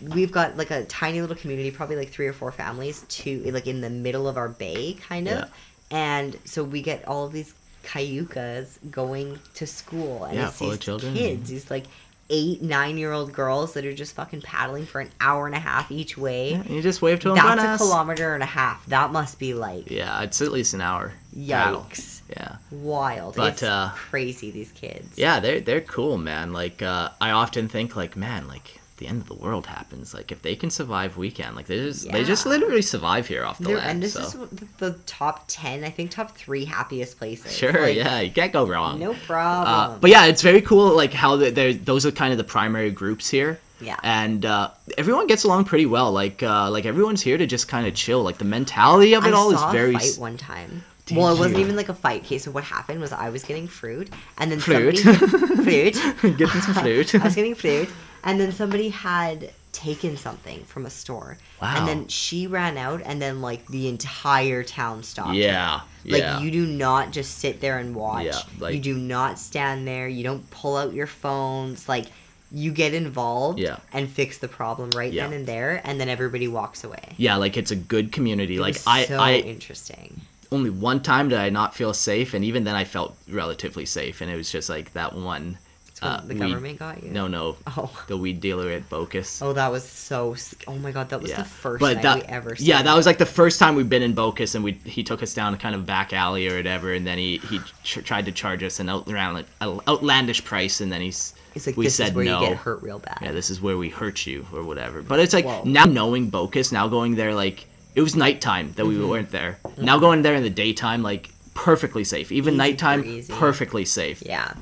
we've 0.02 0.32
got 0.32 0.56
like 0.56 0.72
a 0.72 0.86
tiny 0.86 1.20
little 1.20 1.36
community, 1.36 1.72
probably 1.72 1.98
like 1.98 2.10
three 2.12 2.28
or 2.28 2.34
four 2.34 2.52
families, 2.54 3.04
to 3.10 3.52
like 3.52 3.68
in 3.68 3.82
the 3.82 3.90
middle 3.90 4.26
of 4.28 4.38
our 4.38 4.48
bay, 4.50 4.94
kind 4.94 5.28
of, 5.28 5.40
Yeah. 5.40 5.46
and 5.92 6.38
so 6.46 6.64
we 6.64 6.82
get 6.82 7.06
all 7.08 7.26
of 7.26 7.34
these 7.34 7.54
cayucas 7.88 8.80
going 8.92 9.40
to 9.56 9.66
school, 9.68 10.26
and 10.26 10.36
Yeah, 10.38 10.48
it's 10.48 10.58
full 10.58 10.68
of 10.72 10.74
these 10.78 10.86
children. 10.86 11.14
kids, 11.14 11.50
these 11.50 11.70
like 11.72 11.86
eight, 12.30 12.62
nine 12.62 12.98
year 12.98 13.14
old 13.14 13.32
girls 13.32 13.74
that 13.74 13.86
are 13.86 13.94
just 13.94 14.14
fucking 14.16 14.42
paddling 14.42 14.86
for 14.86 15.00
an 15.00 15.10
hour 15.22 15.46
and 15.46 15.56
a 15.56 15.60
half 15.60 15.90
each 15.92 16.18
way. 16.18 16.52
Yeah, 16.52 16.64
you 16.68 16.82
just 16.82 17.02
wave 17.02 17.20
to 17.22 17.30
them. 17.30 17.36
That's 17.38 17.48
a 17.52 17.56
"Buenas." 17.64 17.78
kilometer 17.82 18.34
and 18.34 18.44
a 18.44 18.48
half. 18.48 18.86
That 18.88 19.12
must 19.12 19.40
be 19.40 19.54
like 19.54 19.90
Yeah, 19.90 20.22
it's 20.24 20.42
at 20.42 20.52
least 20.52 20.74
an 20.74 20.82
hour. 20.82 21.14
paddle. 21.48 21.86
yikes, 21.90 22.22
Yeah. 22.30 22.58
wild. 22.72 23.36
But, 23.36 23.54
it's 23.54 23.64
uh, 23.64 23.92
crazy. 23.96 24.52
These 24.52 24.72
kids. 24.74 25.18
Yeah, 25.18 25.40
they're 25.40 25.62
they're 25.62 25.82
cool, 25.82 26.18
man. 26.18 26.52
Like 26.52 26.82
uh, 26.82 27.10
I 27.22 27.32
often 27.32 27.70
think, 27.70 27.96
like, 27.96 28.18
man, 28.18 28.48
like 28.50 28.80
the 28.98 29.08
end 29.08 29.22
of 29.22 29.28
the 29.28 29.36
world 29.36 29.66
happens. 29.68 30.14
Like 30.14 30.32
if 30.32 30.42
they 30.42 30.56
can 30.56 30.70
survive, 30.70 31.18
weekend. 31.18 31.56
Like 31.56 31.68
they 31.68 31.78
just 31.78 32.12
they 32.12 32.24
just 32.24 32.46
literally 32.46 32.82
survive 32.82 33.28
here 33.28 33.44
off 33.46 33.58
the 33.60 33.66
They're- 33.66 33.78
land. 33.78 33.90
and 33.92 34.04
this 34.04 34.14
so. 34.14 34.22
is 34.22 34.34
the- 34.80 34.98
top 35.06 35.46
10 35.48 35.84
i 35.84 35.90
think 35.90 36.12
top 36.12 36.36
three 36.38 36.66
happiest 36.66 37.18
places 37.18 37.56
Sure, 37.56 37.72
Like, 37.82 37.96
yeah, 37.96 38.20
you 38.22 38.32
can't 38.32 38.52
go 38.54 38.66
wrong. 38.66 39.00
no 39.00 39.12
Uh, 39.12 39.16
problem 39.28 40.00
but 40.02 40.10
yeah, 40.10 40.26
it's 40.26 40.42
very 40.42 40.62
cool. 40.62 40.96
Like 40.96 41.14
how 41.14 41.36
they- 41.36 41.52
they're 41.52 41.74
those 41.74 42.06
are 42.06 42.12
kind 42.12 42.32
of 42.32 42.38
the 42.38 42.44
primary 42.44 42.92
groups 42.92 43.30
here. 43.30 43.60
Yeah. 43.80 43.98
And 44.02 44.44
uh, 44.44 44.72
everyone 44.98 45.28
gets 45.28 45.44
along 45.44 45.66
pretty 45.66 45.86
well. 45.86 46.12
Like 46.12 46.42
uh, 46.42 46.72
like 46.72 46.86
everyone's 46.86 47.22
here 47.22 47.38
to 47.38 47.46
just 47.46 47.68
kind 47.68 47.86
of 47.88 47.94
chill. 47.94 48.24
Like 48.24 48.40
the 48.40 48.46
mentality 48.46 49.14
of 49.14 49.24
it 49.26 49.34
I 49.34 49.38
all 49.38 49.52
is 49.54 49.62
very 49.72 49.94
fight 49.94 50.16
one 50.18 50.38
time 50.38 50.84
Did 51.06 51.18
well 51.18 51.34
it 51.36 51.40
wasn't 51.40 51.60
even 51.60 51.76
like 51.76 51.90
a 51.90 51.94
fight 51.94 52.24
okay 52.26 52.40
so 52.40 52.50
what 52.52 52.64
happened 52.66 53.00
was 53.00 53.12
i 53.14 53.30
was 53.30 53.44
getting 53.44 53.68
fruit 53.68 54.10
and 54.40 54.52
then 54.52 54.60
Fruit. 54.60 54.98
somebody 54.98 55.28
fruit 55.64 55.94
Getting 56.42 56.62
some 56.62 56.74
fruit. 56.84 57.16
i 57.22 57.24
was 57.24 57.36
getting 57.36 57.56
fruit 57.56 57.88
and 58.24 58.40
then 58.40 58.52
somebody 58.52 58.90
had 58.90 59.52
taken 59.72 60.18
something 60.18 60.64
from 60.64 60.88
a 60.88 60.90
store 60.90 61.38
Wow. 61.62 61.76
and 61.78 61.88
then 61.88 62.08
she 62.08 62.48
ran 62.48 62.78
out 62.80 63.02
and 63.06 63.22
then 63.22 63.42
like 63.42 63.68
the 63.68 63.88
entire 63.88 64.64
town 64.64 65.04
stopped. 65.04 65.36
Yeah. 65.36 65.82
Like 66.04 66.22
yeah. 66.22 66.40
you 66.40 66.50
do 66.50 66.66
not 66.66 67.12
just 67.12 67.38
sit 67.38 67.62
there 67.62 67.78
and 67.78 67.94
watch. 67.96 68.26
Yeah, 68.26 68.40
like- 68.60 68.74
you 68.76 68.82
do 68.82 68.96
not 68.98 69.38
stand 69.38 69.88
there. 69.88 70.08
You 70.08 70.24
don't 70.24 70.50
pull 70.50 70.78
out 70.78 70.94
your 70.94 71.06
phones. 71.08 71.88
Like 71.88 72.06
you 72.52 72.72
get 72.72 72.94
involved 72.96 73.60
Yeah. 73.60 73.78
and 73.94 74.10
fix 74.10 74.38
the 74.40 74.48
problem 74.48 74.90
right 74.96 75.12
Yeah. 75.14 75.26
then 75.28 75.34
and 75.40 75.46
there, 75.46 75.82
and 75.84 76.00
then 76.00 76.10
everybody 76.10 76.48
walks 76.48 76.84
away. 76.84 77.14
yeah, 77.18 77.36
like 77.36 77.56
it's 77.58 77.72
a 77.72 77.76
good 77.76 78.12
community. 78.12 78.56
It 78.56 78.62
like 78.62 78.78
I 78.88 79.06
so 79.06 79.20
I 79.20 79.34
interesting. 79.34 80.22
only 80.52 80.70
one 80.72 81.02
time 81.04 81.28
did 81.30 81.38
I 81.40 81.50
not 81.50 81.76
feel 81.76 81.94
safe, 81.94 82.34
and 82.34 82.44
even 82.46 82.64
then 82.64 82.74
I 82.74 82.86
felt 82.86 83.16
relatively 83.30 83.86
safe, 83.86 84.22
and 84.22 84.32
it 84.32 84.38
was 84.38 84.50
just 84.52 84.70
like 84.70 84.94
that 84.94 85.14
one. 85.14 85.58
Uh, 86.02 86.22
the 86.22 86.34
weed- 86.36 86.40
government 86.40 86.80
got 86.80 87.02
you. 87.04 87.10
No, 87.12 87.28
no, 87.28 87.56
Oh. 87.76 87.92
the 88.08 88.16
weed 88.18 88.40
dealer 88.40 88.70
at 88.72 88.90
Bocas. 88.90 89.42
Oh, 89.42 89.54
that 89.54 89.72
was 89.72 89.84
so. 89.84 90.36
Oh 90.68 90.76
my 90.76 90.92
god, 90.92 91.10
that 91.10 91.22
was 91.22 91.32
yeah, 91.32 91.38
the 91.38 91.46
first 91.46 91.80
but 91.80 92.02
that, 92.04 92.16
we 92.18 92.22
ever. 92.24 92.56
yeah, 92.60 92.82
that 92.84 92.96
was 92.96 93.06
like 93.06 93.18
the 93.18 93.26
first 93.26 93.60
time 93.60 93.76
we've 93.76 93.90
been 93.90 94.04
in 94.04 94.14
Bocas, 94.14 94.56
and 94.56 94.64
we 94.64 94.74
he 94.86 95.04
took 95.04 95.24
us 95.24 95.34
down 95.34 95.54
a 95.54 95.58
kind 95.58 95.74
of 95.76 95.86
back 95.86 96.14
alley 96.14 96.48
or 96.48 96.56
whatever, 96.58 96.94
and 96.94 97.06
then 97.08 97.18
he 97.18 97.38
he 97.50 97.60
ch- 97.84 98.00
tried 98.04 98.26
to 98.26 98.32
charge 98.32 98.62
us 98.64 98.80
an 98.80 98.90
outland, 98.90 99.46
outlandish 99.62 100.44
price, 100.44 100.82
and 100.82 100.92
then 100.92 101.02
he's 101.02 101.34
It's 101.56 101.68
like 101.68 101.78
we 101.78 101.86
this 101.86 101.96
said 101.96 102.10
is 102.10 102.14
where 102.14 102.26
no. 102.26 102.42
you 102.42 102.48
get 102.50 102.58
hurt 102.58 102.82
real 102.82 103.00
bad. 103.00 103.18
yeah, 103.22 103.32
this 103.32 103.50
is 103.50 103.62
where 103.62 103.78
we 103.78 103.90
hurt 103.90 104.26
you 104.26 104.46
or 104.54 104.64
whatever. 104.64 105.02
But 105.02 105.20
it's 105.20 105.34
like 105.34 105.46
Whoa. 105.46 105.64
now 105.66 105.86
knowing 105.86 106.30
Bocas, 106.32 106.72
now 106.72 106.88
going 106.88 107.16
there 107.16 107.34
like 107.34 107.66
it 107.96 108.02
was 108.02 108.16
nighttime 108.16 108.74
that 108.76 108.84
Mm-hmm. 108.86 109.02
we 109.02 109.06
weren't 109.10 109.32
there. 109.32 109.58
Now 109.78 109.98
going 109.98 110.22
there 110.22 110.36
in 110.36 110.44
the 110.44 110.50
daytime, 110.52 111.02
like 111.02 111.30
perfectly 111.56 112.04
safe. 112.04 112.32
Even 112.32 112.54
Easy 112.54 112.58
nighttime, 112.58 113.24
perfectly 113.30 113.86
safe. 113.86 114.22
yeah. 114.24 114.54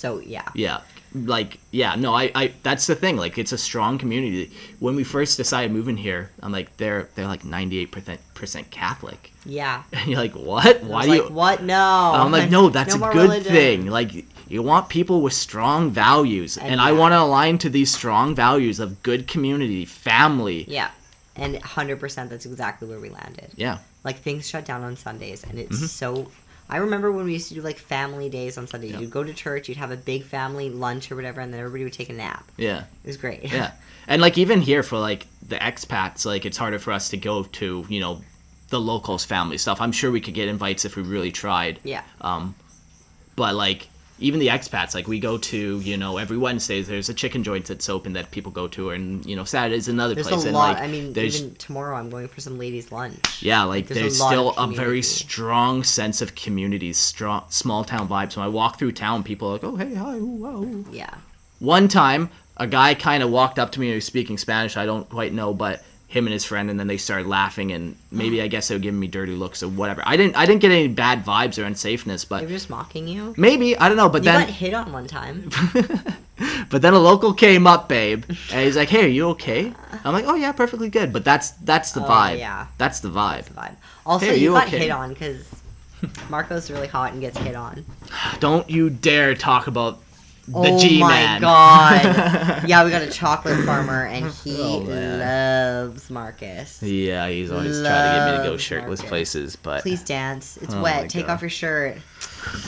So 0.00 0.18
yeah. 0.20 0.48
Yeah. 0.54 0.80
Like 1.12 1.58
yeah, 1.72 1.94
no, 1.96 2.14
I, 2.14 2.30
I 2.34 2.52
that's 2.62 2.86
the 2.86 2.94
thing. 2.94 3.16
Like 3.16 3.36
it's 3.36 3.52
a 3.52 3.58
strong 3.58 3.98
community. 3.98 4.50
When 4.78 4.94
we 4.96 5.04
first 5.04 5.36
decided 5.36 5.72
moving 5.72 5.96
here, 5.96 6.30
I'm 6.42 6.52
like 6.52 6.74
they're 6.78 7.08
they're 7.14 7.26
like 7.26 7.44
98 7.44 7.90
percent 7.92 8.20
percent 8.34 8.70
Catholic. 8.70 9.32
Yeah. 9.44 9.82
And 9.92 10.08
you're 10.08 10.20
like 10.20 10.34
what? 10.34 10.82
Why 10.84 11.02
do 11.04 11.08
like, 11.10 11.28
you? 11.28 11.34
what? 11.34 11.62
No. 11.64 12.12
I'm 12.14 12.32
like 12.32 12.48
no, 12.56 12.70
that's 12.70 12.96
No 12.96 13.08
a 13.10 13.12
good 13.12 13.22
religion." 13.30 13.52
thing. 13.52 13.86
Like 13.86 14.24
you 14.48 14.62
want 14.62 14.88
people 14.88 15.20
with 15.20 15.32
strong 15.32 15.90
values, 15.90 16.56
and, 16.56 16.72
And 16.72 16.80
I 16.80 16.90
want 16.92 17.12
to 17.12 17.20
align 17.20 17.58
to 17.58 17.68
these 17.70 17.92
strong 17.94 18.34
values 18.34 18.80
of 18.80 19.00
good 19.04 19.28
community, 19.28 19.84
family. 19.84 20.64
Yeah. 20.66 20.90
And 21.36 21.54
100% 21.56 22.28
that's 22.28 22.46
exactly 22.46 22.88
where 22.88 22.98
we 22.98 23.10
landed. 23.10 23.50
Yeah. 23.56 23.78
Like 24.02 24.18
things 24.18 24.48
shut 24.48 24.64
down 24.64 24.82
on 24.82 24.96
Sundays 24.96 25.44
and 25.44 25.52
Mm-hmm. 25.58 25.84
it's 25.84 25.92
so 25.92 26.30
I 26.70 26.76
remember 26.76 27.10
when 27.10 27.24
we 27.24 27.32
used 27.32 27.48
to 27.48 27.54
do 27.54 27.62
like 27.62 27.78
family 27.78 28.30
days 28.30 28.56
on 28.56 28.68
Sunday. 28.68 28.96
You'd 28.96 29.10
go 29.10 29.24
to 29.24 29.34
church, 29.34 29.68
you'd 29.68 29.76
have 29.78 29.90
a 29.90 29.96
big 29.96 30.22
family 30.22 30.70
lunch 30.70 31.10
or 31.10 31.16
whatever, 31.16 31.40
and 31.40 31.52
then 31.52 31.60
everybody 31.60 31.82
would 31.82 31.92
take 31.92 32.08
a 32.08 32.12
nap. 32.12 32.48
Yeah. 32.56 32.84
It 33.02 33.06
was 33.08 33.16
great. 33.16 33.52
Yeah. 33.52 33.72
And 34.06 34.22
like 34.22 34.38
even 34.38 34.60
here 34.60 34.84
for 34.84 34.98
like 34.98 35.26
the 35.46 35.56
expats, 35.56 36.24
like 36.24 36.46
it's 36.46 36.56
harder 36.56 36.78
for 36.78 36.92
us 36.92 37.08
to 37.10 37.16
go 37.16 37.42
to, 37.42 37.84
you 37.88 38.00
know, 38.00 38.22
the 38.68 38.80
locals 38.80 39.24
family 39.24 39.58
stuff. 39.58 39.80
I'm 39.80 39.90
sure 39.90 40.12
we 40.12 40.20
could 40.20 40.34
get 40.34 40.46
invites 40.46 40.84
if 40.84 40.94
we 40.94 41.02
really 41.02 41.32
tried. 41.32 41.80
Yeah. 41.82 42.04
Um, 42.20 42.54
but 43.34 43.56
like 43.56 43.88
even 44.20 44.38
the 44.38 44.48
expats, 44.48 44.94
like 44.94 45.08
we 45.08 45.18
go 45.18 45.38
to, 45.38 45.80
you 45.80 45.96
know, 45.96 46.18
every 46.18 46.36
Wednesdays 46.36 46.86
there's 46.88 47.08
a 47.08 47.14
chicken 47.14 47.42
joint 47.42 47.66
that's 47.66 47.88
open 47.88 48.12
that 48.12 48.30
people 48.30 48.52
go 48.52 48.68
to, 48.68 48.90
and 48.90 49.24
you 49.26 49.34
know 49.34 49.44
Saturdays 49.44 49.88
another 49.88 50.14
There's 50.14 50.28
place. 50.28 50.44
a 50.44 50.48
and 50.48 50.56
lot. 50.56 50.74
like 50.74 50.82
I 50.82 50.86
mean, 50.86 51.12
there's 51.12 51.40
even 51.42 51.54
tomorrow 51.56 51.96
I'm 51.96 52.10
going 52.10 52.28
for 52.28 52.40
some 52.40 52.58
ladies' 52.58 52.92
lunch. 52.92 53.42
yeah, 53.42 53.62
like 53.62 53.86
there's 53.86 54.00
there's, 54.00 54.20
lot 54.20 54.28
still 54.28 54.50
a 54.52 54.66
very 54.68 55.02
strong 55.02 55.82
sense 55.82 56.20
of 56.20 56.34
community, 56.34 56.92
strong 56.92 57.44
small 57.48 57.84
town 57.84 58.08
vibes. 58.08 58.36
When 58.36 58.44
I 58.44 58.48
walk 58.48 58.78
through 58.78 58.92
town, 58.92 59.22
people 59.22 59.48
are 59.48 59.52
like, 59.52 59.64
oh 59.64 59.76
hey 59.76 59.94
hi, 59.94 60.16
ooh, 60.16 60.26
wow. 60.26 60.84
Yeah. 60.90 61.14
One 61.58 61.88
time, 61.88 62.30
a 62.56 62.66
guy 62.66 62.94
kind 62.94 63.22
of 63.22 63.30
walked 63.30 63.58
up 63.58 63.72
to 63.72 63.80
me 63.80 63.86
and 63.86 63.92
he 63.92 63.96
was 63.96 64.04
speaking 64.04 64.38
Spanish. 64.38 64.76
I 64.76 64.86
don't 64.86 65.08
quite 65.08 65.32
know, 65.32 65.52
but 65.54 65.82
him 66.10 66.26
and 66.26 66.32
his 66.32 66.44
friend, 66.44 66.68
and 66.70 66.78
then 66.80 66.88
they 66.88 66.96
started 66.96 67.28
laughing, 67.28 67.70
and 67.70 67.94
maybe 68.10 68.40
oh. 68.40 68.44
I 68.44 68.48
guess 68.48 68.66
they 68.66 68.74
were 68.74 68.80
giving 68.80 68.98
me 68.98 69.06
dirty 69.06 69.32
looks 69.36 69.62
or 69.62 69.68
whatever. 69.68 70.02
I 70.04 70.16
didn't, 70.16 70.34
I 70.36 70.44
didn't 70.44 70.60
get 70.60 70.72
any 70.72 70.88
bad 70.88 71.24
vibes 71.24 71.56
or 71.56 71.64
unsafeness, 71.64 72.28
but 72.28 72.40
They 72.40 72.46
were 72.46 72.52
just 72.52 72.68
mocking 72.68 73.06
you. 73.06 73.32
maybe 73.38 73.78
I 73.78 73.86
don't 73.88 73.96
know. 73.96 74.08
But 74.08 74.22
You 74.24 74.32
then, 74.32 74.40
got 74.46 74.50
hit 74.50 74.74
on 74.74 74.90
one 74.92 75.06
time. 75.06 75.50
but 76.68 76.82
then 76.82 76.94
a 76.94 76.98
local 76.98 77.32
came 77.32 77.64
up, 77.66 77.88
babe, 77.88 78.24
and 78.28 78.60
he's 78.64 78.76
like, 78.76 78.88
"Hey, 78.88 79.04
are 79.04 79.08
you 79.08 79.28
okay?" 79.30 79.72
I'm 80.04 80.12
like, 80.12 80.24
"Oh 80.26 80.34
yeah, 80.34 80.50
perfectly 80.52 80.88
good." 80.88 81.12
But 81.12 81.24
that's 81.24 81.50
that's 81.52 81.92
the 81.92 82.04
Oh, 82.04 82.08
vibe. 82.08 82.38
yeah. 82.38 82.66
that's 82.76 83.00
the 83.00 83.08
vibe. 83.08 83.44
That's 83.44 83.48
the 83.48 83.54
vibe. 83.54 83.76
Also, 84.04 84.26
Hey, 84.26 84.36
you, 84.36 84.42
you 84.46 84.50
got 84.52 84.66
okay? 84.66 84.78
hit 84.78 84.90
on 84.90 85.10
because 85.10 85.46
Marco's 86.28 86.70
really 86.72 86.88
hot 86.88 87.12
and 87.12 87.20
gets 87.20 87.38
hit 87.38 87.54
on. 87.54 87.84
Don't 88.40 88.68
you 88.68 88.90
dare 88.90 89.34
talk 89.36 89.68
about 89.68 90.00
the 90.52 90.58
oh 90.58 90.78
G 90.78 91.00
my 91.00 91.38
god! 91.40 92.62
yeah, 92.68 92.84
we 92.84 92.90
got 92.90 93.02
a 93.02 93.10
chocolate 93.10 93.64
farmer, 93.64 94.06
and 94.06 94.26
he 94.32 94.56
Oh, 94.60 94.78
loves 94.78 96.10
Marcus. 96.10 96.82
Yeah, 96.82 97.28
he's 97.28 97.50
always 97.50 97.80
trying 97.80 98.12
to 98.12 98.18
get 98.18 98.32
me 98.32 98.44
to 98.44 98.50
go 98.50 98.56
shirtless 98.56 99.00
Marcus. 99.00 99.08
places, 99.08 99.56
but 99.56 99.82
Please 99.82 100.02
dance. 100.02 100.56
It's 100.58 100.74
Oh 100.74 100.82
wet. 100.82 101.08
Take 101.10 101.26
God. 101.26 101.34
off 101.34 101.40
your 101.42 101.50
shirt. 101.50 101.96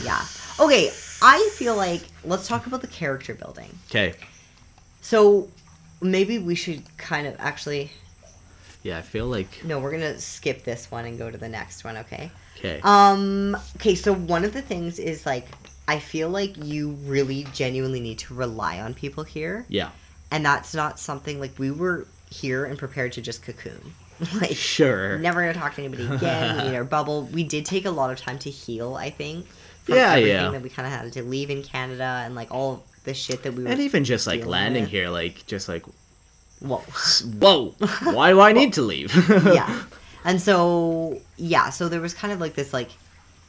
Yeah. 0.03 0.23
Okay, 0.59 0.91
I 1.21 1.49
feel 1.55 1.75
like 1.75 2.01
let's 2.23 2.47
talk 2.47 2.67
about 2.67 2.81
the 2.81 2.87
character 2.87 3.33
building. 3.33 3.69
okay. 3.89 4.13
So 5.01 5.49
maybe 6.01 6.39
we 6.39 6.55
should 6.55 6.83
kind 6.97 7.27
of 7.27 7.35
actually 7.39 7.91
Yeah, 8.83 8.97
I 8.97 9.01
feel 9.01 9.25
like 9.27 9.63
no, 9.65 9.79
we're 9.79 9.91
gonna 9.91 10.19
skip 10.19 10.63
this 10.63 10.89
one 10.91 11.05
and 11.05 11.17
go 11.17 11.29
to 11.31 11.37
the 11.37 11.49
next 11.49 11.83
one. 11.83 11.97
Okay. 11.97 12.31
okay. 12.57 12.79
Um. 12.83 13.57
Okay. 13.77 13.95
So 13.95 14.13
one 14.13 14.45
of 14.45 14.53
the 14.53 14.61
things 14.61 14.99
is 14.99 15.25
like 15.25 15.47
I 15.87 15.99
feel 15.99 16.29
like 16.29 16.63
you 16.63 16.91
really 17.05 17.45
genuinely 17.53 17.99
need 17.99 18.19
to 18.19 18.33
rely 18.33 18.79
on 18.79 18.93
people 18.93 19.23
here, 19.23 19.65
yeah, 19.67 19.89
and 20.31 20.45
that's 20.45 20.73
not 20.73 20.99
something 20.99 21.39
like 21.39 21.57
we 21.59 21.71
were 21.71 22.07
here 22.29 22.65
and 22.65 22.77
prepared 22.77 23.11
to 23.13 23.21
just 23.21 23.43
cocoon. 23.43 23.93
like 24.35 24.55
sure. 24.55 25.17
never 25.19 25.41
gonna 25.41 25.53
talk 25.53 25.75
to 25.75 25.83
anybody 25.83 26.05
again. 26.05 26.57
we 26.57 26.69
need 26.69 26.75
our 26.75 26.83
bubble. 26.83 27.23
We 27.25 27.43
did 27.43 27.65
take 27.65 27.85
a 27.85 27.91
lot 27.91 28.11
of 28.11 28.17
time 28.17 28.39
to 28.39 28.49
heal. 28.49 28.95
I 28.95 29.09
think. 29.09 29.45
From 29.83 29.95
Yeah, 29.95 30.11
everything 30.11 30.29
yeah. 30.31 30.49
That 30.51 30.61
we 30.61 30.69
kind 30.69 30.85
of 30.85 30.93
had 30.93 31.11
to 31.13 31.23
leave 31.23 31.49
in 31.49 31.61
Canada 31.61 32.21
and 32.23 32.35
like 32.35 32.51
all 32.51 32.85
the 33.03 33.13
shit 33.13 33.43
that 33.43 33.53
we 33.53 33.63
were. 33.63 33.69
And 33.69 33.81
even 33.81 34.05
just 34.05 34.27
like 34.27 34.45
landing 34.45 34.83
with. 34.83 34.91
here, 34.91 35.09
like 35.09 35.45
just 35.45 35.67
like 35.67 35.83
Whoa. 36.63 36.77
whoa, 37.39 37.75
why 38.03 38.29
do 38.29 38.39
I 38.39 38.53
need 38.53 38.73
to 38.73 38.81
leave? 38.81 39.13
yeah. 39.45 39.83
And 40.25 40.39
so 40.39 41.19
yeah, 41.35 41.69
so 41.69 41.89
there 41.89 41.99
was 41.99 42.13
kind 42.13 42.31
of 42.31 42.39
like 42.39 42.53
this 42.53 42.71
like 42.71 42.91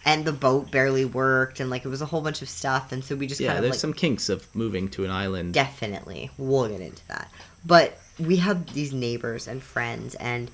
and 0.04 0.24
the 0.24 0.32
boat 0.32 0.70
barely 0.70 1.04
worked 1.04 1.60
and 1.60 1.70
like 1.70 1.84
it 1.84 1.88
was 1.88 2.02
a 2.02 2.06
whole 2.06 2.20
bunch 2.20 2.42
of 2.42 2.48
stuff 2.48 2.92
and 2.92 3.04
so 3.04 3.16
we 3.16 3.26
just 3.26 3.40
yeah. 3.40 3.48
kind 3.48 3.58
of 3.58 3.62
There's 3.62 3.74
like 3.74 3.80
some 3.80 3.94
kinks 3.94 4.28
of 4.28 4.54
moving 4.54 4.88
to 4.90 5.04
an 5.04 5.10
island. 5.10 5.54
definitely 5.54 6.30
we'll 6.38 6.68
get 6.68 6.80
into 6.80 7.06
that. 7.08 7.30
But 7.66 7.98
we 8.18 8.36
have 8.36 8.72
these 8.74 8.92
neighbors 8.92 9.48
and 9.48 9.62
friends 9.62 10.14
and 10.16 10.50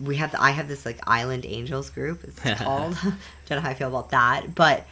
we 0.00 0.16
have 0.16 0.32
the, 0.32 0.42
I 0.42 0.50
have 0.50 0.68
this 0.68 0.86
like 0.86 0.98
Island 1.06 1.44
Angels 1.46 1.90
group. 1.90 2.24
It's 2.24 2.40
called. 2.62 2.96
Don't 3.46 3.56
know 3.56 3.60
how 3.60 3.70
I 3.70 3.74
feel 3.74 3.88
about 3.88 4.10
that, 4.10 4.54
but 4.54 4.86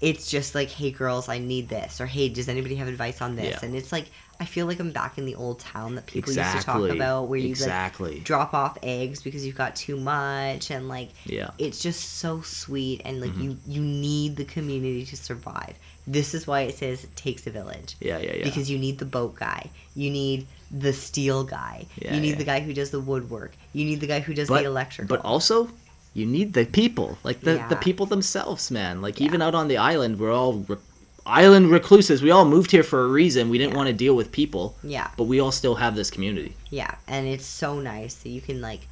it's 0.00 0.30
just 0.30 0.54
like, 0.54 0.70
hey 0.70 0.90
girls, 0.90 1.28
I 1.28 1.38
need 1.38 1.68
this, 1.68 2.00
or 2.00 2.06
hey, 2.06 2.28
does 2.28 2.48
anybody 2.48 2.76
have 2.76 2.88
advice 2.88 3.20
on 3.20 3.36
this? 3.36 3.58
Yeah. 3.60 3.66
And 3.66 3.76
it's 3.76 3.92
like 3.92 4.06
I 4.40 4.46
feel 4.46 4.66
like 4.66 4.80
I'm 4.80 4.90
back 4.90 5.18
in 5.18 5.26
the 5.26 5.34
old 5.34 5.60
town 5.60 5.94
that 5.96 6.06
people 6.06 6.32
used 6.32 6.56
to 6.58 6.62
talk 6.64 6.88
about, 6.90 7.28
where 7.28 7.38
you 7.38 7.48
Exactly. 7.50 8.14
like 8.14 8.24
drop 8.24 8.54
off 8.54 8.78
eggs 8.82 9.22
because 9.22 9.44
you've 9.44 9.56
got 9.56 9.76
too 9.76 9.98
much, 9.98 10.70
and 10.70 10.88
like 10.88 11.10
Yeah. 11.26 11.44
Mm-hmm. 11.48 11.54
it's 11.66 11.80
just 11.80 12.18
so 12.18 12.40
sweet, 12.40 13.02
and 13.04 13.20
like 13.20 13.36
you 13.36 13.58
you 13.68 13.82
need 13.82 14.36
the 14.36 14.46
community 14.46 15.04
to 15.04 15.16
survive. 15.16 15.74
This 16.06 16.32
is 16.34 16.46
why 16.46 16.62
it 16.62 16.74
says 16.76 17.04
it 17.04 17.14
takes 17.14 17.46
a 17.46 17.50
village 17.50 17.94
Yeah, 18.00 18.18
yeah, 18.18 18.36
yeah. 18.36 18.44
because 18.44 18.70
you 18.70 18.78
need 18.78 18.98
the 18.98 19.04
boat 19.04 19.34
guy, 19.36 19.70
you 19.94 20.10
need 20.10 20.46
the 20.70 20.92
steel 20.92 21.44
guy, 21.44 21.86
Yeah, 22.00 22.14
you 22.14 22.20
need 22.20 22.30
yeah. 22.30 22.36
the 22.36 22.44
guy 22.44 22.60
who 22.60 22.72
does 22.72 22.90
the 22.90 22.98
woodwork, 23.00 23.52
you 23.74 23.84
need 23.84 24.00
the 24.00 24.06
guy 24.06 24.20
who 24.20 24.32
does 24.34 24.48
but, 24.48 24.60
the 24.62 24.68
electrical. 24.68 25.14
But 25.14 25.22
also, 25.24 25.68
you 26.14 26.24
need 26.26 26.54
the 26.54 26.64
people, 26.64 27.18
like 27.22 27.40
the, 27.42 27.64
the 27.68 27.76
people 27.76 28.06
themselves, 28.06 28.70
man. 28.70 29.02
Like 29.02 29.20
Yeah. 29.20 29.26
even 29.26 29.42
out 29.42 29.54
on 29.54 29.68
the 29.68 29.76
island, 29.76 30.18
we're 30.18 30.32
all 30.32 30.54
re- 30.70 30.78
island 31.26 31.70
recluses. 31.70 32.22
We 32.22 32.30
all 32.30 32.44
moved 32.44 32.70
here 32.70 32.82
for 32.82 33.02
a 33.04 33.08
reason. 33.08 33.50
We 33.50 33.58
didn't 33.58 33.72
Yeah. 33.72 33.76
want 33.78 33.86
to 33.88 33.92
deal 33.92 34.14
with 34.16 34.32
people, 34.32 34.76
yeah, 34.82 35.10
but 35.16 35.24
we 35.24 35.40
all 35.40 35.52
still 35.52 35.76
have 35.76 35.94
this 35.94 36.10
community. 36.10 36.56
yeah, 36.70 36.94
and 37.06 37.26
it's 37.26 37.46
so 37.46 37.78
nice 37.80 38.14
that 38.14 38.30
you 38.30 38.40
can 38.40 38.60
like. 38.60 38.88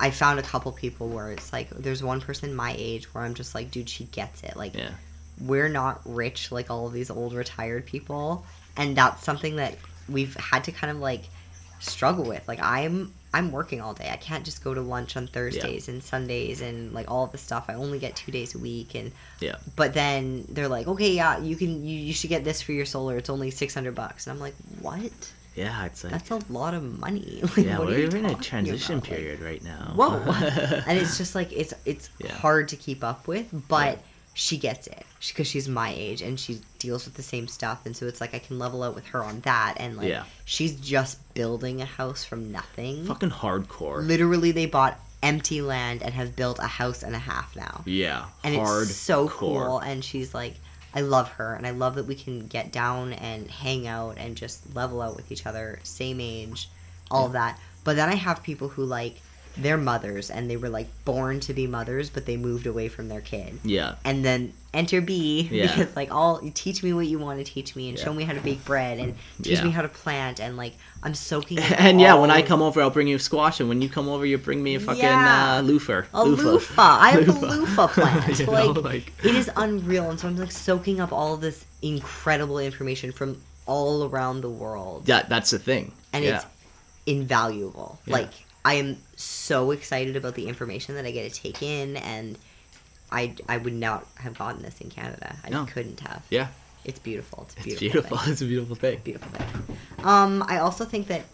I 0.00 0.12
found 0.12 0.38
a 0.38 0.42
couple 0.44 0.70
people 0.70 1.08
where 1.08 1.32
it's 1.32 1.52
like 1.52 1.70
there's 1.70 2.02
one 2.04 2.20
person 2.20 2.54
my 2.54 2.72
age 2.78 3.12
where 3.12 3.24
I'm 3.24 3.34
just 3.34 3.52
like, 3.54 3.70
dude, 3.72 3.88
she 3.88 4.04
gets 4.04 4.44
it. 4.44 4.56
Like 4.56 4.74
Yeah. 4.76 4.90
we're 5.40 5.68
not 5.68 6.00
rich 6.04 6.52
like 6.52 6.70
all 6.70 6.86
of 6.86 6.92
these 6.92 7.10
old 7.10 7.32
retired 7.34 7.84
people, 7.86 8.46
and 8.76 8.96
that's 8.96 9.24
something 9.24 9.56
that 9.56 9.76
we've 10.08 10.34
had 10.36 10.62
to 10.64 10.72
kind 10.72 10.90
of 10.92 10.98
like 10.98 11.24
struggle 11.80 12.24
with. 12.24 12.46
Like 12.46 12.60
I'm 12.62 13.12
I'm 13.34 13.52
working 13.52 13.80
all 13.80 13.92
day. 13.94 14.08
I 14.10 14.16
can't 14.16 14.44
just 14.44 14.64
go 14.64 14.72
to 14.72 14.80
lunch 14.80 15.16
on 15.16 15.26
Thursdays 15.26 15.88
and 15.88 16.02
Sundays 16.02 16.60
and 16.62 16.92
like 16.92 17.10
all 17.10 17.26
the 17.26 17.38
stuff. 17.38 17.66
I 17.68 17.74
only 17.74 17.98
get 17.98 18.16
two 18.16 18.32
days 18.32 18.54
a 18.54 18.58
week 18.58 18.94
and 18.94 19.12
Yeah. 19.40 19.56
but 19.76 19.92
then 19.94 20.46
they're 20.48 20.68
like, 20.68 20.86
okay, 20.88 21.12
yeah, 21.12 21.38
you 21.38 21.54
can 21.56 21.84
you, 21.84 21.96
you 21.98 22.12
should 22.14 22.30
get 22.30 22.44
this 22.44 22.62
for 22.62 22.72
your 22.72 22.86
solar. 22.86 23.16
It's 23.18 23.28
only 23.30 23.50
six 23.50 23.74
hundred 23.74 23.94
bucks, 23.94 24.26
and 24.26 24.34
I'm 24.34 24.40
like, 24.40 24.54
what? 24.80 25.12
Yeah, 25.54 25.86
it's 25.86 26.04
like 26.04 26.12
That's 26.12 26.30
a 26.30 26.40
lot 26.52 26.72
of 26.74 26.82
money. 27.00 27.40
Like, 27.56 27.66
yeah, 27.66 27.78
what 27.78 27.88
we're 27.88 28.16
in 28.16 28.24
a 28.26 28.34
transition 28.36 28.98
about? 28.98 29.08
Like, 29.10 29.18
period 29.18 29.40
right 29.40 29.62
now. 29.64 29.92
whoa 29.96 30.10
and 30.86 30.98
it's 30.98 31.18
just 31.18 31.34
like 31.34 31.52
it's 31.52 31.74
it's 31.84 32.10
Yeah. 32.18 32.30
hard 32.32 32.68
to 32.68 32.76
keep 32.76 33.02
up 33.02 33.26
with 33.26 33.48
but 33.68 33.96
Yeah. 33.96 34.02
She 34.40 34.56
gets 34.56 34.86
it 34.86 35.04
because 35.26 35.48
she's 35.48 35.68
my 35.68 35.92
age 35.96 36.22
and 36.22 36.38
she 36.38 36.60
deals 36.78 37.04
with 37.06 37.14
the 37.14 37.22
same 37.24 37.48
stuff. 37.48 37.84
And 37.84 37.96
so 37.96 38.06
it's 38.06 38.20
like 38.20 38.34
i 38.34 38.38
can 38.38 38.56
level 38.56 38.84
out 38.84 38.94
with 38.94 39.04
her 39.08 39.24
on 39.24 39.40
that. 39.40 39.74
And 39.78 39.96
like 39.96 40.06
Yeah. 40.08 40.22
she's 40.44 40.76
just 40.76 41.18
building 41.34 41.82
a 41.82 41.84
house 41.84 42.22
from 42.24 42.52
nothing. 42.52 43.04
Fucking 43.04 43.30
hardcore. 43.30 44.06
literally 44.06 44.52
they 44.52 44.66
bought 44.66 44.96
empty 45.24 45.60
land 45.60 46.04
and 46.04 46.14
have 46.14 46.36
built 46.36 46.60
a 46.60 46.68
house 46.68 47.02
and 47.02 47.16
a 47.16 47.18
half 47.18 47.56
now. 47.56 47.82
Yeah, 47.84 48.26
and 48.44 48.54
hard 48.54 48.84
it's 48.84 48.94
so 48.94 49.28
cool. 49.28 49.80
And 49.80 50.04
she's 50.04 50.32
like 50.32 50.54
i 50.94 51.00
love 51.00 51.28
her. 51.30 51.54
And 51.54 51.66
i 51.66 51.70
love 51.70 51.96
that 51.96 52.06
we 52.06 52.14
can 52.14 52.46
get 52.46 52.70
down 52.70 53.14
and 53.14 53.50
hang 53.50 53.88
out 53.88 54.18
and 54.18 54.36
just 54.36 54.72
level 54.72 55.02
out 55.02 55.16
with 55.16 55.32
each 55.32 55.46
other 55.46 55.80
same 55.82 56.20
age 56.20 56.68
all 57.10 57.26
of 57.26 57.32
that. 57.32 57.58
But 57.82 57.96
then 57.96 58.08
i 58.08 58.14
have 58.14 58.44
people 58.44 58.68
who 58.68 58.84
like 58.84 59.20
they're 59.60 59.76
mothers 59.76 60.30
and 60.30 60.48
they 60.50 60.56
were 60.56 60.68
like 60.68 60.86
born 61.04 61.40
to 61.40 61.52
be 61.52 61.66
mothers 61.66 62.10
but 62.10 62.26
they 62.26 62.36
moved 62.36 62.66
away 62.66 62.88
from 62.88 63.08
their 63.08 63.20
kid 63.20 63.58
Yeah, 63.64 63.96
and 64.04 64.24
then 64.24 64.52
enter 64.72 65.00
B 65.00 65.48
Yeah. 65.50 65.66
because 65.66 65.94
like 65.96 66.10
all 66.12 66.40
teach 66.54 66.82
me 66.82 66.92
what 66.92 67.06
you 67.06 67.18
want 67.18 67.38
to 67.44 67.44
teach 67.52 67.74
me 67.74 67.88
and 67.88 67.98
Yeah. 67.98 68.04
show 68.04 68.12
me 68.14 68.24
how 68.24 68.32
to 68.34 68.40
bake 68.40 68.64
bread 68.64 68.98
and 68.98 69.14
teach 69.42 69.58
Yeah. 69.58 69.64
me 69.64 69.70
how 69.70 69.82
to 69.82 69.88
plant 69.88 70.40
and 70.40 70.56
like 70.56 70.74
I'm 71.02 71.14
soaking 71.14 71.58
in 71.64 71.64
and 71.64 72.00
yeah, 72.00 72.14
when 72.14 72.30
I 72.30 72.42
come 72.42 72.60
over, 72.62 72.80
I'll 72.82 72.90
bring 72.90 73.06
you 73.08 73.18
squash, 73.18 73.60
and 73.60 73.68
when 73.68 73.80
you 73.82 73.88
come 73.88 74.08
over, 74.08 74.26
you 74.26 74.36
bring 74.36 74.62
me 74.62 74.74
a 74.74 74.80
fucking 74.80 75.00
Yeah. 75.02 75.58
uh, 75.58 75.60
loofah. 75.62 76.02
a 76.12 76.24
loofah. 76.24 76.98
I 77.00 77.10
have 77.10 77.28
a 77.28 77.32
loofah 77.46 77.86
plant. 77.96 78.38
You 78.38 78.46
know, 78.46 78.52
like, 78.72 78.84
like- 78.84 79.12
it 79.24 79.34
is 79.36 79.48
unreal, 79.56 80.10
and 80.10 80.18
so 80.18 80.26
I'm 80.28 80.36
like 80.36 80.50
soaking 80.50 81.00
up 81.00 81.12
all 81.12 81.34
of 81.34 81.40
this 81.40 81.64
incredible 81.82 82.58
information 82.58 83.12
from 83.12 83.40
all 83.66 84.04
around 84.04 84.40
the 84.40 84.48
world, 84.50 85.04
Yeah, 85.06 85.22
that's 85.28 85.50
the 85.50 85.58
thing. 85.58 85.92
and 86.12 86.24
it's 86.24 86.44
invaluable. 87.06 87.98
Like 88.06 88.30
I 88.64 88.74
am 88.74 88.96
so 89.18 89.72
excited 89.72 90.16
about 90.16 90.34
the 90.36 90.46
information 90.46 90.94
that 90.94 91.04
I 91.04 91.10
get 91.10 91.32
to 91.32 91.40
take 91.42 91.62
in, 91.62 91.96
and 91.96 92.38
I 93.10 93.34
I 93.48 93.56
would 93.58 93.72
not 93.74 94.06
have 94.16 94.38
gotten 94.38 94.62
this 94.62 94.80
in 94.80 94.90
Canada. 94.90 95.36
I 95.44 95.50
No. 95.50 95.66
couldn't 95.66 96.00
have. 96.00 96.22
yeah, 96.30 96.48
It's 96.84 96.98
beautiful. 96.98 97.46
It's 97.48 97.54
a 97.66 97.70
it's 97.70 97.78
beautiful. 97.80 98.16
beautiful. 98.16 98.16
thing. 98.18 98.32
It's 98.32 98.40
a 98.42 98.44
beautiful 98.46 98.76
thing. 98.76 99.00
Beautiful 99.04 99.30
thing. 99.32 99.78
Um, 100.04 100.44
I 100.46 100.58
also 100.58 100.84
think 100.84 101.08
that 101.08 101.24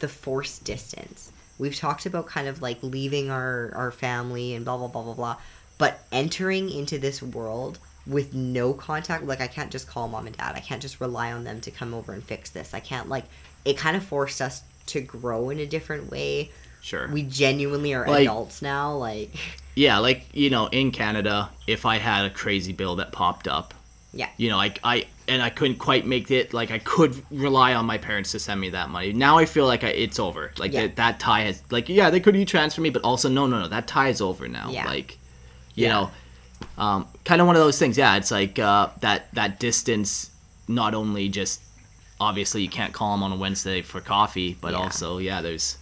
the 0.00 0.08
forced 0.08 0.64
distance. 0.64 1.32
We've 1.58 1.76
talked 1.76 2.06
about 2.06 2.26
kind 2.26 2.48
of 2.48 2.62
like 2.62 2.82
leaving 2.82 3.30
our 3.30 3.72
our 3.74 3.90
family 3.90 4.54
and 4.54 4.64
blah 4.64 4.76
blah 4.76 4.88
blah 4.88 5.02
blah 5.02 5.14
blah, 5.14 5.36
but 5.78 6.00
entering 6.12 6.70
into 6.70 6.98
this 6.98 7.22
world 7.22 7.78
with 8.06 8.34
no 8.34 8.72
contact. 8.74 9.24
Like 9.24 9.40
I 9.40 9.46
can't 9.46 9.70
just 9.70 9.86
call 9.86 10.08
mom 10.08 10.26
and 10.26 10.36
dad. 10.36 10.54
I 10.56 10.60
can't 10.60 10.80
just 10.82 11.00
rely 11.00 11.32
on 11.32 11.44
them 11.44 11.60
to 11.62 11.70
come 11.70 11.92
over 11.94 12.12
and 12.12 12.22
fix 12.24 12.50
this. 12.50 12.74
I 12.74 12.80
can't 12.80 13.08
like. 13.08 13.24
It 13.64 13.76
kind 13.76 13.94
of 13.96 14.02
forced 14.04 14.40
us 14.40 14.62
to 14.86 15.00
grow 15.02 15.50
in 15.50 15.58
a 15.58 15.66
different 15.66 16.10
way. 16.10 16.50
Sure. 16.82 17.08
We 17.08 17.22
genuinely 17.22 17.94
are 17.94 18.06
Like- 18.06 18.22
adults 18.22 18.62
now. 18.62 18.94
Like, 18.94 19.30
yeah, 19.74 19.98
like 19.98 20.26
you 20.32 20.50
know, 20.50 20.66
in 20.68 20.90
Canada, 20.92 21.50
if 21.66 21.84
I 21.86 21.98
had 21.98 22.24
a 22.26 22.30
crazy 22.30 22.72
bill 22.72 22.96
that 22.96 23.12
popped 23.12 23.46
up, 23.48 23.74
yeah, 24.12 24.28
you 24.36 24.48
know, 24.48 24.58
I, 24.58 24.74
I 24.82 25.06
and 25.28 25.40
I 25.40 25.50
couldn't 25.50 25.76
quite 25.78 26.04
make 26.06 26.30
it. 26.32 26.52
Like 26.52 26.70
I 26.72 26.78
could 26.78 27.22
rely 27.30 27.74
on 27.74 27.86
my 27.86 27.98
parents 27.98 28.32
to 28.32 28.38
send 28.40 28.60
me 28.60 28.70
that 28.70 28.88
money. 28.90 29.12
Now 29.12 29.38
I 29.38 29.44
feel 29.44 29.66
like 29.66 29.84
I, 29.84 29.88
it's 29.88 30.18
over. 30.18 30.52
Like 30.58 30.72
Yeah. 30.72 30.82
that, 30.88 30.96
that 30.96 31.20
tie 31.20 31.42
has 31.42 31.62
like 31.70 31.88
yeah, 31.88 32.10
they 32.10 32.18
could 32.20 32.34
e-transfer 32.34 32.80
me, 32.80 32.90
but 32.90 33.02
also 33.04 33.28
no, 33.28 33.46
no, 33.46 33.60
no, 33.60 33.68
that 33.68 33.86
tie 33.86 34.08
is 34.08 34.20
over 34.20 34.48
now. 34.48 34.68
Yeah. 34.70 34.86
Like, 34.86 35.18
you 35.76 35.86
Yeah. 35.86 35.92
know, 35.92 36.10
um, 36.76 37.06
kind 37.24 37.40
of 37.40 37.46
one 37.46 37.54
of 37.56 37.62
those 37.62 37.78
things. 37.78 37.96
Yeah, 37.96 38.16
it's 38.16 38.30
like 38.32 38.58
uh, 38.58 38.88
that 39.00 39.32
that 39.34 39.60
distance. 39.60 40.30
Not 40.66 40.94
only 40.94 41.28
just 41.28 41.60
obviously 42.20 42.62
you 42.62 42.68
can't 42.68 42.92
call 42.92 43.12
them 43.12 43.22
on 43.24 43.32
a 43.32 43.36
Wednesday 43.36 43.82
for 43.82 44.00
coffee, 44.00 44.56
but 44.60 44.72
also 44.74 45.18
yeah, 45.18 45.40
there's 45.40 45.76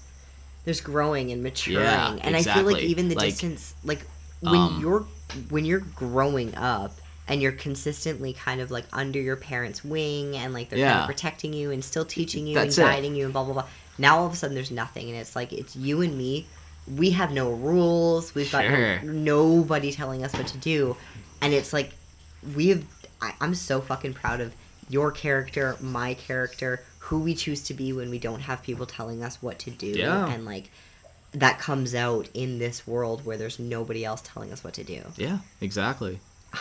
there's 0.69 0.83
growing 0.83 1.33
and 1.33 1.43
maturing. 1.43 1.81
Yeah, 1.87 2.17
and 2.21 2.37
i 2.37 2.43
feel 2.43 2.65
like 2.65 2.83
even 2.83 3.09
the 3.09 3.15
Like, 3.15 3.31
distance 3.31 3.75
like 3.85 4.01
when 4.41 4.55
um, 4.55 4.79
you're 4.83 5.07
when 5.49 5.65
you're 5.65 5.81
growing 5.81 6.55
up 6.57 6.93
and 7.27 7.41
you're 7.41 7.53
consistently 7.53 8.35
kind 8.35 8.61
of 8.61 8.71
like 8.71 8.85
under 8.93 9.19
your 9.21 9.37
parents 9.37 9.83
wing 9.83 10.37
and 10.37 10.53
like 10.53 10.69
they're 10.69 10.87
kind 10.87 11.01
of 11.01 11.07
protecting 11.07 11.55
you 11.55 11.71
and 11.71 11.83
still 11.83 12.05
teaching 12.05 12.47
you 12.47 12.55
That's 12.55 12.77
and 12.77 12.87
it. 12.87 12.91
guiding 12.91 13.15
you 13.17 13.25
and 13.25 13.33
blah 13.33 13.45
blah 13.45 13.55
blah 13.55 13.67
now 13.97 14.19
all 14.19 14.27
of 14.27 14.33
a 14.35 14.37
sudden 14.37 14.55
there's 14.55 14.71
nothing 14.71 15.09
and 15.09 15.17
it's 15.19 15.35
like 15.35 15.53
it's 15.55 15.75
you 15.75 16.03
and 16.03 16.17
me. 16.17 16.47
We 16.97 17.11
have 17.11 17.33
no 17.33 17.51
rules. 17.53 18.35
We've 18.35 18.51
got 18.53 18.65
Sure. 18.65 19.01
no, 19.03 19.13
nobody 19.13 19.91
telling 19.93 20.23
us 20.25 20.33
what 20.35 20.47
to 20.49 20.59
do. 20.59 20.97
And 21.43 21.53
it's 21.55 21.73
like 21.73 21.93
we 22.55 22.69
have 22.69 22.85
I, 23.21 23.33
i'm 23.41 23.55
so 23.55 23.81
fucking 23.81 24.15
proud 24.15 24.41
of 24.41 24.55
your 24.89 25.11
character 25.11 25.77
my 25.81 26.15
character 26.15 26.83
who 27.09 27.19
we 27.21 27.35
choose 27.35 27.63
to 27.65 27.75
be 27.75 27.93
when 27.93 28.11
we 28.11 28.19
don't 28.19 28.41
have 28.41 28.63
people 28.63 28.85
telling 28.87 29.23
us 29.23 29.41
what 29.43 29.59
to 29.61 29.71
do 29.71 29.87
Yeah. 29.89 30.29
and 30.29 30.45
like 30.45 30.71
that 31.33 31.59
comes 31.59 31.95
out 31.95 32.29
in 32.35 32.59
this 32.59 32.87
world 32.87 33.25
where 33.27 33.37
there's 33.37 33.59
nobody 33.59 34.05
else 34.05 34.23
telling 34.23 34.53
us 34.53 34.63
what 34.65 34.75
to 34.75 34.85
do 34.85 35.03
yeah, 35.17 35.39
exactly. 35.61 36.21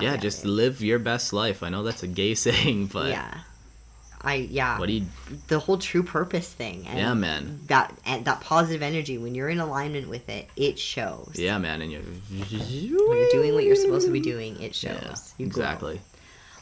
Yeah, 0.00 0.16
just 0.16 0.42
dude. 0.42 0.52
live 0.52 0.80
your 0.80 0.98
best 0.98 1.34
life. 1.34 1.62
I 1.62 1.68
know 1.68 1.82
that's 1.82 2.02
a 2.02 2.06
gay 2.06 2.34
saying, 2.46 2.86
but 2.86 3.08
yeah 3.10 3.40
i 4.24 4.34
yeah 4.36 4.78
what 4.78 4.86
do 4.86 4.92
you? 4.92 5.04
the 5.48 5.58
whole 5.58 5.76
true 5.78 6.04
purpose 6.04 6.48
thing 6.52 6.86
and 6.86 6.96
Yeah, 6.96 7.12
man. 7.12 7.58
that 7.66 7.92
and 8.06 8.24
that 8.24 8.40
positive 8.40 8.80
energy 8.80 9.18
when 9.18 9.34
you're 9.34 9.48
in 9.48 9.58
alignment 9.58 10.08
with 10.08 10.28
it 10.28 10.48
it 10.56 10.78
shows 10.78 11.32
Yeah, 11.34 11.58
man, 11.58 11.82
and 11.82 11.90
you're 11.90 12.02
when 12.02 13.18
you're 13.18 13.30
doing 13.32 13.52
what 13.54 13.64
you're 13.64 13.74
supposed 13.76 14.06
to 14.06 14.12
be 14.12 14.20
doing 14.20 14.60
it 14.62 14.74
shows 14.76 15.34
Yeah, 15.38 15.46
exactly. 15.46 16.00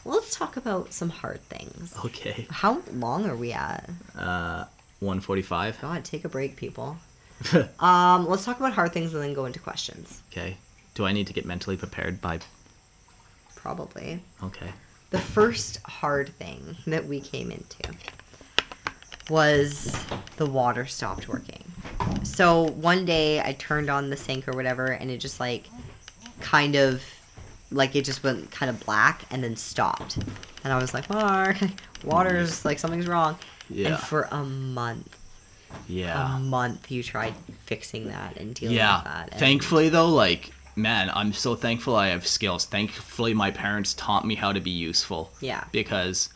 Let's 0.05 0.35
talk 0.35 0.57
about 0.57 0.93
some 0.93 1.09
hard 1.09 1.41
things 1.49 1.93
Okay. 2.05 2.47
how 2.49 2.81
long 2.93 3.25
are 3.25 3.35
we 3.35 3.51
at 3.53 3.89
Uh, 4.17 4.65
one 4.99 5.19
forty-five. 5.21 5.79
god 5.81 6.03
take 6.05 6.25
a 6.25 6.29
break 6.29 6.55
people 6.55 6.97
um 7.79 8.27
let's 8.27 8.45
talk 8.45 8.59
about 8.59 8.73
hard 8.73 8.93
things 8.93 9.13
and 9.13 9.23
then 9.23 9.33
go 9.33 9.45
into 9.45 9.59
questions 9.59 10.21
okay. 10.31 10.57
Do 10.93 11.05
I 11.05 11.13
need 11.13 11.27
to 11.27 11.33
get 11.33 11.45
mentally 11.45 11.77
prepared 11.77 12.19
by? 12.21 12.39
probably 13.55 14.21
Okay. 14.43 14.71
the 15.11 15.19
first 15.19 15.79
hard 15.85 16.29
thing 16.35 16.75
that 16.87 17.05
we 17.05 17.21
came 17.21 17.49
into 17.51 17.93
was 19.29 19.95
the 20.37 20.45
water 20.45 20.85
stopped 20.85 21.27
working. 21.29 21.63
So 22.23 22.63
one 22.63 23.05
day 23.05 23.39
I 23.39 23.53
turned 23.53 23.89
on 23.89 24.09
the 24.09 24.17
sink 24.17 24.47
or 24.47 24.51
whatever 24.53 24.87
and 24.87 25.09
it 25.09 25.17
just 25.19 25.39
like 25.39 25.67
kind 26.41 26.75
of 26.75 27.01
like 27.71 27.95
it 27.95 28.05
just 28.05 28.23
went 28.23 28.51
kind 28.51 28.69
of 28.69 28.79
black 28.85 29.23
and 29.31 29.43
then 29.43 29.55
stopped. 29.55 30.17
And 30.63 30.71
I 30.73 30.77
was 30.77 30.93
like, 30.93 31.09
Mark, 31.09 31.57
water's 32.03 32.65
like 32.65 32.79
something's 32.79 33.07
wrong. 33.07 33.37
Yeah. 33.69 33.89
And 33.89 33.97
for 33.99 34.27
a 34.31 34.43
month, 34.43 35.17
Yeah. 35.87 36.35
a 36.35 36.39
month 36.39 36.91
you 36.91 37.01
tried 37.03 37.33
fixing 37.65 38.07
that 38.09 38.37
and 38.37 38.53
dealing 38.53 38.73
with 38.75 38.79
yeah. 38.79 39.01
that. 39.03 39.29
and- 39.31 39.39
Thankfully, 39.39 39.89
though, 39.89 40.09
like 40.09 40.51
man, 40.75 41.11
I'm 41.13 41.33
so 41.33 41.53
thankful 41.55 41.95
I 41.95 42.07
have 42.07 42.25
skills. 42.25 42.65
Thankfully, 42.65 43.33
my 43.33 43.51
parents 43.51 43.93
taught 43.95 44.25
me 44.25 44.35
how 44.35 44.53
to 44.53 44.59
be 44.61 44.71
useful. 44.71 45.31
Yeah. 45.41 45.63
Because 45.71 46.29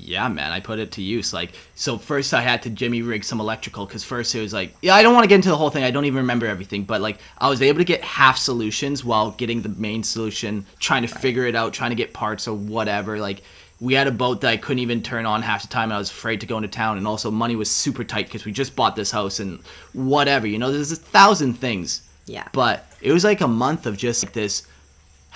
yeah, 0.00 0.28
man, 0.28 0.52
I 0.52 0.60
put 0.60 0.78
it 0.78 0.92
to 0.92 1.02
use. 1.02 1.32
Like, 1.32 1.52
so 1.74 1.98
first 1.98 2.32
I 2.32 2.40
had 2.40 2.62
to 2.62 2.70
Jimmy 2.70 3.02
rig 3.02 3.24
some 3.24 3.40
electrical 3.40 3.84
because 3.84 4.04
first 4.04 4.34
it 4.34 4.40
was 4.40 4.52
like, 4.52 4.74
yeah, 4.80 4.94
I 4.94 5.02
don't 5.02 5.14
want 5.14 5.24
to 5.24 5.28
get 5.28 5.36
into 5.36 5.48
the 5.48 5.56
whole 5.56 5.70
thing. 5.70 5.84
I 5.84 5.90
don't 5.90 6.04
even 6.04 6.18
remember 6.18 6.46
everything, 6.46 6.84
but 6.84 7.00
like 7.00 7.18
I 7.38 7.48
was 7.48 7.60
able 7.62 7.78
to 7.78 7.84
get 7.84 8.02
half 8.02 8.38
solutions 8.38 9.04
while 9.04 9.32
getting 9.32 9.62
the 9.62 9.70
main 9.70 10.02
solution, 10.02 10.64
trying 10.78 11.02
to 11.02 11.08
figure 11.08 11.46
it 11.46 11.56
out, 11.56 11.72
trying 11.72 11.90
to 11.90 11.96
get 11.96 12.12
parts 12.12 12.46
or 12.46 12.54
whatever. 12.54 13.18
Like, 13.18 13.42
we 13.80 13.94
had 13.94 14.08
a 14.08 14.12
boat 14.12 14.40
that 14.40 14.50
I 14.50 14.56
couldn't 14.56 14.80
even 14.80 15.02
turn 15.02 15.24
on 15.24 15.42
half 15.42 15.62
the 15.62 15.68
time. 15.68 15.84
And 15.84 15.94
I 15.94 15.98
was 15.98 16.10
afraid 16.10 16.40
to 16.40 16.46
go 16.46 16.56
into 16.56 16.68
town, 16.68 16.98
and 16.98 17.06
also 17.06 17.30
money 17.30 17.56
was 17.56 17.70
super 17.70 18.04
tight 18.04 18.26
because 18.26 18.44
we 18.44 18.52
just 18.52 18.74
bought 18.74 18.96
this 18.96 19.10
house 19.10 19.38
and 19.38 19.60
whatever. 19.92 20.46
You 20.46 20.58
know, 20.58 20.72
there's 20.72 20.92
a 20.92 20.96
thousand 20.96 21.54
things. 21.54 22.02
Yeah. 22.26 22.48
But 22.52 22.86
it 23.00 23.12
was 23.12 23.24
like 23.24 23.40
a 23.40 23.48
month 23.48 23.86
of 23.86 23.96
just 23.96 24.24
like 24.24 24.32
this 24.32 24.66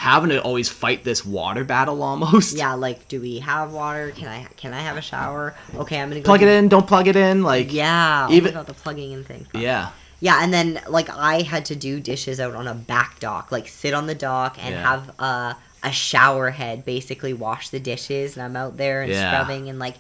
having 0.02 0.30
to 0.30 0.42
always 0.42 0.68
fight 0.68 1.04
this 1.04 1.24
water 1.24 1.62
battle 1.62 2.02
almost. 2.02 2.56
Yeah, 2.56 2.74
like, 2.74 3.06
do 3.06 3.20
we 3.20 3.38
have 3.38 3.72
water? 3.72 4.10
Can 4.16 4.26
I 4.26 4.44
can 4.56 4.72
I 4.74 4.80
have 4.80 4.96
a 4.96 5.00
shower? 5.00 5.54
Okay, 5.76 6.00
I'm 6.00 6.08
gonna 6.08 6.20
go 6.20 6.24
Plug 6.26 6.40
do- 6.40 6.46
it 6.48 6.52
in, 6.58 6.68
don't 6.68 6.86
plug 6.88 7.06
it 7.06 7.14
in. 7.16 7.42
Like, 7.44 7.72
Yeah, 7.72 8.28
Even- 8.30 8.50
about 8.52 8.66
the 8.66 8.74
plugging 8.74 9.12
in 9.12 9.22
thing. 9.24 9.46
yeah. 9.54 9.90
Yeah, 10.18 10.38
and 10.42 10.52
then 10.52 10.80
like 10.88 11.08
I 11.10 11.42
had 11.42 11.64
to 11.66 11.76
do 11.76 12.00
dishes 12.00 12.40
out 12.40 12.54
on 12.54 12.66
a 12.66 12.74
back 12.74 13.20
dock, 13.20 13.52
like 13.52 13.68
sit 13.68 13.94
on 13.94 14.06
the 14.06 14.14
dock 14.14 14.56
and 14.60 14.74
Yeah. 14.74 14.82
have 14.82 15.08
a 15.20 15.56
a 15.84 15.90
shower 15.92 16.50
head 16.50 16.84
basically 16.84 17.32
wash 17.32 17.68
the 17.70 17.80
dishes, 17.80 18.36
and 18.36 18.44
I'm 18.44 18.56
out 18.56 18.76
there 18.76 19.02
and 19.02 19.10
Yeah. 19.12 19.30
scrubbing 19.32 19.68
and 19.68 19.78
like 19.78 19.96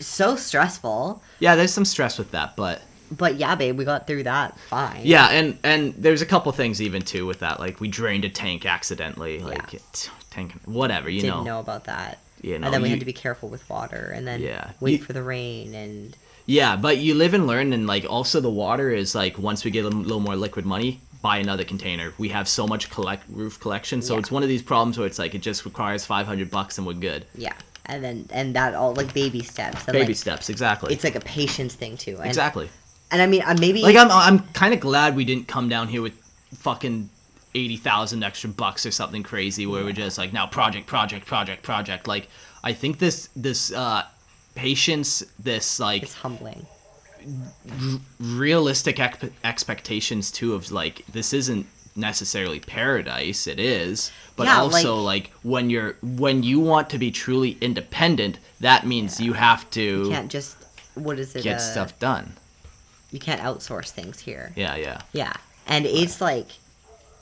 so 0.00 0.36
stressful. 0.36 1.22
Yeah, 1.40 1.56
there's 1.56 1.72
some 1.72 1.84
stress 1.84 2.18
with 2.18 2.30
that, 2.32 2.56
but 2.56 2.82
But 3.10 3.36
yeah, 3.36 3.54
babe, 3.54 3.76
we 3.76 3.84
got 3.84 4.06
through 4.06 4.24
that 4.24 4.58
fine. 4.70 5.00
yeah, 5.04 5.28
and 5.30 5.58
and 5.62 5.94
there's 5.94 6.22
a 6.22 6.26
couple 6.26 6.50
things 6.52 6.80
even 6.82 7.02
too 7.02 7.26
with 7.26 7.40
that. 7.40 7.60
Like 7.60 7.80
we 7.80 7.88
drained 7.88 8.24
a 8.24 8.28
tank 8.28 8.64
accidentally, 8.66 9.38
like 9.40 9.72
Yeah. 9.72 9.78
it, 9.80 10.10
tank, 10.30 10.52
whatever, 10.64 11.08
you 11.10 11.22
know. 11.22 11.28
Didn't 11.28 11.44
know. 11.44 11.54
know. 11.54 11.60
about 11.60 11.84
that. 11.84 12.18
You 12.42 12.58
know, 12.58 12.66
and 12.66 12.74
then 12.74 12.82
we 12.82 12.88
you- 12.88 12.94
had 12.94 13.00
to 13.00 13.06
be 13.06 13.12
careful 13.12 13.48
with 13.48 13.68
water, 13.70 14.12
and 14.14 14.26
then 14.26 14.40
Yeah. 14.42 14.70
wait 14.80 15.00
You- 15.00 15.04
for 15.06 15.12
the 15.12 15.22
rain, 15.22 15.74
and 15.74 16.16
Yeah, 16.46 16.76
but 16.76 16.98
you 16.98 17.14
live 17.14 17.32
and 17.34 17.46
learn, 17.46 17.72
and 17.72 17.86
like 17.86 18.04
also 18.08 18.40
the 18.40 18.50
water 18.50 18.90
is 18.90 19.14
like 19.14 19.38
once 19.38 19.64
we 19.64 19.70
get 19.70 19.84
a 19.84 19.88
little 19.88 20.20
more 20.20 20.36
liquid 20.36 20.66
money, 20.66 21.00
buy 21.22 21.38
another 21.38 21.64
container. 21.64 22.12
We 22.18 22.28
have 22.30 22.46
so 22.48 22.66
much 22.66 22.90
collect 22.90 23.24
roof 23.30 23.58
collection, 23.60 24.02
so 24.02 24.12
Yeah. 24.14 24.18
it's 24.20 24.30
one 24.30 24.42
of 24.42 24.48
these 24.50 24.60
problems 24.62 24.98
where 24.98 25.06
it's 25.06 25.18
like 25.18 25.34
it 25.34 25.40
just 25.40 25.64
requires 25.64 26.04
500 26.04 26.50
bucks 26.50 26.76
and 26.76 26.86
we're 26.86 26.92
good. 26.94 27.24
yeah, 27.34 27.54
and 27.86 28.04
then 28.04 28.26
and 28.30 28.54
that 28.56 28.74
all 28.74 28.92
like 28.94 29.14
baby 29.14 29.42
steps. 29.42 29.84
And, 29.86 29.94
Baby 29.94 30.08
like, 30.08 30.16
steps, 30.16 30.50
exactly. 30.50 30.92
It's 30.92 31.04
like 31.04 31.14
a 31.16 31.20
patience 31.20 31.74
thing 31.74 31.96
too. 31.96 32.16
And, 32.18 32.26
exactly. 32.26 32.68
And 33.14 33.22
I 33.22 33.26
mean, 33.26 33.42
uh, 33.42 33.54
maybe 33.60 33.80
Like 33.82 33.94
I'm 33.96 34.10
I'm 34.10 34.40
kind 34.52 34.74
of 34.74 34.80
glad 34.80 35.14
we 35.14 35.24
didn't 35.24 35.46
come 35.46 35.68
down 35.68 35.86
here 35.86 36.02
with 36.02 36.14
fucking 36.56 37.08
eighty 37.54 37.76
thousand 37.76 38.24
extra 38.24 38.50
bucks 38.50 38.84
or 38.84 38.90
something 38.90 39.22
crazy 39.22 39.66
where 39.66 39.84
we're 39.84 39.92
just 39.92 40.18
like 40.18 40.32
now 40.32 40.46
project 40.46 40.88
project 40.88 41.24
project 41.24 41.62
project. 41.62 42.08
Like 42.08 42.28
I 42.64 42.72
think 42.72 42.98
this 42.98 43.28
this 43.36 43.72
uh 43.72 44.02
patience 44.56 45.22
this 45.38 45.78
like 45.78 46.02
it's 46.02 46.14
humbling. 46.14 46.66
realistic 48.20 48.98
ex- 49.00 49.30
expectations 49.44 50.30
too 50.30 50.54
of 50.54 50.70
like 50.72 51.04
this 51.12 51.32
isn't 51.32 51.66
necessarily 51.96 52.58
paradise 52.58 53.46
it 53.46 53.60
is 53.60 54.10
but 54.36 54.44
Yeah, 54.46 54.58
also 54.58 54.96
like, 55.00 55.30
when 55.44 55.70
you're 55.70 55.96
when 56.02 56.42
you 56.42 56.58
want 56.58 56.90
to 56.90 56.98
be 56.98 57.10
truly 57.12 57.56
independent 57.60 58.38
that 58.60 58.84
means 58.84 59.20
you 59.20 59.32
have 59.34 59.70
to 59.70 59.80
You 60.04 60.10
can't 60.10 60.30
just 60.30 60.56
what 60.94 61.18
is 61.20 61.36
it? 61.36 61.44
get 61.44 61.56
uh, 61.56 61.60
stuff 61.60 61.96
done 62.00 62.32
You 63.14 63.20
can't 63.20 63.40
outsource 63.40 63.90
things 63.90 64.18
here. 64.18 64.52
yeah 64.56 64.74
yeah 64.74 65.00
Yeah, 65.12 65.32
and 65.68 65.86
it's 65.86 66.20
like, 66.20 66.48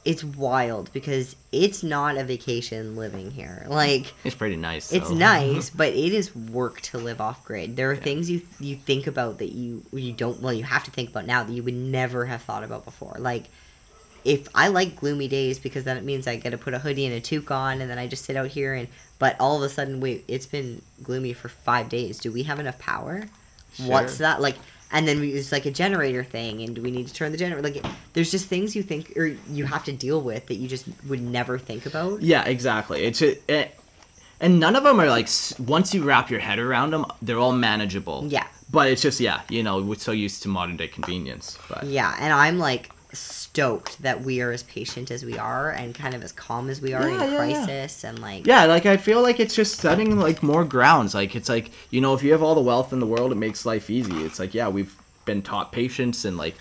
it's 0.06 0.24
wild 0.24 0.90
because 0.94 1.36
it's 1.52 1.82
not 1.82 2.16
a 2.16 2.24
vacation 2.24 2.96
living 2.96 3.30
here. 3.30 3.66
Like 3.68 4.14
it's 4.24 4.34
pretty 4.34 4.56
nice 4.56 4.90
it's 4.90 5.10
nice, 5.10 5.68
but 5.82 5.88
it 5.88 6.14
is 6.14 6.34
work 6.34 6.80
to 6.80 6.98
live 6.98 7.20
off 7.20 7.44
grid. 7.44 7.76
There 7.76 7.90
are 7.90 7.96
things 7.96 8.30
you 8.30 8.40
you 8.58 8.74
think 8.74 9.06
about 9.06 9.36
that 9.38 9.52
you 9.52 9.82
you 9.92 10.14
don't 10.14 10.40
well 10.40 10.54
you 10.54 10.64
have 10.64 10.82
to 10.84 10.90
think 10.90 11.10
about 11.10 11.26
now 11.26 11.44
that 11.44 11.52
you 11.52 11.62
would 11.62 11.74
never 11.74 12.24
have 12.24 12.40
thought 12.40 12.64
about 12.64 12.86
before. 12.86 13.16
Like 13.18 13.44
if 14.24 14.48
I 14.54 14.68
like 14.68 14.96
gloomy 14.96 15.28
days 15.28 15.58
because 15.58 15.84
then 15.84 15.98
it 15.98 16.04
means 16.04 16.26
I 16.26 16.36
get 16.36 16.50
to 16.50 16.58
put 16.58 16.72
a 16.72 16.78
hoodie 16.78 17.04
and 17.04 17.14
a 17.14 17.20
toque 17.20 17.50
on 17.50 17.82
and 17.82 17.90
then 17.90 17.98
I 17.98 18.06
just 18.06 18.24
sit 18.24 18.34
out 18.36 18.48
here 18.48 18.72
and 18.72 18.88
but 19.18 19.36
all 19.38 19.56
of 19.56 19.62
a 19.62 19.68
sudden 19.68 20.00
wait 20.00 20.24
it's 20.26 20.46
been 20.46 20.80
gloomy 21.02 21.34
for 21.34 21.48
five 21.50 21.90
days. 21.90 22.18
Do 22.18 22.32
we 22.32 22.44
have 22.44 22.58
enough 22.58 22.78
power? 22.78 23.24
What's 23.78 24.18
that 24.18 24.40
like? 24.40 24.56
And 24.92 25.08
then 25.08 25.20
we, 25.20 25.30
it's 25.30 25.52
like 25.52 25.64
a 25.66 25.70
generator 25.70 26.22
thing, 26.22 26.62
and 26.62 26.76
we 26.78 26.90
need 26.90 27.08
to 27.08 27.14
turn 27.14 27.32
the 27.32 27.38
generator? 27.38 27.62
Like, 27.62 27.84
there's 28.12 28.30
just 28.30 28.46
things 28.46 28.76
you 28.76 28.82
think 28.82 29.16
or 29.16 29.26
you 29.50 29.64
have 29.64 29.84
to 29.84 29.92
deal 29.92 30.20
with 30.20 30.46
that 30.46 30.56
you 30.56 30.68
just 30.68 30.86
would 31.08 31.22
never 31.22 31.58
think 31.58 31.86
about. 31.86 32.20
Yeah, 32.20 32.44
exactly. 32.44 33.04
It's 33.04 33.22
a, 33.22 33.38
it, 33.50 33.78
and 34.40 34.60
none 34.60 34.76
of 34.76 34.82
them 34.82 35.00
are 35.00 35.08
like 35.08 35.28
once 35.60 35.94
you 35.94 36.02
wrap 36.02 36.30
your 36.30 36.40
head 36.40 36.58
around 36.58 36.90
them, 36.90 37.06
they're 37.22 37.38
all 37.38 37.52
manageable. 37.52 38.26
Yeah. 38.28 38.46
But 38.70 38.88
it's 38.88 39.00
just 39.00 39.20
yeah, 39.20 39.40
you 39.48 39.62
know, 39.62 39.80
we're 39.80 39.96
so 39.98 40.12
used 40.12 40.42
to 40.42 40.48
modern 40.48 40.76
day 40.76 40.88
convenience. 40.88 41.58
But 41.68 41.84
Yeah, 41.84 42.14
and 42.18 42.32
I'm 42.32 42.58
like 42.58 42.90
stoked 43.52 44.00
that 44.02 44.22
we 44.22 44.40
are 44.40 44.50
as 44.50 44.62
patient 44.62 45.10
as 45.10 45.24
we 45.26 45.36
are 45.36 45.70
and 45.70 45.94
kind 45.94 46.14
of 46.14 46.22
as 46.24 46.32
calm 46.32 46.70
as 46.70 46.80
we 46.80 46.94
are 46.94 47.02
Yeah, 47.06 47.14
in 47.14 47.20
yeah, 47.20 47.26
yeah. 47.30 47.36
crisis 47.36 48.02
and 48.04 48.18
like 48.18 48.46
yeah, 48.46 48.64
like 48.64 48.86
I 48.86 48.96
feel 48.96 49.20
like 49.20 49.40
it's 49.40 49.54
just 49.54 49.76
setting 49.76 50.18
like 50.18 50.42
more 50.42 50.64
grounds. 50.64 51.14
Like 51.14 51.36
it's 51.36 51.50
like 51.50 51.70
you 51.90 52.00
know, 52.00 52.14
if 52.14 52.22
you 52.22 52.32
have 52.32 52.42
all 52.42 52.54
the 52.54 52.62
wealth 52.62 52.92
in 52.94 52.98
the 53.00 53.06
world, 53.06 53.30
it 53.30 53.34
makes 53.36 53.66
life 53.66 53.90
easy. 53.90 54.16
It's 54.24 54.38
like 54.38 54.54
yeah, 54.54 54.68
we've 54.68 54.94
been 55.26 55.42
taught 55.42 55.70
patience 55.70 56.24
and 56.24 56.36
like 56.38 56.54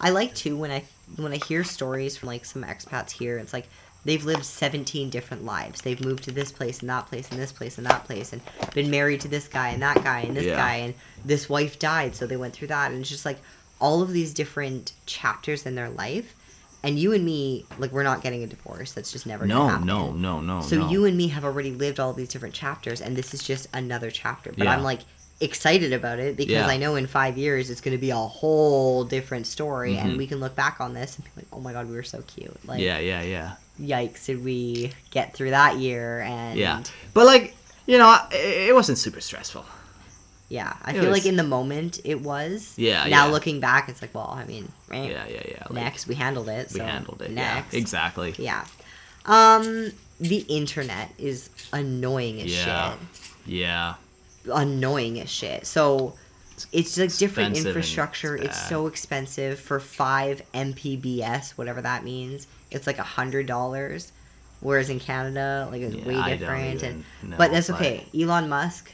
I 0.00 0.10
like 0.10 0.34
too 0.34 0.56
when 0.56 0.70
I 0.70 0.84
when 1.16 1.32
I 1.32 1.36
hear 1.38 1.64
stories 1.64 2.16
from 2.18 2.28
like 2.28 2.44
some 2.44 2.64
expats 2.64 3.10
here. 3.12 3.38
It's 3.38 3.54
like 3.54 3.66
they've 4.04 4.24
lived 4.24 4.44
17 4.44 5.08
different 5.08 5.44
lives. 5.46 5.80
They've 5.80 6.00
moved 6.04 6.24
to 6.24 6.30
this 6.32 6.52
place 6.52 6.80
and 6.80 6.90
that 6.90 7.06
place 7.06 7.30
and 7.30 7.40
this 7.40 7.50
place 7.52 7.78
and 7.78 7.86
that 7.86 8.04
place 8.04 8.32
and 8.34 8.42
been 8.74 8.90
married 8.90 9.22
to 9.22 9.28
this 9.28 9.48
guy 9.48 9.70
and 9.70 9.82
that 9.82 10.04
guy 10.04 10.20
and 10.20 10.36
this 10.36 10.44
Yeah. 10.44 10.56
guy 10.56 10.74
and 10.76 10.94
this 11.24 11.48
wife 11.48 11.78
died, 11.78 12.14
so 12.14 12.26
they 12.26 12.36
went 12.36 12.52
through 12.54 12.68
that 12.68 12.90
and 12.92 13.00
it's 13.00 13.08
just 13.10 13.24
like 13.24 13.38
all 13.80 14.02
of 14.02 14.12
these 14.12 14.34
different 14.34 14.92
chapters 15.06 15.66
in 15.66 15.74
their 15.74 15.88
life. 15.90 16.34
And 16.82 16.96
you 16.96 17.12
and 17.12 17.24
me, 17.24 17.64
like, 17.78 17.90
we're 17.90 18.04
not 18.04 18.22
getting 18.22 18.44
a 18.44 18.46
divorce. 18.46 18.92
That's 18.92 19.10
just 19.10 19.26
never 19.26 19.46
no, 19.46 19.66
happen. 19.68 19.86
no, 19.86 20.12
no, 20.12 20.40
no. 20.40 20.60
So 20.60 20.76
no. 20.76 20.88
you 20.88 21.06
and 21.06 21.16
me 21.16 21.26
have 21.28 21.44
already 21.44 21.72
lived 21.72 21.98
all 21.98 22.12
these 22.12 22.28
different 22.28 22.54
chapters, 22.54 23.00
and 23.00 23.16
this 23.16 23.34
is 23.34 23.42
just 23.42 23.66
another 23.74 24.12
chapter. 24.12 24.52
But 24.56 24.64
Yeah. 24.66 24.76
I'm 24.76 24.84
like 24.84 25.00
excited 25.40 25.92
about 25.92 26.18
it 26.20 26.36
because 26.36 26.52
Yeah. 26.52 26.66
I 26.66 26.76
know 26.76 26.94
in 26.94 27.06
five 27.08 27.36
years 27.36 27.68
it's 27.70 27.80
going 27.80 27.96
to 27.96 28.00
be 28.00 28.10
a 28.10 28.16
whole 28.16 29.02
different 29.04 29.46
story, 29.48 29.94
Mhm. 29.94 30.04
and 30.04 30.16
we 30.16 30.26
can 30.28 30.38
look 30.38 30.54
back 30.54 30.80
on 30.80 30.94
this 30.94 31.16
and 31.16 31.24
be 31.24 31.30
like, 31.36 31.46
"Oh 31.52 31.60
my 31.60 31.72
god, 31.72 31.88
we 31.88 31.96
were 31.96 32.02
so 32.04 32.22
cute!" 32.22 32.56
Like, 32.66 32.80
yeah, 32.80 32.98
yeah, 33.00 33.22
yeah, 33.22 33.52
yikes, 33.80 34.26
did 34.26 34.44
we 34.44 34.92
get 35.10 35.34
through 35.34 35.50
that 35.50 35.78
year? 35.78 36.20
And 36.20 36.56
yeah. 36.58 36.82
But 37.12 37.26
like 37.26 37.56
you 37.86 37.98
know, 37.98 38.16
it 38.30 38.74
wasn't 38.74 38.98
super 38.98 39.20
stressful. 39.20 39.64
Yeah, 40.48 40.74
I 40.82 40.90
It 40.90 40.94
feel 41.00 41.10
was- 41.10 41.18
like 41.18 41.26
in 41.26 41.36
the 41.36 41.42
moment 41.44 42.00
it 42.04 42.22
was. 42.22 42.72
Yeah, 42.76 43.04
Now 43.08 43.26
yeah. 43.26 43.32
looking 43.32 43.60
back, 43.60 43.88
it's 43.88 44.00
like, 44.02 44.14
well, 44.14 44.34
I 44.36 44.44
mean, 44.44 44.70
eh, 44.90 45.08
Yeah, 45.08 45.26
yeah, 45.28 45.42
yeah. 45.48 45.62
Like, 45.64 45.72
next 45.72 46.06
we 46.06 46.14
handled 46.14 46.48
it. 46.48 46.68
we 46.72 46.78
so 46.80 46.84
handled 46.86 47.22
it. 47.22 47.30
Next, 47.32 47.72
Yeah, 47.74 47.78
exactly. 47.78 48.34
Yeah. 48.38 48.64
Um, 49.26 49.92
the 50.20 50.38
internet 50.48 51.10
is 51.18 51.50
annoying 51.72 52.40
as 52.40 52.46
Yeah. 52.54 52.90
shit. 52.92 52.98
Yeah. 53.46 53.94
annoying 54.50 55.20
as 55.20 55.28
shit. 55.30 55.66
So 55.66 56.14
it's 56.72 56.96
like 56.96 57.14
different 57.16 57.50
expensive 57.50 57.66
and 57.66 57.66
infrastructure. 57.66 58.34
it's 58.36 58.46
It's 58.46 58.68
so 58.68 58.86
expensive 58.86 59.60
for 59.60 59.78
five 59.78 60.40
Mbps, 60.54 61.50
whatever 61.58 61.82
that 61.82 62.02
means. 62.02 62.46
It's 62.70 62.86
like 62.86 62.98
a 62.98 63.02
hundred 63.02 63.46
dollars, 63.46 64.10
whereas 64.60 64.88
in 64.88 65.00
Canada, 65.00 65.68
like 65.70 65.82
it's 65.82 65.94
Yeah, 65.96 66.06
way 66.06 66.38
different. 66.38 66.82
And 66.82 67.04
know, 67.22 67.36
but 67.36 67.50
that's 67.50 67.66
but- 67.68 67.76
okay. 67.80 68.06
Elon 68.18 68.48
Musk 68.48 68.90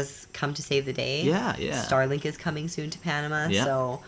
has 0.00 0.26
come 0.32 0.54
to 0.54 0.62
save 0.62 0.84
the 0.86 0.92
day. 0.92 1.22
Yeah, 1.22 1.54
yeah. 1.58 1.82
Starlink 1.84 2.24
is 2.24 2.36
coming 2.36 2.68
soon 2.68 2.90
to 2.90 2.98
Panama. 2.98 3.48
Yeah. 3.48 3.64
So 3.64 4.00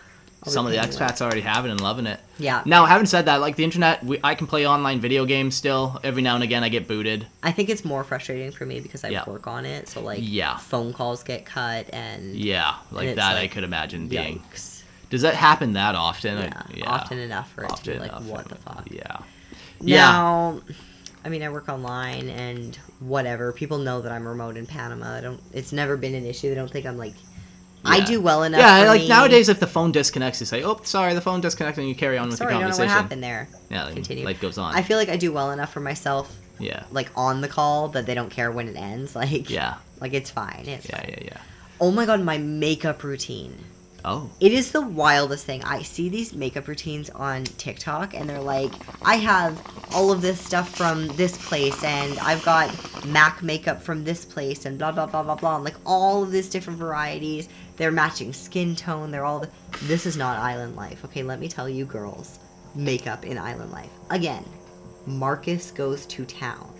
Some 0.45 0.65
of 0.65 0.71
the 0.73 0.77
expats 0.77 1.21
already 1.21 1.41
have 1.41 1.65
it 1.65 1.71
and 1.71 1.79
loving 1.79 2.05
it. 2.05 2.19
Yeah. 2.37 2.61
Now, 2.65 2.85
having 2.85 3.05
said 3.05 3.25
that, 3.27 3.39
like 3.39 3.55
the 3.55 3.63
internet, 3.63 4.03
we, 4.03 4.19
I 4.23 4.35
can 4.35 4.45
play 4.47 4.67
online 4.67 4.99
video 4.99 5.25
games 5.25 5.55
still. 5.55 5.99
Every 6.03 6.21
now 6.21 6.35
and 6.35 6.43
again, 6.43 6.63
I 6.63 6.69
get 6.69 6.85
booted. 6.87 7.25
I 7.41 7.51
think 7.53 7.69
it's 7.69 7.85
more 7.85 8.03
frustrating 8.03 8.51
for 8.51 8.65
me 8.65 8.81
because 8.81 9.03
I 9.05 9.09
Yeah. 9.09 9.23
work 9.25 9.47
on 9.47 9.65
it. 9.65 9.87
So 9.87 10.01
like, 10.01 10.19
Yeah. 10.21 10.57
phone 10.57 10.91
calls 10.91 11.23
get 11.23 11.45
cut 11.45 11.85
and 11.93 12.35
Yeah, 12.35 12.73
like 12.91 13.07
it's 13.09 13.15
that. 13.15 13.37
I 13.37 13.47
could 13.47 13.63
imagine 13.63 14.07
being. 14.09 14.39
yikes. 14.39 14.83
Does 15.09 15.21
that 15.21 15.35
happen 15.35 15.73
that 15.73 15.95
often? 15.95 16.51
Yeah, 16.73 16.89
often 16.89 17.19
enough 17.19 17.49
for 17.53 17.63
it 17.63 17.75
to 17.77 17.91
be 17.91 17.99
like, 17.99 18.11
enough, 18.11 18.23
what 18.25 18.49
the 18.49 18.55
fuck? 18.55 18.87
Yeah. 18.91 19.17
Yeah. 19.79 20.55
I 21.25 21.29
mean, 21.29 21.41
I 21.43 21.49
work 21.49 21.69
online 21.69 22.29
and 22.29 22.75
whatever. 22.99 23.53
People 23.53 23.77
know 23.77 24.01
that 24.01 24.11
I'm 24.11 24.27
remote 24.27 24.57
in 24.57 24.65
Panama. 24.65 25.17
I 25.17 25.21
don't. 25.21 25.41
It's 25.53 25.71
never 25.71 25.95
been 25.97 26.15
an 26.15 26.25
issue. 26.25 26.49
They 26.49 26.55
don't 26.55 26.71
think 26.71 26.85
I'm 26.85 26.97
like. 26.97 27.13
I 27.85 27.99
do 27.99 28.21
well 28.21 28.43
enough. 28.43 28.61
Yeah, 28.61 28.87
like 28.87 29.01
me. 29.01 29.09
nowadays, 29.09 29.49
if 29.49 29.59
the 29.59 29.67
phone 29.67 29.91
disconnects, 29.91 30.39
you 30.39 30.45
say, 30.45 30.63
"Oh, 30.63 30.79
sorry, 30.83 31.13
the 31.13 31.19
phone 31.19 31.41
disconnected," 31.41 31.81
and 31.81 31.89
you 31.89 31.95
carry 31.95 32.17
on 32.17 32.29
with 32.29 32.37
Sorry, 32.37 32.53
the 32.53 32.53
don't 32.53 32.61
know 32.61 32.67
conversation. 32.67 32.95
what 32.95 33.01
happened 33.01 33.23
there. 33.23 33.49
Yeah, 33.69 33.83
like, 33.83 33.95
Continue. 33.95 34.23
life 34.23 34.39
goes 34.39 34.57
on. 34.57 34.73
I 34.73 34.81
feel 34.83 34.97
like 34.97 35.09
I 35.09 35.17
do 35.17 35.33
well 35.33 35.51
enough 35.51 35.73
for 35.73 35.81
myself, 35.81 36.33
yeah, 36.59 36.83
like 36.91 37.11
on 37.17 37.41
the 37.41 37.49
call, 37.49 37.89
that 37.89 38.05
they 38.05 38.13
don't 38.13 38.29
care 38.29 38.53
when 38.53 38.69
it 38.69 38.77
ends. 38.77 39.15
Like, 39.23 39.49
yeah, 39.49 39.75
like 39.99 40.13
it's 40.13 40.29
fine. 40.31 40.63
It's 40.65 40.87
yeah, 40.87 40.95
fine. 40.97 41.09
yeah, 41.09 41.23
yeah. 41.25 41.37
Oh 41.81 41.91
my 41.91 42.05
god, 42.05 42.21
my 42.21 42.37
makeup 42.37 43.03
routine. 43.03 43.53
Oh. 44.05 44.29
It 44.41 44.51
is 44.51 44.71
the 44.71 44.81
wildest 44.81 45.45
thing. 45.45 45.63
I 45.63 45.81
see 45.81 46.09
these 46.09 46.33
makeup 46.33 46.67
routines 46.67 47.09
on 47.11 47.45
TikTok 47.45 48.13
and 48.13 48.29
they're 48.29 48.41
like, 48.41 48.71
I 49.01 49.15
have 49.15 49.61
all 49.93 50.11
of 50.11 50.21
this 50.21 50.39
stuff 50.41 50.75
from 50.75 51.07
this 51.15 51.37
place 51.47 51.81
and 51.83 52.19
I've 52.19 52.43
got 52.43 52.69
MAC 53.05 53.41
makeup 53.43 53.81
from 53.81 54.03
this 54.03 54.25
place 54.25 54.65
and 54.65 54.77
blah 54.77 54.91
blah 54.91 55.05
blah 55.05 55.23
blah 55.23 55.35
blah. 55.35 55.55
And 55.55 55.63
like 55.63 55.75
all 55.85 56.23
of 56.23 56.31
these 56.31 56.49
different 56.49 56.79
varieties. 56.79 57.47
They're 57.77 57.91
matching 57.91 58.33
skin 58.33 58.75
tone. 58.75 59.09
They're 59.09 59.25
all 59.25 59.39
the 59.39 59.49
This 59.83 60.05
is 60.05 60.17
not 60.17 60.37
island 60.37 60.75
life. 60.75 61.03
Okay, 61.05 61.23
let 61.23 61.39
me 61.39 61.47
tell 61.47 61.67
you 61.69 61.85
girls. 61.85 62.39
Makeup 62.75 63.25
in 63.25 63.37
island 63.37 63.71
life. 63.71 63.89
Again, 64.09 64.43
Marcus 65.05 65.71
goes 65.71 66.05
to 66.07 66.25
town. 66.25 66.73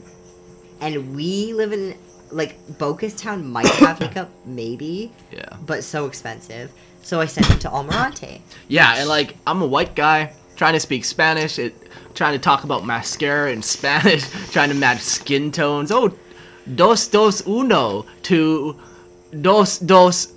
And 0.81 1.15
we 1.15 1.53
live 1.53 1.71
in 1.71 1.95
like 2.31 2.59
Bocas 2.77 3.17
Town 3.17 3.47
might 3.49 3.67
have 3.67 3.99
makeup, 4.01 4.29
maybe, 4.45 5.11
Yeah. 5.31 5.55
but 5.65 5.83
so 5.83 6.05
expensive. 6.07 6.71
So 7.03 7.19
I 7.21 7.25
sent 7.25 7.49
it 7.51 7.59
to 7.61 7.69
Almirante. 7.69 8.41
Yeah, 8.69 8.95
and 8.95 9.07
like 9.09 9.35
I'm 9.45 9.61
a 9.61 9.67
white 9.67 9.95
guy 9.95 10.33
trying 10.55 10.73
to 10.73 10.79
speak 10.79 11.03
Spanish, 11.05 11.59
it, 11.59 11.75
trying 12.15 12.33
to 12.33 12.39
talk 12.39 12.63
about 12.63 12.85
mascara 12.85 13.51
in 13.51 13.61
Spanish, 13.75 14.23
trying 14.51 14.69
to 14.69 14.75
match 14.75 15.01
skin 15.01 15.51
tones. 15.51 15.91
Oh, 15.91 16.11
dos 16.75 17.07
dos 17.07 17.45
uno 17.47 18.05
to 18.23 18.79
dos 19.41 19.79
dos 19.79 20.33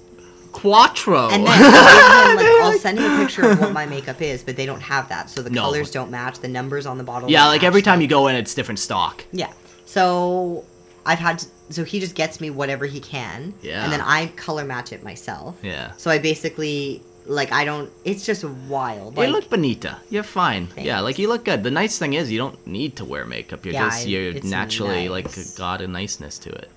cuatro. 0.53 1.31
And 1.31 1.47
then 1.47 1.57
him, 2.31 2.37
like, 2.37 2.47
I'll 2.63 2.79
send 2.79 2.99
him 2.99 3.13
a 3.13 3.17
picture 3.25 3.51
of 3.51 3.61
what 3.61 3.73
my 3.73 3.87
makeup 3.87 4.21
is, 4.21 4.43
but 4.43 4.57
they 4.57 4.67
don't 4.67 4.81
have 4.81 5.09
that. 5.11 5.31
So 5.31 5.43
the 5.43 5.51
No. 5.51 5.63
colors 5.63 5.91
don't 5.91 6.11
match, 6.11 6.39
the 6.41 6.49
numbers 6.49 6.87
on 6.87 6.99
the 6.99 7.05
bottle. 7.05 7.31
yeah, 7.31 7.47
like 7.47 7.61
match. 7.63 7.67
every 7.69 7.83
time 7.83 8.01
you 8.01 8.09
go 8.09 8.27
in, 8.29 8.35
it's 8.37 8.55
different 8.55 8.79
stock. 8.81 9.25
Yeah. 9.33 9.53
So 9.85 10.65
I've 11.05 11.19
had 11.21 11.39
to, 11.41 11.47
so 11.71 11.85
he 11.85 12.01
just 12.01 12.15
gets 12.15 12.41
me 12.41 12.51
whatever 12.51 12.87
he 12.87 13.01
can. 13.01 13.55
Yeah. 13.63 13.85
And 13.85 13.93
then 13.93 14.01
I 14.01 14.29
color 14.37 14.65
match 14.65 14.93
it 14.93 15.03
myself. 15.03 15.57
Yeah. 15.63 15.93
So 15.97 16.11
I 16.11 16.19
basically 16.19 17.03
like 17.27 17.51
I 17.53 17.65
don't 17.65 17.91
it's 18.05 18.25
just 18.25 18.45
wild. 18.45 19.17
you 19.19 19.27
look 19.27 19.51
bonita. 19.51 19.99
You're 20.11 20.23
fine. 20.23 20.69
Yeah, 20.77 21.01
like 21.01 21.19
you 21.19 21.27
look 21.29 21.45
good. 21.45 21.65
The 21.65 21.71
nice 21.73 21.99
thing 21.99 22.13
is 22.15 22.31
you 22.31 22.39
don't 22.39 22.65
need 22.67 22.97
to 22.97 23.05
wear 23.05 23.25
makeup. 23.25 23.65
You're 23.65 23.75
Yeah, 23.75 23.89
just 23.91 24.07
you're 24.07 24.33
naturally 24.45 25.09
like 25.09 25.25
nice. 25.25 25.57
got 25.59 25.81
a 25.81 25.89
niceness 25.89 26.39
to 26.41 26.51
it. 26.51 26.71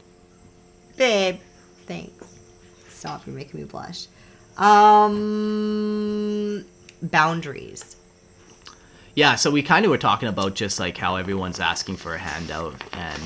babe, 0.98 1.40
thanks. 1.86 2.26
Stop, 2.90 3.26
you're 3.28 3.36
making 3.36 3.60
me 3.60 3.66
blush. 3.66 4.07
Um 4.57 6.66
boundaries. 7.02 7.95
Yeah, 9.16 9.36
so 9.36 9.52
we 9.52 9.61
kind 9.64 9.86
of 9.86 9.91
were 9.91 9.98
talking 9.98 10.30
about 10.30 10.56
just 10.56 10.80
like 10.80 10.98
how 10.98 11.16
everyone's 11.18 11.60
asking 11.60 11.98
for 11.98 12.16
a 12.16 12.18
handout 12.18 12.76
and 12.94 13.22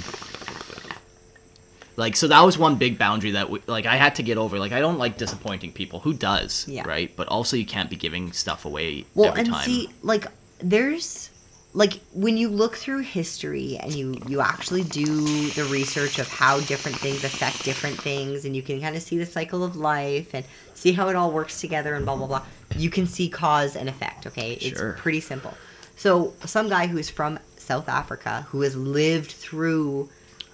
like 1.95 2.15
so 2.15 2.27
that 2.27 2.41
was 2.41 2.57
one 2.57 2.75
big 2.75 2.97
boundary 2.97 3.31
that 3.31 3.49
we, 3.49 3.59
like 3.67 3.85
I 3.85 3.95
had 3.97 4.15
to 4.15 4.23
get 4.23 4.37
over. 4.37 4.59
Like 4.59 4.71
I 4.71 4.79
don't 4.79 4.97
like 4.97 5.17
disappointing 5.17 5.71
people. 5.71 5.99
Who 5.99 6.13
does? 6.13 6.67
Yeah. 6.67 6.87
Right? 6.87 7.15
But 7.15 7.27
also 7.27 7.55
you 7.57 7.65
can't 7.65 7.89
be 7.89 7.95
giving 7.95 8.31
stuff 8.31 8.65
away 8.65 9.05
Well, 9.15 9.29
every 9.29 9.41
and 9.41 9.49
time. 9.49 9.63
see, 9.65 9.89
like, 10.01 10.25
there's 10.59 11.29
like 11.75 11.93
when 12.13 12.37
you 12.37 12.49
look 12.49 12.75
through 12.75 12.99
history 12.99 13.77
and 13.81 13.91
you 13.93 14.15
you 14.27 14.41
actually 14.41 14.83
do 14.83 15.05
the 15.49 15.63
research 15.71 16.19
of 16.19 16.27
how 16.27 16.59
different 16.61 16.97
things 16.97 17.23
affect 17.23 17.63
different 17.65 17.99
things, 17.99 18.45
and 18.45 18.55
you 18.55 18.61
can 18.61 18.79
kind 18.81 18.95
of 18.95 19.01
see 19.01 19.17
the 19.17 19.25
cycle 19.25 19.63
of 19.63 19.75
life 19.75 20.33
and 20.33 20.45
see 20.75 20.91
how 20.93 21.09
it 21.09 21.15
all 21.15 21.31
works 21.31 21.59
together 21.61 21.95
and 21.95 22.05
blah 22.05 22.15
blah 22.15 22.27
blah. 22.27 22.43
You 22.75 22.89
can 22.89 23.05
see 23.07 23.29
cause 23.29 23.75
and 23.75 23.87
effect. 23.89 24.27
Okay, 24.27 24.57
Sure. 24.59 24.91
it's 24.91 25.01
pretty 25.01 25.19
simple. 25.19 25.53
So, 25.95 26.33
some 26.45 26.69
guy 26.69 26.87
who's 26.87 27.09
from 27.09 27.39
South 27.57 27.87
Africa 27.87 28.45
who 28.49 28.61
has 28.61 28.75
lived 28.75 29.31
through 29.31 30.09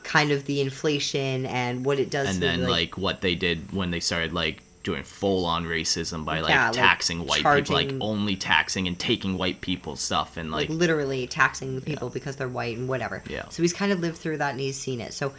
kind 0.10 0.31
of 0.31 0.45
the 0.45 0.60
inflation 0.60 1.45
and 1.45 1.86
what 1.86 1.99
it 1.99 2.10
does 2.10 2.27
and 2.27 2.41
then 2.41 2.61
like, 2.61 2.69
like 2.69 2.98
what 2.98 3.22
they 3.22 3.36
did 3.36 3.72
when 3.72 3.91
they 3.91 3.99
started 3.99 4.34
like 4.34 4.60
doing 4.81 5.03
full 5.03 5.45
on 5.45 5.65
racism 5.65 6.26
by 6.26 6.40
like 6.40 6.49
Yeah, 6.49 6.65
like, 6.69 6.73
taxing 6.73 7.27
white 7.27 7.44
people, 7.45 7.76
like 7.76 7.94
only 8.02 8.36
taxing 8.36 8.88
and 8.88 8.98
taking 8.98 9.38
white 9.38 9.61
people's 9.61 10.02
stuff 10.02 10.36
and 10.36 10.49
like, 10.49 10.68
like, 10.68 10.80
literally 10.80 11.27
taxing 11.27 11.76
the 11.76 11.81
people 11.81 12.10
because 12.10 12.38
they're 12.38 12.49
white 12.49 12.76
and 12.76 12.90
whatever. 12.90 13.22
Yeah. 13.30 13.48
So 13.49 13.61
he's 13.61 13.72
kind 13.72 13.91
of 13.91 13.99
lived 13.99 14.18
through 14.18 14.38
that 14.38 14.49
and 14.49 14.60
he's 14.60 14.80
seen 14.80 14.99
it. 14.99 15.14
So 15.14 15.31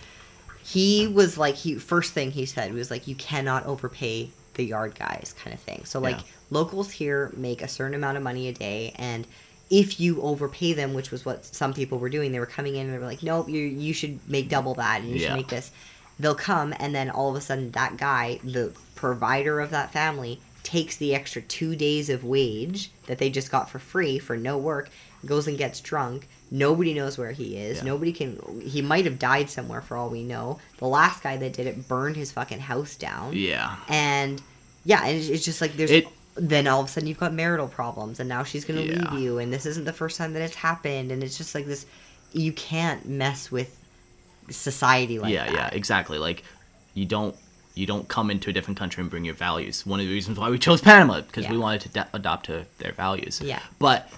he 0.63 1.09
was 1.09 1.37
like 1.37 1.57
he 1.57 1.75
first 1.75 2.13
thing 2.13 2.31
he 2.31 2.47
said 2.47 2.73
was 2.73 2.93
like 2.93 3.09
you 3.09 3.17
cannot 3.17 3.67
overpay 3.67 4.31
the 4.55 4.63
yard 4.65 4.95
guys 4.97 5.35
kind 5.43 5.53
of 5.53 5.59
thing. 5.59 5.85
So 5.85 5.99
like 5.99 6.19
Yeah. 6.19 6.23
locals 6.51 6.93
here 6.93 7.33
make 7.37 7.61
a 7.61 7.69
certain 7.69 7.95
amount 7.95 8.19
of 8.19 8.23
money 8.23 8.47
a 8.47 8.53
day 8.53 8.95
and 8.95 9.27
if 9.71 10.01
you 10.01 10.21
overpay 10.23 10.73
them, 10.75 10.93
which 10.95 11.11
was 11.11 11.25
what 11.25 11.45
some 11.45 11.73
people 11.73 11.99
were 11.99 12.09
doing, 12.09 12.33
they 12.33 12.41
were 12.41 12.47
coming 12.47 12.75
in 12.77 12.87
and 12.87 12.93
they 12.95 12.99
were 12.99 13.05
like, 13.07 13.23
"Nope, 13.23 13.49
you 13.49 13.61
you 13.61 13.93
should 13.95 14.19
make 14.29 14.49
double 14.49 14.75
that, 14.75 15.01
and 15.01 15.11
you 15.11 15.17
Yeah. 15.17 15.29
should 15.29 15.37
make 15.37 15.49
this." 15.49 15.71
They'll 16.19 16.35
come, 16.35 16.75
and 16.79 16.95
then 16.95 17.09
all 17.09 17.31
of 17.31 17.37
a 17.37 17.41
sudden, 17.41 17.71
that 17.71 17.97
guy, 17.97 18.41
the 18.45 18.73
provider 18.95 19.61
of 19.61 19.71
that 19.71 19.93
family, 19.93 20.41
takes 20.63 20.97
the 20.97 21.15
extra 21.15 21.41
two 21.41 21.75
days 21.75 22.11
of 22.11 22.23
wage 22.25 22.91
that 23.07 23.19
they 23.19 23.31
just 23.31 23.51
got 23.51 23.71
for 23.71 23.79
free 23.79 24.19
for 24.19 24.37
no 24.37 24.59
work, 24.59 24.91
goes 25.25 25.47
and 25.49 25.57
gets 25.57 25.81
drunk. 25.81 26.29
Nobody 26.51 26.93
knows 26.93 27.17
where 27.17 27.31
he 27.33 27.57
is. 27.57 27.79
Yeah. 27.79 27.85
Nobody 27.85 28.13
can. 28.13 28.61
He 28.63 28.83
might 28.83 29.05
have 29.05 29.19
died 29.19 29.49
somewhere 29.49 29.81
for 29.81 29.97
all 29.97 30.11
we 30.11 30.23
know. 30.25 30.59
The 30.79 30.87
last 30.89 31.23
guy 31.23 31.37
that 31.39 31.53
did 31.55 31.67
it 31.67 31.89
burned 31.89 32.17
his 32.17 32.33
fucking 32.33 32.61
house 32.61 32.97
down. 32.97 33.35
yeah. 33.37 33.77
And 33.89 34.43
yeah, 34.85 35.05
and 35.07 35.17
it's, 35.17 35.45
just 35.45 35.61
like 35.61 35.77
there's. 35.77 35.91
It- 35.93 36.09
then 36.37 36.67
all 36.67 36.81
of 36.81 36.87
a 36.87 36.89
sudden 36.89 37.09
you've 37.09 37.19
got 37.19 37.33
marital 37.33 37.69
problems, 37.69 38.21
and 38.21 38.29
now 38.29 38.43
she's 38.45 38.65
gonna 38.65 38.83
Yeah. 38.83 39.11
leave 39.13 39.21
you, 39.23 39.39
and 39.39 39.53
this 39.53 39.67
isn't 39.67 39.85
the 39.85 39.93
first 39.93 40.17
time 40.17 40.33
that 40.35 40.43
it's 40.43 40.55
happened, 40.55 41.11
and 41.13 41.23
it's 41.23 41.37
just 41.37 41.55
like 41.55 41.67
this. 41.67 41.87
You 42.33 42.53
can't 42.53 43.07
mess 43.09 43.51
with 43.51 43.77
society 44.51 45.19
like 45.19 45.33
yeah, 45.33 45.47
that. 45.47 45.55
yeah, 45.55 45.69
exactly. 45.73 46.19
Like 46.19 46.45
you 46.95 47.05
don't 47.05 47.35
you 47.75 47.87
don't 47.87 48.09
come 48.09 48.31
into 48.31 48.51
a 48.51 48.53
different 48.53 48.79
country 48.79 49.01
and 49.01 49.11
bring 49.11 49.25
your 49.25 49.35
values. 49.35 49.87
One 49.87 50.01
of 50.01 50.07
the 50.07 50.13
reasons 50.13 50.39
why 50.39 50.51
we 50.51 50.59
chose 50.59 50.81
Panama 50.81 51.21
because 51.21 51.49
we 51.49 51.57
wanted 51.57 51.83
to 51.83 51.89
da- 51.91 52.05
adopt 52.13 52.47
to 52.47 52.67
their 52.79 52.93
values. 52.93 53.41
Yeah. 53.43 53.61
But 53.79 54.09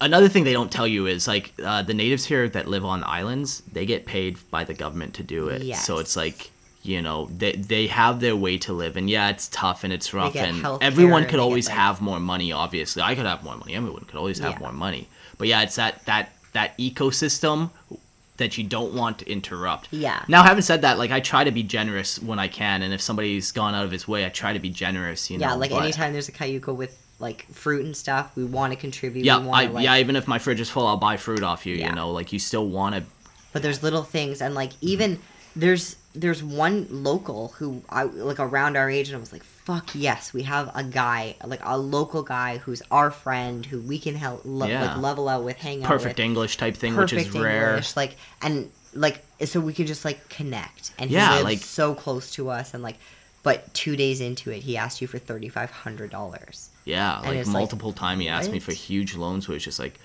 another 0.00 0.28
thing 0.28 0.44
they 0.44 0.52
don't 0.52 0.70
tell 0.70 0.86
you 0.86 1.06
is 1.06 1.26
like 1.26 1.52
uh, 1.64 1.82
the 1.82 1.94
natives 1.94 2.24
here 2.24 2.48
that 2.50 2.68
live 2.68 2.84
on 2.84 3.02
islands, 3.04 3.62
they 3.72 3.86
get 3.86 4.04
paid 4.04 4.36
by 4.50 4.62
the 4.64 4.74
government 4.74 5.14
to 5.14 5.22
do 5.22 5.48
it. 5.48 5.74
So 5.76 5.98
it's 5.98 6.16
like 6.16 6.50
you 6.86 7.02
know 7.02 7.26
they 7.36 7.52
they 7.52 7.86
have 7.86 8.20
their 8.20 8.36
way 8.36 8.58
to 8.58 8.72
live 8.72 8.96
and 8.96 9.08
yeah 9.10 9.28
it's 9.30 9.48
tough 9.48 9.84
and 9.84 9.92
it's 9.92 10.12
rough 10.14 10.36
and 10.36 10.64
everyone 10.82 11.22
could 11.24 11.32
get, 11.32 11.40
always 11.40 11.68
like- 11.68 11.76
have 11.76 12.00
more 12.00 12.20
money 12.20 12.52
obviously 12.52 13.02
i 13.02 13.14
could 13.14 13.26
have 13.26 13.42
more 13.42 13.56
money 13.56 13.74
everyone 13.74 14.04
could 14.04 14.16
always 14.16 14.38
have 14.38 14.52
Yeah. 14.52 14.58
more 14.58 14.72
money 14.72 15.08
but 15.38 15.48
yeah 15.48 15.62
it's 15.62 15.76
that 15.76 16.04
that 16.06 16.32
that 16.52 16.76
ecosystem 16.78 17.70
that 18.36 18.58
you 18.58 18.64
don't 18.64 18.92
want 18.94 19.18
to 19.18 19.30
interrupt 19.30 19.88
Yeah. 19.90 20.22
now, 20.28 20.42
having 20.42 20.62
said 20.62 20.82
that, 20.82 20.98
like 20.98 21.10
I 21.10 21.20
try 21.20 21.44
to 21.44 21.50
be 21.50 21.62
generous 21.62 22.18
when 22.18 22.38
I 22.38 22.48
can, 22.48 22.82
and 22.82 22.92
if 22.92 23.00
somebody's 23.00 23.50
gone 23.50 23.74
out 23.74 23.84
of 23.84 23.90
his 23.90 24.06
way, 24.06 24.26
I 24.26 24.28
try 24.28 24.52
to 24.52 24.58
be 24.58 24.68
generous. 24.68 25.30
You 25.30 25.38
Yeah, 25.38 25.50
know, 25.50 25.56
like 25.56 25.70
but- 25.70 25.82
anytime 25.82 26.12
there's 26.12 26.28
a 26.28 26.32
cayuco 26.32 26.76
with 26.76 26.96
like 27.18 27.46
fruit 27.50 27.84
and 27.86 27.96
stuff, 27.96 28.32
we 28.36 28.44
want 28.44 28.74
to 28.74 28.78
contribute. 28.78 29.24
Yeah, 29.24 29.38
I, 29.38 29.66
like, 29.66 29.84
yeah. 29.84 29.96
Even 29.96 30.16
if 30.16 30.28
my 30.28 30.38
fridge 30.38 30.60
is 30.60 30.68
full, 30.68 30.86
I'll 30.86 30.98
buy 30.98 31.16
fruit 31.16 31.42
off 31.42 31.64
you. 31.64 31.76
Yeah. 31.76 31.88
You 31.88 31.94
know, 31.94 32.10
like 32.10 32.32
you 32.32 32.38
still 32.38 32.68
want 32.68 32.94
to. 32.94 33.04
but 33.54 33.62
there's 33.62 33.82
little 33.82 34.02
things 34.02 34.42
and 34.42 34.54
like 34.54 34.70
mm-hmm. 34.74 34.88
even 34.88 35.18
there's 35.54 35.96
there's 36.20 36.42
one 36.42 36.86
local 36.90 37.48
who 37.58 37.82
I 37.88 38.04
like 38.04 38.40
around 38.40 38.76
our 38.76 38.88
age 38.90 39.08
and 39.08 39.16
I 39.16 39.20
was 39.20 39.32
like 39.32 39.42
fuck 39.44 39.90
yes 39.94 40.32
we 40.32 40.42
have 40.44 40.70
a 40.74 40.82
guy 40.84 41.36
like 41.44 41.60
a 41.62 41.76
local 41.78 42.22
guy 42.22 42.58
who's 42.58 42.82
our 42.90 43.10
friend 43.10 43.64
who 43.66 43.80
we 43.80 43.98
can 43.98 44.14
help 44.14 44.40
lo- 44.44 44.66
Yeah. 44.66 44.86
like 44.86 44.96
level 44.98 45.28
out 45.28 45.44
with 45.44 45.56
hang 45.58 45.82
out 45.84 45.88
Perfect 45.88 46.16
with 46.18 46.24
English 46.24 46.56
type 46.56 46.76
thing, 46.76 46.94
perfect 46.94 47.26
which 47.28 47.36
is 47.36 47.40
rare. 47.40 47.80
Like 47.96 48.16
and 48.42 48.70
like 48.94 49.22
so 49.44 49.60
we 49.60 49.74
could 49.74 49.86
just 49.86 50.04
like 50.04 50.28
connect 50.28 50.92
and 50.98 51.10
he 51.10 51.16
Yeah, 51.16 51.32
lives 51.34 51.44
like- 51.44 51.58
so 51.58 51.94
close 51.94 52.30
to 52.32 52.48
us 52.50 52.72
and 52.74 52.82
like 52.82 52.96
but 53.42 53.72
two 53.74 53.94
days 53.96 54.20
into 54.20 54.50
it 54.50 54.62
he 54.62 54.76
asked 54.76 55.00
you 55.02 55.06
for 55.06 55.18
thirty 55.18 55.48
five 55.48 55.70
hundred 55.70 56.10
dollars 56.10 56.70
Yeah, 56.84 57.18
And 57.18 57.26
like 57.28 57.36
it's 57.36 57.48
like, 57.48 57.52
multiple 57.54 57.92
time 57.92 58.20
he 58.20 58.28
asked 58.28 58.50
me 58.50 58.58
for 58.60 58.72
huge 58.72 59.14
loans, 59.16 59.46
which 59.48 59.64
just 59.64 59.78
like, 59.78 59.98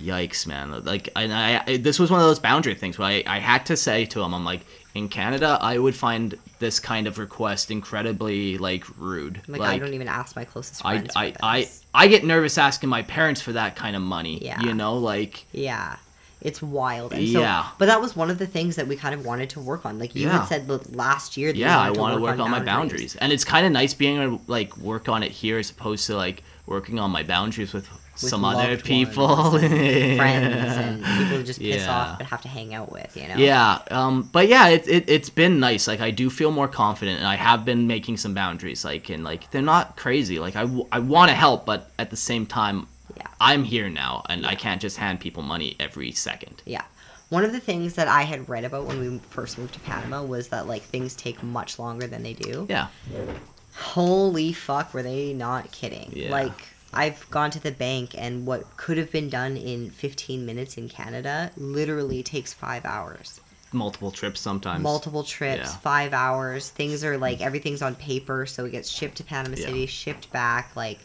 yikes, 0.00 0.46
man. 0.46 0.84
Like, 0.84 1.08
and 1.16 1.32
I, 1.32 1.62
I 1.66 1.76
this 1.78 1.98
was 1.98 2.10
one 2.10 2.20
of 2.20 2.26
those 2.26 2.38
boundary 2.38 2.74
things 2.74 2.98
where 2.98 3.08
I, 3.08 3.22
I 3.26 3.38
had 3.38 3.66
to 3.66 3.76
say 3.76 4.04
to 4.06 4.20
him, 4.22 4.34
I'm 4.34 4.44
like, 4.44 4.60
in 4.96 5.08
Canada, 5.08 5.58
I 5.60 5.78
would 5.78 5.94
find 5.94 6.34
this 6.58 6.80
kind 6.80 7.06
of 7.06 7.18
request 7.18 7.70
incredibly 7.70 8.58
like 8.58 8.84
rude. 8.98 9.40
like, 9.46 9.60
I 9.60 9.78
don't 9.78 9.94
even 9.94 10.08
ask 10.08 10.34
my 10.34 10.44
closest 10.44 10.84
I, 10.84 10.98
friends 10.98 11.12
I, 11.14 11.34
I, 11.42 11.60
this. 11.60 11.84
I 11.94 12.08
get 12.08 12.24
nervous 12.24 12.56
asking 12.58 12.88
my 12.88 13.02
parents 13.02 13.40
for 13.40 13.52
that 13.52 13.76
kind 13.76 13.94
of 13.94 14.02
money. 14.02 14.38
Yeah. 14.42 14.60
You 14.62 14.74
know, 14.74 14.96
like 14.96 15.44
Yeah. 15.52 15.96
It's 16.42 16.62
wild. 16.62 17.12
And 17.12 17.28
so, 17.28 17.40
Yeah. 17.40 17.66
But 17.78 17.86
that 17.86 18.00
was 18.00 18.14
one 18.16 18.30
of 18.30 18.38
the 18.38 18.46
things 18.46 18.76
that 18.76 18.86
we 18.86 18.96
kind 18.96 19.14
of 19.14 19.24
wanted 19.26 19.50
to 19.50 19.60
work 19.60 19.84
on. 19.84 19.98
Like 19.98 20.14
you 20.14 20.26
Yeah. 20.26 20.38
had 20.38 20.46
said 20.46 20.94
last 20.94 21.36
year 21.36 21.52
that 21.52 21.58
yeah, 21.58 21.78
I 21.78 21.90
want 21.90 22.14
to 22.14 22.20
work 22.22 22.38
on, 22.38 22.50
my 22.50 22.60
boundaries, 22.60 23.16
and 23.16 23.32
it's 23.32 23.44
kind 23.44 23.66
of 23.66 23.72
nice 23.72 23.94
being 23.94 24.20
able 24.20 24.38
to 24.38 24.50
like 24.50 24.76
work 24.78 25.08
on 25.08 25.22
it 25.22 25.32
here 25.32 25.58
as 25.58 25.70
opposed 25.70 26.06
to 26.06 26.16
like 26.16 26.42
working 26.66 26.98
on 26.98 27.10
my 27.10 27.22
boundaries 27.22 27.72
with, 27.72 27.88
some 28.16 28.44
other 28.44 28.76
people, 28.76 29.58
Friends 29.58 30.76
and 30.76 31.04
people 31.04 31.24
who 31.38 31.42
just 31.42 31.60
piss 31.60 31.84
Yeah. 31.84 31.94
off 31.94 32.18
but 32.18 32.26
have 32.28 32.42
to 32.42 32.48
hang 32.48 32.74
out 32.74 32.90
with, 32.90 33.16
you 33.16 33.28
know? 33.28 33.36
Yeah, 33.36 33.78
um, 33.90 34.28
but 34.32 34.48
yeah, 34.48 34.68
it, 34.68 34.88
it 34.88 35.08
it's 35.08 35.30
been 35.30 35.60
nice. 35.60 35.86
Like 35.86 36.00
I 36.00 36.10
do 36.10 36.30
feel 36.30 36.50
more 36.50 36.68
confident, 36.68 37.18
and 37.18 37.26
I 37.28 37.36
have 37.36 37.64
been 37.64 37.86
making 37.86 38.16
some 38.16 38.34
boundaries. 38.34 38.84
Like 38.84 39.08
and 39.10 39.22
like 39.24 39.50
they're 39.50 39.62
not 39.62 39.96
crazy. 39.96 40.38
Like 40.38 40.56
I, 40.56 40.62
w- 40.62 40.86
I 40.90 40.98
want 40.98 41.28
to 41.30 41.34
help, 41.34 41.66
but 41.66 41.90
at 41.98 42.10
the 42.10 42.16
same 42.16 42.46
time, 42.46 42.86
Yeah. 43.16 43.26
I'm 43.40 43.64
here 43.64 43.88
now, 43.88 44.22
and 44.28 44.46
I 44.46 44.54
can't 44.54 44.80
just 44.80 44.96
hand 44.96 45.20
people 45.20 45.42
money 45.42 45.76
every 45.78 46.12
second. 46.12 46.62
Yeah. 46.64 46.82
One 47.28 47.44
of 47.44 47.50
the 47.50 47.58
things 47.60 47.94
that 47.94 48.06
I 48.06 48.22
had 48.22 48.48
read 48.48 48.64
about 48.64 48.84
when 48.86 49.00
we 49.00 49.18
first 49.30 49.58
moved 49.58 49.74
to 49.74 49.80
Panama 49.80 50.22
was 50.22 50.46
that 50.48 50.68
like 50.68 50.82
things 50.82 51.16
take 51.16 51.42
much 51.42 51.78
longer 51.78 52.06
than 52.06 52.22
they 52.22 52.34
do. 52.34 52.66
Yeah, 52.70 52.86
Holy 53.74 54.52
fuck, 54.52 54.94
were 54.94 55.02
they 55.02 55.32
not 55.32 55.70
kidding? 55.72 56.10
Yeah. 56.14 56.30
Like, 56.30 56.68
I've 56.92 57.28
gone 57.30 57.50
to 57.50 57.60
the 57.60 57.72
bank, 57.72 58.14
and 58.16 58.46
what 58.46 58.76
could 58.76 58.96
have 58.98 59.10
been 59.12 59.28
done 59.28 59.56
in 59.56 59.90
15 59.90 60.46
minutes 60.46 60.76
in 60.78 60.88
Canada 60.88 61.50
literally 61.56 62.22
takes 62.22 62.52
five 62.52 62.84
hours. 62.84 63.40
Multiple 63.72 64.10
trips 64.10 64.40
sometimes. 64.40 64.82
Multiple 64.82 65.24
trips, 65.24 65.58
Yeah. 65.68 65.76
five 65.78 66.12
hours. 66.14 66.70
Things 66.70 67.04
are 67.04 67.18
like 67.18 67.40
everything's 67.40 67.82
on 67.82 67.94
paper, 67.96 68.46
so 68.46 68.64
it 68.64 68.70
gets 68.70 68.88
shipped 68.88 69.16
to 69.16 69.24
Panama 69.24 69.56
Yeah. 69.58 69.66
City, 69.66 69.86
shipped 69.86 70.30
back. 70.32 70.74
Like, 70.76 71.00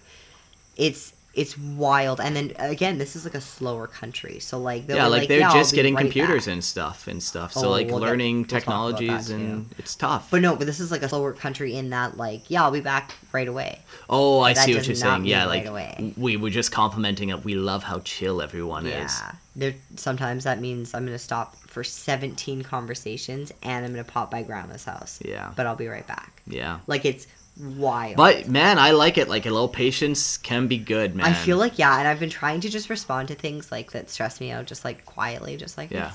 it's 0.77 1.13
it's 1.33 1.57
wild. 1.57 2.19
And 2.19 2.35
then 2.35 2.51
again, 2.59 2.97
this 2.97 3.15
is 3.15 3.23
like 3.23 3.35
a 3.35 3.41
slower 3.41 3.87
country, 3.87 4.39
so 4.39 4.59
like 4.59 4.85
they'll 4.87 4.97
yeah, 4.97 5.05
be 5.05 5.09
like, 5.11 5.27
they're 5.29 5.39
"Yeah, 5.39 5.53
just 5.53 5.73
getting 5.73 5.95
right 5.95 6.01
computers 6.01 6.45
back." 6.45 6.53
and 6.53 6.63
stuff 6.63 7.07
and 7.07 7.23
stuff. 7.23 7.53
Oh, 7.55 7.61
So 7.61 7.69
like 7.69 7.87
we'll 7.87 7.99
get- 7.99 8.05
learning 8.05 8.35
we'll 8.35 8.43
about 8.43 8.49
that 8.49 8.59
technologies 8.59 9.29
and 9.29 9.69
too. 9.69 9.75
it's 9.79 9.95
tough. 9.95 10.29
But 10.29 10.41
no, 10.41 10.55
but 10.57 10.67
this 10.67 10.79
is 10.81 10.91
like 10.91 11.03
a 11.03 11.09
slower 11.09 11.31
country 11.33 11.75
in 11.75 11.89
that 11.91 12.17
like 12.17 12.49
yeah, 12.49 12.63
I'll 12.63 12.71
be 12.71 12.81
back 12.81 13.13
right 13.31 13.47
away. 13.47 13.79
oh, 14.09 14.41
I 14.41 14.53
see 14.53 14.75
what 14.75 14.85
you're 14.87 14.95
saying. 14.95 15.25
Yeah, 15.25 15.45
like 15.45 15.65
right 15.69 16.13
we 16.17 16.35
were 16.37 16.49
just 16.49 16.71
complimenting 16.71 17.29
it. 17.29 17.45
We 17.45 17.55
love 17.55 17.83
how 17.83 17.99
chill 17.99 18.41
everyone 18.41 18.85
is. 18.85 19.17
Yeah. 19.21 19.31
There 19.55 19.75
sometimes 19.95 20.43
that 20.43 20.59
means 20.59 20.93
I'm 20.93 21.05
gonna 21.05 21.17
stop 21.19 21.55
for 21.67 21.83
17 21.83 22.63
conversations 22.63 23.51
and 23.63 23.85
I'm 23.85 23.91
gonna 23.91 24.03
pop 24.03 24.29
by 24.31 24.43
grandma's 24.43 24.83
house. 24.83 25.19
Yeah. 25.23 25.51
But 25.55 25.65
I'll 25.65 25.75
be 25.77 25.87
right 25.87 26.05
back. 26.07 26.41
Yeah. 26.45 26.79
Like 26.87 27.05
it's 27.05 27.27
wild. 27.59 28.17
But 28.17 28.47
man, 28.47 28.79
I 28.79 28.91
like 28.91 29.17
it. 29.17 29.27
Like 29.29 29.45
a 29.45 29.51
little 29.51 29.67
patience 29.69 30.37
can 30.37 30.67
be 30.67 30.77
good, 30.77 31.15
man. 31.15 31.25
I 31.25 31.33
feel 31.33 31.57
like 31.57 31.77
yeah, 31.79 31.97
and 31.99 32.07
I've 32.07 32.19
been 32.19 32.29
trying 32.29 32.61
to 32.61 32.69
just 32.69 32.89
respond 32.89 33.27
to 33.29 33.35
things 33.35 33.71
like 33.71 33.91
that 33.91 34.09
stress 34.09 34.39
me 34.39 34.51
out, 34.51 34.65
just 34.65 34.83
like 34.85 35.05
quietly, 35.05 35.57
just 35.57 35.77
like 35.77 35.91
Yeah. 35.91 36.11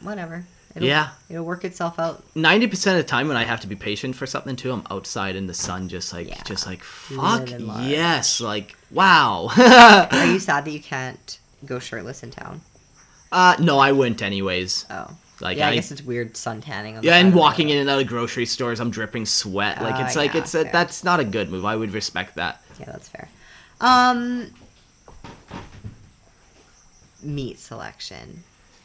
whatever. 0.00 0.44
It'll, 0.74 0.88
Yeah. 0.88 1.10
it'll 1.28 1.44
work 1.44 1.64
itself 1.66 1.98
out. 1.98 2.24
ninety 2.34 2.66
percent 2.66 2.98
of 2.98 3.04
the 3.04 3.10
time 3.10 3.28
when 3.28 3.36
I 3.36 3.44
have 3.44 3.60
to 3.60 3.66
be 3.66 3.76
patient 3.76 4.16
for 4.16 4.26
something 4.26 4.56
too, 4.56 4.72
I'm 4.72 4.86
outside 4.90 5.36
in 5.36 5.46
the 5.46 5.52
sun, 5.54 5.88
just 5.90 6.12
like, 6.14 6.28
Yeah. 6.28 6.42
just 6.44 6.66
like, 6.66 6.82
fuck 6.82 7.50
yes, 7.50 8.40
like, 8.40 8.74
wow. 8.90 9.50
Are 10.10 10.26
you 10.26 10.38
sad 10.38 10.64
that 10.64 10.70
you 10.70 10.80
can't 10.80 11.38
go 11.66 11.78
shirtless 11.78 12.22
in 12.22 12.30
town? 12.30 12.62
uh, 13.32 13.56
no, 13.58 13.78
I 13.78 13.92
wouldn't 13.92 14.22
anyways. 14.22 14.86
Oh. 14.90 15.10
Like, 15.42 15.58
yeah, 15.58 15.66
I, 15.66 15.70
I- 15.70 15.74
guess 15.74 15.90
it's 15.90 16.02
weird 16.02 16.36
sun 16.36 16.60
tanning. 16.60 16.96
On 16.98 17.02
Yeah, 17.02 17.16
and 17.16 17.34
walking 17.34 17.68
in 17.68 17.78
and 17.78 17.90
out 17.90 18.00
of 18.00 18.06
grocery 18.06 18.46
stores, 18.46 18.80
I'm 18.80 18.90
dripping 18.90 19.26
sweat. 19.26 19.82
Like 19.82 19.96
Ah, 19.96 20.06
it's 20.06 20.16
like 20.16 20.34
yeah, 20.34 20.40
it's 20.40 20.54
a, 20.54 20.64
that's 20.64 21.02
not 21.04 21.20
a 21.20 21.24
good 21.24 21.50
move. 21.50 21.64
I 21.64 21.76
would 21.76 21.92
respect 21.92 22.36
that. 22.36 22.62
Yeah, 22.78 22.86
that's 22.86 23.08
fair. 23.08 23.28
Um, 23.80 24.50
meat 27.22 27.58
selection. 27.58 28.44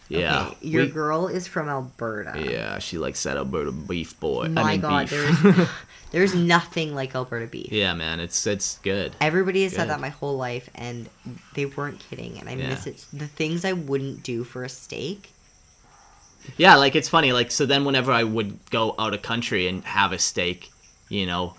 Yeah, 0.09 0.47
Okay, 0.47 0.57
your 0.69 0.85
we- 0.85 0.91
girl 0.91 1.27
is 1.27 1.47
from 1.47 1.67
Alberta. 1.67 2.41
yeah, 2.41 2.79
she 2.79 2.97
likes 2.97 3.21
that 3.23 3.35
Alberta 3.38 3.71
beef 3.73 4.17
boy. 4.21 4.47
My 4.47 4.61
I 4.61 4.71
mean 4.73 4.81
God, 4.81 5.09
beef. 5.09 5.41
there's 5.43 5.69
there's 6.11 6.34
nothing 6.35 6.95
like 6.95 7.13
Alberta 7.13 7.45
beef. 7.47 7.71
yeah, 7.73 7.93
man, 7.93 8.21
it's 8.21 8.47
it's 8.47 8.77
good. 8.79 9.11
Everybody 9.19 9.63
has 9.63 9.73
said 9.73 9.89
that 9.89 9.99
my 9.99 10.07
whole 10.09 10.38
life, 10.38 10.69
and 10.75 11.09
they 11.55 11.65
weren't 11.65 11.99
kidding. 11.99 12.39
And 12.39 12.47
I 12.47 12.53
Yeah. 12.53 12.69
miss 12.69 12.88
it. 12.88 13.05
The 13.11 13.27
things 13.27 13.65
I 13.65 13.73
wouldn't 13.73 14.23
do 14.23 14.45
for 14.45 14.63
a 14.63 14.69
steak. 14.69 15.31
Yeah, 16.57 16.76
like 16.78 16.95
it's 16.95 17.10
funny. 17.10 17.34
Like 17.34 17.52
so, 17.52 17.65
then 17.65 17.84
whenever 17.86 18.11
I 18.11 18.24
would 18.24 18.57
go 18.69 18.95
out 18.98 19.14
of 19.14 19.22
country 19.22 19.68
and 19.68 19.84
have 19.84 20.11
a 20.11 20.19
steak, 20.19 20.69
you 21.10 21.26
know, 21.26 21.56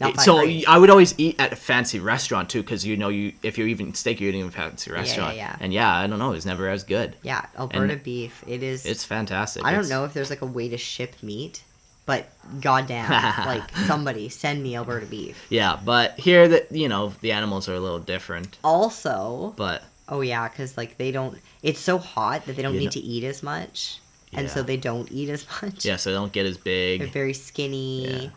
it- 0.00 0.20
so. 0.20 0.46
I 0.68 0.76
would 0.78 0.90
always 0.90 1.14
eat 1.18 1.36
at 1.40 1.52
a 1.52 1.56
fancy 1.56 1.98
restaurant 2.00 2.50
too, 2.50 2.62
because 2.62 2.84
you 2.84 2.96
know 2.96 3.08
you 3.08 3.32
if 3.42 3.56
you're 3.56 3.66
eating 3.68 3.94
steak, 3.94 4.20
you're 4.20 4.28
eating 4.28 4.42
at 4.42 4.48
a 4.48 4.50
fancy 4.50 4.90
yeah, 4.90 4.96
restaurant. 4.96 5.36
yeah. 5.36 5.56
And 5.60 5.72
yeah, 5.72 5.94
I 5.94 6.06
don't 6.06 6.18
know, 6.18 6.32
it's 6.32 6.44
never 6.44 6.68
as 6.68 6.84
good. 6.84 7.16
yeah, 7.22 7.46
Alberta 7.58 7.94
and 7.94 8.02
beef. 8.02 8.44
It 8.46 8.62
is. 8.62 8.84
It's 8.84 9.04
fantastic. 9.04 9.64
I 9.64 9.70
don't 9.70 9.80
It's- 9.80 9.90
know 9.90 10.04
if 10.04 10.12
there's 10.12 10.30
like 10.30 10.42
a 10.42 10.46
way 10.46 10.68
to 10.68 10.76
ship 10.76 11.14
meat, 11.22 11.62
but 12.04 12.28
goddamn, 12.60 13.10
like 13.46 13.74
somebody 13.86 14.28
send 14.28 14.62
me 14.62 14.76
Alberta 14.76 15.06
beef. 15.06 15.46
Yeah, 15.48 15.78
but 15.82 16.18
here 16.18 16.46
that 16.46 16.70
you 16.70 16.88
know 16.88 17.14
the 17.22 17.32
animals 17.32 17.66
are 17.68 17.74
a 17.74 17.80
little 17.80 17.98
different, 17.98 18.58
Also, 18.62 19.54
but 19.56 19.82
Oh 20.08 20.20
yeah, 20.20 20.48
because 20.48 20.76
like 20.76 20.98
they 20.98 21.10
don't. 21.12 21.38
It's 21.62 21.80
so 21.80 21.98
hot 21.98 22.46
that 22.46 22.56
they 22.56 22.62
don't 22.62 22.74
You 22.74 22.80
need 22.80 22.92
to 22.92 23.00
eat 23.00 23.24
as 23.24 23.42
much, 23.42 24.00
and 24.32 24.48
so 24.48 24.62
they 24.62 24.76
don't 24.76 25.10
eat 25.10 25.28
as 25.30 25.44
much. 25.62 25.84
yeah, 25.84 25.96
so 25.96 26.10
they 26.10 26.16
don't 26.16 26.32
get 26.32 26.46
as 26.46 26.56
big. 26.58 27.00
They're 27.00 27.08
very 27.08 27.32
skinny. 27.34 28.22
Yeah. 28.24 28.28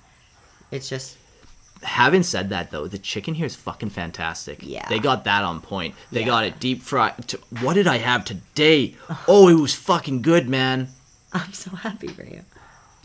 It's 0.71 0.89
just 0.89 1.17
Having 1.81 2.23
said 2.23 2.49
that, 2.49 2.71
though, 2.71 2.87
the 2.87 2.97
chicken 2.97 3.33
here 3.33 3.45
is 3.45 3.55
fucking 3.55 3.91
fantastic. 3.91 4.59
Yeah. 4.61 4.85
they 4.89 4.99
got 4.99 5.23
that 5.23 5.45
on 5.45 5.61
point. 5.61 5.95
They 6.11 6.19
Yeah. 6.21 6.25
got 6.25 6.43
it 6.43 6.59
deep 6.59 6.81
fried. 6.81 7.25
To, 7.29 7.39
what 7.61 7.75
did 7.75 7.87
I 7.87 7.99
have 7.99 8.25
today? 8.25 8.95
Oh, 9.29 9.47
it 9.47 9.53
was 9.53 9.75
fucking 9.75 10.21
good, 10.21 10.49
man. 10.49 10.89
I'm 11.33 11.53
so 11.53 11.71
happy 11.71 12.09
for 12.09 12.23
you. 12.25 12.41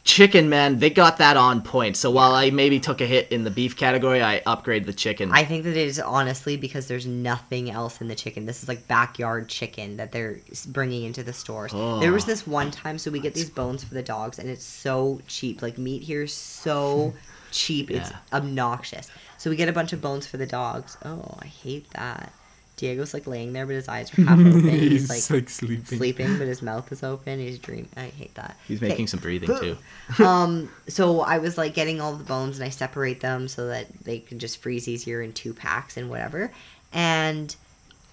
Chicken, 0.05 0.51
man, 0.51 0.81
they 0.81 0.91
got 0.91 1.17
that 1.17 1.39
on 1.39 1.63
point. 1.63 1.97
So 1.97 2.11
while 2.11 2.35
I 2.35 2.51
maybe 2.51 2.79
took 2.79 3.01
a 3.01 3.07
hit 3.07 3.33
in 3.33 3.43
the 3.45 3.51
beef 3.51 3.75
category, 3.75 4.23
I 4.23 4.43
upgrade 4.45 4.85
the 4.85 4.93
chicken. 4.93 5.31
I 5.33 5.45
think 5.45 5.65
that 5.65 5.71
it 5.71 5.89
is 5.89 5.99
honestly 5.99 6.59
because 6.59 6.89
there's 6.89 7.07
nothing 7.07 7.71
else 7.71 8.03
in 8.03 8.09
the 8.09 8.15
chicken. 8.15 8.45
This 8.45 8.63
is 8.63 8.69
like 8.69 8.87
backyard 8.87 9.49
chicken 9.49 9.97
that 9.97 10.13
they're 10.13 10.41
bringing 10.69 11.05
into 11.05 11.23
the 11.23 11.33
stores. 11.33 11.73
There 11.73 12.13
was 12.13 12.25
Oh. 12.25 12.27
this 12.27 12.47
one 12.47 12.71
time, 12.71 12.99
so 12.99 13.11
we 13.11 13.19
get 13.19 13.33
these 13.33 13.49
bones 13.49 13.83
for 13.83 13.95
the 13.95 14.03
dogs, 14.03 14.39
and 14.39 14.51
it's 14.51 14.65
so 14.65 15.23
cheap. 15.27 15.63
Like 15.63 15.79
meat 15.79 16.03
here 16.03 16.25
is 16.25 16.35
so 16.35 17.15
cheap, 17.51 17.91
it's 17.91 18.13
obnoxious. 18.31 19.11
So 19.39 19.49
we 19.49 19.57
get 19.57 19.71
a 19.71 19.73
bunch 19.73 19.95
of 19.95 20.03
bones 20.03 20.27
for 20.27 20.37
the 20.37 20.47
dogs. 20.47 20.99
Oh, 21.03 21.39
I 21.41 21.47
hate 21.47 21.89
that. 21.93 22.31
Diego's 22.77 23.15
like 23.15 23.27
laying 23.27 23.53
there, 23.53 23.67
but 23.67 23.75
his 23.75 23.89
eyes 23.89 24.17
are 24.19 24.23
half 24.23 24.39
open. 24.41 24.69
He's 24.69 25.09
like, 25.31 25.49
sleeping. 25.49 25.85
sleeping, 25.85 26.39
but 26.39 26.47
his 26.49 26.61
mouth 26.61 26.91
is 26.91 27.03
open. 27.05 27.39
He's 27.39 27.59
dreaming. 27.59 27.89
I 27.97 28.07
hate 28.07 28.35
that. 28.35 28.57
He's 28.67 28.79
Okay. 28.79 28.89
making 28.89 29.07
some 29.07 29.21
breathing 29.21 29.49
too. 29.49 29.77
um 30.25 30.69
so 30.89 31.21
i 31.21 31.39
was 31.39 31.57
like 31.57 31.73
getting 31.73 32.01
all 32.01 32.15
the 32.15 32.25
bones 32.25 32.59
and 32.59 32.65
i 32.67 32.69
separate 32.69 33.21
them 33.21 33.49
so 33.49 33.69
that 33.69 33.87
they 34.05 34.19
can 34.19 34.39
just 34.39 34.59
freeze 34.61 34.87
easier 34.87 35.23
in 35.23 35.33
two 35.33 35.55
packs 35.55 35.97
and 35.97 36.11
whatever 36.11 36.53
and 36.93 37.57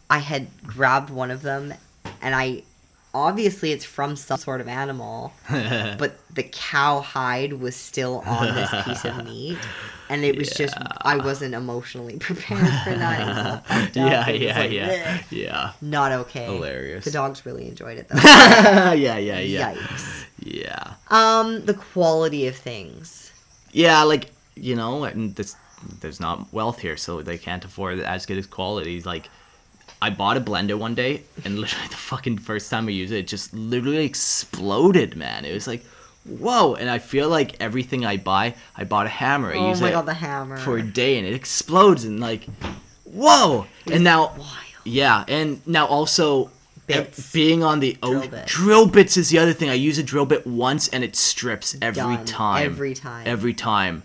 i 0.10 0.20
had 0.20 0.48
grabbed 0.66 1.10
one 1.10 1.30
of 1.32 1.42
them 1.42 1.74
and 2.22 2.34
i 2.34 2.64
obviously 3.14 3.72
it's 3.72 3.84
from 3.84 4.16
some 4.16 4.38
sort 4.38 4.62
of 4.62 4.68
animal 4.70 5.34
but 5.50 6.16
the 6.34 6.44
cow 6.44 7.02
hide 7.02 7.54
was 7.54 7.76
still 7.76 8.20
on 8.26 8.56
this 8.56 8.70
piece 8.86 9.04
of 9.04 9.26
meat 9.26 9.58
and 10.10 10.24
it 10.24 10.38
was 10.38 10.50
just 10.52 10.76
i 11.02 11.18
wasn't 11.18 11.54
emotionally 11.54 12.18
prepared 12.28 12.60
for 12.84 12.94
that 12.96 13.20
It 13.20 13.26
was 13.28 13.38
all 13.38 13.58
fucked 13.58 13.98
up. 13.98 14.12
yeah, 14.12 14.30
yeah, 14.30 14.60
like, 14.60 14.72
yeah, 14.72 15.18
"Bleh." 15.18 15.24
yeah. 15.32 15.72
not 15.82 16.12
okay 16.14 16.46
Hilarious. 16.46 17.04
the 17.04 17.12
dogs 17.12 17.46
really 17.46 17.68
enjoyed 17.68 17.98
it 17.98 18.08
though 18.08 18.18
yeah, 18.24 19.18
yeah, 19.18 19.40
yeah, 19.40 19.74
yikes 19.74 20.26
yeah. 20.40 20.94
um 21.10 21.66
the 21.66 21.74
quality 21.74 22.48
of 22.48 22.56
things 22.56 23.32
Yeah, 23.74 24.04
like 24.04 24.32
you 24.56 24.76
know, 24.76 25.04
and 25.06 25.36
this 25.36 25.56
there's 26.02 26.20
not 26.20 26.52
wealth 26.54 26.80
here, 26.80 26.98
so 26.98 27.22
they 27.22 27.38
can't 27.38 27.64
afford 27.66 28.00
as 28.02 28.26
good 28.26 28.38
as 28.38 28.46
quality. 28.46 29.02
Like, 29.02 29.30
I 30.02 30.10
bought 30.10 30.38
a 30.38 30.42
blender 30.42 30.78
one 30.78 30.96
day, 30.96 31.24
and 31.46 31.60
literally 31.60 31.88
the 31.88 31.96
fucking 31.96 32.40
first 32.40 32.70
time 32.70 32.88
I 32.88 32.92
used 32.92 33.14
it, 33.14 33.20
it 33.20 33.28
just 33.28 33.54
literally 33.54 34.06
exploded, 34.06 35.16
man. 35.16 35.46
It 35.46 35.54
was 35.54 35.68
like, 35.68 35.84
whoa! 36.26 36.76
And 36.76 36.90
I 36.90 37.00
feel 37.00 37.30
like 37.30 37.56
everything 37.60 38.06
I 38.06 38.18
buy, 38.18 38.56
I 38.76 38.84
bought 38.84 39.06
a 39.06 39.10
hammer. 39.10 39.52
I 39.52 39.58
oh 39.58 39.70
use 39.70 39.82
my 39.82 39.90
it 39.90 39.92
god 39.92 40.06
the 40.06 40.14
hammer 40.14 40.58
for 40.58 40.78
a 40.78 40.84
day, 40.84 41.18
and 41.18 41.28
it 41.28 41.34
explodes, 41.34 42.06
and 42.06 42.20
like, 42.20 42.46
whoa! 43.06 43.68
And 43.92 44.04
now, 44.04 44.30
wild 44.38 44.48
yeah, 44.84 45.26
and 45.28 45.66
now 45.68 45.86
also. 45.86 46.50
Bits. 46.88 47.32
Being 47.32 47.64
on 47.64 47.80
the 47.80 47.94
Drill 48.02 48.24
oh, 48.24 48.28
bits. 48.28 48.52
drill 48.52 48.88
bits 48.88 49.16
is 49.16 49.30
the 49.30 49.38
other 49.38 49.54
thing. 49.54 49.70
I 49.70 49.76
use 49.76 49.98
a 49.98 50.04
drill 50.04 50.26
bit 50.26 50.46
once 50.46 50.90
and 50.90 51.06
it 51.06 51.16
strips 51.16 51.78
every 51.82 52.02
Done. 52.02 52.26
time. 52.26 52.66
Every 52.66 52.94
time. 52.94 53.28
Every 53.28 53.54
time. 53.54 54.04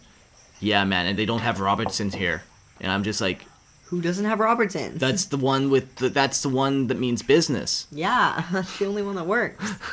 Yeah, 0.61 0.85
man, 0.85 1.07
and 1.07 1.19
they 1.19 1.27
don't 1.27 1.41
have 1.41 1.59
Robertsons 1.59 2.15
here. 2.15 2.45
And 2.81 2.93
I'm 2.93 3.03
just 3.03 3.21
like, 3.21 3.45
Who 3.91 4.01
doesn't 4.01 4.25
have 4.25 4.41
Robertsons? 4.41 4.99
that's 4.99 5.27
the 5.27 5.37
one 5.37 5.71
with 5.71 5.95
the, 5.97 6.09
that's 6.09 6.43
the 6.43 6.49
one 6.49 6.89
that 6.89 6.99
means 6.99 7.23
business. 7.23 7.87
yeah, 7.93 8.45
that's 8.53 8.79
the 8.81 8.87
only 8.87 9.03
one 9.03 9.15
that 9.15 9.27
works. 9.27 9.65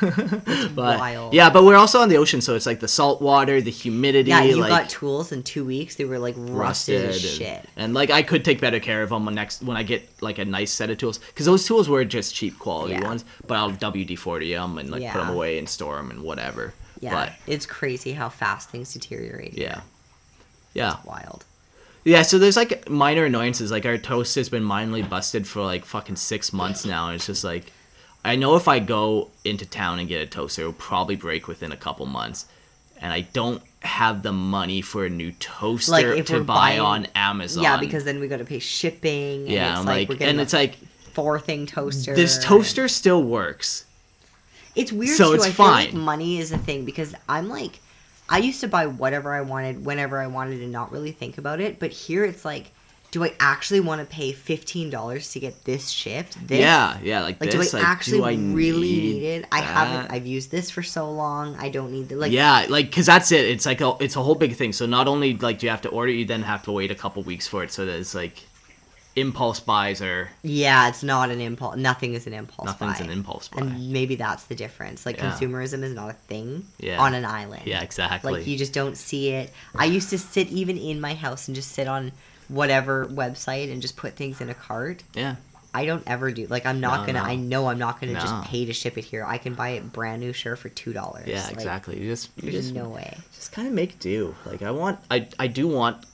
But 0.74 0.98
Wild. 0.98 1.32
yeah, 1.32 1.48
but 1.50 1.64
we're 1.64 1.76
also 1.76 2.00
on 2.00 2.08
the 2.08 2.16
ocean, 2.16 2.40
so 2.40 2.56
it's 2.56 2.66
like 2.66 2.80
the 2.80 2.88
salt 2.88 3.22
water, 3.22 3.60
the 3.60 3.70
humidity, 3.70 4.30
Yeah, 4.30 4.42
you 4.42 4.56
like 4.56 4.68
got 4.70 4.88
tools 4.88 5.30
in 5.30 5.42
two 5.44 5.64
weeks. 5.64 5.94
They 5.94 6.04
were 6.04 6.18
like 6.18 6.34
rusted, 6.36 7.04
rusted 7.04 7.04
as 7.04 7.24
and, 7.24 7.32
shit. 7.34 7.68
and 7.76 7.94
like 7.94 8.10
I 8.10 8.22
could 8.24 8.44
take 8.44 8.60
better 8.60 8.80
care 8.80 9.02
of 9.04 9.10
them 9.10 9.24
when 9.26 9.34
next 9.36 9.62
when 9.62 9.76
I 9.76 9.84
get 9.84 10.02
like 10.20 10.38
a 10.38 10.44
nice 10.44 10.72
set 10.72 10.90
of 10.90 10.98
tools 10.98 11.18
because 11.18 11.46
those 11.46 11.64
tools 11.64 11.88
were 11.88 12.04
just 12.04 12.34
cheap 12.34 12.58
quality 12.58 12.94
Yeah. 12.94 13.04
ones, 13.06 13.24
but 13.46 13.56
I'll 13.56 13.70
WD 13.70 14.18
forty 14.18 14.52
them 14.52 14.78
and 14.78 14.90
like 14.90 15.08
put 15.12 15.18
them 15.20 15.28
away 15.28 15.58
and 15.58 15.68
store 15.68 15.96
them 15.98 16.10
and 16.10 16.22
whatever. 16.22 16.74
Yeah, 17.00 17.12
But 17.14 17.32
it's 17.46 17.66
crazy 17.66 18.12
how 18.12 18.28
fast 18.28 18.70
things 18.70 18.92
deteriorate. 18.92 19.54
yeah, 19.56 19.82
yeah. 20.72 20.96
wild. 21.04 21.44
Yeah, 22.04 22.22
so 22.22 22.38
there's 22.38 22.56
like 22.56 22.88
minor 22.90 23.24
annoyances. 23.24 23.70
Like 23.70 23.86
our 23.86 23.96
toast 23.98 24.34
has 24.34 24.48
been 24.48 24.62
minorly 24.62 25.08
busted 25.08 25.46
for 25.46 25.62
like 25.62 25.84
fucking 25.84 26.16
six 26.16 26.52
months 26.52 26.84
now, 26.84 27.06
and 27.08 27.16
it's 27.16 27.26
just 27.26 27.44
like, 27.44 27.72
I 28.24 28.36
know 28.36 28.56
if 28.56 28.68
I 28.68 28.78
go 28.78 29.30
into 29.44 29.64
town 29.66 29.98
and 29.98 30.08
get 30.08 30.20
a 30.22 30.26
toaster, 30.26 30.62
it'll 30.62 30.74
probably 30.74 31.16
break 31.16 31.48
within 31.48 31.72
a 31.72 31.76
couple 31.76 32.04
months, 32.06 32.46
and 33.00 33.12
I 33.12 33.22
don't 33.22 33.62
have 33.80 34.22
the 34.22 34.32
money 34.32 34.80
for 34.82 35.04
a 35.06 35.10
new 35.10 35.32
toaster 35.32 35.92
Like, 36.16 36.26
to 36.26 36.40
buy 36.40 36.76
buying- 36.78 36.80
on 36.80 37.06
Amazon. 37.14 37.62
Yeah, 37.62 37.76
because 37.78 38.04
then 38.04 38.20
we 38.20 38.28
got 38.28 38.38
to 38.38 38.44
pay 38.44 38.58
shipping. 38.58 39.42
And 39.42 39.48
yeah, 39.48 39.70
it's 39.72 39.80
I'm 39.80 39.86
like, 39.86 39.96
like, 39.96 40.08
we're 40.10 40.14
getting 40.16 40.28
and 40.32 40.40
it's 40.40 40.52
like 40.52 40.76
four 41.12 41.38
thing 41.40 41.64
toaster. 41.66 42.14
this 42.14 42.38
toaster 42.42 42.88
still 42.88 43.22
works. 43.22 43.84
It's 44.74 44.90
weird 44.92 45.16
So 45.16 45.28
too. 45.28 45.34
it's 45.36 45.46
I 45.46 45.50
feel 45.50 45.66
like 45.66 45.90
fine. 45.92 46.00
money 46.00 46.38
is 46.38 46.50
a 46.52 46.58
thing 46.58 46.84
because 46.84 47.14
I'm 47.28 47.48
like, 47.48 47.78
I 48.28 48.38
used 48.38 48.60
to 48.60 48.68
buy 48.68 48.86
whatever 48.86 49.34
I 49.34 49.42
wanted 49.42 49.84
whenever 49.84 50.18
I 50.18 50.26
wanted 50.26 50.62
and 50.62 50.72
not 50.72 50.92
really 50.92 51.12
think 51.12 51.38
about 51.38 51.60
it. 51.60 51.78
But 51.78 51.92
here 51.92 52.24
it's 52.24 52.44
like, 52.44 52.70
do 53.10 53.22
I 53.22 53.32
actually 53.38 53.78
want 53.80 54.00
to 54.00 54.06
pay 54.06 54.32
fifteen 54.32 54.90
dollars 54.90 55.30
to 55.32 55.40
get 55.40 55.64
this 55.64 55.88
shipped? 55.90 56.48
This? 56.48 56.58
yeah, 56.58 56.98
yeah, 57.02 57.22
like, 57.22 57.40
Like, 57.40 57.50
this. 57.52 57.70
do 57.70 57.76
I 57.76 57.80
like, 57.80 57.88
actually 57.88 58.18
do 58.18 58.24
I 58.24 58.54
really 58.54 58.80
need 58.88 59.14
need 59.14 59.22
it? 59.22 59.46
I 59.52 59.60
that? 59.60 59.66
haven't. 59.66 60.12
I've 60.12 60.26
used 60.26 60.50
this 60.50 60.70
for 60.70 60.82
so 60.82 61.10
long. 61.10 61.54
I 61.56 61.68
don't 61.68 61.92
need 61.92 62.08
the 62.08 62.16
like. 62.16 62.32
yeah, 62.32 62.66
like 62.68 62.86
because 62.86 63.06
that's 63.06 63.30
it. 63.30 63.44
It's 63.44 63.66
like 63.66 63.80
a, 63.80 63.94
it's 64.00 64.16
a 64.16 64.22
whole 64.22 64.34
big 64.34 64.56
thing. 64.56 64.72
So 64.72 64.86
not 64.86 65.06
only 65.06 65.36
like 65.36 65.58
do 65.60 65.66
you 65.66 65.70
have 65.70 65.82
to 65.82 65.90
order, 65.90 66.10
you 66.10 66.24
then 66.24 66.42
have 66.42 66.62
to 66.64 66.72
wait 66.72 66.90
a 66.90 66.94
couple 66.96 67.22
weeks 67.22 67.46
for 67.46 67.62
it. 67.62 67.70
So 67.70 67.86
there's 67.86 68.14
like 68.14 68.42
impulse 69.16 69.60
buys 69.60 70.02
are 70.02 70.30
Yeah, 70.42 70.88
it's 70.88 71.02
not 71.02 71.30
an 71.30 71.40
impulse. 71.40 71.76
Nothing 71.76 72.14
is 72.14 72.26
an 72.26 72.32
impulse. 72.34 72.66
nothing's 72.66 72.98
buy. 72.98 73.04
an 73.04 73.10
impulse 73.10 73.48
buy. 73.48 73.60
And 73.60 73.92
maybe 73.92 74.16
that's 74.16 74.44
the 74.44 74.54
difference. 74.54 75.06
Like 75.06 75.18
Yeah. 75.18 75.30
consumerism 75.30 75.82
is 75.84 75.94
not 75.94 76.10
a 76.10 76.14
thing 76.14 76.66
Yeah. 76.80 76.98
on 77.00 77.14
an 77.14 77.24
island. 77.24 77.62
yeah, 77.66 77.82
exactly. 77.82 78.32
Like 78.32 78.46
you 78.46 78.56
just 78.58 78.72
don't 78.72 78.96
see 78.96 79.30
it. 79.30 79.52
I 79.76 79.84
used 79.84 80.10
to 80.10 80.18
sit 80.18 80.48
even 80.48 80.76
in 80.76 81.00
my 81.00 81.14
house 81.14 81.46
and 81.48 81.54
just 81.54 81.72
sit 81.72 81.86
on 81.86 82.12
whatever 82.48 83.06
website 83.06 83.72
and 83.72 83.80
just 83.80 83.96
put 83.96 84.14
things 84.16 84.40
in 84.40 84.50
a 84.50 84.54
cart. 84.54 85.02
yeah, 85.14 85.36
I 85.72 85.86
don't 85.86 86.04
ever 86.06 86.30
do. 86.30 86.46
Like 86.48 86.66
I'm 86.66 86.80
not 86.80 87.00
No, 87.00 87.06
gonna. 87.06 87.20
no. 87.20 87.24
I 87.32 87.36
know 87.36 87.68
I'm 87.68 87.78
not 87.78 88.00
gonna 88.00 88.12
No. 88.12 88.20
just 88.20 88.42
pay 88.44 88.64
to 88.64 88.72
ship 88.72 88.98
it 88.98 89.04
here. 89.04 89.24
I 89.26 89.38
can 89.38 89.54
buy 89.54 89.70
it 89.70 89.92
brand 89.92 90.20
new 90.22 90.32
sure 90.32 90.56
for 90.56 90.68
two 90.68 90.92
dollars. 90.92 91.26
yeah, 91.28 91.48
exactly. 91.50 92.00
You 92.00 92.08
just 92.10 92.30
you 92.36 92.50
There's 92.50 92.64
just 92.66 92.74
no 92.74 92.88
way. 92.88 93.16
just 93.34 93.52
kind 93.52 93.66
of 93.68 93.74
make 93.74 93.98
do. 93.98 94.34
Like 94.44 94.62
I 94.62 94.70
want, 94.72 94.98
I 95.10 95.28
I 95.38 95.46
do 95.46 95.66
want 95.68 96.04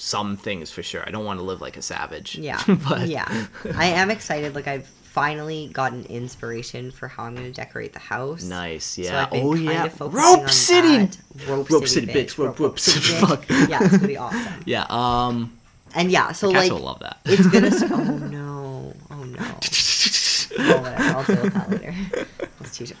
some 0.00 0.36
things 0.36 0.70
for 0.70 0.82
sure. 0.82 1.04
I 1.06 1.10
don't 1.10 1.24
want 1.24 1.38
to 1.40 1.44
live 1.44 1.60
like 1.60 1.76
a 1.76 1.82
savage. 1.82 2.36
Yeah. 2.36 2.62
but 2.88 3.06
yeah. 3.08 3.46
I 3.76 3.86
am 3.86 4.10
excited. 4.10 4.54
Like 4.54 4.66
I've 4.66 4.86
finally 4.86 5.68
gotten 5.72 6.04
inspiration 6.06 6.90
for 6.90 7.08
how 7.08 7.24
I'm 7.24 7.34
gonna 7.34 7.50
decorate 7.50 7.92
the 7.92 7.98
house. 7.98 8.42
Nice, 8.44 8.84
So 8.84 9.02
yeah. 9.02 9.26
Been 9.26 9.44
oh 9.44 9.54
yeah, 9.54 9.88
rope 10.00 10.14
on 10.40 10.48
city. 10.48 11.10
Rope, 11.48 11.68
Rope 11.70 11.86
City, 11.86 12.06
City, 12.06 12.24
bitch. 12.26 12.38
Rope, 12.38 12.58
rope 12.58 12.78
City, 12.78 13.00
city, 13.00 13.26
fuck. 13.26 13.48
Yeah, 13.68 13.78
it's 13.82 13.96
gonna 13.96 14.06
be 14.08 14.16
awesome. 14.26 14.62
Yeah. 14.64 14.86
Um. 14.88 15.56
And 15.94 16.10
yeah, 16.10 16.30
so 16.32 16.48
like 16.50 16.70
will 16.70 16.78
love 16.78 17.00
that. 17.00 17.18
it's 17.24 17.46
gonna. 17.48 17.66
s- 17.66 17.82
Oh 17.90 18.04
no! 18.18 18.94
Oh 19.10 19.24
no! 19.24 19.58
Oh, 20.58 20.80
whatever. 20.82 21.02
I'll 21.02 21.24
deal 21.24 21.42
with 21.42 21.54
that 21.54 21.70
later. 21.70 21.94
Let's 22.60 22.76
teach 22.76 22.90
it. 22.92 22.96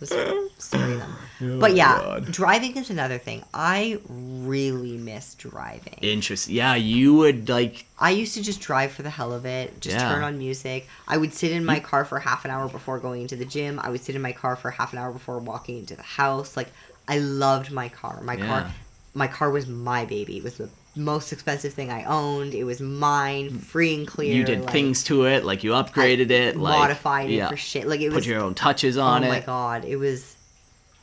Just 0.00 0.12
mm. 0.12 0.48
story 0.60 0.96
them. 0.96 1.14
Oh, 1.42 1.58
but 1.60 1.74
yeah, 1.76 1.98
Oh, 2.02 2.20
God. 2.20 2.32
driving 2.32 2.76
is 2.76 2.90
another 2.90 3.18
thing. 3.18 3.44
I 3.54 3.98
really 4.08 4.96
miss 4.96 5.34
driving. 5.34 5.98
Interesting. 6.00 6.54
Yeah, 6.54 6.74
you 6.74 7.14
would 7.14 7.48
like. 7.48 7.84
I 7.98 8.10
used 8.10 8.34
to 8.34 8.42
just 8.42 8.60
drive 8.60 8.92
for 8.92 9.02
the 9.02 9.10
hell 9.10 9.32
of 9.32 9.44
it, 9.44 9.80
just 9.80 9.96
Yeah. 9.96 10.08
turn 10.08 10.22
on 10.22 10.38
music. 10.38 10.88
I 11.06 11.16
would 11.18 11.34
sit 11.34 11.52
in 11.52 11.64
my 11.64 11.80
car 11.80 12.04
for 12.04 12.18
half 12.18 12.44
an 12.44 12.50
hour 12.50 12.68
before 12.68 12.98
going 12.98 13.22
into 13.22 13.36
the 13.36 13.44
gym. 13.44 13.78
I 13.78 13.90
would 13.90 14.02
sit 14.02 14.16
in 14.16 14.22
my 14.22 14.32
car 14.32 14.56
for 14.56 14.70
half 14.70 14.92
an 14.92 14.98
hour 14.98 15.12
before 15.12 15.38
walking 15.38 15.78
into 15.78 15.94
the 15.96 16.02
house. 16.02 16.56
Like 16.56 16.68
I 17.06 17.18
loved 17.18 17.70
my 17.70 17.88
car. 17.88 18.20
My 18.22 18.34
Yeah. 18.34 18.46
car 18.46 18.74
my 19.12 19.26
car 19.26 19.50
was 19.50 19.66
my 19.66 20.04
baby. 20.04 20.36
It 20.38 20.44
was 20.44 20.56
the 20.56 20.70
most 20.96 21.32
expensive 21.32 21.72
thing 21.72 21.90
I 21.90 22.04
owned. 22.04 22.54
It 22.54 22.64
was 22.64 22.80
mine, 22.80 23.50
mm. 23.50 23.60
free 23.60 23.94
and 23.94 24.06
clear. 24.06 24.34
You 24.34 24.44
did 24.44 24.62
like, 24.62 24.72
things 24.72 25.04
to 25.04 25.24
it, 25.24 25.44
like 25.44 25.62
you 25.64 25.72
upgraded 25.72 26.30
it, 26.30 26.56
like 26.56 26.78
modified 26.78 27.30
yeah, 27.30 27.46
it 27.46 27.50
for 27.50 27.56
shit. 27.56 27.86
Like 27.86 28.00
it 28.00 28.10
put 28.10 28.16
was 28.16 28.26
your 28.26 28.40
own 28.40 28.54
touches 28.54 28.98
on 28.98 29.22
Oh 29.22 29.26
it. 29.26 29.28
Oh 29.28 29.32
my 29.32 29.40
god, 29.40 29.84
it 29.84 29.96
was 29.96 30.36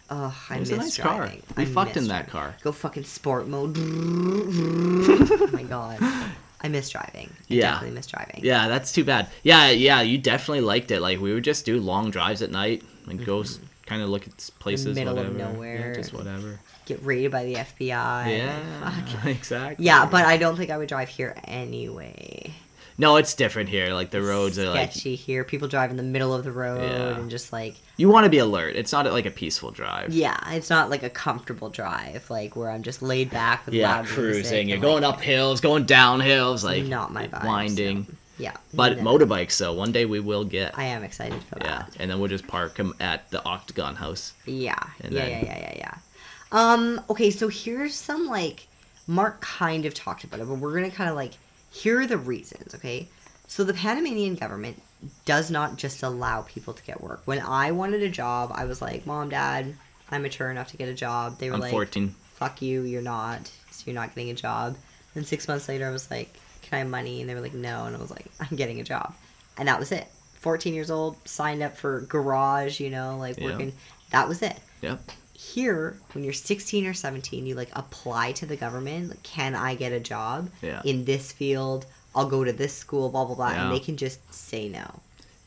Oh, 0.09 0.47
I 0.49 0.55
It 0.55 0.59
was 0.59 0.71
miss 0.71 0.79
a 0.79 0.81
nice 0.81 0.97
car. 0.97 1.17
driving. 1.17 1.43
We 1.55 1.63
I 1.63 1.65
fucked 1.65 1.97
in 1.97 2.07
that 2.07 2.29
driving. 2.29 2.31
car. 2.31 2.55
Go 2.61 2.71
fucking 2.71 3.03
sport 3.03 3.47
mode. 3.47 3.75
oh 3.79 5.49
my 5.51 5.63
god. 5.63 5.97
I 6.61 6.69
miss 6.69 6.89
driving. 6.89 7.29
I 7.29 7.43
Yeah. 7.47 7.71
definitely 7.71 7.95
miss 7.95 8.07
driving. 8.07 8.39
Yeah, 8.43 8.67
that's 8.67 8.91
too 8.91 9.03
bad. 9.03 9.27
Yeah, 9.43 9.69
yeah, 9.69 10.01
you 10.01 10.17
definitely 10.17 10.61
liked 10.61 10.91
it. 10.91 11.01
Like 11.01 11.19
we 11.19 11.33
would 11.33 11.43
just 11.43 11.65
do 11.65 11.79
long 11.79 12.09
drives 12.09 12.41
at 12.41 12.51
night 12.51 12.83
and 13.07 13.23
go 13.25 13.41
mm-hmm. 13.41 13.63
kind 13.85 14.01
of 14.01 14.09
look 14.09 14.27
at 14.27 14.49
places, 14.59 14.95
middle 14.95 15.19
of 15.19 15.33
whatever. 15.33 15.53
nowhere. 15.53 15.89
Yeah, 15.89 15.95
just 15.95 16.13
whatever. 16.13 16.59
Get 16.87 17.03
raided 17.05 17.31
by 17.31 17.43
the 17.45 17.53
FBI. 17.55 18.37
Yeah, 18.37 18.59
Fuck. 18.91 19.25
exactly. 19.25 19.85
Yeah, 19.85 20.07
but 20.09 20.25
I 20.25 20.37
don't 20.37 20.55
think 20.57 20.71
I 20.71 20.77
would 20.77 20.89
drive 20.89 21.09
here 21.09 21.35
anyway. 21.45 22.51
no, 22.97 23.17
it's 23.17 23.33
different 23.35 23.69
here. 23.69 23.93
Like 23.93 24.09
the 24.09 24.21
roads 24.23 24.57
are 24.57 24.69
like 24.69 24.91
sketchy 24.91 25.15
here. 25.15 25.43
People 25.43 25.67
drive 25.67 25.91
in 25.91 25.97
the 25.97 26.03
middle 26.03 26.33
of 26.33 26.43
the 26.43 26.51
road 26.51 26.81
Yeah. 26.81 27.17
and 27.19 27.29
just 27.29 27.53
like 27.53 27.75
you 27.97 28.09
want 28.09 28.23
to 28.23 28.29
be 28.29 28.37
alert. 28.39 28.75
It's 28.75 28.91
not 28.91 29.05
like 29.11 29.25
a 29.25 29.31
peaceful 29.31 29.69
drive. 29.71 30.13
yeah, 30.13 30.37
it's 30.51 30.69
not 30.69 30.89
like 30.89 31.03
a 31.03 31.09
comfortable 31.09 31.69
drive, 31.69 32.29
like 32.29 32.55
where 32.55 32.71
I'm 32.71 32.83
just 32.83 33.01
laid 33.01 33.29
back 33.29 33.65
with 33.65 33.75
Yeah, 33.75 34.03
cruising. 34.05 34.69
You're 34.69 34.79
going 34.79 35.03
like, 35.03 35.13
up 35.15 35.21
hills, 35.21 35.61
going 35.61 35.85
down 35.85 36.21
hills, 36.21 36.63
like 36.63 36.85
not 36.85 37.11
my 37.13 37.27
vibe. 37.27 37.45
winding. 37.45 38.05
so, 38.05 38.13
yeah, 38.39 38.53
But 38.73 39.01
no. 39.01 39.03
motorbikes, 39.03 39.57
though, 39.57 39.73
one 39.73 39.91
day 39.91 40.05
we 40.05 40.19
will 40.19 40.43
get. 40.45 40.77
I 40.77 40.83
am 40.85 41.03
excited 41.03 41.41
for 41.43 41.57
yeah, 41.59 41.85
and 41.99 42.09
then 42.09 42.19
we'll 42.19 42.29
just 42.29 42.45
park 42.47 42.75
them 42.75 42.93
at 42.99 43.29
the 43.31 43.43
Octagon 43.43 43.95
House. 43.95 44.33
Yeah, 44.45 44.75
yeah, 45.03 45.09
yeah, 45.09 45.27
yeah, 45.27 45.41
yeah, 45.59 45.73
yeah. 45.77 45.93
Um, 46.51 47.01
okay, 47.09 47.31
so 47.31 47.47
here's 47.47 47.95
some 47.95 48.27
like 48.27 48.67
Mark 49.07 49.41
kind 49.41 49.85
of 49.85 49.93
talked 49.93 50.23
about 50.23 50.39
it, 50.39 50.47
but 50.47 50.55
we're 50.55 50.73
gonna 50.73 50.91
kind 50.91 51.09
of 51.09 51.15
like 51.15 51.33
here 51.71 52.01
are 52.01 52.07
the 52.07 52.17
reasons. 52.17 52.75
Okay, 52.75 53.07
so 53.47 53.63
the 53.63 53.73
Panamanian 53.73 54.35
government 54.35 54.81
does 55.25 55.51
not 55.51 55.77
just 55.77 56.03
allow 56.03 56.41
people 56.43 56.73
to 56.73 56.83
get 56.83 57.01
work. 57.01 57.21
When 57.25 57.39
I 57.39 57.71
wanted 57.71 58.01
a 58.01 58.09
job, 58.09 58.51
I 58.53 58.65
was 58.65 58.81
like, 58.81 59.05
"Mom, 59.05 59.29
Dad, 59.29 59.75
I'm 60.09 60.21
mature 60.21 60.49
enough 60.49 60.69
to 60.71 60.77
get 60.77 60.89
a 60.89 60.93
job." 60.93 61.39
They 61.39 61.49
were 61.49 61.55
I'm 61.55 61.61
like, 61.61 61.71
14. 61.71 62.15
"Fuck 62.35 62.61
you, 62.61 62.83
you're 62.83 63.01
not. 63.01 63.51
So 63.71 63.83
you're 63.85 63.95
not 63.95 64.15
getting 64.15 64.29
a 64.31 64.35
job." 64.35 64.77
Then 65.13 65.25
six 65.25 65.47
months 65.47 65.67
later, 65.67 65.87
I 65.87 65.91
was 65.91 66.09
like, 66.09 66.33
"Can 66.61 66.75
I 66.75 66.79
have 66.79 66.87
money?" 66.87 67.21
And 67.21 67.29
they 67.29 67.35
were 67.35 67.41
like, 67.41 67.53
"No," 67.53 67.85
and 67.85 67.95
I 67.95 67.99
was 67.99 68.11
like, 68.11 68.25
"I'm 68.39 68.55
getting 68.55 68.79
a 68.79 68.83
job," 68.83 69.13
and 69.57 69.67
that 69.67 69.79
was 69.79 69.91
it. 69.91 70.07
14 70.39 70.73
years 70.73 70.91
old, 70.91 71.17
signed 71.27 71.61
up 71.61 71.75
for 71.75 72.01
garage, 72.01 72.79
you 72.79 72.89
know, 72.89 73.17
like 73.17 73.37
Yeah. 73.37 73.45
working. 73.45 73.73
That 74.11 74.29
was 74.29 74.41
it 74.41 74.57
Yep. 74.81 75.11
Here 75.39 75.95
when 76.13 76.23
you're 76.23 76.33
16 76.33 76.87
or 76.87 76.95
17 76.95 77.45
you 77.45 77.53
like 77.53 77.69
apply 77.73 78.31
to 78.31 78.45
the 78.47 78.55
government 78.55 79.09
like, 79.09 79.21
can 79.21 79.53
i 79.53 79.75
get 79.75 79.91
a 79.91 79.99
job 79.99 80.49
Yeah. 80.63 80.81
in 80.83 81.05
this 81.05 81.31
field 81.31 81.85
i'll 82.15 82.27
go 82.27 82.43
to 82.43 82.51
this 82.51 82.73
school 82.75 83.09
blah 83.09 83.23
blah 83.23 83.35
blah 83.35 83.51
Yeah. 83.51 83.65
and 83.67 83.75
they 83.75 83.79
can 83.79 83.97
just 83.97 84.19
say 84.33 84.67
no 84.67 84.99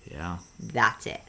Yeah. 0.09 0.39
that's 0.61 1.07
it 1.07 1.21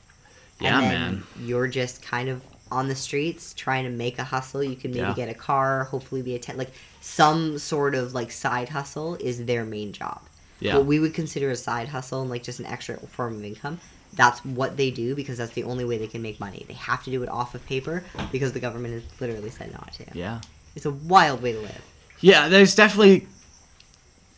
Yeah, 0.59 0.79
man. 0.79 1.23
you're 1.39 1.67
just 1.67 2.03
kind 2.03 2.29
of 2.29 2.43
on 2.71 2.87
the 2.87 2.93
streets 2.95 3.55
trying 3.55 3.83
to 3.85 3.89
make 3.89 4.19
a 4.19 4.23
hustle 4.23 4.63
you 4.63 4.75
can 4.75 4.91
maybe 4.91 5.01
Yeah. 5.07 5.13
get 5.15 5.29
a 5.29 5.33
car 5.33 5.85
hopefully 5.85 6.21
be 6.21 6.35
a 6.35 6.39
tent 6.39 6.59
like 6.59 6.71
some 7.01 7.57
sort 7.57 7.95
of 7.95 8.13
like 8.13 8.31
side 8.31 8.69
hustle 8.69 9.15
is 9.15 9.45
their 9.45 9.65
main 9.65 9.91
job 9.91 10.21
Yeah. 10.59 10.75
what 10.77 10.85
we 10.85 10.99
would 10.99 11.15
consider 11.15 11.49
a 11.49 11.55
side 11.55 11.87
hustle 11.87 12.21
and 12.21 12.29
like 12.29 12.43
just 12.43 12.59
an 12.59 12.67
extra 12.67 12.97
form 13.07 13.37
of 13.37 13.43
income 13.43 13.79
that's 14.13 14.43
what 14.43 14.75
they 14.77 14.91
do 14.91 15.15
because 15.15 15.37
that's 15.37 15.53
the 15.53 15.63
only 15.63 15.85
way 15.85 15.97
they 15.97 16.07
can 16.07 16.21
make 16.21 16.39
money 16.39 16.65
they 16.67 16.73
have 16.73 17.03
to 17.03 17.09
do 17.11 17.23
it 17.23 17.29
off 17.29 17.55
of 17.55 17.65
paper 17.65 18.03
because 18.31 18.51
the 18.53 18.59
government 18.59 18.93
has 18.93 19.03
literally 19.21 19.49
said 19.49 19.71
not 19.71 19.91
to 19.93 20.05
Yeah. 20.13 20.41
it's 20.75 20.85
a 20.85 20.91
wild 20.91 21.41
way 21.41 21.53
to 21.53 21.59
live 21.59 21.81
Yeah, 22.19 22.47
there's 22.49 22.75
definitely 22.75 23.27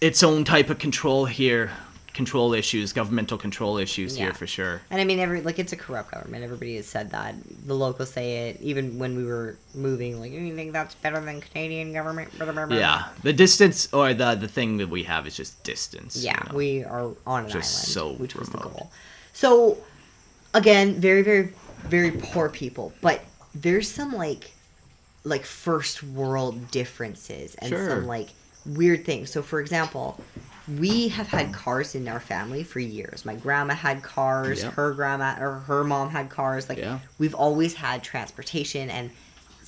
its 0.01 0.21
own 0.23 0.43
type 0.43 0.69
of 0.69 0.79
control 0.79 1.25
here, 1.25 1.71
control 2.13 2.53
issues, 2.53 2.93
governmental 2.93 3.37
control 3.37 3.77
issues 3.77 4.15
Yeah. 4.17 4.25
here 4.25 4.33
for 4.33 4.45
sure. 4.45 4.81
and 4.91 5.01
i 5.01 5.03
mean 5.05 5.19
every 5.19 5.41
like 5.41 5.57
it's 5.57 5.73
a 5.73 5.75
corrupt 5.75 6.11
government 6.11 6.43
everybody 6.43 6.75
has 6.75 6.85
said 6.85 7.09
that 7.11 7.33
the 7.65 7.73
locals 7.73 8.11
say 8.11 8.49
it 8.49 8.61
even 8.61 8.99
when 8.99 9.15
we 9.17 9.25
were 9.25 9.55
moving 9.73 10.19
like 10.19 10.31
you 10.31 10.55
think 10.55 10.71
that's 10.73 10.93
better 10.95 11.19
than 11.19 11.41
canadian 11.41 11.91
government. 11.93 12.29
Yeah, 12.69 13.05
the 13.23 13.33
distance 13.33 13.91
or 13.91 14.13
the 14.13 14.35
the 14.35 14.47
thing 14.47 14.77
that 14.77 14.89
we 14.89 15.03
have 15.03 15.25
is 15.25 15.35
just 15.35 15.63
distance. 15.63 16.17
you 16.17 16.25
Yeah, 16.25 16.39
know? 16.49 16.55
we 16.55 16.83
are 16.83 17.09
on 17.25 17.45
an 17.45 17.49
Just 17.49 17.97
island, 17.97 18.17
so 18.17 18.21
which 18.21 18.35
was 18.35 18.49
the 18.49 18.59
remote. 18.59 18.73
goal. 18.73 18.91
So, 19.33 19.77
again, 20.53 20.95
very, 21.01 21.21
very, 21.23 21.53
very 21.83 22.11
poor 22.11 22.49
people, 22.49 22.93
but 23.01 23.21
there's 23.53 23.89
some 23.89 24.13
like, 24.13 24.51
like 25.23 25.43
first 25.45 26.03
world 26.03 26.69
differences 26.71 27.55
and 27.55 27.69
Sure. 27.69 27.89
some 27.89 28.07
like 28.07 28.29
weird 28.65 29.05
things. 29.05 29.31
So, 29.31 29.41
for 29.41 29.59
example, 29.59 30.19
we 30.79 31.09
have 31.09 31.27
had 31.27 31.53
cars 31.53 31.95
in 31.95 32.07
our 32.07 32.19
family 32.19 32.63
for 32.63 32.79
years. 32.79 33.25
My 33.25 33.35
grandma 33.35 33.73
had 33.73 34.01
cars. 34.03 34.63
Yeah. 34.63 34.71
Her 34.71 34.93
grandma 34.93 35.35
or 35.39 35.59
her 35.67 35.83
mom 35.83 36.09
had 36.09 36.29
cars. 36.29 36.69
Like 36.69 36.77
Yeah. 36.77 36.99
we've 37.19 37.35
always 37.35 37.73
had 37.73 38.01
transportation 38.03 38.89
and 38.89 39.11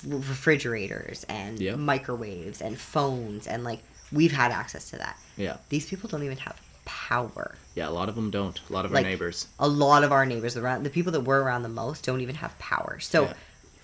refrigerators 0.06 1.24
and 1.28 1.58
Yeah. 1.60 1.74
microwaves 1.76 2.60
and 2.62 2.78
phones 2.78 3.46
and 3.46 3.64
like 3.64 3.80
we've 4.12 4.32
had 4.32 4.52
access 4.52 4.90
to 4.90 4.98
that. 4.98 5.18
Yeah. 5.36 5.56
These 5.68 5.86
people 5.86 6.08
don't 6.08 6.22
even 6.22 6.38
have 6.38 6.56
power. 6.86 7.54
Yeah, 7.74 7.88
a 7.88 7.90
lot 7.90 8.08
of 8.08 8.14
them 8.14 8.30
don't. 8.30 8.58
A 8.70 8.72
lot 8.72 8.86
of 8.86 8.92
Like, 8.92 9.04
our 9.04 9.10
neighbors. 9.10 9.48
A 9.58 9.68
lot 9.68 10.02
of 10.04 10.12
our 10.12 10.24
neighbors 10.24 10.56
around, 10.56 10.84
the 10.84 10.90
people 10.90 11.12
that 11.12 11.20
we're 11.20 11.42
around 11.42 11.62
the 11.62 11.68
most, 11.68 12.04
don't 12.04 12.22
even 12.22 12.36
have 12.36 12.58
power. 12.58 12.98
So 13.00 13.24
Yeah. 13.24 13.32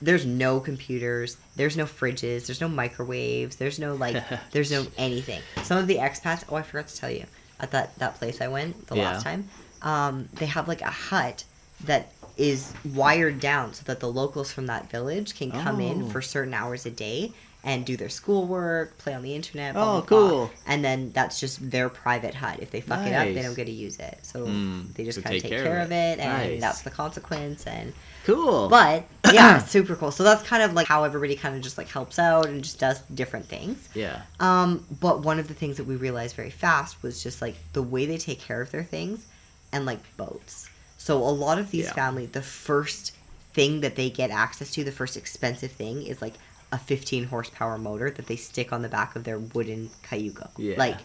there's 0.01 0.24
no 0.24 0.59
computers, 0.61 1.37
there's 1.57 1.77
no 1.77 1.85
fridges, 1.85 2.47
there's 2.47 2.61
no 2.61 2.69
microwaves, 2.69 3.57
there's 3.57 3.79
no 3.79 3.95
like, 3.95 4.23
there's 4.53 4.70
no 4.73 4.87
anything. 4.97 5.43
Some 5.62 5.77
of 5.79 5.87
the 5.87 5.97
expats. 5.97 6.45
Oh, 6.49 6.57
I 6.57 6.62
forgot 6.62 6.89
to 6.89 6.97
tell 6.97 7.11
you 7.11 7.27
at 7.61 7.70
that 7.73 7.97
that 7.99 8.15
place 8.16 8.41
I 8.41 8.49
went 8.49 8.87
the 8.87 8.95
last 8.97 9.23
time. 9.24 9.49
Um, 9.83 10.29
they 10.35 10.47
have 10.47 10.69
like 10.69 10.81
a 10.81 10.91
hut 10.91 11.45
that 11.85 12.09
is 12.37 12.73
wired 12.95 13.41
down 13.41 13.74
so 13.74 13.83
that 13.85 14.01
the 14.01 14.11
locals 14.11 14.51
from 14.51 14.66
that 14.66 14.89
village 14.91 15.37
can 15.37 15.51
come 15.51 15.81
in 15.81 16.05
Oh. 16.05 16.09
for 16.09 16.23
certain 16.23 16.55
hours 16.55 16.87
a 16.87 16.91
day 16.91 17.33
and 17.65 17.85
do 17.87 17.97
their 17.97 18.09
schoolwork, 18.09 18.99
play 18.99 19.15
on 19.15 19.23
the 19.23 19.35
internet. 19.35 19.75
Blah, 19.75 19.83
Oh, 19.83 20.01
blah, 20.01 20.01
blah. 20.01 20.29
cool. 20.31 20.51
And 20.67 20.85
then 20.85 21.13
that's 21.13 21.39
just 21.39 21.71
their 21.71 21.89
private 21.89 22.35
hut. 22.35 22.59
If 22.61 22.71
they 22.73 22.81
fuck 22.81 23.07
it 23.07 23.13
up, 23.13 23.27
they 23.33 23.41
don't 23.43 23.55
get 23.55 23.67
to 23.67 23.73
use 23.73 23.99
it. 23.99 24.19
So 24.23 24.47
Mm, 24.47 24.93
they 24.95 25.05
just 25.05 25.19
so 25.19 25.23
kind 25.23 25.37
of 25.37 25.43
take 25.43 25.51
take 25.51 25.59
care 25.59 25.65
care 25.65 25.79
of 25.79 25.87
of 25.87 25.93
it. 25.93 26.19
it, 26.19 26.21
and 26.21 26.53
Nice. 26.55 26.61
that's 26.61 26.83
the 26.83 26.91
consequence. 26.91 27.65
And 27.67 27.93
Cool. 28.25 28.69
but 28.69 29.05
yeah, 29.33 29.59
super 29.59 29.95
cool. 29.95 30.11
So 30.11 30.25
that's 30.25 30.43
kind 30.43 30.63
of 30.63 30.73
like 30.73 30.89
how 30.89 31.05
everybody 31.05 31.37
kind 31.37 31.55
of 31.55 31.63
just 31.63 31.79
like 31.79 31.89
helps 31.89 32.19
out 32.19 32.47
and 32.47 32.65
just 32.65 32.81
does 32.81 33.01
different 33.15 33.47
things. 33.47 33.89
Yeah. 33.95 34.23
Um, 34.41 34.85
but 35.01 35.21
one 35.23 35.39
of 35.39 35.47
the 35.47 35.55
things 35.55 35.77
that 35.77 35.85
we 35.85 35.95
realized 35.95 36.35
very 36.35 36.51
fast 36.51 37.01
was 37.03 37.23
just 37.23 37.41
like 37.41 37.55
the 37.75 37.83
way 37.83 38.07
they 38.07 38.19
take 38.19 38.41
care 38.41 38.61
of 38.61 38.71
their 38.73 38.85
things 38.85 39.25
and 39.73 39.87
like 39.87 40.01
boats. 40.17 40.69
So 40.99 41.19
a 41.19 41.31
lot 41.31 41.59
of 41.59 41.71
these 41.71 41.85
Yeah. 41.87 41.93
families, 41.93 42.31
the 42.31 42.43
first 42.43 43.13
thing 43.55 43.83
that 43.83 43.95
they 43.97 44.11
get 44.11 44.31
access 44.31 44.71
to, 44.73 44.83
the 44.83 44.91
first 44.93 45.17
expensive 45.17 45.71
thing 45.73 46.03
is 46.05 46.21
like 46.23 46.35
a 46.73 46.78
15 46.78 47.24
horsepower 47.24 47.78
motor 47.78 48.11
that 48.11 48.27
they 48.27 48.36
stick 48.36 48.73
on 48.73 48.82
the 48.82 48.89
back 48.89 49.15
of 49.15 49.24
their 49.24 49.39
wooden 49.39 49.90
cayuco. 50.09 50.49
Yeah. 50.57 50.77
Like, 50.78 50.97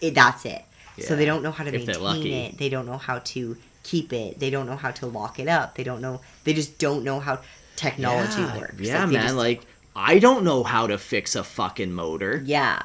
it, 0.00 0.14
that's 0.14 0.44
it. 0.44 0.64
Yeah. 0.96 1.06
So 1.06 1.16
they 1.16 1.26
don't 1.26 1.42
know 1.42 1.50
how 1.52 1.64
to 1.64 1.74
If 1.74 1.86
maintain 1.86 2.32
it. 2.32 2.58
They 2.58 2.68
don't 2.70 2.86
know 2.86 2.96
how 2.96 3.18
to 3.18 3.56
keep 3.82 4.12
it. 4.12 4.40
They 4.40 4.50
don't 4.50 4.66
know 4.66 4.76
how 4.76 4.90
to 4.92 5.06
lock 5.06 5.38
it 5.38 5.48
up. 5.48 5.74
They 5.74 5.84
don't 5.84 6.00
know. 6.00 6.22
They 6.44 6.54
just 6.54 6.78
don't 6.78 7.04
know 7.04 7.20
how 7.20 7.40
technology 7.76 8.40
yeah. 8.40 8.58
works. 8.58 8.80
Yeah, 8.80 9.06
they 9.06 9.12
man. 9.12 9.22
just- 9.22 9.34
Like 9.34 9.66
I 9.94 10.18
don't 10.18 10.44
know 10.44 10.62
how 10.62 10.86
to 10.86 10.98
fix 10.98 11.34
a 11.36 11.44
fucking 11.44 11.92
motor. 11.92 12.42
yeah. 12.44 12.80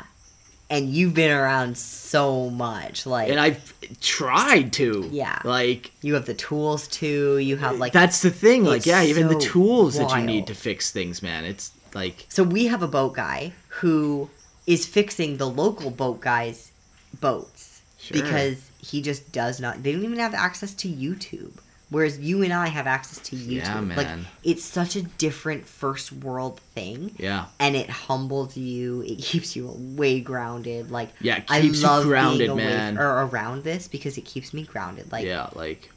And 0.69 0.87
you've 0.89 1.13
been 1.13 1.31
around 1.31 1.77
so 1.77 2.49
much. 2.49 3.05
Like, 3.05 3.29
And 3.29 3.37
I've 3.37 3.73
tried 3.99 4.71
to. 4.73 5.09
Yeah. 5.11 5.37
Like 5.43 5.91
you 6.01 6.13
have 6.13 6.25
the 6.25 6.33
tools 6.33 6.87
to. 6.99 7.37
You 7.37 7.57
have 7.57 7.77
like. 7.77 7.91
that's 7.91 8.21
the 8.21 8.29
thing. 8.29 8.63
Like 8.63 8.85
yeah, 8.85 9.03
even 9.03 9.27
the 9.27 9.33
so 9.33 9.39
tools 9.39 9.97
that 9.97 10.17
you 10.17 10.23
need 10.23 10.47
to 10.47 10.55
fix 10.55 10.89
things, 10.89 11.21
man. 11.21 11.43
It's 11.43 11.71
like 11.93 12.25
So 12.29 12.43
we 12.43 12.65
have 12.67 12.81
a 12.83 12.87
boat 12.87 13.13
guy 13.15 13.53
who 13.79 14.29
is 14.67 14.85
fixing 14.85 15.37
the 15.37 15.47
local 15.49 15.89
boat 15.91 16.21
guys' 16.21 16.71
boats 17.19 17.81
Sure. 17.97 18.19
because 18.21 18.69
he 18.79 19.01
just 19.01 19.31
does 19.31 19.59
not. 19.59 19.83
They 19.83 19.91
don't 19.91 20.03
even 20.03 20.17
have 20.19 20.33
access 20.33 20.73
to 20.75 20.87
YouTube. 20.87 21.51
Whereas 21.91 22.17
you 22.19 22.41
and 22.41 22.53
I 22.53 22.67
have 22.67 22.87
access 22.87 23.19
to 23.29 23.35
YouTube. 23.35 23.89
Yeah, 23.89 23.95
Like 23.97 24.07
it's 24.43 24.63
such 24.63 24.95
a 24.95 25.01
different 25.03 25.67
first 25.67 26.11
world 26.13 26.59
thing. 26.73 27.13
yeah. 27.19 27.45
and 27.59 27.75
it 27.75 27.89
humbles 27.89 28.55
you. 28.55 29.01
It 29.01 29.17
keeps 29.17 29.55
you 29.57 29.71
way 29.75 30.21
grounded. 30.21 30.89
Like 30.89 31.09
Yeah, 31.19 31.37
it 31.37 31.43
I 31.49 31.61
keeps 31.61 31.81
you 31.81 31.87
love 31.87 32.05
grounded, 32.05 32.47
being 32.47 32.57
man. 32.57 32.97
or 32.97 33.25
around 33.25 33.63
this 33.63 33.87
because 33.89 34.17
it 34.17 34.23
keeps 34.25 34.53
me 34.53 34.63
grounded. 34.63 35.11
Like 35.11 35.25
yeah, 35.25 35.49
like 35.53 35.89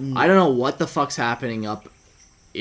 Mm. 0.00 0.16
I 0.16 0.28
don't 0.28 0.36
know 0.36 0.50
what 0.50 0.78
the 0.78 0.86
fuck's 0.86 1.16
happening 1.16 1.66
up 1.66 1.88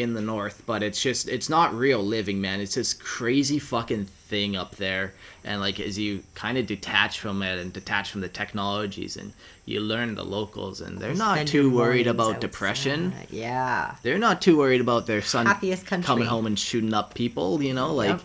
in 0.01 0.13
the 0.13 0.21
north, 0.21 0.63
but 0.65 0.83
it's 0.83 1.01
just 1.01 1.27
it's 1.27 1.49
not 1.49 1.73
real 1.73 2.03
living, 2.03 2.39
man. 2.39 2.61
It's 2.61 2.75
this 2.75 2.93
crazy 2.93 3.59
fucking 3.59 4.05
thing 4.05 4.55
up 4.55 4.75
there, 4.75 5.13
and 5.43 5.59
like 5.59 5.79
as 5.79 5.97
you 5.97 6.23
kind 6.35 6.57
of 6.57 6.65
detach 6.65 7.19
from 7.19 7.41
it 7.41 7.59
and 7.59 7.73
detach 7.73 8.11
from 8.11 8.21
the 8.21 8.29
technologies, 8.29 9.17
and 9.17 9.33
you 9.65 9.79
learn 9.79 10.15
the 10.15 10.23
locals, 10.23 10.81
and 10.81 10.99
they're 10.99 11.13
not 11.13 11.35
spend 11.35 11.49
too 11.49 11.69
worried 11.69 12.07
about 12.07 12.41
depression. 12.41 13.13
Yeah, 13.29 13.95
They're 14.03 14.17
not 14.17 14.41
too 14.41 14.57
worried 14.57 14.81
about 14.81 15.07
their 15.07 15.21
son 15.21 15.45
coming 16.03 16.25
home 16.27 16.45
and 16.45 16.57
shooting 16.57 16.93
up 16.93 17.13
people. 17.13 17.61
You 17.61 17.73
know, 17.73 17.93
like 17.93 18.09
Yep. 18.09 18.21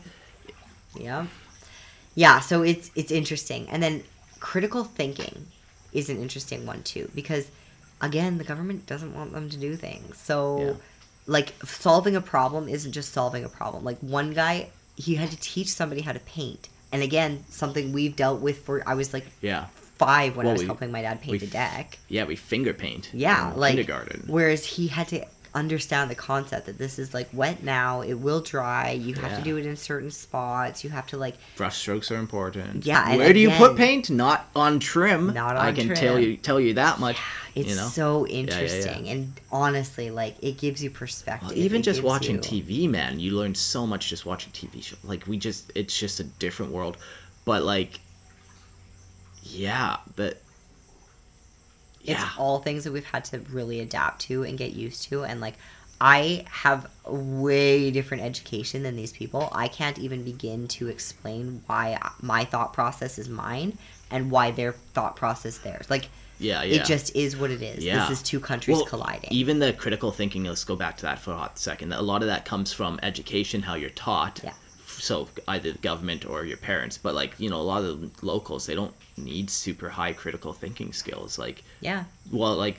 yeah, 0.96 1.26
yeah. 2.14 2.40
So 2.40 2.62
it's 2.62 2.90
it's 2.94 3.10
interesting, 3.10 3.68
and 3.68 3.82
then 3.82 4.04
critical 4.40 4.84
thinking 4.84 5.46
is 5.92 6.08
an 6.10 6.20
interesting 6.20 6.66
one 6.66 6.82
too 6.82 7.10
because 7.14 7.48
again, 8.00 8.38
the 8.38 8.44
government 8.44 8.84
doesn't 8.86 9.14
want 9.14 9.32
them 9.32 9.48
to 9.48 9.56
do 9.56 9.76
things. 9.76 10.18
So 10.18 10.58
Yeah. 10.58 10.72
Like 11.26 11.52
solving 11.64 12.16
a 12.16 12.20
problem 12.20 12.68
isn't 12.68 12.92
just 12.92 13.12
solving 13.12 13.44
a 13.44 13.48
problem. 13.48 13.84
Like 13.84 13.98
one 14.00 14.32
guy, 14.32 14.68
he 14.96 15.14
had 15.14 15.30
to 15.30 15.36
teach 15.38 15.68
somebody 15.68 16.00
how 16.02 16.12
to 16.12 16.20
paint. 16.20 16.68
And 16.92 17.02
again, 17.02 17.44
something 17.48 17.92
we've 17.92 18.14
dealt 18.16 18.40
with 18.40 18.64
for 18.64 18.82
I 18.86 18.94
was 18.94 19.12
like 19.12 19.26
yeah, 19.40 19.66
five 19.96 20.36
when 20.36 20.46
I 20.46 20.52
was 20.52 20.60
we- 20.62 20.66
helping 20.66 20.92
my 20.92 21.02
dad 21.02 21.20
paint 21.22 21.40
we 21.40 21.46
a 21.46 21.50
deck. 21.50 21.98
yeah, 22.08 22.24
we 22.24 22.36
finger 22.36 22.72
paint. 22.74 23.10
Yeah, 23.12 23.52
in 23.52 23.58
like 23.60 23.76
kindergarten. 23.76 24.24
Whereas 24.26 24.64
he 24.66 24.88
had 24.88 25.08
to 25.08 25.24
understand 25.54 26.10
the 26.10 26.14
concept 26.14 26.64
that 26.64 26.78
this 26.78 26.98
is 26.98 27.12
like 27.12 27.28
wet 27.32 27.62
now, 27.62 28.00
it 28.00 28.14
will 28.14 28.40
dry. 28.40 28.90
You 28.92 29.14
have 29.16 29.32
Yeah. 29.32 29.38
to 29.38 29.44
do 29.44 29.56
it 29.58 29.66
in 29.66 29.76
certain 29.76 30.10
spots. 30.10 30.82
You 30.82 30.88
have 30.90 31.06
to 31.08 31.18
like 31.18 31.36
brush 31.56 31.76
strokes 31.78 32.10
are 32.10 32.16
important. 32.16 32.86
Yeah, 32.86 33.16
Where 33.16 33.32
do 33.34 33.38
you 33.38 33.50
put 33.50 33.76
paint? 33.76 34.08
Not 34.08 34.48
on 34.56 34.78
trim. 34.80 35.34
Not 35.34 35.56
on 35.56 35.66
I 35.66 35.72
can 35.72 35.94
tell 35.94 36.18
you 36.18 36.36
tell 36.38 36.58
you 36.58 36.74
that 36.74 37.00
much. 37.00 37.18
it's 37.54 37.68
you 37.68 37.76
know. 37.76 37.86
so 37.88 38.24
yeah, 38.26 38.32
yeah. 38.32 38.38
interesting 38.40 39.08
and 39.10 39.32
honestly 39.50 40.10
like 40.10 40.36
it 40.42 40.56
gives 40.56 40.82
you 40.82 40.88
perspective. 40.88 41.50
Well, 41.50 41.58
even 41.58 41.80
It 41.80 41.84
just 41.84 42.02
watching 42.02 42.36
you- 42.36 42.40
TV, 42.62 42.88
man, 42.88 43.20
you 43.20 43.32
learn 43.36 43.54
so 43.54 43.86
much 43.86 44.08
just 44.08 44.24
watching 44.24 44.52
TV 44.52 44.82
show. 44.82 44.96
Like 45.04 45.26
we 45.26 45.36
just, 45.36 45.70
it's 45.74 45.98
just 45.98 46.18
a 46.18 46.24
different 46.24 46.72
world. 46.72 46.96
But 47.44 47.62
like, 47.62 48.00
yeah, 49.42 49.96
but 50.16 50.40
It's 52.04 52.22
all 52.38 52.58
things 52.58 52.84
that 52.84 52.92
we've 52.92 53.04
had 53.04 53.24
to 53.26 53.38
really 53.50 53.80
adapt 53.80 54.22
to 54.22 54.42
and 54.42 54.58
get 54.58 54.72
used 54.72 55.04
to. 55.04 55.24
And 55.24 55.40
like, 55.40 55.54
I 56.00 56.44
have 56.50 56.90
a 57.04 57.14
way 57.14 57.90
different 57.92 58.24
education 58.24 58.82
than 58.82 58.96
these 58.96 59.12
people. 59.12 59.48
I 59.52 59.68
can't 59.68 59.98
even 59.98 60.24
begin 60.24 60.66
to 60.68 60.88
explain 60.88 61.62
why 61.66 61.96
my 62.20 62.44
thought 62.44 62.72
process 62.72 63.18
is 63.18 63.28
mine 63.28 63.78
and 64.10 64.30
why 64.30 64.50
their 64.50 64.72
thought 64.72 65.14
process 65.14 65.58
theirs. 65.58 65.88
Like, 65.88 66.08
yeah, 66.38 66.64
yeah. 66.64 66.80
it 66.80 66.86
just 66.86 67.14
is 67.14 67.36
what 67.36 67.52
it 67.52 67.62
is. 67.62 67.84
Yeah. 67.84 68.00
This 68.00 68.18
is 68.18 68.22
two 68.22 68.40
countries 68.40 68.78
Well, 68.78 68.86
colliding. 68.86 69.30
Even 69.30 69.60
the 69.60 69.72
critical 69.72 70.10
thinking. 70.10 70.42
Let's 70.42 70.64
go 70.64 70.74
back 70.74 70.96
to 70.96 71.02
that 71.02 71.20
for 71.20 71.32
a 71.32 71.36
hot 71.36 71.58
second. 71.58 71.92
A 71.92 72.02
lot 72.02 72.22
of 72.22 72.28
that 72.28 72.44
comes 72.44 72.72
from 72.72 72.98
education, 73.02 73.62
how 73.62 73.74
you're 73.74 73.90
taught. 73.90 74.40
Yeah. 74.42 74.54
So 75.02 75.28
either 75.48 75.72
the 75.72 75.78
government 75.78 76.24
or 76.24 76.44
your 76.44 76.58
parents, 76.58 76.96
but 76.96 77.12
like 77.14 77.32
you 77.38 77.50
know, 77.50 77.60
a 77.60 77.68
lot 77.72 77.82
of 77.82 78.00
the 78.00 78.24
locals 78.26 78.66
they 78.66 78.74
don't 78.76 78.94
need 79.16 79.50
super 79.50 79.88
high 79.88 80.12
critical 80.12 80.52
thinking 80.52 80.92
skills. 80.92 81.38
Like 81.40 81.64
yeah. 81.80 82.04
well 82.30 82.54
like 82.56 82.76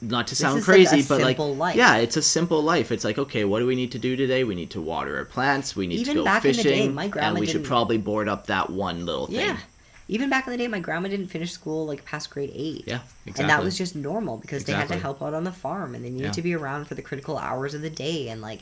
not 0.00 0.26
to 0.28 0.36
sound 0.36 0.62
crazy 0.62 1.00
a 1.00 1.04
but 1.04 1.20
like 1.22 1.38
life. 1.38 1.74
yeah 1.74 1.96
it's 1.96 2.16
a 2.18 2.22
simple 2.22 2.62
life 2.62 2.92
it's 2.92 3.02
like 3.02 3.16
okay 3.18 3.44
what 3.46 3.60
do 3.60 3.66
we 3.66 3.74
need 3.74 3.90
to 3.92 3.98
do 3.98 4.14
today 4.14 4.44
we 4.44 4.54
need 4.54 4.68
to 4.68 4.80
water 4.80 5.16
our 5.16 5.24
plants 5.24 5.74
we 5.74 5.86
need 5.86 6.00
Even 6.00 6.16
to 6.16 6.20
go 6.20 6.24
back 6.24 6.44
in 6.44 6.50
the 6.50 6.56
fishing 6.62 6.72
day, 6.72 6.88
my 6.90 7.08
grandma 7.08 7.28
and 7.30 7.38
we 7.38 7.46
should 7.46 7.52
didn't- 7.54 7.66
probably 7.68 7.96
board 7.96 8.28
up 8.28 8.46
that 8.48 8.68
one 8.70 9.06
little 9.06 9.26
thing 9.26 9.36
Yeah. 9.36 9.56
Even 10.08 10.28
back 10.30 10.46
in 10.46 10.52
the 10.52 10.56
day, 10.58 10.68
my 10.68 10.78
grandma 10.78 11.08
didn't 11.08 11.26
finish 11.28 11.50
school 11.50 11.84
like 11.86 12.04
past 12.04 12.30
grade 12.30 12.52
eight. 12.54 12.84
yeah 12.86 13.00
exactly. 13.26 13.42
And 13.42 13.50
that 13.50 13.64
was 13.64 13.76
just 13.78 13.96
normal 13.96 14.36
because 14.36 14.64
they 14.64 14.72
had 14.72 14.86
to 14.88 14.96
help 14.98 15.20
out 15.22 15.34
on 15.34 15.42
the 15.44 15.50
farm 15.52 15.94
and 15.96 16.04
they 16.04 16.10
needed 16.10 16.26
Yeah. 16.26 16.32
to 16.32 16.42
be 16.42 16.54
around 16.54 16.86
for 16.86 16.94
the 16.94 17.02
critical 17.02 17.36
hours 17.38 17.72
of 17.74 17.80
the 17.82 17.90
day 17.90 18.28
and 18.28 18.40
like 18.42 18.60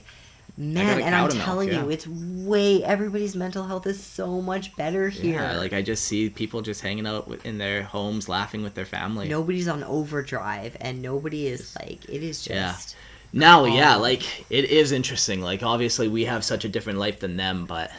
man 0.56 1.00
and 1.00 1.14
I'm 1.14 1.28
milk, 1.28 1.42
telling 1.42 1.72
you 1.72 1.90
it's 1.90 2.06
way 2.06 2.82
everybody's 2.84 3.34
mental 3.34 3.64
health 3.64 3.86
is 3.88 4.00
so 4.00 4.40
much 4.40 4.74
better 4.76 5.08
here. 5.08 5.40
yeah 5.40 5.56
like 5.56 5.72
i 5.72 5.82
just 5.82 6.04
see 6.04 6.30
people 6.30 6.62
just 6.62 6.80
hanging 6.80 7.06
out 7.08 7.28
in 7.44 7.58
their 7.58 7.82
homes 7.82 8.28
laughing 8.28 8.62
with 8.62 8.74
their 8.74 8.84
family 8.84 9.28
nobody's 9.28 9.66
on 9.66 9.82
overdrive 9.82 10.76
and 10.80 11.02
nobody 11.02 11.48
is 11.48 11.74
like 11.80 12.04
it 12.08 12.22
is 12.22 12.44
just 12.44 12.96
Yeah. 13.32 13.38
now 13.40 13.64
yeah 13.64 13.96
Um, 13.96 14.02
like 14.02 14.22
it 14.48 14.66
is 14.66 14.92
interesting 14.92 15.40
like 15.42 15.64
obviously 15.64 16.06
we 16.06 16.24
have 16.26 16.44
such 16.44 16.64
a 16.64 16.68
different 16.68 17.00
life 17.00 17.18
than 17.18 17.36
them 17.36 17.66
but 17.66 17.90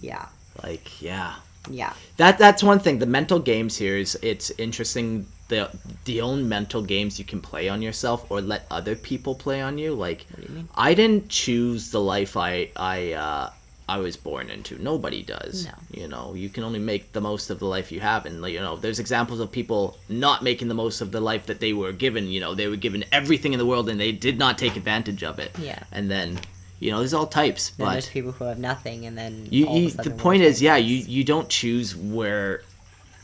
yeah. 0.00 0.26
like 0.62 1.02
yeah 1.02 1.34
Yeah. 1.68 1.92
that 2.16 2.38
that's 2.38 2.62
one 2.62 2.78
thing 2.78 3.00
the 3.00 3.06
mental 3.06 3.40
games 3.40 3.76
here 3.76 3.96
is 3.96 4.16
it's 4.22 4.52
interesting 4.52 5.26
the 5.48 5.70
the 6.04 6.20
own 6.20 6.48
mental 6.48 6.82
games 6.82 7.18
you 7.18 7.24
can 7.24 7.40
play 7.40 7.68
on 7.68 7.80
yourself 7.82 8.30
or 8.30 8.40
let 8.40 8.66
other 8.70 8.94
people 8.94 9.34
play 9.34 9.60
on 9.62 9.78
you 9.78 9.94
like 9.94 10.26
you 10.38 10.64
i 10.74 10.92
didn't 10.94 11.28
choose 11.28 11.90
the 11.90 12.00
life 12.00 12.36
i 12.36 12.70
i 12.76 13.12
uh 13.12 13.50
i 13.88 13.96
was 13.96 14.18
born 14.18 14.50
into. 14.50 14.76
Nobody 14.82 15.22
does 15.22 15.64
No. 15.64 15.72
you 16.00 16.08
know? 16.08 16.34
You 16.34 16.50
can 16.50 16.62
only 16.62 16.78
make 16.78 17.12
the 17.12 17.22
most 17.22 17.48
of 17.48 17.58
the 17.58 17.64
life 17.64 17.90
you 17.90 18.00
have 18.00 18.26
and 18.26 18.44
you 18.46 18.60
know 18.60 18.76
there's 18.76 18.98
examples 18.98 19.40
of 19.40 19.50
people 19.50 19.96
not 20.10 20.42
making 20.42 20.68
the 20.68 20.74
most 20.74 21.00
of 21.00 21.10
the 21.10 21.20
life 21.30 21.46
that 21.46 21.58
they 21.60 21.72
were 21.72 21.92
given 21.92 22.26
you 22.28 22.38
know? 22.38 22.54
They 22.54 22.68
were 22.68 22.76
given 22.76 23.02
everything 23.12 23.54
in 23.54 23.58
the 23.58 23.64
world 23.64 23.88
and 23.88 23.98
they 23.98 24.12
did 24.12 24.36
not 24.38 24.58
take 24.58 24.76
advantage 24.76 25.22
of 25.24 25.38
it. 25.38 25.52
Yeah. 25.58 25.82
and 25.90 26.10
then 26.10 26.38
you 26.80 26.90
know 26.90 26.98
there's 26.98 27.14
all 27.14 27.26
types 27.26 27.70
but 27.78 27.92
there's 27.92 28.10
people 28.10 28.32
who 28.32 28.44
have 28.44 28.58
nothing 28.58 29.06
and 29.06 29.16
then 29.16 29.48
you, 29.50 29.64
all 29.66 29.76
of 29.78 29.82
a 29.82 29.84
you 29.86 29.90
the 29.90 30.10
point 30.10 30.42
is 30.42 30.60
yeah 30.60 30.76
you 30.76 30.96
you 31.16 31.24
don't 31.24 31.48
choose 31.48 31.96
where 31.96 32.62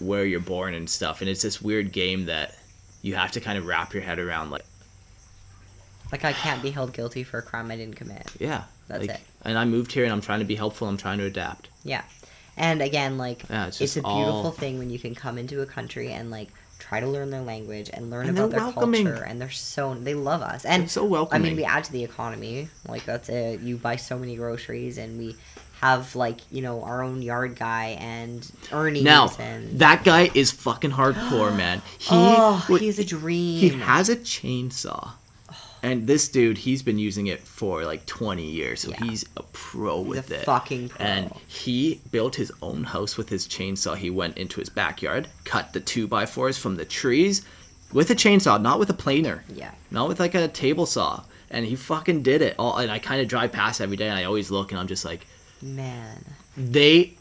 where 0.07 0.25
you're 0.25 0.41
born 0.41 0.75
and 0.75 0.89
stuff 0.89 1.21
and 1.21 1.29
it's 1.31 1.43
this 1.43 1.61
weird 1.63 1.93
game 1.93 2.27
that 2.27 2.55
you 3.03 3.15
have 3.15 3.31
to 3.33 3.41
kind 3.41 3.59
of 3.59 3.67
wrap 3.67 3.93
your 3.95 4.03
head 4.03 4.19
around 4.19 4.51
like 4.51 4.65
like 6.13 6.25
I 6.25 6.33
can't 6.33 6.63
be 6.63 6.71
held 6.71 6.93
guilty 6.93 7.25
for 7.25 7.39
a 7.39 7.43
crime 7.43 7.71
I 7.71 7.77
didn't 7.77 7.97
commit. 7.97 8.31
yeah 8.39 8.65
That's 8.89 9.01
like, 9.07 9.11
it. 9.11 9.21
and 9.45 9.59
i 9.59 9.65
moved 9.65 9.93
here 9.93 10.05
and 10.05 10.13
i'm 10.13 10.21
trying 10.21 10.39
to 10.41 10.45
be 10.45 10.55
helpful 10.55 10.87
i'm 10.89 10.97
trying 10.97 11.19
to 11.19 11.25
adapt 11.25 11.69
Yeah. 11.85 12.03
And 12.57 12.81
again, 12.83 13.19
like 13.19 13.43
Yeah, 13.51 13.67
it's 13.67 13.81
it's, 13.81 13.97
a 13.97 14.01
beautiful 14.03 14.45
all- 14.47 14.51
thing 14.53 14.79
when 14.79 14.89
you 14.89 14.97
can 15.01 15.13
come 15.17 15.39
into 15.39 15.61
a 15.63 15.67
country 15.67 16.13
and 16.13 16.31
like 16.31 16.51
try 16.79 17.01
to 17.01 17.07
learn 17.09 17.31
their 17.31 17.41
language 17.43 17.91
and 17.93 18.11
learn 18.11 18.29
And 18.29 18.39
about 18.39 18.51
their 18.53 18.61
welcoming. 18.61 19.07
culture 19.07 19.25
and 19.25 19.41
they're 19.41 19.51
so 19.51 19.95
they 19.95 20.15
love 20.15 20.41
us. 20.41 20.65
And 20.65 20.89
so 20.89 21.29
I 21.33 21.39
mean, 21.41 21.57
we 21.57 21.65
add 21.65 21.83
to 21.85 21.91
the 21.93 22.05
economy. 22.05 22.69
Like 22.87 23.05
that's 23.07 23.29
it. 23.29 23.59
You 23.61 23.77
buy 23.77 23.97
so 23.97 24.17
many 24.17 24.37
groceries 24.37 24.99
and 24.99 25.19
we 25.19 25.35
have 25.81 26.15
like, 26.17 26.39
you 26.51 26.63
know, 26.63 26.83
our 26.83 27.03
own 27.03 27.21
yard 27.23 27.57
guy 27.57 27.97
and 28.01 28.51
Ernie. 28.73 29.03
now 29.03 29.29
and 29.39 29.79
that 29.81 30.03
guy 30.05 30.31
is 30.35 30.51
fucking 30.51 30.91
hardcore 30.93 31.55
man 31.65 31.83
he 31.99 32.09
Oh, 32.13 32.65
would- 32.69 32.81
he's 32.81 32.99
a 32.99 33.05
dream. 33.05 33.59
he 33.61 33.69
has 33.71 34.09
a 34.09 34.17
chainsaw 34.17 35.11
and 35.83 36.07
this 36.07 36.29
dude 36.29 36.57
he's 36.57 36.83
been 36.83 36.99
using 36.99 37.27
it 37.27 37.41
for 37.41 37.85
like 37.85 38.07
20 38.07 38.43
years 38.43 38.81
so 38.81 38.91
Yeah. 38.91 39.05
he's 39.05 39.25
a 39.37 39.43
pro 39.53 40.01
with 40.01 40.31
a 40.31 40.41
it 40.41 40.45
fucking 40.45 40.89
pro. 40.91 41.05
and 41.05 41.33
he 41.47 42.01
built 42.11 42.35
his 42.37 42.51
own 42.63 42.85
house 42.85 43.17
with 43.19 43.29
his 43.29 43.47
chainsaw 43.47 43.97
he 43.97 44.09
went 44.11 44.39
into 44.39 44.61
his 44.61 44.71
backyard 44.71 45.29
cut 45.45 45.73
the 45.75 45.81
two 45.81 46.07
by 46.07 46.25
fours 46.25 46.57
from 46.57 46.77
the 46.77 46.85
trees 46.87 47.45
with 47.93 48.09
a 48.11 48.15
chainsaw 48.15 48.61
not 48.61 48.79
with 48.79 48.89
a 48.89 48.95
planer 48.95 49.45
Yeah. 49.53 49.73
not 49.91 50.09
with 50.09 50.21
like 50.21 50.35
a 50.35 50.49
table 50.49 50.87
saw 50.87 51.23
and 51.51 51.65
he 51.67 51.77
fucking 51.77 52.23
did 52.23 52.43
it. 52.43 52.57
All 52.59 52.79
and 52.79 52.91
I 52.91 52.99
kind 52.99 53.21
of 53.21 53.29
drive 53.29 53.53
past 53.53 53.81
every 53.81 53.97
day, 53.97 54.09
and 54.09 54.19
I 54.19 54.25
always 54.25 54.51
look, 54.51 54.73
and 54.73 54.81
I'm 54.81 54.89
just 54.89 55.05
like, 55.05 55.25
Man. 55.65 56.25
they 56.57 57.15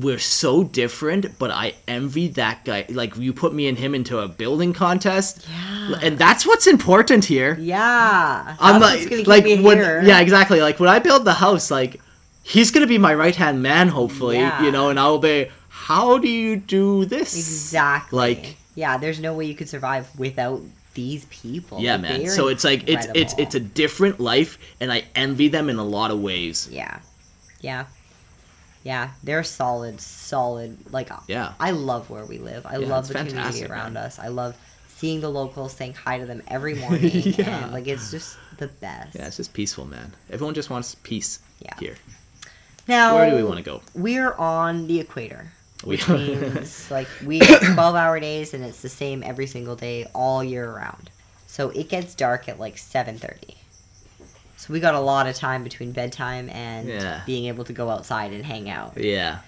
were 0.00 0.18
so 0.18 0.64
different, 0.64 1.38
but 1.38 1.50
I 1.50 1.74
envy 1.86 2.28
that 2.28 2.64
guy. 2.64 2.84
Like 2.88 3.16
you 3.16 3.32
put 3.32 3.54
me 3.54 3.68
and 3.68 3.78
him 3.78 3.94
into 3.94 4.18
a 4.18 4.26
building 4.28 4.72
contest, 4.72 5.46
Yeah. 5.48 5.98
and 6.02 6.18
that's 6.18 6.46
what's 6.46 6.66
important 6.66 7.24
here. 7.24 7.56
Yeah. 7.60 8.56
I'm 8.58 8.80
That's 8.80 9.08
like, 9.10 9.26
like 9.26 9.44
when, 9.44 9.76
here. 9.78 10.02
yeah, 10.04 10.20
exactly. 10.20 10.60
Like 10.60 10.80
when 10.80 10.88
I 10.88 10.98
build 10.98 11.24
the 11.24 11.34
house, 11.34 11.70
like 11.70 12.00
he's 12.42 12.70
gonna 12.72 12.86
be 12.88 12.98
my 12.98 13.14
right 13.14 13.36
hand 13.36 13.62
man, 13.62 13.88
hopefully, 13.88 14.38
Yeah. 14.38 14.62
you 14.64 14.72
know, 14.72 14.90
and 14.90 14.98
I'll 14.98 15.18
be. 15.18 15.48
How 15.68 16.18
do 16.18 16.28
you 16.28 16.56
do 16.56 17.04
this? 17.04 17.34
Exactly. 17.36 18.16
Like- 18.18 18.56
yeah, 18.74 18.96
there's 18.98 19.20
no 19.20 19.34
way 19.34 19.44
you 19.46 19.54
could 19.54 19.68
survive 19.68 20.08
without 20.18 20.60
these 20.94 21.24
people. 21.26 21.80
Yeah, 21.80 21.92
Like, 21.92 22.02
man. 22.02 22.26
So 22.28 22.48
it's 22.48 22.64
like 22.64 22.88
it's 22.88 23.06
it's 23.14 23.34
it's 23.38 23.54
a 23.54 23.60
different 23.60 24.18
life, 24.18 24.58
and 24.80 24.92
I 24.92 25.04
envy 25.14 25.48
them 25.48 25.68
in 25.70 25.76
a 25.78 25.84
lot 25.84 26.10
of 26.10 26.20
ways. 26.20 26.68
Yeah. 26.70 26.98
Yeah. 27.60 27.86
Yeah, 28.84 29.10
they're 29.22 29.44
solid, 29.44 30.00
solid. 30.00 30.76
Like, 30.92 31.10
Yeah. 31.26 31.52
I 31.60 31.72
love 31.72 32.08
where 32.10 32.24
we 32.24 32.38
live. 32.38 32.64
I 32.66 32.78
Yeah, 32.78 32.88
love 32.88 33.08
the 33.08 33.14
community 33.14 33.64
around 33.64 33.94
man. 33.94 34.04
us. 34.04 34.18
I 34.18 34.28
love 34.28 34.56
seeing 34.96 35.20
the 35.20 35.28
locals, 35.28 35.72
saying 35.74 35.94
hi 35.94 36.18
to 36.18 36.26
them 36.26 36.42
every 36.48 36.74
morning. 36.84 37.10
Yeah. 37.12 37.64
And, 37.64 37.72
like, 37.72 37.86
it's 37.88 38.10
just 38.10 38.36
the 38.56 38.68
best. 38.68 39.14
Yeah, 39.16 39.26
it's 39.26 39.36
just 39.36 39.52
peaceful, 39.52 39.84
man. 39.84 40.12
Everyone 40.30 40.54
just 40.54 40.70
wants 40.70 40.94
peace 41.02 41.40
Yeah. 41.60 41.74
here. 41.78 41.96
Now, 42.86 43.16
Where 43.16 43.28
do 43.30 43.36
we 43.36 43.42
want 43.44 43.58
to 43.58 43.62
go? 43.62 43.82
We're 43.94 44.32
on 44.34 44.86
the 44.86 45.00
equator. 45.00 45.52
We 45.84 45.90
Which 45.90 46.08
means, 46.08 46.90
like, 46.90 47.08
we 47.24 47.38
get 47.40 47.62
12 47.74 47.94
hour 47.94 48.18
days 48.18 48.54
and 48.54 48.64
it's 48.64 48.80
the 48.80 48.88
same 48.88 49.22
every 49.22 49.46
single 49.46 49.76
day, 49.76 50.06
all 50.14 50.42
year 50.42 50.72
round. 50.72 51.10
So 51.46 51.68
it 51.70 51.88
gets 51.88 52.14
dark 52.14 52.48
at 52.48 52.58
like 52.58 52.76
7.30. 52.76 53.56
So 54.58 54.72
we 54.72 54.80
got 54.80 54.94
a 54.94 55.00
lot 55.00 55.26
of 55.28 55.34
time 55.36 55.62
between 55.64 55.92
bedtime 55.92 56.50
and 56.50 56.88
Yeah. 56.88 57.22
being 57.26 57.46
able 57.46 57.64
to 57.64 57.72
go 57.72 57.88
outside 57.88 58.32
and 58.32 58.44
hang 58.44 58.68
out. 58.68 58.98
Yeah. 58.98 59.38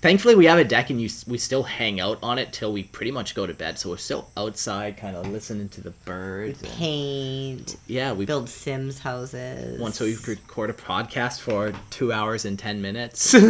Thankfully, 0.00 0.36
we 0.36 0.46
have 0.46 0.58
a 0.60 0.64
deck, 0.64 0.90
and 0.90 1.00
you 1.02 1.10
we 1.26 1.38
still 1.38 1.64
hang 1.64 1.98
out 1.98 2.18
on 2.22 2.38
it 2.38 2.52
till 2.52 2.72
we 2.72 2.84
pretty 2.84 3.10
much 3.10 3.34
go 3.34 3.46
to 3.48 3.52
bed. 3.52 3.80
So 3.80 3.90
we're 3.90 3.96
still 3.96 4.28
outside, 4.36 4.96
kind 4.96 5.16
of 5.16 5.26
listening 5.28 5.68
to 5.70 5.80
the 5.80 5.90
birds. 5.90 6.62
and- 6.62 6.70
Paint, 6.72 7.76
yeah, 7.88 8.12
we 8.12 8.24
build 8.24 8.48
Sims 8.48 9.00
houses. 9.00 9.80
once 9.80 9.98
week 9.98 10.24
record 10.26 10.70
a 10.70 10.72
podcast 10.72 11.40
for 11.40 11.72
two 11.90 12.12
hours 12.12 12.44
and 12.44 12.58
ten 12.58 12.80
minutes. 12.80 13.34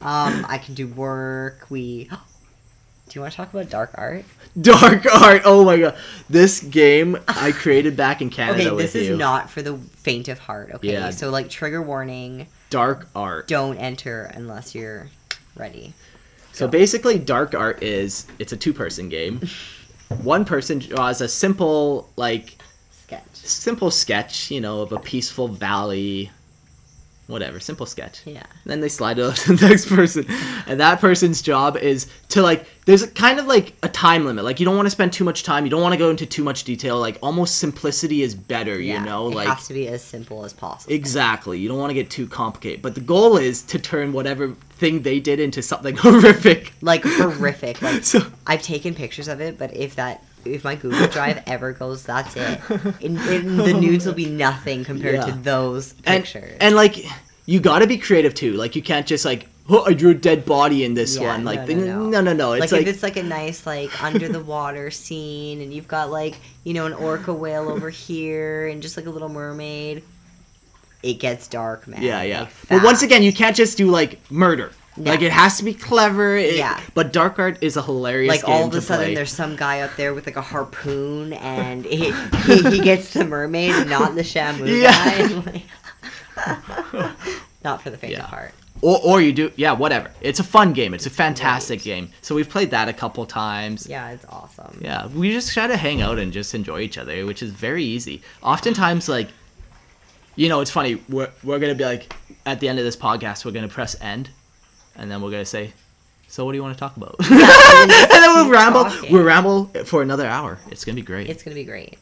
Um, 0.00 0.46
I 0.48 0.58
can 0.58 0.74
do 0.74 0.86
work. 0.88 1.66
We. 1.70 2.08
Do 3.08 3.18
you 3.18 3.20
want 3.22 3.32
to 3.32 3.36
talk 3.36 3.52
about 3.52 3.70
dark 3.70 3.90
art? 3.94 4.24
Dark 4.60 5.06
art. 5.06 5.42
Oh 5.44 5.64
my 5.64 5.78
god, 5.78 5.96
this 6.28 6.60
game 6.60 7.16
I 7.28 7.52
created 7.52 7.96
back 7.96 8.20
in 8.20 8.28
Canada 8.30 8.66
Okay, 8.66 8.70
with 8.70 8.92
this 8.92 8.94
is 8.94 9.08
you. 9.08 9.16
not 9.16 9.48
for 9.50 9.62
the 9.62 9.76
faint 9.78 10.28
of 10.28 10.38
heart. 10.38 10.70
Okay, 10.74 10.92
Yeah. 10.92 11.10
so 11.10 11.30
like 11.30 11.48
trigger 11.48 11.80
warning: 11.82 12.46
Dark 12.70 13.08
art. 13.14 13.48
don't 13.48 13.76
enter 13.78 14.30
unless 14.34 14.74
you're 14.74 15.08
ready. 15.56 15.92
So 16.52 16.66
Go. 16.66 16.72
basically, 16.72 17.18
dark 17.18 17.54
art 17.54 17.82
is 17.82 18.26
it's 18.38 18.52
a 18.52 18.56
two-person 18.56 19.08
game. 19.08 19.40
One 20.22 20.44
person 20.44 20.78
draws 20.78 21.20
a 21.20 21.28
simple 21.28 22.10
like 22.16 22.56
Sketch. 22.90 23.22
simple 23.32 23.90
sketch, 23.90 24.50
you 24.50 24.60
know, 24.60 24.80
of 24.82 24.92
a 24.92 24.98
peaceful 24.98 25.48
valley, 25.48 26.30
whatever, 27.28 27.60
simple 27.60 27.86
sketch. 27.86 28.22
Yeah. 28.24 28.42
Then 28.66 28.80
they 28.80 28.88
slide 28.88 29.18
it 29.20 29.24
up 29.24 29.34
to 29.46 29.54
the 29.54 29.68
next 29.68 29.86
person, 29.88 30.26
and 30.66 30.80
that 30.80 31.00
person's 31.00 31.40
job 31.40 31.76
is 31.76 32.08
to 32.30 32.42
like. 32.42 32.66
There's 32.86 33.02
a 33.02 33.08
kind 33.08 33.38
of 33.38 33.46
like 33.46 33.74
a 33.82 33.88
time 33.90 34.24
limit. 34.24 34.44
Like 34.46 34.58
you 34.60 34.64
don't 34.66 34.74
want 34.76 34.86
to 34.86 34.90
spend 34.90 35.12
too 35.12 35.22
much 35.24 35.42
time. 35.42 35.64
You 35.64 35.70
don't 35.70 35.82
want 35.82 35.92
to 35.92 35.98
go 35.98 36.08
into 36.08 36.24
too 36.24 36.42
much 36.42 36.64
detail. 36.64 36.98
Like 36.98 37.18
almost 37.22 37.58
simplicity 37.58 38.22
is 38.22 38.34
better. 38.34 38.80
Yeah, 38.80 38.98
you 38.98 39.04
know, 39.06 39.28
it 39.28 39.34
like 39.34 39.46
has 39.48 39.68
to 39.68 39.74
be 39.74 39.88
as 39.88 40.02
simple 40.02 40.44
as 40.44 40.52
possible. 40.54 40.92
exactly. 40.94 41.58
You 41.58 41.68
don't 41.68 41.78
want 41.78 41.90
to 41.90 41.94
get 41.94 42.10
too 42.10 42.26
complicated. 42.26 42.80
But 42.80 42.94
the 42.94 43.02
goal 43.02 43.36
is 43.36 43.62
to 43.64 43.78
turn 43.78 44.12
whatever 44.14 44.54
thing 44.78 45.02
they 45.02 45.20
did 45.20 45.38
into 45.38 45.60
something 45.60 45.96
horrific. 45.98 46.72
like 46.80 47.02
horrific. 47.04 47.82
Like 47.82 48.04
So 48.04 48.20
I've 48.46 48.62
taken 48.62 48.94
pictures 48.94 49.28
of 49.28 49.40
it, 49.42 49.58
but 49.58 49.76
if 49.76 49.96
that 49.96 50.24
if 50.44 50.64
my 50.64 50.74
Google 50.74 51.06
Drive 51.18 51.42
ever 51.46 51.72
goes, 51.72 52.02
that's 52.02 52.36
it. 52.36 52.60
In, 53.00 53.16
in, 53.16 53.56
the 53.56 53.72
nudes 53.72 54.06
will 54.06 54.14
be 54.14 54.26
nothing 54.26 54.84
compared 54.84 55.22
to 55.26 55.32
those 55.32 55.94
and, 56.04 56.24
pictures. 56.24 56.56
and 56.60 56.74
like 56.74 57.04
you 57.46 57.60
got 57.60 57.80
to 57.80 57.86
be 57.86 57.98
creative 57.98 58.34
too. 58.34 58.52
Like 58.54 58.76
you 58.76 58.82
can't 58.82 59.06
just 59.06 59.24
like 59.24 59.48
oh, 59.68 59.84
I 59.84 59.94
drew 59.94 60.10
a 60.10 60.14
dead 60.14 60.44
body 60.44 60.84
in 60.84 60.94
this 60.94 61.16
Yeah, 61.16 61.32
one. 61.32 61.44
Like 61.44 61.68
no, 61.68 61.74
no, 61.74 61.84
no, 61.84 62.10
no. 62.10 62.20
no, 62.20 62.32
no. 62.32 62.52
It's 62.52 62.60
like, 62.60 62.72
like, 62.72 62.82
if 62.82 62.88
it's 62.88 63.02
like 63.02 63.16
a 63.16 63.22
nice 63.22 63.66
like 63.66 64.02
under 64.02 64.28
the 64.28 64.40
water 64.44 64.90
scene 64.90 65.60
and 65.60 65.72
you've 65.72 65.88
got 65.88 66.10
like 66.10 66.36
you 66.64 66.74
know 66.74 66.86
an 66.86 66.92
orca 66.94 67.32
whale 67.32 67.68
over 67.68 67.90
here 67.90 68.66
and 68.68 68.82
just 68.82 68.96
like 68.96 69.06
a 69.06 69.10
little 69.10 69.28
mermaid 69.28 70.02
it 71.02 71.14
gets 71.14 71.46
dark 71.46 71.86
man 71.86 72.02
yeah, 72.02 72.22
yeah. 72.22 72.40
like, 72.40 72.50
but 72.68 72.82
once 72.82 73.02
again, 73.02 73.22
you 73.22 73.32
can't 73.32 73.54
just 73.54 73.76
do 73.76 73.88
like 73.90 74.18
murder. 74.30 74.72
Yeah. 75.00 75.10
Like 75.12 75.22
it 75.22 75.32
has 75.32 75.58
to 75.58 75.64
be 75.64 75.74
clever. 75.74 76.36
It- 76.36 76.56
Yeah. 76.56 76.80
But 76.94 77.12
dark 77.12 77.38
art 77.38 77.58
is 77.62 77.76
a 77.76 77.82
hilarious 77.82 78.30
like 78.30 78.44
game 78.44 78.54
all 78.54 78.64
of 78.66 78.72
to 78.72 78.78
a 78.78 78.80
sudden 78.80 79.06
play. 79.06 79.14
there's 79.14 79.32
some 79.32 79.56
guy 79.56 79.80
up 79.80 79.96
there 79.96 80.12
with 80.14 80.26
like 80.26 80.36
a 80.36 80.42
harpoon 80.42 81.32
and 81.34 81.84
he, 81.84 82.12
he, 82.46 82.70
he 82.70 82.80
gets 82.80 83.12
the 83.12 83.24
mermaid 83.24 83.72
and 83.74 83.90
not 83.90 84.14
the 84.14 84.22
shamu 84.22 84.66
Yeah. 84.82 85.42
guy 85.42 85.62
not 87.64 87.82
for 87.82 87.90
the 87.90 87.96
faint 87.96 88.12
Yeah. 88.12 88.24
of 88.24 88.30
heart 88.30 88.52
Or, 88.80 89.00
or 89.04 89.20
you 89.20 89.32
do, 89.32 89.50
yeah, 89.56 89.72
whatever. 89.72 90.10
It's 90.20 90.38
a 90.40 90.44
fun 90.44 90.72
game. 90.72 90.94
It's 90.94 91.06
a 91.06 91.10
fantastic 91.10 91.82
game. 91.82 92.10
So 92.22 92.34
we've 92.34 92.48
played 92.48 92.70
that 92.70 92.88
a 92.88 92.92
couple 92.92 93.26
times. 93.26 93.86
yeah 93.88 94.10
it's 94.10 94.24
awesome 94.26 94.78
Yeah, 94.80 95.06
we 95.08 95.32
just 95.32 95.52
try 95.52 95.66
to 95.66 95.76
hang 95.76 96.00
out 96.00 96.18
and 96.18 96.32
just 96.32 96.54
enjoy 96.54 96.80
each 96.80 96.96
other, 96.98 97.26
which 97.26 97.42
is 97.42 97.50
very 97.50 97.82
easy. 97.84 98.22
Oftentimes, 98.42 99.08
like, 99.08 99.28
you 100.36 100.48
know, 100.48 100.60
it's 100.60 100.70
funny. 100.70 101.02
We're 101.08 101.30
we're 101.42 101.58
gonna 101.58 101.74
be 101.74 101.84
like, 101.84 102.14
at 102.46 102.60
the 102.60 102.68
end 102.68 102.78
of 102.78 102.84
this 102.84 102.96
podcast, 102.96 103.44
we're 103.44 103.50
gonna 103.50 103.66
press 103.66 103.96
end, 104.00 104.30
and 104.98 105.10
then 105.10 105.22
we're 105.22 105.30
gonna 105.30 105.44
say, 105.44 105.72
"So, 106.28 106.44
what 106.44 106.52
do 106.52 106.56
you 106.58 106.62
want 106.62 106.74
to 106.74 106.80
talk 106.80 106.96
about?" 106.96 107.16
and 107.30 107.90
then 107.90 108.34
we'll 108.34 108.50
ramble. 108.50 108.84
talking. 108.84 109.12
We'll 109.12 109.24
ramble 109.24 109.66
for 109.84 110.02
another 110.02 110.26
hour. 110.26 110.58
It's 110.70 110.84
gonna 110.84 110.96
be 110.96 111.02
great. 111.02 111.28
it's 111.30 111.42
gonna 111.42 111.54
be 111.54 111.64
great 111.64 111.98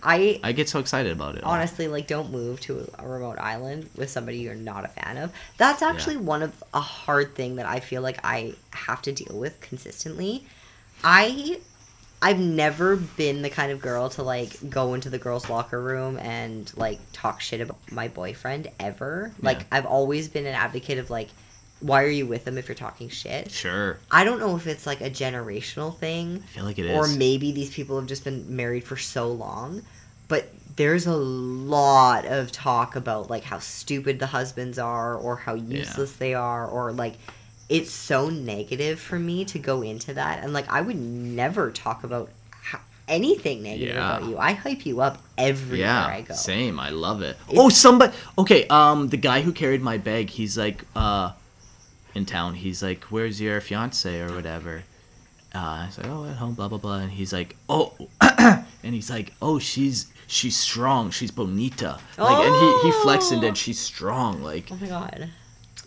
i 0.00 0.38
I 0.44 0.52
get 0.52 0.68
so 0.68 0.78
excited 0.78 1.10
about 1.10 1.34
it. 1.34 1.42
honestly 1.42 1.88
like 1.88 2.06
don't 2.06 2.30
move 2.30 2.60
to 2.60 2.88
a 3.00 3.08
remote 3.08 3.36
island 3.40 3.90
with 3.96 4.08
somebody 4.10 4.38
you're 4.38 4.54
not 4.54 4.84
a 4.84 4.88
fan 4.88 5.16
of 5.16 5.32
that's 5.56 5.82
actually 5.82 6.16
one 6.16 6.42
of 6.44 6.52
a 6.72 6.78
hard 6.80 7.34
thing 7.34 7.56
that 7.56 7.66
i 7.66 7.80
feel 7.80 8.00
like 8.00 8.18
i 8.22 8.54
have 8.70 9.02
to 9.02 9.10
deal 9.12 9.36
with 9.36 9.60
consistently 9.60 10.44
i 11.02 11.58
i've 12.22 12.38
never 12.38 12.94
been 12.94 13.42
the 13.42 13.50
kind 13.50 13.72
of 13.72 13.80
girl 13.80 14.08
to 14.10 14.22
like 14.22 14.70
go 14.70 14.94
into 14.94 15.10
the 15.10 15.18
girls 15.18 15.50
locker 15.50 15.80
room 15.82 16.16
and 16.18 16.72
like 16.76 17.00
talk 17.12 17.40
shit 17.40 17.60
about 17.60 17.78
my 17.90 18.06
boyfriend 18.06 18.68
ever 18.78 19.32
like 19.42 19.58
Yeah. 19.58 19.64
i've 19.72 19.86
always 19.86 20.28
been 20.28 20.46
an 20.46 20.54
advocate 20.54 20.98
of 20.98 21.10
like 21.10 21.28
why 21.80 22.02
are 22.02 22.08
you 22.10 22.26
with 22.26 22.44
them 22.44 22.58
if 22.58 22.66
you're 22.68 22.74
talking 22.74 23.08
shit 23.08 23.50
Sure, 23.50 23.98
i 24.10 24.24
don't 24.24 24.40
know 24.40 24.56
if 24.56 24.66
it's 24.66 24.86
like 24.86 25.00
a 25.00 25.10
generational 25.10 25.96
thing 25.96 26.42
I 26.44 26.46
feel 26.48 26.64
like 26.64 26.78
it 26.78 26.86
is. 26.86 26.96
or 26.96 27.16
maybe 27.16 27.52
these 27.52 27.70
people 27.72 27.96
have 27.98 28.08
just 28.08 28.24
been 28.24 28.44
married 28.56 28.84
for 28.84 28.96
so 28.96 29.28
long 29.30 29.82
but 30.28 30.48
there's 30.76 31.06
a 31.06 31.16
lot 31.16 32.24
of 32.26 32.52
talk 32.52 32.94
about 32.96 33.30
like 33.30 33.44
how 33.44 33.58
stupid 33.58 34.18
the 34.18 34.26
husbands 34.26 34.78
are 34.78 35.14
or 35.14 35.36
how 35.36 35.54
useless 35.54 36.12
they 36.16 36.34
are 36.34 36.66
or 36.66 36.92
like 36.92 37.14
it's 37.68 37.90
so 37.90 38.28
negative 38.28 38.98
for 38.98 39.18
me 39.18 39.44
to 39.44 39.58
go 39.58 39.82
into 39.82 40.14
that 40.14 40.42
and 40.42 40.52
like 40.52 40.68
i 40.72 40.80
would 40.80 40.96
never 40.98 41.70
talk 41.70 42.02
about 42.04 42.30
anything 43.08 43.62
negative 43.62 43.94
Yeah. 43.94 44.16
about 44.18 44.28
you 44.28 44.36
i 44.38 44.52
hype 44.52 44.84
you 44.84 45.00
up 45.00 45.22
everywhere 45.38 45.78
yeah, 45.86 46.06
i 46.06 46.20
go 46.20 46.34
same. 46.34 46.78
I 46.78 46.90
love 46.90 47.22
it. 47.22 47.36
It's- 47.48 47.56
oh, 47.58 47.68
somebody. 47.70 48.12
Okay, 48.36 48.66
um, 48.68 49.08
the 49.08 49.16
guy 49.16 49.40
who 49.40 49.52
carried 49.52 49.80
my 49.80 49.96
bag, 49.96 50.28
he's 50.28 50.58
like, 50.58 50.84
uh, 50.94 51.32
in 52.18 52.26
town. 52.26 52.54
He's 52.54 52.82
like, 52.82 53.04
"Where's 53.04 53.40
your 53.40 53.60
fiance 53.62 54.20
or 54.20 54.34
whatever?" 54.34 54.82
Uh, 55.54 55.88
like, 55.96 56.06
"Oh, 56.06 56.26
at 56.26 56.36
home." 56.36 56.52
Blah 56.54 56.68
blah 56.68 56.76
blah. 56.78 56.98
And 56.98 57.10
he's 57.12 57.32
like, 57.32 57.56
"Oh," 57.70 57.94
and 58.20 58.92
he's 58.94 59.08
like, 59.10 59.32
"Oh, 59.40 59.58
she's 59.58 60.12
she's 60.26 60.56
strong. 60.56 61.10
She's 61.10 61.30
bonita." 61.30 61.98
Like, 62.18 62.44
and 62.46 62.54
he 62.54 62.68
he 62.90 62.92
flexed 63.02 63.32
and 63.32 63.38
Oh. 63.38 63.46
then 63.46 63.54
she's 63.54 63.78
strong. 63.78 64.42
Like, 64.42 64.68
oh 64.70 64.76
my 64.80 64.88
god 64.88 65.30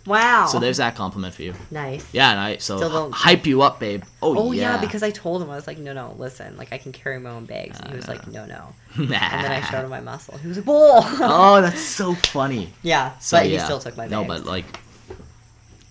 wow 0.07 0.47
so 0.47 0.57
there's 0.57 0.77
that 0.77 0.95
compliment 0.95 1.31
for 1.31 1.43
you. 1.43 1.53
nice 1.69 2.03
Yeah, 2.11 2.31
and 2.31 2.39
I 2.39 2.57
so 2.57 3.11
hype 3.11 3.45
you 3.45 3.61
up, 3.61 3.79
babe. 3.79 4.01
Oh, 4.19 4.35
Oh 4.35 4.51
yeah. 4.51 4.61
yeah, 4.73 4.81
because 4.81 5.03
I 5.03 5.11
told 5.11 5.43
him 5.43 5.49
I 5.51 5.55
was 5.55 5.67
like, 5.67 5.77
no, 5.77 5.93
no, 5.93 6.15
listen, 6.17 6.57
like 6.57 6.73
I 6.73 6.79
can 6.79 6.91
carry 6.91 7.19
my 7.19 7.29
own 7.29 7.45
bags, 7.45 7.79
and 7.79 7.91
he 7.91 7.95
was 7.95 8.07
like, 8.07 8.25
no, 8.27 8.47
no, 8.47 8.73
and 8.95 9.09
then 9.09 9.21
I 9.51 9.61
showed 9.69 9.83
him 9.83 9.91
my 9.91 9.99
muscle. 10.01 10.39
He 10.39 10.47
was 10.47 10.57
like, 10.57 10.65
"Whoa!" 10.65 11.01
oh, 11.03 11.61
that's 11.61 11.79
so 11.81 12.15
funny. 12.15 12.73
yeah, 12.81 13.15
So 13.19 13.37
but 13.37 13.47
yeah. 13.47 13.59
he 13.59 13.63
still 13.63 13.77
took 13.77 13.95
my 13.95 14.05
bags. 14.07 14.11
No, 14.11 14.23
but 14.23 14.43
like, 14.43 14.65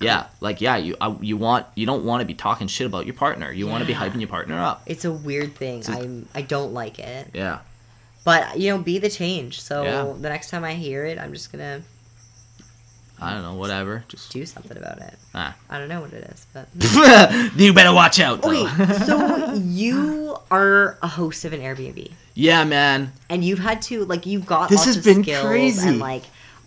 yeah, 0.00 0.26
like 0.40 0.60
yeah, 0.60 0.76
you 0.76 0.96
I, 1.00 1.14
you 1.20 1.36
want 1.36 1.66
you 1.74 1.86
don't 1.86 2.04
want 2.04 2.20
to 2.20 2.26
be 2.26 2.34
talking 2.34 2.66
shit 2.68 2.86
about 2.86 3.06
your 3.06 3.14
partner. 3.14 3.52
You 3.52 3.66
want 3.66 3.82
to 3.82 3.86
be 3.86 3.94
hyping 3.94 4.20
your 4.20 4.28
partner 4.28 4.58
up. 4.60 4.82
it's 4.86 5.04
a 5.04 5.12
weird 5.12 5.54
thing. 5.54 5.82
So- 5.82 5.92
I'm 5.92 6.28
I 6.34 6.42
don't 6.42 6.72
like 6.72 6.98
it, 6.98 7.28
Yeah, 7.34 7.58
but 8.24 8.58
you 8.58 8.70
know, 8.70 8.78
be 8.78 8.98
the 8.98 9.10
change. 9.10 9.60
So 9.60 9.82
Yeah. 9.82 10.12
the 10.18 10.28
next 10.28 10.50
time 10.50 10.64
I 10.64 10.74
hear 10.74 11.04
it, 11.04 11.18
I'm 11.18 11.32
just 11.32 11.52
gonna 11.52 11.82
I 13.22 13.34
don't 13.34 13.42
know, 13.42 13.52
whatever. 13.54 14.02
Just 14.08 14.32
do 14.32 14.46
something 14.46 14.78
about 14.78 14.96
it. 15.02 15.14
ah. 15.34 15.54
I 15.68 15.78
don't 15.78 15.88
know 15.88 16.00
what 16.00 16.14
it 16.14 16.24
is, 16.32 16.46
but 16.54 16.68
you 17.60 17.74
better 17.74 17.92
watch 17.92 18.18
out. 18.18 18.40
Though. 18.40 18.66
okay. 18.66 18.94
So 19.04 19.52
you 19.62 20.38
are 20.50 20.96
a 21.02 21.06
host 21.08 21.44
of 21.44 21.52
an 21.52 21.60
Airbnb, 21.60 22.12
Yeah, 22.32 22.64
man. 22.64 23.12
and 23.28 23.44
you've 23.44 23.58
had 23.58 23.82
to 23.82 24.06
like 24.06 24.24
you've 24.24 24.46
got 24.46 24.70
This 24.70 24.78
lots 24.78 24.86
has 24.86 24.96
of 24.98 25.04
been 25.04 25.22
skills 25.22 25.44
crazy. 25.46 25.86
and 25.88 25.98
like. 25.98 26.22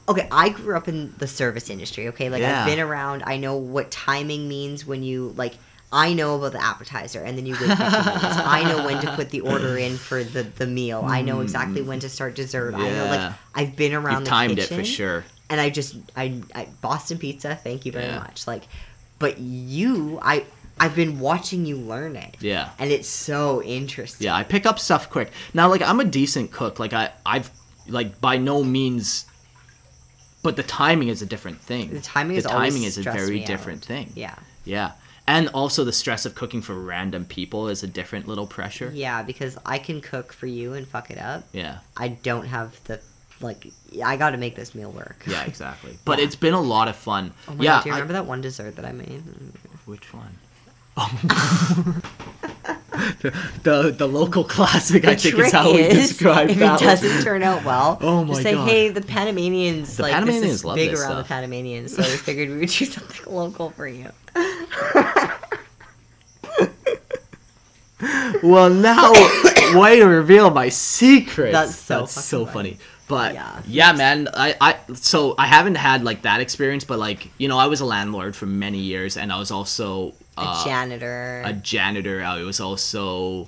Okay, 0.10 0.28
I 0.32 0.50
grew 0.50 0.76
up 0.76 0.88
in 0.88 1.14
the 1.18 1.28
service 1.28 1.70
industry. 1.70 2.08
Okay, 2.10 2.30
like 2.30 2.42
Yeah. 2.42 2.62
I've 2.62 2.66
been 2.68 2.80
around. 2.80 3.24
I 3.26 3.38
know 3.38 3.56
what 3.56 3.90
timing 3.92 4.48
means 4.48 4.86
when 4.86 5.04
you 5.04 5.34
like. 5.38 5.54
I 5.96 6.14
know 6.14 6.36
about 6.38 6.54
the 6.54 6.64
appetizer, 6.64 7.22
and 7.22 7.38
then 7.38 7.46
you 7.46 7.54
wait 7.54 7.68
15 7.70 7.78
minutes. 7.78 8.24
I 8.26 8.64
know 8.64 8.84
when 8.84 9.00
to 9.02 9.16
put 9.16 9.30
the 9.30 9.42
order 9.42 9.78
in 9.86 9.96
for 9.98 10.24
the 10.24 10.42
the 10.44 10.66
meal. 10.68 11.04
I 11.06 11.22
know 11.22 11.42
exactly 11.42 11.82
when 11.84 12.00
to 12.00 12.10
start 12.10 12.34
dessert. 12.36 12.74
I 12.74 12.90
know 12.90 13.06
like 13.06 13.34
I've 13.54 13.76
been 13.76 13.94
around 13.94 14.14
You've 14.22 14.24
the 14.26 14.30
timed 14.32 14.58
kitchen, 14.58 14.80
it 14.80 14.82
for 14.82 14.86
sure. 14.86 15.24
and 15.52 15.62
I 15.62 15.70
just 15.70 15.96
I, 16.18 16.42
I 16.56 16.68
Boston 16.82 17.18
pizza. 17.20 17.56
Thank 17.56 17.86
you 17.86 17.92
very 17.92 18.06
Yeah. 18.08 18.20
much. 18.20 18.48
Like, 18.48 18.64
but 19.20 19.38
you, 19.38 20.20
I 20.22 20.46
I've 20.80 20.96
been 20.96 21.20
watching 21.20 21.66
you 21.68 21.78
learn 21.78 22.16
it. 22.16 22.36
Yeah. 22.42 22.72
and 22.80 22.92
it's 22.92 23.08
so 23.08 23.62
interesting. 23.62 24.26
Yeah, 24.26 24.36
I 24.36 24.44
pick 24.44 24.66
up 24.66 24.80
stuff 24.80 25.10
quick. 25.12 25.32
Now, 25.54 25.70
like 25.70 25.84
I'm 25.84 26.00
a 26.00 26.06
decent 26.06 26.52
cook. 26.52 26.80
Like 26.80 26.94
I, 26.94 27.12
I've 27.24 27.52
like 27.88 28.20
by 28.20 28.38
no 28.38 28.64
means, 28.64 29.26
but 30.44 30.56
the 30.56 30.64
timing 30.64 31.08
is 31.08 31.22
a 31.22 31.26
different 31.26 31.60
thing. 31.62 31.92
The 31.94 32.02
timing 32.02 32.34
the 32.36 32.40
is 32.40 32.46
always 32.46 32.74
timing 32.74 32.84
is 32.88 32.98
a 33.00 33.02
very 33.04 33.40
different 33.40 33.82
out. 33.84 33.88
thing. 33.88 34.12
Yeah. 34.16 34.36
Yeah, 34.66 34.92
and 35.28 35.50
also 35.50 35.84
the 35.84 35.92
stress 35.92 36.26
of 36.26 36.36
cooking 36.36 36.62
for 36.62 36.74
random 36.76 37.26
people 37.26 37.68
is 37.68 37.84
a 37.84 37.88
different 37.88 38.28
little 38.30 38.48
pressure. 38.48 38.92
Yeah, 38.94 39.24
because 39.24 39.58
I 39.66 39.78
can 39.80 40.00
cook 40.00 40.32
for 40.32 40.46
you 40.48 40.74
and 40.74 40.88
fuck 40.88 41.10
it 41.12 41.18
up. 41.18 41.44
Yeah, 41.52 41.80
I 41.98 42.08
don't 42.10 42.46
have 42.46 42.80
the 42.86 43.02
like. 43.42 43.68
I 44.04 44.16
got 44.16 44.30
to 44.32 44.38
make 44.38 44.56
this 44.56 44.74
meal 44.74 44.92
work. 44.92 45.24
yeah, 45.28 45.44
exactly. 45.44 45.98
But 46.06 46.20
Yeah. 46.20 46.26
it's 46.26 46.36
been 46.38 46.54
a 46.54 46.62
lot 46.62 46.88
of 46.88 46.96
fun. 46.96 47.34
Oh 47.50 47.56
my 47.56 47.64
yeah, 47.66 47.72
god, 47.78 47.84
do 47.84 47.90
you 47.90 47.96
I- 47.96 47.98
remember 47.98 48.14
that 48.14 48.26
one 48.26 48.40
dessert 48.42 48.76
that 48.78 48.86
I 48.86 48.92
made? 48.94 49.22
which 49.86 50.14
one? 50.14 50.38
The, 50.96 52.04
the 53.64 53.96
the 53.98 54.08
local 54.08 54.44
classic, 54.44 55.06
I 55.06 55.16
think, 55.16 55.38
is 55.40 55.52
how 55.52 55.74
we 55.74 55.82
is, 55.82 56.10
describe 56.10 56.50
if 56.52 56.60
that. 56.60 56.82
it 56.82 56.86
one. 56.86 56.96
doesn't 56.96 57.24
turn 57.24 57.42
out 57.44 57.64
well, 57.66 57.98
Oh 58.02 58.24
my 58.24 58.30
just 58.34 58.44
say, 58.44 58.54
God. 58.54 58.68
hey, 58.70 58.90
the 58.90 59.02
Panamanians, 59.02 59.98
The 59.98 60.04
like 60.04 60.14
Panamanians 60.14 60.46
this 60.46 60.54
is 60.56 60.66
love 60.66 60.76
big 60.76 60.92
this 60.92 61.02
around 61.02 61.12
stuff. 61.12 61.28
the 61.28 61.34
Panamanians, 61.34 61.96
so 61.96 62.04
we 62.04 62.10
figured 62.18 62.50
we 62.50 62.58
would 62.60 62.70
do 62.70 62.86
something 62.98 63.34
local 63.34 63.72
for 63.72 63.88
you. 63.88 64.10
Well, 68.44 68.70
now 68.70 69.12
way 69.80 70.00
to 70.00 70.06
reveal 70.06 70.50
my 70.50 70.68
secret. 70.68 71.54
That's 71.54 71.74
so 71.76 72.00
That's 72.02 72.12
so 72.26 72.46
funny. 72.46 72.72
funny. 72.74 72.80
But 73.08 73.34
Yeah. 73.34 73.62
yeah. 73.66 73.92
man, 73.94 74.28
I, 74.34 74.56
I 74.60 74.76
so 74.96 75.36
I 75.38 75.48
haven't 75.48 75.76
had 75.76 76.04
like 76.04 76.24
that 76.24 76.42
experience, 76.42 76.84
but 76.84 77.00
like 77.00 77.30
you 77.38 77.48
know, 77.48 77.58
I 77.58 77.68
was 77.68 77.80
a 77.80 77.86
landlord 77.86 78.36
for 78.36 78.46
many 78.46 78.80
years, 78.80 79.16
and 79.16 79.32
I 79.32 79.40
was 79.40 79.52
also 79.52 80.14
A 80.38 80.42
uh, 80.42 80.66
janitor, 80.66 81.44
a 81.46 81.54
janitor. 81.54 82.22
It 82.22 82.44
was 82.44 82.60
also, 82.60 83.48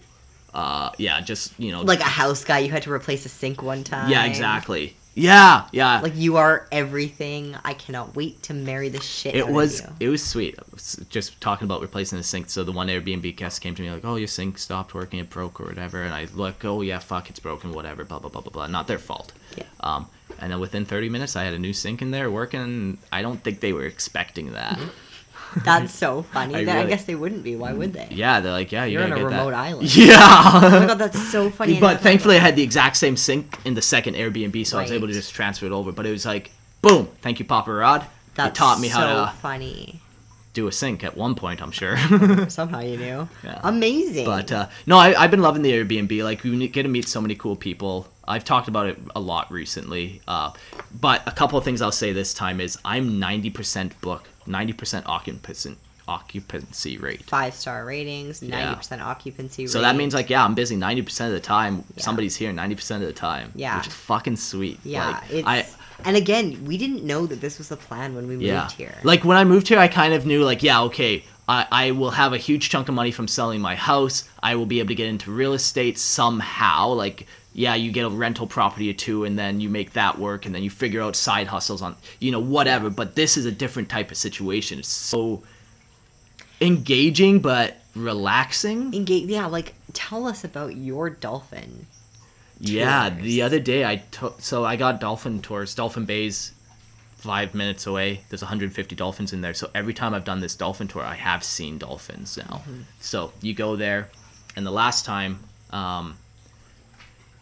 uh, 0.53 0.91
yeah, 0.97 1.21
just 1.21 1.59
you 1.59 1.71
know, 1.71 1.81
like 1.81 1.99
a 1.99 2.03
house 2.03 2.43
guy. 2.43 2.59
You 2.59 2.69
had 2.69 2.83
to 2.83 2.91
replace 2.91 3.25
a 3.25 3.29
sink 3.29 3.61
one 3.61 3.83
time. 3.83 4.09
yeah, 4.09 4.25
exactly. 4.25 4.95
Yeah, 5.15 5.67
yeah. 5.71 6.01
Like 6.01 6.15
you 6.15 6.35
are 6.35 6.67
everything. 6.73 7.55
I 7.63 7.73
cannot 7.73 8.17
wait 8.17 8.43
to 8.43 8.53
marry 8.53 8.89
the 8.89 8.99
shit. 8.99 9.33
it 9.33 9.43
out 9.43 9.49
of 9.49 9.55
was 9.55 9.81
you. 9.81 9.87
it 10.01 10.09
was 10.09 10.23
sweet. 10.23 10.59
Was 10.73 11.03
just 11.09 11.39
talking 11.39 11.65
about 11.65 11.81
replacing 11.81 12.17
the 12.17 12.23
sink. 12.23 12.49
So 12.49 12.65
the 12.65 12.73
one 12.73 12.87
Airbnb 12.87 13.35
guest 13.37 13.61
came 13.61 13.73
to 13.75 13.81
me 13.81 13.89
like, 13.89 14.03
"Oh, 14.03 14.17
your 14.17 14.27
sink 14.27 14.57
stopped 14.57 14.93
working, 14.93 15.19
it 15.19 15.29
broke 15.29 15.61
or 15.61 15.65
whatever." 15.65 16.03
And 16.03 16.13
I 16.13 16.27
look, 16.35 16.65
"Oh 16.65 16.81
yeah, 16.81 16.99
fuck, 16.99 17.29
it's 17.29 17.39
broken, 17.39 17.71
whatever." 17.73 18.03
Blah 18.03 18.19
blah 18.19 18.29
blah 18.29 18.41
blah 18.41 18.51
blah. 18.51 18.67
Not 18.67 18.87
their 18.87 18.99
fault. 18.99 19.31
Yeah. 19.57 19.63
Um, 19.79 20.07
and 20.39 20.51
then 20.51 20.59
within 20.59 20.83
30 20.83 21.07
minutes, 21.09 21.37
I 21.37 21.45
had 21.45 21.53
a 21.53 21.59
new 21.59 21.71
sink 21.71 22.01
in 22.01 22.11
there 22.11 22.29
working. 22.29 22.97
I 23.11 23.21
don't 23.21 23.41
think 23.41 23.61
they 23.61 23.71
were 23.71 23.85
expecting 23.85 24.51
that. 24.51 24.77
That's 25.63 25.93
so 25.93 26.23
funny. 26.23 26.55
I 26.55 26.63
That- 26.65 26.85
I, 26.85 26.89
guess 26.89 27.05
they 27.05 27.15
wouldn't 27.15 27.43
be. 27.43 27.55
Why 27.55 27.73
would 27.73 27.93
they? 27.93 28.07
Yeah, 28.11 28.39
they're 28.41 28.51
like, 28.51 28.71
"Yeah, 28.71 28.85
you 28.85 28.93
You're 28.99 29.03
on 29.03 29.11
a 29.13 29.23
remote 29.23 29.51
that." 29.51 29.59
island. 29.59 29.95
Yeah. 29.95 30.17
Oh 30.19 30.59
my 30.79 30.85
god, 30.87 30.97
that's 30.97 31.31
so 31.31 31.49
funny. 31.59 31.79
But 31.79 32.01
thankfully, 32.01 32.35
I 32.35 32.39
had 32.39 32.55
the 32.55 32.63
exact 32.63 32.97
same 32.97 33.15
sink 33.17 33.57
in 33.65 33.73
the 33.73 33.81
second 33.81 34.15
Airbnb, 34.15 34.65
so 34.67 34.77
I 34.77 34.81
was 34.81 34.91
able 34.91 35.07
to 35.07 35.13
just 35.13 35.33
transfer 35.33 35.65
it 35.65 35.71
over. 35.71 35.91
But 35.91 36.05
it 36.05 36.11
was 36.11 36.25
like, 36.25 36.51
boom, 36.81 37.07
thank 37.21 37.39
you, 37.39 37.45
Papa 37.45 37.71
Rod. 37.71 38.01
that. 38.01 38.09
That's 38.35 38.57
taught 38.57 38.79
me 38.79 38.89
so 38.89 38.97
how 38.99 39.25
to 39.25 39.31
funny. 39.37 40.01
do 40.53 40.67
a 40.67 40.71
sink 40.71 41.03
at 41.03 41.15
one 41.15 41.35
point, 41.35 41.61
I'm 41.61 41.71
sure. 41.71 41.97
Somehow 42.49 42.79
you 42.81 42.97
knew. 42.97 43.29
Yeah. 43.43 43.59
Amazing. 43.63 44.25
But 44.25 44.51
uh, 44.51 44.67
no, 44.85 44.97
I, 44.97 45.13
I've 45.21 45.31
been 45.31 45.41
loving 45.41 45.61
the 45.61 45.71
Airbnb. 45.71 46.23
Like 46.23 46.43
you 46.43 46.67
get 46.67 46.83
to 46.83 46.89
meet 46.89 47.07
so 47.07 47.21
many 47.21 47.35
cool 47.35 47.55
people. 47.55 48.07
I've 48.27 48.43
talked 48.43 48.67
about 48.67 48.87
it 48.87 48.97
a 49.15 49.19
lot 49.19 49.51
recently. 49.51 50.21
Uh, 50.27 50.51
but 50.99 51.21
a 51.27 51.31
couple 51.31 51.57
of 51.57 51.63
things 51.63 51.81
I'll 51.81 51.91
say 51.91 52.11
this 52.11 52.33
time 52.33 52.59
is 52.59 52.77
I'm 52.83 53.21
90% 53.21 54.01
book, 54.01 54.27
90% 54.47 55.03
occupancy 55.05 55.75
occupancy 56.07 56.97
rate. 56.97 57.23
five 57.23 57.53
star 57.55 57.83
ratings, 57.83 58.41
ninety 58.41 58.57
Yeah. 58.57 58.75
percent 58.75 59.01
occupancy. 59.01 59.63
Rate. 59.63 59.71
So 59.71 59.81
that 59.81 59.95
means 59.95 60.13
like 60.13 60.29
yeah, 60.29 60.45
I'm 60.45 60.53
busy 60.53 60.75
90% 60.75 61.27
of 61.27 61.31
the 61.33 61.39
time. 61.39 61.83
Yeah. 61.95 62.03
Somebody's 62.03 62.35
here 62.35 62.51
90% 62.51 62.97
of 62.97 63.07
the 63.07 63.13
time. 63.13 63.51
Yeah. 63.55 63.77
which 63.77 63.87
is 63.87 63.93
fucking 63.93 64.35
sweet. 64.35 64.79
yeah, 64.83 65.07
like, 65.07 65.23
it's. 65.31 65.47
I 65.47 65.65
and 66.03 66.17
again, 66.17 66.65
we 66.65 66.77
didn't 66.77 67.03
know 67.03 67.25
that 67.25 67.41
this 67.41 67.57
was 67.57 67.69
the 67.69 67.77
plan 67.77 68.15
when 68.15 68.27
we 68.27 68.33
moved 68.33 68.43
yeah. 68.43 68.69
here. 68.71 68.95
Like 69.03 69.23
when 69.23 69.37
I 69.37 69.43
moved 69.45 69.67
here, 69.67 69.79
I 69.79 69.87
kind 69.87 70.13
of 70.13 70.25
knew 70.25 70.43
like 70.43 70.61
yeah, 70.61 70.81
okay. 70.83 71.23
I, 71.47 71.67
I 71.71 71.91
will 71.91 72.11
have 72.11 72.33
a 72.33 72.37
huge 72.37 72.69
chunk 72.69 72.89
of 72.89 72.95
money 72.95 73.11
from 73.11 73.27
selling 73.27 73.61
my 73.61 73.75
house. 73.75 74.27
I 74.41 74.55
will 74.55 74.65
be 74.65 74.79
able 74.79 74.89
to 74.89 74.95
get 74.95 75.07
into 75.07 75.31
real 75.31 75.53
estate 75.53 75.99
somehow. 75.99 76.89
Like, 76.89 77.27
yeah, 77.53 77.75
you 77.75 77.91
get 77.91 78.05
a 78.05 78.09
rental 78.09 78.47
property 78.47 78.89
or 78.89 78.93
two 78.93 79.25
and 79.25 79.37
then 79.37 79.59
you 79.59 79.69
make 79.69 79.93
that 79.93 80.17
work 80.17 80.45
and 80.45 80.53
then 80.53 80.63
you 80.63 80.69
figure 80.69 81.01
out 81.01 81.15
side 81.15 81.47
hustles 81.47 81.81
on, 81.81 81.95
you 82.19 82.31
know, 82.31 82.39
whatever. 82.39 82.89
But 82.89 83.15
this 83.15 83.37
is 83.37 83.45
a 83.45 83.51
different 83.51 83.89
type 83.89 84.11
of 84.11 84.17
situation. 84.17 84.79
It's 84.79 84.89
so 84.89 85.43
engaging 86.59 87.39
but 87.39 87.77
relaxing. 87.95 88.93
Engage. 88.93 89.29
Yeah, 89.29 89.45
like 89.45 89.73
tell 89.93 90.27
us 90.27 90.43
about 90.43 90.75
your 90.75 91.09
dolphin. 91.09 91.87
Yeah, 92.59 93.09
the 93.09 93.41
other 93.41 93.59
day 93.59 93.85
I 93.85 93.97
took, 93.97 94.41
so 94.41 94.63
I 94.63 94.77
got 94.77 94.99
dolphin 94.99 95.41
tours. 95.41 95.75
Dolphin 95.75 96.05
Bay's 96.05 96.53
five 97.25 97.55
minutes 97.55 97.87
away. 97.87 98.21
There's 98.29 98.41
150 98.41 98.95
dolphins 98.95 99.33
in 99.33 99.41
there. 99.41 99.53
So 99.53 99.69
every 99.73 99.93
time 99.93 100.13
I've 100.13 100.23
done 100.23 100.39
this 100.39 100.55
dolphin 100.55 100.87
tour, 100.87 101.01
I 101.01 101.15
have 101.15 101.43
seen 101.43 101.77
dolphins 101.77 102.37
now. 102.37 102.61
Mm-hmm. 102.61 102.81
So 102.99 103.33
you 103.41 103.53
go 103.53 103.75
there, 103.75 104.09
and 104.55 104.65
the 104.65 104.71
last 104.71 105.05
time, 105.05 105.39
um, 105.71 106.17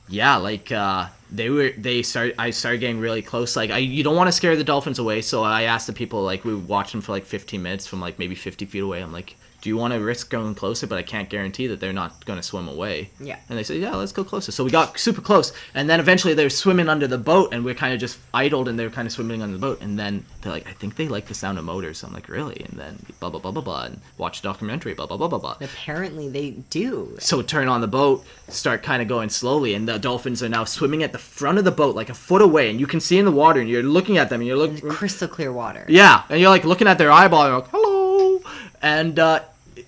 yeah, 0.07 0.37
like 0.37 0.71
uh, 0.71 1.07
they 1.31 1.49
were, 1.49 1.71
they 1.77 2.01
started. 2.01 2.35
I 2.39 2.51
started 2.51 2.79
getting 2.79 2.99
really 2.99 3.21
close. 3.21 3.55
Like 3.55 3.71
I, 3.71 3.77
you 3.77 4.03
don't 4.03 4.15
want 4.15 4.27
to 4.29 4.31
scare 4.31 4.55
the 4.55 4.63
dolphins 4.63 4.99
away. 4.99 5.21
So 5.21 5.43
I 5.43 5.63
asked 5.63 5.87
the 5.87 5.93
people, 5.93 6.23
like 6.23 6.45
we 6.45 6.55
would 6.55 6.67
watch 6.67 6.91
them 6.91 7.01
for 7.01 7.11
like 7.11 7.25
15 7.25 7.61
minutes 7.61 7.85
from 7.85 7.99
like 7.99 8.17
maybe 8.19 8.35
50 8.35 8.65
feet 8.65 8.83
away. 8.83 9.01
I'm 9.01 9.13
like, 9.13 9.35
do 9.63 9.69
you 9.69 9.77
want 9.77 9.93
to 9.93 9.99
risk 10.01 10.29
going 10.29 10.53
closer? 10.55 10.85
But 10.87 10.97
I 10.97 11.03
can't 11.03 11.29
guarantee 11.29 11.67
that 11.67 11.79
they're 11.79 11.93
not 11.93 12.25
going 12.25 12.37
to 12.37 12.43
swim 12.43 12.67
away. 12.67 13.09
Yeah. 13.17 13.37
And 13.47 13.57
they 13.57 13.63
said, 13.63 13.77
yeah, 13.77 13.95
let's 13.95 14.11
go 14.11 14.25
closer. 14.25 14.51
So 14.51 14.61
we 14.65 14.71
got 14.71 14.99
super 14.99 15.21
close. 15.21 15.53
And 15.73 15.89
then 15.89 16.01
eventually 16.01 16.33
they're 16.33 16.49
swimming 16.49 16.89
under 16.89 17.07
the 17.07 17.17
boat 17.17 17.53
and 17.53 17.63
we're 17.63 17.73
kind 17.73 17.93
of 17.93 17.99
just 18.01 18.19
idled 18.33 18.67
and 18.67 18.77
they're 18.77 18.89
kind 18.89 19.05
of 19.05 19.13
swimming 19.13 19.41
under 19.41 19.55
the 19.55 19.61
boat. 19.61 19.79
And 19.81 19.97
then 19.97 20.25
they're 20.41 20.51
like, 20.51 20.67
I 20.67 20.73
think 20.73 20.97
they 20.97 21.07
like 21.07 21.27
the 21.27 21.33
sound 21.33 21.57
of 21.57 21.63
motors. 21.63 22.03
I'm 22.03 22.11
like, 22.11 22.27
really? 22.27 22.59
And 22.69 22.77
then 22.77 23.05
blah, 23.21 23.29
blah, 23.29 23.39
blah, 23.39 23.51
blah, 23.51 23.61
blah. 23.61 23.83
And 23.85 24.01
watch 24.17 24.41
a 24.41 24.43
documentary, 24.43 24.95
blah, 24.95 25.05
blah, 25.05 25.15
blah, 25.15 25.29
blah, 25.29 25.39
blah. 25.39 25.55
Apparently, 25.61 26.27
they 26.27 26.51
do. 26.69 27.15
So 27.19 27.41
turn 27.41 27.69
on 27.69 27.79
the 27.79 27.87
boat, 27.87 28.25
start 28.49 28.83
kind 28.83 29.01
of 29.01 29.07
going 29.07 29.29
slowly. 29.29 29.75
And 29.75 29.87
the 29.87 29.97
dolphins 29.97 30.43
are 30.43 30.49
now 30.49 30.65
swimming 30.65 31.03
at 31.03 31.13
the 31.13 31.17
front 31.17 31.57
of 31.57 31.63
the 31.63 31.71
boat, 31.71 31.95
like 31.95 32.09
a 32.09 32.13
foot 32.13 32.41
away. 32.41 32.69
And 32.69 32.81
you 32.81 32.85
can 32.87 32.99
see 32.99 33.17
in 33.17 33.23
the 33.23 33.31
water 33.31 33.61
and 33.61 33.69
you're 33.69 33.81
looking 33.81 34.17
at 34.17 34.29
them 34.29 34.41
and 34.41 34.47
you're 34.49 34.61
In 34.65 34.73
looking. 34.73 34.89
crystal 34.89 35.29
clear 35.29 35.53
water. 35.53 35.85
Yeah, 35.87 36.23
and 36.29 36.41
you're 36.41 36.49
like 36.49 36.65
looking 36.65 36.87
at 36.89 36.97
their 36.97 37.13
eyeball, 37.13 37.43
and 37.43 37.51
you're 37.51 37.59
like, 37.61 37.69
hello, 37.71 38.41
and 38.81 39.17
uh, 39.17 39.39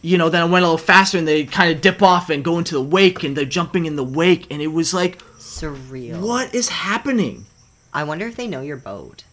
you 0.02 0.18
know, 0.18 0.30
then 0.30 0.42
I 0.42 0.46
went 0.46 0.64
a 0.64 0.68
little 0.68 0.78
faster, 0.78 1.18
and 1.18 1.28
they 1.28 1.46
kind 1.46 1.74
of 1.74 1.82
dip 1.82 2.02
off 2.02 2.30
and 2.30 2.44
go 2.44 2.58
into 2.58 2.76
the 2.76 2.82
wake, 2.82 3.24
and 3.24 3.36
they're 3.36 3.46
jumping 3.46 3.86
in 3.86 3.96
the 3.96 4.04
wake, 4.04 4.48
and 4.52 4.62
it 4.62 4.68
was 4.68 4.94
like, 4.94 5.20
Surreal. 5.40 6.20
what 6.22 6.54
is 6.54 6.70
happening? 6.70 7.46
I 7.94 8.04
wonder 8.04 8.28
if 8.28 8.36
they 8.36 8.48
know 8.48 8.62
your 8.62 8.78
boat. 8.78 9.24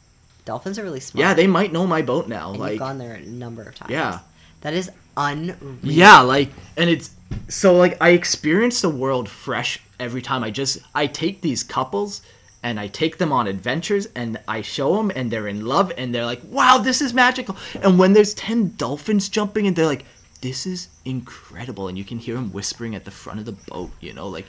Dolphins 0.44 0.78
are 0.78 0.82
really 0.82 1.00
smart. 1.00 1.20
Yeah, 1.20 1.34
they 1.34 1.46
might 1.46 1.72
know 1.72 1.86
my 1.86 2.02
boat 2.02 2.28
now, 2.28 2.50
And 2.50 2.60
like, 2.60 2.70
you've 2.72 2.78
gone 2.80 2.98
there 2.98 3.14
a 3.14 3.20
number 3.20 3.62
of 3.62 3.74
times. 3.74 3.90
Yeah. 3.90 4.20
That 4.62 4.74
is 4.74 4.90
unreal. 5.16 5.78
yeah, 5.82 6.20
like, 6.20 6.48
and 6.76 6.88
it's 6.88 7.10
so 7.48 7.74
like 7.76 7.96
I 8.00 8.10
experience 8.10 8.80
the 8.80 8.88
world 8.88 9.28
fresh 9.28 9.80
every 9.98 10.22
time. 10.22 10.44
I 10.44 10.50
just 10.50 10.78
I 10.94 11.06
take 11.06 11.40
these 11.40 11.62
couples. 11.62 12.22
And 12.64 12.78
I 12.78 12.86
take 12.86 13.18
them 13.18 13.32
on 13.32 13.48
adventures, 13.48 14.06
and 14.14 14.38
I 14.46 14.62
show 14.62 14.94
them, 14.96 15.10
and 15.16 15.32
they're 15.32 15.48
in 15.48 15.66
love, 15.66 15.90
and 15.98 16.14
they're 16.14 16.24
like, 16.24 16.42
"Wow, 16.44 16.78
this 16.78 17.02
is 17.02 17.12
magical!" 17.12 17.56
And 17.82 17.98
when 17.98 18.12
there's 18.12 18.34
ten 18.34 18.74
dolphins 18.76 19.28
jumping, 19.28 19.66
and 19.66 19.74
they're 19.74 19.84
like, 19.84 20.04
this 20.42 20.66
is 20.66 20.88
incredible 21.04 21.88
and 21.88 21.96
you 21.96 22.04
can 22.04 22.18
hear 22.18 22.36
him 22.36 22.52
whispering 22.52 22.94
at 22.94 23.04
the 23.06 23.10
front 23.10 23.38
of 23.38 23.46
the 23.46 23.52
boat 23.52 23.90
you 24.00 24.12
know 24.12 24.28
like 24.28 24.46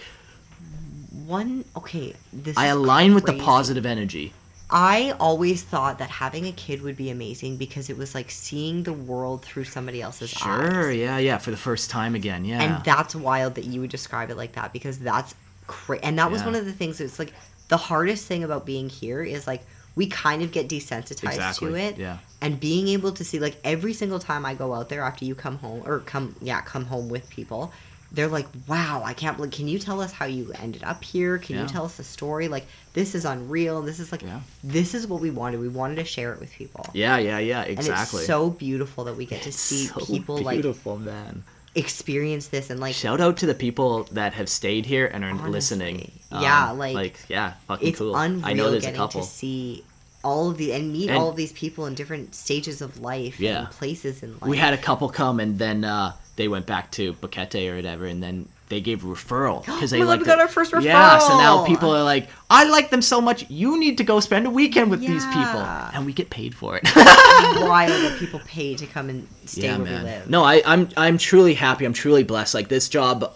One. 1.26 1.64
Okay. 1.78 2.14
This. 2.34 2.58
i 2.58 2.66
align 2.68 3.16
with 3.16 3.26
the 3.26 3.38
positive 3.38 3.86
energy 3.86 4.34
I 4.76 5.14
always 5.20 5.62
thought 5.62 6.00
that 6.00 6.10
having 6.10 6.48
a 6.48 6.52
kid 6.52 6.82
would 6.82 6.98
be 6.98 7.12
amazing 7.12 7.58
because 7.58 7.92
it 7.92 7.98
was 7.98 8.16
like 8.16 8.32
seeing 8.32 8.82
the 8.84 8.94
world 8.94 9.44
through 9.44 9.66
somebody 9.66 10.02
else's 10.02 10.34
eyes 10.34 10.42
sure 10.42 10.92
yeah 10.92 11.20
yeah 11.20 11.38
for 11.38 11.52
the 11.52 11.58
first 11.58 11.90
time 11.92 12.16
again 12.16 12.44
yeah 12.44 12.62
And 12.62 12.84
that's 12.84 13.16
wild 13.16 13.54
that 13.56 13.66
you 13.66 13.82
would 13.82 13.92
describe 13.92 14.32
it 14.32 14.38
like 14.38 14.54
that 14.54 14.74
because 14.74 14.98
that's 15.00 15.36
crazy. 15.68 16.04
And 16.04 16.18
that 16.20 16.32
was 16.32 16.42
Yeah. 16.42 16.48
one 16.48 16.56
of 16.56 16.66
the 16.66 16.74
things. 16.74 17.00
It's 17.00 17.20
like 17.20 17.34
the 17.68 17.78
hardest 17.78 18.26
thing 18.26 18.44
about 18.44 18.66
being 18.66 18.90
here 18.90 19.22
is 19.24 19.48
like 19.48 19.62
we 19.96 20.08
kind 20.08 20.42
of 20.42 20.52
get 20.52 20.68
desensitized 20.68 21.30
exactly 21.34 21.70
to 21.72 21.76
it. 21.76 21.98
yeah 21.98 22.18
and 22.42 22.60
being 22.60 22.88
able 22.90 23.12
to 23.12 23.24
see 23.24 23.40
like 23.40 23.56
every 23.64 23.94
single 23.94 24.20
time 24.20 24.46
I 24.46 24.54
go 24.54 24.74
out 24.74 24.90
there 24.90 25.02
after 25.04 25.24
you 25.26 25.36
come 25.36 25.58
home 25.60 25.84
or 25.86 26.00
come 26.00 26.36
yeah 26.42 26.62
come 26.62 26.86
home 26.86 27.10
with 27.10 27.30
people 27.30 27.72
they're 28.16 28.28
like, 28.28 28.46
"Wow, 28.68 29.02
I 29.04 29.14
can't 29.16 29.38
believe. 29.38 29.54
Can 29.54 29.68
you 29.68 29.80
tell 29.80 30.00
us 30.00 30.12
how 30.12 30.26
you 30.26 30.54
ended 30.62 30.84
up 30.84 31.04
here? 31.04 31.40
Can 31.40 31.56
Yeah. 31.56 31.64
you 31.64 31.68
tell 31.68 31.84
us 31.86 31.98
the 31.98 32.04
story? 32.04 32.48
Like, 32.48 32.68
this 32.94 33.16
is 33.16 33.26
unreal. 33.26 33.82
This 33.82 34.00
is 34.00 34.12
like, 34.12 34.22
Yeah. 34.22 34.42
this 34.64 34.94
is 34.94 35.08
what 35.08 35.20
we 35.20 35.32
wanted. 35.32 35.60
We 35.60 35.68
wanted 35.68 35.96
to 35.96 36.04
share 36.06 36.32
it 36.32 36.40
with 36.40 36.52
people." 36.52 36.86
Yeah, 36.94 37.18
yeah, 37.18 37.40
yeah, 37.40 37.62
And 37.64 37.72
exactly. 37.72 38.20
it's 38.20 38.28
so 38.28 38.52
beautiful 38.52 39.06
that 39.06 39.18
we 39.18 39.26
get 39.26 39.42
to 39.42 39.52
see 39.52 39.88
So 39.88 40.00
people 40.06 40.38
like 40.38 40.58
beautiful, 40.58 41.00
man. 41.00 41.44
Experience 41.76 42.48
this 42.48 42.70
and 42.70 42.80
like 42.80 42.94
Shout 42.94 43.20
out 43.20 43.38
to 43.38 43.46
the 43.48 43.56
people 43.56 44.04
that 44.12 44.34
have 44.34 44.48
stayed 44.48 44.86
here 44.86 45.08
and 45.08 45.24
are 45.24 45.30
Honestly. 45.32 45.50
listening. 45.52 46.12
Um, 46.32 46.44
Yeah, 46.44 46.70
like, 46.72 46.94
like 46.96 47.20
yeah, 47.30 47.54
fucking 47.68 47.88
it's 47.88 47.98
cool. 48.00 48.16
unreal 48.16 48.46
I 48.46 48.54
know 48.54 48.70
there's 48.70 48.84
a 48.84 48.88
getting 48.88 49.00
couple. 49.02 49.22
to 49.22 49.28
see 49.28 49.84
all 50.24 50.52
of 50.52 50.58
the 50.58 50.72
and 50.72 50.94
meet 50.94 51.10
And- 51.10 51.18
all 51.18 51.30
of 51.30 51.36
these 51.36 51.52
people 51.52 51.86
in 51.88 51.96
different 51.96 52.36
stages 52.36 52.82
of 52.82 53.00
life 53.00 53.40
Yeah. 53.40 53.60
and 53.66 53.72
places 53.72 54.22
in 54.24 54.34
life. 54.34 54.44
We 54.44 54.58
had 54.58 54.74
a 54.74 54.78
couple 54.78 55.10
come 55.10 55.40
and 55.40 55.58
then 55.58 55.84
uh, 55.84 56.14
they 56.36 56.48
went 56.48 56.66
back 56.68 56.92
to 56.92 57.14
Boquete 57.14 57.72
or 57.72 57.76
whatever, 57.76 58.06
and 58.06 58.22
then 58.22 58.48
they 58.70 58.82
gave 58.82 59.04
a 59.04 59.08
referral 59.08 59.66
because 59.66 59.92
they 59.92 60.02
Oh 60.04 60.06
like 60.06 60.20
we 60.20 60.26
got 60.26 60.40
our 60.40 60.48
first 60.48 60.72
referral. 60.72 60.84
Yeah, 60.84 61.20
so 61.20 61.38
now 61.38 61.66
people 61.66 61.92
are 61.92 62.04
like, 62.04 62.30
I 62.50 62.64
like 62.66 62.90
them 62.90 63.02
so 63.02 63.22
much. 63.22 63.50
You 63.50 63.80
need 63.80 63.98
to 63.98 64.04
go 64.04 64.20
spend 64.20 64.46
a 64.46 64.50
weekend 64.50 64.90
with 64.90 65.02
these 65.02 65.26
people, 65.28 65.62
and 65.62 66.06
we 66.06 66.14
get 66.14 66.30
paid 66.30 66.56
for 66.56 66.78
it. 66.78 66.84
wild 66.96 67.92
that 67.92 68.18
people 68.20 68.42
pay 68.46 68.76
to 68.76 68.86
come 68.88 69.10
and 69.10 69.28
stay 69.46 69.64
yeah, 69.64 69.78
where 69.78 69.98
we 69.98 70.04
live. 70.04 70.30
No, 70.30 70.44
I, 70.44 70.62
I'm 70.66 70.90
I'm 70.98 71.18
truly 71.18 71.54
happy. 71.54 71.86
I'm 71.86 71.94
truly 71.94 72.24
blessed. 72.24 72.54
Like 72.54 72.70
this 72.70 72.90
job, 72.90 73.34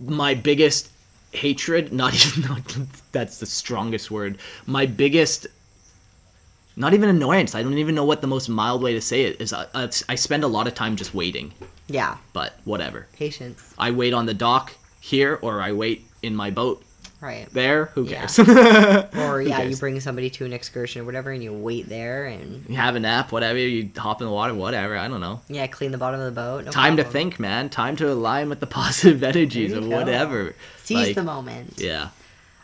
my 0.00 0.34
biggest 0.34 0.90
hatred, 1.32 1.92
not 1.92 2.14
even 2.26 2.48
not, 2.48 2.76
that's 3.12 3.38
the 3.38 3.46
strongest 3.46 4.10
word. 4.10 4.38
My 4.66 4.86
biggest, 4.86 5.46
not 6.76 6.94
even 6.94 7.08
annoyance. 7.08 7.54
I 7.54 7.62
don't 7.62 7.78
even 7.78 7.94
know 7.94 8.04
what 8.04 8.20
the 8.20 8.26
most 8.26 8.48
mild 8.48 8.82
way 8.82 8.94
to 8.94 9.00
say 9.00 9.22
it 9.22 9.40
is. 9.40 9.52
I, 9.52 9.66
I, 9.74 9.90
I 10.08 10.14
spend 10.14 10.44
a 10.44 10.48
lot 10.48 10.66
of 10.66 10.74
time 10.74 10.96
just 10.96 11.14
waiting, 11.14 11.52
Yeah, 11.88 12.16
but 12.32 12.54
whatever. 12.64 13.06
patience. 13.14 13.74
I 13.78 13.90
wait 13.90 14.12
on 14.14 14.26
the 14.26 14.34
dock 14.34 14.74
here, 15.00 15.38
or 15.42 15.60
I 15.60 15.72
wait 15.72 16.06
in 16.22 16.36
my 16.36 16.50
boat 16.50 16.84
Right. 17.20 17.48
there. 17.52 17.86
Who 17.94 18.04
Yeah. 18.04 18.26
cares? 18.26 18.38
Or 19.18 19.40
Who 19.42 19.48
yeah, 19.48 19.62
you 19.62 19.76
bring 19.76 19.98
somebody 20.00 20.30
to 20.30 20.44
an 20.44 20.52
excursion 20.52 21.02
or 21.02 21.04
whatever, 21.04 21.30
and 21.32 21.42
you 21.42 21.52
wait 21.52 21.88
there 21.88 22.26
and 22.26 22.64
You 22.68 22.76
have 22.76 22.94
a 22.94 23.00
nap, 23.00 23.32
whatever. 23.32 23.58
You 23.58 23.90
hop 23.96 24.20
in 24.20 24.26
the 24.26 24.32
water, 24.32 24.54
whatever. 24.54 24.96
I 24.96 25.08
don't 25.08 25.20
know. 25.20 25.40
yeah, 25.48 25.66
clean 25.66 25.90
the 25.90 25.98
bottom 25.98 26.20
of 26.20 26.26
the 26.26 26.40
boat. 26.40 26.64
no 26.66 26.70
Time 26.70 26.96
to 26.98 27.04
think, 27.04 27.40
man. 27.40 27.70
Time 27.70 27.96
to 27.96 28.12
align 28.12 28.48
with 28.48 28.60
the 28.60 28.66
positive 28.80 29.22
energies 29.24 29.72
go. 29.72 29.80
whatever. 29.88 30.54
Seize 30.84 31.06
Like, 31.08 31.14
the 31.16 31.24
moment. 31.24 31.74
Yeah. 31.78 32.08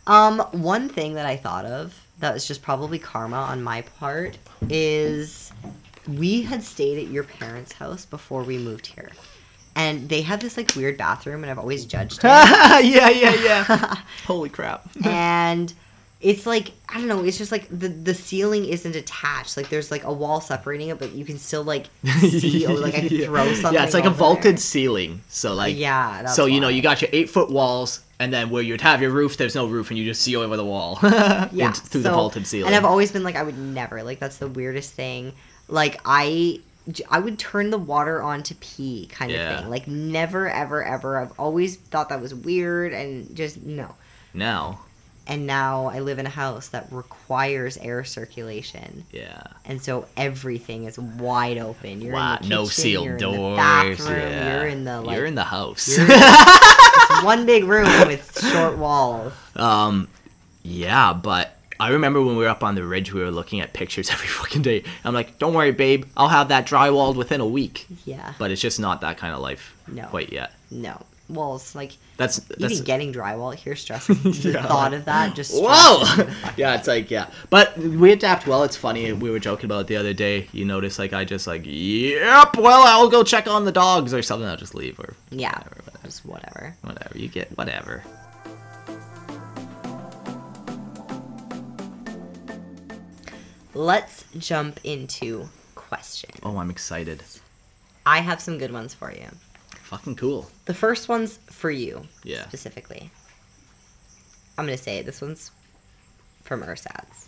Um, 0.07 0.39
one 0.53 0.89
thing 0.89 1.15
that 1.15 1.25
I 1.27 1.37
thought 1.37 1.65
of 1.65 1.95
that 2.21 2.35
was 2.35 2.47
just 2.47 2.63
probably 2.63 2.99
karma 2.99 3.37
on 3.39 3.63
my 3.63 3.83
part 3.99 4.37
is 4.69 5.44
we 6.09 6.43
had 6.43 6.63
stayed 6.63 6.99
at 6.99 7.11
your 7.11 7.25
parents' 7.25 7.73
house 7.73 8.05
before 8.05 8.43
we 8.43 8.59
moved 8.59 8.87
here. 8.87 9.11
And 9.77 10.09
they 10.09 10.23
had 10.23 10.41
this 10.41 10.57
like 10.57 10.75
weird 10.77 10.97
bathroom 10.97 11.43
and 11.43 11.51
I've 11.51 11.59
always 11.59 11.85
judged 11.85 12.19
it. 12.19 12.25
yeah, 12.25 13.09
yeah, 13.09 13.35
yeah. 13.43 13.95
Holy 14.27 14.49
crap. 14.49 14.89
and 15.05 15.73
it's 16.21 16.47
like 16.47 16.71
I 16.89 16.95
don't 16.99 17.09
know, 17.09 17.25
it's 17.25 17.37
just 17.37 17.51
like 17.53 17.67
the 17.69 17.89
the 17.89 18.15
ceiling 18.15 18.65
isn't 18.67 18.95
attached. 18.95 19.57
Like 19.57 19.69
there's 19.71 19.91
like 19.91 20.05
a 20.05 20.13
wall 20.13 20.41
separating 20.41 20.89
it, 20.89 20.99
but 21.01 21.13
you 21.13 21.25
can 21.25 21.39
still 21.39 21.65
like 21.65 21.87
see 22.21 22.65
or 22.69 22.79
like 22.79 22.95
I 22.95 23.01
could 23.01 23.11
Yeah. 23.13 23.27
throw 23.27 23.53
something. 23.55 23.75
Yeah, 23.75 23.85
it's 23.85 23.95
like 23.95 24.05
a 24.05 24.11
vaulted 24.11 24.53
there. 24.53 24.57
ceiling. 24.59 25.23
So 25.29 25.55
like 25.55 25.77
Yeah, 25.77 26.23
that's 26.23 26.37
so 26.37 26.47
you 26.47 26.61
know 26.61 26.69
you 26.69 26.81
got 26.81 27.03
your 27.03 27.11
eight 27.13 27.29
foot 27.29 27.51
walls, 27.51 28.05
and 28.21 28.33
then 28.33 28.51
where 28.51 28.63
you'd 28.63 28.81
have 28.81 29.03
your 29.03 29.11
roof, 29.11 29.37
there's 29.37 29.57
no 29.57 29.67
roof, 29.67 29.91
and 29.91 29.99
you 29.99 30.05
just 30.05 30.23
see 30.23 30.37
over 30.37 30.57
the 30.57 30.65
wall. 30.65 31.01
yeah, 31.03 31.73
through 31.73 32.03
the 32.03 32.11
vaulted 32.13 32.47
ceiling. 32.47 32.69
And 32.69 32.77
I've 32.77 32.85
always 32.89 33.11
been 33.11 33.25
like, 33.25 33.35
I 33.37 33.43
would 33.43 33.59
never 33.59 34.03
like 34.05 34.21
that's 34.21 34.37
the 34.39 34.49
weirdest 34.49 34.93
thing. 34.93 35.33
Like 35.69 36.01
I, 36.05 36.61
I 37.11 37.19
would 37.21 37.39
turn 37.39 37.71
the 37.71 37.79
water 37.79 38.23
on 38.23 38.43
to 38.45 38.55
pee, 38.57 39.07
kind 39.11 39.31
Yeah. 39.31 39.51
of 39.55 39.61
thing. 39.61 39.71
Like 39.71 39.89
never, 39.89 40.49
ever, 40.49 40.83
ever. 40.85 41.19
I've 41.19 41.33
always 41.39 41.77
thought 41.77 42.09
that 42.11 42.21
was 42.21 42.35
weird 42.35 42.93
and 42.93 43.35
just 43.35 43.63
no. 43.63 43.95
now, 44.35 44.81
And 45.27 45.47
now 45.47 45.87
I 45.87 46.01
live 46.01 46.19
in 46.19 46.27
a 46.27 46.31
house 46.31 46.69
that 46.69 46.89
requires 46.91 47.79
air 47.79 48.05
circulation, 48.05 49.07
yeah. 49.11 49.43
and 49.65 49.81
so 49.81 50.07
everything 50.19 50.85
is 50.85 50.99
wide 50.99 51.57
open. 51.57 52.03
You're 52.03 52.13
wow, 52.13 52.37
in 52.37 52.43
the 52.43 52.49
no 52.51 52.65
sealed 52.67 53.07
you're 53.07 53.17
doors. 53.17 53.35
In 53.37 53.51
the 53.53 53.57
bathroom, 53.57 54.19
yeah. 54.21 54.57
You're 54.61 54.69
in 54.69 54.85
the 54.85 55.01
like. 55.01 55.17
You're 55.17 55.25
in 55.27 55.35
the 55.35 55.45
house. 55.45 55.97
in 55.97 56.07
one 57.25 57.47
big 57.47 57.65
room 57.65 57.87
with 58.07 58.39
short 58.53 58.77
walls. 58.77 59.33
Um, 59.57 60.09
yeah, 60.63 61.15
but 61.15 61.54
I 61.81 61.91
remember 61.91 62.21
when 62.23 62.37
we 62.37 62.45
were 62.45 62.49
up 62.51 62.63
on 62.65 62.75
the 62.75 62.85
ridge, 62.85 63.13
we 63.13 63.21
were 63.23 63.31
looking 63.31 63.61
at 63.61 63.73
pictures 63.73 64.11
every 64.13 64.29
fucking 64.29 64.63
day. 64.63 64.85
I'm 65.05 65.15
like, 65.15 65.39
don't 65.39 65.55
worry, 65.55 65.73
babe, 65.73 66.05
I'll 66.17 66.29
have 66.29 66.49
that 66.49 66.67
drywalled 66.67 67.17
within 67.17 67.41
a 67.41 67.47
week. 67.47 67.87
Yeah. 68.05 68.35
But 68.39 68.51
it's 68.51 68.61
just 68.61 68.79
not 68.81 69.01
that 69.03 69.19
kind 69.19 69.35
of 69.35 69.41
life 69.41 69.75
No. 69.89 70.05
quite 70.07 70.33
yet. 70.33 70.53
No. 70.71 71.01
Walls 71.31 71.75
like 71.75 71.93
That's 72.19 72.37
that's 72.37 72.75
even 72.75 72.85
getting 72.85 73.11
drywall 73.11 73.55
here 73.55 73.75
stresses 73.77 74.23
the 74.43 74.51
Yeah. 74.51 74.67
thought 74.67 74.93
of 74.93 75.07
that 75.07 75.35
just 75.35 75.53
whoa. 75.55 76.01
me 76.19 76.25
the 76.25 76.31
fuck 76.43 76.59
yeah, 76.59 76.75
it's 76.77 76.87
like 76.87 77.11
yeah, 77.11 77.29
but 77.49 77.79
we 77.79 78.13
adapt 78.13 78.47
well. 78.47 78.63
It's 78.63 78.77
funny. 78.77 79.11
We 79.15 79.31
were 79.31 79.39
joking 79.39 79.65
about 79.65 79.81
it 79.81 79.87
the 79.87 79.97
other 79.97 80.13
day. 80.13 80.49
You 80.53 80.67
notice 80.67 80.99
like 80.99 81.15
I 81.15 81.25
just 81.25 81.47
like 81.47 81.63
yep. 81.65 82.59
Well, 82.59 82.83
I'll 82.87 83.09
go 83.09 83.25
check 83.25 83.49
on 83.49 83.65
the 83.65 83.73
dogs 83.73 84.13
or 84.13 84.21
something. 84.21 84.47
I'll 84.47 84.59
just 84.59 84.75
leave 84.75 85.01
or 85.01 85.15
yeah 85.31 85.57
whatever, 85.61 85.77
whatever. 85.87 86.05
just 86.05 86.27
whatever 86.27 86.77
whatever 86.83 87.17
you 87.19 87.29
get. 87.29 87.57
Whatever. 87.57 88.05
Let's 93.75 94.25
jump 94.39 94.81
into 94.85 95.49
questions 95.75 96.39
Oh, 96.43 96.57
I'm 96.59 96.71
excited. 96.71 97.23
i 98.07 98.19
have 98.21 98.41
some 98.41 98.59
good 98.59 98.73
ones 98.73 98.95
for 98.95 99.13
you 99.13 99.27
Fucking 99.83 100.17
cool. 100.17 100.51
the 100.65 100.75
first 100.75 101.09
one's 101.09 101.37
for 101.51 101.71
you 101.71 102.07
Yeah. 102.23 102.47
specifically 102.49 103.11
i'm 104.57 104.65
gonna 104.65 104.77
say 104.77 105.03
this 105.03 105.21
one's 105.21 105.51
from 106.43 106.63
ursats 106.63 107.27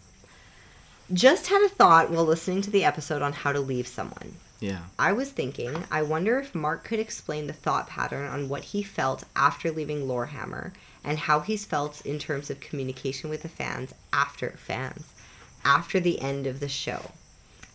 just 1.12 1.46
had 1.48 1.62
a 1.64 1.68
thought 1.68 2.10
while 2.10 2.24
listening 2.24 2.62
to 2.62 2.70
the 2.70 2.84
episode 2.84 3.22
on 3.22 3.32
how 3.32 3.52
to 3.52 3.60
leave 3.60 3.86
someone 3.86 4.34
Yeah. 4.60 4.80
I 4.98 5.12
was 5.12 5.30
thinking, 5.30 5.84
I 5.90 6.02
wonder 6.02 6.38
if 6.40 6.54
Mark 6.54 6.82
could 6.82 6.98
explain 6.98 7.46
the 7.46 7.52
thought 7.52 7.86
pattern 7.88 8.26
on 8.26 8.48
what 8.48 8.64
he 8.64 8.82
felt 8.82 9.22
after 9.36 9.70
leaving 9.70 10.06
Lorehammer 10.08 10.72
and 11.04 11.18
how 11.18 11.40
he's 11.40 11.64
felt 11.66 12.04
in 12.06 12.18
terms 12.18 12.48
of 12.50 12.58
communication 12.58 13.28
with 13.30 13.42
the 13.42 13.48
fans 13.50 13.92
after 14.12 14.50
fans 14.56 15.04
after 15.66 15.98
the 15.98 16.20
end 16.20 16.46
of 16.46 16.60
the 16.60 16.68
show. 16.68 17.10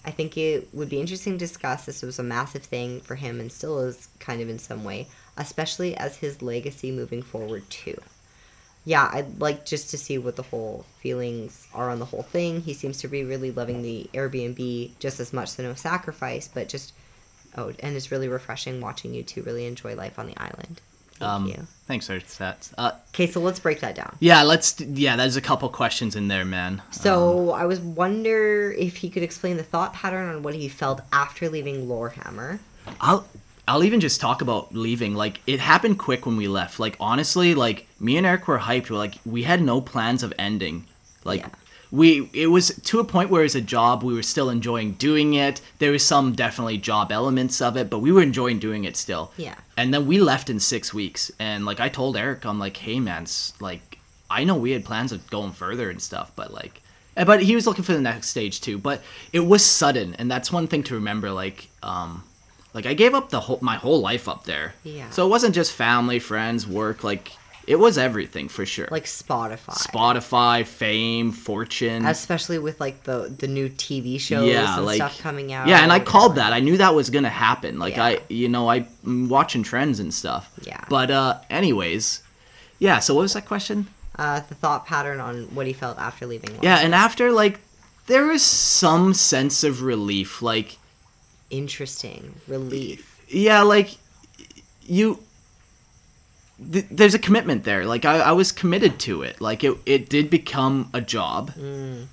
I 0.06 0.11
think 0.11 0.38
it 0.38 0.74
would 0.74 0.90
be 0.90 1.02
interesting 1.02 1.34
to 1.34 1.38
discuss. 1.38 1.86
This 1.86 2.02
was 2.02 2.18
a 2.18 2.24
massive 2.24 2.64
thing 2.64 3.02
for 3.02 3.16
him 3.16 3.40
and 3.40 3.52
still 3.52 3.80
is 3.82 4.08
kind 4.20 4.42
of 4.42 4.50
in 4.50 4.58
some 4.58 4.84
way, 4.84 5.08
especially 5.38 5.95
as 5.98 6.16
his 6.16 6.42
legacy 6.42 6.90
moving 6.90 7.22
forward 7.22 7.70
too. 7.70 8.00
Yeah, 8.86 9.11
I'd 9.14 9.40
like 9.40 9.66
just 9.66 9.92
to 9.92 9.98
see 9.98 10.18
what 10.18 10.38
the 10.38 10.42
whole 10.44 10.86
feelings 11.02 11.68
are 11.74 11.92
on 11.92 12.00
the 12.00 12.06
whole 12.06 12.24
thing. 12.24 12.61
He 12.61 12.74
seems 12.74 12.98
to 13.00 13.08
be 13.08 13.24
really 13.24 13.52
loving 13.52 13.84
the 13.84 14.10
Airbnb 14.14 14.98
just 14.98 15.20
as 15.20 15.34
much, 15.34 15.50
so 15.50 15.61
no 15.61 15.76
sacrifice, 15.76 16.48
but 16.48 16.70
just 16.70 16.94
oh, 17.56 17.74
and 17.82 17.95
it's 17.95 18.10
really 18.10 18.30
refreshing 18.30 18.82
watching 18.82 19.14
you 19.14 19.22
two 19.22 19.44
really 19.44 19.66
enjoy 19.66 19.95
life 19.95 20.18
on 20.18 20.26
the 20.26 20.38
island. 20.38 20.82
Thank 21.22 21.32
um, 21.32 21.45
you. 21.48 21.67
Thanks, 21.88 22.08
Earthsats. 22.08 22.74
Uh, 22.77 22.91
Okay, 23.14 23.27
so 23.27 23.40
let's 23.40 23.59
break 23.59 23.82
that 23.82 23.95
down. 23.95 24.16
yeah, 24.19 24.41
let's. 24.43 24.80
Yeah, 24.80 25.16
there's 25.16 25.35
a 25.35 25.41
couple 25.41 25.67
questions 25.69 26.16
in 26.16 26.27
there, 26.30 26.45
man. 26.45 26.82
So 26.91 27.51
I 27.51 27.66
was 27.66 27.80
wonder 27.80 28.72
if 28.72 28.98
he 28.98 29.09
could 29.09 29.24
explain 29.24 29.58
the 29.58 29.64
thought 29.64 29.93
pattern 29.93 30.30
on 30.30 30.43
what 30.43 30.56
he 30.56 30.67
felt 30.69 31.01
after 31.11 31.50
leaving 31.50 31.88
Lorehammer. 31.88 32.59
I'll 33.00 33.27
I'll 33.67 33.83
even 33.83 34.00
just 34.00 34.19
talk 34.19 34.41
about 34.41 34.74
leaving. 34.74 35.14
Like 35.14 35.41
it 35.45 35.59
happened 35.59 36.00
quick 36.00 36.25
when 36.25 36.38
we 36.38 36.48
left. 36.48 36.80
Like 36.80 36.95
honestly, 37.00 37.53
like 37.53 37.88
me 38.00 38.17
and 38.17 38.25
Eric 38.25 38.48
were 38.48 38.59
hyped. 38.59 38.90
We're 38.90 38.98
like 38.98 39.16
we 39.25 39.43
had 39.43 39.61
no 39.61 39.82
plans 39.82 40.24
of 40.24 40.33
ending. 40.40 40.85
Like 41.24 41.41
Yeah. 41.41 41.50
We 41.92 42.30
it 42.34 42.48
was 42.48 42.70
to 42.86 43.00
a 43.00 43.03
point 43.03 43.30
where 43.30 43.44
it's 43.44 43.56
a 43.56 43.61
job. 43.61 44.03
We 44.03 44.14
were 44.14 44.24
still 44.24 44.50
enjoying 44.50 44.94
doing 44.94 45.34
it. 45.34 45.61
There 45.80 45.92
was 45.92 46.06
some 46.06 46.34
definitely 46.34 46.78
job 46.78 47.11
elements 47.11 47.61
of 47.61 47.76
it, 47.76 47.90
but 47.90 48.00
we 48.00 48.11
were 48.11 48.22
enjoying 48.22 48.60
doing 48.60 48.86
it 48.86 48.95
still. 48.95 49.32
Yeah. 49.38 49.56
And 49.78 49.94
then 49.94 50.08
we 50.08 50.20
left 50.20 50.50
in 50.50 50.60
six 50.60 50.94
weeks. 50.94 51.32
And 51.38 51.66
like 51.66 51.80
I 51.80 51.90
told 51.90 52.16
Eric, 52.16 52.45
I'm 52.45 52.60
like, 52.60 52.78
hey 52.78 53.00
man, 53.00 53.26
like 53.60 54.00
I 54.30 54.45
know 54.45 54.56
we 54.56 54.72
had 54.72 54.86
plans 54.86 55.11
of 55.11 55.30
going 55.30 55.52
further 55.52 55.90
and 55.90 56.02
stuff, 56.02 56.32
but 56.36 56.53
like 56.53 56.82
eh, 57.18 57.26
but 57.26 57.44
he 57.44 57.56
was 57.56 57.68
looking 57.68 57.84
for 57.84 57.94
the 57.94 58.02
next 58.02 58.30
stage 58.30 58.61
too. 58.61 58.78
But 58.78 59.02
it 59.34 59.42
was 59.42 59.64
sudden, 59.66 60.16
and 60.16 60.32
that's 60.32 60.52
one 60.52 60.68
thing 60.68 60.84
to 60.84 60.95
remember. 60.95 61.32
Like, 61.32 61.68
um, 61.84 62.24
like 62.74 62.86
I 62.86 62.94
gave 62.94 63.14
up 63.14 63.30
the 63.30 63.42
whole 63.42 63.60
my 63.61 63.76
whole 63.76 64.00
life 64.00 64.30
up 64.30 64.45
there. 64.45 64.76
Yeah. 64.84 65.10
So 65.10 65.26
it 65.26 65.30
wasn't 65.30 65.56
just 65.56 65.74
family, 65.74 66.20
friends, 66.20 66.66
work. 66.66 67.03
Like 67.03 67.34
it 67.72 67.80
was 67.80 67.98
everything 67.98 68.50
for 68.50 68.66
sure. 68.66 68.90
Like 68.91 69.06
Spotify. 69.06 69.75
Spotify, 69.75 70.66
fame, 70.66 71.32
fortune. 71.32 72.06
Especially 72.06 72.59
with 72.59 72.82
like 72.82 73.03
the 73.03 73.33
the 73.40 73.48
new 73.48 73.69
TV 73.69 74.19
shows 74.19 74.50
yeah, 74.50 74.75
and 74.75 74.85
like 74.85 74.98
stuff 74.98 75.17
coming 75.22 75.53
out. 75.53 75.69
Yeah, 75.69 75.82
and 75.82 75.90
I 75.90 76.00
called 76.01 76.35
that. 76.35 76.51
I 76.51 76.59
knew 76.59 76.75
that 76.77 76.93
was 76.93 77.09
gonna 77.09 77.30
happen. 77.30 77.80
Like 77.80 77.95
Yeah. 77.95 78.03
I, 78.03 78.19
you 78.27 78.50
know, 78.50 78.69
I 78.69 78.85
am 79.06 79.30
watching 79.30 79.64
trends 79.64 80.01
and 80.01 80.14
stuff. 80.14 80.51
Yeah. 80.64 80.83
But 80.90 81.11
uh, 81.11 81.40
anyways, 81.50 82.22
yeah. 82.80 83.00
So 83.00 83.16
what 83.16 83.22
was 83.22 83.33
that 83.35 83.45
question? 83.45 83.88
Uh, 84.17 84.41
the 84.41 84.56
thought 84.56 84.85
pattern 84.85 85.22
on 85.22 85.43
what 85.56 85.66
he 85.66 85.72
felt 85.72 85.98
after 85.98 86.25
leaving. 86.25 86.59
Yeah, 86.61 86.80
and 86.80 86.93
after 86.93 87.32
like 87.32 87.61
there 88.08 88.25
was 88.25 88.43
some 88.43 89.14
sense 89.14 89.64
of 89.64 89.82
relief. 89.82 90.41
Like 90.41 90.77
Interesting. 91.50 92.35
Relief. 92.50 93.24
yeah, 93.30 93.61
like 93.61 93.95
you 94.83 95.19
th- 96.72 96.85
there's 96.91 97.14
a 97.14 97.19
commitment 97.19 97.64
there. 97.64 97.85
Like 97.85 98.06
I, 98.06 98.19
I 98.19 98.31
was 98.31 98.51
committed 98.51 98.99
to 99.01 99.22
it. 99.23 99.40
Like 99.41 99.64
it, 99.64 99.77
it 99.85 100.09
did 100.09 100.30
become 100.30 100.90
a 100.93 101.01
job, 101.01 101.51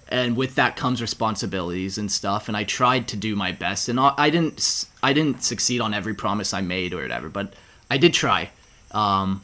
and 0.09 0.37
with 0.37 0.55
that 0.57 0.77
comes 0.77 1.01
responsibilities 1.01 1.99
and 1.99 2.11
stuff. 2.11 2.49
And 2.49 2.57
I 2.57 2.65
tried 2.65 3.09
to 3.09 3.17
do 3.17 3.35
my 3.37 3.53
best, 3.53 3.89
and 3.89 3.99
I 3.99 4.15
I 4.17 4.31
didn't, 4.31 4.87
I 5.03 5.13
didn't 5.13 5.43
succeed 5.43 5.81
on 5.81 5.95
every 5.95 6.15
promise 6.15 6.55
I 6.55 6.61
made 6.61 6.93
or 6.93 7.03
whatever, 7.03 7.29
but 7.29 7.55
I 7.91 7.99
did 7.99 8.15
try. 8.15 8.51
Um, 8.93 9.43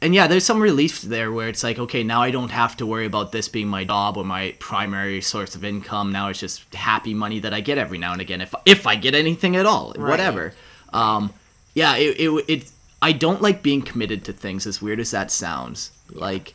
and 0.00 0.12
yeah, 0.16 0.26
there's 0.26 0.44
some 0.44 0.60
relief 0.60 1.02
there 1.02 1.30
where 1.30 1.48
it's 1.48 1.62
like, 1.62 1.78
okay, 1.78 2.02
now 2.02 2.22
I 2.22 2.32
don't 2.32 2.50
have 2.50 2.76
to 2.78 2.86
worry 2.86 3.06
about 3.06 3.30
this 3.30 3.48
being 3.48 3.68
my 3.68 3.84
job 3.84 4.16
or 4.16 4.24
my 4.24 4.52
primary 4.58 5.20
source 5.20 5.54
of 5.54 5.64
income. 5.64 6.10
Now 6.10 6.26
it's 6.28 6.40
just 6.40 6.74
happy 6.74 7.14
money 7.14 7.38
that 7.38 7.54
I 7.54 7.60
get 7.60 7.78
every 7.78 7.98
now 7.98 8.10
and 8.12 8.20
again, 8.20 8.40
if 8.40 8.52
if 8.66 8.84
I 8.86 8.96
get 8.96 9.14
anything 9.14 9.54
at 9.54 9.64
all, 9.64 9.92
Right. 9.96 10.10
whatever. 10.10 10.54
Um, 10.92 11.32
yeah, 11.74 11.94
it, 11.96 12.16
it 12.18 12.44
it 12.48 12.71
I 13.02 13.12
don't 13.12 13.42
like 13.42 13.62
being 13.62 13.82
committed 13.82 14.24
to 14.24 14.32
things. 14.32 14.66
As 14.66 14.80
weird 14.80 15.00
as 15.00 15.10
that 15.10 15.30
sounds, 15.30 15.90
like 16.10 16.54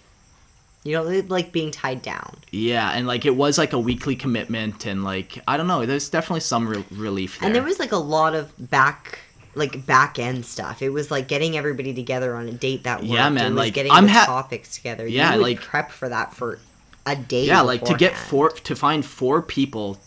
You 0.83 0.93
don't 0.93 1.29
like 1.29 1.51
being 1.51 1.69
tied 1.71 2.01
down. 2.01 2.37
yeah, 2.51 2.91
and 2.91 3.05
like 3.05 3.25
it 3.25 3.35
was 3.35 3.57
like 3.57 3.73
a 3.73 3.79
weekly 3.79 4.15
commitment, 4.15 4.85
and 4.85 5.03
like 5.03 5.37
I 5.47 5.57
don't 5.57 5.67
know, 5.67 5.85
there's 5.85 6.09
definitely 6.09 6.39
some 6.39 6.67
re- 6.67 6.85
relief 6.91 7.39
there. 7.39 7.47
And 7.47 7.55
there 7.55 7.63
was 7.63 7.77
like 7.79 7.91
a 7.91 7.97
lot 7.97 8.33
of 8.33 8.51
back 8.71 9.19
like 9.55 9.85
back 9.85 10.19
end 10.19 10.45
stuff. 10.45 10.81
It 10.81 10.89
was 10.89 11.11
like 11.11 11.27
getting 11.27 11.57
everybody 11.57 11.93
together 11.93 12.35
on 12.35 12.47
a 12.47 12.51
date 12.51 12.83
that 12.83 12.99
worked. 13.01 13.11
Yeah, 13.11 13.29
man, 13.29 13.45
It 13.45 13.49
was 13.55 13.57
like, 13.57 13.73
getting 13.73 13.91
I'm 13.91 14.05
the 14.05 14.13
ha- 14.13 14.25
topics 14.25 14.75
together. 14.75 15.05
Yeah, 15.07 15.35
like- 15.35 15.61
prep 15.61 15.91
for 15.91 16.07
that 16.09 16.33
for 16.33 16.59
a 17.05 17.15
day. 17.15 17.45
yeah 17.45 17.61
like 17.61 17.83
to 17.85 17.93
get 17.95 18.15
four 18.17 18.49
to 18.49 18.75
find 18.75 19.05
four 19.05 19.41
people 19.41 19.97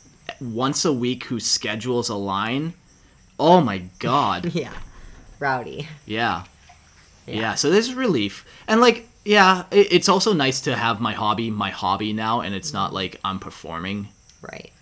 once 0.40 0.84
a 0.84 0.92
week 0.92 1.24
whose 1.24 1.46
schedules 1.46 2.10
align 2.10 2.74
oh 3.38 3.60
my 3.62 3.78
god 3.98 4.54
Yeah, 4.54 4.70
rowdy. 5.40 5.88
yeah. 6.06 6.44
Yeah. 7.26 7.34
yeah 7.40 7.54
so 7.54 7.70
there's 7.70 7.92
relief 7.94 8.44
and 8.66 8.80
like 8.80 9.06
yeah 9.24 9.64
it, 9.70 9.92
it's 9.92 10.08
also 10.08 10.32
nice 10.32 10.62
to 10.62 10.74
have 10.74 11.00
my 11.00 11.12
hobby 11.12 11.50
my 11.50 11.70
hobby 11.70 12.12
now 12.12 12.40
and 12.40 12.54
it's 12.54 12.72
not 12.72 12.92
like 12.94 13.20
i'm 13.24 13.38
performing 13.38 14.08
Right. 14.40 14.72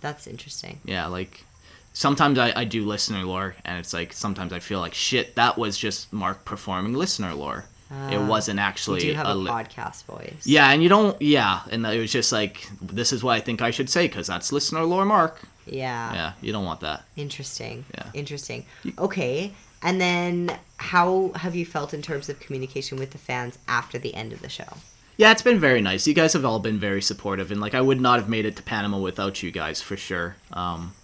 That's 0.00 0.26
interesting. 0.26 0.80
yeah 0.84 1.06
like 1.06 1.44
sometimes 1.92 2.38
I, 2.38 2.52
I 2.56 2.64
do 2.64 2.84
listener 2.84 3.22
lore 3.24 3.54
and 3.64 3.78
it's 3.78 3.94
like 3.94 4.12
sometimes 4.12 4.52
i 4.52 4.58
feel 4.58 4.80
like 4.80 4.94
shit 4.94 5.36
that 5.36 5.56
was 5.56 5.78
just 5.78 6.12
mark 6.12 6.44
performing 6.44 6.94
listener 6.94 7.32
lore 7.34 7.64
it 8.10 8.16
Ah, 8.16 8.26
wasn't 8.26 8.58
You 8.58 8.64
actually 8.64 9.00
do 9.00 9.14
have 9.14 9.28
a, 9.28 9.34
li- 9.34 9.50
podcast 9.50 10.04
voice. 10.06 10.42
yeah 10.44 10.70
and 10.70 10.82
you 10.82 10.88
don't 10.88 11.20
yeah 11.22 11.60
and 11.70 11.86
it 11.86 12.00
was 12.00 12.10
just 12.12 12.32
like 12.32 12.66
this 12.82 13.12
is 13.12 13.22
what 13.22 13.34
i 13.34 13.40
think 13.40 13.62
i 13.62 13.70
should 13.70 13.88
say 13.88 14.08
because 14.08 14.26
that's 14.26 14.50
listener 14.52 14.82
lore 14.82 15.04
mark 15.04 15.40
Yeah. 15.66 16.12
yeah 16.12 16.32
you 16.42 16.52
don't 16.52 16.64
want 16.64 16.80
that 16.80 17.04
Interesting. 17.16 17.84
Yeah. 17.94 18.06
Interesting. 18.12 18.66
Okay. 18.98 19.52
And 19.84 20.00
then 20.00 20.58
how 20.78 21.30
have 21.36 21.54
you 21.54 21.66
felt 21.66 21.94
in 21.94 22.02
terms 22.02 22.28
of 22.28 22.40
communication 22.40 22.98
with 22.98 23.10
the 23.10 23.18
fans 23.18 23.58
after 23.68 23.98
the 23.98 24.14
end 24.14 24.32
of 24.32 24.40
the 24.40 24.48
show? 24.48 24.78
Yeah, 25.16 25.30
it's 25.30 25.42
been 25.42 25.60
very 25.60 25.80
nice. 25.80 26.06
You 26.08 26.14
guys 26.14 26.32
have 26.32 26.44
all 26.44 26.58
been 26.58 26.78
very 26.78 27.02
supportive, 27.02 27.52
and 27.52 27.60
like 27.60 27.74
I 27.74 27.80
would 27.80 28.00
not 28.00 28.18
have 28.18 28.28
made 28.28 28.46
it 28.46 28.56
to 28.56 28.62
Panama 28.62 28.98
without 28.98 29.42
you 29.42 29.52
guys 29.52 29.80
for 29.80 29.96
sure. 29.96 30.36
Um, 30.52 30.94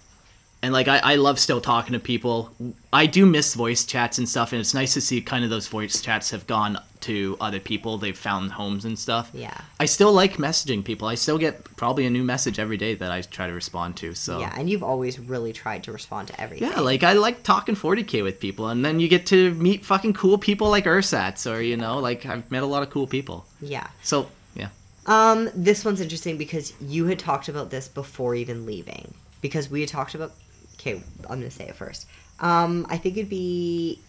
and 0.62 0.72
like 0.72 0.88
I, 0.88 0.98
I 0.98 1.14
love 1.16 1.38
still 1.38 1.60
talking 1.60 1.94
to 1.94 1.98
people. 1.98 2.52
I 2.92 3.06
do 3.06 3.24
miss 3.26 3.54
voice 3.54 3.84
chats 3.84 4.18
and 4.18 4.28
stuff, 4.28 4.52
and 4.52 4.60
it's 4.60 4.74
nice 4.74 4.94
to 4.94 5.00
see 5.00 5.20
kind 5.20 5.44
of 5.44 5.50
those 5.50 5.68
voice 5.68 6.00
chats 6.00 6.30
have 6.30 6.46
gone 6.46 6.78
to 7.00 7.36
other 7.40 7.60
people. 7.60 7.96
They've 7.96 8.16
found 8.16 8.52
homes 8.52 8.84
and 8.84 8.98
stuff. 8.98 9.30
Yeah. 9.32 9.58
I 9.78 9.86
still 9.86 10.12
like 10.12 10.34
messaging 10.36 10.84
people. 10.84 11.08
I 11.08 11.14
still 11.14 11.38
get 11.38 11.64
probably 11.76 12.04
a 12.04 12.10
new 12.10 12.22
message 12.22 12.58
every 12.58 12.76
day 12.76 12.94
that 12.94 13.10
I 13.10 13.22
try 13.22 13.46
to 13.46 13.54
respond 13.54 13.96
to. 13.98 14.14
So 14.14 14.38
Yeah, 14.38 14.52
and 14.54 14.68
you've 14.68 14.82
always 14.82 15.18
really 15.18 15.54
tried 15.54 15.82
to 15.84 15.92
respond 15.92 16.28
to 16.28 16.38
everything. 16.38 16.70
yeah, 16.70 16.80
like 16.80 17.02
I 17.02 17.14
like 17.14 17.42
talking 17.42 17.74
40k 17.74 18.22
with 18.22 18.38
people, 18.38 18.68
and 18.68 18.84
then 18.84 19.00
you 19.00 19.08
get 19.08 19.24
to 19.26 19.54
meet 19.54 19.84
fucking 19.84 20.12
cool 20.12 20.36
people 20.36 20.68
like 20.68 20.84
Ursats, 20.84 21.50
or 21.50 21.62
you 21.62 21.78
know, 21.78 21.98
like 21.98 22.26
I've 22.26 22.50
met 22.50 22.62
a 22.62 22.66
lot 22.66 22.82
of 22.82 22.90
cool 22.90 23.06
people. 23.06 23.46
Yeah. 23.62 23.86
So 24.02 24.28
yeah. 24.54 24.68
Um, 25.06 25.48
this 25.54 25.86
one's 25.86 26.02
interesting 26.02 26.36
because 26.36 26.74
you 26.82 27.06
had 27.06 27.18
talked 27.18 27.48
about 27.48 27.70
this 27.70 27.88
before 27.88 28.34
even 28.34 28.66
leaving. 28.66 29.14
Because 29.40 29.70
we 29.70 29.80
had 29.80 29.88
talked 29.88 30.14
about. 30.14 30.32
Okay, 30.80 31.02
I'm 31.28 31.40
gonna 31.40 31.50
say 31.50 31.68
it 31.68 31.76
first. 31.76 32.06
Um, 32.40 32.86
I 32.88 32.96
think 32.96 33.16
it'd 33.16 33.28
be. 33.28 34.00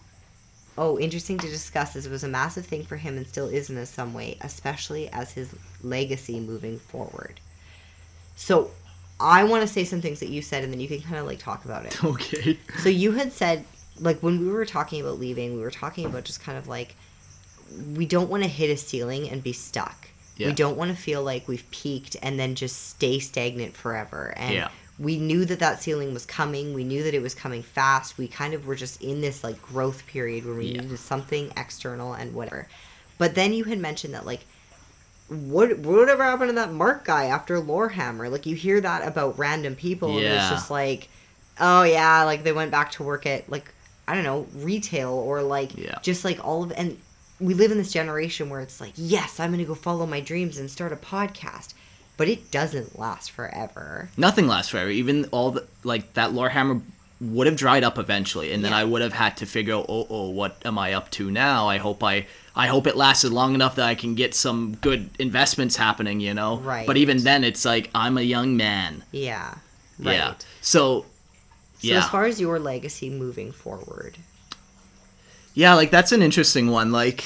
Oh, 0.78 0.98
interesting 0.98 1.36
to 1.36 1.48
discuss 1.48 1.96
as 1.96 2.06
it 2.06 2.10
was 2.10 2.24
a 2.24 2.28
massive 2.28 2.64
thing 2.64 2.82
for 2.82 2.96
him 2.96 3.18
and 3.18 3.26
still 3.26 3.46
is 3.46 3.68
in 3.68 3.84
some 3.84 4.14
way, 4.14 4.38
especially 4.40 5.10
as 5.10 5.30
his 5.32 5.54
legacy 5.82 6.40
moving 6.40 6.78
forward. 6.78 7.40
So, 8.36 8.70
I 9.20 9.44
want 9.44 9.60
to 9.60 9.68
say 9.68 9.84
some 9.84 10.00
things 10.00 10.20
that 10.20 10.30
you 10.30 10.40
said, 10.40 10.64
and 10.64 10.72
then 10.72 10.80
you 10.80 10.88
can 10.88 11.02
kind 11.02 11.16
of 11.16 11.26
like 11.26 11.38
talk 11.38 11.66
about 11.66 11.84
it. 11.84 12.02
Okay. 12.04 12.58
So 12.78 12.88
you 12.88 13.12
had 13.12 13.32
said, 13.34 13.66
like 14.00 14.20
when 14.20 14.40
we 14.40 14.48
were 14.48 14.64
talking 14.64 15.02
about 15.02 15.18
leaving, 15.20 15.54
we 15.54 15.60
were 15.60 15.70
talking 15.70 16.06
about 16.06 16.24
just 16.24 16.42
kind 16.42 16.56
of 16.56 16.66
like 16.68 16.96
we 17.94 18.06
don't 18.06 18.30
want 18.30 18.42
to 18.42 18.48
hit 18.48 18.70
a 18.70 18.76
ceiling 18.78 19.28
and 19.28 19.42
be 19.42 19.52
stuck. 19.52 20.08
Yeah. 20.38 20.48
We 20.48 20.54
don't 20.54 20.78
want 20.78 20.90
to 20.90 20.96
feel 20.96 21.22
like 21.22 21.46
we've 21.48 21.70
peaked 21.70 22.16
and 22.22 22.40
then 22.40 22.54
just 22.54 22.88
stay 22.88 23.18
stagnant 23.18 23.76
forever. 23.76 24.32
And 24.38 24.54
Yeah. 24.54 24.68
We 24.98 25.18
knew 25.18 25.44
that 25.46 25.58
that 25.60 25.82
ceiling 25.82 26.12
was 26.14 26.26
coming. 26.26 26.74
We 26.74 26.84
knew 26.84 27.02
that 27.02 27.14
it 27.14 27.22
was 27.22 27.34
coming 27.34 27.62
fast. 27.62 28.18
We 28.18 28.28
kind 28.28 28.54
of 28.54 28.66
were 28.66 28.74
just 28.76 29.02
in 29.02 29.20
this 29.20 29.42
like 29.42 29.60
growth 29.62 30.06
period 30.06 30.44
where 30.44 30.54
we 30.54 30.66
Yeah. 30.66 30.82
needed 30.82 30.98
something 30.98 31.50
external 31.56 32.12
and 32.12 32.34
whatever. 32.34 32.68
But 33.18 33.34
then 33.34 33.52
you 33.52 33.64
had 33.64 33.78
mentioned 33.78 34.14
that 34.14 34.26
like 34.26 34.44
what 35.28 35.78
whatever 35.78 36.22
happened 36.24 36.50
to 36.50 36.54
that 36.56 36.72
Mark 36.72 37.04
guy 37.04 37.24
after 37.26 37.58
Lorehammer? 37.60 38.30
Like 38.30 38.44
you 38.46 38.54
hear 38.54 38.80
that 38.80 39.06
about 39.06 39.38
random 39.38 39.74
people, 39.74 40.18
and 40.18 40.26
it's 40.26 40.50
just 40.50 40.70
like, 40.70 41.08
oh 41.58 41.84
yeah, 41.84 42.24
like 42.24 42.44
they 42.44 42.52
went 42.52 42.70
back 42.70 42.90
to 42.92 43.02
work 43.02 43.24
at 43.26 43.48
like 43.50 43.72
I 44.06 44.14
don't 44.14 44.24
know 44.24 44.46
retail 44.56 45.10
or 45.12 45.42
like 45.42 45.76
Yeah. 45.76 45.98
just 46.02 46.24
like 46.24 46.44
all 46.44 46.64
of 46.64 46.72
and 46.72 46.98
we 47.40 47.54
live 47.54 47.72
in 47.72 47.78
this 47.78 47.92
generation 47.92 48.50
where 48.50 48.60
it's 48.60 48.80
like 48.80 48.92
yes, 48.96 49.40
I'm 49.40 49.50
gonna 49.52 49.64
go 49.64 49.74
follow 49.74 50.06
my 50.06 50.20
dreams 50.20 50.58
and 50.58 50.70
start 50.70 50.92
a 50.92 50.96
podcast, 50.96 51.72
but 52.22 52.28
it 52.28 52.52
doesn't 52.52 52.96
last 52.96 53.32
forever. 53.32 54.08
nothing 54.16 54.46
lasts 54.46 54.70
forever. 54.70 54.90
Even 54.90 55.24
all 55.32 55.50
the 55.50 55.66
like 55.82 56.14
that 56.14 56.30
Lorehammer 56.30 56.80
would 57.20 57.48
have 57.48 57.56
dried 57.56 57.82
up 57.82 57.98
eventually, 57.98 58.52
and 58.52 58.64
then 58.64 58.70
Yeah. 58.70 58.78
I 58.78 58.84
would 58.84 59.02
have 59.02 59.12
had 59.12 59.36
to 59.38 59.46
figure 59.46 59.74
out, 59.74 59.86
oh, 59.88 60.06
oh, 60.08 60.28
what 60.30 60.56
am 60.64 60.78
I 60.78 60.92
up 60.92 61.10
to 61.12 61.30
now? 61.32 61.68
I 61.68 61.78
hope 61.78 62.02
I, 62.04 62.26
I 62.54 62.66
hope 62.68 62.86
it 62.86 62.96
lasted 62.96 63.32
long 63.32 63.54
enough 63.54 63.74
that 63.76 63.86
I 63.88 63.96
can 63.96 64.14
get 64.14 64.34
some 64.36 64.76
good 64.80 65.10
investments 65.18 65.74
happening, 65.76 66.20
you 66.20 66.32
know. 66.34 66.58
Right. 66.58 66.86
But 66.86 66.96
even 66.96 67.18
then, 67.24 67.42
it's 67.44 67.64
like 67.64 67.90
I'm 67.94 68.16
a 68.18 68.22
young 68.22 68.56
man. 68.56 69.02
Yeah, 69.10 69.54
right. 69.98 70.14
Yeah. 70.14 70.34
So. 70.60 71.06
So 71.80 71.88
Yeah. 71.88 71.98
as 71.98 72.08
far 72.08 72.24
as 72.26 72.40
your 72.40 72.60
legacy 72.60 73.10
moving 73.10 73.50
forward, 73.50 74.18
Yeah, 75.54 75.74
like 75.74 75.90
that's 75.90 76.12
an 76.12 76.22
interesting 76.22 76.70
one. 76.70 76.92
Like 76.92 77.24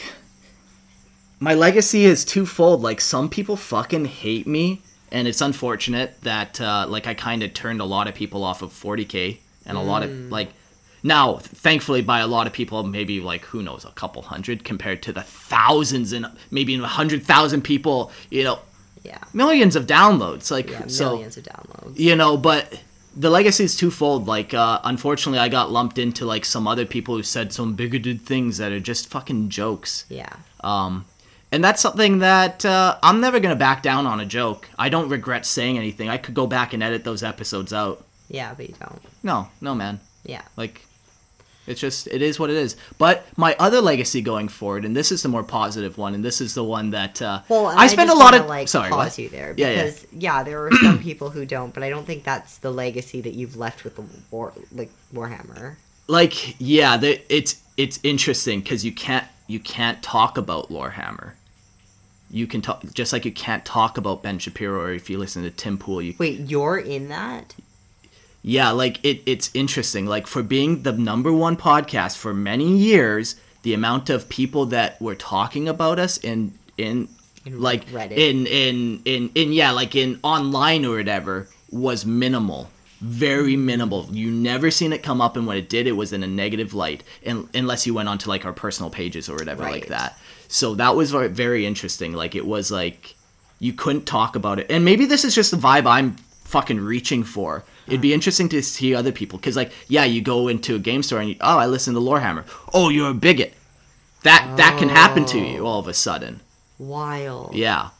my 1.40 1.54
legacy 1.54 2.04
is 2.04 2.24
twofold. 2.24 2.82
Like 2.82 3.00
some 3.00 3.28
people 3.28 3.56
fucking 3.56 4.04
hate 4.06 4.46
me, 4.46 4.82
and 5.12 5.28
it's 5.28 5.40
unfortunate 5.40 6.20
that 6.22 6.60
uh, 6.60 6.86
like 6.88 7.06
I 7.06 7.14
kind 7.14 7.42
of 7.42 7.52
turned 7.54 7.80
a 7.80 7.84
lot 7.84 8.08
of 8.08 8.14
people 8.14 8.42
off 8.44 8.62
of 8.62 8.70
40k, 8.72 9.38
and 9.66 9.76
a 9.76 9.80
lot 9.80 10.02
of 10.02 10.10
like 10.30 10.50
now, 11.02 11.36
thankfully, 11.36 12.02
by 12.02 12.20
a 12.20 12.26
lot 12.26 12.46
of 12.46 12.52
people, 12.52 12.82
maybe 12.82 13.20
like 13.20 13.44
who 13.44 13.62
knows, 13.62 13.84
a 13.84 13.90
couple 13.90 14.22
hundred 14.22 14.64
compared 14.64 15.02
to 15.02 15.12
the 15.12 15.22
thousands 15.22 16.12
and 16.12 16.26
maybe 16.50 16.74
a 16.74 16.82
hundred 16.86 17.22
thousand 17.22 17.62
people. 17.62 18.10
You 18.30 18.44
know, 18.44 18.58
yeah, 19.04 19.18
millions 19.32 19.76
of 19.76 19.86
downloads. 19.86 20.50
Like 20.50 20.70
yeah, 20.70 20.86
so 20.88 21.12
millions 21.12 21.36
of 21.36 21.44
downloads. 21.44 21.98
you 21.98 22.16
know 22.16 22.36
but 22.36 22.80
the 23.18 23.30
legacy 23.30 23.64
is 23.64 23.74
twofold 23.76 24.26
like 24.26 24.52
uh 24.52 24.78
unfortunately 24.84 25.38
i 25.38 25.48
got 25.48 25.70
lumped 25.70 25.96
into 25.96 26.26
like 26.26 26.44
some 26.44 26.68
other 26.68 26.84
people 26.84 27.14
who 27.16 27.22
said 27.22 27.50
some 27.50 27.72
bigoted 27.74 28.20
things 28.20 28.58
that 28.58 28.72
are 28.72 28.80
just 28.80 29.08
fucking 29.08 29.48
jokes 29.48 30.04
Yeah, 30.10 30.28
um 30.62 31.06
and 31.56 31.64
that's 31.64 31.80
something 31.80 32.18
that 32.20 32.64
uh, 32.64 32.98
i'm 33.02 33.20
never 33.20 33.40
gonna 33.40 33.56
back 33.56 33.82
down 33.82 34.06
on 34.06 34.20
a 34.20 34.26
joke 34.26 34.68
i 34.78 34.88
don't 34.88 35.08
regret 35.08 35.44
saying 35.46 35.76
anything 35.78 36.08
i 36.08 36.18
could 36.18 36.34
go 36.34 36.46
back 36.46 36.72
and 36.74 36.82
edit 36.82 37.02
those 37.04 37.22
episodes 37.22 37.72
out 37.72 38.04
yeah, 38.28 38.52
but 38.54 38.68
you 38.68 38.74
don't. 38.80 39.00
no 39.22 39.48
no 39.60 39.74
man 39.74 40.00
Yeah, 40.24 40.42
like 40.56 40.82
it's 41.66 41.80
just 41.80 42.06
it 42.08 42.20
is 42.22 42.38
what 42.38 42.50
it 42.50 42.56
is 42.56 42.76
but 42.98 43.24
my 43.36 43.56
other 43.58 43.80
legacy 43.80 44.20
going 44.20 44.48
forward 44.48 44.84
and 44.84 44.94
this 44.96 45.10
is 45.10 45.22
the 45.22 45.28
more 45.28 45.42
positive 45.44 45.96
one 45.96 46.12
and 46.14 46.24
this 46.24 46.40
is 46.40 46.52
the 46.54 46.62
one 46.64 46.90
that 46.90 47.20
uh 47.22 47.40
Well, 47.48 47.68
and 47.70 47.78
i 47.80 47.86
spend 47.86 48.10
a 48.10 48.14
lot 48.14 48.34
of 48.34 48.46
like 48.46 48.68
sorry 48.68 48.90
pause 48.90 49.12
what? 49.16 49.18
you 49.18 49.28
there 49.30 49.54
Yeah, 49.56 49.70
yeah. 49.70 49.74
because 49.84 50.06
yeah, 50.12 50.42
there 50.42 50.66
are 50.66 50.70
some 50.82 50.98
people 50.98 51.30
who 51.30 51.44
don't, 51.46 51.72
but 51.72 51.82
I 51.82 51.88
don't 51.88 52.06
think 52.06 52.22
that's 52.24 52.58
the 52.58 52.70
legacy 52.70 53.20
that 53.22 53.34
you've 53.34 53.56
left 53.56 53.82
with 53.84 53.96
the 53.96 54.04
war 54.30 54.52
like 54.72 54.90
Warhammer. 55.14 55.76
like 56.08 56.60
yeah 56.60 56.96
the, 56.98 57.20
it's 57.34 57.62
it's 57.76 57.98
interesting 58.02 58.60
because 58.60 58.84
you 58.84 58.92
can't 58.92 59.26
you 59.46 59.60
can't 59.60 60.02
talk 60.02 60.36
about 60.38 60.70
Lorehammer. 60.70 61.34
You 62.30 62.46
can 62.46 62.60
talk 62.62 62.82
just 62.92 63.12
like 63.12 63.24
you 63.24 63.32
can't 63.32 63.64
talk 63.64 63.98
about 63.98 64.22
Ben 64.22 64.38
Shapiro 64.38 64.80
or 64.80 64.92
if 64.92 65.08
you 65.08 65.18
listen 65.18 65.42
to 65.44 65.50
Tim 65.50 65.78
Pool. 65.78 66.02
You 66.02 66.14
Wait, 66.18 66.40
you're 66.40 66.78
in 66.78 67.08
that? 67.08 67.54
yeah, 68.42 68.70
like 68.70 69.04
it 69.04 69.22
it's 69.26 69.50
interesting. 69.54 70.06
Like 70.06 70.26
for 70.26 70.42
being 70.42 70.82
the 70.82 70.92
number 70.92 71.32
one 71.32 71.56
podcast 71.56 72.16
for 72.16 72.32
many 72.34 72.76
years, 72.76 73.36
the 73.62 73.74
amount 73.74 74.10
of 74.10 74.28
people 74.28 74.66
that 74.66 75.00
were 75.00 75.14
talking 75.14 75.68
about 75.68 75.98
us 75.98 76.16
in 76.18 76.52
in, 76.78 77.08
In 77.44 77.60
like 77.60 77.86
Reddit. 77.90 78.12
in 78.12 78.46
in 78.46 79.02
in 79.04 79.30
in 79.34 79.52
yeah 79.52 79.70
like 79.72 79.94
in 79.94 80.18
online 80.22 80.84
or 80.84 80.96
whatever 80.96 81.48
was 81.70 82.06
minimal 82.06 82.70
very 83.00 83.56
minimal. 83.56 84.08
You 84.10 84.30
never 84.30 84.70
seen 84.70 84.90
it 84.92 85.02
come 85.02 85.20
up, 85.20 85.36
and 85.36 85.46
when 85.46 85.58
it 85.58 85.68
did, 85.68 85.86
it 85.86 85.92
was 85.92 86.14
in 86.14 86.22
a 86.22 86.26
negative 86.26 86.72
light, 86.72 87.02
and 87.24 87.46
unless 87.54 87.86
you 87.86 87.92
went 87.92 88.08
onto 88.08 88.30
like 88.30 88.46
our 88.46 88.54
personal 88.54 88.90
pages 88.90 89.28
or 89.28 89.34
whatever 89.34 89.64
like 89.64 89.88
that. 89.88 90.18
So 90.48 90.74
that 90.76 90.96
was 90.96 91.12
very, 91.12 91.66
interesting. 91.66 92.12
Like 92.12 92.34
it 92.34 92.46
was 92.46 92.70
like 92.70 93.14
you 93.58 93.72
couldn't 93.72 94.06
talk 94.06 94.36
about 94.36 94.58
it, 94.58 94.70
and 94.70 94.84
maybe 94.84 95.06
this 95.06 95.24
is 95.24 95.34
just 95.34 95.50
the 95.50 95.56
vibe 95.56 95.86
I'm 95.86 96.16
fucking 96.44 96.80
reaching 96.80 97.24
for. 97.24 97.64
It'd 97.86 98.00
be 98.00 98.14
interesting 98.14 98.48
to 98.50 98.62
see 98.62 98.94
other 98.94 99.12
people, 99.12 99.38
because 99.38 99.56
like 99.56 99.72
yeah, 99.88 100.04
you 100.04 100.20
go 100.20 100.48
into 100.48 100.74
a 100.74 100.78
game 100.78 101.02
store 101.02 101.20
and 101.20 101.30
you, 101.30 101.36
oh, 101.40 101.58
I 101.58 101.66
listen 101.66 101.94
to 101.94 102.00
Lorehammer. 102.00 102.44
Oh, 102.72 102.88
you're 102.88 103.10
a 103.10 103.14
bigot. 103.14 103.54
That 104.22 104.56
that 104.56 104.78
can 104.78 104.88
happen 104.88 105.24
to 105.26 105.38
you 105.38 105.66
all 105.66 105.80
of 105.80 105.88
a 105.88 105.94
sudden. 105.94 106.40
Wild. 106.78 107.54
Yeah. 107.54 107.90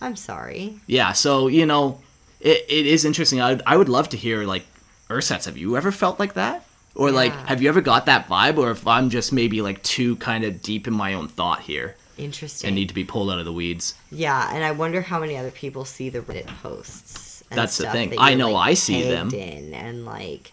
I'm 0.00 0.16
sorry. 0.16 0.80
Yeah, 0.88 1.12
so 1.12 1.46
you 1.46 1.64
know, 1.64 2.00
it, 2.40 2.64
it 2.68 2.86
is 2.86 3.04
interesting. 3.04 3.40
I 3.40 3.52
would, 3.52 3.62
I 3.66 3.76
would 3.76 3.88
love 3.88 4.08
to 4.10 4.16
hear 4.16 4.42
like 4.42 4.64
Ursats. 5.08 5.44
Have 5.44 5.56
you 5.56 5.76
ever 5.76 5.92
felt 5.92 6.18
like 6.18 6.34
that, 6.34 6.66
or 6.94 7.10
like 7.10 7.32
have 7.46 7.62
you 7.62 7.68
ever 7.68 7.80
got 7.80 8.06
that 8.06 8.28
vibe, 8.28 8.58
or 8.58 8.70
if 8.70 8.86
I'm 8.86 9.10
just 9.10 9.32
maybe 9.32 9.62
like 9.62 9.82
too 9.82 10.16
kind 10.16 10.44
of 10.44 10.62
deep 10.62 10.86
in 10.86 10.94
my 10.94 11.14
own 11.14 11.28
thought 11.28 11.60
here 11.60 11.96
Interesting. 12.18 12.68
and 12.68 12.74
need 12.74 12.88
to 12.88 12.94
be 12.94 13.04
pulled 13.04 13.30
out 13.30 13.38
of 13.38 13.44
the 13.44 13.52
weeds? 13.52 13.94
Yeah, 14.10 14.50
and 14.52 14.64
I 14.64 14.72
wonder 14.72 15.00
how 15.00 15.20
many 15.20 15.36
other 15.36 15.50
people 15.50 15.84
see 15.84 16.08
the 16.08 16.20
Reddit 16.20 16.46
posts. 16.62 17.42
That's 17.50 17.76
the 17.76 17.90
thing. 17.90 18.10
that 18.10 18.20
I 18.20 18.34
know 18.34 18.52
like, 18.52 18.70
I 18.70 18.74
see 18.74 19.02
them. 19.02 19.32
In 19.32 19.74
and 19.74 20.04
like, 20.04 20.52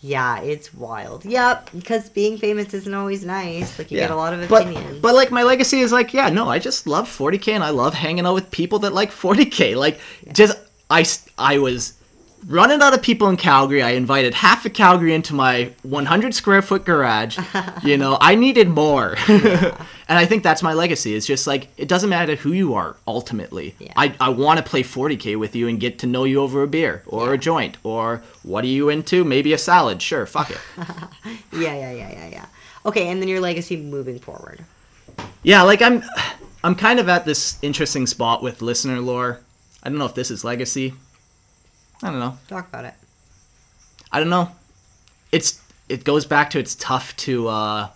yeah, 0.00 0.40
it's 0.40 0.74
wild. 0.74 1.24
Yep, 1.24 1.70
because 1.76 2.08
being 2.10 2.36
famous 2.36 2.74
isn't 2.74 2.92
always 2.92 3.24
nice. 3.24 3.78
Like 3.78 3.90
you 3.90 3.98
get 3.98 4.10
a 4.10 4.16
lot 4.16 4.32
of 4.34 4.42
opinions. 4.42 5.00
But 5.00 5.14
like 5.14 5.30
my 5.30 5.44
legacy 5.44 5.80
is 5.80 5.92
like, 5.92 6.12
yeah, 6.12 6.28
no, 6.28 6.48
I 6.48 6.58
just 6.58 6.86
love 6.86 7.08
40k 7.08 7.52
and 7.52 7.62
I 7.62 7.70
love 7.70 7.94
hanging 7.94 8.26
out 8.26 8.34
with 8.34 8.50
people 8.50 8.80
that 8.80 8.92
like 8.92 9.10
40k. 9.10 9.76
Like 9.76 10.00
just 10.32 10.58
I 10.90 11.04
I 11.38 11.58
was 11.58 11.94
running 12.46 12.80
out 12.82 12.94
of 12.94 13.02
people 13.02 13.28
in 13.28 13.36
Calgary. 13.36 13.82
I 13.82 13.90
invited 13.90 14.34
half 14.34 14.64
of 14.66 14.72
Calgary 14.72 15.14
into 15.14 15.34
my 15.34 15.72
100 15.82 16.34
square 16.34 16.62
foot 16.62 16.84
garage. 16.84 17.38
you 17.82 17.96
know, 17.96 18.18
I 18.20 18.34
needed 18.34 18.68
more. 18.68 19.16
and 19.28 19.74
I 20.08 20.26
think 20.26 20.42
that's 20.42 20.62
my 20.62 20.72
legacy. 20.72 21.14
It's 21.14 21.26
just 21.26 21.46
like 21.46 21.68
it 21.76 21.88
doesn't 21.88 22.10
matter 22.10 22.34
who 22.36 22.52
you 22.52 22.74
are 22.74 22.96
ultimately. 23.06 23.74
Yeah. 23.78 23.92
I 23.96 24.14
I 24.20 24.28
want 24.30 24.58
to 24.58 24.62
play 24.64 24.82
40k 24.82 25.38
with 25.38 25.54
you 25.56 25.68
and 25.68 25.78
get 25.80 25.98
to 26.00 26.06
know 26.06 26.24
you 26.24 26.40
over 26.40 26.62
a 26.62 26.66
beer 26.68 27.02
or 27.06 27.28
Yeah. 27.28 27.34
a 27.34 27.38
joint 27.38 27.76
or 27.84 28.22
what 28.42 28.64
are 28.64 28.68
you 28.68 28.88
into? 28.88 29.24
Maybe 29.24 29.52
a 29.52 29.58
salad. 29.58 30.02
Sure, 30.02 30.26
fuck 30.26 30.50
it. 30.50 30.58
yeah, 31.52 31.74
yeah, 31.74 31.92
yeah, 31.92 32.12
yeah, 32.12 32.28
yeah. 32.28 32.46
Okay, 32.84 33.08
and 33.08 33.20
then 33.20 33.28
your 33.28 33.40
legacy 33.40 33.76
moving 33.76 34.18
forward. 34.18 34.64
Yeah, 35.42 35.62
like 35.62 35.82
I'm 35.82 36.02
I'm 36.64 36.74
kind 36.74 37.00
of 37.00 37.08
at 37.08 37.24
this 37.24 37.58
interesting 37.62 38.06
spot 38.06 38.42
with 38.42 38.62
listener 38.62 39.00
lore. 39.00 39.40
I 39.82 39.88
don't 39.88 39.98
know 39.98 40.06
if 40.06 40.14
this 40.14 40.30
is 40.30 40.44
legacy. 40.44 40.94
I 42.02 42.10
don't 42.10 42.18
know. 42.18 42.36
Talk 42.48 42.68
about 42.68 42.84
it. 42.84 42.94
I 44.10 44.18
don't 44.18 44.30
know. 44.30 44.50
It's 45.30 45.60
it 45.88 46.04
goes 46.04 46.26
back 46.26 46.50
to 46.50 46.58
it's 46.58 46.74
tough 46.74 47.16
to 47.18 47.48
uh 47.48 47.88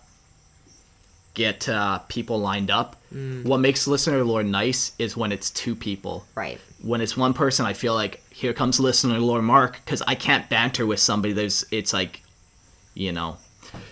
get 1.33 1.69
uh 1.69 1.99
people 2.07 2.39
lined 2.39 2.71
up. 2.71 2.95
What 3.43 3.59
makes 3.59 3.87
listener 3.87 4.23
lore 4.23 4.43
nice 4.43 4.91
is 4.99 5.15
when 5.15 5.31
it's 5.31 5.49
two 5.49 5.75
people. 5.75 6.25
Right. 6.35 6.59
When 6.81 6.99
it's 6.99 7.15
one 7.15 7.33
person, 7.33 7.65
I 7.65 7.73
feel 7.73 7.93
like 7.93 8.21
here 8.31 8.53
comes 8.53 8.79
listener 8.79 9.19
lore 9.19 9.41
Mark 9.41 9.79
because 9.83 10.01
I 10.01 10.15
can't 10.15 10.49
banter 10.49 10.85
with 10.85 10.99
somebody. 10.99 11.33
There's 11.33 11.65
it's 11.71 11.93
like, 11.93 12.21
you 12.93 13.11
know. 13.11 13.37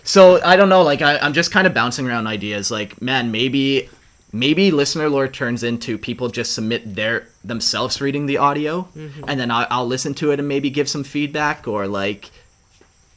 So 0.02 0.42
I 0.42 0.56
don't 0.56 0.68
know. 0.68 0.82
Like 0.82 1.02
I, 1.02 1.18
I'm 1.18 1.32
just 1.32 1.52
kind 1.52 1.66
of 1.66 1.74
bouncing 1.74 2.06
around 2.06 2.26
ideas. 2.26 2.70
Like 2.70 3.00
man, 3.00 3.30
maybe 3.30 3.88
maybe 4.32 4.70
listener 4.70 5.08
lore 5.08 5.28
turns 5.28 5.62
into 5.62 5.96
people 5.98 6.28
just 6.28 6.52
submit 6.54 6.94
their 6.94 7.28
themselves 7.44 8.00
reading 8.00 8.26
the 8.26 8.38
audio, 8.38 8.88
mm-hmm. 8.96 9.24
and 9.28 9.38
then 9.40 9.50
I, 9.50 9.66
I'll 9.70 9.86
listen 9.86 10.14
to 10.14 10.30
it 10.32 10.38
and 10.38 10.48
maybe 10.48 10.70
give 10.70 10.88
some 10.88 11.04
feedback 11.04 11.66
or 11.68 11.86
like 11.86 12.30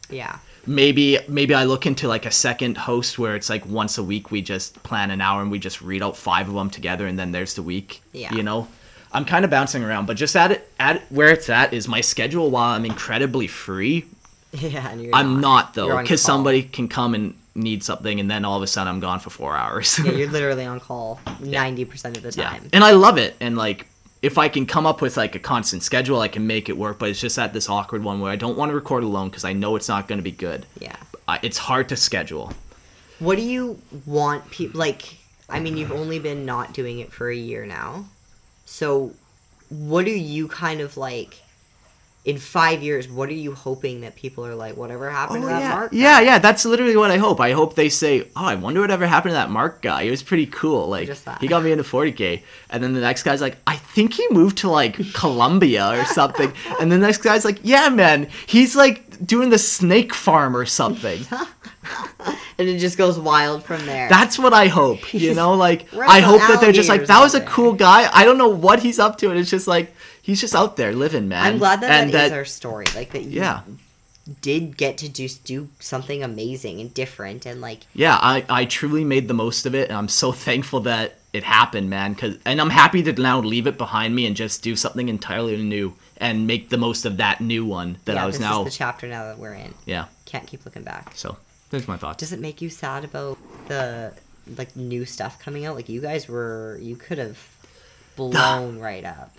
Yeah. 0.10 0.38
maybe 0.66 1.18
maybe 1.28 1.54
I 1.54 1.64
look 1.66 1.86
into 1.86 2.08
like 2.08 2.26
a 2.26 2.32
second 2.32 2.78
host 2.78 3.18
where 3.20 3.36
it's 3.36 3.50
like 3.50 3.66
once 3.66 3.98
a 3.98 4.04
week 4.04 4.32
we 4.32 4.42
just 4.42 4.82
plan 4.84 5.12
an 5.12 5.22
hour 5.22 5.42
and 5.42 5.52
we 5.52 5.60
just 5.60 5.82
read 5.82 6.02
out 6.04 6.16
five 6.18 6.48
of 6.48 6.54
them 6.56 6.70
together 6.70 7.08
and 7.08 7.18
then 7.18 7.32
there's 7.32 7.56
the 7.56 7.64
week. 7.64 8.02
Yeah. 8.14 8.34
You 8.34 8.44
know, 8.44 8.68
I'm 9.12 9.26
kind 9.26 9.44
of 9.44 9.52
bouncing 9.52 9.84
around, 9.84 10.06
but 10.06 10.16
just 10.18 10.36
at 10.36 10.52
it 10.52 10.72
at 10.80 11.02
where 11.12 11.30
it's 11.32 11.50
at 11.50 11.74
is 11.74 11.88
my 11.88 12.02
schedule. 12.02 12.52
While 12.52 12.72
I'm 12.76 12.86
incredibly 12.86 13.48
free, 13.48 14.06
Yeah, 14.52 14.90
and 14.90 15.02
you're 15.02 15.16
I'm 15.16 15.42
not 15.42 15.74
though 15.74 15.98
because 16.02 16.22
somebody 16.22 16.64
can 16.64 16.88
come 16.88 17.16
and 17.16 17.34
need 17.56 17.84
something 17.84 18.20
and 18.20 18.30
then 18.30 18.46
all 18.46 18.58
of 18.58 18.64
a 18.64 18.68
sudden 18.68 18.94
I'm 18.94 19.00
gone 19.00 19.20
for 19.20 19.30
four 19.30 19.56
hours. 19.56 20.00
Yeah, 20.00 20.12
you're 20.12 20.30
literally 20.32 20.66
on 20.66 20.80
call 20.80 21.20
90% 21.26 22.18
of 22.18 22.24
the 22.24 22.32
time. 22.32 22.64
Yeah. 22.64 22.70
And 22.74 22.84
I 22.84 22.92
love 22.92 23.18
it. 23.18 23.36
And 23.40 23.58
like, 23.58 23.88
if 24.22 24.38
I 24.38 24.50
can 24.50 24.66
come 24.66 24.86
up 24.86 25.02
with 25.02 25.18
like 25.18 25.36
a 25.36 25.40
constant 25.40 25.84
schedule, 25.84 26.20
I 26.20 26.28
can 26.28 26.46
make 26.46 26.70
it 26.70 26.78
work. 26.78 27.00
But 27.00 27.10
it's 27.10 27.22
just 27.22 27.40
at 27.40 27.54
this 27.54 27.70
awkward 27.70 28.04
one 28.04 28.20
where 28.20 28.32
I 28.32 28.36
don't 28.36 28.58
want 28.58 28.70
to 28.70 28.76
record 28.76 29.04
alone 29.04 29.30
because 29.30 29.46
I 29.46 29.54
know 29.54 29.76
it's 29.76 29.88
not 29.88 30.08
going 30.08 30.20
to 30.20 30.24
be 30.24 30.32
good. 30.32 30.66
Yeah. 30.80 30.96
I, 31.28 31.40
it's 31.42 31.58
hard 31.58 31.90
to 31.90 31.96
schedule. 31.96 32.52
What 33.20 33.36
do 33.36 33.44
you 33.44 33.80
want 34.06 34.50
people 34.52 34.80
like? 34.80 35.18
I 35.50 35.60
mean, 35.60 35.78
you've 35.78 35.92
only 35.92 36.20
been 36.20 36.46
not 36.46 36.74
doing 36.74 37.00
it 37.00 37.12
for 37.12 37.30
a 37.30 37.36
year 37.36 37.66
now. 37.66 38.06
So, 38.66 39.14
what 39.70 40.06
do 40.06 40.12
you 40.12 40.48
kind 40.48 40.82
of 40.82 40.96
like 40.96 41.42
in 42.30 42.38
five 42.38 42.84
years? 42.84 43.10
What 43.10 43.30
are 43.30 43.34
you 43.34 43.54
hoping 43.56 44.02
that 44.02 44.16
people 44.16 44.46
are 44.46 44.54
like? 44.56 44.78
Whatever 44.78 45.10
happened 45.10 45.44
oh, 45.44 45.48
to 45.48 45.48
that 45.48 45.58
Oh, 45.58 45.60
yeah. 45.60 45.76
mark? 45.76 45.90
yeah, 45.94 46.20
yeah, 46.22 46.40
that's 46.40 46.64
literally 46.64 46.96
what 46.96 47.12
I 47.12 47.18
hope. 47.18 47.40
I 47.40 47.52
hope 47.52 47.76
they 47.76 47.90
say, 47.90 48.22
"Oh, 48.36 48.46
I 48.46 48.56
wonder 48.56 48.82
whatever 48.82 49.08
happened 49.08 49.32
to 49.32 49.36
that 49.36 49.50
Mark 49.50 49.82
guy. 49.82 50.04
He 50.04 50.12
was 50.12 50.22
pretty 50.24 50.46
cool. 50.46 50.88
Like 50.88 51.10
he 51.42 51.48
got 51.48 51.64
me 51.64 51.72
into 51.72 51.84
40k." 51.84 52.44
And 52.70 52.84
then 52.84 52.94
the 52.94 53.02
next 53.02 53.24
guy's 53.24 53.42
like, 53.42 53.58
"I 53.66 53.76
think 53.78 54.14
he 54.14 54.26
moved 54.30 54.60
to 54.60 54.70
like 54.70 55.14
Colombia 55.14 56.00
or 56.00 56.06
something." 56.20 56.54
And 56.80 56.92
the 56.92 56.98
next 56.98 57.20
guy's 57.20 57.44
like, 57.46 57.60
"Yeah, 57.64 57.90
man, 57.90 58.28
he's 58.46 58.76
like 58.76 59.26
doing 59.26 59.50
the 59.50 59.58
snake 59.60 60.14
farm 60.14 60.56
or 60.56 60.66
something." 60.66 61.20
and 62.58 62.68
it 62.68 62.78
just 62.78 62.98
goes 62.98 63.18
wild 63.18 63.64
from 63.64 63.86
there. 63.86 64.10
That's 64.10 64.38
what 64.38 64.54
I 64.54 64.68
hope. 64.68 65.14
You 65.14 65.34
know, 65.34 65.54
like 65.54 65.92
I 65.94 66.20
hope 66.20 66.42
that 66.42 66.62
they're 66.62 66.72
just 66.72 66.90
like 66.90 67.08
that 67.08 67.20
was 67.22 67.34
a 67.34 67.42
cool 67.42 67.74
guy. 67.74 68.10
I 68.14 68.26
don't 68.26 68.38
know 68.38 68.50
what 68.50 68.80
he's 68.82 69.00
up 69.00 69.18
to, 69.20 69.30
and 69.30 69.40
it's 69.40 69.50
just 69.50 69.68
like 69.68 69.94
he's 70.30 70.42
just 70.42 70.56
out 70.56 70.78
there 70.78 70.94
living, 70.94 71.28
man. 71.28 71.44
I'm 71.44 71.58
glad 71.58 71.82
that 71.82 71.90
and 71.90 72.14
that 72.14 72.28
is 72.28 72.32
our 72.32 72.46
story. 72.46 72.86
Like 72.96 73.12
that 73.12 73.24
you 73.24 73.42
yeah, 73.42 73.62
did 74.42 74.78
get 74.78 75.00
to 75.00 75.10
just 75.10 75.44
do 75.44 75.70
something 75.80 76.24
amazing 76.24 76.80
and 76.80 76.94
different 76.94 77.46
and 77.46 77.60
like 77.60 77.88
yeah. 77.94 78.18
I 78.22 78.46
I 78.48 78.66
truly 78.66 79.04
made 79.04 79.28
the 79.28 79.34
most 79.34 79.66
of 79.66 79.74
it, 79.76 79.90
and 79.90 79.98
I'm 79.98 80.08
so 80.08 80.32
thankful 80.48 80.82
that 80.82 81.16
it 81.34 81.44
happened, 81.44 81.90
man. 81.90 82.16
Cause 82.16 82.38
and 82.46 82.62
I'm 82.62 82.70
happy 82.70 83.04
to 83.04 83.14
now 83.14 83.40
leave 83.40 83.68
it 83.68 83.78
behind 83.78 84.16
me 84.16 84.26
and 84.26 84.36
just 84.36 84.62
do 84.62 84.76
something 84.76 85.10
entirely 85.10 85.58
new 85.58 85.96
and 86.18 86.46
make 86.48 86.70
the 86.70 86.78
most 86.78 87.06
of 87.06 87.18
that 87.18 87.42
new 87.42 87.66
one 87.66 87.98
that 88.06 88.16
yeah, 88.16 88.24
I 88.24 88.26
was 88.26 88.36
this 88.36 88.42
now. 88.42 88.60
is 88.66 88.74
the 88.74 88.78
chapter 88.78 89.08
now 89.08 89.26
that 89.26 89.40
we're 89.40 89.54
in. 89.54 89.74
yeah. 89.86 90.06
Can't 90.26 90.46
keep 90.46 90.66
looking 90.66 90.84
back. 90.84 91.12
So 91.16 91.38
there's 91.72 91.88
my 91.88 91.98
thought. 91.98 92.18
Does 92.18 92.34
it 92.34 92.40
make 92.40 92.62
you 92.62 92.70
sad 92.70 93.04
about 93.04 93.38
the 93.68 94.14
like 94.58 94.76
new 94.76 95.06
stuff 95.06 95.40
coming 95.40 95.66
out? 95.66 95.76
Like 95.76 95.90
you 95.90 96.02
guys 96.02 96.28
were, 96.28 96.78
you 96.82 96.96
could 96.96 97.18
have 97.18 97.40
blown 98.16 98.80
right 98.80 99.06
up. 99.06 99.39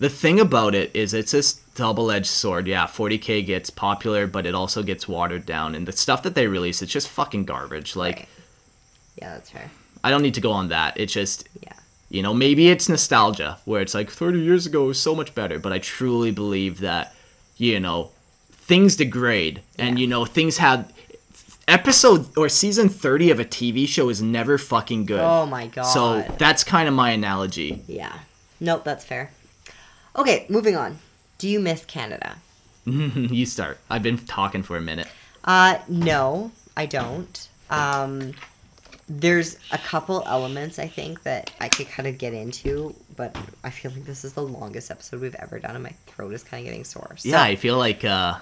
The 0.00 0.08
thing 0.08 0.40
about 0.40 0.74
it 0.74 0.90
is 0.94 1.14
it's 1.14 1.32
this 1.32 1.54
double-edged 1.74 2.26
sword. 2.26 2.66
Yeah, 2.66 2.86
40k 2.86 3.44
gets 3.46 3.70
popular, 3.70 4.26
but 4.26 4.46
it 4.46 4.54
also 4.54 4.82
gets 4.82 5.06
watered 5.06 5.46
down, 5.46 5.74
and 5.74 5.86
the 5.86 5.92
stuff 5.92 6.22
that 6.24 6.34
they 6.34 6.46
release, 6.46 6.82
it's 6.82 6.90
just 6.92 7.08
fucking 7.08 7.44
garbage. 7.44 7.94
Like. 7.96 8.16
Right. 8.16 8.28
Yeah, 9.20 9.34
that's 9.34 9.50
fair. 9.50 9.70
I 10.02 10.10
don't 10.10 10.22
need 10.22 10.34
to 10.34 10.40
go 10.40 10.52
on 10.52 10.68
that. 10.68 10.98
It's 10.98 11.12
just, 11.12 11.46
Yeah. 11.62 11.74
you 12.08 12.22
know, 12.22 12.32
maybe 12.32 12.70
it's 12.70 12.88
nostalgia 12.88 13.58
where 13.66 13.82
it's 13.82 13.92
like 13.94 14.10
30 14.10 14.40
years 14.40 14.64
ago 14.66 14.84
was 14.84 14.98
so 15.00 15.14
much 15.14 15.34
better, 15.34 15.58
but 15.58 15.72
I 15.72 15.78
truly 15.78 16.30
believe 16.30 16.80
that, 16.80 17.14
you 17.58 17.78
know, 17.80 18.10
things 18.50 18.96
degrade 18.96 19.60
and, 19.78 19.98
Yeah. 19.98 20.02
you 20.02 20.06
know, 20.08 20.24
things 20.24 20.56
have. 20.58 20.90
Episode 21.68 22.26
or 22.36 22.48
season 22.48 22.88
30 22.88 23.30
of 23.30 23.38
a 23.38 23.44
TV 23.44 23.86
show 23.86 24.08
is 24.08 24.20
never 24.20 24.58
fucking 24.58 25.04
good. 25.06 25.20
Oh 25.20 25.46
my 25.46 25.66
god. 25.68 25.82
So 25.84 26.22
that's 26.38 26.64
kind 26.64 26.88
of 26.88 26.94
my 26.94 27.10
analogy. 27.10 27.84
yeah. 27.86 28.12
Nope, 28.58 28.82
that's 28.84 29.04
fair. 29.04 29.30
Okay, 30.16 30.46
moving 30.48 30.76
on. 30.76 30.98
Do 31.38 31.48
you 31.48 31.60
miss 31.60 31.84
Canada? 31.84 32.36
you 32.84 33.46
start. 33.46 33.78
I've 33.88 34.02
been 34.02 34.18
talking 34.18 34.62
for 34.62 34.76
a 34.76 34.80
minute. 34.80 35.08
Uh, 35.44 35.78
no, 35.88 36.50
I 36.76 36.86
don't. 36.86 37.48
Um, 37.70 38.32
there's 39.08 39.56
a 39.72 39.78
couple 39.78 40.22
elements 40.26 40.78
I 40.78 40.86
think 40.86 41.22
that 41.22 41.50
I 41.60 41.68
could 41.68 41.88
kind 41.88 42.08
of 42.08 42.18
get 42.18 42.32
into, 42.34 42.94
but 43.16 43.36
I 43.64 43.70
feel 43.70 43.90
like 43.92 44.04
this 44.04 44.24
is 44.24 44.32
the 44.34 44.42
longest 44.42 44.90
episode 44.90 45.20
we've 45.20 45.34
ever 45.36 45.58
done, 45.58 45.74
and 45.74 45.82
my 45.84 45.94
throat 46.06 46.32
is 46.34 46.42
kind 46.42 46.60
of 46.60 46.66
getting 46.70 46.84
sore. 46.84 47.14
So, 47.16 47.28
Yeah, 47.28 47.42
I 47.42 47.56
feel 47.56 47.76
like 47.78 48.04
uh, 48.04 48.34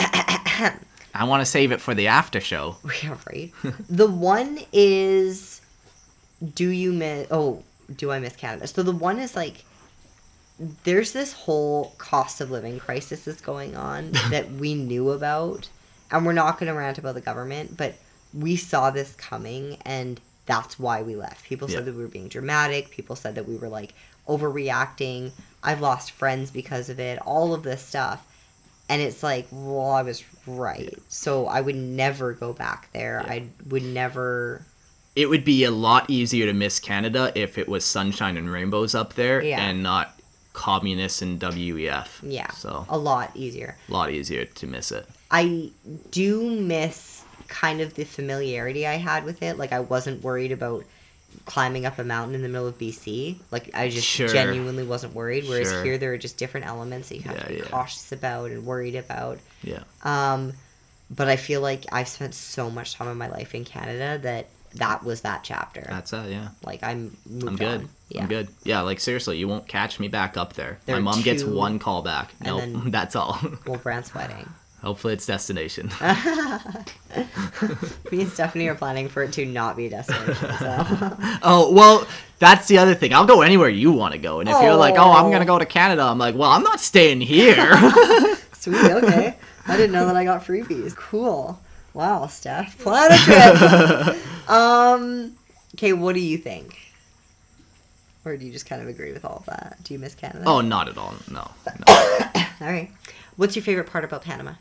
I 1.15 1.25
want 1.25 1.41
to 1.41 1.47
save 1.47 1.73
it 1.73 1.81
for 1.81 1.95
the 1.95 2.09
after 2.09 2.41
show. 2.41 2.77
Yeah, 3.03 3.17
right. 3.31 3.53
the 3.89 4.07
one 4.07 4.59
is, 4.73 5.61
do 6.55 6.69
you 6.69 6.93
miss? 6.93 7.29
Oh, 7.31 7.63
do 7.97 8.11
I 8.11 8.19
miss 8.19 8.37
Canada? 8.37 8.67
So 8.67 8.83
the 8.83 8.93
one 8.93 9.19
is 9.19 9.35
like, 9.37 9.65
there's 10.85 11.13
this 11.13 11.33
whole 11.33 11.95
cost 11.99 12.41
of 12.41 12.51
living 12.51 12.79
crisis 12.81 13.25
that's 13.25 13.41
going 13.41 13.77
on 13.77 14.13
that 14.31 14.51
we 14.53 14.75
knew 14.75 15.11
about, 15.11 15.69
and 16.11 16.25
we're 16.27 16.33
not 16.33 16.59
going 16.59 16.73
to 16.73 16.79
rant 16.79 16.99
about 16.99 17.15
the 17.15 17.21
government, 17.21 17.77
but 17.77 17.95
we 18.35 18.57
saw 18.57 18.91
this 18.91 19.15
coming, 19.15 19.79
and 19.85 20.21
that's 20.47 20.79
why 20.79 21.03
we 21.03 21.15
left. 21.17 21.45
People 21.45 21.69
Yeah. 21.71 21.77
said 21.77 21.85
that 21.87 21.95
we 21.95 22.03
were 22.03 22.09
being 22.09 22.29
dramatic. 22.29 22.91
People 22.91 23.17
said 23.17 23.35
that 23.37 23.47
we 23.47 23.57
were 23.57 23.69
like 23.69 23.95
overreacting. 24.27 25.31
I've 25.63 25.81
lost 25.81 26.13
friends 26.13 26.51
because 26.51 26.89
of 26.89 26.99
it. 27.01 27.19
All 27.25 27.55
of 27.55 27.63
this 27.63 27.83
stuff. 27.83 28.25
and 28.91 29.03
it's 29.03 29.23
like, 29.23 29.47
well, 29.53 29.91
I 29.91 30.01
was 30.01 30.25
right. 30.47 30.95
So 31.09 31.47
I 31.47 31.61
would 31.61 31.77
never 31.77 32.33
go 32.33 32.55
back 32.55 32.89
there. 32.95 33.23
Yeah. 33.27 33.31
I 33.35 33.43
would 33.69 33.83
never. 33.83 34.65
It 35.15 35.29
would 35.29 35.45
be 35.45 35.65
a 35.65 35.71
lot 35.71 36.09
easier 36.09 36.47
to 36.47 36.55
miss 36.55 36.81
Canada 36.81 37.31
if 37.35 37.59
it 37.59 37.69
was 37.69 37.85
sunshine 37.85 38.39
and 38.39 38.51
rainbows 38.51 38.95
up 38.95 39.13
there 39.13 39.43
Yeah. 39.43 39.61
and 39.61 39.83
not 39.83 40.18
communists 40.59 41.23
and 41.23 41.39
WEF. 41.41 42.09
Yeah. 42.23 42.51
So 42.51 42.85
A 42.89 42.99
lot 42.99 43.31
easier. 43.37 43.77
a 43.89 43.93
lot 43.93 44.11
easier 44.11 44.45
to 44.45 44.67
miss 44.67 44.91
it. 44.91 45.07
I 45.31 45.71
do 46.11 46.51
miss 46.51 47.23
kind 47.47 47.81
of 47.81 47.95
the 47.95 48.05
familiarity 48.05 48.85
I 48.87 48.97
had 48.97 49.25
with 49.25 49.41
it. 49.43 49.57
Like 49.57 49.73
I 49.73 49.81
wasn't 49.81 50.23
worried 50.25 50.51
about 50.51 50.85
climbing 51.45 51.87
up 51.87 51.99
a 52.01 52.05
mountain 52.05 52.35
in 52.35 52.43
the 52.43 52.49
middle 52.49 52.67
of 52.67 52.77
BC. 52.77 53.39
Like 53.53 53.71
I 53.73 53.89
just 53.89 54.07
Sure. 54.07 54.27
genuinely 54.27 54.83
wasn't 54.85 55.15
worried. 55.15 55.45
Whereas 55.49 55.69
Sure. 55.71 55.85
here 55.85 55.97
there 55.97 56.13
are 56.13 56.19
just 56.19 56.37
different 56.39 56.67
elements 56.67 57.09
that 57.11 57.17
you 57.17 57.23
have 57.23 57.37
Yeah, 57.37 57.43
to 57.45 57.49
be 57.49 57.55
yeah. 57.61 57.65
cautious 57.71 58.11
about 58.11 58.51
and 58.51 58.67
worried 58.67 58.97
about. 58.97 59.39
Yeah. 59.63 59.85
Um, 60.03 60.55
but 61.09 61.29
I 61.29 61.37
feel 61.37 61.61
like 61.61 61.85
I've 61.93 62.09
spent 62.09 62.35
so 62.35 62.69
much 62.69 62.95
time 62.95 63.09
in 63.09 63.17
my 63.17 63.29
life 63.29 63.55
in 63.55 63.65
Canada 63.65 64.19
that 64.25 64.47
that 64.75 65.05
was 65.05 65.23
that 65.23 65.43
chapter. 65.45 65.85
That's 65.89 66.13
it, 66.13 66.31
yeah. 66.31 66.49
like 66.65 66.83
I'm 66.83 67.17
I'm 67.47 67.57
good. 67.57 67.81
on. 67.83 67.89
Yeah. 68.11 68.23
I'm 68.23 68.29
good. 68.29 68.49
Yeah, 68.65 68.81
like 68.83 69.01
seriously, 69.01 69.37
you 69.39 69.49
won't 69.49 69.69
catch 69.69 70.01
me 70.01 70.09
back 70.09 70.37
up 70.37 70.55
there. 70.55 70.79
There 70.87 70.97
My 70.97 71.01
mom 71.03 71.23
gets 71.23 71.45
one 71.45 71.79
call 71.79 72.03
back. 72.03 72.31
and 72.41 72.47
No, 72.49 72.59
then- 72.59 72.91
that's 72.91 73.15
all. 73.17 73.39
Well, 73.67 73.79
Brant's 73.79 74.15
wedding. 74.15 74.49
Hopefully 74.83 75.13
it's 75.15 75.27
destination. 75.27 75.91
Me 78.13 78.21
and 78.23 78.31
Stephanie 78.31 78.69
are 78.69 78.75
planning 78.77 79.09
for 79.09 79.23
it 79.25 79.33
to 79.33 79.45
not 79.45 79.77
be 79.77 79.89
destination. 79.89 80.35
So. 80.59 81.17
oh, 81.43 81.73
well, 81.73 82.07
that's 82.39 82.69
the 82.69 82.79
other 82.79 82.95
thing. 82.95 83.13
I'll 83.13 83.27
go 83.27 83.43
anywhere 83.43 83.69
you 83.69 83.91
want 83.91 84.13
to 84.13 84.19
go. 84.19 84.39
And 84.41 84.49
if 84.49 84.55
you're 84.63 84.77
like, 84.77 84.95
"Oh, 84.97 85.11
I'm 85.13 85.27
Oh. 85.27 85.29
going 85.31 85.41
to 85.41 85.47
go 85.47 85.59
to 85.59 85.67
Canada." 85.67 86.03
I'm 86.03 86.19
like, 86.19 86.37
"Well, 86.37 86.51
I'm 86.51 86.63
not 86.63 86.79
staying 86.81 87.21
here." 87.21 87.57
Sweet, 88.53 88.77
okay. 88.77 89.37
I 89.67 89.77
didn't 89.77 89.93
know 89.93 90.07
that 90.07 90.15
I 90.17 90.23
got 90.25 90.45
freebies. 90.45 90.95
Cool. 90.95 91.59
Wow, 91.95 92.27
Steph. 92.29 92.79
Plan 92.79 93.11
a 93.13 93.17
trip. 93.19 94.17
Um, 94.49 95.33
okay, 95.75 95.93
what 95.93 96.15
do 96.15 96.21
you 96.21 96.39
think? 96.39 96.79
Or 98.25 98.37
do 98.37 98.45
you 98.45 98.53
just 98.53 98.67
kind 98.67 98.83
of 98.83 98.89
agree 98.89 99.13
with 99.13 99.25
all 99.25 99.37
of 99.39 99.47
that? 99.47 99.79
Do 99.85 99.95
you 99.95 99.99
miss 100.01 100.15
Canada? 100.15 100.45
oh, 100.47 100.61
not 100.61 100.89
at 100.89 100.99
all. 100.99 101.15
No. 101.31 101.51
no. 101.67 101.95
All 102.61 102.67
right. 102.67 102.91
What's 103.37 103.55
your 103.55 103.63
favorite 103.63 103.87
part 103.87 104.05
about 104.05 104.23
Panama? 104.23 104.55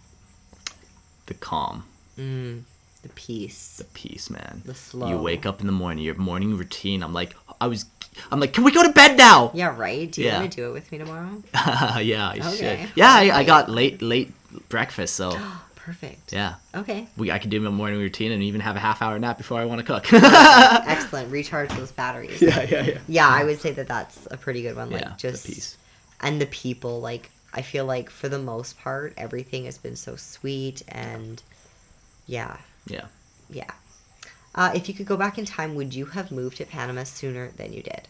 The 1.26 1.34
calm, 1.34 1.84
Mm, 2.18 2.62
the 3.02 3.10
peace. 3.10 3.78
the 3.78 3.84
peace, 3.86 4.30
man. 4.30 4.62
The 4.66 4.74
slow. 4.76 5.08
You 5.08 5.18
wake 5.18 5.46
up 5.46 5.60
in 5.62 5.66
the 5.68 5.74
morning, 5.74 6.04
your 6.06 6.16
morning 6.16 6.56
routine. 6.58 7.04
I'm 7.04 7.12
like, 7.14 7.36
I 7.60 7.68
was 7.68 7.86
I'm 8.32 8.40
like, 8.40 8.54
"Can 8.54 8.64
we 8.64 8.72
go 8.72 8.82
to 8.84 8.90
bed 8.94 9.18
now?" 9.18 9.52
Yeah, 9.54 9.76
right? 9.76 10.10
Do 10.12 10.22
you 10.22 10.28
Yeah. 10.28 10.40
want 10.40 10.52
to 10.52 10.56
do 10.56 10.70
it 10.70 10.74
with 10.74 10.92
me 10.92 10.98
tomorrow? 11.00 11.44
yeah, 12.02 12.30
I 12.30 12.40
Okay. 12.42 12.56
should. 12.86 12.92
Yeah, 12.96 13.12
I, 13.12 13.40
I 13.40 13.44
got 13.44 13.70
late 13.70 14.02
late 14.02 14.32
breakfast, 14.70 15.16
so 15.16 15.38
Perfect. 15.88 16.34
yeah. 16.34 16.56
Okay. 16.76 17.08
We, 17.16 17.32
I 17.32 17.40
could 17.40 17.50
do 17.50 17.62
my 17.62 17.70
morning 17.70 17.98
routine 18.00 18.34
and 18.34 18.44
even 18.44 18.60
have 18.60 18.76
a 18.76 18.80
half 18.80 19.02
hour 19.02 19.18
nap 19.18 19.38
before 19.38 19.60
I 19.62 19.64
want 19.66 19.80
to 19.80 19.86
cook. 19.86 20.12
Excellent. 20.14 21.32
Recharge 21.32 21.70
those 21.70 21.94
batteries. 21.94 22.42
yeah, 22.42 22.62
yeah, 22.64 22.82
yeah. 22.84 22.98
Yeah, 23.08 23.28
I 23.30 23.46
would 23.46 23.60
say 23.62 23.72
that 23.72 23.88
that's 23.88 24.28
a 24.30 24.36
pretty 24.36 24.62
good 24.64 24.76
one. 24.76 24.90
Like 24.90 25.04
yeah, 25.04 25.14
just 25.18 25.46
the 25.48 25.54
peace. 25.54 25.78
and 26.22 26.42
the 26.42 26.46
people 26.48 27.00
like 27.00 27.30
i 27.54 27.62
feel 27.62 27.86
like 27.86 28.10
for 28.10 28.28
the 28.28 28.38
most 28.38 28.78
part 28.78 29.14
everything 29.16 29.64
has 29.64 29.78
been 29.78 29.96
so 29.96 30.18
sweet 30.18 30.82
and 30.90 31.42
yeah 32.26 32.58
Yeah. 32.88 33.06
yeah 33.50 33.72
uh, 34.54 34.72
if 34.76 34.90
you 34.90 34.94
could 34.94 35.06
go 35.06 35.16
back 35.16 35.38
in 35.38 35.46
time 35.46 35.74
would 35.76 35.94
you 35.96 36.08
have 36.08 36.30
moved 36.30 36.58
to 36.58 36.66
panama 36.66 37.04
sooner 37.06 37.52
than 37.56 37.72
you 37.72 37.82
did 37.82 38.10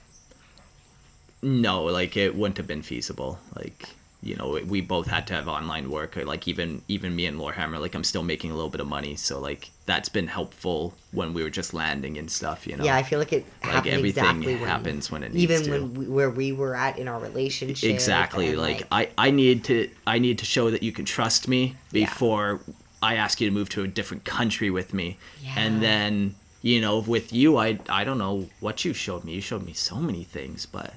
No, 1.43 1.83
like 1.83 2.17
it 2.17 2.35
wouldn't 2.35 2.57
have 2.57 2.65
been 2.67 2.81
feasible. 2.81 3.37
Like 3.55 3.89
you 4.23 4.35
know, 4.35 4.59
we 4.67 4.81
both 4.81 5.07
had 5.07 5.27
to 5.27 5.33
have 5.33 5.47
online 5.47 5.89
work. 5.91 6.17
Or 6.17 6.25
like 6.25 6.47
even 6.47 6.81
even 6.87 7.15
me 7.15 7.25
and 7.27 7.39
Lorehammer, 7.39 7.79
like 7.79 7.93
I'm 7.95 8.03
still 8.03 8.23
making 8.23 8.51
a 8.51 8.55
little 8.55 8.69
bit 8.69 8.81
of 8.81 8.87
money, 8.87 9.15
so 9.15 9.39
like 9.39 9.69
that's 9.85 10.09
been 10.09 10.27
helpful 10.27 10.93
when 11.11 11.33
we 11.33 11.43
were 11.43 11.49
just 11.49 11.73
landing 11.73 12.17
and 12.17 12.29
stuff. 12.29 12.67
You 12.67 12.75
know. 12.75 12.83
yeah 12.83 12.95
i 12.95 13.03
feel 13.03 13.19
like 13.19 13.31
it 13.31 13.45
like 13.63 13.87
everything 13.87 14.25
exactly 14.25 14.55
happens 14.55 15.09
when 15.11 15.23
it 15.23 15.33
needs 15.33 15.43
even 15.51 15.63
to. 15.63 15.71
when 15.71 15.93
we, 15.93 16.07
where 16.07 16.29
we 16.29 16.51
were 16.51 16.75
at 16.75 16.97
in 16.99 17.07
our 17.07 17.19
relationship 17.19 17.89
exactly 17.89 18.49
and, 18.49 18.57
like, 18.57 18.83
I, 18.91 19.09
I 19.17 19.31
need 19.31 19.63
to 19.65 19.89
i 20.05 20.19
need 20.19 20.39
to 20.39 20.45
show 20.45 20.69
that 20.71 20.83
you 20.83 20.91
can 20.91 21.05
trust 21.05 21.47
me 21.47 21.75
Yeah. 21.91 22.05
before 22.05 22.59
i 23.01 23.15
ask 23.15 23.39
you 23.39 23.47
to 23.49 23.53
move 23.53 23.69
to 23.69 23.83
a 23.83 23.87
different 23.87 24.25
country 24.25 24.69
with 24.69 24.93
me 24.93 25.17
Yeah. 25.41 25.53
and 25.57 25.81
then 25.81 26.35
you 26.61 26.81
know 26.81 26.99
with 26.99 27.31
you 27.31 27.57
i 27.57 27.79
i 27.87 28.03
don't 28.03 28.17
know 28.17 28.47
what 28.59 28.83
you 28.83 28.93
showed 28.93 29.23
me 29.23 29.33
you 29.33 29.41
showed 29.41 29.65
me 29.65 29.73
so 29.73 29.95
many 29.97 30.23
things 30.23 30.65
but 30.65 30.93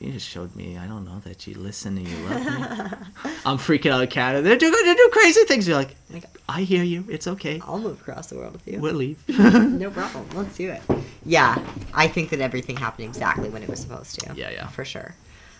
you 0.00 0.10
just 0.12 0.26
showed 0.26 0.54
me 0.56 0.76
i 0.78 0.86
don't 0.86 1.04
know 1.04 1.20
that 1.20 1.46
you 1.46 1.54
listen 1.54 1.96
and 1.98 2.08
you 2.08 2.16
love 2.26 2.44
me. 2.44 2.96
I'm 3.44 3.58
freaking 3.58 3.92
out 3.92 4.02
of 4.02 4.10
canada 4.10 4.42
they're 4.42 4.56
doing, 4.56 4.72
they're 4.84 4.94
doing 4.94 5.10
crazy 5.12 5.44
things. 5.44 5.68
You're 5.68 5.76
like 5.76 5.94
like 6.10 6.24
i 6.48 6.62
hear 6.62 6.82
you. 6.82 7.04
It's 7.08 7.28
okay. 7.28 7.60
I'll 7.64 7.78
move 7.78 8.00
across 8.00 8.26
the 8.26 8.36
world 8.36 8.54
with 8.54 8.66
you. 8.66 8.80
We'll 8.80 8.94
leave. 8.94 9.22
No 9.28 9.90
problem. 10.00 10.26
Let's 10.34 10.56
do 10.56 10.70
it. 10.70 10.82
Yeah 11.24 11.56
i 11.94 12.08
think 12.08 12.30
that 12.30 12.40
everything 12.40 12.76
happened 12.76 13.06
exactly 13.08 13.48
when 13.50 13.62
it 13.62 13.68
was 13.68 13.80
supposed 13.80 14.18
to. 14.20 14.34
Yeah, 14.34 14.50
yeah. 14.50 14.66
for 14.68 14.84
sure. 14.84 15.14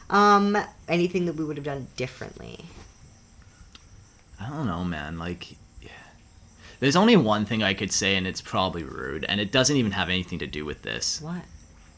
Um 0.09 0.57
anything 0.89 1.27
that 1.27 1.37
we 1.37 1.45
would 1.45 1.57
have 1.57 1.65
done 1.65 1.87
differently? 1.97 2.65
I 4.41 4.49
don't 4.49 4.67
know, 4.67 4.85
man. 4.85 5.19
Like, 5.19 5.53
yeah. 5.83 5.91
there's 6.81 6.97
only 6.97 7.15
one 7.17 7.45
thing 7.45 7.63
I 7.63 7.75
could 7.75 7.93
say, 7.93 8.17
and 8.17 8.27
it's 8.27 8.41
probably 8.41 8.85
rude, 8.85 9.25
and 9.25 9.39
it 9.39 9.53
doesn't 9.53 9.77
even 9.77 9.93
have 9.93 10.09
anything 10.09 10.39
to 10.39 10.47
do 10.47 10.65
with 10.65 10.81
this. 10.81 11.21
what 11.21 11.43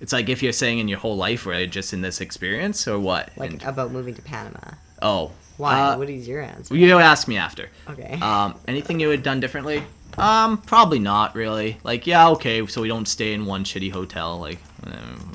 It's 0.02 0.12
like 0.12 0.28
if 0.28 0.42
you're 0.42 0.52
saying 0.52 0.80
in 0.80 0.88
your 0.88 0.98
whole 0.98 1.16
life, 1.16 1.46
or 1.46 1.64
just 1.66 1.92
in 1.94 2.00
this 2.02 2.20
experience, 2.20 2.86
or 2.88 2.98
what? 2.98 3.30
like 3.36 3.52
And- 3.52 3.62
about 3.62 3.92
moving 3.92 4.14
to 4.16 4.22
panama 4.22 4.72
oh, 5.00 5.30
why 5.56 5.80
Uh, 5.80 5.96
what 5.98 6.10
is 6.10 6.26
your 6.28 6.42
answer 6.42 6.74
you 6.76 6.98
ask 6.98 7.26
me 7.28 7.36
after. 7.36 7.70
okay 7.88 8.18
Um, 8.20 8.54
anything 8.68 9.00
you 9.00 9.08
would 9.08 9.18
have 9.20 9.24
done 9.24 9.40
differently? 9.40 9.82
Um, 10.18 10.58
probably 10.58 10.98
not 10.98 11.34
really. 11.34 11.78
Like, 11.84 12.06
yeah, 12.06 12.28
okay, 12.30 12.66
so 12.66 12.82
we 12.82 12.88
don't 12.88 13.08
stay 13.08 13.32
in 13.32 13.46
one 13.46 13.64
shitty 13.64 13.90
hotel. 13.92 14.38
Like, 14.38 14.58
um, 14.86 15.32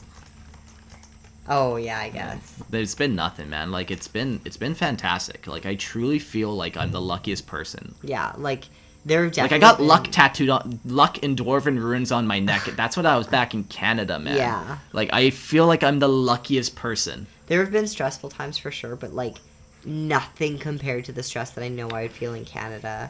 oh 1.49 1.77
yeah 1.77 1.99
i 1.99 2.09
guess 2.09 2.61
there's 2.69 2.93
been 2.93 3.15
nothing, 3.15 3.49
man. 3.49 3.71
Like, 3.71 3.89
it's 3.89 4.07
been 4.09 4.41
it's 4.45 4.57
been 4.57 4.75
fantastic. 4.75 5.47
Like, 5.47 5.65
I 5.65 5.75
truly 5.75 6.19
feel 6.19 6.53
like 6.53 6.75
I'm 6.75 6.91
the 6.91 7.01
luckiest 7.01 7.47
person. 7.47 7.95
yeah 8.03 8.33
like 8.37 8.65
have 9.09 9.37
Like 9.37 9.51
I 9.51 9.57
got 9.57 9.77
been- 9.77 9.87
luck 9.87 10.07
tattooed 10.11 10.49
on 10.49 10.79
luck 10.85 11.19
in 11.19 11.35
dwarven 11.35 11.79
runes 11.81 12.11
on 12.11 12.27
my 12.27 12.39
neck. 12.39 12.63
That's 12.75 12.95
what 12.97 13.05
I 13.05 13.17
was 13.17 13.27
back 13.27 13.53
in 13.53 13.63
Canada, 13.65 14.19
man. 14.19 14.37
Yeah. 14.37 14.77
Like 14.93 15.09
I 15.13 15.29
feel 15.29 15.65
like 15.67 15.83
I'm 15.83 15.99
the 15.99 16.09
luckiest 16.09 16.75
person. 16.75 17.27
there 17.47 17.61
have 17.61 17.71
been 17.71 17.87
stressful 17.87 18.29
times 18.29 18.57
for 18.57 18.71
sure 18.71 18.95
but 18.97 19.13
like 19.13 19.37
nothing 19.85 20.57
compared 20.57 21.05
to 21.05 21.11
the 21.13 21.23
stress 21.23 21.51
that 21.51 21.63
i 21.63 21.69
know 21.69 21.89
i 21.91 22.01
would 22.01 22.11
feel 22.11 22.33
in 22.33 22.43
canada 22.43 23.09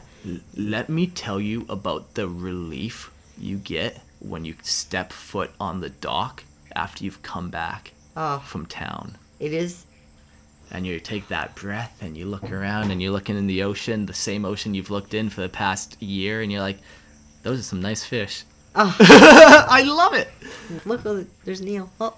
let 0.56 0.88
me 0.88 1.06
tell 1.08 1.40
you 1.40 1.66
about 1.68 2.14
the 2.14 2.28
relief 2.28 3.10
you 3.36 3.56
get 3.56 4.00
when 4.20 4.44
you 4.44 4.54
step 4.62 5.12
foot 5.12 5.50
on 5.58 5.80
the 5.80 5.88
dock 5.90 6.44
after 6.76 7.04
you've 7.04 7.22
come 7.22 7.50
back 7.50 7.92
oh 8.16 8.38
from 8.46 8.64
town. 8.66 9.16
it 9.40 9.52
is 9.52 9.86
And 10.70 10.86
you 10.86 11.00
take 11.00 11.28
that 11.28 11.54
breath 11.54 11.96
and 12.02 12.16
you 12.16 12.26
look 12.26 12.50
around 12.50 12.90
and 12.90 13.00
you're 13.00 13.12
looking 13.12 13.36
in 13.38 13.46
the 13.46 13.62
ocean, 13.62 14.06
the 14.06 14.12
same 14.12 14.44
ocean 14.44 14.74
you've 14.74 14.90
looked 14.90 15.14
in 15.14 15.30
for 15.30 15.40
the 15.40 15.48
past 15.48 16.00
year, 16.02 16.42
and 16.42 16.52
you're 16.52 16.60
like, 16.60 16.78
those 17.42 17.60
are 17.60 17.62
some 17.62 17.80
nice 17.80 18.04
fish. 18.04 18.44
oh 18.74 18.94
I 19.00 19.82
love 19.82 20.14
it. 20.14 20.28
look 20.84 21.00
oh, 21.06 21.24
there's 21.44 21.62
neil 21.62 21.90
oh 22.00 22.14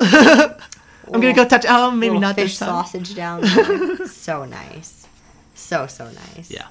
I'm 0.00 1.20
gonna 1.20 1.32
go 1.32 1.44
touch. 1.44 1.64
Oh, 1.68 1.90
maybe 1.90 2.18
not 2.18 2.36
fish 2.36 2.52
this 2.52 2.58
time. 2.60 2.68
sausage 2.68 3.14
down 3.14 3.40
there 3.42 4.06
so 4.06 4.44
nice 4.44 5.06
so 5.54 5.86
so 5.86 6.04
nice 6.10 6.50
Yeah. 6.50 6.68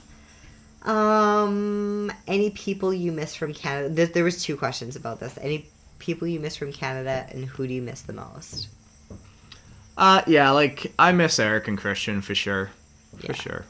Um, 0.84 2.12
any 2.28 2.52
people 2.52 2.94
you 2.94 3.12
miss 3.12 3.36
from 3.36 3.54
Canada? 3.54 3.90
There, 3.94 4.06
there 4.06 4.24
was 4.24 4.42
two 4.42 4.56
questions 4.56 4.96
about 4.96 5.20
this. 5.20 5.38
Any 5.42 5.68
people 6.00 6.28
you 6.28 6.40
miss 6.40 6.56
from 6.56 6.72
Canada, 6.72 7.28
and 7.30 7.44
who 7.44 7.68
do 7.68 7.74
you 7.74 7.82
miss 7.82 8.02
the 8.02 8.14
most? 8.14 8.70
Uh, 9.98 10.22
yeah, 10.28 10.52
like 10.52 10.94
I 11.00 11.12
miss 11.12 11.40
Eric 11.40 11.68
and 11.68 11.78
Christian 11.78 12.22
for 12.22 12.36
sure, 12.36 12.70
for 13.20 13.28
Yeah. 13.28 13.34
sure. 13.34 13.66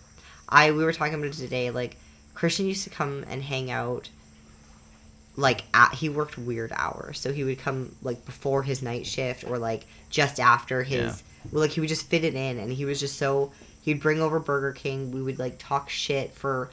I 0.49 0.71
we 0.71 0.83
were 0.83 0.93
talking 0.93 1.13
about 1.15 1.27
it 1.27 1.33
today. 1.33 1.71
Like 1.71 1.97
Christian 2.33 2.65
used 2.67 2.83
to 2.83 2.89
come 2.89 3.23
and 3.29 3.41
hang 3.41 3.71
out. 3.71 4.09
Like 5.35 5.63
at, 5.73 5.93
he 5.93 6.09
worked 6.09 6.37
weird 6.37 6.71
hours, 6.75 7.19
so 7.19 7.31
he 7.31 7.43
would 7.43 7.59
come 7.59 7.95
like 8.01 8.25
before 8.25 8.63
his 8.63 8.81
night 8.81 9.05
shift 9.05 9.43
or 9.43 9.57
like 9.57 9.85
just 10.09 10.39
after 10.39 10.83
his. 10.83 10.99
Yeah. 10.99 11.49
Well, 11.51 11.61
like 11.61 11.71
he 11.71 11.79
would 11.79 11.89
just 11.89 12.07
fit 12.07 12.23
it 12.23 12.33
in, 12.35 12.57
and 12.59 12.71
he 12.73 12.85
was 12.85 12.99
just 12.99 13.17
so. 13.17 13.51
He'd 13.83 14.01
bring 14.01 14.19
over 14.21 14.39
Burger 14.39 14.73
King. 14.73 15.11
We 15.11 15.21
would 15.21 15.39
like 15.39 15.57
talk 15.59 15.89
shit 15.89 16.31
for 16.33 16.69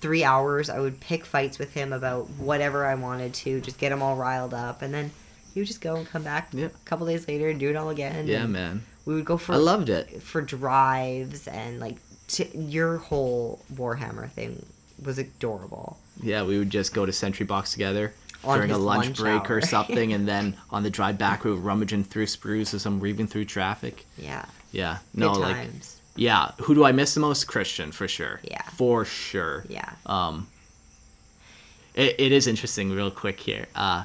three 0.00 0.24
hours. 0.24 0.68
I 0.68 0.78
would 0.80 1.00
pick 1.00 1.24
fights 1.24 1.58
with 1.58 1.72
him 1.72 1.92
about 1.92 2.28
whatever 2.30 2.84
I 2.84 2.94
wanted 2.96 3.32
to, 3.34 3.60
just 3.60 3.78
get 3.78 3.92
him 3.92 4.02
all 4.02 4.16
riled 4.16 4.52
up, 4.54 4.82
and 4.82 4.92
then 4.92 5.10
he 5.54 5.60
would 5.60 5.66
just 5.68 5.80
go 5.80 5.96
and 5.96 6.06
come 6.06 6.22
back 6.22 6.48
Yeah. 6.52 6.66
a 6.66 6.70
couple 6.84 7.06
days 7.06 7.26
later 7.28 7.48
and 7.48 7.58
do 7.60 7.70
it 7.70 7.76
all 7.76 7.88
again. 7.90 8.26
Yeah, 8.26 8.46
man. 8.46 8.82
We 9.06 9.14
would 9.14 9.24
go 9.24 9.36
for 9.36 9.52
I 9.54 9.56
loved 9.56 9.88
it. 9.88 10.22
for 10.22 10.40
drives 10.42 11.48
and 11.48 11.80
like 11.80 11.96
t- 12.28 12.50
your 12.54 12.98
whole 12.98 13.60
Warhammer 13.74 14.30
thing 14.30 14.64
was 15.02 15.18
adorable. 15.18 15.98
Yeah, 16.22 16.42
we 16.44 16.58
would 16.58 16.70
just 16.70 16.92
go 16.94 17.06
to 17.06 17.12
Sentry 17.12 17.46
Box 17.46 17.72
together 17.72 18.12
On 18.44 18.56
during 18.58 18.70
a 18.70 18.78
lunch, 18.78 19.06
lunch 19.06 19.18
break 19.18 19.50
or 19.50 19.60
something, 19.66 20.12
and 20.12 20.28
then 20.28 20.56
on 20.70 20.82
the 20.82 20.90
drive 20.90 21.16
back, 21.18 21.44
we 21.44 21.50
were 21.50 21.56
rummaging 21.56 22.04
through 22.04 22.26
sprues 22.26 22.74
as 22.74 22.84
I'm 22.86 23.00
weaving 23.00 23.26
through 23.26 23.46
traffic. 23.46 24.04
Yeah, 24.18 24.44
Yeah, 24.72 24.98
good 25.14 25.20
no, 25.20 25.32
like 25.32 25.56
times. 25.56 26.00
yeah, 26.16 26.50
who 26.58 26.74
do 26.74 26.84
I 26.84 26.92
miss 26.92 27.14
the 27.14 27.20
most? 27.20 27.44
Christian 27.44 27.90
for 27.92 28.06
sure. 28.06 28.40
Yeah. 28.44 28.62
for 28.74 29.06
sure. 29.06 29.64
Yeah. 29.68 29.90
Um, 30.04 30.46
it, 31.94 32.16
it 32.18 32.32
is 32.32 32.46
interesting, 32.46 32.90
real 32.92 33.10
quick 33.10 33.40
here. 33.40 33.66
Uh, 33.74 34.04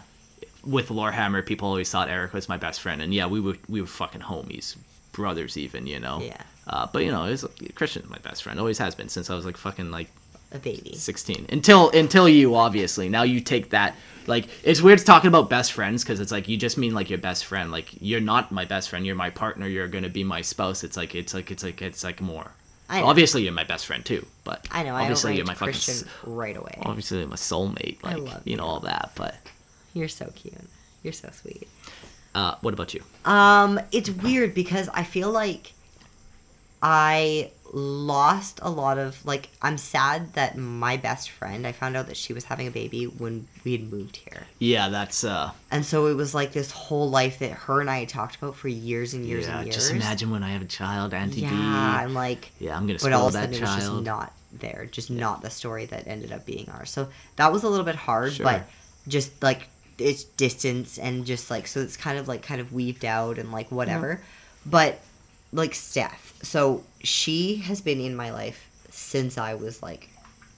with 0.66 0.90
Lorehammer, 0.90 1.46
people 1.46 1.68
always 1.68 1.90
thought 1.90 2.10
Eric 2.10 2.34
was 2.34 2.50
my 2.50 2.58
best 2.58 2.82
friend, 2.82 3.02
and 3.02 3.14
yeah, 3.14 3.28
we 3.28 3.40
were 3.40 3.56
we 3.70 3.82
were 3.82 3.88
fucking 3.88 4.22
homies, 4.22 4.76
brothers 5.12 5.58
even, 5.58 5.88
you 5.88 6.00
know. 6.00 6.22
Yeah. 6.22 6.38
Uh, 6.68 6.88
but 6.92 7.04
you 7.04 7.12
know, 7.12 7.26
it 7.26 7.32
was, 7.32 7.46
Christian's 7.76 8.10
my 8.10 8.18
best 8.20 8.42
friend, 8.44 8.60
always 8.60 8.80
has 8.80 8.96
been 8.96 9.10
since 9.10 9.30
I 9.30 9.36
was 9.36 9.46
like 9.46 9.58
fucking 9.58 9.92
like 9.92 10.08
A 10.52 10.58
baby. 10.58 10.96
16 10.96 11.46
until 11.50 11.90
until 11.92 12.28
you 12.28 12.56
obviously 12.56 13.08
now 13.10 13.22
you 13.24 13.40
take 13.42 13.70
that 13.70 13.96
like 14.26 14.48
it's 14.64 14.82
weird 14.82 14.98
talking 15.06 15.28
about 15.28 15.50
best 15.50 15.74
friends 15.74 16.04
because 16.04 16.20
it's 16.20 16.32
like 16.32 16.48
you 16.48 16.58
just 16.58 16.78
mean 16.78 16.94
like 16.96 17.10
your 17.10 17.20
best 17.20 17.46
friend 17.46 17.72
like 17.72 17.88
you're 18.02 18.20
not 18.22 18.52
my 18.52 18.66
best 18.66 18.90
friend 18.90 19.06
you're 19.06 19.16
my 19.16 19.30
partner 19.30 19.68
you're 19.68 19.88
gonna 19.88 20.10
be 20.10 20.24
my 20.24 20.42
spouse 20.42 20.84
it's 20.84 20.98
like 20.98 21.14
it's 21.14 21.34
like 21.36 21.52
it's 21.52 21.64
like 21.64 21.82
it's 21.84 22.04
like 22.04 22.22
more 22.22 22.52
I 22.90 23.02
know. 23.02 23.08
obviously 23.08 23.44
you're 23.44 23.54
my 23.54 23.64
best 23.66 23.86
friend 23.86 24.04
too 24.06 24.26
but 24.44 24.66
I 24.72 24.82
know. 24.84 24.96
obviously 24.96 25.34
I 25.34 25.36
you're 25.36 25.46
my 25.46 25.54
fucking 25.54 25.74
Christian 25.74 26.08
right 26.24 26.56
away. 26.58 26.78
obviously 26.84 27.20
you're 27.20 27.28
my 27.28 27.36
soulmate 27.36 27.98
I 28.04 28.16
like 28.16 28.42
you 28.46 28.56
know 28.58 28.66
all 28.66 28.80
that 28.82 29.12
but 29.16 29.36
You're 29.96 30.08
so 30.10 30.32
cute. 30.36 30.54
You're 31.02 31.14
so 31.14 31.30
sweet. 31.32 31.68
uh 32.36 32.56
what 32.62 32.74
about 32.76 32.94
you 32.94 33.02
Um, 33.26 33.80
it's 33.92 34.10
weird 34.10 34.54
because 34.54 34.88
I 34.94 35.04
feel 35.04 35.32
like 35.32 35.72
I 36.82 37.52
lost 37.74 38.60
a 38.62 38.70
lot 38.70 38.98
of 38.98 39.26
like 39.26 39.50
I'm 39.62 39.78
sad 39.78 40.34
that 40.34 40.56
my 40.58 40.98
best 40.98 41.30
friend 41.30 41.66
I 41.66 41.72
found 41.72 41.98
out 41.98 42.08
that 42.08 42.16
she 42.16 42.32
was 42.32 42.44
having 42.46 42.68
a 42.68 42.72
baby 42.72 43.06
when 43.06 43.48
we 43.64 43.72
had 43.74 43.92
moved 43.92 44.18
here. 44.18 44.44
yeah 44.60 44.88
that's 44.90 45.24
uh 45.24 45.52
And 45.72 45.86
so 45.86 46.08
it 46.08 46.14
was 46.14 46.34
like 46.36 46.52
this 46.54 46.72
whole 46.72 47.10
life 47.10 47.40
that 47.40 47.52
her 47.52 47.82
and 47.82 47.90
I 47.90 48.00
had 48.00 48.10
talked 48.10 48.36
about 48.38 48.56
for 48.56 48.68
years 48.70 49.14
and 49.14 49.26
years 49.26 49.46
yeah 49.48 49.58
and 49.58 49.66
years. 49.68 49.76
just 49.76 49.92
imagine 49.92 50.30
when 50.32 50.44
I 50.44 50.52
have 50.52 50.62
a 50.62 50.66
child 50.66 51.14
Auntie 51.14 51.42
Yeah, 51.42 51.50
I'm 52.02 52.14
like 52.14 52.52
yeah 52.60 52.76
I'm 52.78 52.86
gonna 52.88 53.00
but 53.02 53.14
all 53.14 53.30
spoil 53.30 53.44
of 53.44 53.48
a 53.48 53.48
that 53.48 53.56
sudden 53.56 53.56
it 53.56 53.62
was 53.62 53.70
just 53.76 53.88
child 53.88 54.06
not 54.06 54.34
there, 54.58 54.88
just 54.90 55.10
not 55.12 55.42
the 55.42 55.50
story 55.50 55.86
that 55.88 56.08
ended 56.08 56.32
up 56.32 56.46
being 56.46 56.70
ours. 56.70 56.90
So 56.90 57.10
that 57.36 57.52
was 57.52 57.64
a 57.64 57.70
little 57.70 57.86
bit 57.86 57.96
hard, 57.96 58.32
Sure. 58.34 58.46
but 58.46 58.64
just 59.06 59.44
like 59.44 59.68
it's 59.98 60.24
distance 60.24 60.98
and 60.98 61.26
just 61.26 61.50
like 61.50 61.68
so 61.68 61.80
it's 61.80 61.98
kind 61.98 62.18
of 62.18 62.28
like 62.28 62.42
kind 62.42 62.62
of 62.62 62.74
weaved 62.74 63.06
out 63.06 63.38
and 63.38 63.52
like 63.52 63.72
whatever. 63.72 64.22
But 64.66 65.00
like 65.54 65.74
Steph, 65.74 66.34
so 66.42 66.84
she 67.02 67.58
has 67.58 67.82
been 67.82 68.00
in 68.02 68.16
my 68.16 68.32
life 68.32 68.70
since 68.90 69.38
I 69.38 69.54
was 69.56 69.82
like 69.82 70.10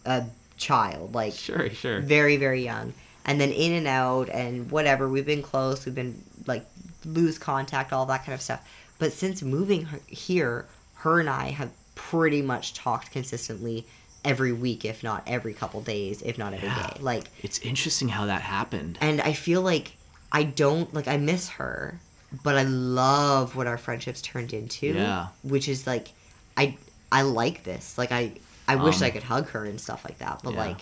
a 0.06 0.25
child, 0.57 1.14
like 1.14 1.33
sure 1.33 1.69
sure. 1.69 2.01
very 2.01 2.38
very 2.38 2.64
young. 2.64 2.93
And 3.25 3.41
then 3.41 3.51
in 3.51 3.74
and 3.74 3.88
out 3.88 4.30
and 4.30 4.72
whatever 4.72 5.07
we've 5.09 5.25
been 5.25 5.41
close 5.43 5.85
we've 5.85 5.95
been 5.95 6.22
like 6.45 6.66
lose 7.06 7.38
contact 7.38 7.91
all 7.93 8.06
that 8.07 8.24
kind 8.25 8.33
of 8.33 8.41
stuff. 8.41 8.67
But 8.99 9.14
since 9.14 9.41
moving 9.41 9.85
her- 9.85 9.99
here 10.07 10.66
her 10.98 11.19
and 11.19 11.30
i 11.30 11.51
have 11.51 11.69
pretty 11.95 12.41
much 12.41 12.74
talked 12.74 13.11
consistently 13.11 13.85
every 14.27 14.51
week 14.51 14.83
if 14.85 15.03
not 15.03 15.23
every 15.25 15.53
couple 15.53 15.80
days 15.81 16.22
if 16.22 16.38
not 16.38 16.53
every 16.53 16.67
day. 16.69 16.75
Yeah. 16.75 16.97
like 16.99 17.23
it's 17.43 17.59
interesting 17.59 18.09
how 18.09 18.25
that 18.25 18.41
happened 18.41 18.97
and 19.01 19.22
i 19.22 19.33
feel 19.33 19.61
like 19.61 19.88
i 20.31 20.43
don't 20.43 20.93
like 20.93 21.07
i 21.07 21.17
miss 21.17 21.47
her 21.49 21.99
but 22.43 22.56
i 22.57 22.64
love 22.64 23.56
what 23.56 23.67
our 23.67 23.77
friendships 23.77 24.22
turned 24.22 24.51
into 24.53 24.88
Yeah. 24.88 25.27
which 25.43 25.67
is 25.69 25.88
like 25.88 26.09
i 26.57 26.75
i 27.11 27.22
like 27.22 27.64
this 27.64 27.97
like 27.97 28.11
i 28.11 28.33
i 28.67 28.75
wish 28.75 28.97
Um, 28.97 29.03
i 29.03 29.09
could 29.11 29.23
hug 29.23 29.47
her 29.49 29.64
and 29.65 29.80
stuff 29.80 30.03
like 30.03 30.17
that 30.19 30.41
but 30.43 30.53
yeah. 30.53 30.65
like 30.65 30.81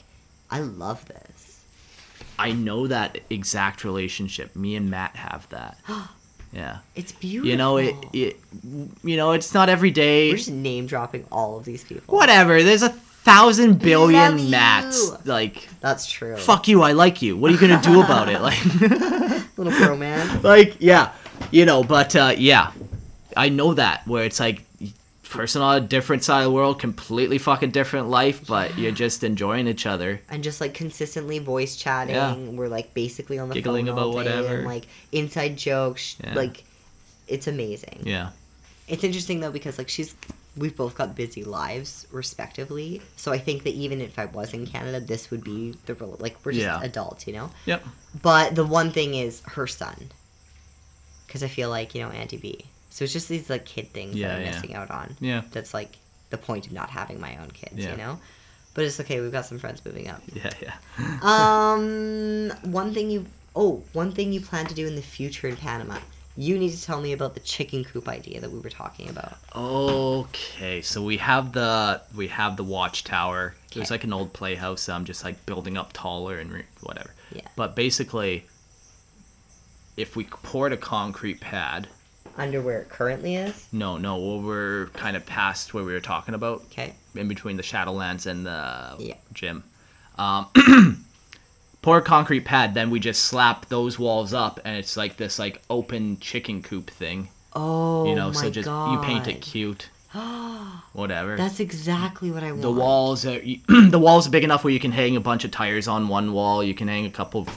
i 0.50 0.60
love 0.60 1.06
this 1.08 1.52
I 2.38 2.52
know 2.52 2.88
that 2.88 3.20
exact 3.30 3.84
relationship. 3.86 4.56
Me 4.58 4.76
and 4.76 4.90
Matt 4.90 5.16
have 5.16 5.48
that. 5.50 5.78
Yeah. 6.54 6.78
It's 6.96 7.12
beautiful. 7.12 7.50
You 7.50 7.58
know 7.58 7.78
it, 7.78 7.96
it. 8.14 8.40
You 9.04 9.18
know 9.18 9.32
it's 9.34 9.54
not 9.54 9.68
every 9.68 9.92
day. 9.92 10.30
We're 10.32 10.38
just 10.38 10.52
name 10.52 10.86
dropping 10.86 11.26
all 11.30 11.58
of 11.58 11.66
these 11.66 11.84
people. 11.84 12.16
Whatever. 12.16 12.64
There's 12.64 12.84
a 12.84 12.96
thousand 13.26 13.72
Love 13.72 13.80
billion 13.80 14.40
you. 14.40 14.50
Matts. 14.50 15.26
Like 15.26 15.68
That's 15.82 16.08
true. 16.08 16.38
fuck 16.38 16.68
you. 16.68 16.82
I 16.84 16.94
like 16.94 17.22
you. 17.22 17.36
What 17.36 17.52
are 17.52 17.54
you 17.54 17.60
gonna 17.60 17.82
do 17.82 18.02
about 18.02 18.30
it? 18.30 18.40
Like, 18.42 18.64
little 19.58 19.74
pro 19.74 19.98
man. 19.98 20.42
like 20.44 20.78
yeah. 20.80 21.12
You 21.52 21.66
know. 21.66 21.84
But 21.84 22.16
uh, 22.16 22.34
yeah, 22.38 22.72
I 23.36 23.50
know 23.50 23.74
that 23.74 24.08
where 24.08 24.24
it's 24.24 24.40
like 24.40 24.64
person 25.36 25.62
on 25.62 25.78
a 25.78 25.86
different 25.86 26.24
side 26.24 26.40
of 26.40 26.46
the 26.46 26.52
world, 26.52 26.80
completely 26.80 27.38
fucking 27.38 27.72
different 27.72 28.08
life, 28.08 28.48
but 28.48 28.78
you're 28.78 28.92
just 28.92 29.24
enjoying 29.24 29.68
each 29.68 29.86
other. 29.86 30.22
And 30.30 30.44
just 30.44 30.62
like 30.62 30.74
consistently 30.74 31.40
voice 31.40 31.76
chatting. 31.76 32.16
Yeah. 32.16 32.36
We're 32.36 32.70
like 32.70 32.94
basically 32.94 33.38
on 33.38 33.50
the 33.50 33.56
Giggling 33.56 33.88
phone 33.88 33.98
all 33.98 34.12
about 34.12 34.24
day 34.24 34.36
whatever. 34.36 34.58
And, 34.60 34.68
like 34.68 34.88
inside 35.12 35.58
jokes. 35.58 36.16
Yeah. 36.24 36.36
Like 36.36 36.64
it's 37.28 37.48
amazing. 37.48 38.04
Yeah. 38.04 38.30
It's 38.88 39.04
interesting 39.04 39.40
though 39.40 39.52
because 39.52 39.78
like 39.78 39.90
she's 39.90 40.16
we've 40.58 40.76
both 40.76 40.96
got 40.96 41.16
busy 41.16 41.44
lives 41.44 42.08
respectively. 42.12 43.02
So 43.18 43.32
I 43.32 43.38
think 43.38 43.64
that 43.64 43.74
even 43.74 44.00
if 44.02 44.18
I 44.18 44.26
was 44.26 44.54
in 44.54 44.66
Canada, 44.66 45.00
this 45.00 45.30
would 45.32 45.44
be 45.44 45.76
the 45.86 45.96
rel- 45.96 46.18
like 46.20 46.38
we're 46.46 46.54
just 46.54 46.64
Yeah. 46.64 46.82
adults, 46.82 47.28
you 47.28 47.34
know. 47.34 47.52
Yep. 47.66 47.84
But 48.22 48.56
the 48.56 48.64
one 48.66 48.92
thing 48.92 49.16
is 49.16 49.42
her 49.46 49.68
son, 49.68 50.12
because 51.28 51.44
I 51.44 51.48
feel 51.48 51.70
like 51.70 51.94
you 51.96 52.02
know 52.02 52.10
Auntie 52.10 52.38
B. 52.38 52.66
So 52.90 53.04
it's 53.04 53.12
just 53.14 53.28
these 53.28 53.50
like 53.50 53.66
kid 53.66 53.92
things 53.92 54.16
Yeah, 54.16 54.30
that 54.30 54.36
I'm 54.38 54.42
yeah. 54.46 54.52
missing 54.52 54.74
out 54.76 54.90
on. 54.92 55.18
Yeah. 55.20 55.42
That's 55.52 55.74
like 55.74 55.98
the 56.30 56.38
point 56.38 56.66
of 56.68 56.72
not 56.72 56.90
having 56.90 57.20
my 57.20 57.36
own 57.38 57.52
kids, 57.52 57.84
you 57.86 57.98
know. 57.98 58.20
But 58.74 58.86
it's 58.86 59.00
okay. 59.02 59.20
We've 59.22 59.32
got 59.32 59.46
some 59.46 59.60
friends 59.60 59.84
moving 59.86 60.08
up. 60.10 60.22
Yeah. 60.34 60.50
Yeah. 60.62 60.74
Um, 61.22 62.52
one 62.72 62.94
thing 62.94 63.10
you 63.10 63.26
oh 63.56 63.84
one 63.94 64.12
thing 64.12 64.32
you 64.34 64.42
plan 64.42 64.66
to 64.68 64.74
do 64.74 64.88
in 64.88 64.96
the 64.96 65.02
future 65.02 65.48
in 65.48 65.56
Panama. 65.58 65.98
You 66.38 66.58
need 66.60 66.72
to 66.72 66.82
tell 66.84 67.00
me 67.00 67.14
about 67.14 67.34
the 67.34 67.40
chicken 67.40 67.86
coop 67.86 68.10
idea 68.10 68.42
that 68.42 68.52
we 68.52 68.60
were 68.60 68.70
talking 68.70 69.10
about. 69.10 69.38
Okay, 69.56 70.82
so 70.82 71.02
we 71.02 71.18
have 71.18 71.54
the 71.54 72.02
we 72.16 72.28
have 72.28 72.58
the 72.58 72.64
watchtower. 72.64 73.56
It 73.74 73.80
was 73.80 73.90
like 73.92 74.04
an 74.04 74.12
old 74.14 74.34
playhouse. 74.34 74.90
I'm 74.90 75.06
just 75.06 75.24
like 75.24 75.46
building 75.46 75.78
up 75.78 75.92
taller 75.94 76.38
and 76.40 76.52
re- 76.52 76.66
whatever. 76.82 77.12
Yeah. 77.32 77.48
But 77.56 77.76
basically, 77.76 78.46
if 79.98 80.16
we 80.16 80.26
poured 80.26 80.74
a 80.74 80.78
concrete 80.78 81.40
pad, 81.40 81.88
Under 82.38 82.62
where 82.62 82.80
it 82.82 82.90
currently 82.90 83.36
is. 83.36 83.68
no, 83.72 83.98
no, 83.98 84.18
well, 84.18 84.42
we're 84.42 84.88
kind 84.88 85.16
of 85.16 85.26
past 85.26 85.74
where 85.74 85.84
we 85.86 85.94
were 85.94 86.00
talking 86.02 86.36
about, 86.36 86.62
Okay. 86.72 86.94
in 87.16 87.28
between 87.30 87.56
the 87.58 87.64
Shadowlands 87.64 88.26
and 88.26 88.46
the 88.46 88.96
Yeah. 89.00 89.16
gym. 89.34 89.64
Um, 90.18 90.48
pour 91.86 91.98
a 92.00 92.02
concrete 92.02 92.42
pad, 92.46 92.74
then 92.74 92.90
we 92.90 93.00
just 93.00 93.22
slap 93.22 93.68
those 93.70 94.00
walls 94.00 94.34
up, 94.34 94.60
and 94.66 94.76
it's 94.76 94.98
like 94.98 95.18
this 95.18 95.38
like 95.40 95.62
open 95.70 96.20
chicken 96.20 96.62
coop 96.64 96.90
thing. 96.90 97.30
Oh 97.54 98.06
You 98.06 98.16
know, 98.16 98.32
so 98.32 98.50
just 98.50 98.66
god. 98.66 98.92
you 98.92 99.00
paint 99.08 99.28
it 99.28 99.40
cute, 99.42 99.90
whatever. 100.94 101.38
That's 101.38 101.60
exactly 101.60 102.32
what 102.32 102.44
I 102.44 102.52
want. 102.52 102.62
the 102.64 102.72
walls 102.72 103.26
are 103.26 103.40
the 103.70 104.00
walls 104.00 104.28
are 104.28 104.32
big 104.32 104.44
enough 104.44 104.64
where 104.64 104.74
you 104.74 104.80
can 104.80 104.92
hang 104.92 105.16
a 105.16 105.22
bunch 105.22 105.46
of 105.46 105.52
tires 105.52 105.88
on 105.88 106.08
one 106.08 106.34
wall 106.34 106.64
you 106.64 106.74
can 106.74 106.88
hang 106.88 107.06
a 107.06 107.10
couple 107.12 107.42
of 107.42 107.50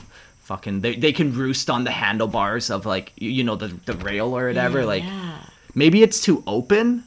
fucking 0.43 0.81
they, 0.83 0.95
they 0.97 1.13
can 1.13 1.33
roost 1.35 1.69
on 1.71 1.85
the 1.85 1.91
handlebars 1.91 2.71
of 2.71 2.85
like 2.87 3.13
you, 3.17 3.31
you 3.31 3.45
know 3.45 3.57
the 3.57 3.69
the 3.87 3.95
rail 3.95 4.37
or 4.37 4.47
whatever 4.49 4.85
like 4.85 5.05
Yeah. 5.05 5.39
maybe 5.75 6.03
it's 6.03 6.21
too 6.21 6.43
open 6.47 7.05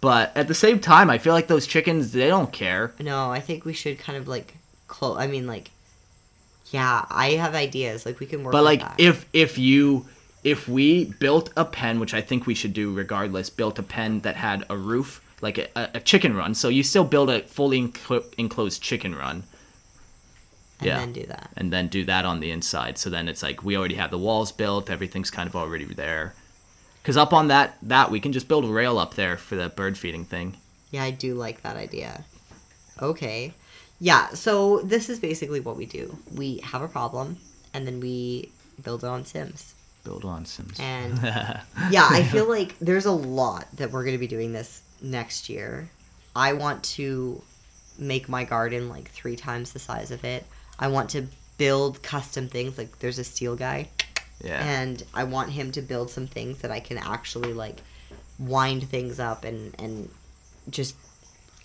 but 0.00 0.36
at 0.36 0.46
the 0.48 0.54
same 0.54 0.80
time 0.80 1.08
i 1.10 1.18
feel 1.18 1.32
like 1.32 1.46
those 1.48 1.66
chickens 1.66 2.12
they 2.12 2.28
don't 2.28 2.52
care 2.52 2.92
No, 3.00 3.30
I 3.30 3.40
think 3.40 3.64
we 3.64 3.72
should 3.72 3.98
kind 3.98 4.18
of 4.18 4.28
like 4.28 4.54
close. 4.86 5.16
I 5.18 5.26
mean, 5.28 5.46
like, 5.46 5.70
yeah, 6.70 7.04
I 7.10 7.32
have 7.32 7.54
ideas. 7.54 8.06
Like, 8.06 8.20
we 8.20 8.26
can 8.26 8.42
work. 8.42 8.52
but 8.52 8.64
like 8.64 8.80
that. 8.80 8.98
if 8.98 9.26
if 9.32 9.58
you 9.58 10.06
if 10.42 10.68
we 10.68 11.04
built 11.04 11.50
a 11.54 11.66
pen 11.66 12.00
which 12.00 12.14
i 12.14 12.20
think 12.22 12.46
we 12.46 12.54
should 12.54 12.72
do 12.72 12.94
regardless 12.94 13.50
built 13.50 13.78
a 13.78 13.82
pen 13.82 14.20
that 14.20 14.36
had 14.36 14.64
a 14.70 14.76
roof 14.76 15.20
like 15.42 15.58
a, 15.58 15.68
a 15.92 16.00
chicken 16.00 16.34
run 16.34 16.54
so 16.54 16.70
you 16.70 16.82
still 16.82 17.04
build 17.04 17.28
a 17.28 17.42
fully 17.42 17.78
enclo- 17.78 18.24
enclosed 18.38 18.80
chicken 18.80 19.14
run 19.14 19.42
and 20.80 20.86
yeah. 20.86 20.98
then 20.98 21.12
do 21.12 21.26
that. 21.26 21.50
and 21.56 21.72
then 21.72 21.88
do 21.88 22.04
that 22.04 22.24
on 22.24 22.40
the 22.40 22.50
inside. 22.50 22.98
So 22.98 23.10
then 23.10 23.28
it's 23.28 23.42
like 23.42 23.62
we 23.62 23.76
already 23.76 23.96
have 23.96 24.10
the 24.10 24.18
walls 24.18 24.52
built, 24.52 24.90
everything's 24.90 25.30
kind 25.30 25.48
of 25.48 25.54
already 25.54 25.84
there. 25.84 26.34
Cause 27.04 27.16
up 27.16 27.32
on 27.32 27.48
that 27.48 27.76
that 27.82 28.10
we 28.10 28.20
can 28.20 28.32
just 28.32 28.48
build 28.48 28.64
a 28.64 28.68
rail 28.68 28.98
up 28.98 29.14
there 29.14 29.36
for 29.36 29.56
the 29.56 29.68
bird 29.68 29.96
feeding 29.96 30.24
thing. 30.24 30.56
Yeah, 30.90 31.04
I 31.04 31.10
do 31.10 31.34
like 31.34 31.62
that 31.62 31.76
idea. 31.76 32.24
Okay. 33.00 33.52
Yeah, 34.00 34.30
so 34.30 34.80
this 34.80 35.10
is 35.10 35.20
basically 35.20 35.60
what 35.60 35.76
we 35.76 35.84
do. 35.84 36.16
We 36.34 36.58
have 36.58 36.80
a 36.80 36.88
problem, 36.88 37.36
and 37.74 37.86
then 37.86 38.00
we 38.00 38.50
build 38.82 39.04
it 39.04 39.06
on 39.06 39.26
Sims. 39.26 39.74
Build 40.04 40.24
on 40.24 40.46
Sims. 40.46 40.80
And 40.80 41.22
yeah, 41.90 42.08
I 42.10 42.22
feel 42.22 42.48
like 42.48 42.78
there's 42.78 43.04
a 43.04 43.12
lot 43.12 43.66
that 43.76 43.92
we're 43.92 44.02
going 44.02 44.14
to 44.14 44.18
be 44.18 44.26
doing 44.26 44.52
this 44.52 44.82
next 45.02 45.50
year. 45.50 45.90
I 46.34 46.54
want 46.54 46.82
to 46.84 47.42
make 47.98 48.26
my 48.28 48.44
garden 48.44 48.88
like 48.88 49.10
three 49.10 49.36
times 49.36 49.72
the 49.72 49.78
size 49.78 50.10
of 50.10 50.24
it. 50.24 50.46
I 50.78 50.88
want 50.88 51.10
to 51.10 51.26
build 51.58 52.02
custom 52.02 52.48
things. 52.48 52.78
Like 52.78 52.98
there's 53.00 53.18
a 53.18 53.24
steel 53.24 53.54
guy, 53.54 53.90
yeah. 54.42 54.64
and 54.64 55.02
I 55.12 55.24
want 55.24 55.50
him 55.50 55.72
to 55.72 55.82
build 55.82 56.10
some 56.10 56.26
things 56.26 56.60
that 56.62 56.70
I 56.70 56.80
can 56.80 56.96
actually 56.96 57.52
like 57.52 57.82
wind 58.38 58.84
things 58.84 59.20
up 59.20 59.44
and 59.44 59.74
and 59.78 60.08
just 60.70 60.96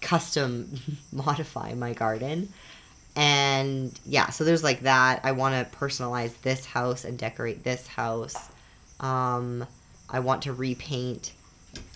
custom 0.05 0.79
modify 1.11 1.73
my 1.73 1.93
garden. 1.93 2.49
And 3.15 3.97
yeah, 4.05 4.29
so 4.29 4.43
there's 4.43 4.63
like 4.63 4.81
that. 4.81 5.21
I 5.23 5.31
want 5.31 5.55
to 5.55 5.77
personalize 5.77 6.39
this 6.41 6.65
house 6.65 7.05
and 7.05 7.17
decorate 7.17 7.63
this 7.63 7.87
house. 7.87 8.35
Um, 8.99 9.65
I 10.09 10.19
want 10.19 10.43
to 10.43 10.53
repaint 10.53 11.33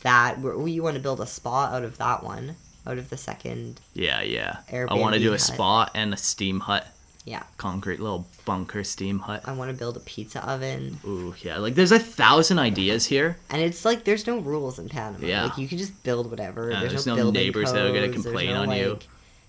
that. 0.01 0.37
You 0.39 0.81
want 0.81 0.95
to 0.95 1.01
build 1.01 1.19
a 1.21 1.27
spa 1.27 1.65
out 1.65 1.83
of 1.83 1.97
that 1.97 2.23
one, 2.23 2.55
out 2.87 2.97
of 2.97 3.09
the 3.09 3.17
second. 3.17 3.79
Yeah, 3.93 4.21
yeah. 4.21 4.57
I 4.71 4.93
want 4.95 5.13
to 5.13 5.19
Airbnb 5.19 5.23
do 5.23 5.29
a 5.29 5.31
hut. 5.31 5.41
spa 5.41 5.89
and 5.93 6.13
a 6.13 6.17
steam 6.17 6.61
hut, 6.61 6.87
Yeah, 7.25 7.43
concrete 7.57 7.99
little 7.99 8.25
bunker 8.45 8.83
steam 8.83 9.19
hut. 9.19 9.43
I 9.45 9.51
want 9.51 9.69
to 9.69 9.77
build 9.77 9.97
a 9.97 9.99
pizza 9.99 10.43
oven, 10.49 10.97
Ooh, 11.05 11.35
yeah. 11.41 11.57
Like 11.57 11.75
there's 11.75 11.91
a 11.91 11.99
thousand 11.99 12.59
ideas 12.59 13.05
here. 13.05 13.37
and 13.49 13.61
it's 13.61 13.85
like 13.85 14.03
there's 14.05 14.25
no 14.25 14.39
rules 14.39 14.79
in 14.79 14.89
Panama. 14.89 15.25
Yeah. 15.25 15.43
like 15.45 15.57
you 15.57 15.67
can 15.67 15.77
just 15.77 16.01
build 16.03 16.29
whatever. 16.31 16.71
Yeah, 16.71 16.79
there's, 16.79 16.91
there's 16.93 17.05
no, 17.07 17.15
no 17.15 17.29
neighbors 17.31 17.71
that 17.71 17.85
are 17.85 17.93
gonna 17.93 18.09
complain 18.09 18.49
no, 18.51 18.61
on 18.61 18.71
you. 18.71 18.89
like- 18.93 19.07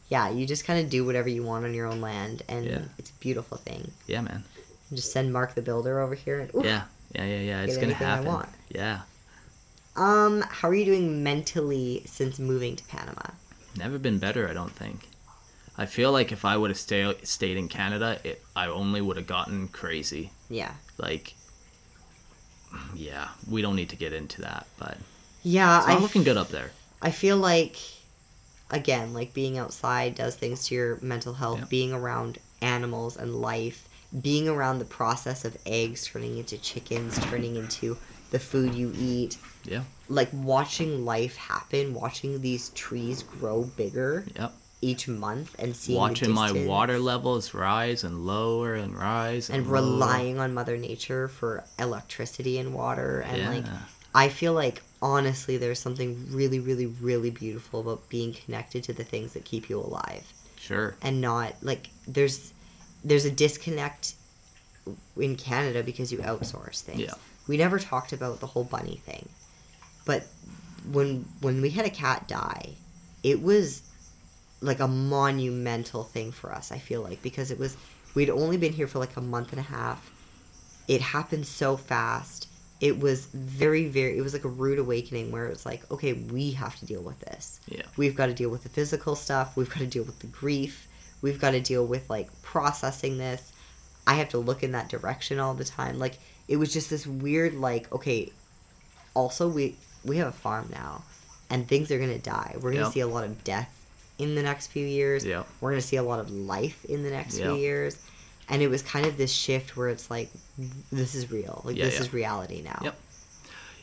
Yeah, 0.08 0.28
you 0.30 0.46
just 0.46 0.64
kind 0.66 0.84
of 0.84 0.90
do 0.90 1.04
whatever 1.06 1.28
you 1.28 1.42
want 1.44 1.64
on 1.64 1.72
your 1.72 1.86
own 1.86 2.00
land, 2.00 2.42
and 2.48 2.66
Yeah. 2.66 2.82
it's 2.98 3.10
a 3.10 3.14
beautiful 3.14 3.56
thing. 3.58 3.90
Yeah, 4.06 4.20
man. 4.22 4.42
You 4.90 4.96
just 4.96 5.12
send 5.12 5.32
Mark 5.32 5.54
the 5.54 5.62
builder 5.62 6.00
over 6.00 6.14
here, 6.16 6.40
and 6.40 6.54
ooh, 6.54 6.62
Yeah, 6.64 6.82
yeah, 7.14 7.24
yeah, 7.24 7.38
yeah. 7.40 7.62
It's 7.62 7.76
gonna 7.76 7.86
anything 7.88 8.06
I 8.06 8.10
happen. 8.10 8.26
want. 8.26 8.48
Yeah. 8.68 9.00
Um, 9.96 10.42
how 10.48 10.68
are 10.68 10.74
you 10.74 10.84
doing 10.84 11.22
mentally 11.22 12.02
since 12.06 12.38
moving 12.38 12.76
to 12.76 12.84
Panama? 12.84 13.22
Never 13.76 13.98
been 13.98 14.18
better, 14.18 14.48
I 14.48 14.52
don't 14.52 14.72
think. 14.72 15.06
I 15.80 15.86
feel 15.86 16.12
like 16.12 16.30
if 16.30 16.44
I 16.44 16.58
would 16.58 16.68
have 16.68 16.78
stay, 16.78 17.10
stayed 17.22 17.56
in 17.56 17.66
Canada, 17.66 18.20
it 18.22 18.42
I 18.54 18.66
only 18.66 19.00
would 19.00 19.16
have 19.16 19.26
gotten 19.26 19.68
crazy. 19.68 20.30
Yeah. 20.50 20.74
Like, 20.98 21.32
yeah, 22.94 23.28
we 23.48 23.62
don't 23.62 23.76
need 23.76 23.88
to 23.88 23.96
get 23.96 24.12
into 24.12 24.42
that, 24.42 24.66
but 24.78 24.98
Yeah, 25.42 25.78
it's 25.78 25.88
not 25.88 25.96
I, 25.96 26.00
looking 26.00 26.22
good 26.22 26.36
up 26.36 26.50
there. 26.50 26.72
I 27.00 27.10
feel 27.10 27.38
like, 27.38 27.76
again, 28.70 29.14
like 29.14 29.32
being 29.32 29.56
outside 29.56 30.14
does 30.16 30.36
things 30.36 30.66
to 30.66 30.74
your 30.74 30.98
mental 31.00 31.32
health. 31.32 31.60
Yeah. 31.60 31.64
Being 31.70 31.94
around 31.94 32.36
animals 32.60 33.16
and 33.16 33.36
life, 33.36 33.88
being 34.20 34.48
around 34.48 34.80
the 34.80 34.84
process 34.84 35.46
of 35.46 35.56
eggs 35.64 36.04
turning 36.06 36.36
into 36.36 36.58
chickens, 36.58 37.18
turning 37.30 37.56
into 37.56 37.96
the 38.32 38.38
food 38.38 38.74
you 38.74 38.92
eat, 38.98 39.38
Yeah, 39.64 39.84
like 40.10 40.28
watching 40.34 41.06
life 41.06 41.36
happen, 41.36 41.94
watching 41.94 42.42
these 42.42 42.68
trees 42.70 43.22
grow 43.22 43.62
bigger 43.64 44.26
yep. 44.36 44.52
Each 44.82 45.08
month, 45.08 45.54
and 45.58 45.76
seeing 45.76 45.98
Watching 45.98 46.30
my 46.32 46.52
water 46.52 46.98
levels 46.98 47.52
rise 47.52 48.02
and 48.04 48.26
lower 48.26 48.74
and 48.74 48.96
rise 48.96 49.50
and, 49.50 49.58
and 49.58 49.66
relying 49.66 50.38
on 50.38 50.54
Mother 50.54 50.76
Nature 50.76 51.28
for 51.28 51.64
electricity 51.78 52.58
and 52.58 52.74
water, 52.74 53.20
and 53.20 53.54
like 53.54 53.64
I 54.14 54.28
feel 54.28 54.52
like 54.54 54.82
honestly, 55.02 55.56
there's 55.56 55.78
something 55.78 56.26
really, 56.30 56.60
really, 56.60 56.86
really 56.86 57.30
beautiful 57.30 57.80
about 57.80 58.08
being 58.08 58.32
connected 58.32 58.84
to 58.84 58.92
the 58.92 59.04
things 59.04 59.32
that 59.34 59.44
keep 59.44 59.68
you 59.70 59.78
alive, 59.80 60.24
Sure. 60.56 60.94
and 61.02 61.20
not 61.20 61.54
like 61.62 61.88
there's 62.08 62.52
there's 63.04 63.24
a 63.24 63.30
disconnect 63.30 64.14
in 65.16 65.36
Canada 65.36 65.82
because 65.82 66.10
you 66.10 66.18
outsource 66.18 66.80
things. 66.80 67.00
Yeah. 67.00 67.14
We 67.48 67.56
never 67.56 67.78
talked 67.78 68.12
about 68.12 68.40
the 68.40 68.46
whole 68.46 68.64
bunny 68.64 69.00
thing, 69.04 69.28
but 70.06 70.26
when 70.90 71.26
when 71.40 71.60
we 71.60 71.70
had 71.70 71.84
a 71.84 71.90
cat 71.90 72.26
die, 72.28 72.70
it 73.22 73.42
was 73.42 73.82
like 74.60 74.80
a 74.80 74.88
monumental 74.88 76.04
thing 76.04 76.32
for 76.32 76.52
us. 76.52 76.70
I 76.72 76.78
feel 76.78 77.02
like 77.02 77.22
because 77.22 77.50
it 77.50 77.58
was 77.58 77.76
we'd 78.14 78.30
only 78.30 78.56
been 78.56 78.72
here 78.72 78.86
for 78.86 78.98
like 78.98 79.16
a 79.16 79.20
month 79.20 79.52
and 79.52 79.60
a 79.60 79.62
half. 79.64 80.10
It 80.88 81.00
happened 81.00 81.46
so 81.46 81.76
fast. 81.76 82.48
It 82.80 82.98
was 82.98 83.26
very 83.26 83.86
very. 83.88 84.16
It 84.18 84.22
was 84.22 84.32
like 84.32 84.44
a 84.44 84.48
rude 84.48 84.78
awakening 84.78 85.30
where 85.30 85.46
it 85.46 85.50
was 85.50 85.66
like, 85.66 85.88
okay, 85.90 86.12
we 86.14 86.52
have 86.52 86.76
to 86.80 86.86
deal 86.86 87.02
with 87.02 87.20
this. 87.20 87.60
Yeah. 87.68 87.82
We've 87.96 88.14
got 88.16 88.26
to 88.26 88.34
deal 88.34 88.50
with 88.50 88.62
the 88.62 88.68
physical 88.70 89.14
stuff. 89.16 89.56
We've 89.56 89.68
got 89.68 89.80
to 89.80 89.86
deal 89.86 90.04
with 90.04 90.18
the 90.18 90.26
grief. 90.28 90.88
We've 91.22 91.40
got 91.40 91.50
to 91.52 91.60
deal 91.60 91.86
with 91.86 92.08
like 92.08 92.28
processing 92.42 93.18
this. 93.18 93.52
I 94.06 94.14
have 94.14 94.30
to 94.30 94.38
look 94.38 94.62
in 94.62 94.72
that 94.72 94.88
direction 94.88 95.38
all 95.38 95.54
the 95.54 95.64
time. 95.64 95.98
Like 95.98 96.18
it 96.48 96.56
was 96.56 96.72
just 96.72 96.90
this 96.90 97.06
weird 97.06 97.54
like 97.54 97.92
okay, 97.92 98.32
also 99.14 99.48
we 99.48 99.76
we 100.04 100.16
have 100.16 100.28
a 100.28 100.32
farm 100.32 100.68
now 100.72 101.04
and 101.50 101.68
things 101.68 101.90
are 101.90 101.98
going 101.98 102.10
to 102.10 102.18
die. 102.18 102.52
We're 102.56 102.72
going 102.72 102.76
to 102.76 102.80
Yep. 102.84 102.92
see 102.92 103.00
a 103.00 103.06
lot 103.06 103.24
of 103.24 103.44
death 103.44 103.79
in 104.20 104.34
the 104.34 104.42
next 104.42 104.68
few 104.68 104.86
years. 104.86 105.24
Yep. 105.24 105.46
We're 105.60 105.70
going 105.70 105.80
to 105.80 105.86
see 105.86 105.96
a 105.96 106.02
lot 106.02 106.20
of 106.20 106.30
life 106.30 106.84
in 106.84 107.02
the 107.02 107.10
next 107.10 107.38
few 107.38 107.54
years. 107.56 107.98
And 108.48 108.62
it 108.62 108.68
was 108.68 108.82
kind 108.82 109.06
of 109.06 109.16
this 109.16 109.32
shift 109.32 109.76
where 109.76 109.88
it's 109.88 110.10
like 110.10 110.28
this 110.90 111.14
is 111.14 111.30
real. 111.30 111.62
Like 111.64 111.76
Yeah, 111.76 111.84
this 111.84 111.94
yeah. 111.94 112.00
is 112.00 112.12
reality 112.12 112.62
now. 112.62 112.80
Yep. 112.82 112.96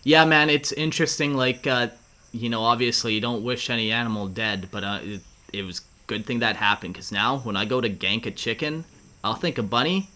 Yeah, 0.03 0.25
man, 0.25 0.49
it's 0.49 0.71
interesting. 0.71 1.35
Like, 1.35 1.65
uh, 1.67 1.87
you 2.31 2.49
know, 2.49 2.61
obviously 2.63 3.13
you 3.13 3.21
don't 3.21 3.43
wish 3.43 3.69
any 3.69 3.91
animal 3.91 4.27
dead, 4.27 4.69
but 4.71 4.83
uh, 4.83 4.99
it, 5.01 5.21
it 5.53 5.63
was 5.63 5.81
good 6.05 6.25
thing 6.25 6.39
that 6.39 6.55
happened 6.55 6.93
because 6.93 7.11
now 7.11 7.39
when 7.39 7.57
I 7.57 7.65
go 7.65 7.81
to 7.81 7.89
gank 7.89 8.25
a 8.25 8.31
chicken, 8.31 8.85
I'll 9.23 9.35
think 9.35 9.57
of 9.57 9.69
bunny 9.69 10.09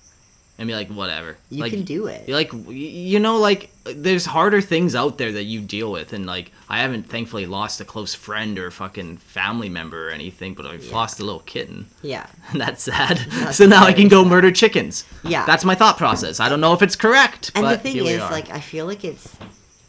and 0.62 0.68
be 0.68 0.76
like, 0.76 0.90
whatever. 0.90 1.38
You 1.50 1.62
like, 1.62 1.72
can 1.72 1.82
do 1.82 2.06
it. 2.06 2.30
Like, 2.30 2.52
you 2.70 3.20
know, 3.20 3.38
like 3.40 3.72
there's 3.84 4.28
harder 4.28 4.62
things 4.62 4.94
out 4.94 5.18
there 5.18 5.32
that 5.32 5.46
you 5.46 5.60
deal 5.60 5.92
with, 5.92 6.14
and 6.14 6.28
like 6.28 6.52
I 6.70 6.78
haven't 6.82 7.10
thankfully 7.10 7.48
lost 7.48 7.82
a 7.82 7.86
close 7.86 8.14
friend 8.14 8.60
or 8.60 8.70
fucking 8.70 9.18
family 9.18 9.70
member 9.70 10.08
or 10.10 10.12
anything, 10.12 10.54
but 10.54 10.68
I've 10.68 10.84
Yeah. 10.86 10.94
lost 10.94 11.20
a 11.20 11.26
little 11.26 11.40
kitten. 11.42 11.88
Yeah. 12.04 12.28
And 12.52 12.62
that's 12.66 12.84
sad. 12.84 13.18
That's 13.18 13.58
so 13.62 13.66
now 13.66 13.84
I 13.84 13.92
can 13.92 14.08
go 14.08 14.22
sad. 14.22 14.30
murder 14.30 14.52
chickens. 14.52 15.04
Yeah. 15.24 15.46
That's 15.48 15.66
my 15.66 15.74
thought 15.74 15.98
process. 15.98 16.40
I 16.40 16.48
don't 16.48 16.62
know 16.62 16.74
if 16.74 16.84
it's 16.84 16.96
correct, 16.96 17.52
And 17.56 17.64
but 17.64 17.82
the 17.82 17.92
thing 17.92 18.06
is, 18.06 18.20
like, 18.22 18.52
I 18.52 18.60
feel 18.60 18.86
like 18.86 19.04
it's, 19.04 19.36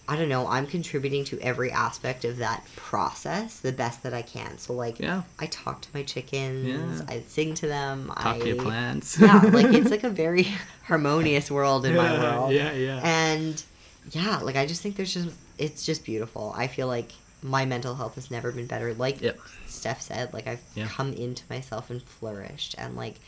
I 0.09 0.17
don't 0.17 0.29
know, 0.29 0.47
I'm 0.49 0.67
contributing 0.67 1.25
to 1.27 1.39
every 1.41 1.71
aspect 1.71 2.25
of 2.25 2.39
that 2.39 2.65
process 2.75 3.61
the 3.61 3.73
best 3.73 4.03
that 4.03 4.13
I 4.13 4.23
can. 4.23 4.59
So, 4.59 4.73
like, 4.73 4.99
Yeah. 4.99 5.23
I 5.39 5.47
talk 5.47 5.81
to 5.83 5.89
my 5.95 6.03
chickens, 6.03 6.67
Yeah. 7.01 7.07
I 7.09 7.21
sing 7.29 7.55
to 7.55 7.69
them, 7.69 8.09
talk 8.09 8.37
I. 8.37 8.39
to 8.41 8.47
your 8.49 8.57
plants. 8.57 9.19
yeah, 9.21 9.41
like, 9.41 9.67
it's 9.73 9.91
like 9.97 10.03
a 10.05 10.11
very 10.11 10.43
harmonious 10.85 11.51
world 11.51 11.87
in 11.87 11.95
my 11.95 12.13
world. 12.19 12.53
Yeah, 12.53 12.73
yeah. 12.73 13.01
And, 13.05 13.63
yeah, 14.11 14.39
like, 14.39 14.57
I 14.57 14.67
just 14.67 14.83
think 14.83 14.97
there's 14.97 15.15
just, 15.15 15.31
it's 15.57 15.87
just 15.87 16.05
beautiful. 16.05 16.53
I 16.57 16.67
feel 16.67 16.89
like 16.89 17.13
my 17.43 17.65
mental 17.65 17.95
health 17.95 18.17
has 18.17 18.31
never 18.31 18.51
been 18.53 18.67
better. 18.67 18.95
Like 18.95 19.21
Yep. 19.21 19.39
Steph 19.67 20.03
said, 20.03 20.33
like, 20.33 20.47
I've 20.49 20.61
Yeah. 20.75 20.89
come 20.89 21.13
into 21.13 21.45
myself 21.49 21.91
and 21.91 22.03
flourished. 22.03 22.75
And, 22.77 22.97
like, 22.97 23.21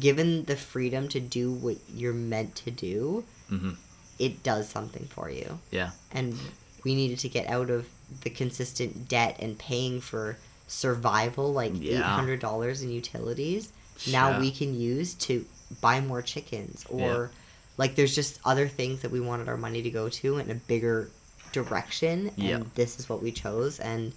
given 0.00 0.44
the 0.44 0.56
freedom 0.56 1.08
to 1.08 1.20
do 1.20 1.52
what 1.52 1.76
you're 1.94 2.14
meant 2.14 2.54
to 2.56 2.70
do, 2.70 3.24
Mhm. 3.50 3.76
It 4.18 4.42
does 4.42 4.68
something 4.68 5.06
for 5.06 5.30
you. 5.30 5.58
Yeah. 5.70 5.90
And 6.12 6.38
we 6.84 6.94
needed 6.94 7.18
to 7.20 7.28
get 7.28 7.48
out 7.48 7.70
of 7.70 7.86
the 8.22 8.30
consistent 8.30 9.08
debt 9.08 9.36
and 9.40 9.58
paying 9.58 10.00
for 10.00 10.36
survival, 10.68 11.52
like 11.52 11.72
Yeah. 11.74 11.98
eight 11.98 12.02
hundred 12.02 12.40
dollars 12.40 12.82
in 12.82 12.90
utilities. 12.90 13.72
Now 14.10 14.38
we 14.40 14.50
can 14.50 14.78
use 14.78 15.14
to 15.14 15.44
buy 15.80 16.00
more 16.00 16.22
chickens, 16.22 16.84
or 16.88 17.30
like 17.78 17.94
there's 17.94 18.14
just 18.14 18.38
other 18.44 18.68
things 18.68 19.00
that 19.02 19.10
we 19.10 19.20
wanted 19.20 19.48
our 19.48 19.56
money 19.56 19.82
to 19.82 19.90
go 19.90 20.08
to 20.08 20.38
in 20.38 20.50
a 20.50 20.54
bigger 20.54 21.08
direction. 21.52 22.28
And 22.36 22.38
Yeah. 22.38 22.62
this 22.74 22.98
is 22.98 23.08
what 23.08 23.22
we 23.22 23.32
chose, 23.32 23.78
and 23.80 24.12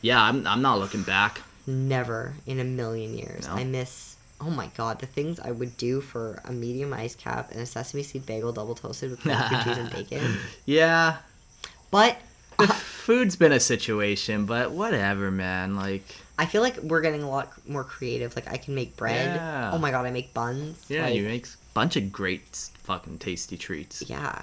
Yeah, 0.00 0.20
I'm, 0.22 0.46
I'm 0.46 0.62
not 0.62 0.78
looking 0.78 1.02
back. 1.02 1.40
never 1.66 2.34
in 2.46 2.60
a 2.60 2.64
million 2.64 3.16
years. 3.16 3.46
No. 3.46 3.54
I 3.54 3.64
miss. 3.64 4.13
Oh 4.44 4.50
my 4.50 4.66
god, 4.76 4.98
the 5.00 5.06
things 5.06 5.40
I 5.40 5.50
would 5.52 5.76
do 5.78 6.00
for 6.02 6.40
a 6.44 6.52
medium 6.52 6.92
ice 6.92 7.14
cap 7.14 7.50
and 7.50 7.60
a 7.60 7.66
sesame 7.66 8.02
seed 8.02 8.26
bagel 8.26 8.52
double 8.52 8.74
toasted 8.74 9.10
with 9.10 9.20
cream 9.20 9.36
cheese 9.64 9.78
and 9.78 9.90
bacon. 9.90 10.36
Yeah. 10.66 11.16
But 11.90 12.18
The 12.58 12.66
food's 12.68 13.36
been 13.36 13.52
a 13.52 13.60
situation, 13.60 14.44
but 14.44 14.70
whatever, 14.72 15.30
man. 15.30 15.76
Like, 15.76 16.04
I 16.38 16.44
feel 16.46 16.60
like 16.60 16.76
we're 16.78 17.00
getting 17.00 17.22
a 17.22 17.30
lot 17.30 17.52
more 17.66 17.84
creative. 17.84 18.36
Like 18.36 18.48
I 18.50 18.56
can 18.58 18.74
make 18.74 18.96
bread. 18.96 19.36
Yeah. 19.36 19.70
Oh 19.72 19.78
my 19.78 19.90
god, 19.90 20.04
I 20.04 20.10
make 20.10 20.34
buns. 20.34 20.84
yeah, 20.88 21.04
like, 21.04 21.14
you 21.14 21.22
make 21.24 21.46
a 21.46 21.50
bunch 21.72 21.96
of 21.96 22.12
great 22.12 22.68
fucking 22.82 23.18
tasty 23.18 23.56
treats. 23.56 24.02
Yeah, 24.08 24.42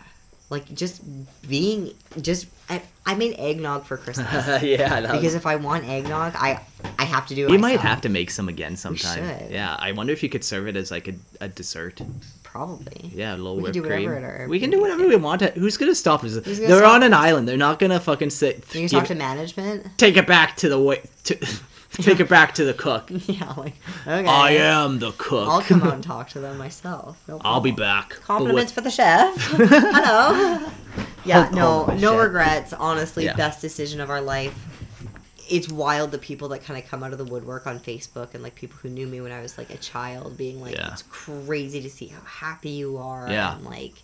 like 0.52 0.72
just 0.76 1.02
being 1.50 1.94
just. 2.22 2.46
I, 2.70 2.82
I 3.06 3.16
made 3.16 3.36
eggnog 3.40 3.84
for 3.86 3.98
Christmas 3.98 4.30
yeah, 4.64 5.02
because 5.12 5.34
if 5.34 5.46
I 5.46 5.56
want 5.58 5.86
eggnog, 5.90 6.34
I 6.36 6.62
I 7.00 7.04
have 7.04 7.26
to 7.28 7.36
do 7.36 7.48
it. 7.48 7.52
you 7.52 7.58
might 7.60 7.80
have 7.80 8.00
to 8.02 8.10
make 8.10 8.30
some 8.30 8.48
again 8.48 8.78
sometime. 8.78 9.40
should. 9.40 9.52
Yeah, 9.52 9.76
I 9.80 9.92
wonder 9.94 10.14
if 10.14 10.22
you 10.24 10.30
could 10.30 10.44
serve 10.44 10.68
it 10.68 10.76
as 10.78 10.92
like 10.92 11.08
a, 11.10 11.14
a 11.42 11.48
dessert. 11.50 12.00
probably. 12.44 13.12
Yeah, 13.14 13.34
a 13.34 13.38
little 13.38 13.56
We 13.56 13.64
can 13.64 13.64
whipped 13.64 13.74
do 13.74 13.82
whatever 13.82 14.14
cream. 14.14 14.24
at 14.24 14.24
our- 14.42 14.48
we 14.48 14.60
can 14.60 14.70
do 14.70 14.80
whatever 14.80 15.08
we 15.08 15.16
want. 15.18 15.40
To, 15.40 15.48
who's 15.52 15.76
gonna 15.78 15.96
stop 15.96 16.24
us? 16.24 16.36
They're 16.36 16.78
stop 16.80 16.96
on 16.96 17.04
an 17.04 17.14
island. 17.14 17.48
They're 17.48 17.58
not 17.58 17.80
gonna 17.80 18.00
fucking 18.00 18.30
sit. 18.30 18.58
You 18.58 18.62
can 18.72 18.82
give- 18.84 18.92
talk 18.92 19.06
to 19.08 19.16
management. 19.16 19.88
take 19.98 20.16
it 20.16 20.28
back 20.28 20.56
to 20.58 20.70
the 20.70 20.80
way. 20.80 21.02
To, 21.26 21.38
take 22.04 22.20
it 22.20 22.30
back 22.30 22.54
to 22.56 22.64
the 22.66 22.74
cook. 22.74 23.08
yeah, 23.10 23.54
like 23.58 23.74
okay. 24.08 24.26
I 24.28 24.52
am 24.52 25.00
the 25.00 25.12
cook. 25.14 25.48
I'll 25.48 25.62
come 25.62 25.84
out 25.84 25.94
and 25.94 26.04
talk 26.16 26.30
to 26.30 26.40
them 26.40 26.58
myself. 26.58 27.22
No 27.28 27.40
I'll 27.44 27.62
be 27.62 27.72
back. 27.72 28.12
Compliments 28.22 28.72
for 28.72 28.82
the 28.82 28.90
chef. 28.92 29.36
Hello. 29.38 30.70
Yeah, 31.26 31.50
no, 31.54 31.86
no 31.86 32.14
chef. 32.14 32.20
regrets. 32.24 32.74
Honestly, 32.74 33.26
Yeah. 33.26 33.36
best 33.36 33.62
decision 33.62 34.00
of 34.02 34.10
our 34.10 34.22
life. 34.22 34.54
It's 35.50 35.68
wild 35.70 36.12
the 36.12 36.18
people 36.18 36.48
that 36.50 36.64
kind 36.64 36.82
of 36.82 36.90
come 36.90 37.04
out 37.04 37.12
of 37.12 37.18
the 37.18 37.26
woodwork 37.26 37.68
on 37.68 37.80
Facebook 37.80 38.34
and 38.34 38.42
like 38.42 38.56
people 38.56 38.78
who 38.82 38.88
knew 38.90 39.06
me 39.06 39.20
when 39.20 39.34
I 39.34 39.42
was 39.42 39.58
like 39.58 39.70
a 39.70 39.78
child 39.78 40.38
being 40.38 40.62
like, 40.62 40.76
Yeah. 40.76 40.94
it's 40.94 41.04
crazy 41.04 41.82
to 41.82 41.90
see 41.90 42.08
how 42.08 42.22
happy 42.22 42.70
you 42.70 42.98
are. 42.98 43.30
Yeah. 43.30 43.56
And 43.58 43.66
like, 43.66 43.96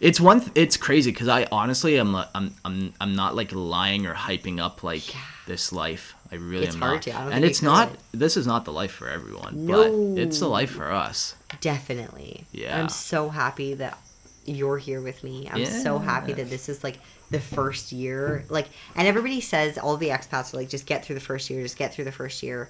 It's 0.00 0.20
one. 0.20 0.40
Th- 0.40 0.52
it's 0.54 0.76
crazy 0.76 1.10
because 1.12 1.28
I 1.28 1.46
honestly 1.50 1.98
am. 1.98 2.14
Uh, 2.14 2.26
I'm. 2.34 2.54
I'm. 2.64 2.92
I'm 3.00 3.14
not 3.16 3.34
like 3.34 3.52
lying 3.52 4.04
or 4.06 4.12
hyping 4.12 4.60
up 4.60 4.82
like 4.82 5.14
Yeah. 5.14 5.20
this 5.46 5.72
life. 5.72 6.14
I 6.32 6.36
really 6.36 6.66
It's 6.66 6.74
am 6.74 6.80
hard 6.82 6.94
not. 6.94 7.02
to. 7.02 7.12
And 7.12 7.44
it's 7.44 7.62
not. 7.62 7.90
This 8.12 8.36
is 8.36 8.46
not 8.46 8.64
the 8.64 8.72
life 8.72 8.92
for 8.92 9.08
everyone. 9.08 9.66
No. 9.66 10.14
But 10.14 10.20
it's 10.20 10.40
the 10.40 10.48
life 10.48 10.70
for 10.70 10.90
us. 10.90 11.34
definitely. 11.60 12.46
Yeah. 12.52 12.78
I'm 12.80 12.88
so 12.88 13.28
happy 13.28 13.74
that 13.74 13.98
you're 14.44 14.78
here 14.78 15.00
with 15.00 15.22
me. 15.24 15.48
I'm 15.50 15.66
so 15.66 15.98
happy 15.98 16.32
that 16.32 16.48
this 16.50 16.68
is 16.68 16.84
like 16.84 16.98
the 17.30 17.40
first 17.40 17.92
year, 17.92 18.44
like, 18.48 18.68
and 18.94 19.08
everybody 19.08 19.40
says 19.40 19.78
all 19.78 19.96
the 19.96 20.08
expats 20.10 20.54
are 20.54 20.58
like, 20.58 20.68
just 20.68 20.86
get 20.86 21.04
through 21.04 21.16
the 21.16 21.20
first 21.20 21.50
year, 21.50 21.62
just 21.62 21.76
get 21.76 21.92
through 21.92 22.04
the 22.04 22.12
first 22.12 22.42
year. 22.42 22.68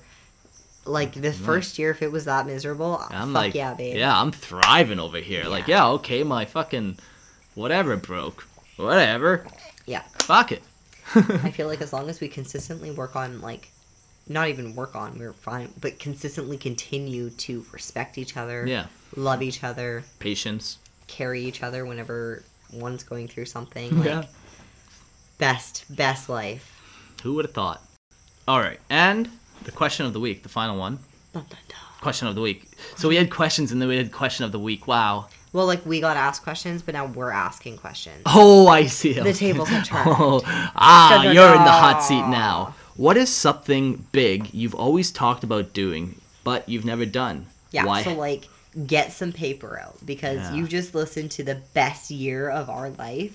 Like 0.85 1.13
the 1.13 1.21
mm-hmm. 1.29 1.45
first 1.45 1.79
year, 1.79 1.91
if 1.91 2.01
it 2.01 2.13
was 2.13 2.27
that 2.27 2.47
miserable, 2.47 2.95
uh, 2.99 3.09
I'm 3.11 3.33
fuck 3.33 3.43
like, 3.43 3.55
yeah, 3.55 3.75
babe. 3.75 3.97
yeah, 3.97 4.19
I'm 4.19 4.31
thriving 4.31 5.01
over 5.01 5.19
here. 5.19 5.45
Like, 5.45 5.67
Yeah. 5.67 5.79
yeah, 5.79 5.89
okay, 5.95 6.23
my 6.23 6.45
fucking 6.45 6.99
whatever 7.55 7.97
broke, 7.97 8.47
whatever, 8.77 9.47
Yeah. 9.85 10.03
fuck 10.21 10.53
it. 10.53 10.63
I 11.17 11.51
feel 11.51 11.67
like 11.67 11.81
as 11.81 11.93
long 11.93 12.09
as 12.09 12.21
we 12.21 12.29
consistently 12.29 12.91
work 12.91 13.17
on 13.17 13.41
like 13.41 13.69
not 14.29 14.49
even 14.49 14.75
work 14.75 14.97
on, 14.97 15.19
we're 15.19 15.33
fine, 15.33 15.73
but 15.81 15.99
consistently 15.99 16.57
continue 16.59 17.31
to 17.31 17.65
respect 17.73 18.19
each 18.19 18.37
other, 18.37 18.67
Yeah, 18.67 18.87
love 19.17 19.41
each 19.43 19.63
other, 19.65 20.05
patience. 20.19 20.79
carry 21.07 21.43
each 21.45 21.63
other 21.63 21.87
whenever 21.87 22.43
one's 22.73 23.05
going 23.05 23.29
through 23.29 23.47
something. 23.47 23.97
Like 23.99 24.07
Yeah. 24.09 24.25
best, 25.39 25.85
best 25.91 26.29
life. 26.29 26.73
Who 27.23 27.35
would 27.35 27.45
have 27.45 27.55
thought? 27.55 27.83
All 28.49 28.61
right, 28.61 28.81
and 28.91 29.29
the 29.65 29.73
question 29.73 30.07
of 30.07 30.13
the 30.13 30.21
week, 30.21 30.43
the 30.43 30.49
final 30.49 30.79
one. 30.79 30.99
Dun, 31.33 31.45
dun, 31.49 31.59
dun. 31.69 31.79
Question 32.01 32.29
of 32.29 32.35
the 32.35 32.41
week. 32.41 32.71
So 32.97 33.09
we 33.09 33.17
had 33.17 33.31
questions, 33.31 33.73
and 33.73 33.81
then 33.81 33.89
we 33.89 33.97
had 33.97 34.13
question 34.13 34.45
of 34.45 34.53
the 34.53 34.59
week. 34.59 34.87
Wow. 34.87 35.29
Well, 35.57 35.65
like 35.65 35.87
we 35.87 36.01
got 36.03 36.19
asked 36.19 36.43
questions, 36.43 36.83
but 36.83 36.93
now 36.93 37.07
we're 37.07 37.31
asking 37.31 37.79
questions. 37.79 38.21
Oh, 38.27 38.69
I 38.69 38.85
see. 38.85 39.15
The 39.15 39.33
tables 39.33 39.71
have 39.71 39.87
turned. 39.87 40.07
Oh, 40.19 40.43
ah, 40.77 41.23
you're 41.23 41.55
in 41.57 41.65
the 41.65 41.71
hot 41.73 42.01
seat 42.03 42.27
now. 42.27 42.75
What 42.97 43.17
is 43.17 43.31
something 43.33 44.05
big 44.13 44.53
you've 44.53 44.75
always 44.75 45.11
talked 45.11 45.45
about 45.45 45.73
doing, 45.73 46.21
but 46.45 46.69
you've 46.69 46.85
never 46.85 47.07
done? 47.07 47.47
Yeah, 47.71 47.87
Why? 47.87 48.03
so 48.03 48.13
like 48.13 48.45
get 48.87 49.15
some 49.15 49.33
paper 49.33 49.81
out 49.83 49.97
because 50.05 50.37
Yeah. 50.41 50.55
you 50.57 50.69
just 50.69 50.95
listened 50.95 51.31
to 51.33 51.43
the 51.43 51.55
best 51.73 52.11
year 52.11 52.51
of 52.51 52.69
our 52.69 52.91
life. 52.91 53.35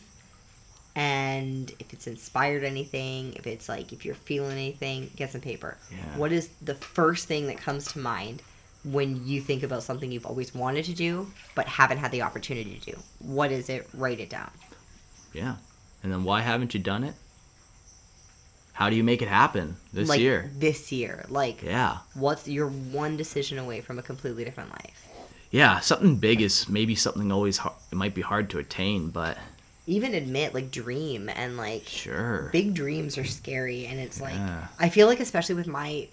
And 0.96 1.72
if 1.80 1.92
it's 1.92 2.06
inspired 2.06 2.64
anything, 2.64 3.34
if 3.34 3.48
it's 3.48 3.68
like 3.68 3.94
if 3.94 4.06
you're 4.06 4.14
feeling 4.14 4.52
anything, 4.52 5.10
get 5.16 5.32
some 5.32 5.42
paper. 5.42 5.76
Yeah. 5.92 5.98
What 6.18 6.32
is 6.32 6.50
the 6.62 6.76
first 6.76 7.28
thing 7.28 7.48
that 7.48 7.58
comes 7.58 7.92
to 7.94 8.00
mind 8.00 8.44
when 8.84 9.26
you 9.28 9.42
think 9.42 9.64
about 9.64 9.84
something 9.84 10.12
you've 10.12 10.26
always 10.26 10.56
wanted 10.56 10.86
to 10.86 10.94
do 10.94 11.28
but 11.56 11.68
haven't 11.68 11.98
had 12.00 12.12
the 12.12 12.22
opportunity 12.24 12.78
to 12.80 12.92
do? 12.92 12.98
What 13.20 13.52
is 13.52 13.70
it? 13.70 13.88
Write 13.94 14.20
it 14.20 14.30
down. 14.30 14.50
yeah. 15.34 15.56
And 16.04 16.12
then 16.12 16.24
why 16.24 16.42
haven't 16.42 16.74
you 16.74 16.80
done 16.80 17.04
it? 17.04 17.14
How 18.74 18.90
do 18.90 18.96
you 18.96 19.04
make 19.04 19.22
it 19.22 19.28
happen 19.28 19.76
this 19.94 20.10
like 20.10 20.20
year? 20.20 20.50
this 20.58 20.92
year. 20.92 21.26
Like 21.30 21.62
Yeah. 21.62 21.98
what's 22.16 22.48
you're 22.48 22.70
one 22.70 23.18
decision 23.18 23.60
away 23.60 23.82
from 23.82 24.00
a 24.00 24.02
completely 24.02 24.44
different 24.44 24.72
life. 24.72 25.08
Yeah, 25.52 25.80
something 25.82 26.16
big 26.16 26.42
is 26.42 26.68
maybe 26.70 26.96
something 26.96 27.32
always 27.32 27.58
hard, 27.58 27.76
it 27.92 27.96
might 27.96 28.16
be 28.16 28.22
hard 28.22 28.50
to 28.52 28.58
attain, 28.60 29.10
but 29.10 29.38
Even 29.86 30.14
admit 30.16 30.54
like 30.54 30.72
dream 30.72 31.30
and 31.30 31.58
like 31.58 31.86
sure. 31.88 32.50
big 32.54 32.74
dreams 32.74 33.18
are 33.18 33.26
scary 33.26 33.86
and 33.86 34.00
it's 34.00 34.20
like 34.22 34.34
Yeah. 34.36 34.68
i 34.80 34.90
feel 34.90 35.08
like 35.08 35.20
especially 35.20 35.56
with 35.56 35.68
my 35.68 36.08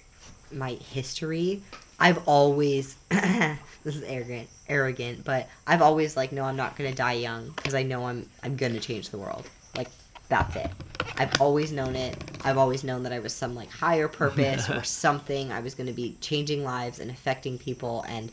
my 0.50 0.72
history 0.72 1.62
i've 1.98 2.26
always 2.26 2.96
this 3.08 3.96
is 3.96 4.02
arrogant 4.02 4.48
arrogant 4.68 5.24
but 5.24 5.48
i've 5.66 5.82
always 5.82 6.16
like 6.16 6.32
no 6.32 6.44
i'm 6.44 6.56
not 6.56 6.76
gonna 6.76 6.94
die 6.94 7.14
young 7.14 7.50
because 7.56 7.74
i 7.74 7.82
know 7.82 8.06
i'm 8.06 8.28
i'm 8.42 8.56
gonna 8.56 8.80
change 8.80 9.10
the 9.10 9.18
world. 9.18 9.48
Like 9.76 9.88
that's 10.28 10.56
it. 10.56 10.70
I've 11.16 11.40
always 11.40 11.72
known 11.72 11.96
it. 11.96 12.16
I've 12.44 12.58
always 12.58 12.84
known 12.84 13.02
that 13.04 13.12
i 13.12 13.18
was 13.18 13.32
some 13.32 13.54
like 13.54 13.70
higher 13.70 14.08
purpose 14.08 14.68
or 14.68 14.82
something. 15.02 15.52
I 15.52 15.60
was 15.60 15.74
gonna 15.74 15.92
be 15.92 16.16
changing 16.20 16.64
lives 16.64 16.98
and 17.00 17.10
affecting 17.10 17.58
people 17.58 18.04
and 18.08 18.30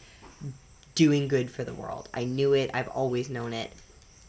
doing 0.94 1.28
good 1.28 1.50
for 1.50 1.64
the 1.64 1.74
world. 1.74 2.10
I 2.14 2.24
knew 2.24 2.54
it. 2.54 2.72
I've 2.74 2.88
always 2.90 3.30
known 3.30 3.54
it. 3.54 3.72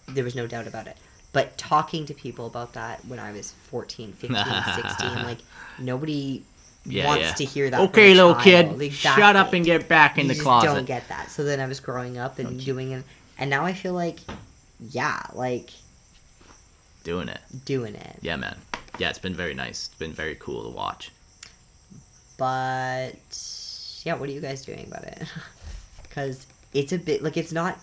There 0.09 0.25
was 0.25 0.35
no 0.35 0.47
doubt 0.47 0.67
about 0.67 0.87
it. 0.87 0.97
But 1.33 1.57
talking 1.59 2.07
to 2.07 2.15
people 2.15 2.47
about 2.47 2.73
that 2.75 3.05
when 3.05 3.19
i 3.19 3.31
was 3.33 3.53
14 3.71 4.13
15 4.13 4.39
16 4.75 5.15
like 5.25 5.39
nobody 5.79 6.43
Yeah, 6.89 7.07
wants 7.07 7.23
yeah. 7.25 7.33
to 7.35 7.45
hear 7.45 7.71
that 7.71 7.81
Okay, 7.89 8.15
little 8.15 8.35
child. 8.35 8.79
kid, 8.81 8.93
shut 8.93 9.37
up 9.37 9.53
and 9.53 9.65
get 9.65 9.89
back 9.89 10.19
in 10.19 10.27
you 10.29 10.35
the 10.35 10.41
closet. 10.41 10.67
don't 10.69 10.85
get 10.85 11.09
that 11.09 11.31
so 11.31 11.43
then 11.45 11.59
i 11.61 11.67
was 11.67 11.81
growing 11.81 12.17
up 12.19 12.39
and 12.39 12.65
doing 12.65 12.93
it 12.93 13.05
and 13.39 13.51
now 13.51 13.65
i 13.65 13.73
feel 13.73 13.93
like 13.93 14.21
yeah 14.91 15.21
like 15.35 15.71
Doing 17.05 17.29
it. 17.29 17.41
doing 17.65 17.95
it 17.95 18.17
Yeah, 18.21 18.37
man. 18.37 18.57
Yeah, 18.99 19.11
it's 19.11 19.19
been 19.19 19.35
very 19.35 19.55
nice. 19.55 19.87
It's 19.87 19.95
been 19.95 20.13
very 20.13 20.35
cool 20.37 20.63
to 20.65 20.71
watch. 20.71 21.11
but 22.37 23.13
yeah 24.05 24.15
what 24.15 24.29
are 24.29 24.33
you 24.33 24.41
guys 24.41 24.65
doing 24.65 24.87
about 24.87 25.05
it 25.05 25.23
because 26.03 26.47
it's 26.73 26.93
a 26.93 26.99
bit 26.99 27.23
like 27.23 27.37
it's 27.37 27.53
not 27.53 27.79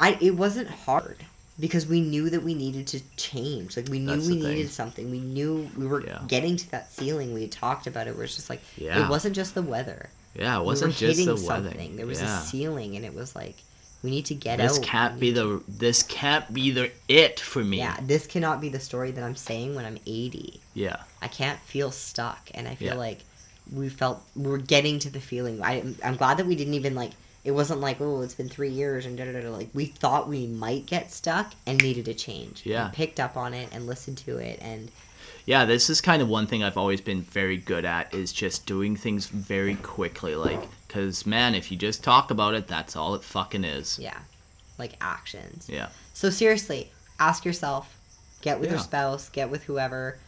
i 0.00 0.16
it 0.20 0.32
wasn't 0.36 0.68
hard 0.68 1.18
because 1.60 1.86
we 1.86 2.00
knew 2.00 2.30
that 2.30 2.42
we 2.42 2.54
needed 2.54 2.86
to 2.88 3.00
change 3.16 3.76
like 3.76 3.88
we 3.88 3.98
knew 4.00 4.16
That's 4.16 4.26
we 4.28 4.36
needed 4.36 4.70
something 4.70 5.10
we 5.10 5.20
knew 5.20 5.70
we 5.76 5.86
were 5.86 6.04
Yeah. 6.04 6.20
getting 6.26 6.56
to 6.56 6.70
that 6.72 6.90
ceiling 6.92 7.32
we 7.34 7.42
had 7.42 7.52
talked 7.52 7.86
about 7.86 8.06
it 8.08 8.16
where 8.16 8.24
it's 8.24 8.34
just 8.36 8.50
like 8.50 8.60
Yeah. 8.76 9.04
it 9.04 9.08
wasn't 9.10 9.36
just 9.36 9.54
the 9.54 9.62
weather 9.62 10.10
Yeah, 10.34 10.58
it 10.58 10.64
wasn't 10.64 10.94
were 10.94 10.98
just 10.98 11.24
the 11.24 11.36
weather. 11.48 11.70
there 11.96 12.06
was 12.06 12.20
yeah. 12.20 12.38
a 12.38 12.42
ceiling 12.42 12.96
and 12.96 13.04
it 13.04 13.14
was 13.14 13.36
like 13.36 13.56
we 14.02 14.10
need 14.10 14.26
to 14.26 14.34
get 14.34 14.58
This 14.58 14.72
out 14.72 14.80
This 14.80 14.84
can't 14.90 15.20
be 15.20 15.30
the 15.30 15.62
this 15.68 16.02
can't 16.02 16.52
be 16.52 16.70
the 16.72 16.90
it 17.08 17.38
for 17.40 17.62
me. 17.62 17.78
yeah 17.78 17.96
this 18.02 18.26
cannot 18.26 18.60
be 18.60 18.68
the 18.68 18.80
story 18.80 19.12
that 19.12 19.22
i'm 19.24 19.36
saying 19.36 19.74
when 19.76 19.84
i'm 19.84 19.98
80 20.06 20.60
Yeah. 20.74 20.96
I 21.22 21.28
can't 21.28 21.58
feel 21.60 21.90
stuck, 21.90 22.50
and 22.52 22.68
I 22.68 22.74
feel 22.74 22.96
like 22.96 23.20
we 23.72 23.88
felt 23.88 24.20
we're 24.36 24.58
getting 24.58 24.98
to 24.98 25.08
the 25.10 25.20
feeling. 25.20 25.62
I, 25.62 25.82
I'm 26.04 26.16
glad 26.16 26.36
that 26.36 26.44
we 26.46 26.54
didn't 26.54 26.74
even 26.74 26.94
like. 26.94 27.12
It 27.44 27.52
wasn't 27.52 27.80
like 27.80 28.00
oh, 28.00 28.22
it's 28.22 28.34
been 28.34 28.48
three 28.48 28.70
years 28.70 29.04
and 29.06 29.16
da 29.18 29.24
da 29.26 29.32
da. 29.32 29.42
da. 29.42 29.50
Like 29.50 29.68
we 29.74 29.86
thought 29.86 30.28
we 30.28 30.46
might 30.46 30.86
get 30.86 31.12
stuck 31.12 31.52
and 31.66 31.82
needed 31.82 32.08
a 32.08 32.14
change. 32.14 32.62
Yeah. 32.64 32.88
we 32.88 32.94
picked 32.94 33.20
up 33.20 33.36
on 33.36 33.52
it 33.54 33.68
and 33.72 33.86
listened 33.86 34.18
to 34.18 34.38
it, 34.38 34.58
and 34.62 34.90
Yeah, 35.46 35.64
this 35.66 35.90
is 35.90 36.00
kind 36.00 36.22
of 36.22 36.28
one 36.28 36.46
thing 36.46 36.62
I've 36.62 36.78
always 36.78 37.00
been 37.02 37.20
very 37.22 37.58
good 37.58 37.84
at 37.84 38.14
is 38.14 38.32
just 38.32 38.64
doing 38.66 38.96
things 38.96 39.26
very 39.26 39.74
quickly 39.76 40.34
like 40.34 40.62
cuz 40.88 41.26
man, 41.26 41.54
if 41.54 41.70
you 41.70 41.76
just 41.76 42.02
talk 42.02 42.30
about 42.30 42.54
it, 42.54 42.66
that's 42.66 42.96
all 42.96 43.14
it 43.14 43.22
fucking 43.22 43.64
is. 43.64 43.98
yeah, 43.98 44.18
like 44.78 44.92
actions. 45.00 45.68
Yeah. 45.68 45.88
So 46.14 46.30
seriously, 46.30 46.90
ask 47.20 47.44
yourself, 47.44 47.98
get 48.40 48.58
with 48.60 48.70
your 48.70 48.78
spouse, 48.78 49.28
get 49.28 49.50
with 49.50 49.64
whoever. 49.64 50.18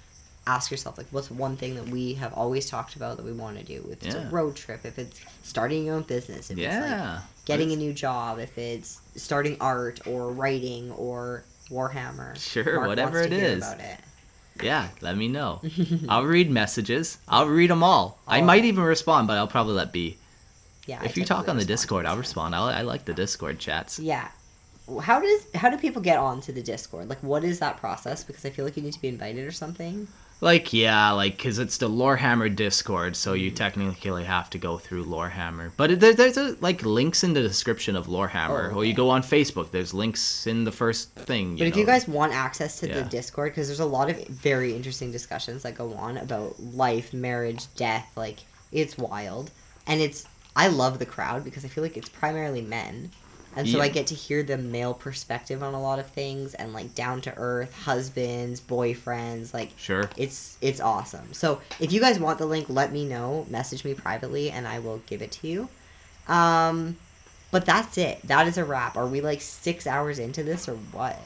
Ask 0.47 0.71
yourself 0.71 0.97
like, 0.97 1.09
what's 1.11 1.31
one 1.31 1.57
thing 1.57 1.75
that 1.75 1.89
we 1.89 2.15
have 2.15 2.33
always 2.35 2.71
talked 2.71 2.95
about 2.95 3.17
that 3.17 3.27
we 3.27 3.33
want 3.33 3.59
to 3.59 3.65
do? 3.65 3.85
If 3.91 4.05
it's 4.05 4.15
Yeah. 4.15 4.29
a 4.29 4.31
road 4.31 4.55
trip, 4.55 4.85
if 4.85 4.97
it's 4.99 5.21
starting 5.43 5.85
your 5.85 5.97
own 5.97 6.03
business, 6.03 6.51
if 6.51 6.59
it's 6.59 6.75
like 6.75 6.85
Yeah. 6.91 7.21
getting 7.47 7.73
a 7.73 7.77
new 7.77 7.93
job, 7.93 8.39
if 8.39 8.57
it's 8.57 9.01
starting 9.17 9.57
art 9.61 10.07
or 10.07 10.31
writing 10.31 10.93
or 10.93 11.43
Warhammer. 11.69 12.37
Sure, 12.39 12.77
Mark 12.77 12.87
whatever 12.87 13.21
it 13.23 13.33
is. 13.33 13.59
About 13.59 13.81
it. 13.81 13.99
Yeah, 14.63 14.89
let 15.01 15.17
me 15.17 15.27
know. 15.27 15.61
I'll 16.09 16.25
read 16.25 16.49
messages. 16.49 17.19
I'll 17.29 17.49
read 17.49 17.71
them 17.71 17.83
all. 17.83 18.19
I 18.29 18.41
Oh. 18.41 18.45
might 18.45 18.65
even 18.65 18.85
respond, 18.85 19.27
but 19.27 19.37
I'll 19.37 19.49
probably 19.49 19.75
let 19.75 19.93
be. 19.93 20.17
Yeah. 20.87 21.01
I 21.03 21.07
if 21.07 21.17
you 21.17 21.25
talk 21.25 21.49
on 21.49 21.57
the 21.57 21.65
Discord, 21.65 22.07
I'll 22.07 22.17
respond. 22.17 22.55
I'll, 22.55 22.67
I 22.67 22.83
like 22.83 23.05
the 23.05 23.13
Discord 23.15 23.59
chats. 23.59 23.99
Yeah. 23.99 24.29
How 25.03 25.19
does 25.21 25.41
how 25.57 25.69
do 25.71 25.77
people 25.77 26.01
get 26.01 26.19
onto 26.19 26.53
the 26.53 26.63
Discord? 26.63 27.09
Like, 27.09 27.21
what 27.25 27.43
is 27.43 27.59
that 27.59 27.79
process? 27.79 28.23
Because 28.23 28.45
I 28.45 28.51
feel 28.51 28.65
like 28.65 28.77
you 28.77 28.85
need 28.85 28.93
to 28.93 29.01
be 29.01 29.09
invited 29.09 29.45
or 29.45 29.51
something. 29.51 30.07
Like, 30.41 30.73
yeah, 30.73 31.13
like, 31.13 31.39
because 31.39 31.59
it's 31.59 31.79
the 31.79 31.89
Lorehammer 31.89 32.55
Discord, 32.55 33.17
so 33.17 33.33
you 33.33 33.51
technically 33.51 34.25
have 34.25 34.51
to 34.51 34.59
go 34.59 34.77
through 34.77 35.07
Lorehammer. 35.07 35.73
But 35.77 35.93
it, 35.93 36.01
there, 36.01 36.13
there's, 36.13 36.37
a, 36.37 36.57
like, 36.61 36.85
links 36.85 37.25
in 37.25 37.33
the 37.33 37.41
description 37.41 37.97
of 37.97 38.07
Lorehammer. 38.07 38.73
Oh, 38.73 38.77
Or 38.77 38.85
you 38.85 38.93
go 38.93 39.09
on 39.09 39.23
Facebook, 39.23 39.71
there's 39.71 39.95
links 39.95 40.47
in 40.47 40.65
the 40.65 40.73
first 40.73 41.15
thing. 41.15 41.53
You 41.53 41.59
But 41.59 41.69
if 41.69 41.77
you 41.77 41.87
guys 41.87 42.07
want 42.07 42.35
access 42.35 42.79
to 42.81 42.87
the 42.87 43.03
Discord, 43.03 43.53
because 43.53 43.67
there's 43.69 43.81
a 43.81 43.87
lot 43.87 44.11
of 44.11 44.27
very 44.29 44.75
interesting 44.75 45.11
discussions 45.11 45.63
that 45.63 45.75
go 45.75 45.95
on 45.95 46.19
about 46.19 46.61
life, 46.61 47.15
marriage, 47.15 47.67
death. 47.75 48.13
Like, 48.15 48.41
it's 48.73 48.99
wild, 48.99 49.51
and 49.87 50.01
it's 50.01 50.27
I 50.55 50.69
love 50.69 50.99
the 50.99 51.07
crowd 51.07 51.45
because 51.45 51.65
I 51.65 51.69
feel 51.69 51.85
like 51.85 51.97
it's 51.97 52.09
primarily 52.09 52.63
men. 52.63 53.11
And 53.57 53.67
so 53.67 53.79
Yeah. 53.79 53.85
I 53.85 53.89
get 53.89 54.07
to 54.09 54.15
hear 54.15 54.43
the 54.43 54.59
male 54.59 54.93
perspective 54.95 55.63
on 55.63 55.73
a 55.73 55.81
lot 55.81 55.99
of 55.99 56.07
things 56.09 56.53
and 56.55 56.73
like 56.75 56.95
down 56.95 57.23
to 57.23 57.33
earth 57.37 57.75
husbands, 57.85 58.61
boyfriends, 58.61 59.55
like 59.55 59.71
Sure. 59.79 60.11
it's 60.17 60.59
it's 60.61 60.79
awesome. 60.81 61.33
So 61.33 61.61
if 61.81 61.91
you 61.93 62.01
guys 62.01 62.19
want 62.21 62.39
the 62.39 62.47
link, 62.47 62.67
let 62.69 62.93
me 62.93 63.07
know. 63.07 63.47
Message 63.49 63.85
me 63.85 63.95
privately, 63.95 64.51
and 64.51 64.69
I 64.69 64.79
will 64.79 64.99
give 65.07 65.23
it 65.23 65.33
to 65.33 65.49
you. 65.49 65.69
Um, 66.29 66.97
but 67.51 67.65
that's 67.65 67.97
it. 67.97 68.21
That 68.25 68.47
is 68.47 68.59
a 68.59 68.65
wrap. 68.65 68.97
Are 68.97 69.07
we 69.07 69.21
like 69.23 69.41
six 69.41 69.87
hours 69.87 70.19
into 70.19 70.43
this 70.43 70.69
or 70.69 70.75
what? 70.93 71.19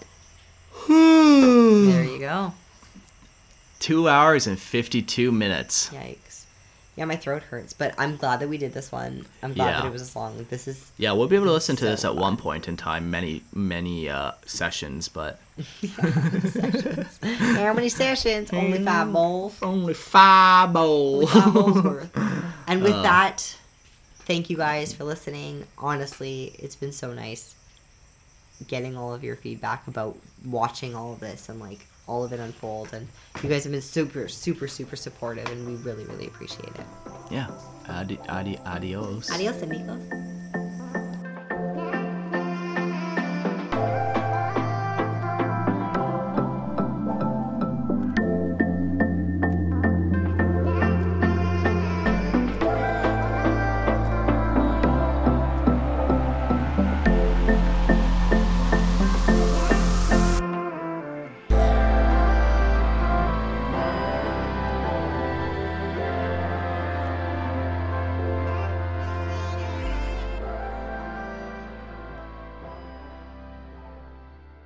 There 0.88 2.04
you 2.04 2.18
go. 2.20 2.54
Two 3.80 4.08
hours 4.08 4.46
and 4.46 4.58
52 4.58 5.32
minutes. 5.32 5.88
Yikes. 5.90 6.29
Yeah, 6.96 7.04
my 7.06 7.16
throat 7.16 7.42
hurts, 7.44 7.72
but 7.72 7.94
I'm 7.96 8.16
glad 8.16 8.40
that 8.40 8.48
we 8.48 8.58
did 8.58 8.74
this 8.74 8.92
one. 8.92 9.24
I'm 9.42 9.54
glad 9.54 9.74
that 9.76 9.86
it 9.86 9.92
was 9.92 10.02
as 10.02 10.14
long. 10.14 10.36
Like 10.36 10.50
this 10.50 10.68
is 10.68 10.90
Yeah, 10.98 11.12
we'll 11.12 11.28
be 11.28 11.36
able 11.36 11.46
to 11.46 11.52
listen 11.52 11.76
to 11.76 11.84
So 11.84 11.90
this 11.90 12.04
at 12.04 12.14
one 12.16 12.36
point 12.36 12.68
in 12.68 12.76
time, 12.76 13.10
many, 13.10 13.42
many 13.54 14.08
uh, 14.08 14.32
sessions, 14.44 15.08
but 15.08 15.40
sessions. 15.82 17.18
How 17.22 17.72
many 17.72 17.88
sessions? 17.88 18.50
Only 18.52 18.84
five 18.84 19.12
bowls. 19.12 19.56
only 19.62 19.94
five 19.94 20.74
Only 20.76 21.26
bowls. 21.26 21.32
five 21.32 21.54
bowls 21.54 21.82
worth. 21.82 22.10
And 22.66 22.82
with 22.82 22.92
Uh. 22.92 23.02
that, 23.02 23.56
thank 24.20 24.48
you 24.50 24.56
guys 24.56 24.92
for 24.92 25.04
listening. 25.04 25.66
Honestly, 25.78 26.54
it's 26.58 26.76
been 26.76 26.92
so 26.92 27.12
nice 27.12 27.54
getting 28.68 28.96
all 28.96 29.12
of 29.14 29.24
your 29.24 29.36
feedback 29.36 29.86
about 29.88 30.16
watching 30.44 30.94
all 30.94 31.12
of 31.14 31.20
this 31.20 31.48
and 31.48 31.58
like 31.60 31.86
all 32.10 32.24
of 32.24 32.32
it 32.32 32.40
unfold. 32.40 32.92
And 32.92 33.06
you 33.42 33.48
guys 33.48 33.62
have 33.64 33.72
been 33.72 33.80
super, 33.80 34.26
super, 34.28 34.66
super 34.66 34.96
supportive, 34.96 35.46
and 35.48 35.66
we 35.66 35.76
really, 35.76 36.04
really 36.06 36.26
appreciate 36.26 36.74
it. 36.74 36.86
Yeah. 37.30 37.48
Adi- 37.88 38.18
adi- 38.28 38.58
adios. 38.66 39.30
Adios, 39.30 39.62
amigos. 39.62 40.02